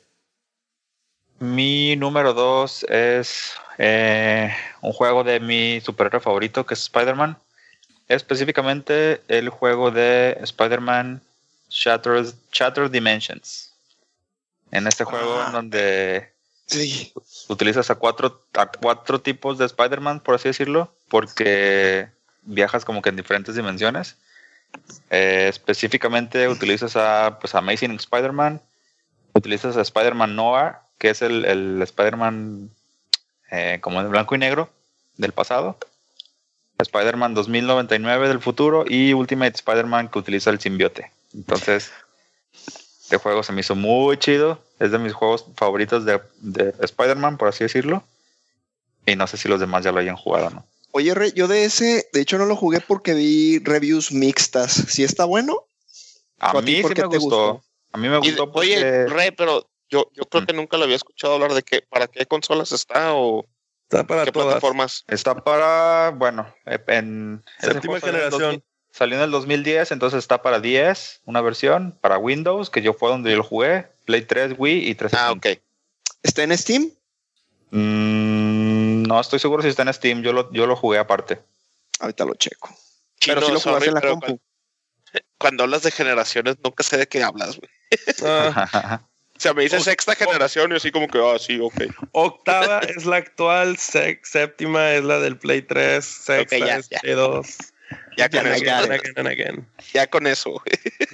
Mi 1.40 1.96
número 1.96 2.32
dos 2.32 2.84
es 2.88 3.52
eh, 3.78 4.54
un 4.80 4.92
juego 4.92 5.24
de 5.24 5.40
mi 5.40 5.80
superhéroe 5.80 6.20
favorito, 6.20 6.64
que 6.64 6.74
es 6.74 6.80
Spider-Man. 6.82 7.36
Específicamente 8.08 9.20
el 9.28 9.48
juego 9.48 9.90
de 9.90 10.38
Spider-Man 10.42 11.20
Shattered, 11.68 12.32
Shattered 12.52 12.90
Dimensions. 12.90 13.72
En 14.70 14.86
este 14.86 15.04
juego 15.04 15.40
Ah. 15.40 15.46
en 15.48 15.52
donde 15.52 16.32
Sí. 16.66 17.12
utilizas 17.48 17.90
a 17.90 17.96
cuatro, 17.96 18.46
a 18.54 18.66
cuatro 18.66 19.20
tipos 19.20 19.58
de 19.58 19.66
Spider-Man, 19.66 20.20
por 20.20 20.36
así 20.36 20.48
decirlo, 20.48 20.94
porque 21.08 22.08
viajas 22.42 22.84
como 22.84 23.02
que 23.02 23.10
en 23.10 23.16
diferentes 23.16 23.54
dimensiones. 23.54 24.16
Eh, 25.10 25.46
específicamente 25.48 26.48
utilizas 26.48 26.96
a 26.96 27.38
pues, 27.40 27.54
Amazing 27.54 27.92
Spider-Man, 27.92 28.60
utilizas 29.34 29.76
a 29.76 29.82
Spider-Man 29.82 30.34
Noir, 30.34 30.74
que 30.98 31.10
es 31.10 31.22
el, 31.22 31.44
el 31.44 31.82
Spider-Man 31.82 32.70
eh, 33.50 33.78
como 33.80 34.00
en 34.00 34.10
blanco 34.10 34.34
y 34.34 34.38
negro 34.38 34.70
del 35.16 35.32
pasado. 35.32 35.78
Spider-Man 36.78 37.34
2099 37.34 38.28
del 38.28 38.40
futuro 38.40 38.84
y 38.88 39.12
Ultimate 39.12 39.54
Spider-Man 39.54 40.08
que 40.08 40.18
utiliza 40.18 40.50
el 40.50 40.60
simbiote. 40.60 41.12
Entonces, 41.32 41.92
este 42.52 43.16
juego 43.16 43.42
se 43.42 43.52
me 43.52 43.60
hizo 43.60 43.76
muy 43.76 44.16
chido. 44.18 44.60
Es 44.80 44.90
de 44.90 44.98
mis 44.98 45.12
juegos 45.12 45.46
favoritos 45.56 46.04
de, 46.04 46.20
de 46.40 46.74
Spider-Man, 46.80 47.36
por 47.36 47.48
así 47.48 47.62
decirlo. 47.62 48.02
Y 49.06 49.14
no 49.14 49.26
sé 49.26 49.36
si 49.36 49.48
los 49.48 49.60
demás 49.60 49.84
ya 49.84 49.92
lo 49.92 50.00
hayan 50.00 50.16
jugado, 50.16 50.50
¿no? 50.50 50.64
Oye, 50.96 51.12
Rey, 51.12 51.32
yo 51.34 51.48
de 51.48 51.64
ese, 51.64 52.08
de 52.12 52.20
hecho 52.20 52.38
no 52.38 52.46
lo 52.46 52.54
jugué 52.54 52.80
porque 52.80 53.14
vi 53.14 53.58
reviews 53.58 54.12
mixtas. 54.12 54.70
¿Sí 54.72 55.02
está 55.02 55.24
bueno? 55.24 55.66
A 56.38 56.52
¿O 56.52 56.58
a 56.58 56.62
ti 56.62 56.76
mí 56.76 56.82
por 56.82 56.90
sí 56.90 56.94
qué 56.94 57.02
me 57.02 57.08
te 57.08 57.18
gustó. 57.18 57.52
gustó? 57.54 57.64
A 57.90 57.98
mí 57.98 58.08
me 58.08 58.18
Y- 58.18 58.20
gustó 58.20 58.44
oye, 58.54 58.76
porque 58.76 59.06
Rey, 59.08 59.30
pero 59.32 59.68
yo, 59.90 60.08
yo 60.14 60.22
creo 60.26 60.42
Mm. 60.42 60.46
que 60.46 60.52
nunca 60.52 60.76
lo 60.76 60.84
había 60.84 60.94
escuchado 60.94 61.34
hablar 61.34 61.52
de 61.52 61.64
que 61.64 61.82
para 61.82 62.06
qué 62.06 62.26
consolas 62.26 62.70
está 62.70 63.12
o 63.14 63.44
Está 63.90 64.06
para 64.06 64.24
qué 64.24 64.30
todas. 64.30 64.46
plataformas. 64.46 65.04
está 65.08 65.42
para, 65.42 66.10
bueno, 66.16 66.46
eh, 66.64 66.78
en 66.86 67.42
Séptima 67.58 67.80
juego 67.82 68.00
salió 68.00 68.18
en 68.20 68.24
el 68.26 68.30
generación. 68.30 68.40
2000 68.52 68.64
Salió 68.92 69.16
en 69.16 69.22
el 69.24 69.30
2010, 69.32 69.90
entonces 69.90 70.18
está 70.20 70.42
para 70.42 70.60
10, 70.60 71.22
una 71.24 71.40
versión, 71.40 71.98
para 72.00 72.18
Windows, 72.18 72.70
que 72.70 72.80
yo 72.82 72.94
fue 72.94 73.10
donde 73.10 73.32
yo 73.32 73.38
lo 73.38 73.42
jugué, 73.42 73.88
Play 74.04 74.22
3, 74.22 74.54
Wii 74.56 74.88
y 74.88 74.94
3 74.94 75.12
Ah, 75.14 75.32
ok. 75.32 75.46
¿Está 76.22 76.44
en 76.44 76.56
Steam? 76.56 76.92
Mm, 77.72 78.43
no 79.08 79.20
estoy 79.20 79.38
seguro 79.38 79.62
si 79.62 79.68
está 79.68 79.82
en 79.82 79.92
Steam, 79.94 80.22
yo 80.22 80.32
lo, 80.32 80.52
yo 80.52 80.66
lo 80.66 80.76
jugué 80.76 80.98
aparte. 80.98 81.40
Ahorita 82.00 82.24
lo 82.24 82.34
checo. 82.34 82.68
Chino, 83.20 83.34
Pero 83.36 83.46
sí 83.46 83.52
lo 83.52 83.60
jugaste 83.60 83.88
en 83.88 83.94
la 83.94 84.00
compu. 84.00 84.26
Cuando, 84.26 84.42
cuando 85.38 85.62
hablas 85.64 85.82
de 85.82 85.90
generaciones, 85.90 86.56
nunca 86.62 86.82
sé 86.82 86.96
de 86.98 87.06
qué 87.06 87.22
hablas, 87.22 87.56
güey. 87.58 87.70
Ah, 88.24 89.00
O 89.36 89.40
sea, 89.40 89.52
me 89.52 89.62
dices 89.64 89.80
O- 89.80 89.84
sexta 89.84 90.14
generación 90.14 90.72
y 90.72 90.76
así 90.76 90.90
como 90.92 91.08
que, 91.08 91.18
ah, 91.18 91.38
sí, 91.38 91.58
ok. 91.60 91.82
octava 92.12 92.78
es 92.88 93.04
la 93.04 93.16
actual, 93.16 93.76
séptima 93.78 94.92
es 94.92 95.04
la 95.04 95.18
del 95.20 95.36
Play 95.38 95.62
3, 95.62 96.04
sexta 96.04 96.58
ya, 96.58 96.76
es 96.76 96.88
ya. 96.88 97.00
Play 97.00 97.14
2. 97.14 97.46
Ya 98.16 98.28
con 98.28 98.44
Ya, 98.44 98.54
eso. 98.54 98.64
ya. 98.64 98.78
Again, 98.84 99.26
again. 99.26 99.68
Ya 99.92 100.06
con 100.08 100.26
eso, 100.26 100.50
güey. 100.50 100.64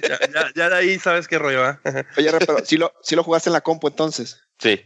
Ya, 0.07 0.19
ya- 0.33 0.51
ya 0.55 0.69
de 0.69 0.75
ahí 0.75 0.99
sabes 0.99 1.27
qué 1.27 1.39
rollo 1.39 1.61
va. 1.61 1.81
Oye, 2.17 2.31
pero 2.39 2.63
¿sí 2.65 2.77
lo, 2.77 2.93
sí 3.01 3.15
lo 3.15 3.23
jugaste 3.23 3.49
en 3.49 3.53
la 3.53 3.61
compu 3.61 3.87
entonces? 3.87 4.39
sí, 4.59 4.81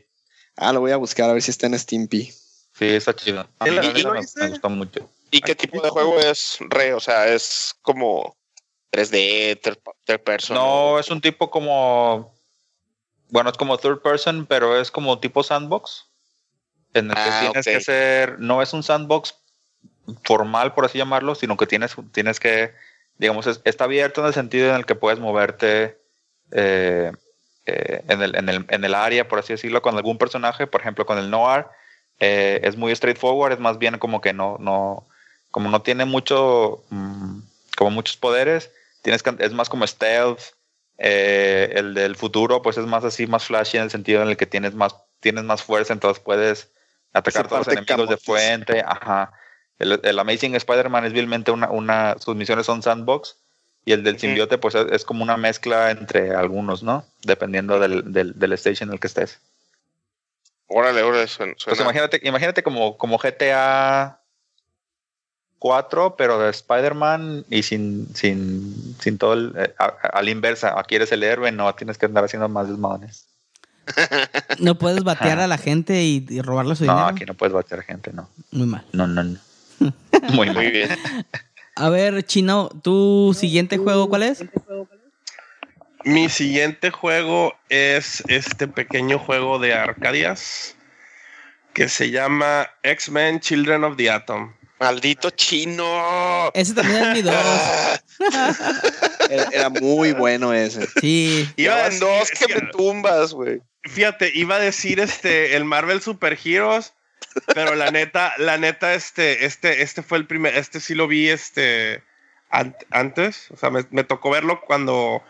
Ah, 0.58 0.72
lo 0.72 0.80
voy 0.80 0.92
a 0.92 0.98
buscar 0.98 1.30
a 1.30 1.34
ver 1.34 1.42
si 1.42 1.52
está 1.52 1.68
en 1.68 1.78
Steampy. 1.78 2.34
Sí, 2.78 2.88
está 2.90 3.16
chido. 3.16 3.48
A 3.60 3.68
¿Y 3.68 3.72
mí 3.72 3.76
la- 3.76 3.82
la 3.84 3.90
y 3.90 3.94
neta 3.94 4.08
lo 4.10 4.14
me, 4.14 4.22
me 4.36 4.50
gustó 4.50 4.70
mucho. 4.70 5.10
¿Y 5.32 5.42
qué 5.42 5.56
tipo 5.56 5.82
de 5.82 5.90
juego 5.90 6.20
es 6.20 6.58
Re? 6.70 6.94
O 6.94 7.00
sea, 7.00 7.28
es 7.28 7.76
como 7.82 8.36
3D, 8.92 9.60
third, 9.62 9.78
third 10.06 10.22
person. 10.22 10.56
No, 10.56 11.00
es 11.00 11.10
un 11.10 11.20
tipo 11.22 11.50
como. 11.50 12.34
Bueno, 13.30 13.50
es 13.50 13.58
como 13.58 13.78
third 13.78 14.02
person, 14.02 14.46
pero 14.46 14.80
es 14.80 14.92
como 14.92 15.20
tipo 15.20 15.44
sandbox. 15.44 16.06
En 16.94 17.10
el 17.10 17.16
que 17.16 17.22
Ah, 17.22 17.40
tienes 17.42 17.66
que 17.66 17.82
ser. 17.82 18.40
No 18.40 18.62
es 18.62 18.72
un 18.72 18.84
sandbox 18.84 19.36
formal, 20.24 20.74
por 20.74 20.86
así 20.86 20.98
llamarlo, 20.98 21.36
sino 21.36 21.58
que 21.58 21.68
tienes, 21.68 21.96
tienes 22.14 22.40
que. 22.40 22.74
Digamos, 23.18 23.48
es- 23.48 23.62
está 23.66 23.86
abierto 23.86 24.22
en 24.22 24.28
el 24.28 24.34
sentido 24.34 24.70
en 24.70 24.76
el 24.76 24.86
que 24.86 24.96
puedes 24.96 25.20
moverte 25.20 26.00
eh, 26.52 27.12
eh, 27.66 28.04
en, 28.08 28.22
el, 28.22 28.36
en, 28.36 28.48
el, 28.50 28.66
en 28.70 28.84
el 28.86 28.94
área, 28.94 29.28
por 29.28 29.40
así 29.40 29.54
decirlo, 29.54 29.82
con 29.82 29.96
algún 29.98 30.18
personaje. 30.18 30.68
Por 30.68 30.80
ejemplo, 30.82 31.06
con 31.06 31.18
el 31.18 31.30
Noir. 31.30 31.66
Eh, 32.20 32.62
es 32.64 32.78
muy 32.78 32.96
straightforward, 32.96 33.54
es 33.54 33.60
más 33.60 33.78
bien 33.78 33.98
como 33.98 34.22
que 34.22 34.34
no. 34.34 34.58
no 34.60 35.06
como 35.52 35.70
no 35.70 35.82
tiene 35.82 36.06
mucho. 36.06 36.84
mm, 36.90 37.40
como 37.78 37.92
muchos 37.92 38.18
poderes 38.18 38.72
tienes 39.06 39.22
que, 39.22 39.36
es 39.40 39.54
más 39.54 39.70
como 39.70 39.86
stealth. 39.86 40.42
eh, 40.98 41.74
el 41.76 41.94
del 41.94 42.16
futuro, 42.16 42.62
pues 42.62 42.78
es 42.78 42.86
más 42.86 43.04
así, 43.04 43.28
más 43.28 43.46
flashy 43.46 43.78
en 43.78 43.84
el 43.84 43.92
sentido 43.92 44.22
en 44.22 44.30
el 44.30 44.38
que 44.38 44.46
tienes 44.46 44.74
más, 44.74 44.96
tienes 45.20 45.44
más 45.44 45.62
fuerza, 45.62 45.94
entonces 45.94 46.24
puedes 46.24 46.70
atacar 47.14 47.46
Esa 47.46 47.50
todos 47.50 47.68
los 47.68 47.76
enemigos 47.76 48.10
de. 48.10 48.84
Ajá. 48.86 49.34
El, 49.78 50.00
el 50.04 50.20
Amazing 50.20 50.56
Spider-Man 50.56 51.06
es 51.06 51.14
vilmente 51.14 51.52
una, 51.52 51.70
una, 51.70 52.16
sus 52.20 52.36
misiones 52.36 52.66
son 52.66 52.82
sandbox. 52.82 53.38
Y 53.88 53.92
el 53.92 54.04
del 54.04 54.18
simbiote, 54.18 54.58
pues 54.58 54.74
es, 54.74 54.92
es 54.92 55.06
como 55.06 55.22
una 55.22 55.38
mezcla 55.38 55.92
entre 55.92 56.34
algunos, 56.34 56.82
¿no? 56.82 57.06
Dependiendo 57.24 57.80
del, 57.80 58.12
del, 58.12 58.34
del 58.40 58.54
stage 58.54 58.84
en 58.84 58.92
el 58.92 59.00
que 59.00 59.06
estés. 59.06 59.40
Órale, 60.68 61.04
órale, 61.04 61.28
suena. 61.28 61.54
Pues 61.64 61.80
imagínate, 61.80 62.20
imagínate 62.24 62.64
como, 62.64 62.98
como 62.98 63.18
GTA 63.20 64.20
4, 65.60 66.16
pero 66.18 66.40
de 66.40 66.50
Spider-Man 66.50 67.46
y 67.50 67.64
sin, 67.64 68.08
sin, 68.16 68.96
sin 69.00 69.18
todo 69.18 69.34
el, 69.34 69.54
eh, 69.58 69.74
a, 69.80 69.86
a 69.86 70.22
la 70.22 70.30
inversa. 70.32 70.80
Aquí 70.80 70.96
eres 70.96 71.12
el 71.12 71.24
héroe, 71.24 71.52
no 71.52 71.74
tienes 71.76 71.98
que 71.98 72.06
andar 72.08 72.24
haciendo 72.26 72.50
más 72.50 72.68
desmadres. 72.68 73.28
No 74.60 74.76
puedes 74.76 75.04
batear 75.04 75.40
a 75.40 75.48
la 75.48 75.58
gente 75.58 76.02
y, 76.04 76.26
y 76.30 76.42
robarle 76.42 76.76
su 76.76 76.86
No, 76.86 76.94
dinero. 76.94 77.08
aquí 77.10 77.26
no 77.26 77.34
puedes 77.34 77.52
bater 77.54 77.82
gente, 77.84 78.14
no. 78.14 78.30
Muy 78.52 78.66
mal. 78.68 78.86
No, 78.94 79.06
no, 79.06 79.22
no. 79.24 79.38
Muy 79.80 79.92
Muy 80.30 80.50
mal. 80.50 80.72
bien. 80.72 80.90
A 81.76 81.90
ver, 81.90 82.24
Chino, 82.26 82.70
¿tu 82.82 83.36
siguiente 83.38 83.78
juego 83.78 84.08
cuál 84.08 84.24
es? 84.24 84.40
Mi 86.06 86.30
siguiente 86.30 86.92
juego 86.92 87.56
es 87.70 88.24
este 88.28 88.68
pequeño 88.68 89.18
juego 89.20 89.58
de 89.60 89.74
Arcadias 89.74 90.76
que 91.74 91.90
se 91.90 92.12
llama 92.12 92.70
X-Men 92.84 93.40
Children 93.40 93.84
of 93.84 93.98
the 93.98 94.10
Atom. 94.10 94.54
Maldito 94.80 95.30
chino. 95.32 96.52
Ese 96.54 96.74
también 96.76 97.04
es 97.06 97.14
mi 97.16 97.22
dos. 97.24 97.36
Era, 99.30 99.48
era 99.52 99.70
muy 99.70 100.12
bueno 100.12 100.54
ese. 100.54 100.86
Sí. 101.02 101.50
Iba 101.56 101.90
decir- 101.90 102.00
dos 102.02 102.30
que 102.30 102.54
me 102.54 102.62
tumbas, 102.72 103.34
güey. 103.34 103.60
Fíjate, 103.84 104.32
iba 104.36 104.56
a 104.58 104.60
decir 104.60 105.00
este 105.00 105.56
el 105.56 105.66
Marvel 105.66 106.00
Super 106.02 106.38
Heroes, 106.44 106.94
pero 107.56 107.74
la 107.74 107.90
neta, 107.90 108.34
la 108.38 108.58
neta, 108.60 108.94
este, 108.94 109.46
este, 109.46 109.82
este 109.82 110.04
fue 110.04 110.20
el 110.20 110.28
primer, 110.28 110.56
este 110.56 110.80
sí 110.80 110.94
lo 110.94 111.08
vi 111.08 111.30
este 111.30 112.04
an- 112.52 112.76
antes, 112.92 113.50
o 113.52 113.58
sea, 113.58 113.72
me, 113.72 113.84
me 113.90 114.04
tocó 114.04 114.30
verlo 114.30 114.62
cuando 114.62 115.24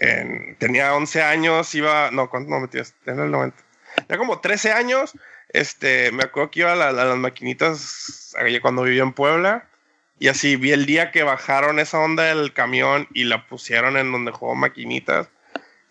en- 0.00 0.56
tenía 0.56 0.94
11 0.94 1.22
años, 1.22 1.72
iba, 1.74 2.10
no, 2.10 2.28
¿cuánto 2.28 2.50
no 2.50 2.60
metías? 2.60 2.94
En 3.06 3.20
el 3.20 3.30
90. 3.30 3.56
Ya 4.08 4.18
como 4.18 4.40
13 4.40 4.72
años, 4.72 5.12
este, 5.52 6.10
me 6.12 6.24
acuerdo 6.24 6.50
que 6.50 6.60
iba 6.60 6.72
a, 6.72 6.76
la- 6.76 6.88
a 6.88 6.92
las 6.92 7.16
maquinitas 7.16 8.34
cuando 8.62 8.82
vivía 8.82 9.02
en 9.02 9.12
Puebla. 9.12 9.66
Y 10.18 10.28
así 10.28 10.56
vi 10.56 10.72
el 10.72 10.84
día 10.84 11.10
que 11.12 11.22
bajaron 11.22 11.78
esa 11.80 11.98
onda 11.98 12.24
del 12.24 12.52
camión 12.52 13.08
y 13.14 13.24
la 13.24 13.46
pusieron 13.46 13.96
en 13.96 14.12
donde 14.12 14.32
jugó 14.32 14.54
maquinitas. 14.54 15.28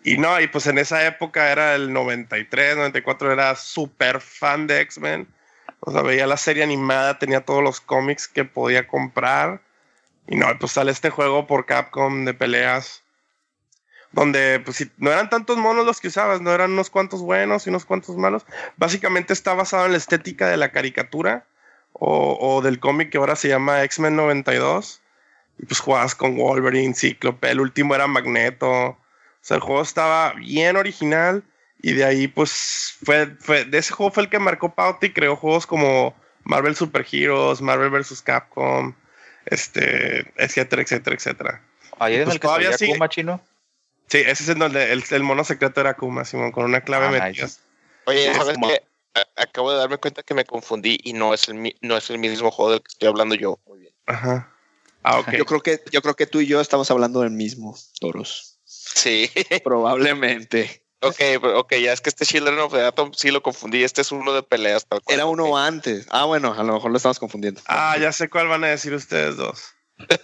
Y 0.04 0.18
no, 0.18 0.40
y 0.40 0.46
pues 0.46 0.66
en 0.68 0.78
esa 0.78 1.04
época 1.06 1.50
era 1.50 1.74
el 1.74 1.92
93, 1.92 2.76
94, 2.76 3.32
era 3.32 3.54
súper 3.56 4.20
fan 4.20 4.66
de 4.68 4.80
X-Men. 4.82 5.26
O 5.80 5.90
sea, 5.90 6.02
veía 6.02 6.26
la 6.26 6.36
serie 6.36 6.62
animada, 6.62 7.18
tenía 7.18 7.40
todos 7.40 7.62
los 7.62 7.80
cómics 7.80 8.28
que 8.28 8.44
podía 8.44 8.86
comprar. 8.86 9.60
Y 10.28 10.36
no, 10.36 10.46
pues 10.58 10.72
sale 10.72 10.92
este 10.92 11.10
juego 11.10 11.46
por 11.46 11.66
Capcom 11.66 12.24
de 12.24 12.32
peleas. 12.32 13.02
Donde, 14.12 14.60
pues, 14.60 14.76
si 14.76 14.90
no 14.98 15.12
eran 15.12 15.30
tantos 15.30 15.56
monos 15.56 15.86
los 15.86 16.00
que 16.00 16.08
usabas, 16.08 16.40
no 16.40 16.52
eran 16.52 16.72
unos 16.72 16.90
cuantos 16.90 17.22
buenos 17.22 17.66
y 17.66 17.70
unos 17.70 17.84
cuantos 17.84 18.16
malos. 18.16 18.44
Básicamente 18.76 19.32
está 19.32 19.54
basado 19.54 19.86
en 19.86 19.92
la 19.92 19.98
estética 19.98 20.48
de 20.48 20.56
la 20.56 20.72
caricatura 20.72 21.46
o, 21.92 22.36
o 22.40 22.60
del 22.62 22.80
cómic 22.80 23.10
que 23.10 23.18
ahora 23.18 23.36
se 23.36 23.48
llama 23.48 23.84
X-Men 23.84 24.16
92. 24.16 25.00
Y 25.58 25.66
pues 25.66 25.80
jugabas 25.80 26.14
con 26.14 26.36
Wolverine, 26.36 26.94
Cíclope, 26.94 27.50
el 27.50 27.60
último 27.60 27.94
era 27.94 28.06
Magneto. 28.06 28.70
O 28.70 28.98
sea, 29.42 29.56
el 29.56 29.62
juego 29.62 29.82
estaba 29.82 30.32
bien 30.32 30.76
original 30.76 31.44
y 31.82 31.92
de 31.92 32.04
ahí 32.04 32.28
pues 32.28 32.98
fue, 33.04 33.36
fue 33.38 33.64
de 33.64 33.78
ese 33.78 33.92
juego 33.92 34.12
fue 34.12 34.24
el 34.24 34.28
que 34.28 34.38
marcó 34.38 34.74
pauta 34.74 35.06
y 35.06 35.12
creó 35.12 35.36
juegos 35.36 35.66
como 35.66 36.14
Marvel 36.44 36.76
Super 36.76 37.06
Heroes, 37.10 37.60
Marvel 37.60 37.90
vs. 37.90 38.22
Capcom, 38.22 38.94
este, 39.46 40.32
etcétera, 40.36 40.82
etcétera, 40.82 41.16
etcétera. 41.16 41.62
Ahí 41.98 42.16
en 42.16 42.24
Pues 42.24 42.34
el 42.34 42.40
que 42.40 42.46
todavía 42.46 42.76
sigue. 42.76 42.92
Kuma 42.92 43.08
chino. 43.08 43.40
Sí, 44.10 44.18
ese 44.18 44.42
es 44.42 44.48
en 44.48 44.58
donde 44.58 44.92
el, 44.92 45.04
el 45.08 45.22
mono 45.22 45.44
secreto 45.44 45.80
era 45.80 45.94
Kuma, 45.94 46.24
Simón, 46.24 46.50
con 46.52 46.64
una 46.64 46.80
clave 46.82 47.06
Ah, 47.06 47.10
metida. 47.26 47.48
Oye, 48.06 48.30
Es 48.30 48.36
¿sabes 48.36 48.56
qué? 48.66 48.82
Acabo 49.36 49.70
de 49.72 49.78
darme 49.78 49.98
cuenta 49.98 50.22
que 50.22 50.34
me 50.34 50.44
confundí 50.44 50.98
y 51.02 51.12
no 51.12 51.32
es 51.34 51.48
el, 51.48 51.74
no 51.80 51.96
es 51.96 52.10
el 52.10 52.18
mismo 52.18 52.50
juego 52.50 52.72
del 52.72 52.80
que 52.80 52.88
estoy 52.88 53.08
hablando 53.08 53.34
yo. 53.34 53.58
Muy 53.66 53.80
bien. 53.80 53.92
Ajá. 54.06 54.52
Ah, 55.02 55.18
ok. 55.20 55.30
Yo 55.32 55.44
creo 55.46 55.60
que, 55.60 55.80
yo 55.90 56.02
creo 56.02 56.14
que 56.14 56.26
tú 56.26 56.40
y 56.40 56.46
yo 56.46 56.60
estamos 56.60 56.90
hablando 56.90 57.20
del 57.20 57.30
mismo, 57.30 57.76
Toros. 58.00 58.58
Sí. 58.64 59.30
Probablemente. 59.64 60.82
ok, 61.00 61.20
ok, 61.54 61.74
ya 61.76 61.92
es 61.92 62.00
que 62.00 62.08
este 62.10 62.26
Children 62.26 62.58
of 62.58 62.72
the 62.72 62.82
Atom 62.82 63.12
sí 63.14 63.30
lo 63.30 63.42
confundí. 63.42 63.82
Este 63.84 64.00
es 64.00 64.12
uno 64.12 64.32
de 64.32 64.42
peleas. 64.42 64.86
Tal 64.86 65.02
cual. 65.02 65.14
Era 65.14 65.26
uno 65.26 65.56
antes. 65.56 66.06
Ah, 66.10 66.24
bueno, 66.24 66.52
a 66.52 66.62
lo 66.62 66.74
mejor 66.74 66.90
lo 66.90 66.96
estamos 66.96 67.18
confundiendo. 67.18 67.60
Ah, 67.66 67.96
ya 68.00 68.12
sé 68.12 68.28
cuál 68.28 68.48
van 68.48 68.64
a 68.64 68.68
decir 68.68 68.92
ustedes 68.94 69.36
dos. 69.36 69.64
Pero, 69.96 70.16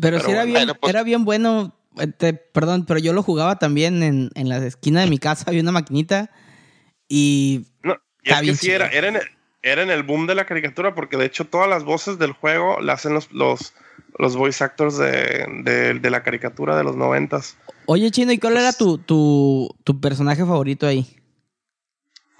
Pero 0.00 0.20
sí 0.20 0.30
era 0.30 0.44
bueno, 0.44 0.52
bien, 0.66 0.78
pues- 0.80 0.90
era 0.90 1.02
bien 1.02 1.24
bueno. 1.24 1.76
Eh, 1.98 2.06
te- 2.08 2.34
perdón, 2.34 2.84
pero 2.86 3.00
yo 3.00 3.12
lo 3.12 3.22
jugaba 3.22 3.58
también 3.58 4.02
en, 4.02 4.30
en 4.34 4.48
la 4.48 4.58
esquina 4.64 5.00
de 5.00 5.08
mi 5.08 5.18
casa. 5.18 5.44
Había 5.48 5.62
una 5.62 5.72
maquinita. 5.72 6.30
Y 7.08 7.66
No, 7.82 7.96
y 8.22 8.30
es 8.30 8.40
que 8.40 8.54
sí, 8.56 8.70
era, 8.70 8.86
era, 8.88 9.08
en 9.08 9.16
el, 9.16 9.22
era 9.62 9.82
en 9.82 9.90
el 9.90 10.02
boom 10.02 10.26
de 10.26 10.34
la 10.34 10.46
caricatura, 10.46 10.94
porque 10.94 11.16
de 11.16 11.26
hecho 11.26 11.44
todas 11.46 11.68
las 11.68 11.84
voces 11.84 12.18
del 12.18 12.32
juego 12.32 12.80
las 12.80 13.00
hacen 13.00 13.14
los, 13.14 13.32
los, 13.32 13.74
los 14.18 14.36
voice 14.36 14.62
actors 14.62 14.96
de, 14.96 15.46
de, 15.64 15.94
de 15.94 16.10
la 16.10 16.22
caricatura 16.22 16.76
de 16.76 16.84
los 16.84 16.96
noventas. 16.96 17.56
Oye, 17.86 18.10
Chino, 18.12 18.30
¿y 18.30 18.38
cuál 18.38 18.56
era 18.56 18.72
tu, 18.72 18.98
tu, 18.98 19.74
tu 19.82 20.00
personaje 20.00 20.44
favorito 20.44 20.86
ahí? 20.86 21.16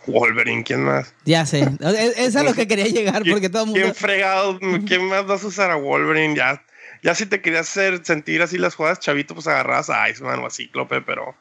Wolverine, 0.07 0.65
¿quién 0.65 0.83
más? 0.83 1.15
Ya 1.25 1.45
sé. 1.47 1.61
Es, 1.81 2.19
es 2.19 2.37
a 2.37 2.43
lo 2.43 2.55
que 2.55 2.67
quería 2.67 2.87
llegar, 2.87 3.23
porque 3.29 3.49
todo 3.49 3.63
el 3.65 3.71
mundo. 3.71 3.83
¿Quién 3.83 3.95
fregado? 3.95 4.59
¿Quién 4.87 5.07
más 5.09 5.27
vas 5.27 5.45
a 5.45 5.47
usar 5.47 5.71
a 5.71 5.77
Wolverine? 5.77 6.35
Ya, 6.37 6.63
ya 7.03 7.15
si 7.15 7.27
te 7.27 7.41
querías 7.41 7.69
hacer 7.69 8.05
sentir 8.05 8.43
así 8.43 8.59
las 8.59 8.75
jugadas 8.75 9.01
chavito, 9.01 9.35
pues 9.35 9.47
agarras 9.47 9.91
a 9.91 10.09
Iceman 10.09 10.41
o 10.41 10.47
a 10.47 10.51
Cíclope, 10.51 11.01
pero 11.03 11.35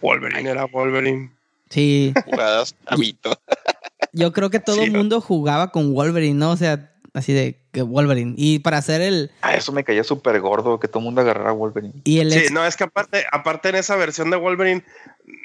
Wolverine 0.00 0.50
era 0.50 0.64
Wolverine. 0.66 1.30
Sí. 1.70 2.12
Jugadas, 2.24 2.74
chavito. 2.88 3.38
Yo 4.12 4.32
creo 4.32 4.50
que 4.50 4.60
todo 4.60 4.82
el 4.82 4.90
Sí. 4.90 4.96
mundo 4.96 5.20
jugaba 5.20 5.70
con 5.72 5.94
Wolverine, 5.94 6.38
¿no? 6.38 6.50
O 6.50 6.56
sea, 6.56 6.88
Así 7.14 7.34
de 7.34 7.60
que 7.72 7.82
Wolverine. 7.82 8.32
Y 8.38 8.60
para 8.60 8.78
hacer 8.78 9.02
el. 9.02 9.30
Ah, 9.42 9.54
eso 9.54 9.70
me 9.70 9.84
caía 9.84 10.02
súper 10.02 10.40
gordo, 10.40 10.80
que 10.80 10.88
todo 10.88 11.00
el 11.00 11.04
mundo 11.04 11.20
agarrara 11.20 11.50
a 11.50 11.52
Wolverine. 11.52 11.92
Y 12.04 12.20
el 12.20 12.32
Sí, 12.32 12.46
no, 12.50 12.64
es 12.64 12.74
que 12.74 12.84
aparte, 12.84 13.26
aparte 13.30 13.68
en 13.68 13.74
esa 13.74 13.96
versión 13.96 14.30
de 14.30 14.38
Wolverine 14.38 14.82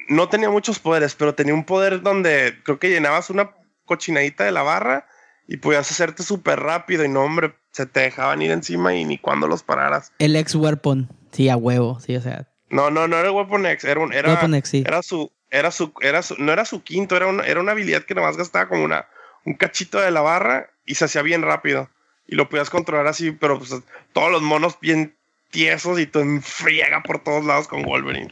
no 0.08 0.30
tenía 0.30 0.50
muchos 0.50 0.80
poderes, 0.80 1.14
pero 1.16 1.36
tenía 1.36 1.54
un 1.54 1.66
poder 1.66 2.02
donde 2.02 2.56
creo 2.64 2.80
que 2.80 2.90
llenabas 2.90 3.30
una 3.30 3.52
cochinadita 3.84 4.46
de 4.46 4.54
la 4.54 4.64
barra 4.64 5.08
y 5.48 5.58
podías 5.58 5.90
hacerte 5.90 6.24
súper 6.24 6.60
rápido 6.60 7.06
y 7.06 7.10
no, 7.10 7.22
hombre, 7.22 7.54
se 7.72 7.86
te 7.86 8.02
dejaban 8.02 8.42
ir 8.42 8.52
encima 8.52 8.94
y 8.94 9.06
ni 9.06 9.18
cuando 9.18 9.48
los 9.48 9.64
pararas. 9.64 10.12
el 10.20 10.36
ex 10.36 10.56
weapon. 10.56 11.10
Sí, 11.32 11.50
a 11.50 11.58
huevo. 11.58 12.00
Sí, 12.00 12.16
o 12.16 12.22
sea. 12.22 12.48
No, 12.70 12.92
no, 12.92 13.08
no 13.08 13.18
era 13.18 13.30
el 13.30 13.34
Weapon 13.34 13.66
X, 13.66 13.86
era 13.86 14.02
un, 14.02 14.12
era, 14.12 14.30
Weapon 14.30 14.56
X, 14.56 14.70
sí. 14.70 14.84
era 14.86 15.02
su, 15.02 15.32
era 15.50 15.72
su, 15.72 15.94
era 16.02 16.22
su, 16.22 16.36
no 16.38 16.52
era 16.52 16.66
su 16.66 16.84
quinto, 16.84 17.16
era 17.16 17.28
una, 17.28 17.46
era 17.46 17.62
una 17.62 17.72
habilidad 17.72 18.04
que 18.04 18.14
nomás 18.14 18.36
gastaba 18.36 18.68
como 18.68 18.84
una, 18.84 19.08
un 19.46 19.54
cachito 19.54 20.02
de 20.02 20.12
la 20.12 20.20
barra 20.20 20.70
y 20.86 20.96
se 20.96 21.06
hacía 21.06 21.22
bien 21.22 21.44
rápido. 21.44 21.90
Y 22.28 22.36
lo 22.36 22.50
podías 22.50 22.70
controlar 22.70 23.08
así, 23.08 23.32
pero 23.32 23.58
pues, 23.58 23.74
todos 24.12 24.32
los 24.32 24.42
monos 24.42 24.78
bien 24.82 25.16
tiesos 25.50 25.98
y 25.98 26.08
tú 26.08 26.20
en 26.20 26.42
friega 26.42 27.02
por 27.04 27.24
todos 27.24 27.46
lados 27.46 27.70
con 27.70 27.84
Wolverine. 27.84 28.30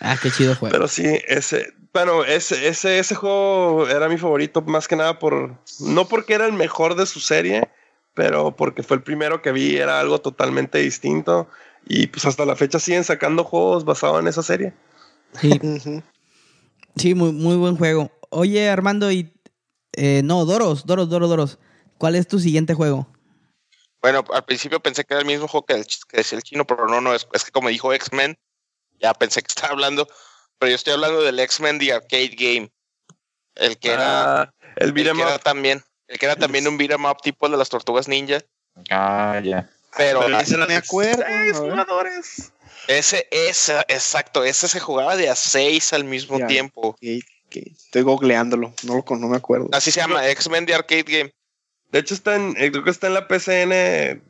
Ah, 0.00 0.18
qué 0.22 0.30
chido 0.30 0.54
juego. 0.54 0.72
Pero 0.72 0.88
sí, 0.88 1.06
ese, 1.26 1.72
bueno, 1.92 2.24
ese, 2.24 2.68
ese, 2.68 2.98
ese 2.98 3.14
juego 3.14 3.88
era 3.88 4.08
mi 4.08 4.16
favorito 4.16 4.62
más 4.62 4.86
que 4.86 4.96
nada 4.96 5.18
por, 5.18 5.56
no 5.80 6.08
porque 6.08 6.34
era 6.34 6.46
el 6.46 6.52
mejor 6.52 6.94
de 6.94 7.06
su 7.06 7.20
serie, 7.20 7.68
pero 8.14 8.54
porque 8.54 8.82
fue 8.82 8.96
el 8.96 9.02
primero 9.02 9.42
que 9.42 9.52
vi, 9.52 9.76
era 9.76 10.00
algo 10.00 10.20
totalmente 10.20 10.78
distinto. 10.78 11.48
Y 11.86 12.08
pues 12.08 12.24
hasta 12.26 12.44
la 12.44 12.56
fecha 12.56 12.78
siguen 12.78 13.04
sacando 13.04 13.44
juegos 13.44 13.84
basados 13.84 14.20
en 14.20 14.28
esa 14.28 14.42
serie. 14.42 14.74
Sí, 15.40 15.58
sí 16.96 17.14
muy, 17.14 17.32
muy 17.32 17.56
buen 17.56 17.76
juego. 17.76 18.10
Oye, 18.30 18.68
Armando, 18.68 19.10
y. 19.10 19.32
eh, 19.92 20.22
no, 20.24 20.44
Doros, 20.44 20.86
Doros, 20.86 21.08
Doros, 21.08 21.28
Doros. 21.28 21.58
¿Cuál 21.98 22.14
es 22.16 22.28
tu 22.28 22.38
siguiente 22.38 22.74
juego? 22.74 23.08
Bueno, 24.00 24.24
al 24.32 24.44
principio 24.44 24.80
pensé 24.80 25.04
que 25.04 25.14
era 25.14 25.20
el 25.20 25.26
mismo 25.26 25.48
juego 25.48 25.66
que, 25.66 25.74
el, 25.74 25.84
que 25.84 26.18
decía 26.18 26.38
el 26.38 26.42
chino, 26.42 26.66
pero 26.66 26.86
no, 26.88 27.00
no, 27.00 27.14
es, 27.14 27.28
es 27.32 27.44
que 27.44 27.50
como 27.50 27.68
dijo 27.68 27.92
X-Men, 27.92 28.38
ya 28.98 29.12
pensé 29.12 29.42
que 29.42 29.48
estaba 29.48 29.72
hablando, 29.72 30.08
pero 30.60 30.70
yo 30.70 30.76
estoy 30.76 30.92
hablando 30.92 31.22
del 31.22 31.40
X-Men 31.40 31.78
The 31.80 31.92
Arcade 31.94 32.36
Game. 32.36 32.70
El 33.56 33.78
que 33.78 33.90
era, 33.90 34.42
Ah, 34.42 34.54
el 34.76 34.88
el 34.88 34.92
beat'em 34.92 35.16
que 35.16 35.22
era 35.22 35.34
up. 35.36 35.42
también, 35.42 35.82
el 36.06 36.18
que 36.18 36.26
era 36.26 36.36
también 36.36 36.68
un 36.68 36.78
beat'em 36.78 37.04
up 37.06 37.16
tipo 37.22 37.46
el 37.46 37.52
de 37.52 37.58
las 37.58 37.68
tortugas 37.68 38.06
ninja, 38.06 38.40
Ah, 38.90 39.40
ya. 39.42 39.68
pero 39.96 40.20
Pero 40.20 40.38
ese 40.38 40.56
no 40.56 40.66
me 40.66 40.76
acuerdo, 40.76 41.24
Seis 41.26 41.56
jugadores. 41.58 42.52
ese, 42.86 43.26
ese, 43.30 43.78
exacto, 43.88 44.44
ese 44.44 44.68
se 44.68 44.78
jugaba 44.80 45.16
de 45.16 45.28
a 45.28 45.34
seis 45.34 45.92
al 45.92 46.04
mismo 46.04 46.38
tiempo. 46.46 46.96
Estoy 47.00 48.02
googleándolo, 48.02 48.72
no, 48.84 48.94
lo 48.96 49.04
con- 49.04 49.20
no 49.20 49.26
me 49.28 49.36
acuerdo. 49.36 49.68
Así 49.72 49.90
se 49.90 50.00
llama, 50.00 50.28
X-Men 50.28 50.66
The 50.66 50.74
Arcade 50.74 51.02
Game. 51.02 51.34
De 51.90 51.98
hecho, 51.98 52.14
está 52.14 52.36
en, 52.36 52.54
eh, 52.56 52.70
creo 52.70 52.84
que 52.84 52.90
está 52.90 53.08
en 53.08 53.14
la 53.14 53.26
PCN 53.26 54.22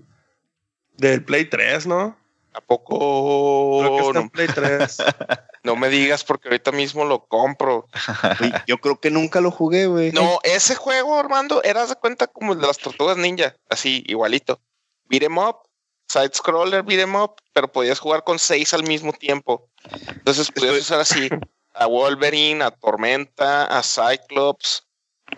del 0.97 1.25
Play 1.25 1.45
3, 1.45 1.87
¿no? 1.87 2.17
¿A 2.53 2.61
poco? 2.61 3.79
Creo 3.81 3.97
que 3.97 4.07
está 4.07 4.19
en 4.19 4.25
No, 4.25 4.31
Play 4.31 4.49
3. 4.49 4.97
no 5.63 5.77
me 5.77 5.89
digas 5.89 6.25
porque 6.25 6.49
ahorita 6.49 6.73
mismo 6.73 7.05
lo 7.05 7.27
compro. 7.27 7.87
Uy, 8.41 8.53
yo 8.67 8.79
creo 8.79 8.99
que 9.01 9.11
nunca 9.11 9.41
lo 9.41 9.51
jugué, 9.51 9.87
güey. 9.87 10.11
No, 10.13 10.41
ese 10.43 10.75
juego, 10.75 11.19
Armando, 11.19 11.63
era 11.63 11.87
de 11.87 11.95
cuenta 11.97 12.27
como 12.27 12.53
el 12.53 12.61
de 12.61 12.67
las 12.67 12.79
tortugas 12.79 13.17
ninja, 13.17 13.55
así, 13.69 14.03
igualito. 14.07 14.61
Beat 15.05 15.23
'em 15.25 15.39
up, 15.39 15.59
side 16.09 16.31
scroller, 16.35 16.83
beat 16.83 17.01
'em 17.01 17.15
up, 17.15 17.35
pero 17.53 17.71
podías 17.71 18.01
jugar 18.01 18.25
con 18.25 18.39
seis 18.39 18.75
al 18.75 18.83
mismo 18.83 19.13
tiempo. 19.13 19.69
Entonces 20.09 20.51
podías 20.51 20.77
usar 20.79 21.01
así 21.01 21.29
a 21.75 21.87
Wolverine, 21.87 22.65
a 22.65 22.71
Tormenta, 22.73 23.67
a 23.67 23.83
Cyclops. 23.83 24.85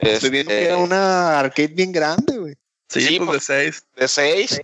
Estoy 0.01 0.30
viendo 0.30 0.51
este, 0.52 0.62
que 0.64 0.68
era 0.70 0.78
una 0.78 1.40
arcade 1.40 1.68
bien 1.68 1.93
grande, 1.93 2.39
güey. 2.39 2.55
Sí, 2.89 3.01
Sí, 3.02 3.18
pues 3.18 3.28
pues- 3.28 3.47
de 3.48 3.55
6. 3.70 3.86
De 3.97 4.09
seis. 4.09 4.62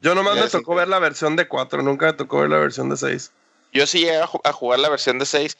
Yo 0.00 0.14
nomás 0.14 0.36
me 0.36 0.48
tocó 0.48 0.74
ver 0.74 0.88
la 0.88 0.98
versión 0.98 1.36
de 1.36 1.46
4, 1.48 1.82
nunca 1.82 2.06
me 2.06 2.12
tocó 2.14 2.40
ver 2.40 2.50
la 2.50 2.58
versión 2.58 2.88
de 2.88 2.96
6. 2.96 3.32
Yo 3.72 3.86
sí 3.86 4.00
llegué 4.00 4.18
a, 4.20 4.26
ju- 4.26 4.40
a 4.44 4.52
jugar 4.52 4.80
la 4.80 4.88
versión 4.88 5.18
de 5.20 5.26
seis 5.26 5.56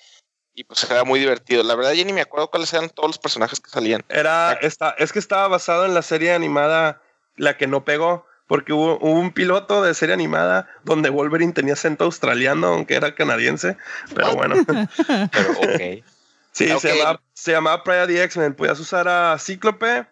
y 0.54 0.64
pues 0.64 0.82
era 0.90 1.04
muy 1.04 1.20
divertido. 1.20 1.62
La 1.62 1.76
verdad, 1.76 1.92
ya 1.92 2.04
ni 2.04 2.12
me 2.12 2.22
acuerdo 2.22 2.50
cuáles 2.50 2.72
eran 2.72 2.90
todos 2.90 3.08
los 3.08 3.18
personajes 3.18 3.60
que 3.60 3.70
salían. 3.70 4.02
Era, 4.08 4.54
esta, 4.54 4.90
es 4.98 5.12
que 5.12 5.20
estaba 5.20 5.46
basado 5.46 5.84
en 5.86 5.94
la 5.94 6.02
serie 6.02 6.32
animada 6.32 7.00
La 7.36 7.56
que 7.56 7.68
no 7.68 7.84
pegó, 7.84 8.26
porque 8.48 8.72
hubo, 8.72 8.96
hubo 9.00 9.12
un 9.12 9.32
piloto 9.32 9.82
de 9.82 9.94
serie 9.94 10.12
animada 10.14 10.68
donde 10.82 11.08
Wolverine 11.10 11.52
tenía 11.52 11.74
acento 11.74 12.04
australiano, 12.04 12.66
aunque 12.68 12.96
era 12.96 13.14
canadiense. 13.14 13.76
Pero 14.12 14.34
bueno, 14.34 14.56
Pero 15.32 15.50
ok. 15.52 16.04
sí, 16.52 16.72
Ok. 16.72 16.80
se, 16.80 16.88
llamaba, 16.96 17.22
se 17.32 17.52
llamaba 17.52 17.84
Pride 17.84 18.02
of 18.02 18.08
the 18.08 18.22
X-Men. 18.24 18.54
Podías 18.54 18.80
usar 18.80 19.06
a 19.06 19.38
Cíclope, 19.38 19.86
a 19.88 20.06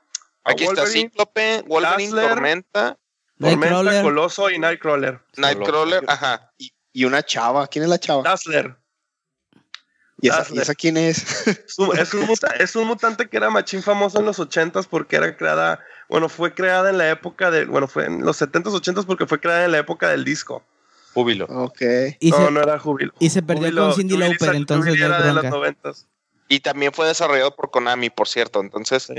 Aquí 0.44 0.62
está 0.64 0.86
Cíclope, 0.86 1.64
Wolverine, 1.66 2.10
Dazzler, 2.10 2.28
Tormenta, 2.28 2.96
Tormenta, 3.38 3.66
Nightcrawler. 3.82 4.02
Coloso 4.02 4.50
y 4.50 4.58
Nightcrawler. 4.58 5.20
Nightcrawler, 5.36 6.04
ajá. 6.08 6.50
Y, 6.58 6.72
y 6.92 7.04
una 7.04 7.22
chava. 7.22 7.66
¿Quién 7.68 7.84
es 7.84 7.88
la 7.90 7.98
chava? 7.98 8.22
Dazzler. 8.22 8.76
¿Y 10.20 10.28
esa, 10.28 10.38
Dazzler. 10.38 10.58
y 10.58 10.62
esa 10.62 10.74
quién 10.74 10.96
es? 10.96 11.46
Es 11.46 11.78
un, 11.78 11.96
es 11.96 12.12
un 12.14 12.26
muta- 12.26 12.54
es 12.58 12.74
un 12.74 12.86
mutante 12.88 13.28
que 13.28 13.36
era 13.36 13.50
machín 13.50 13.82
famoso 13.82 14.18
en 14.18 14.26
los 14.26 14.38
80s 14.40 14.86
porque 14.88 15.16
era 15.16 15.36
creada, 15.36 15.78
bueno, 16.08 16.28
fue 16.28 16.52
creada 16.54 16.90
en 16.90 16.98
la 16.98 17.08
época 17.10 17.50
de, 17.52 17.66
bueno, 17.66 17.86
fue 17.86 18.06
en 18.06 18.24
los 18.24 18.40
70s, 18.42 18.64
80s 18.64 19.06
porque 19.06 19.26
fue 19.26 19.38
creada 19.40 19.64
en 19.64 19.72
la 19.72 19.78
época 19.78 20.08
del 20.08 20.24
disco. 20.24 20.64
Júbilo. 21.14 21.46
ok. 21.46 21.80
Y, 22.20 22.30
no, 22.32 22.36
se, 22.46 22.50
no 22.50 22.60
era 22.60 22.78
Júbilo. 22.78 23.12
y 23.20 23.30
se 23.30 23.42
perdió 23.42 23.68
Júbilo- 23.68 23.86
con 23.86 23.94
Cindy 23.94 24.16
Lauper, 24.16 24.54
entonces 24.56 24.90
Júbilo 24.92 25.06
era 25.06 25.22
de 25.22 25.32
los 25.32 25.42
bronca. 25.44 25.72
90s. 25.90 26.06
Y 26.48 26.60
también 26.60 26.92
fue 26.92 27.06
desarrollado 27.06 27.54
por 27.54 27.70
Konami, 27.70 28.10
por 28.10 28.26
cierto. 28.26 28.60
Entonces, 28.60 29.04
Sí. 29.04 29.14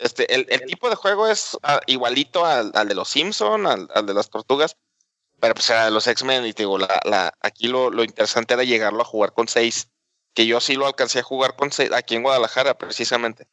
Este, 0.00 0.34
el, 0.34 0.46
el 0.48 0.62
tipo 0.62 0.88
de 0.88 0.96
juego 0.96 1.26
es 1.26 1.56
ah, 1.62 1.80
igualito 1.86 2.44
al, 2.44 2.72
al 2.74 2.88
de 2.88 2.94
los 2.94 3.08
Simpson, 3.08 3.66
al, 3.66 3.88
al 3.94 4.06
de 4.06 4.14
las 4.14 4.30
tortugas, 4.30 4.76
pero 5.38 5.54
pues 5.54 5.68
era 5.70 5.84
de 5.84 5.90
los 5.90 6.06
X-Men. 6.06 6.46
Y 6.46 6.52
te 6.52 6.62
digo, 6.62 6.78
la, 6.78 7.00
la, 7.04 7.34
aquí 7.40 7.68
lo, 7.68 7.90
lo 7.90 8.04
interesante 8.04 8.54
era 8.54 8.64
llegarlo 8.64 9.02
a 9.02 9.06
jugar 9.06 9.32
con 9.32 9.48
seis, 9.48 9.90
que 10.34 10.46
yo 10.46 10.60
sí 10.60 10.74
lo 10.74 10.86
alcancé 10.86 11.20
a 11.20 11.22
jugar 11.22 11.56
con 11.56 11.70
seis, 11.72 11.90
aquí 11.92 12.14
en 12.16 12.22
Guadalajara, 12.22 12.76
precisamente. 12.76 13.46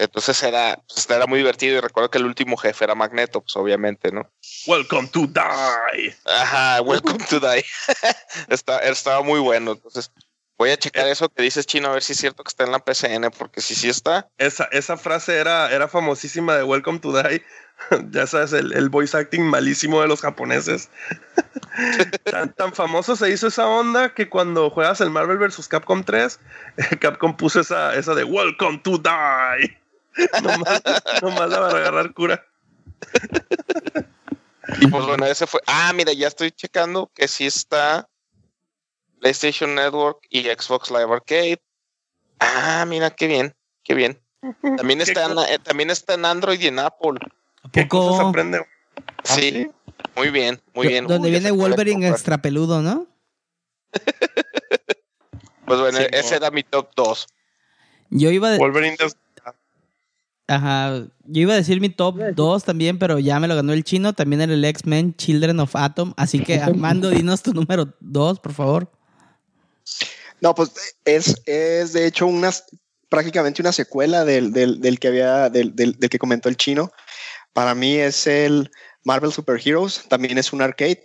Entonces 0.00 0.42
era, 0.42 0.82
pues, 0.88 1.10
era 1.10 1.26
muy 1.26 1.40
divertido 1.40 1.76
y 1.76 1.80
recuerdo 1.80 2.10
que 2.10 2.16
el 2.16 2.24
último 2.24 2.56
jefe 2.56 2.84
era 2.84 2.94
Magneto, 2.94 3.42
pues 3.42 3.54
obviamente, 3.56 4.10
¿no? 4.10 4.32
Welcome 4.66 5.08
to 5.08 5.26
die. 5.26 6.16
Ajá, 6.24 6.80
welcome 6.80 7.22
to 7.28 7.38
die. 7.38 7.64
Está, 8.48 8.78
estaba 8.78 9.22
muy 9.22 9.40
bueno. 9.40 9.72
Entonces, 9.72 10.10
voy 10.60 10.72
a 10.72 10.76
checar 10.76 11.06
eso 11.06 11.30
que 11.30 11.42
dices, 11.42 11.64
Chino, 11.64 11.88
a 11.88 11.92
ver 11.92 12.02
si 12.02 12.12
es 12.12 12.18
cierto 12.18 12.44
que 12.44 12.48
está 12.48 12.64
en 12.64 12.72
la 12.72 12.80
PCN, 12.80 13.30
porque 13.38 13.62
si 13.62 13.74
sí 13.74 13.88
está, 13.88 14.28
Esa, 14.36 14.64
esa 14.64 14.98
frase 14.98 15.38
era, 15.38 15.70
era 15.70 15.88
famosísima 15.88 16.54
de 16.54 16.64
Welcome 16.64 16.98
to 16.98 17.16
die. 17.16 17.42
ya 18.10 18.26
sabes, 18.26 18.52
el, 18.52 18.74
el 18.74 18.90
voice 18.90 19.16
acting 19.16 19.40
malísimo 19.40 20.02
de 20.02 20.08
los 20.08 20.20
japoneses. 20.20 20.90
tan, 22.30 22.52
tan 22.52 22.74
famoso 22.74 23.16
se 23.16 23.30
hizo 23.30 23.46
esa 23.46 23.66
onda 23.66 24.12
que 24.12 24.28
cuando 24.28 24.68
juegas 24.68 25.00
el 25.00 25.08
Marvel 25.08 25.38
vs. 25.38 25.66
Capcom 25.66 26.04
3, 26.04 26.38
Capcom 27.00 27.38
puso 27.38 27.60
esa, 27.60 27.94
esa 27.94 28.14
de 28.14 28.24
Welcome 28.24 28.80
to 28.84 28.98
die. 28.98 29.78
nomás, 30.42 30.82
nomás 31.22 31.48
la 31.48 31.60
para 31.60 31.78
agarrar 31.78 32.12
cura. 32.12 32.46
Y 34.78 34.88
pues 34.88 35.06
bueno, 35.06 35.24
ese 35.24 35.46
fue. 35.46 35.62
Ah, 35.66 35.90
mira, 35.94 36.12
ya 36.12 36.28
estoy 36.28 36.50
checando 36.50 37.10
que 37.14 37.28
sí 37.28 37.46
está 37.46 38.09
PlayStation 39.20 39.74
Network 39.74 40.18
y 40.30 40.42
Xbox 40.44 40.90
Live 40.90 41.12
Arcade. 41.12 41.58
Ah, 42.40 42.84
mira, 42.88 43.10
qué 43.10 43.26
bien, 43.26 43.54
qué 43.84 43.94
bien. 43.94 44.18
También 44.76 45.00
está, 45.02 45.26
en, 45.26 45.38
eh, 45.38 45.58
también 45.62 45.90
está 45.90 46.14
en 46.14 46.24
Android 46.24 46.58
y 46.60 46.66
en 46.68 46.78
Apple. 46.78 47.18
¿A 47.62 47.68
¿Qué 47.70 47.86
cosas 47.86 48.16
poco? 48.16 48.28
aprende? 48.30 48.66
Sí, 49.24 49.68
muy 50.16 50.30
bien, 50.30 50.60
muy 50.74 50.88
bien. 50.88 51.06
Donde 51.06 51.28
Uy, 51.28 51.32
viene 51.32 51.50
Wolverine 51.50 52.08
extra 52.08 52.38
peludo, 52.38 52.80
¿no? 52.82 53.06
Pues 55.66 55.78
bueno, 55.78 55.98
Sí, 55.98 56.06
ese 56.10 56.30
no. 56.32 56.36
era 56.38 56.50
mi 56.50 56.64
top 56.64 56.90
2. 56.96 57.26
Yo 58.10 58.30
iba, 58.30 58.50
de- 58.50 58.58
Wolverine 58.58 58.96
des- 58.98 59.16
ajá, 60.48 61.04
yo 61.26 61.42
iba 61.42 61.52
a 61.52 61.56
decir 61.56 61.80
mi 61.80 61.90
top 61.90 62.16
2 62.34 62.64
también, 62.64 62.98
pero 62.98 63.20
ya 63.20 63.38
me 63.38 63.46
lo 63.46 63.54
ganó 63.54 63.72
el 63.72 63.84
chino. 63.84 64.12
También 64.12 64.40
era 64.40 64.52
el 64.52 64.64
X-Men 64.64 65.14
Children 65.14 65.60
of 65.60 65.76
Atom. 65.76 66.12
Así 66.16 66.40
que, 66.40 66.58
Armando, 66.58 67.10
dinos 67.10 67.42
tu 67.42 67.52
número 67.54 67.94
2, 68.00 68.40
por 68.40 68.52
favor. 68.52 68.90
No, 70.40 70.54
pues 70.54 70.70
es, 71.04 71.40
es 71.46 71.92
de 71.92 72.06
hecho 72.06 72.26
una, 72.26 72.50
prácticamente 73.08 73.62
una 73.62 73.72
secuela 73.72 74.24
del, 74.24 74.52
del, 74.52 74.80
del 74.80 74.98
que 74.98 75.08
había, 75.08 75.50
del, 75.50 75.74
del, 75.76 75.96
que 75.98 76.18
comentó 76.18 76.48
el 76.48 76.56
chino. 76.56 76.92
Para 77.52 77.74
mí 77.74 77.96
es 77.96 78.26
el 78.26 78.70
Marvel 79.04 79.32
Super 79.32 79.60
Heroes, 79.62 80.02
también 80.08 80.38
es 80.38 80.52
un 80.52 80.62
arcade. 80.62 81.04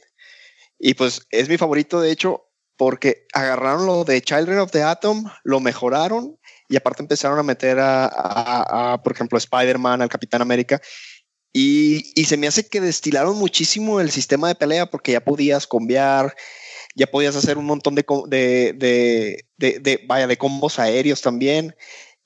Y 0.79 0.93
pues 0.93 1.21
es 1.31 1.49
mi 1.49 1.57
favorito, 1.57 2.01
de 2.01 2.11
hecho, 2.11 2.47
porque 2.77 3.25
agarraron 3.33 3.85
lo 3.85 4.03
de 4.03 4.21
Children 4.21 4.59
of 4.59 4.71
the 4.71 4.83
Atom, 4.83 5.25
lo 5.43 5.59
mejoraron 5.59 6.37
y 6.67 6.75
aparte 6.77 7.01
empezaron 7.03 7.39
a 7.39 7.43
meter 7.43 7.79
a, 7.79 8.05
a- 8.05 8.93
a, 8.93 9.03
por 9.03 9.13
ejemplo, 9.13 9.37
Spider-Man, 9.37 10.01
al 10.01 10.09
Capitán 10.09 10.41
América. 10.41 10.81
Y, 11.53 12.11
y 12.19 12.25
se 12.25 12.35
me 12.37 12.47
hace 12.47 12.67
que 12.67 12.81
destilaron 12.81 13.37
muchísimo 13.37 14.01
el 14.01 14.11
sistema 14.11 14.49
de 14.49 14.55
pelea 14.55 14.87
porque 14.87 15.13
ya 15.13 15.21
podías 15.23 15.65
cambiar, 15.67 16.35
ya 16.95 17.07
podías 17.07 17.35
hacer 17.35 17.57
un 17.57 17.65
montón 17.65 17.93
de, 17.93 18.03
de, 18.27 19.45
de, 19.57 19.79
de- 19.79 20.03
vaya, 20.07 20.27
de 20.27 20.37
combos 20.37 20.79
aéreos 20.79 21.21
también. 21.21 21.75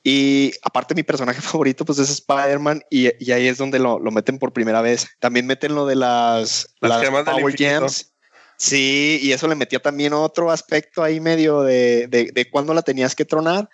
Y 0.04 0.54
aparte 0.64 0.96
mi 0.96 1.04
personaje 1.04 1.42
favorito 1.42 1.84
pues 1.84 2.00
es 2.00 2.10
Spider-Man 2.10 2.84
y, 2.90 3.10
y 3.24 3.32
ahí 3.32 3.48
es 3.48 3.58
donde 3.58 3.80
lo, 3.80 4.00
lo 4.00 4.12
meten 4.12 4.40
por 4.40 4.54
primera 4.54 4.82
vez. 4.82 5.08
También 5.20 5.46
meten 5.46 5.76
lo 5.76 5.86
de 5.86 5.96
las, 5.96 6.74
Las 6.80 7.02
las 7.12 7.24
Power. 7.26 7.56
Gems. 7.58 8.14
Sí, 8.58 9.20
y 9.22 9.32
eso 9.32 9.48
le 9.48 9.56
metía 9.56 9.80
también 9.80 10.12
otro 10.14 10.52
aspecto 10.52 11.02
ahí 11.02 11.20
medio 11.22 11.62
de, 11.62 12.08
de, 12.08 12.30
de 12.34 12.50
cuándo 12.50 12.74
la 12.74 12.82
tenías 12.82 13.16
que 13.16 13.24
tronar 13.24 13.70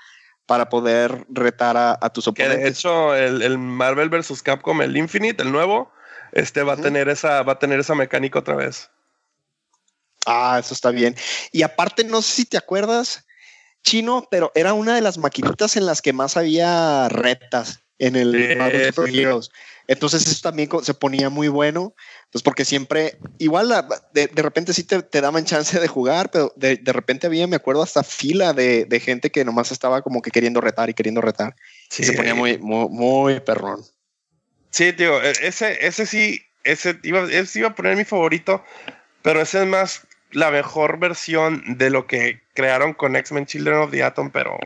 para 0.46 0.70
poder 0.70 1.26
retar 1.28 1.76
a, 1.76 1.98
a 2.00 2.10
tus 2.12 2.26
Que 2.26 2.44
de 2.44 2.50
oponentes. 2.50 2.78
hecho, 2.80 3.16
el, 3.16 3.42
el 3.42 3.58
Marvel 3.58 4.10
vs. 4.10 4.44
Capcom, 4.44 4.84
el 4.84 4.96
Infinite, 4.96 5.42
el 5.42 5.52
nuevo, 5.52 5.92
este 6.34 6.62
va 6.62 6.74
a 6.74 6.76
Ujú. 6.76 6.84
tener 6.84 7.10
esa, 7.10 7.42
va 7.42 7.54
a 7.54 7.60
tener 7.60 7.80
esa 7.80 7.96
mecánica 7.96 8.38
otra 8.38 8.56
vez. 8.56 8.92
Ah, 10.26 10.58
eso 10.60 10.74
está 10.74 10.92
bien. 10.92 11.16
Y 11.52 11.64
aparte, 11.64 12.04
no 12.04 12.22
sé 12.22 12.34
si 12.34 12.46
te 12.46 12.58
acuerdas, 12.58 13.26
Chino, 13.84 14.28
pero 14.32 14.52
era 14.56 14.74
una 14.74 14.96
de 14.96 15.02
las 15.02 15.18
maquinitas 15.18 15.78
en 15.78 15.86
las 15.86 16.02
que 16.02 16.14
más 16.14 16.38
había 16.38 17.08
retas 17.10 17.82
en 18.00 18.16
el 18.16 18.50
Sí, 18.50 18.56
Marvel 18.58 18.82
sí, 18.82 18.88
Super 18.88 19.10
sí. 19.10 19.22
Heroes. 19.22 19.50
Entonces 19.88 20.26
eso 20.26 20.42
también 20.42 20.70
se 20.82 20.94
ponía 20.96 21.30
muy 21.30 21.48
bueno, 21.48 21.94
pues 22.32 22.42
porque 22.44 22.66
siempre, 22.66 23.20
igual 23.38 23.70
de, 24.14 24.28
de 24.28 24.42
repente 24.42 24.74
sí 24.74 24.84
te, 24.84 25.04
te 25.04 25.22
daban 25.22 25.46
chance 25.46 25.80
de 25.80 25.88
jugar, 25.88 26.32
pero 26.32 26.52
de, 26.56 26.78
de 26.78 26.92
repente 26.94 27.28
había, 27.28 27.46
me 27.46 27.56
acuerdo, 27.56 27.84
hasta 27.84 28.04
fila 28.04 28.54
de, 28.54 28.86
de 28.86 29.00
gente 29.00 29.30
que 29.30 29.46
nomás 29.46 29.72
estaba 29.72 30.02
como 30.02 30.22
que 30.24 30.32
queriendo 30.32 30.60
retar 30.60 30.90
y 30.90 30.96
queriendo 30.96 31.22
retar. 31.22 31.56
Sí, 31.90 32.02
Y 32.02 32.06
se 32.08 32.14
ponía 32.14 32.34
muy, 32.34 32.58
muy, 32.58 32.90
muy 32.90 33.40
perrón. 33.42 33.86
Sí, 34.72 34.92
tío, 34.94 35.22
e- 35.22 35.32
ese, 35.42 35.86
ese 35.86 36.06
sí, 36.08 36.42
ese 36.64 37.00
iba, 37.04 37.24
ese 37.32 37.60
iba 37.60 37.70
a 37.70 37.76
poner 37.76 37.96
mi 37.96 38.06
favorito, 38.06 38.64
pero 39.22 39.42
ese 39.42 39.62
es 39.62 39.68
más 39.68 40.02
la 40.32 40.52
mejor 40.52 41.00
versión 41.00 41.78
de 41.78 41.90
lo 41.90 42.08
que 42.08 42.42
crearon 42.54 42.94
con 42.94 43.16
X-Men 43.16 43.46
Children 43.46 43.78
of 43.78 43.92
the 43.92 44.04
Atom, 44.04 44.32
pero, 44.32 44.58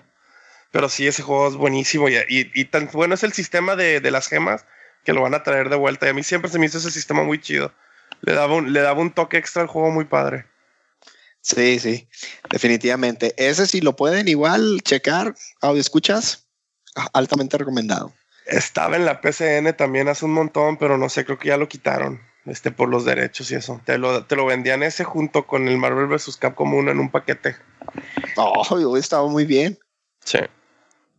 pero 0.71 0.89
sí, 0.89 1.07
ese 1.07 1.23
juego 1.23 1.47
es 1.47 1.55
buenísimo 1.55 2.09
y, 2.09 2.15
y, 2.15 2.51
y 2.53 2.65
tan 2.65 2.89
bueno 2.91 3.15
es 3.15 3.23
el 3.23 3.33
sistema 3.33 3.75
de, 3.75 3.99
de 3.99 4.11
las 4.11 4.27
gemas 4.27 4.65
que 5.03 5.13
lo 5.13 5.21
van 5.21 5.33
a 5.33 5.43
traer 5.43 5.69
de 5.69 5.75
vuelta. 5.75 6.05
Y 6.05 6.09
a 6.09 6.13
mí 6.13 6.23
siempre 6.23 6.51
se 6.51 6.59
me 6.59 6.65
hizo 6.65 6.77
ese 6.77 6.91
sistema 6.91 7.23
muy 7.23 7.39
chido. 7.39 7.71
Le 8.21 8.33
daba 8.33 8.55
un, 8.55 8.73
le 8.73 8.81
daba 8.81 8.99
un 8.99 9.11
toque 9.11 9.37
extra 9.37 9.61
al 9.61 9.67
juego 9.67 9.91
muy 9.91 10.05
padre. 10.05 10.45
Sí, 11.41 11.79
sí, 11.79 12.07
definitivamente. 12.49 13.33
Ese 13.37 13.65
si 13.65 13.81
lo 13.81 13.95
pueden 13.95 14.27
igual 14.27 14.81
checar, 14.83 15.33
audio 15.61 15.79
escuchas, 15.79 16.47
altamente 17.13 17.57
recomendado. 17.57 18.13
Estaba 18.45 18.97
en 18.97 19.05
la 19.05 19.21
PCN 19.21 19.75
también 19.77 20.09
hace 20.09 20.25
un 20.25 20.33
montón, 20.33 20.77
pero 20.77 20.97
no 20.97 21.07
sé, 21.07 21.23
creo 21.23 21.37
que 21.37 21.49
ya 21.49 21.57
lo 21.57 21.69
quitaron. 21.69 22.21
Este, 22.49 22.71
por 22.71 22.89
los 22.89 23.05
derechos 23.05 23.51
y 23.51 23.55
eso. 23.55 23.79
Te 23.85 23.97
lo, 23.97 24.25
te 24.25 24.35
lo 24.35 24.45
vendían 24.45 24.81
ese 24.81 25.03
junto 25.03 25.45
con 25.45 25.67
el 25.67 25.77
Marvel 25.77 26.07
vs. 26.07 26.35
Capcom 26.37 26.73
1 26.73 26.91
en 26.91 26.99
un 26.99 27.11
paquete. 27.11 27.55
Oh, 28.37 28.97
estaba 28.97 29.27
muy 29.27 29.45
bien. 29.45 29.77
Sí. 30.25 30.39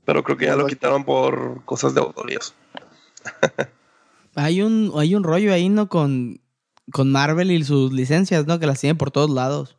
Pero 0.05 0.24
creo 0.24 0.36
que 0.36 0.47
ya 0.47 0.57
lo 0.57 0.66
quitaron 0.66 1.05
por 1.05 1.65
cosas 1.65 1.94
de 1.94 2.01
autorías. 2.01 2.55
Hay 4.35 4.62
un, 4.62 4.93
hay 4.97 5.15
un 5.15 5.23
rollo 5.23 5.52
ahí, 5.52 5.69
¿no? 5.69 5.89
Con, 5.89 6.40
con 6.93 7.12
Marvel 7.12 7.51
y 7.52 7.62
sus 7.65 7.93
licencias, 7.93 8.47
¿no? 8.47 8.59
Que 8.59 8.66
las 8.66 8.81
tienen 8.81 8.97
por 8.97 9.11
todos 9.11 9.31
lados. 9.31 9.77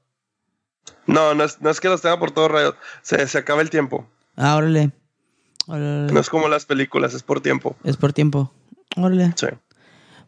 No, 1.05 1.33
no 1.33 1.43
es, 1.43 1.61
no 1.61 1.69
es 1.69 1.81
que 1.81 1.89
los 1.89 2.01
tenga 2.01 2.17
por 2.19 2.31
todos 2.31 2.51
rayos. 2.51 2.75
Se, 3.01 3.27
se 3.27 3.37
acaba 3.37 3.61
el 3.61 3.69
tiempo. 3.69 4.07
Ah, 4.37 4.55
órale. 4.55 4.91
Órale. 5.67 6.13
No 6.13 6.19
es 6.19 6.29
como 6.29 6.47
las 6.47 6.65
películas, 6.65 7.13
es 7.13 7.23
por 7.23 7.41
tiempo. 7.41 7.75
Es 7.83 7.97
por 7.97 8.13
tiempo. 8.13 8.53
Órale. 8.95 9.33
Sí. 9.35 9.47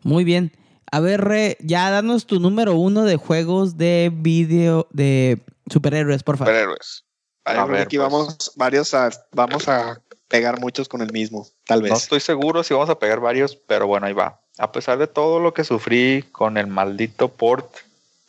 Muy 0.04 0.24
bien. 0.24 0.52
A 0.92 1.00
ver, 1.00 1.22
Re, 1.22 1.58
ya 1.60 1.90
danos 1.90 2.26
tu 2.26 2.40
número 2.40 2.76
uno 2.76 3.04
de 3.04 3.18
juegos 3.18 3.78
de 3.78 4.12
video 4.14 4.88
de 4.92 5.40
superhéroes, 5.72 6.24
por 6.24 6.38
favor. 6.38 6.54
Superhéroes. 6.54 7.06
A 7.46 7.66
ver, 7.66 7.82
aquí 7.82 7.98
pues, 7.98 8.10
vamos 8.10 8.52
varios 8.56 8.94
a, 8.94 9.10
vamos 9.32 9.68
a 9.68 10.02
pegar 10.28 10.60
muchos 10.60 10.88
con 10.88 11.02
el 11.02 11.12
mismo, 11.12 11.48
tal 11.66 11.82
vez. 11.82 11.92
No 11.92 11.98
estoy 11.98 12.20
seguro 12.20 12.64
si 12.64 12.74
vamos 12.74 12.90
a 12.90 13.00
pegar 13.00 13.20
varios, 13.20 13.56
pero 13.56 13.86
bueno, 13.86 14.08
ahí 14.08 14.14
va. 14.14 14.40
A 14.58 14.72
pesar 14.72 14.98
de 14.98 15.08
todo 15.08 15.40
lo 15.40 15.54
que 15.54 15.64
sufrí 15.64 16.24
con 16.32 16.58
el 16.58 16.68
maldito 16.68 17.28
port, 17.28 17.68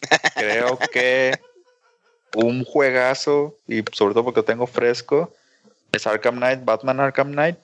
creo 0.35 0.79
que 0.93 1.39
un 2.35 2.65
juegazo, 2.65 3.57
y 3.69 3.85
sobre 3.93 4.15
todo 4.15 4.25
porque 4.25 4.41
lo 4.41 4.45
tengo 4.45 4.67
fresco, 4.67 5.33
es 5.93 6.07
Arkham 6.07 6.37
Knight, 6.37 6.65
Batman 6.65 7.01
Arkham 7.01 7.33
Knight, 7.33 7.59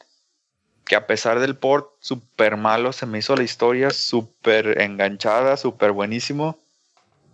que 0.85 0.97
a 0.97 1.07
pesar 1.07 1.41
del 1.41 1.57
port 1.57 1.89
súper 2.01 2.57
malo, 2.57 2.93
se 2.93 3.07
me 3.07 3.19
hizo 3.19 3.37
la 3.37 3.43
historia 3.43 3.91
súper 3.91 4.81
enganchada, 4.81 5.57
súper 5.57 5.93
buenísimo. 5.93 6.59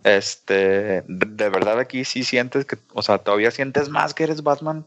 Este, 0.03 1.03
de, 1.07 1.49
verdad 1.49 1.79
aquí 1.79 2.05
sí 2.05 2.23
sientes 2.23 2.65
que, 2.65 2.77
o 2.93 3.01
sea, 3.01 3.17
todavía 3.17 3.51
sientes 3.51 3.89
más 3.89 4.13
que 4.13 4.23
eres 4.23 4.43
Batman. 4.43 4.85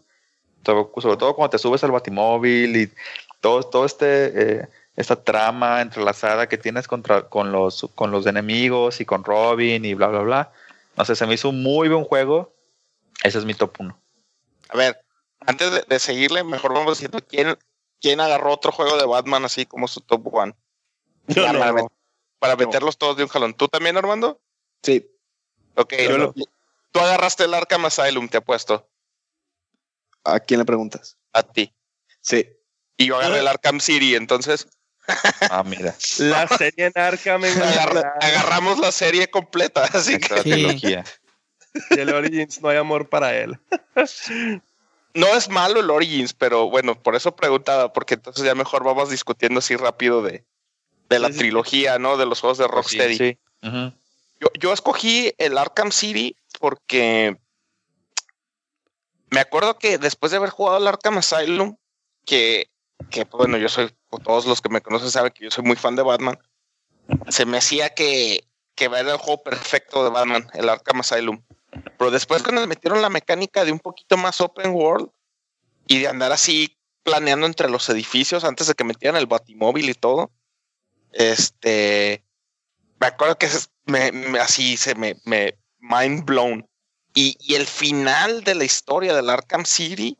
Sobre, 0.65 0.87
sobre 1.01 1.17
todo 1.17 1.35
cuando 1.35 1.51
te 1.51 1.59
subes 1.59 1.83
al 1.85 1.91
batimóvil 1.91 2.77
y 2.77 2.93
todo, 3.41 3.63
todo 3.63 3.85
este, 3.87 4.61
eh, 4.61 4.69
esta 4.97 5.17
trama 5.17 5.81
entrelazada 5.81 6.49
que 6.49 6.59
tienes 6.59 6.87
contra, 6.87 7.29
con, 7.29 7.53
los, 7.53 7.89
con 7.95 8.11
los 8.11 8.27
enemigos 8.27 9.01
y 9.01 9.05
con 9.05 9.25
Robin 9.25 9.85
y 9.85 9.95
bla, 9.95 10.09
bla, 10.09 10.21
bla. 10.21 10.53
No 10.97 11.05
sé, 11.05 11.17
se 11.17 11.27
me 11.27 11.35
hizo 11.35 11.49
un 11.49 11.63
muy 11.63 11.89
buen 11.89 12.05
juego. 12.05 12.53
Ese 13.23 13.39
es 13.39 13.45
mi 13.45 13.55
top 13.55 13.75
1. 13.79 13.99
A 14.69 14.77
ver, 14.77 15.01
antes 15.41 15.73
de, 15.73 15.85
de 15.89 15.99
seguirle, 15.99 16.45
mejor 16.45 16.73
vamos 16.73 16.99
diciendo 16.99 17.19
quién, 17.27 17.57
quién 18.01 18.21
agarró 18.21 18.53
otro 18.53 18.73
juego 18.73 18.97
de 18.97 19.07
Batman 19.07 19.45
así 19.45 19.67
como 19.67 19.87
su 19.89 20.01
top 20.01 20.33
one. 20.35 20.55
Yo 21.29 21.53
no. 21.53 21.59
para, 21.59 21.73
met- 21.73 21.91
para 22.39 22.55
No. 22.55 22.59
meterlos 22.67 22.97
todos 22.99 23.17
de 23.17 23.23
un 23.25 23.29
jalón. 23.29 23.55
¿Tú 23.55 23.69
también, 23.69 23.97
Armando? 23.97 24.41
Sí, 24.83 25.07
Ok, 25.77 25.95
Yo 26.03 26.19
lo- 26.19 26.35
tú 26.91 26.99
agarraste 27.01 27.45
el 27.45 27.55
Arkham 27.55 27.85
Asylum, 27.87 28.29
te 28.29 28.39
apuesto. 28.39 28.89
¿a 30.25 30.39
quién 30.41 30.59
le 30.61 30.67
preguntas? 30.67 31.17
A 31.33 31.43
ti. 31.43 31.73
Sí. 32.21 32.47
Y 32.97 33.07
yo 33.07 33.17
agarré 33.19 33.39
el 33.39 33.47
Arkham 33.49 33.81
City, 33.81 34.15
entonces 34.17 34.69
Ah, 35.51 35.63
mira. 35.65 35.95
La 36.19 36.47
serie 36.49 36.87
en 36.87 36.93
Arkham 36.95 37.45
en 37.45 37.61
agarra- 37.63 38.15
agarramos 38.21 38.79
la 38.79 38.93
serie 38.93 39.29
completa. 39.31 39.85
Así 39.85 40.19
que 40.19 40.43
Sí. 40.43 40.97
Y 41.91 41.99
el 42.01 42.13
Origins 42.13 42.61
no 42.61 42.69
hay 42.69 42.77
amor 42.79 43.09
para 43.09 43.37
él. 43.37 43.59
no 45.15 45.27
es 45.29 45.49
malo 45.49 45.81
el 45.81 45.91
Origins, 45.91 46.33
pero 46.35 46.69
bueno, 46.71 47.01
por 47.01 47.17
eso 47.17 47.35
preguntaba, 47.35 47.93
porque 47.93 48.15
entonces 48.15 48.45
ya 48.45 48.55
mejor 48.55 48.85
vamos 48.85 49.11
discutiendo 49.11 49.59
así 49.59 49.77
rápido 49.77 50.23
de, 50.23 50.45
de 51.09 51.19
la 51.19 51.29
Sí, 51.29 51.35
sí. 51.35 51.39
trilogía, 51.41 51.99
¿no? 51.99 52.17
De 52.17 52.27
los 52.27 52.41
juegos 52.41 52.59
de 52.59 52.69
Rocksteady. 52.69 53.17
Sí. 53.17 53.39
Yo, 54.41 54.49
yo 54.59 54.73
escogí 54.73 55.35
el 55.39 55.59
Arkham 55.59 55.93
City 55.93 56.37
porque 56.59 57.37
me 59.31 59.41
acuerdo 59.41 59.79
que 59.79 59.99
después 59.99 60.31
de 60.33 60.39
haber 60.39 60.51
jugado 60.51 60.79
el 60.79 60.87
Arkham 60.87 61.19
Asylum, 61.19 61.77
que, 62.25 62.71
que 63.11 63.25
bueno, 63.25 63.57
yo 63.59 63.69
soy, 63.69 63.91
todos 64.25 64.47
los 64.47 64.61
que 64.61 64.69
me 64.69 64.81
conocen 64.81 65.11
saben 65.11 65.33
que 65.33 65.45
yo 65.45 65.51
soy 65.51 65.65
muy 65.65 65.77
fan 65.77 65.97
de 65.97 66.03
Batman, 66.03 66.39
se 67.29 67.45
me 67.47 67.59
hacía 67.59 67.91
que, 67.91 68.45
que 68.75 68.85
era 68.87 69.01
el 69.01 69.17
juego 69.19 69.43
perfecto 69.43 70.05
de 70.05 70.11
Batman, 70.11 70.49
el 70.55 70.69
Arkham 70.69 71.01
Asylum. 71.01 71.43
Pero 71.99 72.11
después 72.11 72.43
cuando 72.43 72.67
metieron 72.67 73.03
la 73.03 73.11
mecánica 73.11 73.65
de 73.65 73.73
un 73.73 73.79
poquito 73.79 74.17
más 74.17 74.41
open 74.41 74.73
world 74.73 75.09
y 75.87 76.01
de 76.01 76.09
andar 76.09 76.33
así 76.33 76.77
planeando 77.03 77.47
entre 77.47 77.71
los 77.71 77.89
edificios 77.89 78.45
antes 78.45 78.67
de 78.67 78.75
que 78.75 78.85
metieran 78.85 79.17
el 79.21 79.27
batimóvil 79.27 79.89
y 79.89 79.95
todo, 79.95 80.31
este, 81.13 82.25
me 83.01 83.07
acuerdo 83.07 83.39
que 83.39 83.49
me, 83.87 84.13
me- 84.13 84.39
así 84.41 84.77
se 84.77 84.95
me, 84.95 85.17
me 85.25 85.59
mind 85.79 86.25
blown. 86.25 86.67
Y, 87.15 87.37
y 87.41 87.55
el 87.57 87.67
final 87.67 88.45
de 88.45 88.55
la 88.55 88.65
historia 88.65 89.15
del 89.15 89.31
Arkham 89.31 89.65
City, 89.65 90.17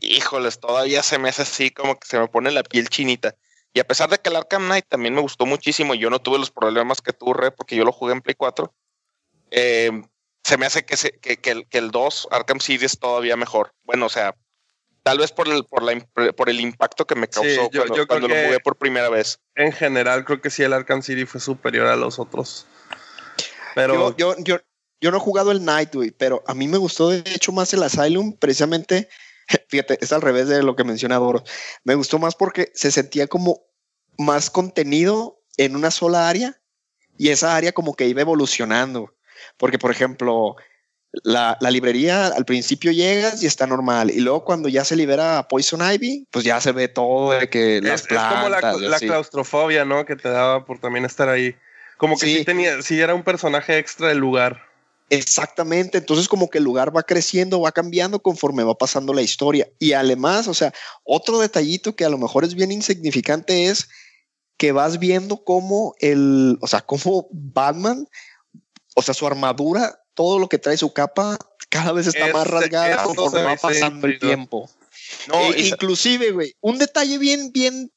híjoles, 0.00 0.58
todavía 0.58 1.02
se 1.02 1.18
me 1.18 1.28
hace 1.28 1.42
así 1.42 1.70
como 1.70 1.94
que 1.98 2.06
se 2.08 2.18
me 2.18 2.26
pone 2.28 2.50
la 2.50 2.62
piel 2.64 2.88
chinita. 2.88 3.36
Y 3.72 3.78
a 3.78 3.86
pesar 3.86 4.10
de 4.10 4.18
que 4.18 4.30
el 4.30 4.36
Arkham 4.36 4.64
Knight 4.64 4.86
también 4.88 5.14
me 5.14 5.20
gustó 5.20 5.46
muchísimo, 5.46 5.94
yo 5.94 6.10
no 6.10 6.18
tuve 6.20 6.38
los 6.38 6.50
problemas 6.50 7.00
que 7.00 7.12
tuve 7.12 7.52
porque 7.52 7.76
yo 7.76 7.84
lo 7.84 7.92
jugué 7.92 8.12
en 8.12 8.22
Play 8.22 8.34
4. 8.34 8.74
eh, 9.52 10.02
se 10.50 10.58
me 10.58 10.66
hace 10.66 10.84
que, 10.84 10.96
se- 10.96 11.12
que, 11.20 11.36
que 11.38 11.50
el, 11.52 11.68
que 11.68 11.78
el 11.78 11.90
2 11.92 12.26
Arkham 12.30 12.58
City 12.60 12.84
es 12.84 12.98
todavía 12.98 13.36
mejor. 13.36 13.72
Bueno, 13.84 14.06
o 14.06 14.08
sea, 14.08 14.34
tal 15.04 15.18
vez 15.18 15.30
por 15.32 15.46
el, 15.48 15.64
por 15.64 15.82
la, 15.82 15.98
por 16.32 16.50
el 16.50 16.60
impacto 16.60 17.06
que 17.06 17.14
me 17.14 17.26
Sí, 17.26 17.30
causó 17.32 17.70
yo- 17.70 17.80
cuando, 17.80 17.84
yo 17.86 17.94
creo 17.94 18.06
cuando 18.06 18.28
lo 18.28 18.34
jugué 18.34 18.60
por 18.60 18.76
primera 18.76 19.08
vez. 19.08 19.38
En 19.54 19.72
general, 19.72 20.24
creo 20.24 20.40
que 20.40 20.50
sí, 20.50 20.62
el 20.64 20.72
Arkham 20.72 21.02
City 21.02 21.24
fue 21.24 21.40
superior 21.40 21.86
a 21.86 21.94
los 21.96 22.18
otros. 22.18 22.66
Pero 23.74 23.94
Yo, 24.16 24.34
yo, 24.36 24.44
yo, 24.44 24.56
yo 25.00 25.10
no 25.10 25.16
he 25.18 25.20
jugado 25.20 25.52
el 25.52 25.64
Night, 25.64 25.94
güey, 25.94 26.10
pero 26.10 26.42
a 26.46 26.54
mí 26.54 26.66
me 26.68 26.78
gustó 26.78 27.08
de 27.10 27.18
hecho 27.18 27.52
más 27.52 27.72
el 27.72 27.82
Asylum, 27.82 28.36
precisamente, 28.36 29.08
fíjate, 29.68 29.98
es 30.00 30.12
al 30.12 30.20
revés 30.22 30.48
de 30.48 30.62
lo 30.62 30.74
que 30.76 30.84
menciona 30.84 31.16
Doro. 31.16 31.44
Me 31.84 31.94
gustó 31.94 32.18
más 32.18 32.34
porque 32.34 32.70
se 32.74 32.90
sentía 32.90 33.26
como 33.28 33.62
más 34.18 34.50
contenido 34.50 35.40
en 35.56 35.76
una 35.76 35.90
sola 35.90 36.28
área 36.28 36.60
y 37.16 37.28
esa 37.28 37.54
área 37.54 37.72
como 37.72 37.94
que 37.94 38.06
iba 38.08 38.20
evolucionando. 38.20 39.14
Porque, 39.56 39.78
por 39.78 39.90
ejemplo, 39.90 40.56
la, 41.24 41.56
la 41.60 41.70
librería 41.70 42.28
al 42.28 42.44
principio 42.44 42.92
llegas 42.92 43.42
y 43.42 43.46
está 43.46 43.66
normal 43.66 44.10
y 44.10 44.20
luego 44.20 44.44
cuando 44.44 44.68
ya 44.68 44.84
se 44.84 44.94
libera 44.94 45.48
Poison 45.48 45.80
Ivy, 45.80 46.26
pues 46.30 46.44
ya 46.44 46.60
se 46.60 46.72
ve 46.72 46.88
todo 46.88 47.32
de 47.32 47.48
que 47.50 47.80
las 47.82 48.02
es, 48.02 48.12
es 48.12 48.18
como 48.18 48.48
la, 48.48 48.58
plantas 48.58 49.00
claustrofobia, 49.00 49.84
¿no? 49.84 50.04
Que 50.06 50.16
te 50.16 50.28
daba 50.28 50.64
por 50.64 50.78
también 50.78 51.04
estar 51.04 51.28
ahí. 51.28 51.56
Como 51.96 52.16
que 52.16 52.26
sí, 52.26 52.38
Sí. 52.38 52.44
tenía, 52.44 52.80
sí 52.82 53.00
era 53.00 53.14
un 53.14 53.24
personaje 53.24 53.76
extra 53.78 54.08
del 54.08 54.18
lugar. 54.18 54.62
Exactamente, 55.12 55.98
entonces 55.98 56.28
como 56.28 56.48
que 56.48 56.58
el 56.58 56.64
lugar 56.64 56.96
va 56.96 57.02
creciendo, 57.02 57.60
va 57.60 57.72
cambiando 57.72 58.22
conforme 58.22 58.62
va 58.62 58.76
pasando 58.76 59.12
la 59.12 59.22
historia. 59.22 59.68
Y 59.80 59.92
además, 59.92 60.46
o 60.46 60.54
sea, 60.54 60.72
otro 61.02 61.40
detallito 61.40 61.96
que 61.96 62.04
a 62.04 62.08
lo 62.08 62.16
mejor 62.16 62.44
es 62.44 62.54
bien 62.54 62.70
insignificante 62.70 63.66
es 63.66 63.88
que 64.56 64.70
vas 64.70 65.00
viendo 65.00 65.42
cómo 65.42 65.94
el, 65.98 66.58
o 66.60 66.66
sea, 66.68 66.82
cómo 66.82 67.26
Batman, 67.32 68.06
o 68.94 69.02
sea, 69.02 69.14
su 69.14 69.26
armadura, 69.26 70.00
todo 70.14 70.38
lo 70.38 70.48
que 70.48 70.58
trae 70.58 70.76
su 70.76 70.92
capa, 70.92 71.38
cada 71.68 71.92
vez 71.92 72.06
está 72.06 72.26
más 72.32 72.46
rasgada 72.46 73.02
conforme 73.04 73.42
va 73.42 73.56
pasando 73.56 74.06
el 74.06 74.18
tiempo. 74.18 74.68
No, 75.28 75.34
E- 75.40 75.60
y 75.60 75.68
inclusive, 75.68 76.32
güey, 76.32 76.54
un 76.60 76.78
detalle 76.78 77.18
bien, 77.18 77.52
bien 77.52 77.90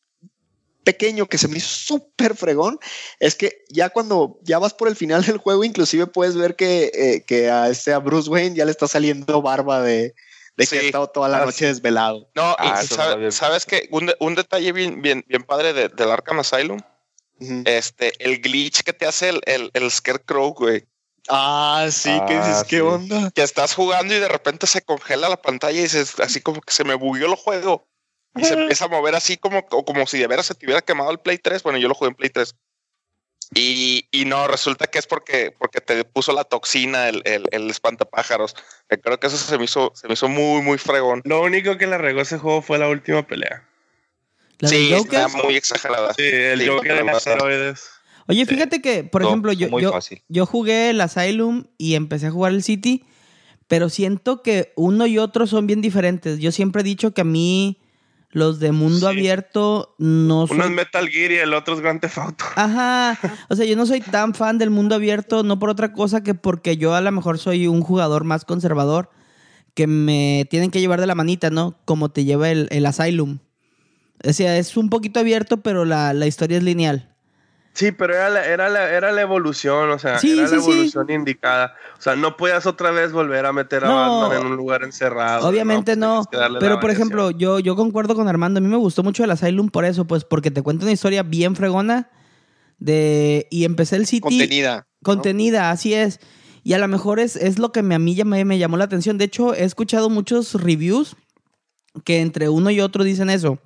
pequeño 0.84 1.28
que 1.28 1.38
se 1.38 1.48
me 1.48 1.57
hizo 1.57 1.70
súper 1.70 2.36
fregón 2.36 2.78
es 3.20 3.36
que 3.36 3.64
ya 3.70 3.90
cuando 3.90 4.38
ya 4.44 4.60
vas 4.60 4.74
por 4.74 4.90
el 4.90 4.95
final 4.98 5.24
del 5.24 5.38
juego, 5.38 5.64
inclusive 5.64 6.07
puedes 6.07 6.36
ver 6.36 6.56
que, 6.56 6.91
eh, 6.94 7.24
que 7.26 7.49
a 7.49 7.70
este 7.70 7.94
a 7.94 7.99
Bruce 7.99 8.30
Wayne 8.30 8.56
ya 8.56 8.65
le 8.65 8.72
está 8.72 8.88
saliendo 8.88 9.41
barba 9.41 9.82
de, 9.82 10.14
de 10.57 10.68
que 10.68 10.80
ha 10.80 10.82
estado 10.82 11.07
toda 11.07 11.30
la 11.30 11.41
Ah, 11.41 11.45
noche 11.45 11.68
desvelado. 11.68 12.30
no, 12.36 12.52
y 12.52 12.56
Ah, 12.60 12.84
sabe- 12.84 13.15
visto. 13.28 13.32
sabes 13.32 13.65
que 13.65 13.88
un, 13.91 14.07
de- 14.07 14.18
un 14.20 14.36
detalle 14.36 14.72
bien, 14.74 15.02
bien, 15.02 15.24
bien 15.28 15.44
padre 15.44 15.72
de- 15.74 15.88
del 15.90 16.11
Arkham 16.11 16.40
Asylum, 16.40 16.80
Este, 17.39 18.14
el 18.23 18.39
glitch 18.41 18.84
que 18.84 18.93
te 18.93 19.05
hace 19.05 19.30
el, 19.30 19.41
el, 19.45 19.72
el 19.73 19.91
Scarecrow, 19.91 20.53
güey. 20.53 20.85
Ah, 21.30 21.88
sí, 21.91 22.10
que 22.27 22.35
dices, 22.38 22.55
Ah, 22.57 22.65
¿qué 22.68 22.76
sí. 22.77 22.81
onda? 22.81 23.31
Que 23.31 23.43
estás 23.43 23.73
jugando 23.73 24.14
y 24.14 24.19
de 24.19 24.27
repente 24.27 24.68
se 24.68 24.81
congela 24.81 25.30
la 25.30 25.41
pantalla 25.41 25.77
y 25.80 25.84
dices, 25.84 26.19
así 26.19 26.41
como 26.41 26.61
que 26.61 26.73
se 26.73 26.84
me 26.84 26.95
bugueó 26.95 27.27
el 27.27 27.35
juego. 27.35 27.88
Y 28.35 28.43
se 28.45 28.55
empieza 28.55 28.85
a 28.85 28.88
mover 28.88 29.15
así 29.15 29.38
como, 29.38 29.60
o 29.72 29.85
como 29.85 30.07
si 30.07 30.18
de 30.18 30.27
veras 30.27 30.47
se 30.47 30.55
te 30.55 30.65
hubiera 30.65 30.81
quemado 30.81 31.11
el 31.11 31.19
Play 31.19 31.38
3. 31.38 31.61
Bueno, 31.64 31.77
yo 31.77 31.88
lo 31.88 31.93
jugué 31.93 32.10
en 32.10 32.15
Play 32.15 32.30
3. 32.31 32.55
Y, 33.55 34.07
y 34.11 34.26
no, 34.26 34.47
resulta 34.47 34.88
que 34.88 34.97
es 34.97 35.05
porque, 35.05 35.51
porque 35.57 35.80
te 35.81 36.03
puso 36.03 36.34
la 36.34 36.43
toxina 36.43 37.10
el, 37.10 37.22
el, 37.26 37.45
el 37.51 37.69
espantapájaros. 37.69 38.55
Eh, 38.89 38.97
Creo 38.97 39.19
que 39.19 39.27
eso 39.27 39.38
se 39.38 39.57
me 39.60 39.65
hizo, 39.65 39.91
se 39.95 40.07
me 40.07 40.14
hizo 40.15 40.27
muy, 40.27 40.61
muy 40.61 40.77
fregón. 40.80 41.22
Lo 41.26 41.41
único 41.41 41.77
que 41.77 41.85
le 41.85 41.97
regó 41.99 42.22
ese 42.22 42.39
juego 42.39 42.61
fue 42.64 42.80
la 42.80 42.88
última 42.89 43.22
pelea. 43.27 43.69
¿La 44.64 44.69
sí, 44.69 44.90
del 44.90 44.98
Joker? 44.99 45.19
está 45.26 45.38
muy 45.44 45.56
exagerada. 45.56 46.14
Sí, 46.14 46.23
el 46.23 46.61
Sí, 46.61 46.68
Joker 46.68 46.91
en 46.91 46.98
demasiado. 46.98 47.38
esteroides. 47.49 47.90
Oye, 48.27 48.45
fíjate 48.45 48.81
que, 48.81 49.03
por 49.03 49.22
No, 49.22 49.27
ejemplo, 49.27 49.52
yo, 49.53 49.68
yo, 50.30 50.45
jugué 50.45 50.90
el 50.91 51.02
Asylum 51.02 51.65
y 51.77 51.95
empecé 51.95 52.27
a 52.27 52.31
jugar 52.31 52.53
el 52.53 52.64
City, 52.64 53.03
pero 53.68 53.90
siento 53.90 54.41
que 54.41 54.72
uno 54.77 55.06
y 55.06 55.18
otro 55.18 55.45
son 55.45 55.68
bien 55.68 55.81
diferentes. 55.81 56.40
Yo 56.40 56.52
siempre 56.53 56.81
he 56.81 56.84
dicho 56.85 57.14
que 57.14 57.22
a 57.22 57.26
mí 57.26 57.81
los 58.31 58.60
de 58.61 58.72
mundo 58.72 58.99
Sí. 58.99 59.06
abierto 59.18 59.94
no 59.99 60.48
son... 60.48 60.56
Uno 60.57 60.65
es 60.65 60.72
Metal 60.72 61.07
Gear 61.10 61.31
y 61.34 61.35
el 61.35 61.53
otro 61.53 61.73
es 61.76 61.81
Grand 61.81 61.99
Theft 61.99 62.18
Auto. 62.18 62.45
Ajá, 62.56 63.19
o 63.49 63.56
sea, 63.57 63.65
yo 63.65 63.76
no 63.76 63.85
soy 63.85 63.99
tan 63.99 64.34
fan 64.34 64.57
del 64.57 64.69
mundo 64.69 64.95
abierto, 64.95 65.44
no 65.44 65.60
por 65.60 65.69
otra 65.69 65.91
cosa 65.91 66.23
que 66.23 66.34
porque 66.34 66.77
yo 66.77 66.95
a 66.95 67.02
lo 67.02 67.11
mejor 67.11 67.38
soy 67.40 67.68
un 67.68 67.81
jugador 67.81 68.23
más 68.23 68.45
conservador, 68.45 69.10
que 69.76 69.85
me 69.88 70.48
tienen 70.49 70.72
que 70.72 70.80
llevar 70.80 71.02
de 71.02 71.07
la 71.07 71.15
manita, 71.15 71.49
¿no? 71.49 71.77
Como 71.84 72.10
te 72.10 72.23
lleva 72.23 72.49
el, 72.49 72.68
el 72.72 72.85
Asylum. 72.85 73.40
O 74.25 74.33
sea, 74.33 74.57
es 74.57 74.77
un 74.77 74.89
poquito 74.89 75.19
abierto, 75.19 75.57
pero 75.61 75.85
la, 75.85 76.13
la 76.13 76.27
historia 76.27 76.57
es 76.57 76.63
lineal. 76.63 77.09
Sí, 77.73 77.91
pero 77.91 78.13
era 78.13 78.29
la, 78.29 78.45
era 78.45 78.69
la, 78.69 78.91
era 78.91 79.11
la 79.11 79.21
evolución, 79.21 79.89
o 79.89 79.97
sea, 79.97 80.19
Sí, 80.19 80.37
era 80.37 80.47
sí, 80.47 80.55
la 80.55 80.61
sí. 80.61 80.69
evolución 80.71 81.09
indicada. 81.09 81.73
O 81.97 82.01
sea, 82.01 82.15
no 82.15 82.37
podías 82.37 82.67
otra 82.67 82.91
vez 82.91 83.11
volver 83.11 83.47
a 83.47 83.51
meter 83.51 83.83
a 83.83 83.87
No. 83.87 84.21
Batman 84.29 84.41
en 84.41 84.47
un 84.51 84.55
lugar 84.57 84.83
encerrado. 84.83 85.47
Obviamente 85.47 85.93
Pues 85.93 85.97
no, 85.97 86.23
la 86.31 86.59
pero 86.59 86.79
por 86.79 86.91
ejemplo, 86.91 87.31
yo, 87.31 87.57
yo 87.59 87.75
concuerdo 87.75 88.13
con 88.13 88.27
Armando, 88.27 88.59
a 88.59 88.61
mí 88.61 88.67
me 88.67 88.77
gustó 88.77 89.01
mucho 89.01 89.23
el 89.23 89.31
Asylum 89.31 89.69
por 89.69 89.85
eso, 89.85 90.05
pues 90.05 90.23
porque 90.23 90.51
te 90.51 90.61
cuenta 90.61 90.85
una 90.85 90.91
historia 90.91 91.23
bien 91.23 91.55
fregona 91.55 92.11
de 92.77 93.47
y 93.49 93.65
empecé 93.65 93.95
el 93.95 94.05
City 94.05 94.21
Contenida. 94.21 94.75
¿no? 94.77 94.83
contenida, 95.03 95.71
así 95.71 95.93
es. 95.95 96.19
Y 96.63 96.73
a 96.73 96.77
lo 96.77 96.87
mejor 96.87 97.19
es, 97.19 97.35
es 97.35 97.57
lo 97.59 97.71
que 97.71 97.81
me, 97.81 97.95
a 97.95 97.99
mí 97.99 98.13
ya 98.15 98.23
me, 98.23 98.45
me 98.45 98.57
llamó 98.59 98.77
la 98.77 98.85
atención. 98.85 99.17
De 99.17 99.25
hecho, 99.25 99.53
he 99.55 99.63
escuchado 99.63 100.09
muchos 100.09 100.53
reviews 100.61 101.15
que 102.05 102.21
entre 102.21 102.49
uno 102.49 102.69
y 102.69 102.79
otro 102.81 103.03
dicen 103.03 103.29
eso. 103.29 103.57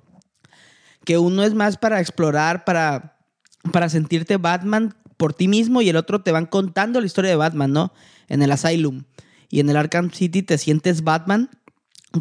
Que 1.08 1.16
uno 1.16 1.42
es 1.42 1.54
más 1.54 1.78
para 1.78 2.00
explorar, 2.00 2.66
para, 2.66 3.16
para 3.72 3.88
sentirte 3.88 4.36
Batman 4.36 4.94
por 5.16 5.32
ti 5.32 5.48
mismo 5.48 5.80
y 5.80 5.88
el 5.88 5.96
otro 5.96 6.20
te 6.20 6.32
van 6.32 6.44
contando 6.44 7.00
la 7.00 7.06
historia 7.06 7.30
de 7.30 7.36
Batman, 7.36 7.72
¿no? 7.72 7.94
En 8.28 8.42
el 8.42 8.52
Asylum. 8.52 9.04
Y 9.48 9.60
en 9.60 9.70
el 9.70 9.78
Arkham 9.78 10.10
City 10.10 10.42
te 10.42 10.58
sientes 10.58 11.04
Batman 11.04 11.48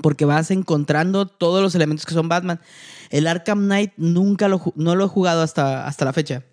porque 0.02 0.24
vas 0.24 0.52
encontrando 0.52 1.26
todos 1.28 1.62
los 1.62 1.76
elementos 1.76 2.06
que 2.06 2.14
son 2.14 2.30
Batman. 2.30 2.62
El 3.10 3.28
Arkham 3.28 3.66
Knight 3.66 3.92
nunca 3.98 4.48
lo, 4.48 4.62
no 4.78 4.96
lo 4.96 5.04
he 5.04 5.10
jugado 5.10 5.42
hasta, 5.42 5.86
hasta 5.86 6.06
la 6.06 6.14
fecha. 6.14 6.44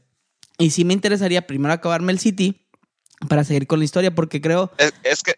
Y 0.59 0.71
sí 0.71 0.85
me 0.85 0.93
interesaría 0.93 1.47
primero 1.47 1.73
acabarme 1.73 2.11
el 2.11 2.19
City 2.19 2.67
para 3.29 3.45
seguir 3.45 3.69
con 3.69 3.79
la 3.79 3.85
historia 3.85 4.13
porque 4.13 4.41
creo... 4.41 4.73
Es, 4.79 4.93
es 5.05 5.23
que, 5.23 5.37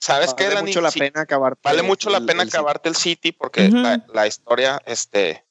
¿sabes 0.00 0.32
qué? 0.32 0.48
Vale 0.48 0.62
mucho 0.62 0.80
la 0.80 0.90
Sí, 0.90 0.98
pena 0.98 1.20
acabarte 1.20 1.60
Vale 1.62 1.82
mucho 1.82 2.08
la 2.08 2.16
el- 2.18 2.24
pena 2.24 2.42
el- 2.42 2.48
acabarte 2.48 2.88
el 2.88 2.96
City 2.96 3.32
porque 3.32 3.68
la, 3.68 4.02
la 4.14 4.26
historia, 4.26 4.80
este, 4.86 5.44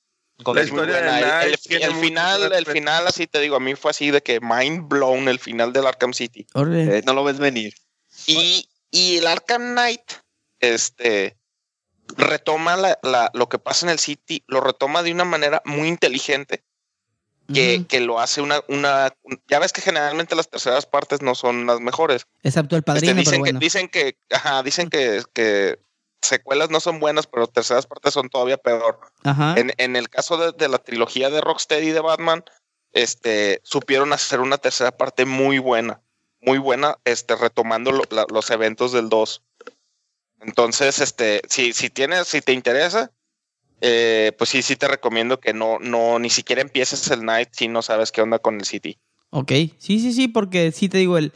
La 0.45 0.64
historia 0.64 1.01
de. 1.01 1.19
El- 1.48 1.57
el, 1.69 1.83
el 1.83 1.95
final, 1.95 2.53
el 2.53 2.66
final, 2.66 3.07
así 3.07 3.25
te 3.27 3.40
digo, 3.40 3.56
a 3.56 3.59
mí 3.59 3.75
fue 3.75 3.91
así 3.91 4.11
de 4.11 4.22
que 4.22 4.40
mind 4.40 4.88
blown 4.88 5.27
el 5.27 5.40
final 5.40 5.74
del 5.74 5.88
Arkham 5.88 6.14
City. 6.14 6.45
Eh, 6.56 7.01
no 7.06 7.14
lo 7.14 7.24
ves 7.24 7.40
venir. 7.40 7.74
Y, 8.27 8.69
y 8.91 9.17
el 9.17 9.27
Arkham 9.27 9.72
Knight, 9.74 10.01
este, 10.59 11.38
retoma 12.16 12.75
la, 12.77 12.99
la- 13.03 13.32
lo 13.33 13.49
que 13.49 13.59
pasa 13.59 13.85
en 13.85 13.91
el 13.91 13.99
City, 13.99 14.43
lo 14.48 14.61
retoma 14.61 15.03
de 15.03 15.11
una 15.11 15.25
manera 15.25 15.61
muy 15.66 15.88
inteligente, 15.88 16.64
que, 17.53 17.77
Ujú. 17.77 17.88
que 17.88 17.99
lo 18.01 18.19
hace 18.19 18.41
una, 18.41 18.61
una, 18.67 19.14
ya 19.48 19.59
ves 19.59 19.72
que 19.74 19.82
generalmente 19.82 20.35
las 20.35 20.49
terceras 20.49 20.85
partes 20.85 21.22
no 21.22 21.33
son 21.33 21.66
las 21.66 21.80
mejores. 21.80 22.27
Excepto 22.43 22.75
el 22.75 22.82
Este, 22.82 22.91
padrino, 22.91 23.14
dicen, 23.16 23.32
pero 23.32 23.40
bueno. 23.40 23.59
que, 23.59 23.66
dicen 23.66 23.88
que, 23.90 24.17
ajá, 24.32 24.64
dicen 24.64 24.90
que, 24.90 25.24
que 25.33 25.80
secuelas 26.22 26.70
no 26.70 26.80
son 26.80 27.00
buenas, 27.00 27.28
pero 27.28 27.48
terceras 27.48 27.86
partes 27.88 28.14
son 28.14 28.30
todavía 28.30 28.58
peor. 28.58 29.00
Ajá. 29.24 29.56
En, 29.58 29.72
en 29.78 29.96
el 29.96 30.10
caso 30.10 30.38
de, 30.38 30.52
de 30.52 30.68
la 30.68 30.78
trilogía 30.80 31.30
de 31.30 31.42
Rocksteady 31.42 31.92
de 31.92 32.00
Batman, 32.02 32.44
este, 32.94 33.60
supieron 33.64 34.14
hacer 34.14 34.40
una 34.40 34.58
tercera 34.58 34.92
parte 34.92 35.26
muy 35.26 35.60
buena, 35.60 36.02
muy 36.42 36.58
buena, 36.58 36.98
este, 37.06 37.36
retomando 37.36 37.92
lo- 37.92 38.04
la- 38.10 38.26
los 38.32 38.50
eventos 38.50 38.92
del 38.92 39.10
2. 39.10 39.44
Entonces, 40.42 41.00
este, 41.00 41.42
si, 41.50 41.74
si 41.74 41.90
tienes, 41.90 42.28
si 42.28 42.42
te 42.42 42.54
interesa, 42.54 43.12
eh, 43.82 44.32
pues 44.38 44.50
sí, 44.50 44.62
sí 44.62 44.76
te 44.76 44.88
recomiendo 44.88 45.40
que 45.40 45.54
no, 45.54 45.80
no, 45.80 46.20
ni 46.20 46.30
siquiera 46.30 46.62
empieces 46.62 47.10
el 47.12 47.26
Night 47.26 47.50
si 47.52 47.68
no 47.68 47.82
sabes 47.82 48.12
qué 48.12 48.22
onda 48.22 48.40
con 48.40 48.56
el 48.56 48.66
City. 48.66 48.98
Ok, 49.30 49.52
sí, 49.78 50.00
sí, 50.00 50.14
sí, 50.14 50.28
porque 50.28 50.72
sí 50.72 50.90
te 50.90 51.00
digo, 51.00 51.18
el, 51.18 51.34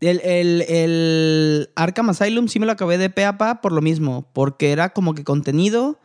el, 0.00 0.20
el, 0.24 0.62
el 0.68 1.70
Arkham 1.76 2.10
Asylum 2.10 2.48
sí 2.48 2.58
me 2.60 2.66
lo 2.66 2.72
acabé 2.72 2.98
de 2.98 3.10
pe 3.10 3.24
a 3.24 3.38
pa 3.38 3.60
por 3.60 3.72
lo 3.72 3.80
mismo, 3.82 4.28
porque 4.32 4.72
era 4.72 4.90
como 4.92 5.14
que 5.14 5.24
contenido, 5.24 5.98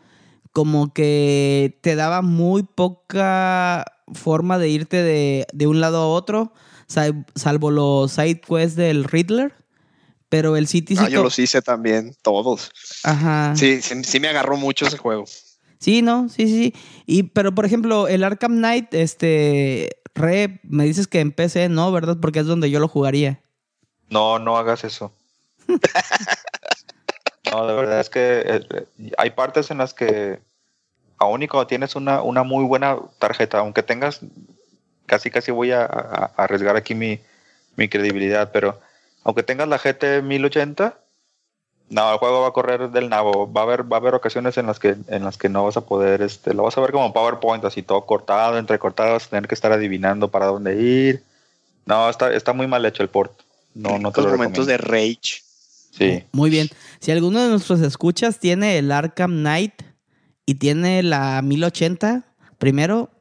como 0.52 0.94
que 0.94 1.78
te 1.82 1.96
daba 1.96 2.22
muy 2.22 2.64
poca 2.64 3.86
forma 4.14 4.58
de 4.58 4.70
irte 4.70 5.02
de, 5.04 5.48
de 5.54 5.68
un 5.68 5.82
lado 5.82 5.98
a 6.00 6.08
otro, 6.08 6.54
sal- 6.88 7.26
salvo 7.36 7.72
los 7.72 8.12
side 8.12 8.42
quests 8.42 8.76
del 8.76 9.04
Riddler, 9.04 9.54
pero 10.30 10.58
el 10.58 10.68
City 10.68 10.96
sí... 10.96 11.04
Ah, 11.06 11.10
yo 11.10 11.24
los 11.24 11.38
hice 11.40 11.62
también, 11.62 12.14
todos. 12.22 12.72
Ajá. 13.04 13.54
Sí, 13.56 13.82
sí, 13.82 14.04
sí 14.04 14.20
me 14.20 14.28
agarró 14.28 14.58
mucho 14.58 14.86
ese 14.86 14.98
juego. 14.98 15.26
Sí, 15.80 16.02
no, 16.02 16.30
sí, 16.30 16.48
sí, 16.48 16.74
sí. 16.74 16.74
Y, 17.06 17.24
pero 17.24 17.54
por 17.54 17.66
ejemplo, 17.66 18.08
el 18.08 18.24
Arkham 18.24 18.54
Knight, 18.58 18.94
este, 18.94 19.90
re, 20.16 20.60
me 20.64 20.86
dices 20.86 21.08
que 21.08 21.20
en 21.20 21.32
PC 21.32 21.70
no, 21.70 21.92
¿verdad? 21.92 22.18
Porque 22.22 22.40
es 22.40 22.46
donde 22.46 22.70
yo 22.72 22.80
lo 22.80 22.88
jugaría. 22.88 23.42
No, 24.10 24.40
no 24.40 24.58
hagas 24.58 24.84
eso. 24.84 25.12
no, 27.52 27.68
de 27.68 27.74
verdad 27.76 28.00
es 28.00 28.10
que 28.10 28.42
eh, 28.46 28.86
hay 29.18 29.32
partes 29.32 29.72
en 29.72 29.78
las 29.78 29.94
que 29.94 30.40
aún 31.20 31.44
y 31.44 31.50
cuando 31.50 31.68
tienes 31.68 31.96
una, 31.96 32.22
una 32.24 32.44
muy 32.44 32.66
buena 32.66 32.98
tarjeta, 33.20 33.60
aunque 33.60 33.84
tengas, 33.84 34.22
casi 35.08 35.32
casi 35.32 35.52
voy 35.52 35.72
a, 35.72 35.84
a- 35.86 36.32
a 36.38 36.44
arriesgar 36.46 36.78
aquí 36.78 36.96
mi, 36.96 37.22
mi 37.78 37.90
credibilidad, 37.90 38.52
pero 38.54 38.80
aunque 39.24 39.44
tengas 39.44 39.68
la 39.70 39.80
GT 39.80 40.22
1080, 40.24 41.00
no, 41.90 42.12
el 42.14 42.20
juego 42.20 42.42
va 42.42 42.50
a 42.50 42.54
correr 42.54 42.90
del 42.92 43.10
nabo. 43.10 43.52
Va 43.52 43.62
a 43.62 43.64
haber, 43.66 43.92
va 43.92 43.98
a 43.98 44.02
haber 44.02 44.16
ocasiones 44.16 44.58
en 44.58 44.68
las 44.68 44.80
que, 44.80 44.96
en 45.08 45.24
las 45.26 45.38
que 45.38 45.50
no 45.50 45.66
vas 45.66 45.78
a 45.78 45.86
poder, 45.86 46.22
este, 46.24 46.54
lo 46.54 46.64
vas 46.64 46.78
a 46.78 46.82
ver 46.82 46.92
como 46.92 47.14
PowerPoint, 47.14 47.66
así 47.66 47.84
todo 47.84 48.06
cortado, 48.06 48.58
entrecortado, 48.60 49.14
vas 49.14 49.28
a 49.28 49.32
tener 49.32 49.48
que 49.48 49.56
estar 49.56 49.72
adivinando 49.74 50.30
para 50.32 50.48
dónde 50.48 50.78
ir. 50.82 51.24
No, 51.86 52.10
está, 52.10 52.34
está 52.34 52.54
muy 52.54 52.68
mal 52.68 52.86
hecho 52.86 53.04
el 53.04 53.10
port. 53.10 53.34
No, 53.76 54.00
no 54.00 54.12
te 54.12 54.22
Los 54.22 54.32
lo 54.32 54.38
momentos 54.38 54.66
de 54.66 54.78
rage. 54.78 55.44
Sí. 55.92 56.24
Muy 56.32 56.50
bien. 56.50 56.68
Si 57.00 57.12
alguno 57.12 57.42
de 57.44 57.50
nuestros 57.50 57.82
escuchas 57.82 58.40
tiene 58.40 58.78
el 58.78 58.92
Arkham 58.92 59.32
Knight 59.32 59.74
y 60.46 60.56
tiene 60.56 61.04
la 61.04 61.42
1080, 61.42 62.26
primero, 62.58 63.12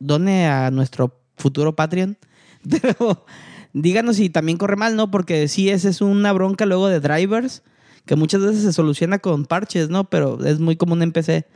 done 0.00 0.46
a 0.48 0.70
nuestro 0.70 1.20
futuro 1.36 1.76
Patreon. 1.76 2.18
Pero 2.82 3.24
díganos 3.72 4.16
si 4.16 4.30
también 4.30 4.58
corre 4.58 4.76
mal, 4.76 4.96
¿no? 4.96 5.10
Porque 5.10 5.48
sí, 5.48 5.68
esa 5.68 5.88
es 5.88 6.00
una 6.00 6.32
bronca 6.32 6.66
luego 6.66 6.88
de 6.88 7.00
drivers 7.00 7.62
que 8.06 8.16
muchas 8.16 8.40
veces 8.40 8.62
se 8.62 8.72
soluciona 8.72 9.18
con 9.18 9.44
parches, 9.44 9.90
¿no? 9.90 10.08
Pero 10.08 10.44
es 10.44 10.58
muy 10.58 10.76
común 10.76 11.02
en 11.02 11.12
PC. 11.12 11.46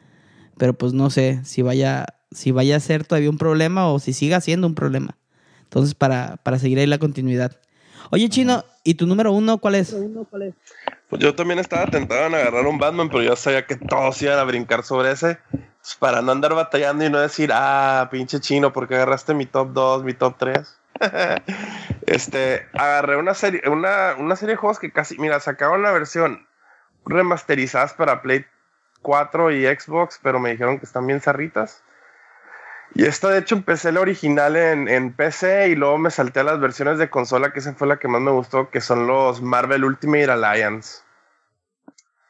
Pero 0.59 0.75
pues 0.75 0.93
no 0.93 1.09
sé 1.09 1.41
si 1.45 1.63
vaya, 1.63 2.05
si 2.31 2.51
vaya 2.51 2.77
a 2.77 2.81
ser 2.81 3.05
todavía 3.05 3.31
un 3.31 3.39
problema 3.39 3.89
o 3.89 3.99
si 3.99 4.13
siga 4.13 4.41
siendo 4.43 4.67
un 4.67 4.75
problema. 4.75 5.17
Entonces, 5.63 5.95
para, 5.95 6.37
para 6.37 6.59
seguir 6.59 6.79
ahí 6.79 6.87
la 6.87 6.99
continuidad. 6.99 7.59
Oye, 8.13 8.29
Chino, 8.29 8.65
¿Y 8.85 8.95
tu 8.95 9.07
número 9.07 9.33
uno 9.33 9.59
cuál 9.59 9.77
es? 9.77 9.95
Pues 11.09 11.23
yo 11.23 11.35
también 11.37 11.61
estaba 11.61 11.87
tentado 11.87 12.27
en 12.27 12.35
agarrar 12.35 12.67
un 12.67 12.79
Batman, 12.79 13.09
pero 13.09 13.23
yo 13.23 13.37
sabía 13.37 13.65
que 13.65 13.77
todos 13.77 14.21
iban 14.23 14.39
a 14.39 14.45
brincar 14.45 14.83
sobre 14.83 15.13
ese. 15.13 15.39
Pues 15.51 15.97
para 15.99 16.21
no 16.21 16.33
andar 16.33 16.55
batallando 16.55 17.05
y 17.05 17.11
no 17.11 17.21
decir, 17.21 17.51
ah, 17.53 18.09
pinche 18.11 18.41
chino, 18.41 18.73
porque 18.73 18.97
agarraste 18.97 19.35
mi 19.35 19.47
top 19.47 19.73
2, 19.73 20.05
mi 20.05 20.15
top 20.15 20.37
3. 20.37 20.79
este, 22.07 22.67
agarré 22.73 23.17
una 23.17 23.35
serie, 23.35 23.63
una, 23.69 24.17
una 24.19 24.35
serie 24.35 24.55
de 24.55 24.61
juegos 24.61 24.81
que 24.81 24.91
casi, 24.91 25.17
mira, 25.19 25.39
sacaron 25.39 25.83
la 25.83 25.93
versión 25.93 26.47
remasterizadas 27.07 27.95
para 27.95 28.21
Play 28.21 28.45
4 29.03 29.53
y 29.53 29.65
Xbox, 29.67 30.19
pero 30.23 30.41
me 30.41 30.51
dijeron 30.51 30.81
que 30.81 30.87
están 30.87 31.07
bien 31.07 31.21
zarritas. 31.21 31.83
Y 32.95 33.05
esta, 33.05 33.31
de 33.31 33.39
hecho, 33.39 33.55
empecé 33.55 33.91
la 33.91 34.01
original 34.01 34.57
en, 34.57 34.89
en, 34.89 35.13
PC 35.15 35.69
y 35.69 35.75
luego 35.75 35.97
me 35.97 36.11
salté 36.11 36.41
a 36.41 36.45
las 36.45 36.61
versiones 36.61 36.99
de 36.99 37.09
consola, 37.09 37.53
que 37.53 37.61
esa 37.61 37.75
fue 37.75 37.89
la 37.89 37.99
que 37.99 38.09
más 38.09 38.21
me 38.21 38.31
gustó, 38.31 38.71
que 38.71 38.81
son 38.81 39.07
los 39.07 39.41
Marvel 39.41 39.85
Ultimate 39.85 40.31
Alliance. 40.31 41.01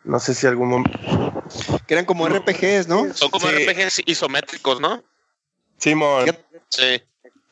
No 0.04 0.18
sé 0.18 0.34
si 0.34 0.46
algún 0.46 0.68
momento. 0.68 0.98
Que 1.86 1.94
eran 1.94 2.04
como 2.04 2.28
RPGs, 2.28 2.88
¿no? 2.88 3.12
Son 3.14 3.30
como 3.30 3.48
Sí. 3.48 3.54
RPGs 3.54 4.02
isométricos, 4.06 4.80
¿no? 4.80 5.02
Simón. 5.78 6.26
Sí. 6.68 7.02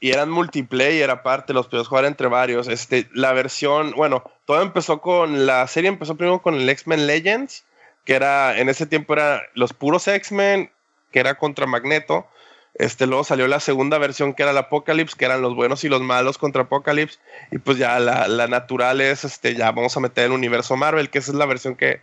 Y 0.01 0.11
eran 0.13 0.31
multiplayer 0.31 1.11
aparte, 1.11 1.53
los 1.53 1.69
podías 1.69 1.87
jugar 1.87 2.07
entre 2.07 2.29
varios. 2.29 2.69
Este, 2.69 3.09
la 3.13 3.33
versión, 3.33 3.93
bueno, 3.93 4.25
todo 4.47 4.63
empezó 4.63 5.01
con, 5.01 5.47
la 5.47 5.67
serie 5.67 5.89
empezó 5.89 6.17
primero 6.17 6.41
con 6.41 6.55
el 6.55 6.69
X-Men 6.69 7.07
Legends, 7.07 7.65
que 8.05 8.15
era, 8.15 8.59
en 8.59 8.69
ese 8.69 8.87
tiempo 8.87 9.13
era 9.13 9.43
los 9.55 9.73
puros 9.73 10.09
X-Men, 10.09 10.73
que 11.13 11.21
era 11.21 11.37
contra 11.37 11.67
Magneto. 11.67 12.27
Este, 12.75 13.07
luego 13.07 13.25
salió 13.25 13.47
la 13.49 13.61
segunda 13.61 13.99
versión 13.99 14.33
que 14.33 14.43
era 14.43 14.53
el 14.53 14.59
Apocalypse, 14.59 15.17
que 15.19 15.25
eran 15.25 15.43
los 15.43 15.55
buenos 15.55 15.85
y 15.85 15.89
los 15.89 16.01
malos 16.01 16.39
contra 16.39 16.63
Apocalypse. 16.63 17.19
Y 17.51 17.59
pues 17.59 17.79
ya 17.79 17.99
la, 17.99 18.29
la 18.29 18.47
natural 18.47 19.01
es, 19.01 19.25
este, 19.25 19.55
ya 19.55 19.71
vamos 19.73 19.97
a 19.97 20.01
meter 20.01 20.27
el 20.27 20.33
universo 20.33 20.77
Marvel, 20.77 21.11
que 21.11 21.19
esa 21.19 21.33
es 21.33 21.37
la 21.37 21.47
versión 21.47 21.77
que 21.77 22.01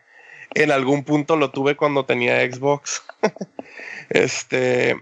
en 0.56 0.72
algún 0.72 1.04
punto 1.04 1.36
lo 1.36 1.52
tuve 1.52 1.76
cuando 1.78 2.06
tenía 2.06 2.40
Xbox. 2.52 3.02
este, 4.10 4.96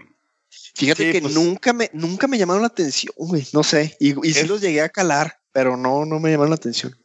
Fíjate 0.74 1.04
Sí, 1.06 1.12
que 1.12 1.20
pues- 1.22 1.34
nunca 1.34 1.72
me, 1.72 1.90
nunca 1.92 2.26
me 2.26 2.38
llamaron 2.38 2.62
la 2.62 2.68
atención, 2.68 3.12
güey. 3.16 3.46
No 3.52 3.62
sé. 3.62 3.96
Y, 3.98 4.10
y 4.28 4.32
sí 4.32 4.40
Es- 4.40 4.48
los 4.48 4.60
llegué 4.60 4.82
a 4.82 4.88
calar, 4.88 5.38
pero 5.52 5.76
no, 5.76 6.04
no 6.04 6.18
me 6.20 6.30
llamaron 6.30 6.50
la 6.50 6.56
atención. 6.56 6.96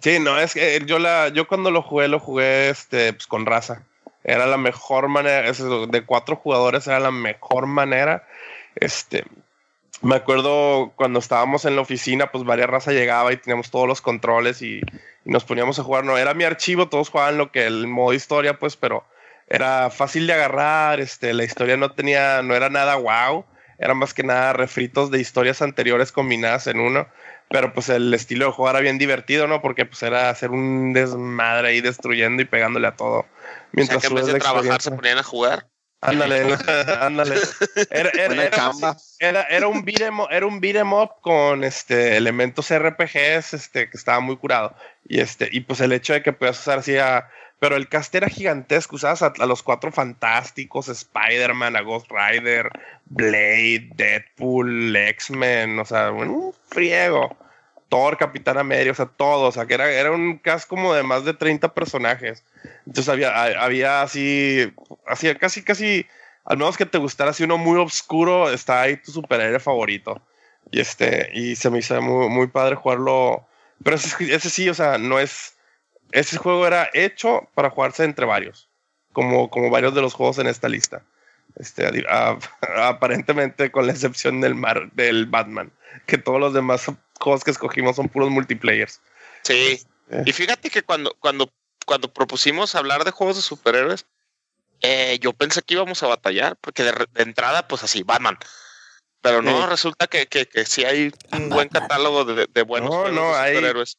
Sí, 0.00 0.18
no, 0.18 0.38
es 0.40 0.52
que 0.54 0.82
yo 0.86 0.98
la, 0.98 1.28
yo 1.28 1.46
cuando 1.46 1.70
lo 1.70 1.80
jugué, 1.82 2.08
lo 2.08 2.18
jugué 2.18 2.70
este, 2.70 3.12
pues, 3.12 3.26
con 3.28 3.46
raza. 3.46 3.86
Era 4.24 4.46
la 4.46 4.56
mejor 4.56 5.08
manera, 5.08 5.50
de 5.50 6.04
cuatro 6.04 6.36
jugadores 6.36 6.86
era 6.86 7.00
la 7.00 7.10
mejor 7.10 7.66
manera. 7.66 8.26
Este, 8.76 9.24
me 10.02 10.16
acuerdo 10.16 10.92
cuando 10.96 11.18
estábamos 11.18 11.64
en 11.64 11.76
la 11.76 11.82
oficina, 11.82 12.30
pues 12.30 12.44
varias 12.44 12.70
raza 12.70 12.92
llegaba 12.92 13.32
y 13.32 13.36
teníamos 13.36 13.70
todos 13.70 13.86
los 13.86 14.00
controles 14.00 14.62
y 14.62 14.80
nos 15.24 15.44
poníamos 15.44 15.78
a 15.78 15.84
jugar. 15.84 16.04
No, 16.04 16.18
era 16.18 16.34
mi 16.34 16.44
archivo, 16.44 16.88
todos 16.88 17.08
jugaban 17.08 17.38
lo 17.38 17.52
que 17.52 17.66
el 17.66 17.86
modo 17.86 18.12
historia, 18.12 18.58
pues, 18.58 18.76
pero 18.76 19.04
era 19.48 19.90
fácil 19.90 20.26
de 20.26 20.32
agarrar. 20.32 21.00
Este, 21.00 21.32
la 21.34 21.44
historia 21.44 21.76
no 21.76 21.92
tenía, 21.92 22.42
no 22.42 22.54
era 22.54 22.68
nada 22.68 22.96
wow. 22.96 23.44
Era 23.78 23.94
más 23.94 24.14
que 24.14 24.22
nada 24.22 24.52
refritos 24.52 25.10
de 25.10 25.20
historias 25.20 25.62
anteriores 25.62 26.12
combinadas 26.12 26.66
en 26.68 26.80
uno. 26.80 27.08
Pero 27.52 27.72
pues 27.72 27.88
el 27.88 28.12
estilo 28.14 28.46
de 28.46 28.52
juego 28.52 28.70
era 28.70 28.80
bien 28.80 28.98
divertido, 28.98 29.46
¿no? 29.46 29.60
Porque 29.60 29.84
pues 29.86 30.02
era 30.02 30.30
hacer 30.30 30.50
un 30.50 30.92
desmadre 30.92 31.68
ahí 31.68 31.80
destruyendo 31.80 32.42
y 32.42 32.46
pegándole 32.46 32.88
a 32.88 32.96
todo. 32.96 33.20
O 33.20 33.22
sea, 33.22 33.68
Mientras 33.72 34.00
que 34.00 34.06
en 34.08 34.14
vez 34.14 34.26
de 34.26 34.38
trabajar 34.38 34.82
se 34.82 34.90
ponían 34.90 35.18
a 35.18 35.22
jugar. 35.22 35.68
Ándale, 36.00 36.40
ándale. 37.00 37.36
Era, 39.20 39.42
era, 39.42 39.68
un 39.68 39.84
beat 39.84 40.00
'em- 40.00 40.26
era 40.30 40.46
un 40.46 40.60
beat 40.60 40.76
'em 40.76 40.92
up 40.92 41.10
con 41.20 41.62
este 41.62 42.16
elementos 42.16 42.72
RPGs 42.72 43.54
este, 43.54 43.88
que 43.88 43.96
estaba 43.96 44.18
muy 44.18 44.36
curado. 44.36 44.74
Y 45.04 45.20
este, 45.20 45.48
y 45.52 45.60
pues 45.60 45.80
el 45.80 45.92
hecho 45.92 46.12
de 46.12 46.22
que 46.22 46.32
puedas 46.32 46.58
usar 46.58 46.80
así 46.80 46.96
a. 46.98 47.28
Pero 47.62 47.76
el 47.76 47.88
cast 47.88 48.12
era 48.16 48.28
gigantesco, 48.28 48.96
usabas 48.96 49.22
a, 49.22 49.32
los 49.46 49.62
cuatro 49.62 49.92
fantásticos, 49.92 50.88
Spider-Man, 50.88 51.76
a 51.76 51.82
Ghost 51.82 52.10
Rider, 52.10 52.68
Blade, 53.04 53.88
Deadpool, 53.94 54.96
X-Men, 54.96 55.78
o 55.78 55.84
sea, 55.84 56.10
un 56.10 56.52
friego. 56.70 57.36
Thor, 57.88 58.18
Capitán 58.18 58.58
América, 58.58 58.90
o 58.90 58.94
sea, 58.96 59.06
todo, 59.06 59.46
o 59.46 59.52
sea, 59.52 59.66
que 59.66 59.74
era, 59.74 59.88
era 59.92 60.10
un 60.10 60.38
cast 60.38 60.68
como 60.68 60.92
de 60.92 61.04
más 61.04 61.24
de 61.24 61.34
30 61.34 61.72
personajes. 61.72 62.42
Entonces 62.84 63.08
había, 63.08 63.30
ha- 63.30 63.64
había 63.64 64.02
así, 64.02 64.72
así, 65.06 65.32
casi, 65.36 65.62
casi, 65.62 66.04
al 66.44 66.56
menos 66.58 66.76
que 66.76 66.86
te 66.86 66.98
gustara 66.98 67.30
así 67.30 67.44
uno 67.44 67.58
muy 67.58 67.78
oscuro, 67.78 68.50
está 68.50 68.80
ahí 68.82 68.96
tu 68.96 69.12
superhéroe 69.12 69.60
favorito. 69.60 70.20
Y 70.72 70.80
este, 70.80 71.30
y 71.32 71.54
se 71.54 71.70
me 71.70 71.78
hizo 71.78 72.02
muy, 72.02 72.28
muy 72.28 72.48
padre 72.48 72.74
jugarlo. 72.74 73.46
Pero 73.84 73.94
ese, 73.96 74.34
ese 74.34 74.50
sí, 74.50 74.68
o 74.68 74.74
sea, 74.74 74.98
no 74.98 75.20
es. 75.20 75.54
Ese 76.12 76.36
juego 76.36 76.66
era 76.66 76.88
hecho 76.94 77.48
para 77.54 77.70
jugarse 77.70 78.04
entre 78.04 78.26
varios. 78.26 78.68
Como, 79.12 79.50
como 79.50 79.68
varios 79.70 79.94
de 79.94 80.00
los 80.00 80.14
juegos 80.14 80.38
en 80.38 80.46
esta 80.46 80.68
lista. 80.68 81.02
Este, 81.56 81.86
a- 82.08 82.38
aparentemente, 82.88 83.70
con 83.70 83.86
la 83.86 83.92
excepción 83.92 84.40
del, 84.40 84.54
Mar, 84.54 84.90
del 84.92 85.26
Batman. 85.26 85.72
Que 86.06 86.18
todos 86.18 86.40
los 86.40 86.54
demás 86.54 86.86
juegos 87.20 87.44
que 87.44 87.50
escogimos 87.50 87.96
son 87.96 88.08
puros 88.08 88.30
multiplayers. 88.30 89.00
Sí. 89.42 89.80
Eh. 90.10 90.22
Y 90.26 90.32
fíjate 90.32 90.70
que 90.70 90.82
cuando, 90.82 91.14
cuando, 91.20 91.50
cuando 91.86 92.12
propusimos 92.12 92.74
hablar 92.74 93.04
de 93.04 93.10
juegos 93.10 93.36
de 93.36 93.42
superhéroes, 93.42 94.06
eh, 94.80 95.18
yo 95.20 95.32
pensé 95.32 95.62
que 95.62 95.74
íbamos 95.74 96.02
a 96.02 96.06
batallar, 96.08 96.56
porque 96.60 96.82
de, 96.82 96.92
re- 96.92 97.06
de 97.12 97.22
entrada, 97.22 97.68
pues 97.68 97.82
así, 97.84 98.02
Batman. 98.02 98.38
Pero 99.20 99.40
no, 99.42 99.62
Sí. 99.62 99.66
resulta 99.68 100.06
que, 100.08 100.26
que, 100.26 100.46
que 100.46 100.64
sí 100.66 100.84
hay 100.84 101.12
un 101.32 101.48
buen 101.50 101.68
catálogo 101.68 102.24
de, 102.24 102.46
de 102.52 102.62
buenos 102.62 102.90
No, 102.90 102.96
juegos 103.02 103.12
no, 103.12 103.28
de 103.34 103.38
hay- 103.38 103.54
superhéroes. 103.54 103.98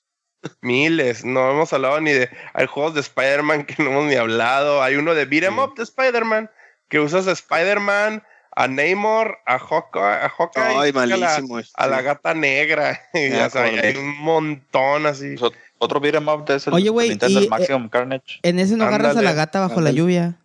Miles, 0.62 1.24
no 1.26 1.52
hemos 1.52 1.72
hablado 1.74 2.00
ni 2.02 2.12
de. 2.12 2.30
Hay 2.54 2.68
juegos 2.68 2.94
de 2.94 3.02
Spider-Man 3.02 3.66
que 3.66 3.82
no 3.84 3.92
hemos 3.92 4.06
ni 4.06 4.16
hablado. 4.16 4.82
Hay 4.84 4.96
uno 4.96 5.14
de 5.16 5.26
Beat 5.26 5.44
'em 5.44 5.60
Up 5.60 5.76
de 5.76 5.84
Spider-Man 5.84 6.50
que 6.90 7.00
usas 7.00 7.28
a 7.28 7.32
Spider-Man, 7.32 8.24
a 8.56 8.68
Namor, 8.68 9.40
a 9.46 9.58
Hawkeye, 9.58 10.02
a 10.02 10.30
Hawkeye 10.30 10.64
Ay, 10.64 10.92
y 10.94 10.98
a 11.14 11.18
la, 11.18 11.38
este. 11.38 11.72
a 11.76 11.88
la 11.88 12.02
gata 12.02 12.34
negra. 12.34 13.02
Y, 13.14 13.30
Me 13.30 13.44
o 13.44 13.50
sea, 13.50 13.64
acordé. 13.66 13.88
hay 13.88 13.96
un 13.96 14.18
montón 14.22 15.06
así. 15.06 15.36
Pues, 15.38 15.52
otro 15.80 16.00
beat'em 16.00 16.28
up 16.28 16.46
de 16.46 16.56
ese 16.56 16.70
Oye, 16.70 16.90
güey, 16.90 17.18
Maximum 17.50 17.90
Carnage. 17.90 18.40
En 18.44 18.60
ese 18.60 18.78
no 18.78 18.86
agarras 18.86 19.18
a 19.18 19.22
la 19.22 19.34
gata 19.34 19.60
bajo 19.60 19.82
la 19.82 19.92
lluvia. 19.92 20.36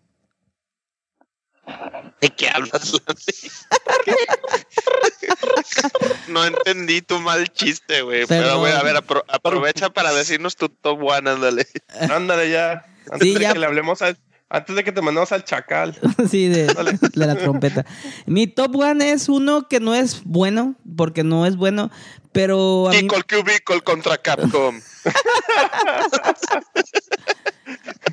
¿De 2.20 2.30
qué 2.30 2.48
hablas, 2.48 2.92
no 6.28 6.44
entendí 6.44 7.00
tu 7.02 7.18
mal 7.20 7.48
chiste, 7.52 8.02
güey. 8.02 8.26
Pero, 8.26 8.58
güey, 8.58 8.72
a 8.72 8.82
ver, 8.82 8.96
apro- 8.96 9.24
aprovecha 9.28 9.90
para 9.90 10.12
decirnos 10.12 10.56
tu 10.56 10.68
top 10.68 11.00
one, 11.02 11.30
ándale. 11.30 11.66
Ándale 12.10 12.50
ya. 12.50 12.84
Antes 13.10 13.28
Sí, 13.28 13.34
de 13.34 13.40
ya. 13.40 13.52
que 13.52 13.58
le 13.60 13.66
hablemos 13.66 14.02
al. 14.02 14.18
Antes 14.50 14.76
de 14.76 14.82
que 14.82 14.92
te 14.92 15.02
mandemos 15.02 15.30
al 15.32 15.44
chacal. 15.44 15.98
sí, 16.30 16.48
de, 16.48 16.66
de 16.66 17.26
la 17.26 17.36
trompeta. 17.36 17.84
Mi 18.26 18.46
top 18.46 18.76
one 18.76 19.10
es 19.12 19.28
uno 19.28 19.68
que 19.68 19.78
no 19.78 19.94
es 19.94 20.22
bueno, 20.24 20.74
porque 20.96 21.22
no 21.22 21.44
es 21.46 21.56
bueno, 21.56 21.90
pero 22.32 22.88
a 22.88 22.92
mí, 22.92 23.06
Cubicle 23.08 23.80
contra 23.82 24.16
Capcom. 24.18 24.80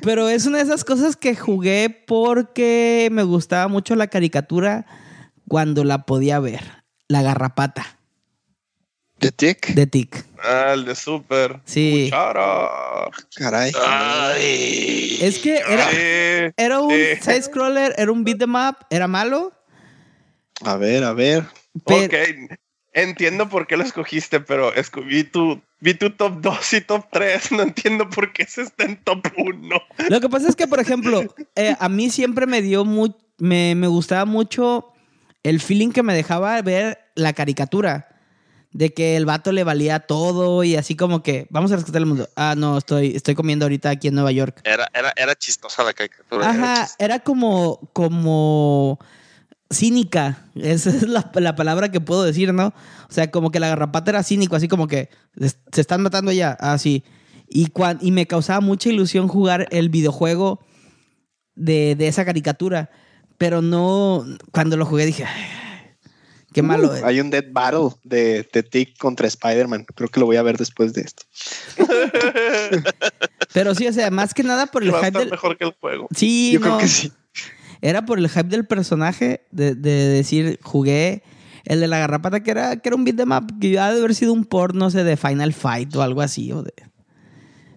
pero 0.06 0.28
es 0.28 0.46
una 0.46 0.58
de 0.58 0.64
esas 0.64 0.84
cosas 0.84 1.16
que 1.16 1.34
jugué 1.34 1.90
porque 2.06 3.08
me 3.10 3.24
gustaba 3.24 3.66
mucho 3.66 3.96
la 3.96 4.06
caricatura 4.06 4.86
cuando 5.48 5.82
la 5.82 6.06
podía 6.06 6.38
ver. 6.38 6.62
La 7.08 7.22
garrapata 7.22 7.98
¿De 9.18 9.32
Tick? 9.32 9.68
de 9.74 9.86
Tic. 9.88 10.24
Ah, 10.42 10.72
el 10.74 10.84
de 10.84 10.94
Super. 10.94 11.60
Sí. 11.64 12.06
Chara. 12.10 13.10
Caray. 13.34 13.72
Ay. 13.84 15.18
Es 15.20 15.38
que 15.40 15.56
era, 15.56 16.52
era 16.56 16.80
un 16.80 16.90
sí. 16.92 17.16
side 17.22 17.42
scroller, 17.42 17.92
era 17.98 18.12
un 18.12 18.22
beat 18.22 18.40
'em 18.42 18.54
up, 18.54 18.76
era 18.90 19.08
malo. 19.08 19.52
A 20.64 20.76
ver, 20.76 21.02
a 21.02 21.14
ver. 21.14 21.44
pero- 21.84 22.04
Ok, 22.06 22.58
entiendo 22.92 23.48
por 23.48 23.66
qué 23.66 23.76
lo 23.76 23.82
escogiste, 23.82 24.38
pero 24.38 24.72
vi 25.04 25.24
tu, 25.24 25.60
vi 25.80 25.94
tu 25.94 26.10
top 26.10 26.40
2 26.40 26.72
y 26.74 26.80
top 26.82 27.06
3. 27.10 27.52
No 27.52 27.62
entiendo 27.62 28.08
por 28.08 28.32
qué 28.32 28.44
ese 28.44 28.62
está 28.62 28.84
en 28.84 28.96
top 29.02 29.26
1. 29.36 29.82
Lo 30.08 30.20
que 30.20 30.28
pasa 30.28 30.48
es 30.48 30.56
que, 30.56 30.66
por 30.66 30.80
ejemplo, 30.80 31.22
eh, 31.56 31.76
a 31.78 31.88
mí 31.88 32.10
siempre 32.10 32.46
me 32.46 32.62
dio 32.62 32.84
mu 32.84 33.08
me, 33.38 33.74
me 33.74 33.86
gustaba 33.86 34.24
mucho 34.24 34.92
el 35.42 35.60
feeling 35.60 35.90
que 35.90 36.02
me 36.02 36.14
dejaba 36.14 36.60
ver 36.62 36.98
la 37.14 37.32
caricatura. 37.32 38.08
De 38.72 38.92
que 38.92 39.16
el 39.16 39.24
vato 39.24 39.52
le 39.52 39.64
valía 39.64 40.00
todo 40.00 40.62
y 40.62 40.76
así 40.76 40.96
como 40.96 41.22
que, 41.22 41.46
vamos 41.48 41.72
a 41.72 41.76
rescatar 41.76 42.02
el 42.02 42.06
mundo. 42.06 42.28
Ah, 42.36 42.54
no, 42.58 42.76
estoy, 42.76 43.16
estoy 43.16 43.34
comiendo 43.34 43.64
ahorita 43.64 43.88
aquí 43.88 44.08
en 44.08 44.14
Nueva 44.14 44.32
York. 44.32 44.60
Era, 44.64 44.86
era, 44.92 45.14
era 45.16 45.34
chistosa 45.34 45.82
la 45.82 45.94
caricatura. 45.94 46.44
era 46.44 46.50
Ajá, 46.50 46.74
chistosa. 46.82 46.96
era 46.98 47.18
como, 47.20 47.80
como 47.94 48.98
cínica. 49.70 50.44
Esa 50.54 50.90
es 50.90 51.02
la, 51.08 51.30
la 51.34 51.54
palabra 51.56 51.90
que 51.90 52.00
puedo 52.00 52.22
decir, 52.22 52.52
¿no? 52.54 52.68
O 52.68 53.12
sea, 53.12 53.30
como 53.30 53.50
que 53.50 53.60
la 53.60 53.68
garrapata 53.68 54.10
era 54.10 54.22
cínico, 54.22 54.56
así 54.56 54.68
como 54.68 54.86
que 54.86 55.08
"Es- 55.36 55.58
se 55.72 55.80
están 55.80 56.02
matando 56.02 56.32
ya, 56.32 56.52
así. 56.60 57.04
Y, 57.48 57.66
cuan- 57.68 57.98
y 58.00 58.10
me 58.12 58.26
causaba 58.26 58.60
mucha 58.60 58.88
ilusión 58.88 59.28
jugar 59.28 59.68
el 59.70 59.88
videojuego 59.88 60.60
de, 61.54 61.94
de 61.96 62.08
esa 62.08 62.24
caricatura. 62.24 62.90
Pero 63.38 63.60
no, 63.62 64.24
cuando 64.52 64.76
lo 64.76 64.86
jugué 64.86 65.06
dije, 65.06 65.24
"Ay, 65.24 65.44
Qué 66.52 66.62
malo 66.62 66.94
es. 66.94 67.02
Hay 67.02 67.20
un 67.20 67.28
Dead 67.28 67.44
Battle 67.50 67.90
de, 68.02 68.48
de 68.50 68.62
Tick 68.62 68.96
contra 68.96 69.26
Spider-Man. 69.26 69.84
Creo 69.94 70.08
que 70.08 70.20
lo 70.20 70.24
voy 70.24 70.36
a 70.36 70.42
ver 70.42 70.56
después 70.56 70.94
de 70.94 71.02
esto. 71.02 71.24
Pero 73.52 73.74
sí, 73.74 73.86
o 73.86 73.92
sea, 73.92 74.10
más 74.10 74.32
que 74.34 74.42
nada 74.42 74.66
por 74.66 74.82
el 74.82 74.90
Va 74.92 74.98
a 74.98 75.00
hype 75.00 75.08
estar 75.08 75.22
del... 75.22 75.30
mejor 75.30 75.56
que 75.58 75.64
el 75.64 75.74
juego. 75.78 76.08
Sí, 76.14 76.52
Yo 76.52 76.60
no. 76.60 76.66
creo 76.66 76.78
que 76.78 76.88
sí. 76.88 77.12
Era 77.80 78.04
por 78.04 78.18
el 78.18 78.28
hype 78.28 78.48
del 78.48 78.66
personaje, 78.66 79.46
de, 79.50 79.74
de 79.74 80.08
decir, 80.08 80.58
jugué 80.62 81.22
el 81.66 81.80
de 81.80 81.88
la 81.88 81.98
garrapata 81.98 82.42
que 82.42 82.50
era, 82.52 82.76
que 82.76 82.88
era 82.88 82.96
un 82.96 83.04
beat'em 83.04 83.32
up, 83.32 83.58
que 83.60 83.68
iba 83.68 83.84
a 83.84 83.88
haber 83.88 84.14
sido 84.14 84.32
un 84.32 84.44
porno, 84.44 84.86
no 84.86 84.90
sé, 84.90 85.04
de 85.04 85.16
Final 85.16 85.52
Fight 85.52 85.94
o 85.96 86.02
algo 86.02 86.22
así. 86.22 86.52
O 86.52 86.62
de... 86.62 86.72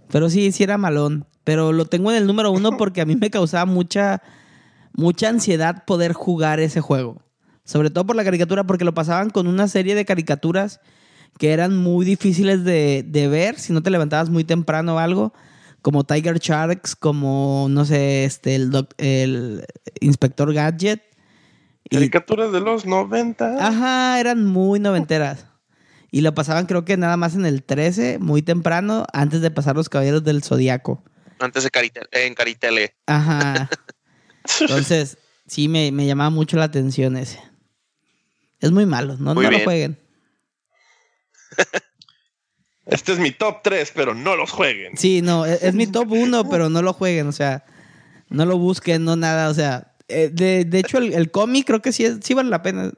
Pero 0.10 0.30
sí, 0.30 0.52
sí 0.52 0.64
era 0.64 0.78
malón. 0.78 1.26
Pero 1.44 1.72
lo 1.74 1.86
tengo 1.86 2.12
en 2.12 2.18
el 2.18 2.28
número 2.28 2.52
uno 2.52 2.72
porque 2.78 3.02
a 3.02 3.06
mí 3.06 3.16
me 3.16 3.32
causaba 3.32 3.66
mucha, 3.66 4.22
mucha 4.94 5.30
ansiedad 5.30 5.84
poder 5.86 6.14
jugar 6.14 6.60
ese 6.60 6.82
juego. 6.82 7.22
Sobre 7.64 7.90
todo 7.90 8.06
por 8.06 8.16
la 8.16 8.24
caricatura, 8.24 8.64
porque 8.64 8.86
lo 8.86 8.94
pasaban 8.94 9.32
con 9.32 9.48
una 9.48 9.68
serie 9.68 9.96
de 9.96 10.06
caricaturas 10.06 10.80
que 11.38 11.52
eran 11.52 11.78
muy 11.78 12.06
difíciles 12.06 12.64
de, 12.64 13.04
de 13.08 13.28
ver 13.28 13.60
si 13.60 13.74
no 13.74 13.82
te 13.82 13.90
levantabas 13.90 14.30
muy 14.30 14.44
temprano 14.44 14.96
o 14.96 15.00
algo. 15.00 15.34
Como 15.82 16.04
Tiger 16.06 16.40
Sharks, 16.40 16.96
como, 16.96 17.68
no 17.70 17.86
sé, 17.86 18.26
este, 18.26 18.56
el, 18.56 18.70
doc- 18.70 18.94
el 18.98 19.66
Inspector 20.02 20.54
Gadget. 20.54 21.02
Y- 21.86 21.96
Caricaturas 21.96 22.52
de 22.52 22.60
los 22.60 22.86
90. 22.86 23.66
Ajá, 23.66 24.20
eran 24.20 24.46
muy 24.46 24.80
noventeras. 24.80 25.46
Y 26.12 26.22
lo 26.22 26.34
pasaban 26.34 26.66
creo 26.66 26.86
que 26.86 26.98
nada 26.98 27.18
más 27.18 27.36
en 27.36 27.46
el 27.46 27.64
13, 27.64 28.20
muy 28.20 28.42
temprano, 28.42 29.06
antes 29.14 29.42
de 29.42 29.52
pasar 29.52 29.76
los 29.76 29.90
Caballeros 29.90 30.24
del 30.24 30.44
Zodíaco. 30.44 31.04
Antes 31.40 31.64
de 31.64 31.70
Caritel, 31.70 32.08
en 32.12 32.34
Caritele. 32.34 32.96
Ajá. 33.06 33.70
Entonces, 34.60 35.18
sí 35.48 35.68
me, 35.70 35.92
me 35.92 36.06
llamaba 36.06 36.30
mucho 36.32 36.58
la 36.58 36.66
atención 36.66 37.16
ese. 37.16 37.40
Es 38.60 38.72
muy 38.72 38.86
malo, 38.86 39.16
no, 39.18 39.34
Muy 39.36 39.46
no 39.46 39.52
lo 39.52 39.60
jueguen. 39.60 39.98
Este 42.92 43.14
es 43.14 43.20
mi 43.20 43.32
top 43.32 43.58
3, 43.64 43.92
pero 43.96 44.14
no 44.16 44.36
los 44.36 44.52
jueguen. 44.52 44.98
Sí, 44.98 45.22
no, 45.22 45.46
e, 45.46 45.54
es, 45.54 45.64
es 45.64 45.76
mi 45.76 45.88
top 45.88 46.12
1, 46.12 46.50
pero 46.50 46.70
no 46.70 46.82
lo 46.82 46.94
jueguen, 46.94 47.28
o 47.28 47.32
sea, 47.32 47.64
no 48.30 48.46
lo 48.46 48.58
busquen, 48.58 49.04
no 49.04 49.16
nada, 49.16 49.50
o 49.50 49.54
sea, 49.54 49.94
eh, 50.08 50.30
de, 50.32 50.66
de 50.66 50.80
hecho 50.80 50.98
el, 50.98 51.14
el 51.14 51.30
cómic 51.32 51.66
creo 51.68 51.82
que 51.82 51.92
sí, 51.92 52.06
es- 52.06 52.18
sí 52.24 52.34
vale 52.34 52.50
la 52.50 52.62
pena, 52.64 52.92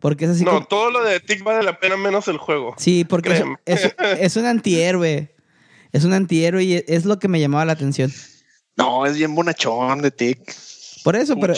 porque 0.00 0.24
es 0.24 0.32
así 0.32 0.44
no, 0.44 0.52
como- 0.52 0.66
todo 0.66 0.90
lo 0.90 1.04
de 1.04 1.20
Tick 1.20 1.42
vale 1.44 1.62
la 1.62 1.78
pena 1.78 1.96
menos 1.96 2.26
el 2.28 2.38
juego. 2.38 2.74
Sí, 2.78 3.04
porque 3.04 3.32
es, 3.64 3.84
es- 3.84 3.94
es 4.20 4.36
un 4.36 4.46
antihéroe, 4.46 5.34
es 5.92 6.04
un 6.04 6.12
antihéroe 6.12 6.64
y 6.64 6.84
es 6.86 7.04
lo 7.04 7.18
que 7.18 7.28
me 7.28 7.38
llamaba 7.40 7.64
la 7.64 7.72
atención. 7.72 8.12
No, 8.76 9.04
es 9.06 9.16
bien 9.16 9.34
bonachón 9.34 10.00
de 10.02 10.10
Tick. 10.10 10.52
Por 11.04 11.16
eso, 11.16 11.34
pero, 11.40 11.52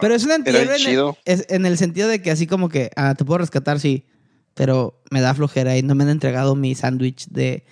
pero 0.00 0.14
es 0.14 0.24
un 0.24 0.30
antihéroe 0.32 0.76
en 0.76 1.14
el, 1.26 1.44
en 1.48 1.66
el 1.66 1.76
sentido 1.76 2.06
de 2.08 2.22
que 2.22 2.30
así 2.30 2.46
como 2.46 2.68
que, 2.68 2.90
ah, 2.96 3.14
te 3.16 3.24
puedo 3.24 3.38
rescatar, 3.38 3.80
sí, 3.80 4.06
pero 4.54 5.02
me 5.10 5.20
da 5.20 5.34
flojera 5.34 5.76
y 5.76 5.82
no 5.82 5.94
me 5.94 6.04
han 6.04 6.10
entregado 6.10 6.54
mi 6.54 6.74
sándwich 6.74 7.26
de, 7.28 7.64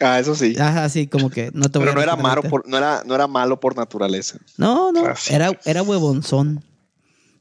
Ah, 0.00 0.20
eso 0.20 0.34
sí. 0.34 0.54
ajá, 0.58 0.84
así 0.84 1.08
como 1.08 1.28
que 1.28 1.50
no 1.54 1.68
te 1.68 1.78
voy 1.78 1.88
Pero 1.88 1.92
a 1.92 1.94
no 1.96 2.02
era, 2.02 2.16
malo 2.16 2.42
por, 2.42 2.68
no, 2.68 2.78
era, 2.78 3.02
no 3.04 3.14
era 3.14 3.26
malo 3.26 3.58
por 3.58 3.76
naturaleza. 3.76 4.38
No, 4.56 4.92
no, 4.92 5.06
Así 5.06 5.34
era, 5.34 5.50
era 5.64 5.82
huevonzón. 5.82 6.64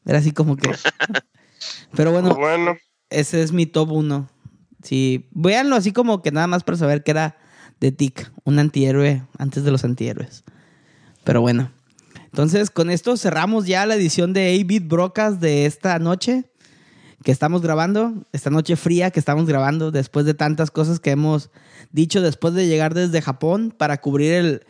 Era 0.05 0.19
así 0.19 0.31
como 0.31 0.55
que... 0.57 0.71
Pero 1.95 2.11
bueno, 2.11 2.29
Pues 2.29 2.39
bueno, 2.39 2.77
ese 3.09 3.43
es 3.43 3.51
mi 3.51 3.65
top 3.65 3.91
1. 3.91 4.29
Sí, 4.83 5.27
véanlo 5.31 5.75
así 5.75 5.91
como 5.91 6.21
que 6.21 6.31
nada 6.31 6.47
más 6.47 6.63
para 6.63 6.77
saber 6.77 7.03
que 7.03 7.11
era 7.11 7.37
de 7.79 7.91
Tic, 7.91 8.31
un 8.43 8.57
antihéroe 8.59 9.23
antes 9.37 9.63
de 9.63 9.71
los 9.71 9.83
antihéroes. 9.83 10.43
Pero 11.23 11.41
bueno, 11.41 11.71
entonces 12.25 12.71
con 12.71 12.89
esto 12.89 13.17
cerramos 13.17 13.67
ya 13.67 13.85
la 13.85 13.95
edición 13.95 14.33
de 14.33 14.55
8-Bit 14.55 14.87
Brocas 14.87 15.39
de 15.39 15.65
esta 15.65 15.99
noche 15.99 16.45
que 17.27 17.33
estamos 17.33 17.61
grabando, 17.61 18.13
esta 18.31 18.49
noche 18.49 18.77
fría 18.77 19.11
que 19.11 19.19
estamos 19.19 19.47
grabando 19.47 19.91
después 19.91 20.25
de 20.25 20.33
tantas 20.33 20.71
cosas 20.71 21.01
que 21.01 21.11
hemos 21.11 21.49
dicho 21.91 22.21
después 22.21 22.53
de 22.53 22.67
llegar 22.67 22.93
desde 22.93 23.21
Japón 23.21 23.75
para 23.77 23.99
cubrir 23.99 24.31
el, 24.31 24.65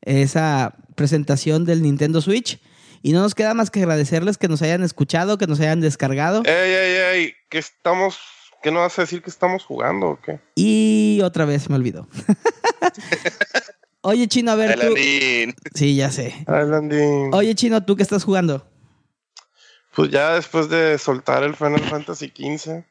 esa 0.00 0.74
presentación 0.94 1.66
del 1.66 1.82
Nintendo 1.82 2.22
Switch. 2.22 2.62
Y 3.02 3.12
no 3.12 3.20
nos 3.20 3.34
queda 3.34 3.52
más 3.52 3.68
que 3.70 3.80
agradecerles 3.80 4.38
que 4.38 4.48
nos 4.48 4.62
hayan 4.62 4.82
escuchado, 4.82 5.36
que 5.36 5.46
nos 5.46 5.60
hayan 5.60 5.82
descargado. 5.82 6.44
ey, 6.46 6.72
ey, 6.72 6.96
ey, 7.12 7.34
¿qué 7.50 7.58
estamos? 7.58 8.18
¿Qué 8.62 8.70
no 8.70 8.80
vas 8.80 8.98
a 8.98 9.02
decir 9.02 9.20
que 9.20 9.28
estamos 9.28 9.66
jugando 9.66 10.06
o 10.08 10.18
qué? 10.18 10.40
Y 10.54 11.20
otra 11.22 11.44
vez 11.44 11.68
me 11.68 11.76
olvidó. 11.76 12.08
Oye, 14.00 14.28
Chino, 14.28 14.52
a 14.52 14.54
ver 14.54 14.80
tú. 14.80 14.94
Sí, 15.74 15.94
ya 15.94 16.10
sé. 16.10 16.46
Oye, 17.32 17.54
Chino, 17.54 17.84
¿tú 17.84 17.96
qué 17.96 18.02
estás 18.02 18.24
jugando? 18.24 18.66
Pues 19.98 20.12
ya 20.12 20.34
después 20.34 20.68
de 20.68 20.96
soltar 20.96 21.42
el 21.42 21.56
Final 21.56 21.80
Fantasy 21.80 22.28
XV, 22.28 22.84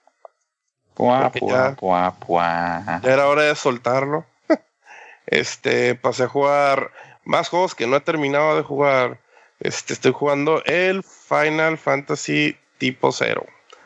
Pua, 0.93 1.31
pua, 1.31 1.69
ya- 1.69 1.75
pua, 1.77 2.13
pua. 2.19 2.99
ya 3.01 3.13
era 3.13 3.29
hora 3.29 3.43
de 3.43 3.55
soltarlo. 3.55 4.25
este, 5.25 5.95
pasé 5.95 6.23
a 6.23 6.27
jugar 6.27 6.91
más 7.23 7.47
juegos 7.47 7.75
que 7.75 7.87
no 7.87 7.95
he 7.95 8.01
terminado 8.01 8.57
de 8.57 8.63
jugar. 8.63 9.21
Este, 9.61 9.93
estoy 9.93 10.11
jugando 10.11 10.61
el 10.65 11.01
Final 11.01 11.77
Fantasy 11.77 12.57
tipo 12.77 13.13
0. 13.13 13.45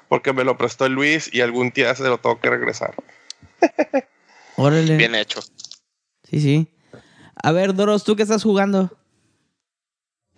Porque 0.10 0.34
me 0.34 0.44
lo 0.44 0.58
prestó 0.58 0.88
el 0.88 0.94
Luis 0.94 1.32
y 1.32 1.42
algún 1.42 1.70
día 1.70 1.94
se 1.94 2.02
lo 2.06 2.18
tengo 2.18 2.40
que 2.40 2.50
regresar. 2.50 2.96
Órale. 4.56 4.98
Bien 4.98 5.14
hecho. 5.14 5.42
Sí, 6.24 6.42
sí. 6.42 6.74
A 7.36 7.52
ver, 7.52 7.76
Doros, 7.76 8.04
¿tú 8.04 8.16
qué 8.16 8.24
estás 8.24 8.42
jugando? 8.42 8.98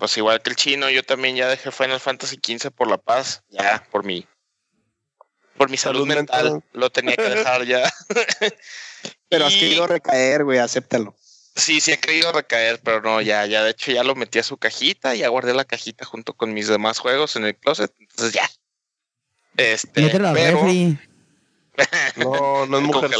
Pues 0.03 0.17
igual 0.17 0.41
que 0.41 0.49
el 0.49 0.57
chino, 0.57 0.89
yo 0.89 1.01
también 1.01 1.37
ya 1.37 1.47
dejé 1.47 1.71
Final 1.71 1.97
Fantasy 1.97 2.35
XV 2.35 2.71
por 2.71 2.89
la 2.89 2.97
paz. 2.97 3.41
Ya, 3.47 3.87
por 3.89 4.03
mi. 4.03 4.27
Por 5.55 5.69
mi 5.69 5.77
salud, 5.77 6.01
Salud 6.01 6.13
mental, 6.13 6.43
mental. 6.43 6.69
Lo 6.73 6.89
tenía 6.89 7.15
que 7.15 7.21
dejar 7.21 7.63
ya. 7.63 7.89
Pero 9.29 9.45
has 9.45 9.53
Y- 9.53 9.61
querido 9.61 9.87
recaer, 9.87 10.43
güey, 10.43 10.59
acéptalo. 10.59 11.15
Sí, 11.55 11.79
sí 11.79 11.93
he 11.93 11.99
querido 12.01 12.33
recaer, 12.33 12.81
pero 12.81 12.99
no, 13.01 13.21
ya, 13.21 13.45
ya, 13.45 13.63
de 13.63 13.71
hecho 13.71 13.93
ya 13.93 14.03
lo 14.03 14.13
metí 14.15 14.39
a 14.39 14.43
su 14.43 14.57
cajita, 14.57 15.15
ya 15.15 15.29
guardé 15.29 15.53
la 15.53 15.63
cajita 15.63 16.03
junto 16.03 16.33
con 16.33 16.53
mis 16.53 16.67
demás 16.67 16.99
juegos 16.99 17.37
en 17.37 17.45
el 17.45 17.55
closet, 17.55 17.93
entonces 17.97 18.33
ya. 18.33 18.49
Este, 19.55 20.09
pero, 20.09 20.33
refri. 20.33 20.99
No, 22.17 22.65
no 22.65 22.77
es 22.77 22.83
mujer. 22.83 23.11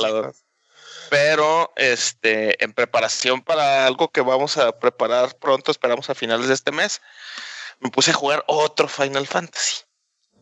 Pero, 1.14 1.72
este, 1.76 2.64
en 2.64 2.74
preparación 2.74 3.44
para 3.44 3.86
algo 3.86 4.10
que 4.10 4.22
vamos 4.22 4.58
a 4.58 4.80
preparar 4.80 5.38
pronto, 5.38 5.70
esperamos 5.70 6.10
a 6.10 6.16
finales 6.16 6.48
de 6.48 6.56
este 6.56 6.72
mes, 6.72 7.04
me 7.80 7.92
puse 7.92 8.10
a 8.10 8.16
jugar 8.16 8.44
otro 8.48 8.88
Final 8.88 9.28
Fantasy. 9.28 9.84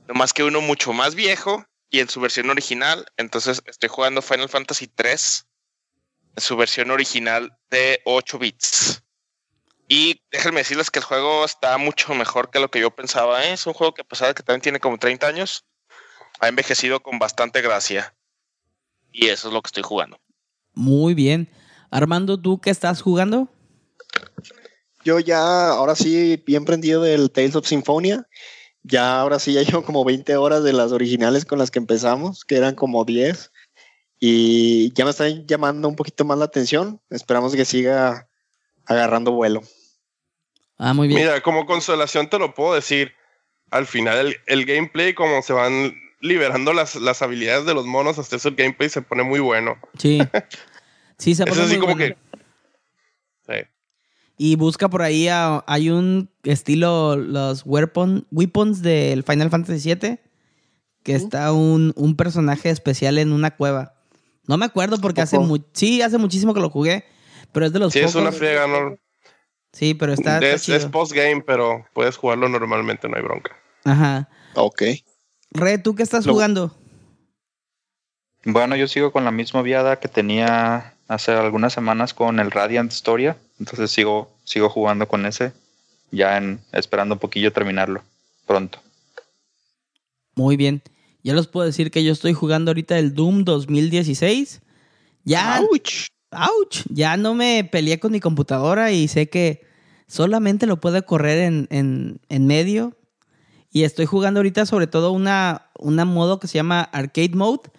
No 0.07 0.13
más 0.13 0.31
que 0.31 0.45
uno 0.45 0.61
mucho 0.61 0.93
más 0.93 1.13
viejo 1.13 1.65
y 1.89 1.99
en 1.99 2.07
su 2.07 2.21
versión 2.21 2.49
original. 2.49 3.05
Entonces 3.17 3.61
estoy 3.65 3.89
jugando 3.89 4.21
Final 4.21 4.47
Fantasy 4.47 4.87
3 4.87 5.45
en 6.37 6.41
su 6.41 6.55
versión 6.55 6.89
original 6.89 7.53
de 7.69 8.01
8 8.05 8.39
bits. 8.39 9.03
Y 9.89 10.23
déjenme 10.31 10.61
decirles 10.61 10.89
que 10.89 10.99
el 10.99 11.05
juego 11.05 11.43
está 11.43 11.77
mucho 11.79 12.13
mejor 12.13 12.49
que 12.49 12.59
lo 12.59 12.71
que 12.71 12.79
yo 12.79 12.91
pensaba. 12.91 13.43
¿eh? 13.43 13.51
Es 13.51 13.67
un 13.67 13.73
juego 13.73 13.93
que 13.93 14.03
a 14.03 14.07
pesar 14.07 14.29
de 14.29 14.35
que 14.35 14.43
también 14.43 14.61
tiene 14.61 14.79
como 14.79 14.97
30 14.97 15.27
años, 15.27 15.65
ha 16.39 16.47
envejecido 16.47 17.03
con 17.03 17.19
bastante 17.19 17.61
gracia. 17.61 18.15
Y 19.11 19.27
eso 19.27 19.49
es 19.49 19.53
lo 19.53 19.61
que 19.61 19.67
estoy 19.67 19.83
jugando. 19.83 20.17
Muy 20.73 21.13
bien. 21.13 21.49
Armando, 21.89 22.39
¿tú 22.39 22.59
qué 22.59 22.69
estás 22.69 23.01
jugando? 23.01 23.49
Yo 25.03 25.19
ya, 25.19 25.69
ahora 25.69 25.95
sí, 25.95 26.41
bien 26.45 26.65
prendido 26.65 27.01
del 27.01 27.31
Tales 27.31 27.55
of 27.55 27.67
Symphonia. 27.67 28.27
Ya, 28.83 29.19
ahora 29.19 29.39
sí, 29.39 29.53
ya 29.53 29.61
llevo 29.63 29.83
como 29.83 30.05
20 30.05 30.35
horas 30.37 30.63
de 30.63 30.73
las 30.73 30.91
originales 30.91 31.45
con 31.45 31.59
las 31.59 31.71
que 31.71 31.79
empezamos, 31.79 32.45
que 32.45 32.55
eran 32.55 32.75
como 32.75 33.03
10. 33.05 33.51
Y 34.19 34.93
ya 34.93 35.03
me 35.03 35.11
están 35.11 35.47
llamando 35.47 35.87
un 35.87 35.95
poquito 35.95 36.23
más 36.25 36.37
la 36.37 36.45
atención. 36.45 37.01
Esperamos 37.09 37.55
que 37.55 37.65
siga 37.65 38.29
agarrando 38.85 39.31
vuelo. 39.31 39.61
Ah, 40.77 40.93
muy 40.93 41.07
bien. 41.07 41.21
Mira, 41.21 41.41
como 41.41 41.65
consolación 41.65 42.29
te 42.29 42.39
lo 42.39 42.53
puedo 42.53 42.75
decir. 42.75 43.13
Al 43.71 43.87
final, 43.87 44.27
el, 44.27 44.37
el 44.47 44.65
gameplay, 44.65 45.13
como 45.13 45.41
se 45.41 45.53
van 45.53 45.93
liberando 46.21 46.71
las, 46.73 46.95
las 46.95 47.21
habilidades 47.21 47.65
de 47.65 47.73
los 47.73 47.85
monos, 47.85 48.17
hasta 48.19 48.35
eso 48.37 48.49
el 48.49 48.55
gameplay 48.55 48.89
se 48.89 49.01
pone 49.01 49.23
muy 49.23 49.39
bueno. 49.39 49.77
Sí. 49.97 50.19
Sí, 51.17 51.35
se 51.35 51.43
Es 51.43 51.49
pone 51.49 51.61
así 51.61 51.73
muy 51.73 51.79
como 51.81 51.95
bueno. 51.95 52.15
que. 52.15 52.41
Sí. 53.45 53.67
Y 54.37 54.55
busca 54.55 54.89
por 54.89 55.03
ahí, 55.03 55.27
a- 55.27 55.63
hay 55.67 55.91
un 55.91 56.31
estilo, 56.41 57.15
los 57.15 57.61
weapon, 57.63 58.25
weapons 58.31 58.81
del 58.81 59.21
Final 59.21 59.51
Fantasy 59.51 59.93
VII, 59.93 60.19
que 61.03 61.13
está 61.13 61.51
un, 61.53 61.93
un 61.95 62.15
personaje 62.17 62.71
especial 62.71 63.19
en 63.19 63.33
una 63.33 63.55
cueva. 63.55 63.93
No 64.47 64.57
me 64.57 64.65
acuerdo 64.65 64.97
porque 64.99 65.21
hace 65.21 65.37
mu- 65.37 65.63
sí, 65.73 66.01
hace 66.01 66.17
muchísimo 66.17 66.55
que 66.55 66.59
lo 66.59 66.71
jugué, 66.71 67.05
pero 67.51 67.67
es 67.67 67.71
de 67.73 67.77
los 67.77 67.93
Sí, 67.93 67.99
es 67.99 68.05
pocos- 68.15 68.21
una 68.23 68.31
friega, 68.31 68.65
¿no? 68.65 68.97
Sí, 69.73 69.93
pero 69.93 70.13
está, 70.13 70.39
está 70.39 70.47
es, 70.55 70.67
es 70.69 70.85
post-game, 70.87 71.43
pero 71.45 71.85
puedes 71.93 72.17
jugarlo 72.17 72.49
normalmente, 72.49 73.07
no 73.07 73.15
hay 73.15 73.21
bronca. 73.21 73.55
Ajá. 73.85 74.27
Ok. 74.55 74.81
Re, 75.51 75.77
¿tú 75.77 75.95
qué 75.95 76.03
estás 76.03 76.25
Lo- 76.25 76.33
jugando? 76.33 76.75
Bueno, 78.43 78.75
yo 78.75 78.87
sigo 78.87 79.11
con 79.11 79.23
la 79.23 79.31
misma 79.31 79.61
viada 79.61 79.99
que 79.99 80.07
tenía 80.07 80.95
hace 81.07 81.31
algunas 81.33 81.73
semanas 81.73 82.13
con 82.13 82.39
el 82.39 82.49
Radiant 82.49 82.91
Storia. 82.91 83.37
Entonces 83.59 83.91
sigo, 83.91 84.31
sigo 84.45 84.69
jugando 84.69 85.07
con 85.07 85.25
ese. 85.25 85.53
Ya 86.11 86.37
en, 86.37 86.59
esperando 86.71 87.15
un 87.15 87.19
poquillo 87.19 87.53
terminarlo. 87.53 88.01
Pronto. 88.47 88.79
Muy 90.35 90.57
bien. 90.57 90.81
Ya 91.23 91.33
les 91.35 91.45
puedo 91.47 91.67
decir 91.67 91.91
que 91.91 92.03
yo 92.03 92.11
estoy 92.11 92.33
jugando 92.33 92.71
ahorita 92.71 92.97
el 92.97 93.13
Doom 93.13 93.43
2016. 93.43 94.61
Ya. 95.23 95.59
Ouch. 95.61 96.07
¡Auch! 96.31 96.85
Ya 96.89 97.17
no 97.17 97.35
me 97.35 97.63
peleé 97.65 97.99
con 97.99 98.11
mi 98.13 98.19
computadora 98.21 98.91
y 98.91 99.07
sé 99.09 99.29
que 99.29 99.61
solamente 100.07 100.65
lo 100.65 100.79
puedo 100.79 101.05
correr 101.05 101.39
en, 101.39 101.67
en- 101.69 102.21
en 102.29 102.47
medio. 102.47 102.97
Y 103.71 103.83
estoy 103.83 104.05
jugando 104.05 104.39
ahorita 104.39 104.65
sobre 104.65 104.87
todo 104.87 105.11
una, 105.11 105.67
una 105.79 106.05
modo 106.05 106.39
que 106.39 106.47
se 106.47 106.55
llama 106.55 106.81
Arcade 106.81 107.35
Mode, 107.35 107.71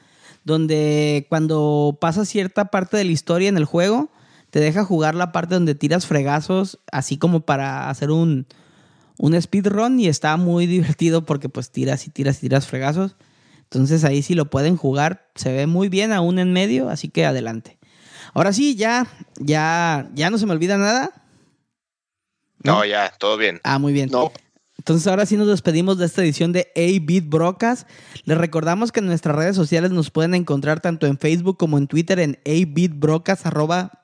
donde 0.45 1.27
cuando 1.29 1.99
pasa 2.01 2.25
cierta 2.25 2.67
parte 2.67 2.97
de 2.97 3.05
la 3.05 3.13
historia 3.13 3.49
en 3.49 3.59
el 3.59 3.67
juego, 3.67 4.11
te 4.51 4.61
deja 4.61 4.85
jugar 4.85 5.15
la 5.15 5.33
parte 5.33 5.55
donde 5.55 5.75
tiras 5.75 6.07
fregazos, 6.07 6.79
así 6.91 7.19
como 7.19 7.41
para 7.41 7.91
hacer 7.91 8.11
un, 8.11 8.47
un 9.19 9.41
speedrun 9.41 10.01
y 10.01 10.09
está 10.09 10.37
muy 10.37 10.67
divertido 10.69 11.25
porque 11.25 11.49
pues 11.49 11.71
tiras 11.71 12.07
y 12.07 12.11
tiras 12.11 12.39
y 12.39 12.41
tiras 12.41 12.67
fregazos. 12.67 13.17
Entonces 13.65 14.05
ahí 14.05 14.23
sí 14.23 14.35
lo 14.35 14.51
pueden 14.51 14.77
jugar, 14.77 15.31
se 15.35 15.53
ve 15.53 15.67
muy 15.67 15.89
bien 15.89 16.13
aún 16.13 16.39
en 16.39 16.53
medio, 16.53 16.91
así 16.91 17.09
que 17.09 17.25
adelante. 17.25 17.79
Ahora 18.35 18.53
sí, 18.53 18.77
ya, 18.77 19.07
ya, 19.39 20.11
ya 20.15 20.31
no 20.31 20.39
se 20.39 20.47
me 20.47 20.53
olvida 20.53 20.77
nada. 20.79 21.13
No, 22.63 22.85
ya, 22.85 23.13
todo 23.19 23.37
bien. 23.37 23.61
Ah, 23.65 23.79
muy 23.79 23.93
bien. 23.93 24.09
No. 24.11 24.33
Entonces 24.83 25.07
ahora 25.07 25.27
sí 25.27 25.37
nos 25.37 25.47
despedimos 25.47 25.97
de 25.97 26.07
esta 26.07 26.25
edición 26.25 26.51
de 26.51 26.73
A-Beat 26.75 27.29
Brocas. 27.29 27.87
Les 28.25 28.37
recordamos 28.37 28.91
que 28.91 28.99
en 28.99 29.07
nuestras 29.07 29.37
redes 29.37 29.55
sociales 29.55 29.93
nos 29.93 30.11
pueden 30.11 30.35
encontrar 30.35 30.81
tanto 30.81 31.07
en 31.07 31.19
Facebook 31.19 31.57
como 31.57 31.79
en 31.79 31.87
Twitter 31.87 32.19
en 32.19 32.41
A-Beat 32.45 32.91
arroba, 33.45 34.03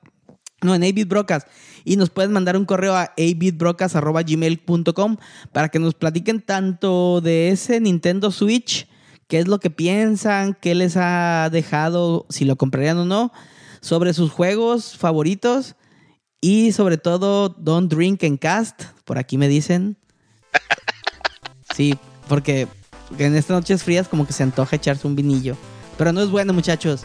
no, 0.61 0.73
en 0.73 0.83
A-Beat 0.83 1.09
Brocas. 1.09 1.47
Y 1.83 1.97
nos 1.97 2.09
pueden 2.09 2.31
mandar 2.31 2.55
un 2.55 2.63
correo 2.63 2.95
a 2.95 3.11
abitbrocas 3.17 3.97
arroba 3.97 4.23
gmail.com 4.23 5.17
para 5.51 5.67
que 5.67 5.79
nos 5.79 5.95
platiquen 5.95 6.39
tanto 6.39 7.19
de 7.19 7.49
ese 7.49 7.81
Nintendo 7.81 8.31
Switch, 8.31 8.87
qué 9.27 9.39
es 9.39 9.49
lo 9.49 9.59
que 9.59 9.71
piensan, 9.71 10.57
qué 10.61 10.75
les 10.75 10.95
ha 10.95 11.49
dejado, 11.51 12.25
si 12.29 12.45
lo 12.45 12.55
comprarían 12.55 12.99
o 12.99 13.05
no, 13.05 13.33
sobre 13.81 14.13
sus 14.13 14.31
juegos 14.31 14.95
favoritos 14.95 15.75
y 16.39 16.71
sobre 16.71 16.97
todo 16.97 17.49
Don't 17.49 17.91
Drink 17.93 18.23
and 18.23 18.39
Cast, 18.39 18.83
por 19.03 19.17
aquí 19.17 19.37
me 19.37 19.49
dicen. 19.49 19.98
Sí, 21.79 21.97
porque 22.27 22.67
en 23.17 23.37
estas 23.37 23.55
noches 23.55 23.83
frías 23.83 24.09
como 24.09 24.27
que 24.27 24.33
se 24.33 24.43
antoja 24.43 24.75
echarse 24.75 25.07
un 25.07 25.15
vinillo. 25.15 25.55
Pero 25.97 26.11
no 26.11 26.21
es 26.21 26.29
bueno, 26.29 26.51
muchachos. 26.51 27.03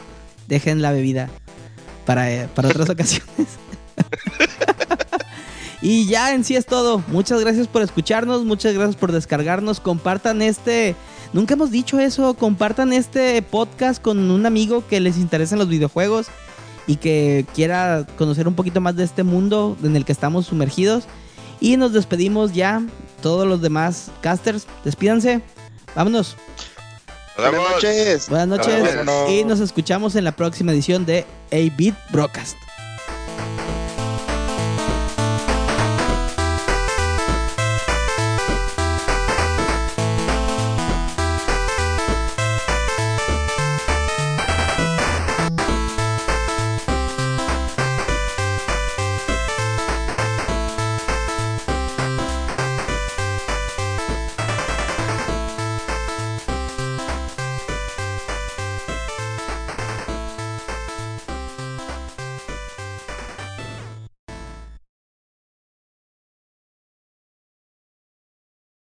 Dejen 0.48 0.82
la 0.82 0.90
bebida 0.90 1.30
para, 2.04 2.32
eh, 2.32 2.48
para 2.52 2.70
otras 2.70 2.90
ocasiones. 2.90 3.46
y 5.80 6.08
ya 6.08 6.34
en 6.34 6.42
sí 6.42 6.56
es 6.56 6.66
todo. 6.66 7.04
Muchas 7.06 7.40
gracias 7.40 7.68
por 7.68 7.82
escucharnos, 7.82 8.44
muchas 8.44 8.74
gracias 8.74 8.96
por 8.96 9.12
descargarnos. 9.12 9.78
Compartan 9.78 10.42
este... 10.42 10.96
Nunca 11.32 11.54
hemos 11.54 11.70
dicho 11.70 12.00
eso, 12.00 12.34
compartan 12.34 12.92
este 12.92 13.40
podcast 13.42 14.02
con 14.02 14.28
un 14.28 14.44
amigo 14.44 14.84
que 14.88 14.98
les 14.98 15.18
interesen 15.18 15.60
los 15.60 15.68
videojuegos 15.68 16.26
y 16.88 16.96
que 16.96 17.46
quiera 17.54 18.04
conocer 18.18 18.48
un 18.48 18.56
poquito 18.56 18.80
más 18.80 18.96
de 18.96 19.04
este 19.04 19.22
mundo 19.22 19.76
en 19.84 19.94
el 19.94 20.04
que 20.04 20.10
estamos 20.10 20.46
sumergidos. 20.46 21.04
Y 21.60 21.76
nos 21.76 21.92
despedimos 21.92 22.52
ya. 22.52 22.82
Todos 23.24 23.46
los 23.46 23.62
demás 23.62 24.10
casters, 24.20 24.66
despídanse. 24.84 25.40
Vámonos. 25.94 26.36
Nos 27.38 27.50
Buenas 27.50 27.70
noches. 27.72 28.28
Buenas 28.28 28.48
noches. 28.48 29.30
Y 29.30 29.44
nos 29.44 29.60
escuchamos 29.60 30.14
en 30.16 30.24
la 30.24 30.32
próxima 30.32 30.72
edición 30.72 31.06
de 31.06 31.24
A-Beat 31.50 31.94
Broadcast. 32.10 32.54